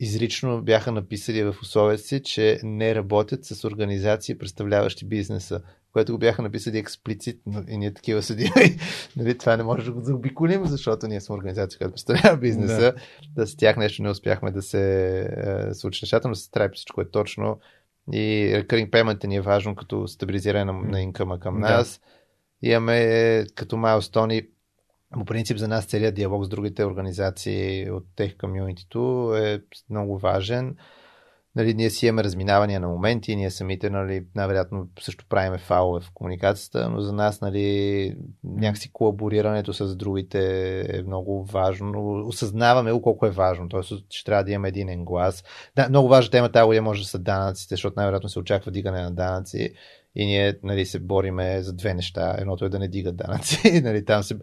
изрично 0.00 0.62
бяха 0.62 0.92
написали 0.92 1.42
в 1.42 1.54
условията 1.62 2.02
си, 2.02 2.22
че 2.22 2.60
не 2.62 2.94
работят 2.94 3.44
с 3.44 3.64
организации, 3.64 4.38
представляващи 4.38 5.04
бизнеса 5.04 5.60
което 5.92 6.12
го 6.12 6.18
бяха 6.18 6.42
написали 6.42 6.78
експлицитно 6.78 7.64
и 7.68 7.78
ние 7.78 7.94
такива 7.94 8.22
седим. 8.22 8.52
нали, 9.16 9.38
това 9.38 9.56
не 9.56 9.62
може 9.62 9.84
да 9.84 9.92
го 9.92 10.00
заобиколим, 10.00 10.66
защото 10.66 11.06
ние 11.06 11.20
сме 11.20 11.34
организация, 11.34 11.78
която 11.78 11.92
представлява 11.92 12.36
бизнеса. 12.36 12.80
Да. 12.80 12.94
да 13.36 13.46
с 13.46 13.56
тях 13.56 13.76
нещо 13.76 14.02
не 14.02 14.10
успяхме 14.10 14.50
да 14.50 14.62
се 14.62 15.20
е, 15.70 15.74
случи 15.74 16.04
нещата, 16.04 16.28
но 16.28 16.34
с 16.34 16.46
Stripe 16.46 16.74
всичко 16.74 17.00
е 17.00 17.10
точно. 17.10 17.58
И 18.12 18.52
recurring 18.54 18.90
payment 18.90 19.26
ни 19.26 19.36
е 19.36 19.40
важно 19.40 19.74
като 19.74 20.08
стабилизиране 20.08 20.64
на, 20.64 20.72
на 20.72 21.00
инкъма 21.00 21.40
към 21.40 21.60
нас. 21.60 22.00
Да. 22.62 22.68
Имаме 22.68 22.98
е, 23.02 23.46
като 23.46 23.76
майлстони 23.76 24.42
по 25.12 25.24
принцип 25.24 25.58
за 25.58 25.68
нас 25.68 25.86
целият 25.86 26.14
диалог 26.14 26.44
с 26.44 26.48
другите 26.48 26.84
организации 26.84 27.90
от 27.90 28.04
тех 28.16 28.36
комьюнитито 28.36 29.34
е 29.36 29.62
много 29.90 30.18
важен 30.18 30.76
нали, 31.56 31.74
ние 31.74 31.90
си 31.90 32.06
имаме 32.06 32.24
разминавания 32.24 32.80
на 32.80 32.88
моменти, 32.88 33.36
ние 33.36 33.50
самите, 33.50 33.90
нали, 33.90 34.26
най-вероятно 34.34 34.88
също 35.00 35.24
правиме 35.28 35.58
фалове 35.58 36.00
в 36.00 36.10
комуникацията, 36.14 36.88
но 36.90 37.00
за 37.00 37.12
нас, 37.12 37.40
нали, 37.40 38.16
някакси 38.44 38.92
колаборирането 38.92 39.72
с 39.72 39.96
другите 39.96 40.40
е 40.98 41.02
много 41.02 41.44
важно. 41.44 42.22
Осъзнаваме 42.26 43.02
колко 43.02 43.26
е 43.26 43.30
важно, 43.30 43.68
т.е. 43.68 43.82
ще 43.82 44.24
трябва 44.24 44.44
да 44.44 44.50
имаме 44.50 44.68
един 44.68 45.04
глас. 45.04 45.44
Да, 45.76 45.88
много 45.88 46.08
важна 46.08 46.30
тема 46.30 46.52
тази 46.52 46.66
година 46.66 46.82
може 46.82 47.02
да 47.02 47.08
са 47.08 47.18
данъците, 47.18 47.74
защото 47.74 47.94
най-вероятно 47.96 48.28
се 48.28 48.38
очаква 48.38 48.70
дигане 48.70 49.02
на 49.02 49.10
данъци 49.10 49.74
и 50.14 50.26
ние 50.26 50.54
нали, 50.62 50.86
се 50.86 50.98
бориме 50.98 51.62
за 51.62 51.72
две 51.72 51.94
неща. 51.94 52.36
Едното 52.38 52.64
е 52.64 52.68
да 52.68 52.78
не 52.78 52.88
дигат 52.88 53.16
данъци. 53.16 53.80
нали, 53.84 54.04
там 54.04 54.22
се, 54.22 54.38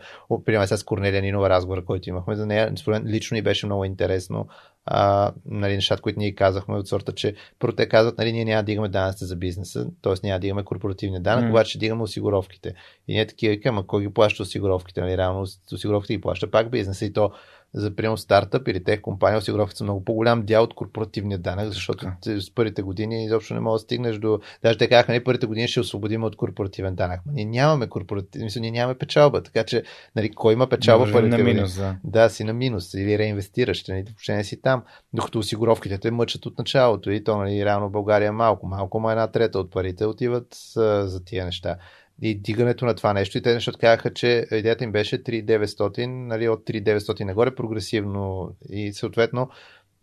приема 0.45 0.67
сега 0.67 0.77
с 0.77 0.83
Корнелия 0.83 1.21
Нинова 1.21 1.49
разговор, 1.49 1.83
който 1.83 2.09
имахме 2.09 2.35
за 2.35 2.45
нея. 2.45 2.71
Според 2.75 3.05
лично 3.05 3.35
ни 3.35 3.41
беше 3.41 3.65
много 3.65 3.85
интересно 3.85 4.47
а, 4.91 5.31
нали, 5.45 5.75
нещата, 5.75 6.01
които 6.01 6.19
ние 6.19 6.35
казахме 6.35 6.75
от 6.75 6.87
сорта, 6.87 7.11
че 7.11 7.35
първо 7.59 7.75
те 7.75 7.89
казват, 7.89 8.17
нали, 8.17 8.31
ние 8.31 8.45
няма 8.45 8.63
да 8.63 8.65
дигаме 8.65 8.89
данъците 8.89 9.25
за 9.25 9.35
бизнеса, 9.35 9.87
т.е. 10.01 10.13
няма 10.23 10.35
да 10.35 10.39
дигаме 10.39 10.63
корпоративния 10.63 11.21
данък, 11.21 11.45
mm. 11.45 11.49
обаче 11.49 11.69
ще 11.69 11.79
дигаме 11.79 12.03
осигуровките. 12.03 12.73
И 13.07 13.13
ние 13.13 13.27
такива 13.27 13.53
викаме, 13.53 13.83
кой 13.87 14.01
ги 14.01 14.13
плаща 14.13 14.43
осигуровките? 14.43 15.01
Нали, 15.01 15.17
реално 15.17 15.45
осигуровките 15.73 16.15
ги 16.15 16.21
плаща 16.21 16.51
пак 16.51 16.69
бизнеса 16.71 17.05
и 17.05 17.13
то 17.13 17.31
за 17.73 17.95
прием 17.95 18.17
стартъп 18.17 18.67
или 18.67 18.83
тех 18.83 19.01
компания 19.01 19.37
осигуровките 19.37 19.77
са 19.77 19.83
много 19.83 20.05
по-голям 20.05 20.45
дял 20.45 20.63
от 20.63 20.73
корпоративния 20.73 21.39
данък, 21.39 21.67
защото 21.67 22.05
okay. 22.05 22.39
с 22.39 22.55
първите 22.55 22.81
години 22.81 23.25
изобщо 23.25 23.53
не 23.53 23.59
мога 23.59 23.75
да 23.75 23.79
стигнеш 23.79 24.17
до... 24.17 24.39
Даже 24.63 24.77
те 24.77 24.89
казаха, 24.89 25.11
нали, 25.11 25.23
първите 25.23 25.45
години 25.45 25.67
ще 25.67 25.79
освободим 25.79 26.23
от 26.23 26.35
корпоративен 26.35 26.95
данък. 26.95 27.21
ние 27.33 27.45
нямаме 27.45 27.87
корпоративен, 27.87 28.45
мисля, 28.45 28.61
ние 28.61 28.71
нямаме 28.71 28.97
печалба, 28.97 29.43
така 29.43 29.63
че 29.63 29.83
нали, 30.15 30.31
кой 30.31 30.53
има 30.53 30.69
печалба 30.69 30.99
Може 30.99 31.13
първите 31.13 31.37
на 31.37 31.43
минус, 31.43 31.75
да. 31.75 31.95
да. 32.03 32.29
си 32.29 32.43
на 32.43 32.53
минус 32.53 32.93
или 32.93 33.17
реинвестираш, 33.17 33.87
нали, 33.87 34.03
въобще 34.03 34.35
не 34.35 34.43
си 34.43 34.61
там. 34.61 34.83
Докато 35.13 35.39
осигуровките 35.39 35.97
те 35.97 36.11
мъчат 36.11 36.45
от 36.45 36.57
началото 36.57 37.11
и 37.11 37.23
то, 37.23 37.37
нали, 37.37 37.65
реално 37.65 37.89
България 37.89 38.27
е 38.27 38.31
малко, 38.31 38.67
малко, 38.67 38.99
ма 38.99 39.11
една 39.11 39.27
трета 39.27 39.59
от 39.59 39.71
парите 39.71 40.05
отиват 40.05 40.57
а, 40.77 41.07
за 41.07 41.23
тия 41.23 41.45
неща 41.45 41.77
и 42.21 42.35
дигането 42.35 42.85
на 42.85 42.95
това 42.95 43.13
нещо. 43.13 43.37
И 43.37 43.41
те 43.41 43.53
нещо 43.53 43.71
казаха, 43.79 44.13
че 44.13 44.45
идеята 44.51 44.83
им 44.83 44.91
беше 44.91 45.23
3900, 45.23 46.05
нали, 46.05 46.49
от 46.49 46.65
3900 46.65 47.23
нагоре 47.23 47.55
прогресивно. 47.55 48.51
И 48.69 48.93
съответно, 48.93 49.49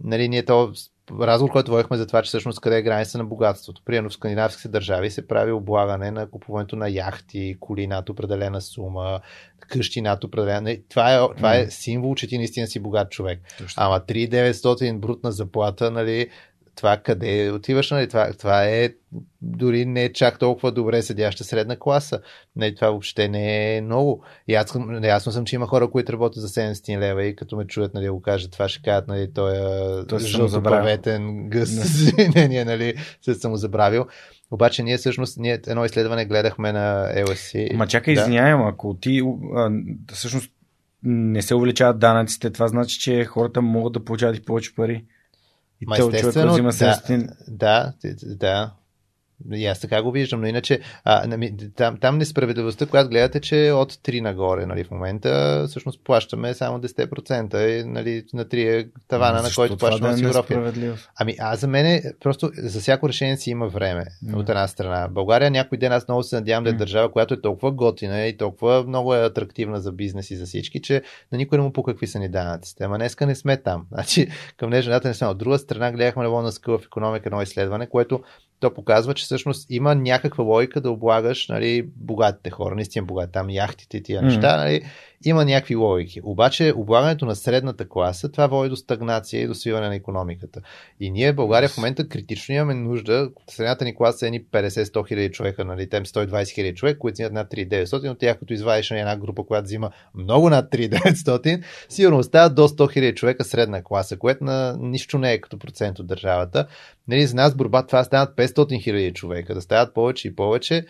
нали, 0.04 0.28
ние 0.28 0.44
то 0.44 0.72
разговор, 1.20 1.52
който 1.52 1.70
водихме 1.70 1.96
за 1.96 2.06
това, 2.06 2.22
че 2.22 2.28
всъщност 2.28 2.60
къде 2.60 2.78
е 2.78 2.82
граница 2.82 3.18
на 3.18 3.24
богатството. 3.24 3.82
Примерно 3.84 4.10
в 4.10 4.12
скандинавските 4.12 4.68
държави 4.68 5.10
се 5.10 5.28
прави 5.28 5.52
облагане 5.52 6.10
на 6.10 6.30
купуването 6.30 6.76
на 6.76 6.88
яхти, 6.88 7.56
коли 7.60 7.86
над 7.86 8.08
определена 8.08 8.60
сума, 8.60 9.20
къщи 9.60 10.00
над 10.00 10.24
определена. 10.24 10.76
Това 10.88 11.14
е, 11.14 11.28
това 11.36 11.56
е 11.56 11.70
символ, 11.70 12.14
че 12.14 12.26
ти 12.26 12.38
наистина 12.38 12.66
си 12.66 12.80
богат 12.80 13.10
човек. 13.10 13.40
Точно. 13.58 13.82
Ама 13.82 14.00
3900 14.00 14.98
брутна 14.98 15.32
заплата, 15.32 15.90
нали, 15.90 16.28
това 16.76 16.96
къде 16.96 17.50
отиваш, 17.50 17.90
нали? 17.90 18.08
това, 18.08 18.32
това 18.32 18.64
е 18.64 18.90
дори 19.42 19.86
не 19.86 20.04
е 20.04 20.12
чак 20.12 20.38
толкова 20.38 20.72
добре 20.72 21.02
седяща 21.02 21.44
средна 21.44 21.76
класа. 21.78 22.20
Нали, 22.56 22.74
това 22.74 22.90
въобще 22.90 23.28
не 23.28 23.76
е 23.76 23.80
много. 23.80 24.24
И 24.48 24.54
аз 24.54 24.70
съм, 24.70 25.04
ясно 25.04 25.32
съм, 25.32 25.44
че 25.44 25.56
има 25.56 25.66
хора, 25.66 25.90
които 25.90 26.12
работят 26.12 26.42
за 26.42 26.48
700 26.48 26.98
лева 26.98 27.24
и 27.24 27.36
като 27.36 27.56
ме 27.56 27.66
чуят, 27.66 27.94
нали, 27.94 28.08
го 28.08 28.22
кажат, 28.22 28.52
това 28.52 28.68
ще 28.68 28.82
кажат, 28.82 29.08
нали, 29.08 29.32
той 29.32 29.56
е 30.16 30.18
жълтопаветен 30.18 31.48
гъс. 31.48 32.12
не, 32.34 32.48
не, 32.48 32.64
нали, 32.64 32.94
се 33.22 33.34
съм 33.34 33.56
забравил. 33.56 34.06
Обаче 34.50 34.82
ние 34.82 34.96
всъщност 34.96 35.38
ние 35.38 35.60
едно 35.66 35.84
изследване 35.84 36.24
гледахме 36.24 36.72
на 36.72 37.12
LSC. 37.16 37.74
Ма 37.74 37.86
чакай, 37.86 38.14
да. 38.14 38.20
извиняем, 38.20 38.62
ако 38.62 38.94
ти 38.94 39.22
а, 39.56 39.70
всъщност 40.12 40.52
не 41.02 41.42
се 41.42 41.54
увеличават 41.54 41.98
данъците, 41.98 42.50
това 42.50 42.68
значи, 42.68 43.00
че 43.00 43.24
хората 43.24 43.62
могат 43.62 43.92
да 43.92 44.04
получават 44.04 44.36
и 44.36 44.42
повече 44.42 44.74
пари. 44.74 45.04
И 45.80 45.86
Ма 45.86 45.96
естествено, 45.98 47.36
да, 47.46 47.94
да, 48.02 48.34
да. 48.36 48.74
И 49.52 49.66
аз 49.66 49.80
така 49.80 50.02
го 50.02 50.10
виждам, 50.10 50.40
но 50.40 50.46
иначе 50.46 50.80
а, 51.04 51.38
там, 51.76 51.96
там 51.96 52.18
несправедливостта, 52.18 52.86
която 52.86 53.10
гледате, 53.10 53.40
че 53.40 53.66
е 53.66 53.72
от 53.72 53.92
3 53.92 54.20
нагоре 54.20 54.66
нали, 54.66 54.84
в 54.84 54.90
момента, 54.90 55.64
всъщност 55.68 56.04
плащаме 56.04 56.54
само 56.54 56.78
10%. 56.80 57.66
И, 57.66 57.84
нали, 57.84 58.24
на 58.34 58.44
3 58.44 58.80
е 58.80 58.88
тавана, 59.08 59.38
Защо 59.42 59.60
на 59.60 59.68
който 59.68 59.78
плащаме 59.78 60.08
да 60.08 60.08
е 60.08 60.14
осигуровки. 60.14 60.54
несправедливост? 60.54 61.10
Ами 61.20 61.36
аз 61.38 61.60
за 61.60 61.68
мен 61.68 62.02
просто 62.20 62.50
за 62.56 62.80
всяко 62.80 63.08
решение 63.08 63.36
си 63.36 63.50
има 63.50 63.68
време 63.68 64.04
М. 64.22 64.38
от 64.38 64.48
една 64.48 64.68
страна. 64.68 65.08
България 65.10 65.50
някой 65.50 65.78
ден 65.78 65.92
аз 65.92 66.08
много 66.08 66.22
се 66.22 66.36
надявам 66.36 66.64
да 66.64 66.70
е 66.70 66.72
М. 66.72 66.78
държава, 66.78 67.12
която 67.12 67.34
е 67.34 67.40
толкова 67.40 67.72
готина 67.72 68.26
и 68.26 68.36
толкова 68.36 68.84
много 68.86 69.14
е 69.14 69.24
атрактивна 69.24 69.80
за 69.80 69.92
бизнес 69.92 70.30
и 70.30 70.36
за 70.36 70.46
всички, 70.46 70.82
че 70.82 71.02
на 71.32 71.38
никой 71.38 71.58
не 71.58 71.64
му 71.64 71.72
по 71.72 71.82
какви 71.82 72.06
са 72.06 72.18
ни 72.18 72.28
данъците. 72.28 72.84
Ама 72.84 72.98
днеска 72.98 73.26
не 73.26 73.34
сме 73.34 73.56
там. 73.56 73.86
Значи 73.92 74.28
към 74.56 74.70
днешна 74.70 74.92
дата 74.92 75.08
не 75.08 75.14
сме. 75.14 75.26
От 75.26 75.38
друга 75.38 75.58
страна 75.58 75.92
гледахме 75.92 76.22
на 76.22 76.28
Лона 76.28 76.52
Скъл 76.52 76.78
в 76.78 76.84
економика 76.84 77.28
едно 77.28 77.42
изследване, 77.42 77.86
което 77.86 78.20
то 78.60 78.74
показва, 78.74 79.14
че 79.14 79.24
всъщност 79.24 79.66
има 79.70 79.94
някаква 79.94 80.44
логика 80.44 80.80
да 80.80 80.90
облагаш 80.90 81.48
нали, 81.48 81.88
богатите 81.96 82.50
хора, 82.50 82.74
наистина 82.74 83.06
богати, 83.06 83.32
там 83.32 83.50
яхтите 83.50 83.96
и 83.96 84.02
тия 84.02 84.22
Мгм. 84.22 84.26
неща, 84.26 84.56
нали, 84.56 84.82
има 85.24 85.44
някакви 85.44 85.76
логики. 85.76 86.20
Обаче 86.24 86.72
облагането 86.76 87.26
на 87.26 87.36
средната 87.36 87.88
класа, 87.88 88.32
това 88.32 88.46
води 88.46 88.70
до 88.70 88.76
стагнация 88.76 89.42
и 89.42 89.46
до 89.46 89.54
свиване 89.54 89.88
на 89.88 89.94
економиката. 89.94 90.60
И 91.00 91.10
ние 91.10 91.32
в 91.32 91.36
България 91.36 91.68
в 91.68 91.76
момента 91.76 92.08
критично 92.08 92.54
имаме 92.54 92.74
нужда, 92.74 93.30
средната 93.50 93.84
ни 93.84 93.96
класа 93.96 94.26
е 94.26 94.30
ни 94.30 94.44
50-100 94.44 95.08
хиляди 95.08 95.32
човека, 95.32 95.64
нали, 95.64 95.88
тем 95.88 96.04
120 96.04 96.54
хиляди 96.54 96.74
човека, 96.74 96.98
които 96.98 97.22
имат 97.22 97.32
над 97.32 97.50
3900, 97.50 98.08
но 98.08 98.14
тях 98.14 98.38
като 98.38 98.52
извадиш 98.52 98.90
на 98.90 98.98
една 98.98 99.16
група, 99.16 99.46
която 99.46 99.64
взима 99.64 99.90
много 100.14 100.50
над 100.50 100.70
3900, 100.70 101.62
сигурно 101.88 102.18
остават 102.18 102.54
до 102.54 102.68
100 102.68 102.92
хиляди 102.92 103.14
човека 103.14 103.44
средна 103.44 103.82
класа, 103.82 104.16
което 104.16 104.44
на 104.44 104.76
нищо 104.80 105.18
не 105.18 105.32
е 105.32 105.40
като 105.40 105.58
процент 105.58 105.98
от 105.98 106.06
държавата. 106.06 106.66
Нали, 107.08 107.26
за 107.26 107.34
нас 107.34 107.54
борба 107.54 107.86
това 107.86 108.04
стават 108.04 108.36
500 108.36 108.82
хиляди 108.82 109.12
човека, 109.12 109.54
да 109.54 109.60
стават 109.60 109.94
повече 109.94 110.28
и 110.28 110.36
повече. 110.36 110.86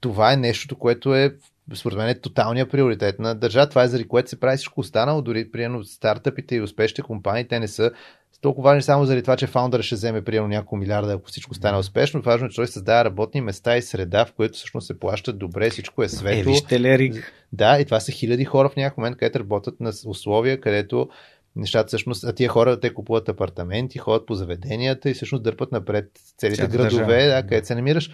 Това 0.00 0.32
е 0.32 0.36
нещото, 0.36 0.78
което 0.78 1.14
е 1.14 1.34
според 1.74 1.98
мен 1.98 2.08
е 2.08 2.20
тоталният 2.20 2.70
приоритет 2.70 3.18
на 3.18 3.34
държава. 3.34 3.68
Това 3.68 3.82
е 3.82 3.88
заради 3.88 4.08
което 4.08 4.30
се 4.30 4.40
прави 4.40 4.56
всичко 4.56 4.80
останало, 4.80 5.22
дори 5.22 5.50
приемно 5.50 5.84
стартъпите 5.84 6.54
и 6.54 6.60
успешните 6.60 7.02
компании, 7.02 7.48
те 7.48 7.60
не 7.60 7.68
са 7.68 7.90
толкова 8.40 8.70
важни 8.70 8.82
само 8.82 9.04
заради 9.04 9.22
това, 9.22 9.36
че 9.36 9.46
фаундър 9.46 9.82
ще 9.82 9.94
вземе 9.94 10.22
приемно 10.22 10.48
няколко 10.48 10.76
милиарда, 10.76 11.12
ако 11.12 11.28
всичко 11.28 11.54
стане 11.54 11.78
успешно. 11.78 12.22
Важно 12.22 12.46
е, 12.46 12.50
че 12.50 12.56
той 12.56 12.66
създава 12.66 13.04
работни 13.04 13.40
места 13.40 13.76
и 13.76 13.82
среда, 13.82 14.24
в 14.24 14.32
които 14.32 14.54
всъщност 14.54 14.86
се 14.86 14.98
плащат 14.98 15.38
добре, 15.38 15.70
всичко 15.70 16.02
е 16.02 16.06
Е, 16.06 16.08
светло. 16.08 16.52
вижте 16.52 16.80
ли, 16.80 16.98
Рик? 16.98 17.32
Да, 17.52 17.80
и 17.80 17.84
това 17.84 18.00
са 18.00 18.12
хиляди 18.12 18.44
хора 18.44 18.68
в 18.68 18.76
някакъв 18.76 18.96
момент, 18.98 19.16
където 19.16 19.38
работят 19.40 19.80
на 19.80 19.92
условия, 20.06 20.60
където 20.60 21.08
нещата 21.56 21.86
всъщност, 21.86 22.24
а 22.24 22.32
тия 22.32 22.48
хора 22.48 22.80
те 22.80 22.94
купуват 22.94 23.28
апартаменти, 23.28 23.98
ходят 23.98 24.26
по 24.26 24.34
заведенията 24.34 25.10
и 25.10 25.14
всъщност 25.14 25.44
дърпат 25.44 25.72
напред 25.72 26.10
целите 26.38 26.56
Цялата 26.56 26.76
градове, 26.76 27.06
държава. 27.06 27.34
да, 27.34 27.42
където 27.42 27.66
се 27.66 27.74
намираш. 27.74 28.10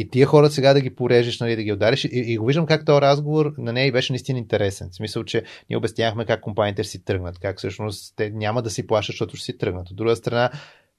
И 0.00 0.08
тия 0.10 0.26
хора 0.26 0.50
сега 0.50 0.74
да 0.74 0.80
ги 0.80 0.94
порежеш, 0.94 1.40
нали, 1.40 1.56
да 1.56 1.62
ги 1.62 1.72
удариш. 1.72 2.04
И, 2.04 2.08
и 2.12 2.36
го 2.36 2.46
виждам 2.46 2.66
как 2.66 2.84
този 2.84 3.00
разговор 3.00 3.54
на 3.58 3.72
нея 3.72 3.92
беше 3.92 4.12
наистина 4.12 4.38
интересен. 4.38 4.88
В 4.90 4.94
смисъл, 4.94 5.24
че 5.24 5.42
ние 5.70 5.76
обяснявахме 5.76 6.24
как 6.24 6.40
компаниите 6.40 6.82
ще 6.82 6.90
си 6.90 7.04
тръгнат, 7.04 7.38
как 7.38 7.58
всъщност 7.58 8.14
те 8.16 8.30
няма 8.30 8.62
да 8.62 8.70
си 8.70 8.86
плащат, 8.86 9.12
защото 9.12 9.36
ще 9.36 9.44
си 9.44 9.58
тръгнат. 9.58 9.90
От 9.90 9.96
друга 9.96 10.16
страна, 10.16 10.50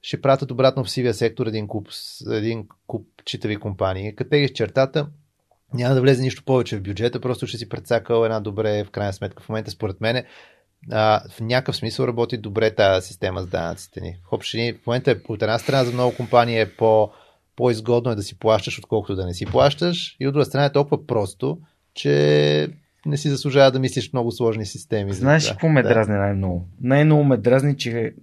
ще 0.02 0.20
пратят 0.20 0.50
обратно 0.50 0.84
в 0.84 0.90
сивия 0.90 1.14
сектор 1.14 1.46
един 1.46 1.68
куп, 1.68 1.88
един 2.30 2.66
куп 2.86 3.06
читави 3.24 3.56
компании. 3.56 4.14
Като 4.14 4.30
теглиш 4.30 4.52
чертата, 4.52 5.06
няма 5.74 5.94
да 5.94 6.00
влезе 6.00 6.22
нищо 6.22 6.44
повече 6.44 6.76
в 6.76 6.82
бюджета, 6.82 7.20
просто 7.20 7.46
ще 7.46 7.58
си 7.58 7.68
прецакал 7.68 8.24
една 8.24 8.40
добре, 8.40 8.84
в 8.84 8.90
крайна 8.90 9.12
сметка. 9.12 9.42
В 9.42 9.48
момента, 9.48 9.70
според 9.70 10.00
мен, 10.00 10.24
в 10.90 11.40
някакъв 11.40 11.76
смисъл 11.76 12.04
работи 12.04 12.36
добре 12.36 12.74
тази 12.74 13.06
система 13.06 13.42
с 13.42 13.46
данъците 13.46 14.00
ни. 14.00 14.16
В 14.30 14.32
общи 14.32 14.56
линии, 14.56 14.72
в 14.72 14.86
момента 14.86 15.16
от 15.28 15.42
една 15.42 15.58
страна 15.58 15.84
за 15.84 15.92
много 15.92 16.16
компании 16.16 16.60
е 16.60 16.70
по, 16.76 17.10
по-изгодно 17.60 18.10
е 18.10 18.14
да 18.14 18.22
си 18.22 18.38
плащаш, 18.38 18.78
отколкото 18.78 19.14
да 19.14 19.26
не 19.26 19.34
си 19.34 19.46
плащаш. 19.46 20.16
И 20.20 20.26
от 20.26 20.32
друга 20.34 20.44
страна 20.44 20.64
е 20.64 20.72
толкова 20.72 21.06
просто, 21.06 21.58
че 21.94 22.68
не 23.06 23.16
си 23.16 23.28
заслужава 23.28 23.70
да 23.70 23.78
мислиш 23.78 24.12
много 24.12 24.32
сложни 24.32 24.66
системи. 24.66 25.12
Знаеш 25.12 25.50
какво 25.50 25.68
ме 25.68 25.82
Да. 25.82 25.88
дразни 25.88 26.14
най-много? 26.14 26.68
Най-много 26.80 27.24
ме 27.24 27.36
дразни, 27.36 27.76
че 27.76 28.14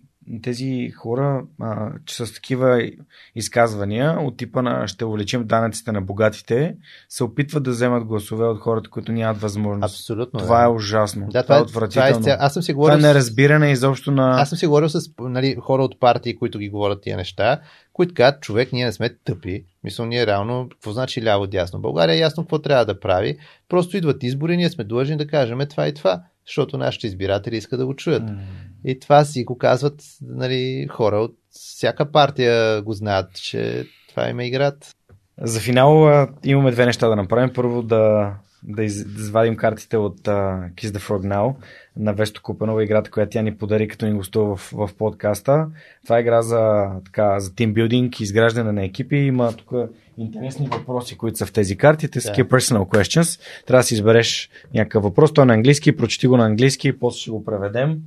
тези 0.41 0.91
хора, 0.97 1.43
а, 1.61 1.91
че 2.05 2.25
с 2.25 2.33
такива 2.33 2.89
изказвания 3.35 4.19
от 4.19 4.37
типа 4.37 4.61
на 4.61 4.87
ще 4.87 5.05
увеличим 5.05 5.47
данъците 5.47 5.91
на 5.91 6.01
богатите, 6.01 6.75
се 7.09 7.23
опитват 7.23 7.63
да 7.63 7.71
вземат 7.71 8.05
гласове 8.05 8.45
от 8.45 8.59
хората, 8.59 8.89
които 8.89 9.11
нямат 9.11 9.41
възможност. 9.41 9.93
Абсолютно. 9.95 10.39
Това 10.39 10.59
да. 10.59 10.65
е 10.65 10.67
ужасно. 10.67 11.27
Да, 11.27 11.43
това 11.43 11.55
е 11.55 11.59
това, 11.59 11.61
отвратително. 11.61 12.19
това 12.19 12.31
е, 12.31 12.37
аз 12.39 12.53
съм 12.53 12.63
си 12.63 12.71
това 12.71 12.77
говорил 12.77 12.97
е 12.97 13.01
с- 13.01 13.03
неразбиране 13.03 13.71
изобщо 13.71 14.11
на... 14.11 14.41
Аз 14.41 14.49
съм 14.49 14.57
си 14.57 14.67
говорил 14.67 14.89
с 14.89 14.99
нали, 15.19 15.55
хора 15.59 15.83
от 15.83 15.99
партии, 15.99 16.35
които 16.35 16.59
ги 16.59 16.69
говорят 16.69 17.01
тия 17.01 17.17
неща, 17.17 17.59
които 17.93 18.13
казват, 18.13 18.41
човек, 18.41 18.73
ние 18.73 18.85
не 18.85 18.91
сме 18.91 19.09
тъпи. 19.09 19.65
Мисля, 19.83 20.05
ние 20.05 20.27
реално, 20.27 20.67
какво 20.71 20.91
значи 20.91 21.21
ляво-дясно? 21.21 21.79
България 21.79 22.15
е 22.15 22.19
ясно 22.19 22.43
какво 22.43 22.59
трябва 22.59 22.85
да 22.85 22.99
прави. 22.99 23.37
Просто 23.69 23.97
идват 23.97 24.23
избори, 24.23 24.57
ние 24.57 24.69
сме 24.69 24.83
длъжни 24.83 25.17
да 25.17 25.27
кажем 25.27 25.59
това 25.69 25.87
и 25.87 25.93
това, 25.93 26.21
защото 26.47 26.77
нашите 26.77 27.07
избиратели 27.07 27.57
искат 27.57 27.79
да 27.79 27.85
го 27.85 27.95
чуят. 27.95 28.23
М. 28.23 28.37
И 28.85 28.99
това 28.99 29.25
си 29.25 29.43
го 29.43 29.57
казват 29.57 30.03
нали, 30.21 30.87
хора 30.89 31.17
от 31.17 31.35
всяка 31.49 32.11
партия 32.11 32.81
го 32.81 32.93
знаят, 32.93 33.35
че 33.35 33.85
това 34.09 34.29
им 34.29 34.39
е 34.39 34.47
играт. 34.47 34.95
За 35.41 35.59
финал 35.59 36.27
имаме 36.45 36.71
две 36.71 36.85
неща 36.85 37.07
да 37.07 37.15
направим. 37.15 37.53
Първо 37.53 37.81
да, 37.81 38.33
да, 38.63 38.83
из, 38.83 39.05
да 39.05 39.21
извадим 39.21 39.55
картите 39.55 39.97
от 39.97 40.27
а, 40.27 40.69
Kiss 40.75 40.87
the 40.87 40.99
Frog 40.99 41.27
Now 41.27 41.55
на 41.97 42.13
Весто 42.13 42.41
Купенова, 42.41 42.83
играта, 42.83 43.11
която 43.11 43.29
тя 43.29 43.41
ни 43.41 43.57
подари, 43.57 43.87
като 43.87 44.05
ни 44.05 44.13
гостува 44.13 44.55
в, 44.55 44.73
в 44.73 44.89
подкаста. 44.97 45.67
Това 46.03 46.17
е 46.17 46.21
игра 46.21 46.41
за, 46.41 46.87
така, 47.05 47.39
за 47.39 47.55
тимбилдинг, 47.55 48.19
изграждане 48.19 48.71
на 48.71 48.83
екипи. 48.83 49.15
Има 49.15 49.53
тук 49.53 49.71
интересни 50.17 50.67
въпроси, 50.71 51.17
които 51.17 51.37
са 51.37 51.45
в 51.45 51.53
тези 51.53 51.77
карти. 51.77 52.11
Те 52.11 52.21
са 52.21 52.27
такива 52.27 52.49
personal 52.49 52.87
questions. 52.87 53.41
Трябва 53.67 53.79
да 53.79 53.83
си 53.83 53.93
избереш 53.93 54.49
някакъв 54.73 55.03
въпрос. 55.03 55.33
Той 55.33 55.41
е 55.41 55.45
на 55.45 55.53
английски, 55.53 55.97
прочети 55.97 56.27
го 56.27 56.37
на 56.37 56.45
английски, 56.45 56.99
после 56.99 57.19
ще 57.19 57.31
го 57.31 57.45
преведем. 57.45 58.01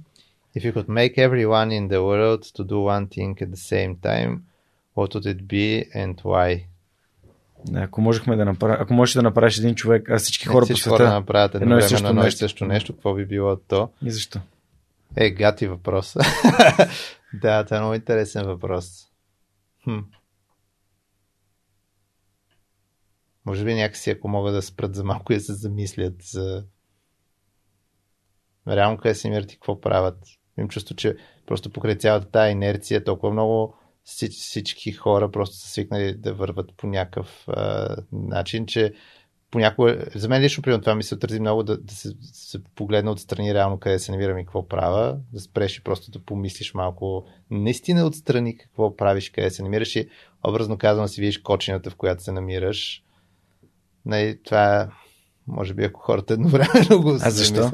If 0.57 0.65
you 0.65 0.73
could 0.73 0.89
make 0.89 1.17
everyone 1.17 1.71
in 1.71 1.89
the 1.89 2.01
world 2.11 2.43
to 2.57 2.65
do 2.65 2.79
one 2.95 3.07
thing 3.07 3.31
at 3.43 3.51
the 3.51 3.63
same 3.73 3.93
time, 4.09 4.31
what 4.97 5.15
would 5.15 5.27
it 5.27 5.47
be 5.47 5.69
and 5.95 6.15
why? 6.25 6.70
Ако 7.75 8.01
можехме 8.01 8.37
да 8.37 8.45
направим, 8.45 8.77
ако 8.81 8.95
можеш 8.95 9.15
да 9.15 9.23
направиш 9.23 9.59
един 9.59 9.75
човек, 9.75 10.11
а 10.11 10.19
всички 10.19 10.47
хора 10.47 10.61
по 10.61 10.65
всички 10.65 10.81
света. 10.81 10.97
хора 10.97 11.05
да 11.05 11.15
направят 11.15 11.55
едно 11.55 11.67
и 11.67 11.67
едновременно 11.67 11.89
също 11.89 12.09
едно 12.09 12.21
и 12.21 12.25
нещо. 12.25 12.39
също 12.39 12.65
нещо, 12.65 12.93
какво 12.93 13.15
би 13.15 13.27
било 13.27 13.57
то? 13.57 13.91
И 14.05 14.11
защо? 14.11 14.41
Е, 15.17 15.31
гати 15.31 15.67
въпрос. 15.67 16.17
да, 17.43 17.65
това 17.65 17.77
е 17.77 17.81
много 17.81 17.95
интересен 17.95 18.47
въпрос. 18.47 19.07
Хм. 19.85 19.99
Може 23.47 23.65
би 23.65 23.75
някакси, 23.75 24.11
ако 24.11 24.29
могат 24.29 24.55
да 24.55 24.63
спрат 24.63 24.95
за 24.95 25.05
малко 25.05 25.33
и 25.33 25.37
да 25.37 25.41
се 25.41 25.55
замислят 25.55 26.23
за 26.23 26.65
реално 28.69 28.99
къде 28.99 29.15
се 29.15 29.31
мират 29.31 29.53
и 29.53 29.55
какво 29.55 29.81
правят. 29.81 30.19
Им 30.59 30.69
чувство, 30.69 30.95
че 30.97 31.17
просто 31.47 31.71
покрай 31.71 31.99
цялата 31.99 32.31
тази 32.31 32.53
инерция 32.53 33.05
толкова 33.05 33.33
много 33.33 33.80
всички 34.31 34.93
хора 34.93 35.31
просто 35.31 35.57
са 35.57 35.69
свикнали 35.69 36.15
да 36.15 36.35
върват 36.35 36.73
по 36.77 36.87
някакъв 36.87 37.45
а, 37.49 37.97
начин, 38.13 38.67
че 38.67 38.93
понякога, 39.51 40.05
за 40.15 40.29
мен 40.29 40.43
лично 40.43 40.63
примерно 40.63 40.83
това 40.83 40.95
ми 40.95 41.03
се 41.03 41.15
отрази 41.15 41.41
много 41.41 41.63
да, 41.63 41.79
да 41.79 41.95
се, 41.95 42.13
се 42.33 42.65
погледна 42.75 43.11
отстрани 43.11 43.55
реално 43.55 43.79
къде 43.79 43.99
се 43.99 44.13
намирам 44.13 44.39
и 44.39 44.45
какво 44.45 44.69
правя, 44.69 45.19
да 45.33 45.41
спреш 45.41 45.77
и 45.77 45.83
просто 45.83 46.11
да 46.11 46.19
помислиш 46.19 46.75
малко 46.75 47.27
наистина 47.51 48.07
отстрани 48.07 48.57
какво 48.57 48.97
правиш, 48.97 49.31
къде 49.31 49.51
се 49.51 49.63
намираш 49.63 49.97
и 49.97 50.09
образно 50.49 50.79
казвам 50.79 51.09
си 51.09 51.21
видиш 51.21 51.39
кочината, 51.39 51.91
в 51.91 51.97
която 51.97 52.23
се 52.23 52.33
намираш. 52.33 53.03
Нали, 54.07 54.39
това 54.45 54.81
е, 54.81 54.89
може 55.47 55.75
би 55.75 55.85
ако 55.85 56.01
хората 56.01 56.35
едновременно 56.35 57.03
го 57.03 57.11
А 57.11 57.31
защо? 57.31 57.71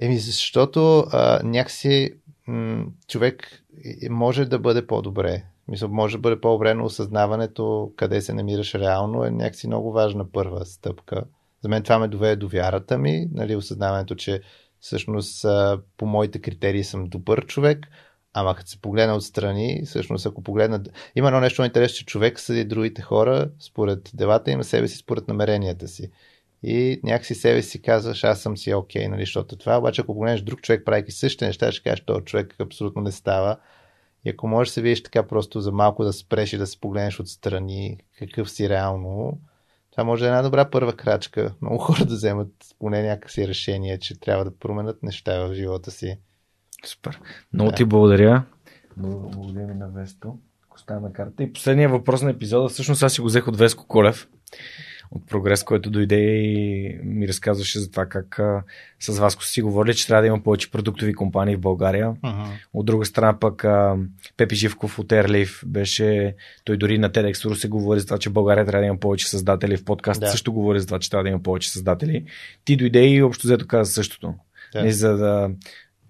Еми, 0.00 0.18
защото 0.18 1.06
а, 1.12 1.40
някакси 1.44 2.14
човек 3.08 3.64
и- 3.84 4.08
може 4.08 4.44
да 4.44 4.58
бъде 4.58 4.86
по-добре. 4.86 5.44
Мисля, 5.68 5.88
може 5.88 6.16
да 6.16 6.20
бъде 6.20 6.40
по-добре, 6.40 6.74
но 6.74 6.84
осъзнаването 6.84 7.92
къде 7.96 8.20
се 8.20 8.32
намираш 8.34 8.74
реално 8.74 9.24
е 9.24 9.30
някакси 9.30 9.66
много 9.66 9.92
важна 9.92 10.32
първа 10.32 10.64
стъпка. 10.64 11.24
За 11.62 11.68
мен 11.68 11.82
това 11.82 11.98
ме 11.98 12.08
доведе 12.08 12.36
до 12.36 12.48
вярата 12.48 12.98
ми, 12.98 13.28
нали, 13.32 13.56
осъзнаването, 13.56 14.14
че 14.14 14.40
всъщност 14.80 15.46
по 15.96 16.06
моите 16.06 16.38
критерии 16.38 16.84
съм 16.84 17.04
добър 17.04 17.46
човек, 17.46 17.86
ама 18.32 18.54
като 18.54 18.70
се 18.70 18.80
погледна 18.80 19.14
отстрани, 19.14 19.82
всъщност 19.86 20.26
ако 20.26 20.42
погледна... 20.42 20.82
Има 21.16 21.28
едно 21.28 21.40
нещо 21.40 21.64
интересно, 21.64 21.96
че 21.96 22.06
човек 22.06 22.40
съди 22.40 22.64
другите 22.64 23.02
хора 23.02 23.50
според 23.60 24.10
делата 24.14 24.50
им, 24.50 24.62
себе 24.62 24.88
си 24.88 24.96
според 24.96 25.28
намеренията 25.28 25.88
си. 25.88 26.10
И 26.66 27.00
някакси 27.02 27.34
себе 27.34 27.62
си 27.62 27.82
казваш, 27.82 28.24
аз 28.24 28.40
съм 28.40 28.56
си 28.56 28.74
окей, 28.74 29.02
okay, 29.02 29.08
нали, 29.08 29.22
защото 29.22 29.56
това, 29.56 29.78
обаче 29.78 30.00
ако 30.00 30.14
погледнеш 30.14 30.40
друг 30.40 30.62
човек, 30.62 30.84
правейки 30.84 31.12
същите 31.12 31.46
неща, 31.46 31.72
ще 31.72 31.82
кажеш, 31.82 32.00
този 32.00 32.24
човек 32.24 32.56
абсолютно 32.60 33.02
не 33.02 33.12
става. 33.12 33.56
И 34.24 34.30
ако 34.30 34.48
можеш 34.48 34.70
да 34.70 34.74
се 34.74 34.82
видиш 34.82 35.02
така 35.02 35.26
просто 35.26 35.60
за 35.60 35.72
малко 35.72 36.04
да 36.04 36.12
спреш 36.12 36.52
и 36.52 36.58
да 36.58 36.66
се 36.66 36.80
погледнеш 36.80 37.20
отстрани, 37.20 37.98
какъв 38.18 38.50
си 38.50 38.68
реално, 38.68 39.38
това 39.90 40.04
може 40.04 40.20
да 40.20 40.26
е 40.26 40.28
една 40.28 40.42
добра 40.42 40.70
първа 40.70 40.92
крачка. 40.92 41.54
Много 41.62 41.78
хора 41.78 42.04
да 42.04 42.14
вземат 42.14 42.52
поне 42.78 43.02
някакси 43.02 43.48
решение, 43.48 43.98
че 43.98 44.20
трябва 44.20 44.44
да 44.44 44.58
променят 44.58 45.02
неща 45.02 45.46
в 45.46 45.54
живота 45.54 45.90
си. 45.90 46.18
Супер. 46.86 47.20
Много 47.52 47.70
Да. 47.70 47.76
ти 47.76 47.84
благодаря. 47.84 48.44
Благодаря 48.96 49.74
на 49.74 49.88
Весто. 49.88 50.38
На 50.90 51.12
карта. 51.12 51.42
И 51.42 51.52
последния 51.52 51.88
въпрос 51.88 52.22
на 52.22 52.30
епизода, 52.30 52.68
всъщност 52.68 53.02
аз 53.02 53.12
си 53.12 53.20
го 53.20 53.26
взех 53.26 53.48
от 53.48 53.56
Веско 53.56 53.86
Колев 53.86 54.28
от 55.14 55.26
прогрес, 55.26 55.64
който 55.64 55.90
дойде 55.90 56.20
и 56.20 56.98
ми 57.04 57.28
разказваше 57.28 57.78
за 57.78 57.90
това 57.90 58.06
как 58.06 58.38
а, 58.38 58.62
с 59.00 59.18
вас 59.18 59.36
си 59.40 59.62
говорили, 59.62 59.94
че 59.94 60.06
трябва 60.06 60.22
да 60.22 60.26
има 60.26 60.42
повече 60.42 60.70
продуктови 60.70 61.14
компании 61.14 61.56
в 61.56 61.60
България. 61.60 62.12
Uh-huh. 62.12 62.46
От 62.74 62.86
друга 62.86 63.04
страна 63.04 63.38
пък 63.38 63.64
а, 63.64 63.96
Пепи 64.36 64.56
Живков 64.56 64.98
от 64.98 65.08
Airleaf 65.08 65.66
беше, 65.66 66.34
той 66.64 66.76
дори 66.76 66.98
на 66.98 67.10
TEDx 67.10 67.54
се 67.54 67.68
говори 67.68 68.00
за 68.00 68.06
това, 68.06 68.18
че 68.18 68.30
България 68.30 68.66
трябва 68.66 68.82
да 68.82 68.86
има 68.86 69.00
повече 69.00 69.28
създатели. 69.28 69.76
В 69.76 69.84
подкаст 69.84 70.20
да. 70.20 70.26
също 70.26 70.52
говори 70.52 70.80
за 70.80 70.86
това, 70.86 70.98
че 70.98 71.10
трябва 71.10 71.22
да 71.22 71.28
има 71.30 71.42
повече 71.42 71.70
създатели. 71.70 72.24
Ти 72.64 72.76
дойде 72.76 73.08
и 73.08 73.22
общо 73.22 73.46
взето 73.46 73.66
каза 73.66 73.92
същото. 73.92 74.34
Да. 74.72 74.82
Не 74.82 74.92
за 74.92 75.16
да 75.16 75.50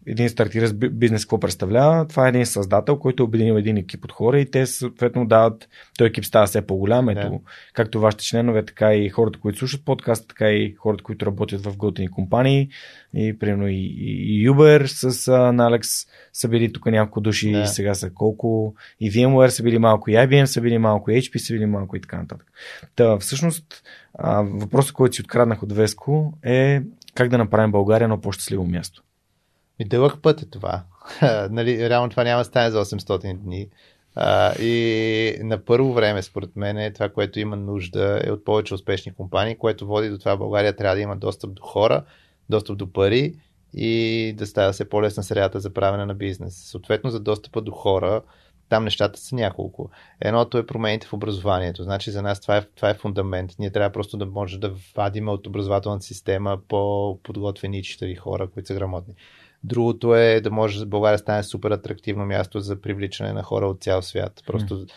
един 0.07 0.29
стартиращ 0.29 0.75
бизнес 0.75 1.25
какво 1.25 1.41
представлява? 1.41 2.09
Това 2.09 2.27
е 2.27 2.29
един 2.29 2.47
създател, 2.47 2.99
който 2.99 3.23
е 3.23 3.25
обединил 3.25 3.55
един 3.55 3.77
екип 3.77 4.05
от 4.05 4.13
хора 4.13 4.41
и 4.41 4.51
те 4.51 4.67
съответно 4.67 5.27
дават, 5.27 5.69
той 5.99 6.07
екип 6.07 6.25
става 6.25 6.47
все 6.47 6.67
по-голям, 6.67 7.09
ето, 7.09 7.21
yeah. 7.21 7.41
както 7.73 8.01
вашите 8.01 8.25
членове, 8.25 8.65
така 8.65 8.95
и 8.95 9.09
хората, 9.09 9.39
които 9.39 9.59
слушат 9.59 9.85
подкаста, 9.85 10.27
така 10.27 10.51
и 10.51 10.75
хората, 10.75 11.05
които 11.05 11.27
работят 11.27 11.65
в 11.65 11.77
готини 11.77 12.09
компании 12.09 12.69
и 13.15 13.39
примерно 13.39 13.69
и, 13.69 13.95
и, 13.99 14.51
Uber 14.51 14.87
с 14.87 15.29
а, 15.29 15.53
на 15.53 15.67
Алекс 15.67 15.89
са 16.33 16.49
били 16.49 16.73
тук 16.73 16.87
няколко 16.87 17.21
души 17.21 17.53
yeah. 17.53 17.65
и 17.65 17.67
сега 17.67 17.95
са 17.95 18.11
колко 18.11 18.75
и 19.01 19.13
VMware 19.13 19.49
са 19.49 19.63
били 19.63 19.79
малко, 19.79 20.11
и 20.11 20.15
IBM 20.15 20.45
са 20.45 20.61
били 20.61 20.79
малко, 20.79 21.11
и 21.11 21.23
HP 21.23 21.39
са 21.39 21.53
били 21.53 21.67
малко 21.67 21.97
и 21.97 22.01
така 22.01 22.17
нататък. 22.19 22.47
Та, 22.97 23.19
всъщност 23.19 23.83
а, 24.19 24.43
въпросът, 24.43 24.93
който 24.93 25.15
си 25.15 25.23
откраднах 25.23 25.63
от 25.63 25.73
Веско 25.73 26.39
е 26.43 26.83
как 27.15 27.29
да 27.29 27.39
направим 27.39 27.73
България 27.73 28.09
на 28.09 28.21
по-щастливо 28.21 28.67
място. 28.67 29.04
И 29.79 29.85
дълъг 29.85 30.23
път 30.23 30.43
е 30.43 30.51
това. 30.51 30.83
нали, 31.51 31.89
реално 31.89 32.11
това 32.11 32.25
няма 32.25 32.45
стане 32.45 32.71
за 32.71 32.85
800 32.85 33.37
дни. 33.37 33.69
А, 34.15 34.55
и 34.63 35.39
на 35.41 35.65
първо 35.65 35.93
време, 35.93 36.23
според 36.23 36.57
мен, 36.57 36.79
е 36.79 36.93
това, 36.93 37.09
което 37.09 37.41
има 37.41 37.57
нужда 37.57 38.21
е 38.25 38.31
от 38.31 38.45
повече 38.45 38.75
успешни 38.75 39.15
компании, 39.15 39.59
което 39.59 39.87
води 39.87 40.09
до 40.09 40.19
това 40.19 40.37
България 40.37 40.77
трябва 40.77 40.97
да 40.97 41.03
има 41.03 41.17
достъп 41.17 41.55
до 41.55 41.63
хора, 41.63 42.05
достъп 42.51 42.79
до 42.79 42.93
пари 42.93 43.35
и 43.75 44.35
да 44.39 44.47
става 44.47 44.73
се 44.73 44.89
по-лесна 44.89 45.23
средата 45.23 45.61
за 45.61 45.75
правене 45.75 46.07
на 46.07 46.15
бизнес. 46.15 46.55
Съответно, 46.55 47.11
за 47.11 47.21
достъпа 47.21 47.61
до 47.61 47.73
хора, 47.73 48.23
там 48.69 48.85
нещата 48.85 49.21
са 49.21 49.35
няколко. 49.35 49.91
Едното 50.21 50.59
е 50.59 50.67
промените 50.67 51.07
в 51.07 51.13
образованието. 51.13 51.83
Значи 51.83 52.11
за 52.11 52.23
нас 52.23 52.41
това 52.41 52.57
е, 52.57 52.63
това 52.63 52.91
е 52.91 52.95
фундамент. 52.95 53.51
Ние 53.59 53.71
трябва 53.71 53.91
просто 53.91 54.17
да 54.17 54.27
може 54.27 54.59
да 54.59 54.73
вадим 54.97 55.29
от 55.29 55.47
образователната 55.47 56.05
система 56.05 56.59
по-подготвени 56.69 57.83
читави 57.83 58.15
хора, 58.15 58.49
които 58.49 58.67
са 58.67 58.75
грамотни. 58.75 59.15
Другото 59.65 60.15
е 60.15 60.41
да 60.41 60.51
може 60.51 60.87
България 60.87 61.19
стане 61.19 61.43
супер 61.43 61.71
атрактивно 61.71 62.27
място 62.27 62.61
за 62.61 62.81
привличане 62.81 63.33
на 63.33 63.43
хора 63.43 63.67
от 63.67 63.83
цял 63.83 64.03
свят. 64.03 64.43
Просто 64.47 64.75
mm. 64.75 64.91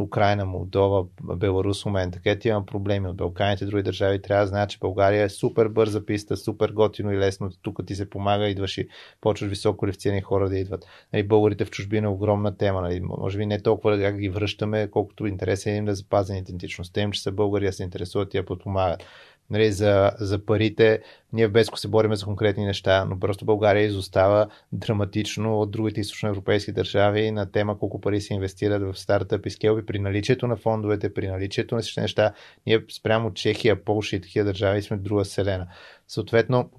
Украина, 0.00 0.44
Молдова, 0.44 1.04
Беларус 1.36 1.82
в 1.82 1.86
момента, 1.86 2.18
където 2.18 2.48
има 2.48 2.66
проблеми 2.66 3.08
от 3.08 3.16
Балканите, 3.16 3.66
други 3.66 3.82
държави, 3.82 4.22
трябва 4.22 4.44
да 4.44 4.48
знаят, 4.48 4.70
че 4.70 4.78
България 4.78 5.24
е 5.24 5.28
супер 5.28 5.68
бърза 5.68 6.06
писта, 6.06 6.36
супер 6.36 6.70
готино 6.70 7.12
и 7.12 7.18
лесно. 7.18 7.50
Тук 7.62 7.86
ти 7.86 7.94
се 7.94 8.10
помага, 8.10 8.48
идваш 8.48 8.78
и 8.78 8.88
почваш 9.20 9.50
високо 9.50 9.78
квалифицирани 9.78 10.20
хора 10.20 10.48
да 10.48 10.58
идват. 10.58 10.86
Нали, 11.12 11.22
българите 11.22 11.64
в 11.64 11.70
чужбина 11.70 12.06
е 12.06 12.10
огромна 12.10 12.56
тема. 12.56 12.80
Нали, 12.80 13.00
може 13.00 13.38
би 13.38 13.46
не 13.46 13.62
толкова 13.62 14.00
как 14.00 14.18
ги 14.18 14.28
връщаме, 14.28 14.88
колкото 14.90 15.26
интересен 15.26 15.76
им 15.76 15.84
да 15.84 15.94
запазен 15.94 16.36
идентичността 16.36 17.00
им, 17.00 17.12
че 17.12 17.22
са 17.22 17.32
българи, 17.32 17.66
да 17.66 17.72
се 17.72 17.82
интересуват 17.82 18.34
и 18.34 18.36
я 18.36 18.44
подпомагат 18.44 19.04
нали, 19.50 19.72
за, 19.72 20.12
за 20.18 20.44
парите. 20.46 21.00
Ние 21.32 21.48
в 21.48 21.52
Беско 21.52 21.78
се 21.78 21.88
бориме 21.88 22.16
за 22.16 22.24
конкретни 22.24 22.64
неща, 22.64 23.04
но 23.04 23.18
просто 23.18 23.44
България 23.44 23.82
изостава 23.82 24.46
драматично 24.72 25.60
от 25.60 25.70
другите 25.70 26.00
източноевропейски 26.00 26.72
държави 26.72 27.30
на 27.30 27.50
тема 27.50 27.78
колко 27.78 28.00
пари 28.00 28.20
се 28.20 28.34
инвестират 28.34 28.82
в 28.82 28.98
стартъп 28.98 29.46
и 29.46 29.50
скелби 29.50 29.86
при 29.86 29.98
наличието 29.98 30.46
на 30.46 30.56
фондовете, 30.56 31.14
при 31.14 31.28
наличието 31.28 31.74
на 31.74 31.80
всички 31.80 32.00
неща. 32.00 32.32
Ние 32.66 32.84
спрямо 32.92 33.34
Чехия, 33.34 33.84
Полша 33.84 34.16
и 34.16 34.20
такива 34.20 34.44
държави 34.44 34.82
сме 34.82 34.96
друга 34.96 35.24
селена. 35.24 35.66
Съответно, 36.08 36.70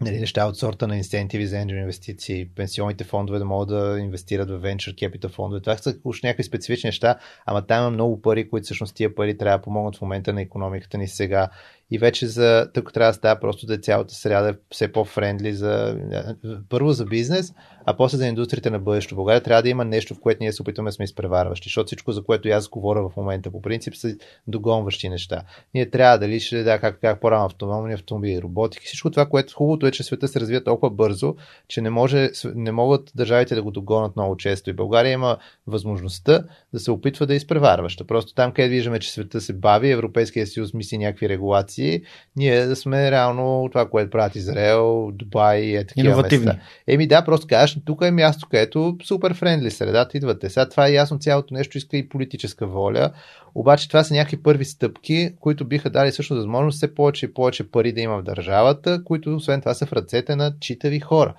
нали, 0.00 0.20
неща 0.20 0.46
от 0.46 0.56
сорта 0.56 0.86
на 0.86 0.96
инцентиви 0.96 1.46
за 1.46 1.58
енджел 1.58 1.76
инвестиции, 1.76 2.48
пенсионните 2.56 3.04
фондове 3.04 3.38
да 3.38 3.44
могат 3.44 3.68
да 3.68 3.98
инвестират 4.00 4.50
в 4.50 4.60
venture 4.60 4.94
capital 4.94 5.28
фондове. 5.28 5.60
Това 5.60 5.76
са 5.76 5.96
уж 6.04 6.22
някакви 6.22 6.44
специфични 6.44 6.88
неща, 6.88 7.18
ама 7.46 7.66
там 7.66 7.80
има 7.80 7.90
много 7.90 8.22
пари, 8.22 8.50
които 8.50 8.64
всъщност 8.64 8.96
тия 8.96 9.14
пари 9.14 9.38
трябва 9.38 9.58
да 9.58 9.62
помогнат 9.62 9.96
в 9.96 10.00
момента 10.00 10.32
на 10.32 10.42
економиката 10.42 10.98
ни 10.98 11.08
сега 11.08 11.48
и 11.90 11.98
вече 11.98 12.26
за 12.26 12.70
тук 12.74 12.92
трябва 12.92 13.10
да 13.10 13.14
става 13.14 13.40
просто 13.40 13.66
да 13.66 13.74
е 13.74 13.78
цялата 13.78 14.14
среда 14.14 14.48
е 14.48 14.54
все 14.70 14.92
по-френдли 14.92 15.52
за 15.52 15.96
първо 16.68 16.92
за 16.92 17.04
бизнес, 17.04 17.54
а 17.86 17.96
после 17.96 18.18
за 18.18 18.26
индустрията 18.26 18.70
на 18.70 18.78
бъдещето. 18.78 19.16
България 19.16 19.42
трябва 19.42 19.62
да 19.62 19.68
има 19.68 19.84
нещо, 19.84 20.14
в 20.14 20.20
което 20.20 20.38
ние 20.40 20.52
се 20.52 20.62
опитваме 20.62 20.88
да 20.88 20.92
сме 20.92 21.04
изпреварващи, 21.04 21.68
защото 21.68 21.86
всичко, 21.86 22.12
за 22.12 22.24
което 22.24 22.48
аз 22.48 22.68
говоря 22.68 23.08
в 23.08 23.16
момента, 23.16 23.50
по 23.50 23.62
принцип 23.62 23.94
са 23.94 24.16
догонващи 24.46 25.08
неща. 25.08 25.42
Ние 25.74 25.90
трябва 25.90 26.18
дали 26.18 26.40
ще 26.40 26.62
да, 26.62 26.78
как, 26.78 27.00
как 27.00 27.20
по-рано 27.20 27.44
автономни 27.44 27.94
автомобили, 27.94 28.42
роботики, 28.42 28.86
всичко 28.86 29.10
това, 29.10 29.26
което 29.26 29.54
хубавото 29.54 29.86
е, 29.86 29.90
че 29.90 30.02
света 30.02 30.28
се 30.28 30.40
развива 30.40 30.64
толкова 30.64 30.90
бързо, 30.90 31.34
че 31.68 31.80
не, 31.80 31.90
може, 31.90 32.30
не 32.54 32.72
могат 32.72 33.12
държавите 33.14 33.54
да 33.54 33.62
го 33.62 33.70
догонат 33.70 34.16
много 34.16 34.36
често. 34.36 34.70
И 34.70 34.72
България 34.72 35.12
има 35.12 35.36
възможността 35.66 36.44
да 36.72 36.80
се 36.80 36.90
опитва 36.90 37.26
да 37.26 37.32
е 37.32 37.36
изпреварваща. 37.36 38.04
Просто 38.04 38.34
там, 38.34 38.52
където 38.52 38.70
виждаме, 38.70 38.98
че 38.98 39.12
света 39.12 39.40
се 39.40 39.52
бави, 39.52 39.90
Европейския 39.90 40.46
съюз 40.46 40.74
мисли 40.74 40.98
някакви 40.98 41.28
регулации, 41.28 41.73
инвестиции, 41.78 42.02
ние 42.36 42.66
да 42.66 42.76
сме 42.76 43.10
реално 43.10 43.68
това, 43.72 43.88
което 43.88 44.10
правят 44.10 44.36
Израел, 44.36 45.10
Дубай 45.12 45.60
и 45.60 45.76
е 45.76 45.86
такива 45.86 46.08
Иновативни. 46.08 46.46
места. 46.46 46.60
Еми 46.86 47.06
да, 47.06 47.24
просто 47.24 47.46
кажеш, 47.46 47.78
тук 47.84 48.02
е 48.04 48.10
място, 48.10 48.48
където 48.50 48.96
супер 49.04 49.34
френдли 49.34 49.70
средата, 49.70 50.16
идвате. 50.16 50.50
Сега 50.50 50.68
това 50.68 50.86
е 50.86 50.92
ясно, 50.92 51.18
цялото 51.18 51.54
нещо 51.54 51.78
иска 51.78 51.96
и 51.96 52.08
политическа 52.08 52.66
воля, 52.66 53.10
обаче 53.54 53.88
това 53.88 54.04
са 54.04 54.14
някакви 54.14 54.42
първи 54.42 54.64
стъпки, 54.64 55.30
които 55.40 55.64
биха 55.64 55.90
дали 55.90 56.12
също 56.12 56.34
възможност 56.34 56.76
все 56.76 56.94
повече 56.94 57.26
и 57.26 57.34
повече 57.34 57.70
пари 57.70 57.92
да 57.92 58.00
има 58.00 58.18
в 58.18 58.22
държавата, 58.22 59.04
които 59.04 59.34
освен 59.34 59.60
това 59.60 59.74
са 59.74 59.86
в 59.86 59.92
ръцете 59.92 60.36
на 60.36 60.52
читави 60.60 61.00
хора. 61.00 61.34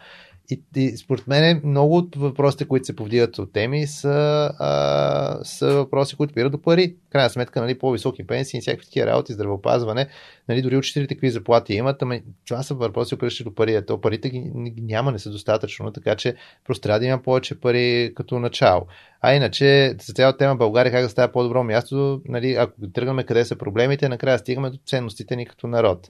И, 0.49 0.61
и 0.75 0.97
според 0.97 1.27
мен 1.27 1.61
много 1.65 1.97
от 1.97 2.15
въпросите, 2.15 2.65
които 2.65 2.85
се 2.85 2.95
повдигат 2.95 3.39
от 3.39 3.53
теми, 3.53 3.87
са, 3.87 4.51
а, 4.59 5.39
са 5.43 5.73
въпроси, 5.73 6.15
които 6.15 6.33
пират 6.33 6.51
до 6.51 6.61
пари. 6.61 6.95
Крайна 7.09 7.29
сметка, 7.29 7.61
нали, 7.61 7.79
по-високи 7.79 8.27
пенсии 8.27 8.61
всякакви 8.61 8.85
такива 8.85 9.07
работи, 9.07 9.33
здравеопазване, 9.33 10.07
нали, 10.49 10.61
дори 10.61 10.77
учителите 10.77 11.15
какви 11.15 11.29
заплати 11.29 11.73
имат, 11.73 12.01
ама 12.01 12.19
това 12.47 12.63
са 12.63 12.73
въпроси, 12.73 13.15
които 13.15 13.43
до 13.43 13.55
пари. 13.55 13.75
А 13.75 13.85
то 13.85 14.01
парите 14.01 14.29
ги 14.29 14.51
няма, 14.81 15.11
не 15.11 15.19
са 15.19 15.31
достатъчно, 15.31 15.91
така 15.91 16.15
че 16.15 16.35
просто 16.65 16.81
трябва 16.81 16.99
да 16.99 17.05
има 17.05 17.21
повече 17.21 17.59
пари 17.59 18.13
като 18.15 18.39
начало. 18.39 18.87
А 19.21 19.33
иначе, 19.33 19.95
за 20.01 20.13
цялата 20.13 20.37
тема 20.37 20.55
България 20.55 20.91
как 20.91 21.03
да 21.03 21.09
става 21.09 21.31
по-добро 21.31 21.63
място, 21.63 22.21
нали, 22.25 22.53
ако 22.53 22.73
тръгваме 22.93 23.23
къде 23.23 23.45
са 23.45 23.55
проблемите, 23.55 24.09
накрая 24.09 24.39
стигаме 24.39 24.69
до 24.69 24.77
ценностите 24.85 25.35
ни 25.35 25.45
като 25.45 25.67
народ. 25.67 26.09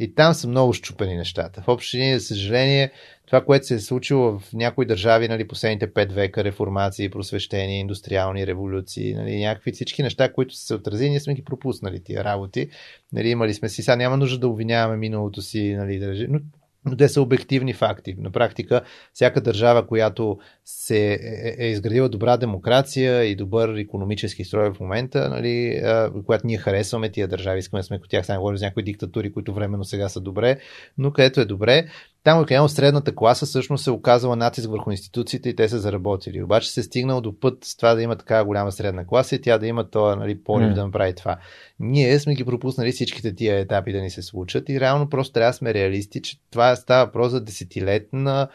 И 0.00 0.14
там 0.14 0.34
са 0.34 0.48
много 0.48 0.72
щупени 0.72 1.16
нещата. 1.16 1.62
В 1.62 1.68
общини, 1.68 2.18
за 2.18 2.26
съжаление, 2.26 2.90
това, 3.26 3.44
което 3.44 3.66
се 3.66 3.74
е 3.74 3.78
случило 3.78 4.38
в 4.38 4.52
някои 4.52 4.86
държави, 4.86 5.28
нали, 5.28 5.48
последните 5.48 5.92
пет 5.92 6.12
века, 6.12 6.44
реформации, 6.44 7.10
просвещения, 7.10 7.78
индустриални 7.78 8.46
революции, 8.46 9.14
нали, 9.14 9.40
някакви 9.40 9.72
всички 9.72 10.02
неща, 10.02 10.32
които 10.32 10.54
са 10.54 10.66
се 10.66 10.74
отразили, 10.74 11.10
ние 11.10 11.20
сме 11.20 11.34
ги 11.34 11.44
пропуснали 11.44 12.02
тия 12.04 12.24
работи. 12.24 12.70
Нали, 13.12 13.28
имали 13.28 13.54
сме 13.54 13.68
си, 13.68 13.82
сега 13.82 13.96
няма 13.96 14.16
нужда 14.16 14.38
да 14.38 14.48
обвиняваме 14.48 14.96
миналото 14.96 15.42
си, 15.42 15.74
нали, 15.74 16.26
но 16.28 16.40
но 16.84 16.96
те 16.96 17.08
са 17.08 17.22
обективни 17.22 17.72
факти. 17.72 18.14
На 18.18 18.30
практика, 18.30 18.82
всяка 19.12 19.40
държава, 19.40 19.86
която 19.86 20.38
се 20.76 21.12
е, 21.12 21.56
е 21.58 21.66
изградила 21.66 22.08
добра 22.08 22.36
демокрация 22.36 23.24
и 23.24 23.36
добър 23.36 23.76
економически 23.76 24.44
строй 24.44 24.72
в 24.74 24.80
момента, 24.80 25.28
нали, 25.28 25.82
която 26.26 26.46
ние 26.46 26.58
харесваме 26.58 27.10
тия 27.10 27.28
държави, 27.28 27.58
искаме 27.58 27.80
да 27.80 27.84
сме 27.84 27.96
от 27.96 28.10
тях, 28.10 28.26
сега 28.26 28.38
говорим 28.38 28.58
за 28.58 28.64
някои 28.64 28.82
диктатури, 28.82 29.32
които 29.32 29.54
временно 29.54 29.84
сега 29.84 30.08
са 30.08 30.20
добре, 30.20 30.58
но 30.98 31.12
където 31.12 31.40
е 31.40 31.44
добре, 31.44 31.86
там 32.24 32.44
където 32.44 32.68
средната 32.68 33.14
класа 33.14 33.46
всъщност 33.46 33.84
се 33.84 33.90
оказала 33.90 34.36
натиск 34.36 34.70
върху 34.70 34.90
институциите 34.90 35.48
и 35.48 35.56
те 35.56 35.68
са 35.68 35.78
заработили. 35.78 36.42
Обаче 36.42 36.70
се 36.70 36.82
стигнал 36.82 37.20
до 37.20 37.40
път 37.40 37.64
с 37.64 37.76
това 37.76 37.94
да 37.94 38.02
има 38.02 38.16
така 38.16 38.44
голяма 38.44 38.72
средна 38.72 39.06
класа 39.06 39.34
и 39.34 39.40
тя 39.40 39.58
да 39.58 39.66
има 39.66 39.90
това 39.90 40.16
нали, 40.16 40.42
порив 40.42 40.68
mm. 40.68 40.74
да 40.74 40.84
направи 40.84 41.14
това. 41.14 41.36
Ние 41.80 42.18
сме 42.18 42.34
ги 42.34 42.44
пропуснали 42.44 42.92
всичките 42.92 43.34
тия 43.34 43.58
етапи 43.58 43.92
да 43.92 44.00
ни 44.00 44.10
се 44.10 44.22
случат 44.22 44.68
и 44.68 44.80
реално 44.80 45.08
просто 45.08 45.32
трябва 45.32 45.50
да 45.50 45.56
сме 45.56 45.74
реалисти, 45.74 46.22
че 46.22 46.36
това 46.50 46.76
става 46.76 47.04
въпрос 47.04 47.30
за 47.30 47.40
десетилетна 47.40 48.48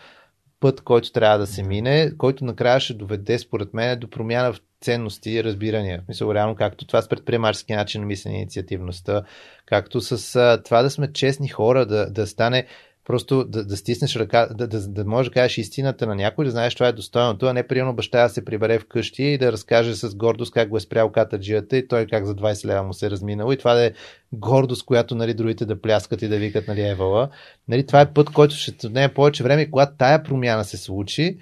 път, 0.66 0.82
който 0.82 1.12
трябва 1.12 1.38
да 1.38 1.48
се 1.48 1.64
мине, 1.64 2.12
който 2.18 2.46
накрая 2.46 2.80
ще 2.80 2.94
доведе, 2.94 3.40
според 3.40 3.74
мен, 3.74 4.00
до 4.00 4.10
промяна 4.10 4.54
в 4.54 4.62
ценности 4.82 5.32
и 5.32 5.44
разбирания. 5.44 6.04
Мисля, 6.08 6.34
реално, 6.34 6.56
както 6.56 6.88
това 6.88 7.02
с 7.02 7.10
предприемачески 7.10 7.74
начин 7.74 8.02
на 8.02 8.08
мислене, 8.08 8.36
инициативността, 8.36 9.24
както 9.66 10.02
с 10.02 10.36
а, 10.36 10.64
това 10.64 10.82
да 10.82 10.90
сме 10.90 11.14
честни 11.14 11.48
хора, 11.48 11.86
да, 11.86 12.10
да 12.10 12.28
стане 12.28 12.66
просто 13.06 13.44
да, 13.44 13.66
да 13.66 13.78
стиснеш 13.78 14.16
ръка, 14.16 14.48
да, 14.52 14.68
да, 14.68 14.88
да 14.88 15.06
можеш 15.06 15.30
да 15.30 15.34
кажеш 15.34 15.58
истината 15.58 16.08
на 16.08 16.16
някой, 16.16 16.46
да 16.46 16.52
знаеш 16.52 16.76
това 16.76 16.88
е 16.88 16.92
достойното, 16.92 17.46
а 17.46 17.54
не 17.54 17.68
приемно 17.68 17.94
баща 17.94 18.24
да 18.24 18.30
се 18.30 18.46
прибере 18.46 18.80
вкъщи 18.80 19.24
и 19.24 19.38
да 19.38 19.52
разкаже 19.52 19.96
с 19.96 20.16
гордост 20.16 20.54
как 20.54 20.70
го 20.70 20.78
е 20.78 20.80
спрял 20.80 21.12
катаджията 21.12 21.78
и 21.78 21.88
той 21.88 22.06
как 22.06 22.26
за 22.26 22.36
20 22.36 22.66
лева 22.66 22.84
му 22.84 22.94
се 22.94 23.06
е 23.06 23.10
разминало 23.10 23.52
и 23.52 23.58
това 23.58 23.74
да 23.74 23.86
е 23.86 23.92
гордост, 24.34 24.86
която 24.86 25.16
нали, 25.16 25.34
другите 25.34 25.66
да 25.66 25.82
пляскат 25.82 26.22
и 26.22 26.28
да 26.28 26.38
викат 26.38 26.68
нали, 26.68 26.82
евала. 26.82 27.30
Нали, 27.68 27.86
това 27.86 28.02
е 28.02 28.14
път, 28.14 28.30
който 28.30 28.56
ще 28.56 28.90
не 28.90 29.04
е 29.04 29.14
повече 29.14 29.44
време 29.44 29.62
и 29.62 29.72
когато 29.72 29.98
тая 29.98 30.24
промяна 30.24 30.64
се 30.64 30.78
случи, 30.78 31.38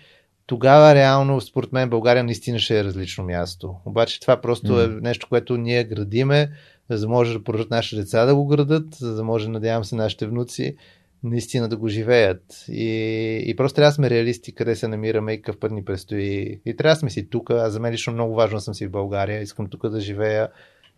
тогава 0.46 0.96
реално, 0.96 1.42
според 1.42 1.72
мен, 1.72 1.90
България 1.90 2.24
наистина 2.24 2.60
ще 2.60 2.80
е 2.80 2.84
различно 2.84 3.24
място. 3.24 3.76
Обаче 3.86 4.20
това 4.20 4.42
просто 4.42 4.68
mm. 4.68 4.86
е 4.86 5.02
нещо, 5.02 5.28
което 5.30 5.58
ние 5.58 5.84
градиме, 5.84 6.52
за 6.90 7.00
да 7.00 7.10
може 7.10 7.34
да 7.34 7.44
продължат 7.44 7.72
нашите 7.72 8.02
деца 8.02 8.26
да 8.26 8.36
го 8.36 8.48
градат, 8.48 8.96
за 8.96 9.16
да 9.16 9.24
може, 9.24 9.50
надявам 9.50 9.84
се, 9.84 9.96
нашите 9.96 10.28
внуци 10.28 10.76
наистина 11.24 11.70
да 11.70 11.78
го 11.78 11.88
живеят. 11.88 12.44
И, 12.70 13.44
и 13.46 13.56
просто 13.56 13.76
трябва 13.76 13.90
да 13.90 13.96
сме 13.96 14.10
реалисти 14.10 14.56
къде 14.56 14.76
се 14.76 14.88
намираме 14.88 15.34
и 15.34 15.42
какъв 15.42 15.60
път 15.60 15.72
ни 15.72 15.86
предстои. 15.86 16.62
И 16.66 16.76
трябва 16.78 16.96
да 16.96 17.00
сме 17.00 17.10
си 17.10 17.30
тук. 17.30 17.50
Аз 17.50 17.74
за 17.74 17.80
мен 17.80 17.94
лично 17.94 18.14
много 18.14 18.36
важно 18.36 18.60
съм 18.60 18.74
си 18.74 18.88
в 18.88 18.92
България. 18.92 19.42
Искам 19.42 19.70
тук 19.70 19.90
да 19.90 20.00
живея. 20.00 20.50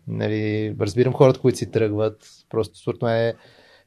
Нали, 0.08 0.74
разбирам 0.80 1.12
хората, 1.12 1.40
които 1.40 1.58
си 1.58 1.70
тръгват. 1.70 2.28
Просто 2.50 2.78
според 2.78 3.02
мен 3.02 3.16
е, 3.16 3.34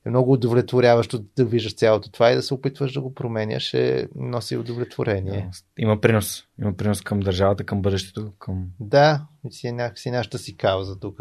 е 0.06 0.10
много 0.10 0.32
удовлетворяващо 0.32 1.20
да 1.38 1.46
виждаш 1.46 1.76
цялото 1.76 2.12
това 2.12 2.32
и 2.32 2.36
да 2.36 2.42
се 2.42 2.54
опитваш 2.54 2.94
да 2.94 3.02
го 3.02 3.14
променяш 3.14 3.74
е 3.74 4.08
носи 4.16 4.58
удовлетворение. 4.58 5.50
Има 5.80 6.02
принос. 6.02 6.44
Има 6.62 6.74
принос 6.74 7.02
към 7.02 7.20
държавата, 7.20 7.64
към 7.64 7.82
бъдещето. 7.82 8.32
Към... 8.40 8.66
Да, 8.80 9.26
си 9.50 9.68
е 9.68 9.72
някакси 9.72 10.12
нашата 10.12 10.38
си 10.38 10.58
кауза 10.58 11.00
тук. 11.00 11.20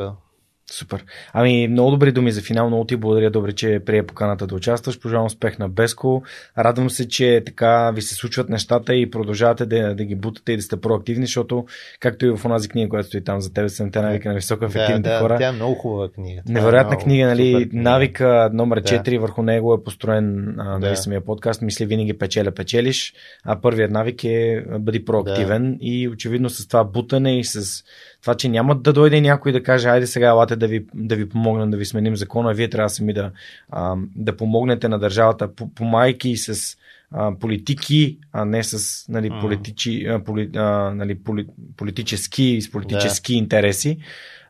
Супер. 0.70 1.04
Ами, 1.32 1.68
много 1.68 1.90
добри 1.90 2.12
думи 2.12 2.32
за 2.32 2.42
финал. 2.42 2.66
Много 2.68 2.84
ти 2.84 2.96
благодаря, 2.96 3.30
добре, 3.30 3.52
че 3.52 3.80
прие 3.86 4.02
поканата 4.02 4.46
да 4.46 4.54
участваш. 4.54 5.00
Пожелавам 5.00 5.26
успех 5.26 5.58
на 5.58 5.68
Беско. 5.68 6.22
Радвам 6.58 6.90
се, 6.90 7.08
че 7.08 7.42
така 7.46 7.90
ви 7.90 8.02
се 8.02 8.14
случват 8.14 8.48
нещата 8.48 8.94
и 8.94 9.10
продължавате 9.10 9.66
да, 9.66 9.94
да 9.94 10.04
ги 10.04 10.14
бутате 10.14 10.52
и 10.52 10.56
да 10.56 10.62
сте 10.62 10.80
проактивни, 10.80 11.26
защото, 11.26 11.66
както 12.00 12.26
и 12.26 12.30
в 12.30 12.44
онази 12.44 12.68
книга, 12.68 12.88
която 12.88 13.08
стои 13.08 13.24
там 13.24 13.40
за 13.40 13.52
тебе, 13.52 13.68
съм 13.68 13.90
те 13.90 14.00
навика 14.00 14.28
на 14.28 14.34
високо 14.34 14.64
ефективните 14.64 15.08
да, 15.08 15.14
да, 15.14 15.20
хора. 15.20 15.36
Тя 15.38 15.48
е 15.48 15.52
много 15.52 15.74
хубава 15.74 16.08
книга. 16.08 16.42
Е 16.48 16.52
Невероятна 16.52 16.90
много 16.90 17.02
книга, 17.02 17.26
нали? 17.26 17.52
книга. 17.52 17.90
Навика 17.90 18.50
номер 18.52 18.80
Да. 18.80 18.82
4, 18.82 19.18
върху 19.18 19.42
него 19.42 19.74
е 19.74 19.84
построен 19.84 20.54
а, 20.58 20.78
нали, 20.78 20.90
Да. 20.90 20.96
самия 20.96 21.20
подкаст. 21.20 21.62
Мисли 21.62 21.86
винаги 21.86 22.18
печеля, 22.18 22.50
печелиш. 22.50 23.14
А 23.44 23.60
първият 23.60 23.90
навик 23.90 24.24
е 24.24 24.64
бъди 24.78 25.04
проактивен 25.04 25.78
и 25.80 26.08
очевидно 26.08 26.50
с 26.50 26.68
това 26.68 26.84
бутане 26.84 27.38
и 27.38 27.44
с 27.44 27.84
това, 28.28 28.36
че 28.36 28.48
няма 28.48 28.74
да 28.74 28.92
дойде 28.92 29.20
някой 29.20 29.52
да 29.52 29.62
каже, 29.62 29.88
айде 29.88 30.06
сега 30.06 30.28
елате 30.28 30.56
да 30.56 30.66
ви, 30.66 30.86
да 30.94 31.16
ви 31.16 31.28
помогнем 31.28 31.70
да 31.70 31.76
ви 31.76 31.84
сменим 31.84 32.16
закона, 32.16 32.54
вие 32.54 32.68
трябва 32.68 32.88
сами 32.88 33.12
да, 33.12 33.30
а, 33.70 33.96
да 34.16 34.36
помогнете 34.36 34.88
на 34.88 34.98
държавата, 34.98 35.54
по- 35.54 35.74
помайки 35.74 36.36
с 36.36 36.76
а, 37.10 37.32
политики, 37.40 38.18
а 38.32 38.44
не 38.44 38.62
с 38.62 39.04
нали, 39.08 39.30
политичи, 39.40 40.06
а, 40.06 40.24
поли, 40.24 40.50
а, 40.56 40.92
нали, 40.94 41.14
поли, 41.14 41.46
политически, 41.76 42.62
с 42.62 42.70
политически 42.70 43.34
интереси, 43.34 43.98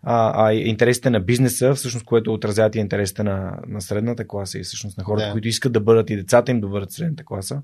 а, 0.03 0.47
а 0.47 0.55
интересите 0.55 1.11
на 1.11 1.21
бизнеса, 1.21 1.75
всъщност, 1.75 2.07
което 2.07 2.33
отразяват 2.33 2.75
и 2.75 2.79
интересите 2.79 3.23
на, 3.23 3.59
на 3.69 3.81
средната 3.81 4.27
класа 4.27 4.59
и 4.59 4.63
всъщност 4.63 4.99
на 4.99 5.05
хората, 5.05 5.27
Да. 5.27 5.33
които 5.33 5.49
искат 5.49 5.73
да 5.73 5.81
бъдат 5.81 6.11
и 6.11 6.17
децата 6.17 6.51
им 6.51 6.61
да 6.61 6.69
бъдат 6.69 6.93
средната 6.93 7.25
класа. 7.25 7.63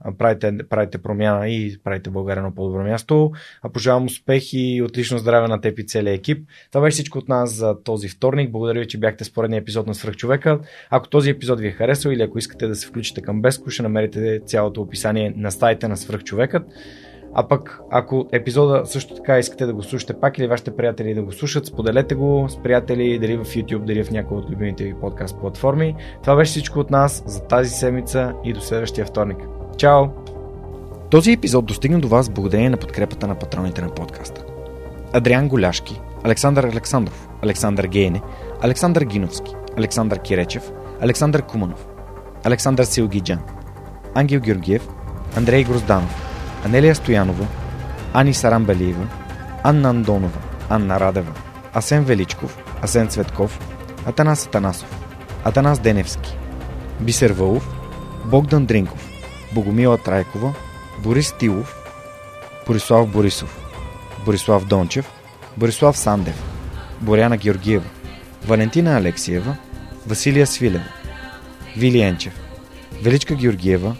А, 0.00 0.12
правите, 0.12 0.58
правите 0.70 0.98
промяна 0.98 1.48
и 1.48 1.78
правите 1.84 2.10
България 2.10 2.42
на 2.42 2.54
по-добро 2.54 2.82
място. 2.82 3.32
А 3.62 3.68
пожелавам 3.68 4.04
успех 4.04 4.52
и 4.52 4.82
отлично 4.82 5.18
здраве 5.18 5.48
на 5.48 5.60
теб 5.60 5.78
и 5.78 5.86
целия 5.86 6.14
екип. 6.14 6.48
Това 6.72 6.84
беше 6.84 6.94
всичко 6.94 7.18
от 7.18 7.28
нас 7.28 7.54
за 7.54 7.82
този 7.82 8.08
вторник. 8.08 8.50
Благодаря 8.50 8.80
ви, 8.80 8.88
че 8.88 8.98
бяхте 8.98 9.24
с 9.24 9.32
поредния 9.32 9.60
епизод 9.60 9.86
на 9.86 9.94
Свръхчовека. 9.94 10.58
Ако 10.90 11.08
този 11.08 11.30
епизод 11.30 11.60
ви 11.60 11.66
е 11.68 11.72
харесал 11.72 12.10
или 12.10 12.22
ако 12.22 12.38
искате 12.38 12.66
да 12.66 12.74
се 12.74 12.86
включите 12.86 13.22
към 13.22 13.42
Беско, 13.42 13.70
ще 13.70 13.82
намерите 13.82 14.40
цялото 14.46 14.80
описание 14.82 15.34
на 15.36 15.50
сайта 15.50 15.88
на 15.88 15.96
Свръхчовекът. 15.96 16.62
А 17.34 17.48
пък, 17.48 17.80
ако 17.90 18.26
епизода 18.32 18.82
също 18.84 19.14
така 19.14 19.38
искате 19.38 19.66
да 19.66 19.74
го 19.74 19.82
слушате 19.82 20.20
пак 20.20 20.38
или 20.38 20.46
вашите 20.46 20.76
приятели 20.76 21.14
да 21.14 21.22
го 21.22 21.32
слушат, 21.32 21.66
споделете 21.66 22.14
го 22.14 22.46
с 22.48 22.62
приятели, 22.62 23.18
дали 23.18 23.36
в 23.36 23.44
YouTube, 23.44 23.84
дали 23.84 24.04
в 24.04 24.10
някои 24.10 24.38
от 24.38 24.50
любимите 24.50 24.84
ви 24.84 24.94
подкаст 24.94 25.40
платформи. 25.40 25.94
Това 26.22 26.36
беше 26.36 26.50
всичко 26.50 26.78
от 26.78 26.90
нас 26.90 27.22
за 27.26 27.40
тази 27.40 27.70
седмица 27.70 28.32
и 28.44 28.52
до 28.52 28.60
следващия 28.60 29.06
вторник. 29.06 29.38
Чао! 29.76 30.04
Този 31.10 31.32
епизод 31.32 31.66
достигна 31.66 32.00
до 32.00 32.08
вас 32.08 32.30
благодарение 32.30 32.70
на 32.70 32.76
подкрепата 32.76 33.26
на 33.26 33.34
патроните 33.34 33.82
на 33.82 33.94
подкаста. 33.94 34.44
Адриан 35.12 35.48
Голяшки, 35.48 36.00
Александър 36.24 36.64
Александров, 36.64 37.28
Александър 37.42 37.86
Гейне, 37.86 38.22
Александър 38.60 39.02
Гиновски, 39.02 39.54
Александър 39.76 40.18
Киречев, 40.18 40.72
Александър 41.00 41.42
Куманов, 41.42 41.86
Александър 42.44 42.84
Силгиджан, 42.84 43.40
Ангел 44.14 44.40
Георгиев, 44.40 44.88
Андрей 45.36 45.64
Грозданов, 45.64 46.25
Анелия 46.66 46.94
Стоянова, 46.94 47.46
Ани 48.12 48.34
Сарамбалиева, 48.34 49.06
Анна 49.62 49.90
Андонова, 49.90 50.40
Анна 50.68 51.00
Радева, 51.00 51.32
Асен 51.74 52.04
Величков, 52.04 52.58
Асен 52.82 53.08
Цветков, 53.08 53.60
Атанас 54.06 54.46
Атанасов, 54.46 54.88
Атанас 55.44 55.78
Деневски, 55.78 56.36
Бисер 57.00 57.30
Вълов, 57.30 57.68
Богдан 58.24 58.66
Дринков, 58.66 59.08
Богомила 59.54 59.98
Трайкова, 59.98 60.54
Борис 60.98 61.32
Тилов, 61.38 61.76
Борислав 62.66 63.08
Борисов, 63.08 63.58
Борислав 64.24 64.64
Дончев, 64.64 65.10
Борислав 65.56 65.96
Сандев, 65.96 66.42
Боряна 67.00 67.36
Георгиева, 67.36 67.86
Валентина 68.46 68.96
Алексиева, 68.96 69.56
Василия 70.06 70.46
Свилева, 70.46 70.84
Вили 71.76 72.00
Енчев, 72.00 72.34
Величка 73.02 73.34
Георгиева, 73.34 73.96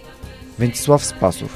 Вентислав 0.59 1.05
Спасов, 1.05 1.55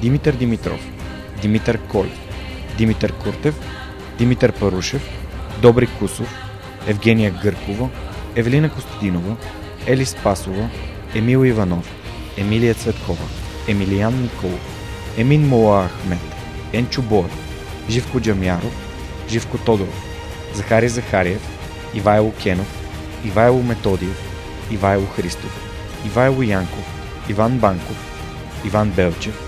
Димитър 0.00 0.34
Димитров, 0.34 0.80
Димитър 1.42 1.78
Колев, 1.78 2.18
Димитър 2.76 3.12
Куртев, 3.12 3.54
Димитър 4.18 4.52
Парушев, 4.52 5.02
Добри 5.62 5.86
Кусов, 5.86 6.34
Евгения 6.86 7.30
Гъркова, 7.42 7.88
Евелина 8.36 8.70
Костадинова, 8.70 9.36
Ели 9.86 10.06
Спасова, 10.06 10.68
Емил 11.14 11.44
Иванов, 11.44 11.94
Емилия 12.36 12.74
Цветкова, 12.74 13.24
Емилиян 13.68 14.22
Николов, 14.22 14.60
Емин 15.16 15.48
Мола 15.48 15.88
Ахмет, 15.88 16.18
Енчо 16.72 17.02
Боев, 17.02 17.32
Живко 17.90 18.20
Джамяров, 18.20 18.74
Живко 19.28 19.58
Тодоров, 19.58 20.04
Захари 20.54 20.88
Захариев, 20.88 21.48
Ивайло 21.94 22.32
Кенов, 22.32 22.74
Ивайло 23.24 23.62
Методиев, 23.62 24.20
Ивайло 24.70 25.06
Христов, 25.06 25.60
Ивайло 26.06 26.42
Янков, 26.42 26.84
Иван 27.28 27.58
Банков, 27.58 27.96
Иван 28.64 28.90
Белчев, 28.90 29.47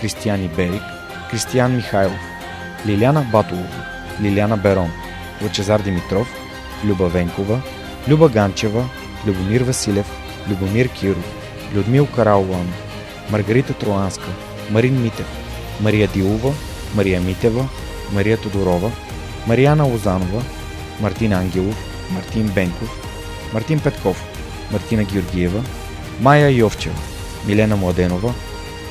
Кристиян 0.00 0.44
Иберик, 0.44 0.82
Кристиян 1.30 1.76
Михайлов, 1.76 2.20
Лиляна 2.86 3.22
Батолова, 3.32 3.84
Лиляна 4.22 4.56
Берон, 4.56 4.90
Лъчезар 5.42 5.80
Димитров, 5.80 6.28
Люба 6.84 7.08
Венкова, 7.08 7.60
Люба 8.08 8.28
Ганчева, 8.28 8.88
Любомир 9.26 9.60
Василев, 9.60 10.06
Любомир 10.48 10.88
Киров, 10.88 11.24
Людмил 11.74 12.06
Караулан, 12.06 12.72
Маргарита 13.30 13.72
Троанска, 13.72 14.28
Марин 14.70 15.02
Митев, 15.02 15.26
Мария 15.80 16.08
Дилова, 16.08 16.52
Мария 16.94 17.20
Митева, 17.20 17.68
Мария 18.12 18.36
Тодорова, 18.36 18.90
Марияна 19.46 19.84
Лозанова, 19.84 20.42
Мартин 21.00 21.32
Ангелов, 21.32 21.76
Мартин 22.10 22.48
Бенков, 22.48 22.90
Мартин 23.52 23.80
Петков, 23.80 24.24
Мартина 24.72 25.04
Георгиева, 25.04 25.62
Майя 26.20 26.50
Йовчева, 26.50 26.96
Милена 27.46 27.76
Младенова, 27.76 28.34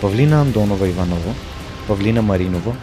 Павлина 0.00 0.40
Андонова 0.40 0.88
Иванова, 0.88 1.34
Павлина 1.88 2.22
Маринова, 2.22 2.76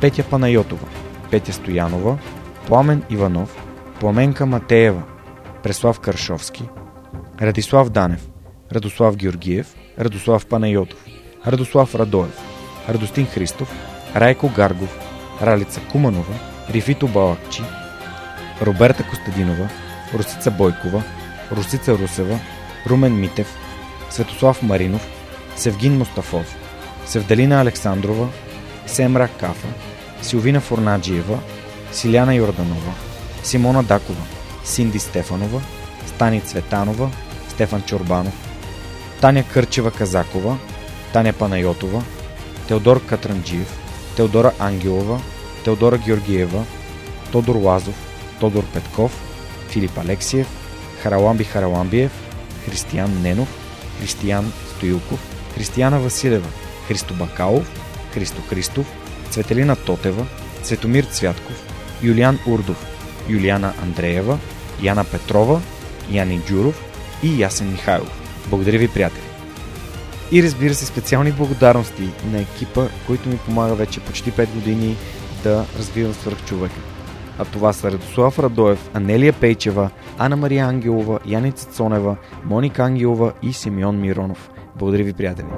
Петя 0.00 0.24
Панайотова, 0.24 0.88
Петя 1.30 1.52
Стоянова, 1.52 2.18
Пламен 2.66 3.02
Иванов, 3.10 3.56
Пламенка 4.00 4.46
Матеева, 4.46 5.02
Преслав 5.62 6.00
Каршовски, 6.00 6.68
Радислав 7.40 7.90
Данев, 7.90 8.28
Радослав 8.72 9.16
Георгиев, 9.16 9.66
Радослав 9.98 10.46
Панайотов, 10.46 10.98
Радослав 11.46 11.94
Радоев, 11.94 12.38
Радостин 12.88 13.26
Христов, 13.26 13.72
Райко 14.16 14.48
Гаргов, 14.56 14.98
Ралица 15.42 15.80
Куманова, 15.92 16.34
Рифито 16.70 17.08
Балакчи, 17.08 17.62
Роберта 18.60 19.04
Костадинова, 19.10 19.68
Русица 20.14 20.50
Бойкова, 20.50 21.02
Русица 21.50 21.98
Русева, 21.98 22.38
Румен 22.86 23.20
Митев, 23.20 23.56
Светослав 24.10 24.62
Маринов, 24.62 25.08
Севгин 25.56 25.98
Мустафов, 25.98 26.56
Севдалина 27.08 27.60
Александрова, 27.60 28.28
Семра 28.86 29.28
Кафа, 29.40 29.68
Силвина 30.22 30.60
Форнаджиева, 30.60 31.38
Силяна 31.92 32.34
Йорданова, 32.34 32.92
Симона 33.42 33.82
Дакова, 33.82 34.22
Синди 34.64 34.98
Стефанова, 34.98 35.60
Стани 36.06 36.40
Цветанова, 36.40 37.10
Стефан 37.48 37.82
Чорбанов, 37.82 38.34
Таня 39.20 39.44
Кърчева 39.44 39.90
Казакова, 39.90 40.58
Таня 41.12 41.32
Панайотова, 41.32 42.02
Теодор 42.66 43.06
Катранджиев, 43.06 43.78
Теодора 44.16 44.52
Ангелова, 44.58 45.20
Теодора 45.64 45.98
Георгиева, 45.98 46.64
Тодор 47.32 47.56
Лазов, 47.56 47.96
Тодор 48.40 48.64
Петков, 48.64 49.12
Филип 49.68 49.98
Алексиев, 49.98 50.46
Хараламби 51.02 51.44
Хараламбиев, 51.44 52.12
Християн 52.64 53.22
Ненов, 53.22 53.48
Християн 54.00 54.52
Стоилков, 54.76 55.20
Християна 55.54 56.00
Василева, 56.00 56.48
Христо 56.88 57.14
Бакалов, 57.14 57.70
Христо 58.14 58.42
Христов, 58.42 58.86
Цветелина 59.30 59.76
Тотева, 59.76 60.26
Цветомир 60.62 61.04
Цвятков, 61.04 61.64
Юлиан 62.02 62.38
Урдов, 62.46 62.86
Юлиана 63.28 63.72
Андреева, 63.82 64.38
Яна 64.82 65.04
Петрова, 65.04 65.60
Яни 66.10 66.40
Джуров 66.46 66.84
и 67.22 67.40
Ясен 67.40 67.70
Михайлов. 67.70 68.20
Благодаря 68.50 68.78
ви, 68.78 68.88
приятели! 68.88 69.22
И 70.32 70.42
разбира 70.42 70.74
се, 70.74 70.86
специални 70.86 71.32
благодарности 71.32 72.10
на 72.32 72.40
екипа, 72.40 72.86
който 73.06 73.28
ми 73.28 73.38
помага 73.38 73.74
вече 73.74 74.00
почти 74.00 74.32
5 74.32 74.54
години 74.54 74.96
да 75.42 75.64
развивам 75.78 76.14
свърхчовека. 76.14 76.80
А 77.38 77.44
това 77.44 77.72
са 77.72 77.92
Радослав 77.92 78.38
Радоев, 78.38 78.90
Анелия 78.94 79.32
Пейчева, 79.32 79.90
Ана 80.18 80.36
Мария 80.36 80.66
Ангелова, 80.66 81.18
Яница 81.26 81.66
Цонева, 81.66 82.16
Моника 82.44 82.82
Ангелова 82.82 83.32
и 83.42 83.52
Симеон 83.52 84.00
Миронов. 84.00 84.50
Благодаря 84.76 85.04
ви, 85.04 85.12
приятели! 85.12 85.48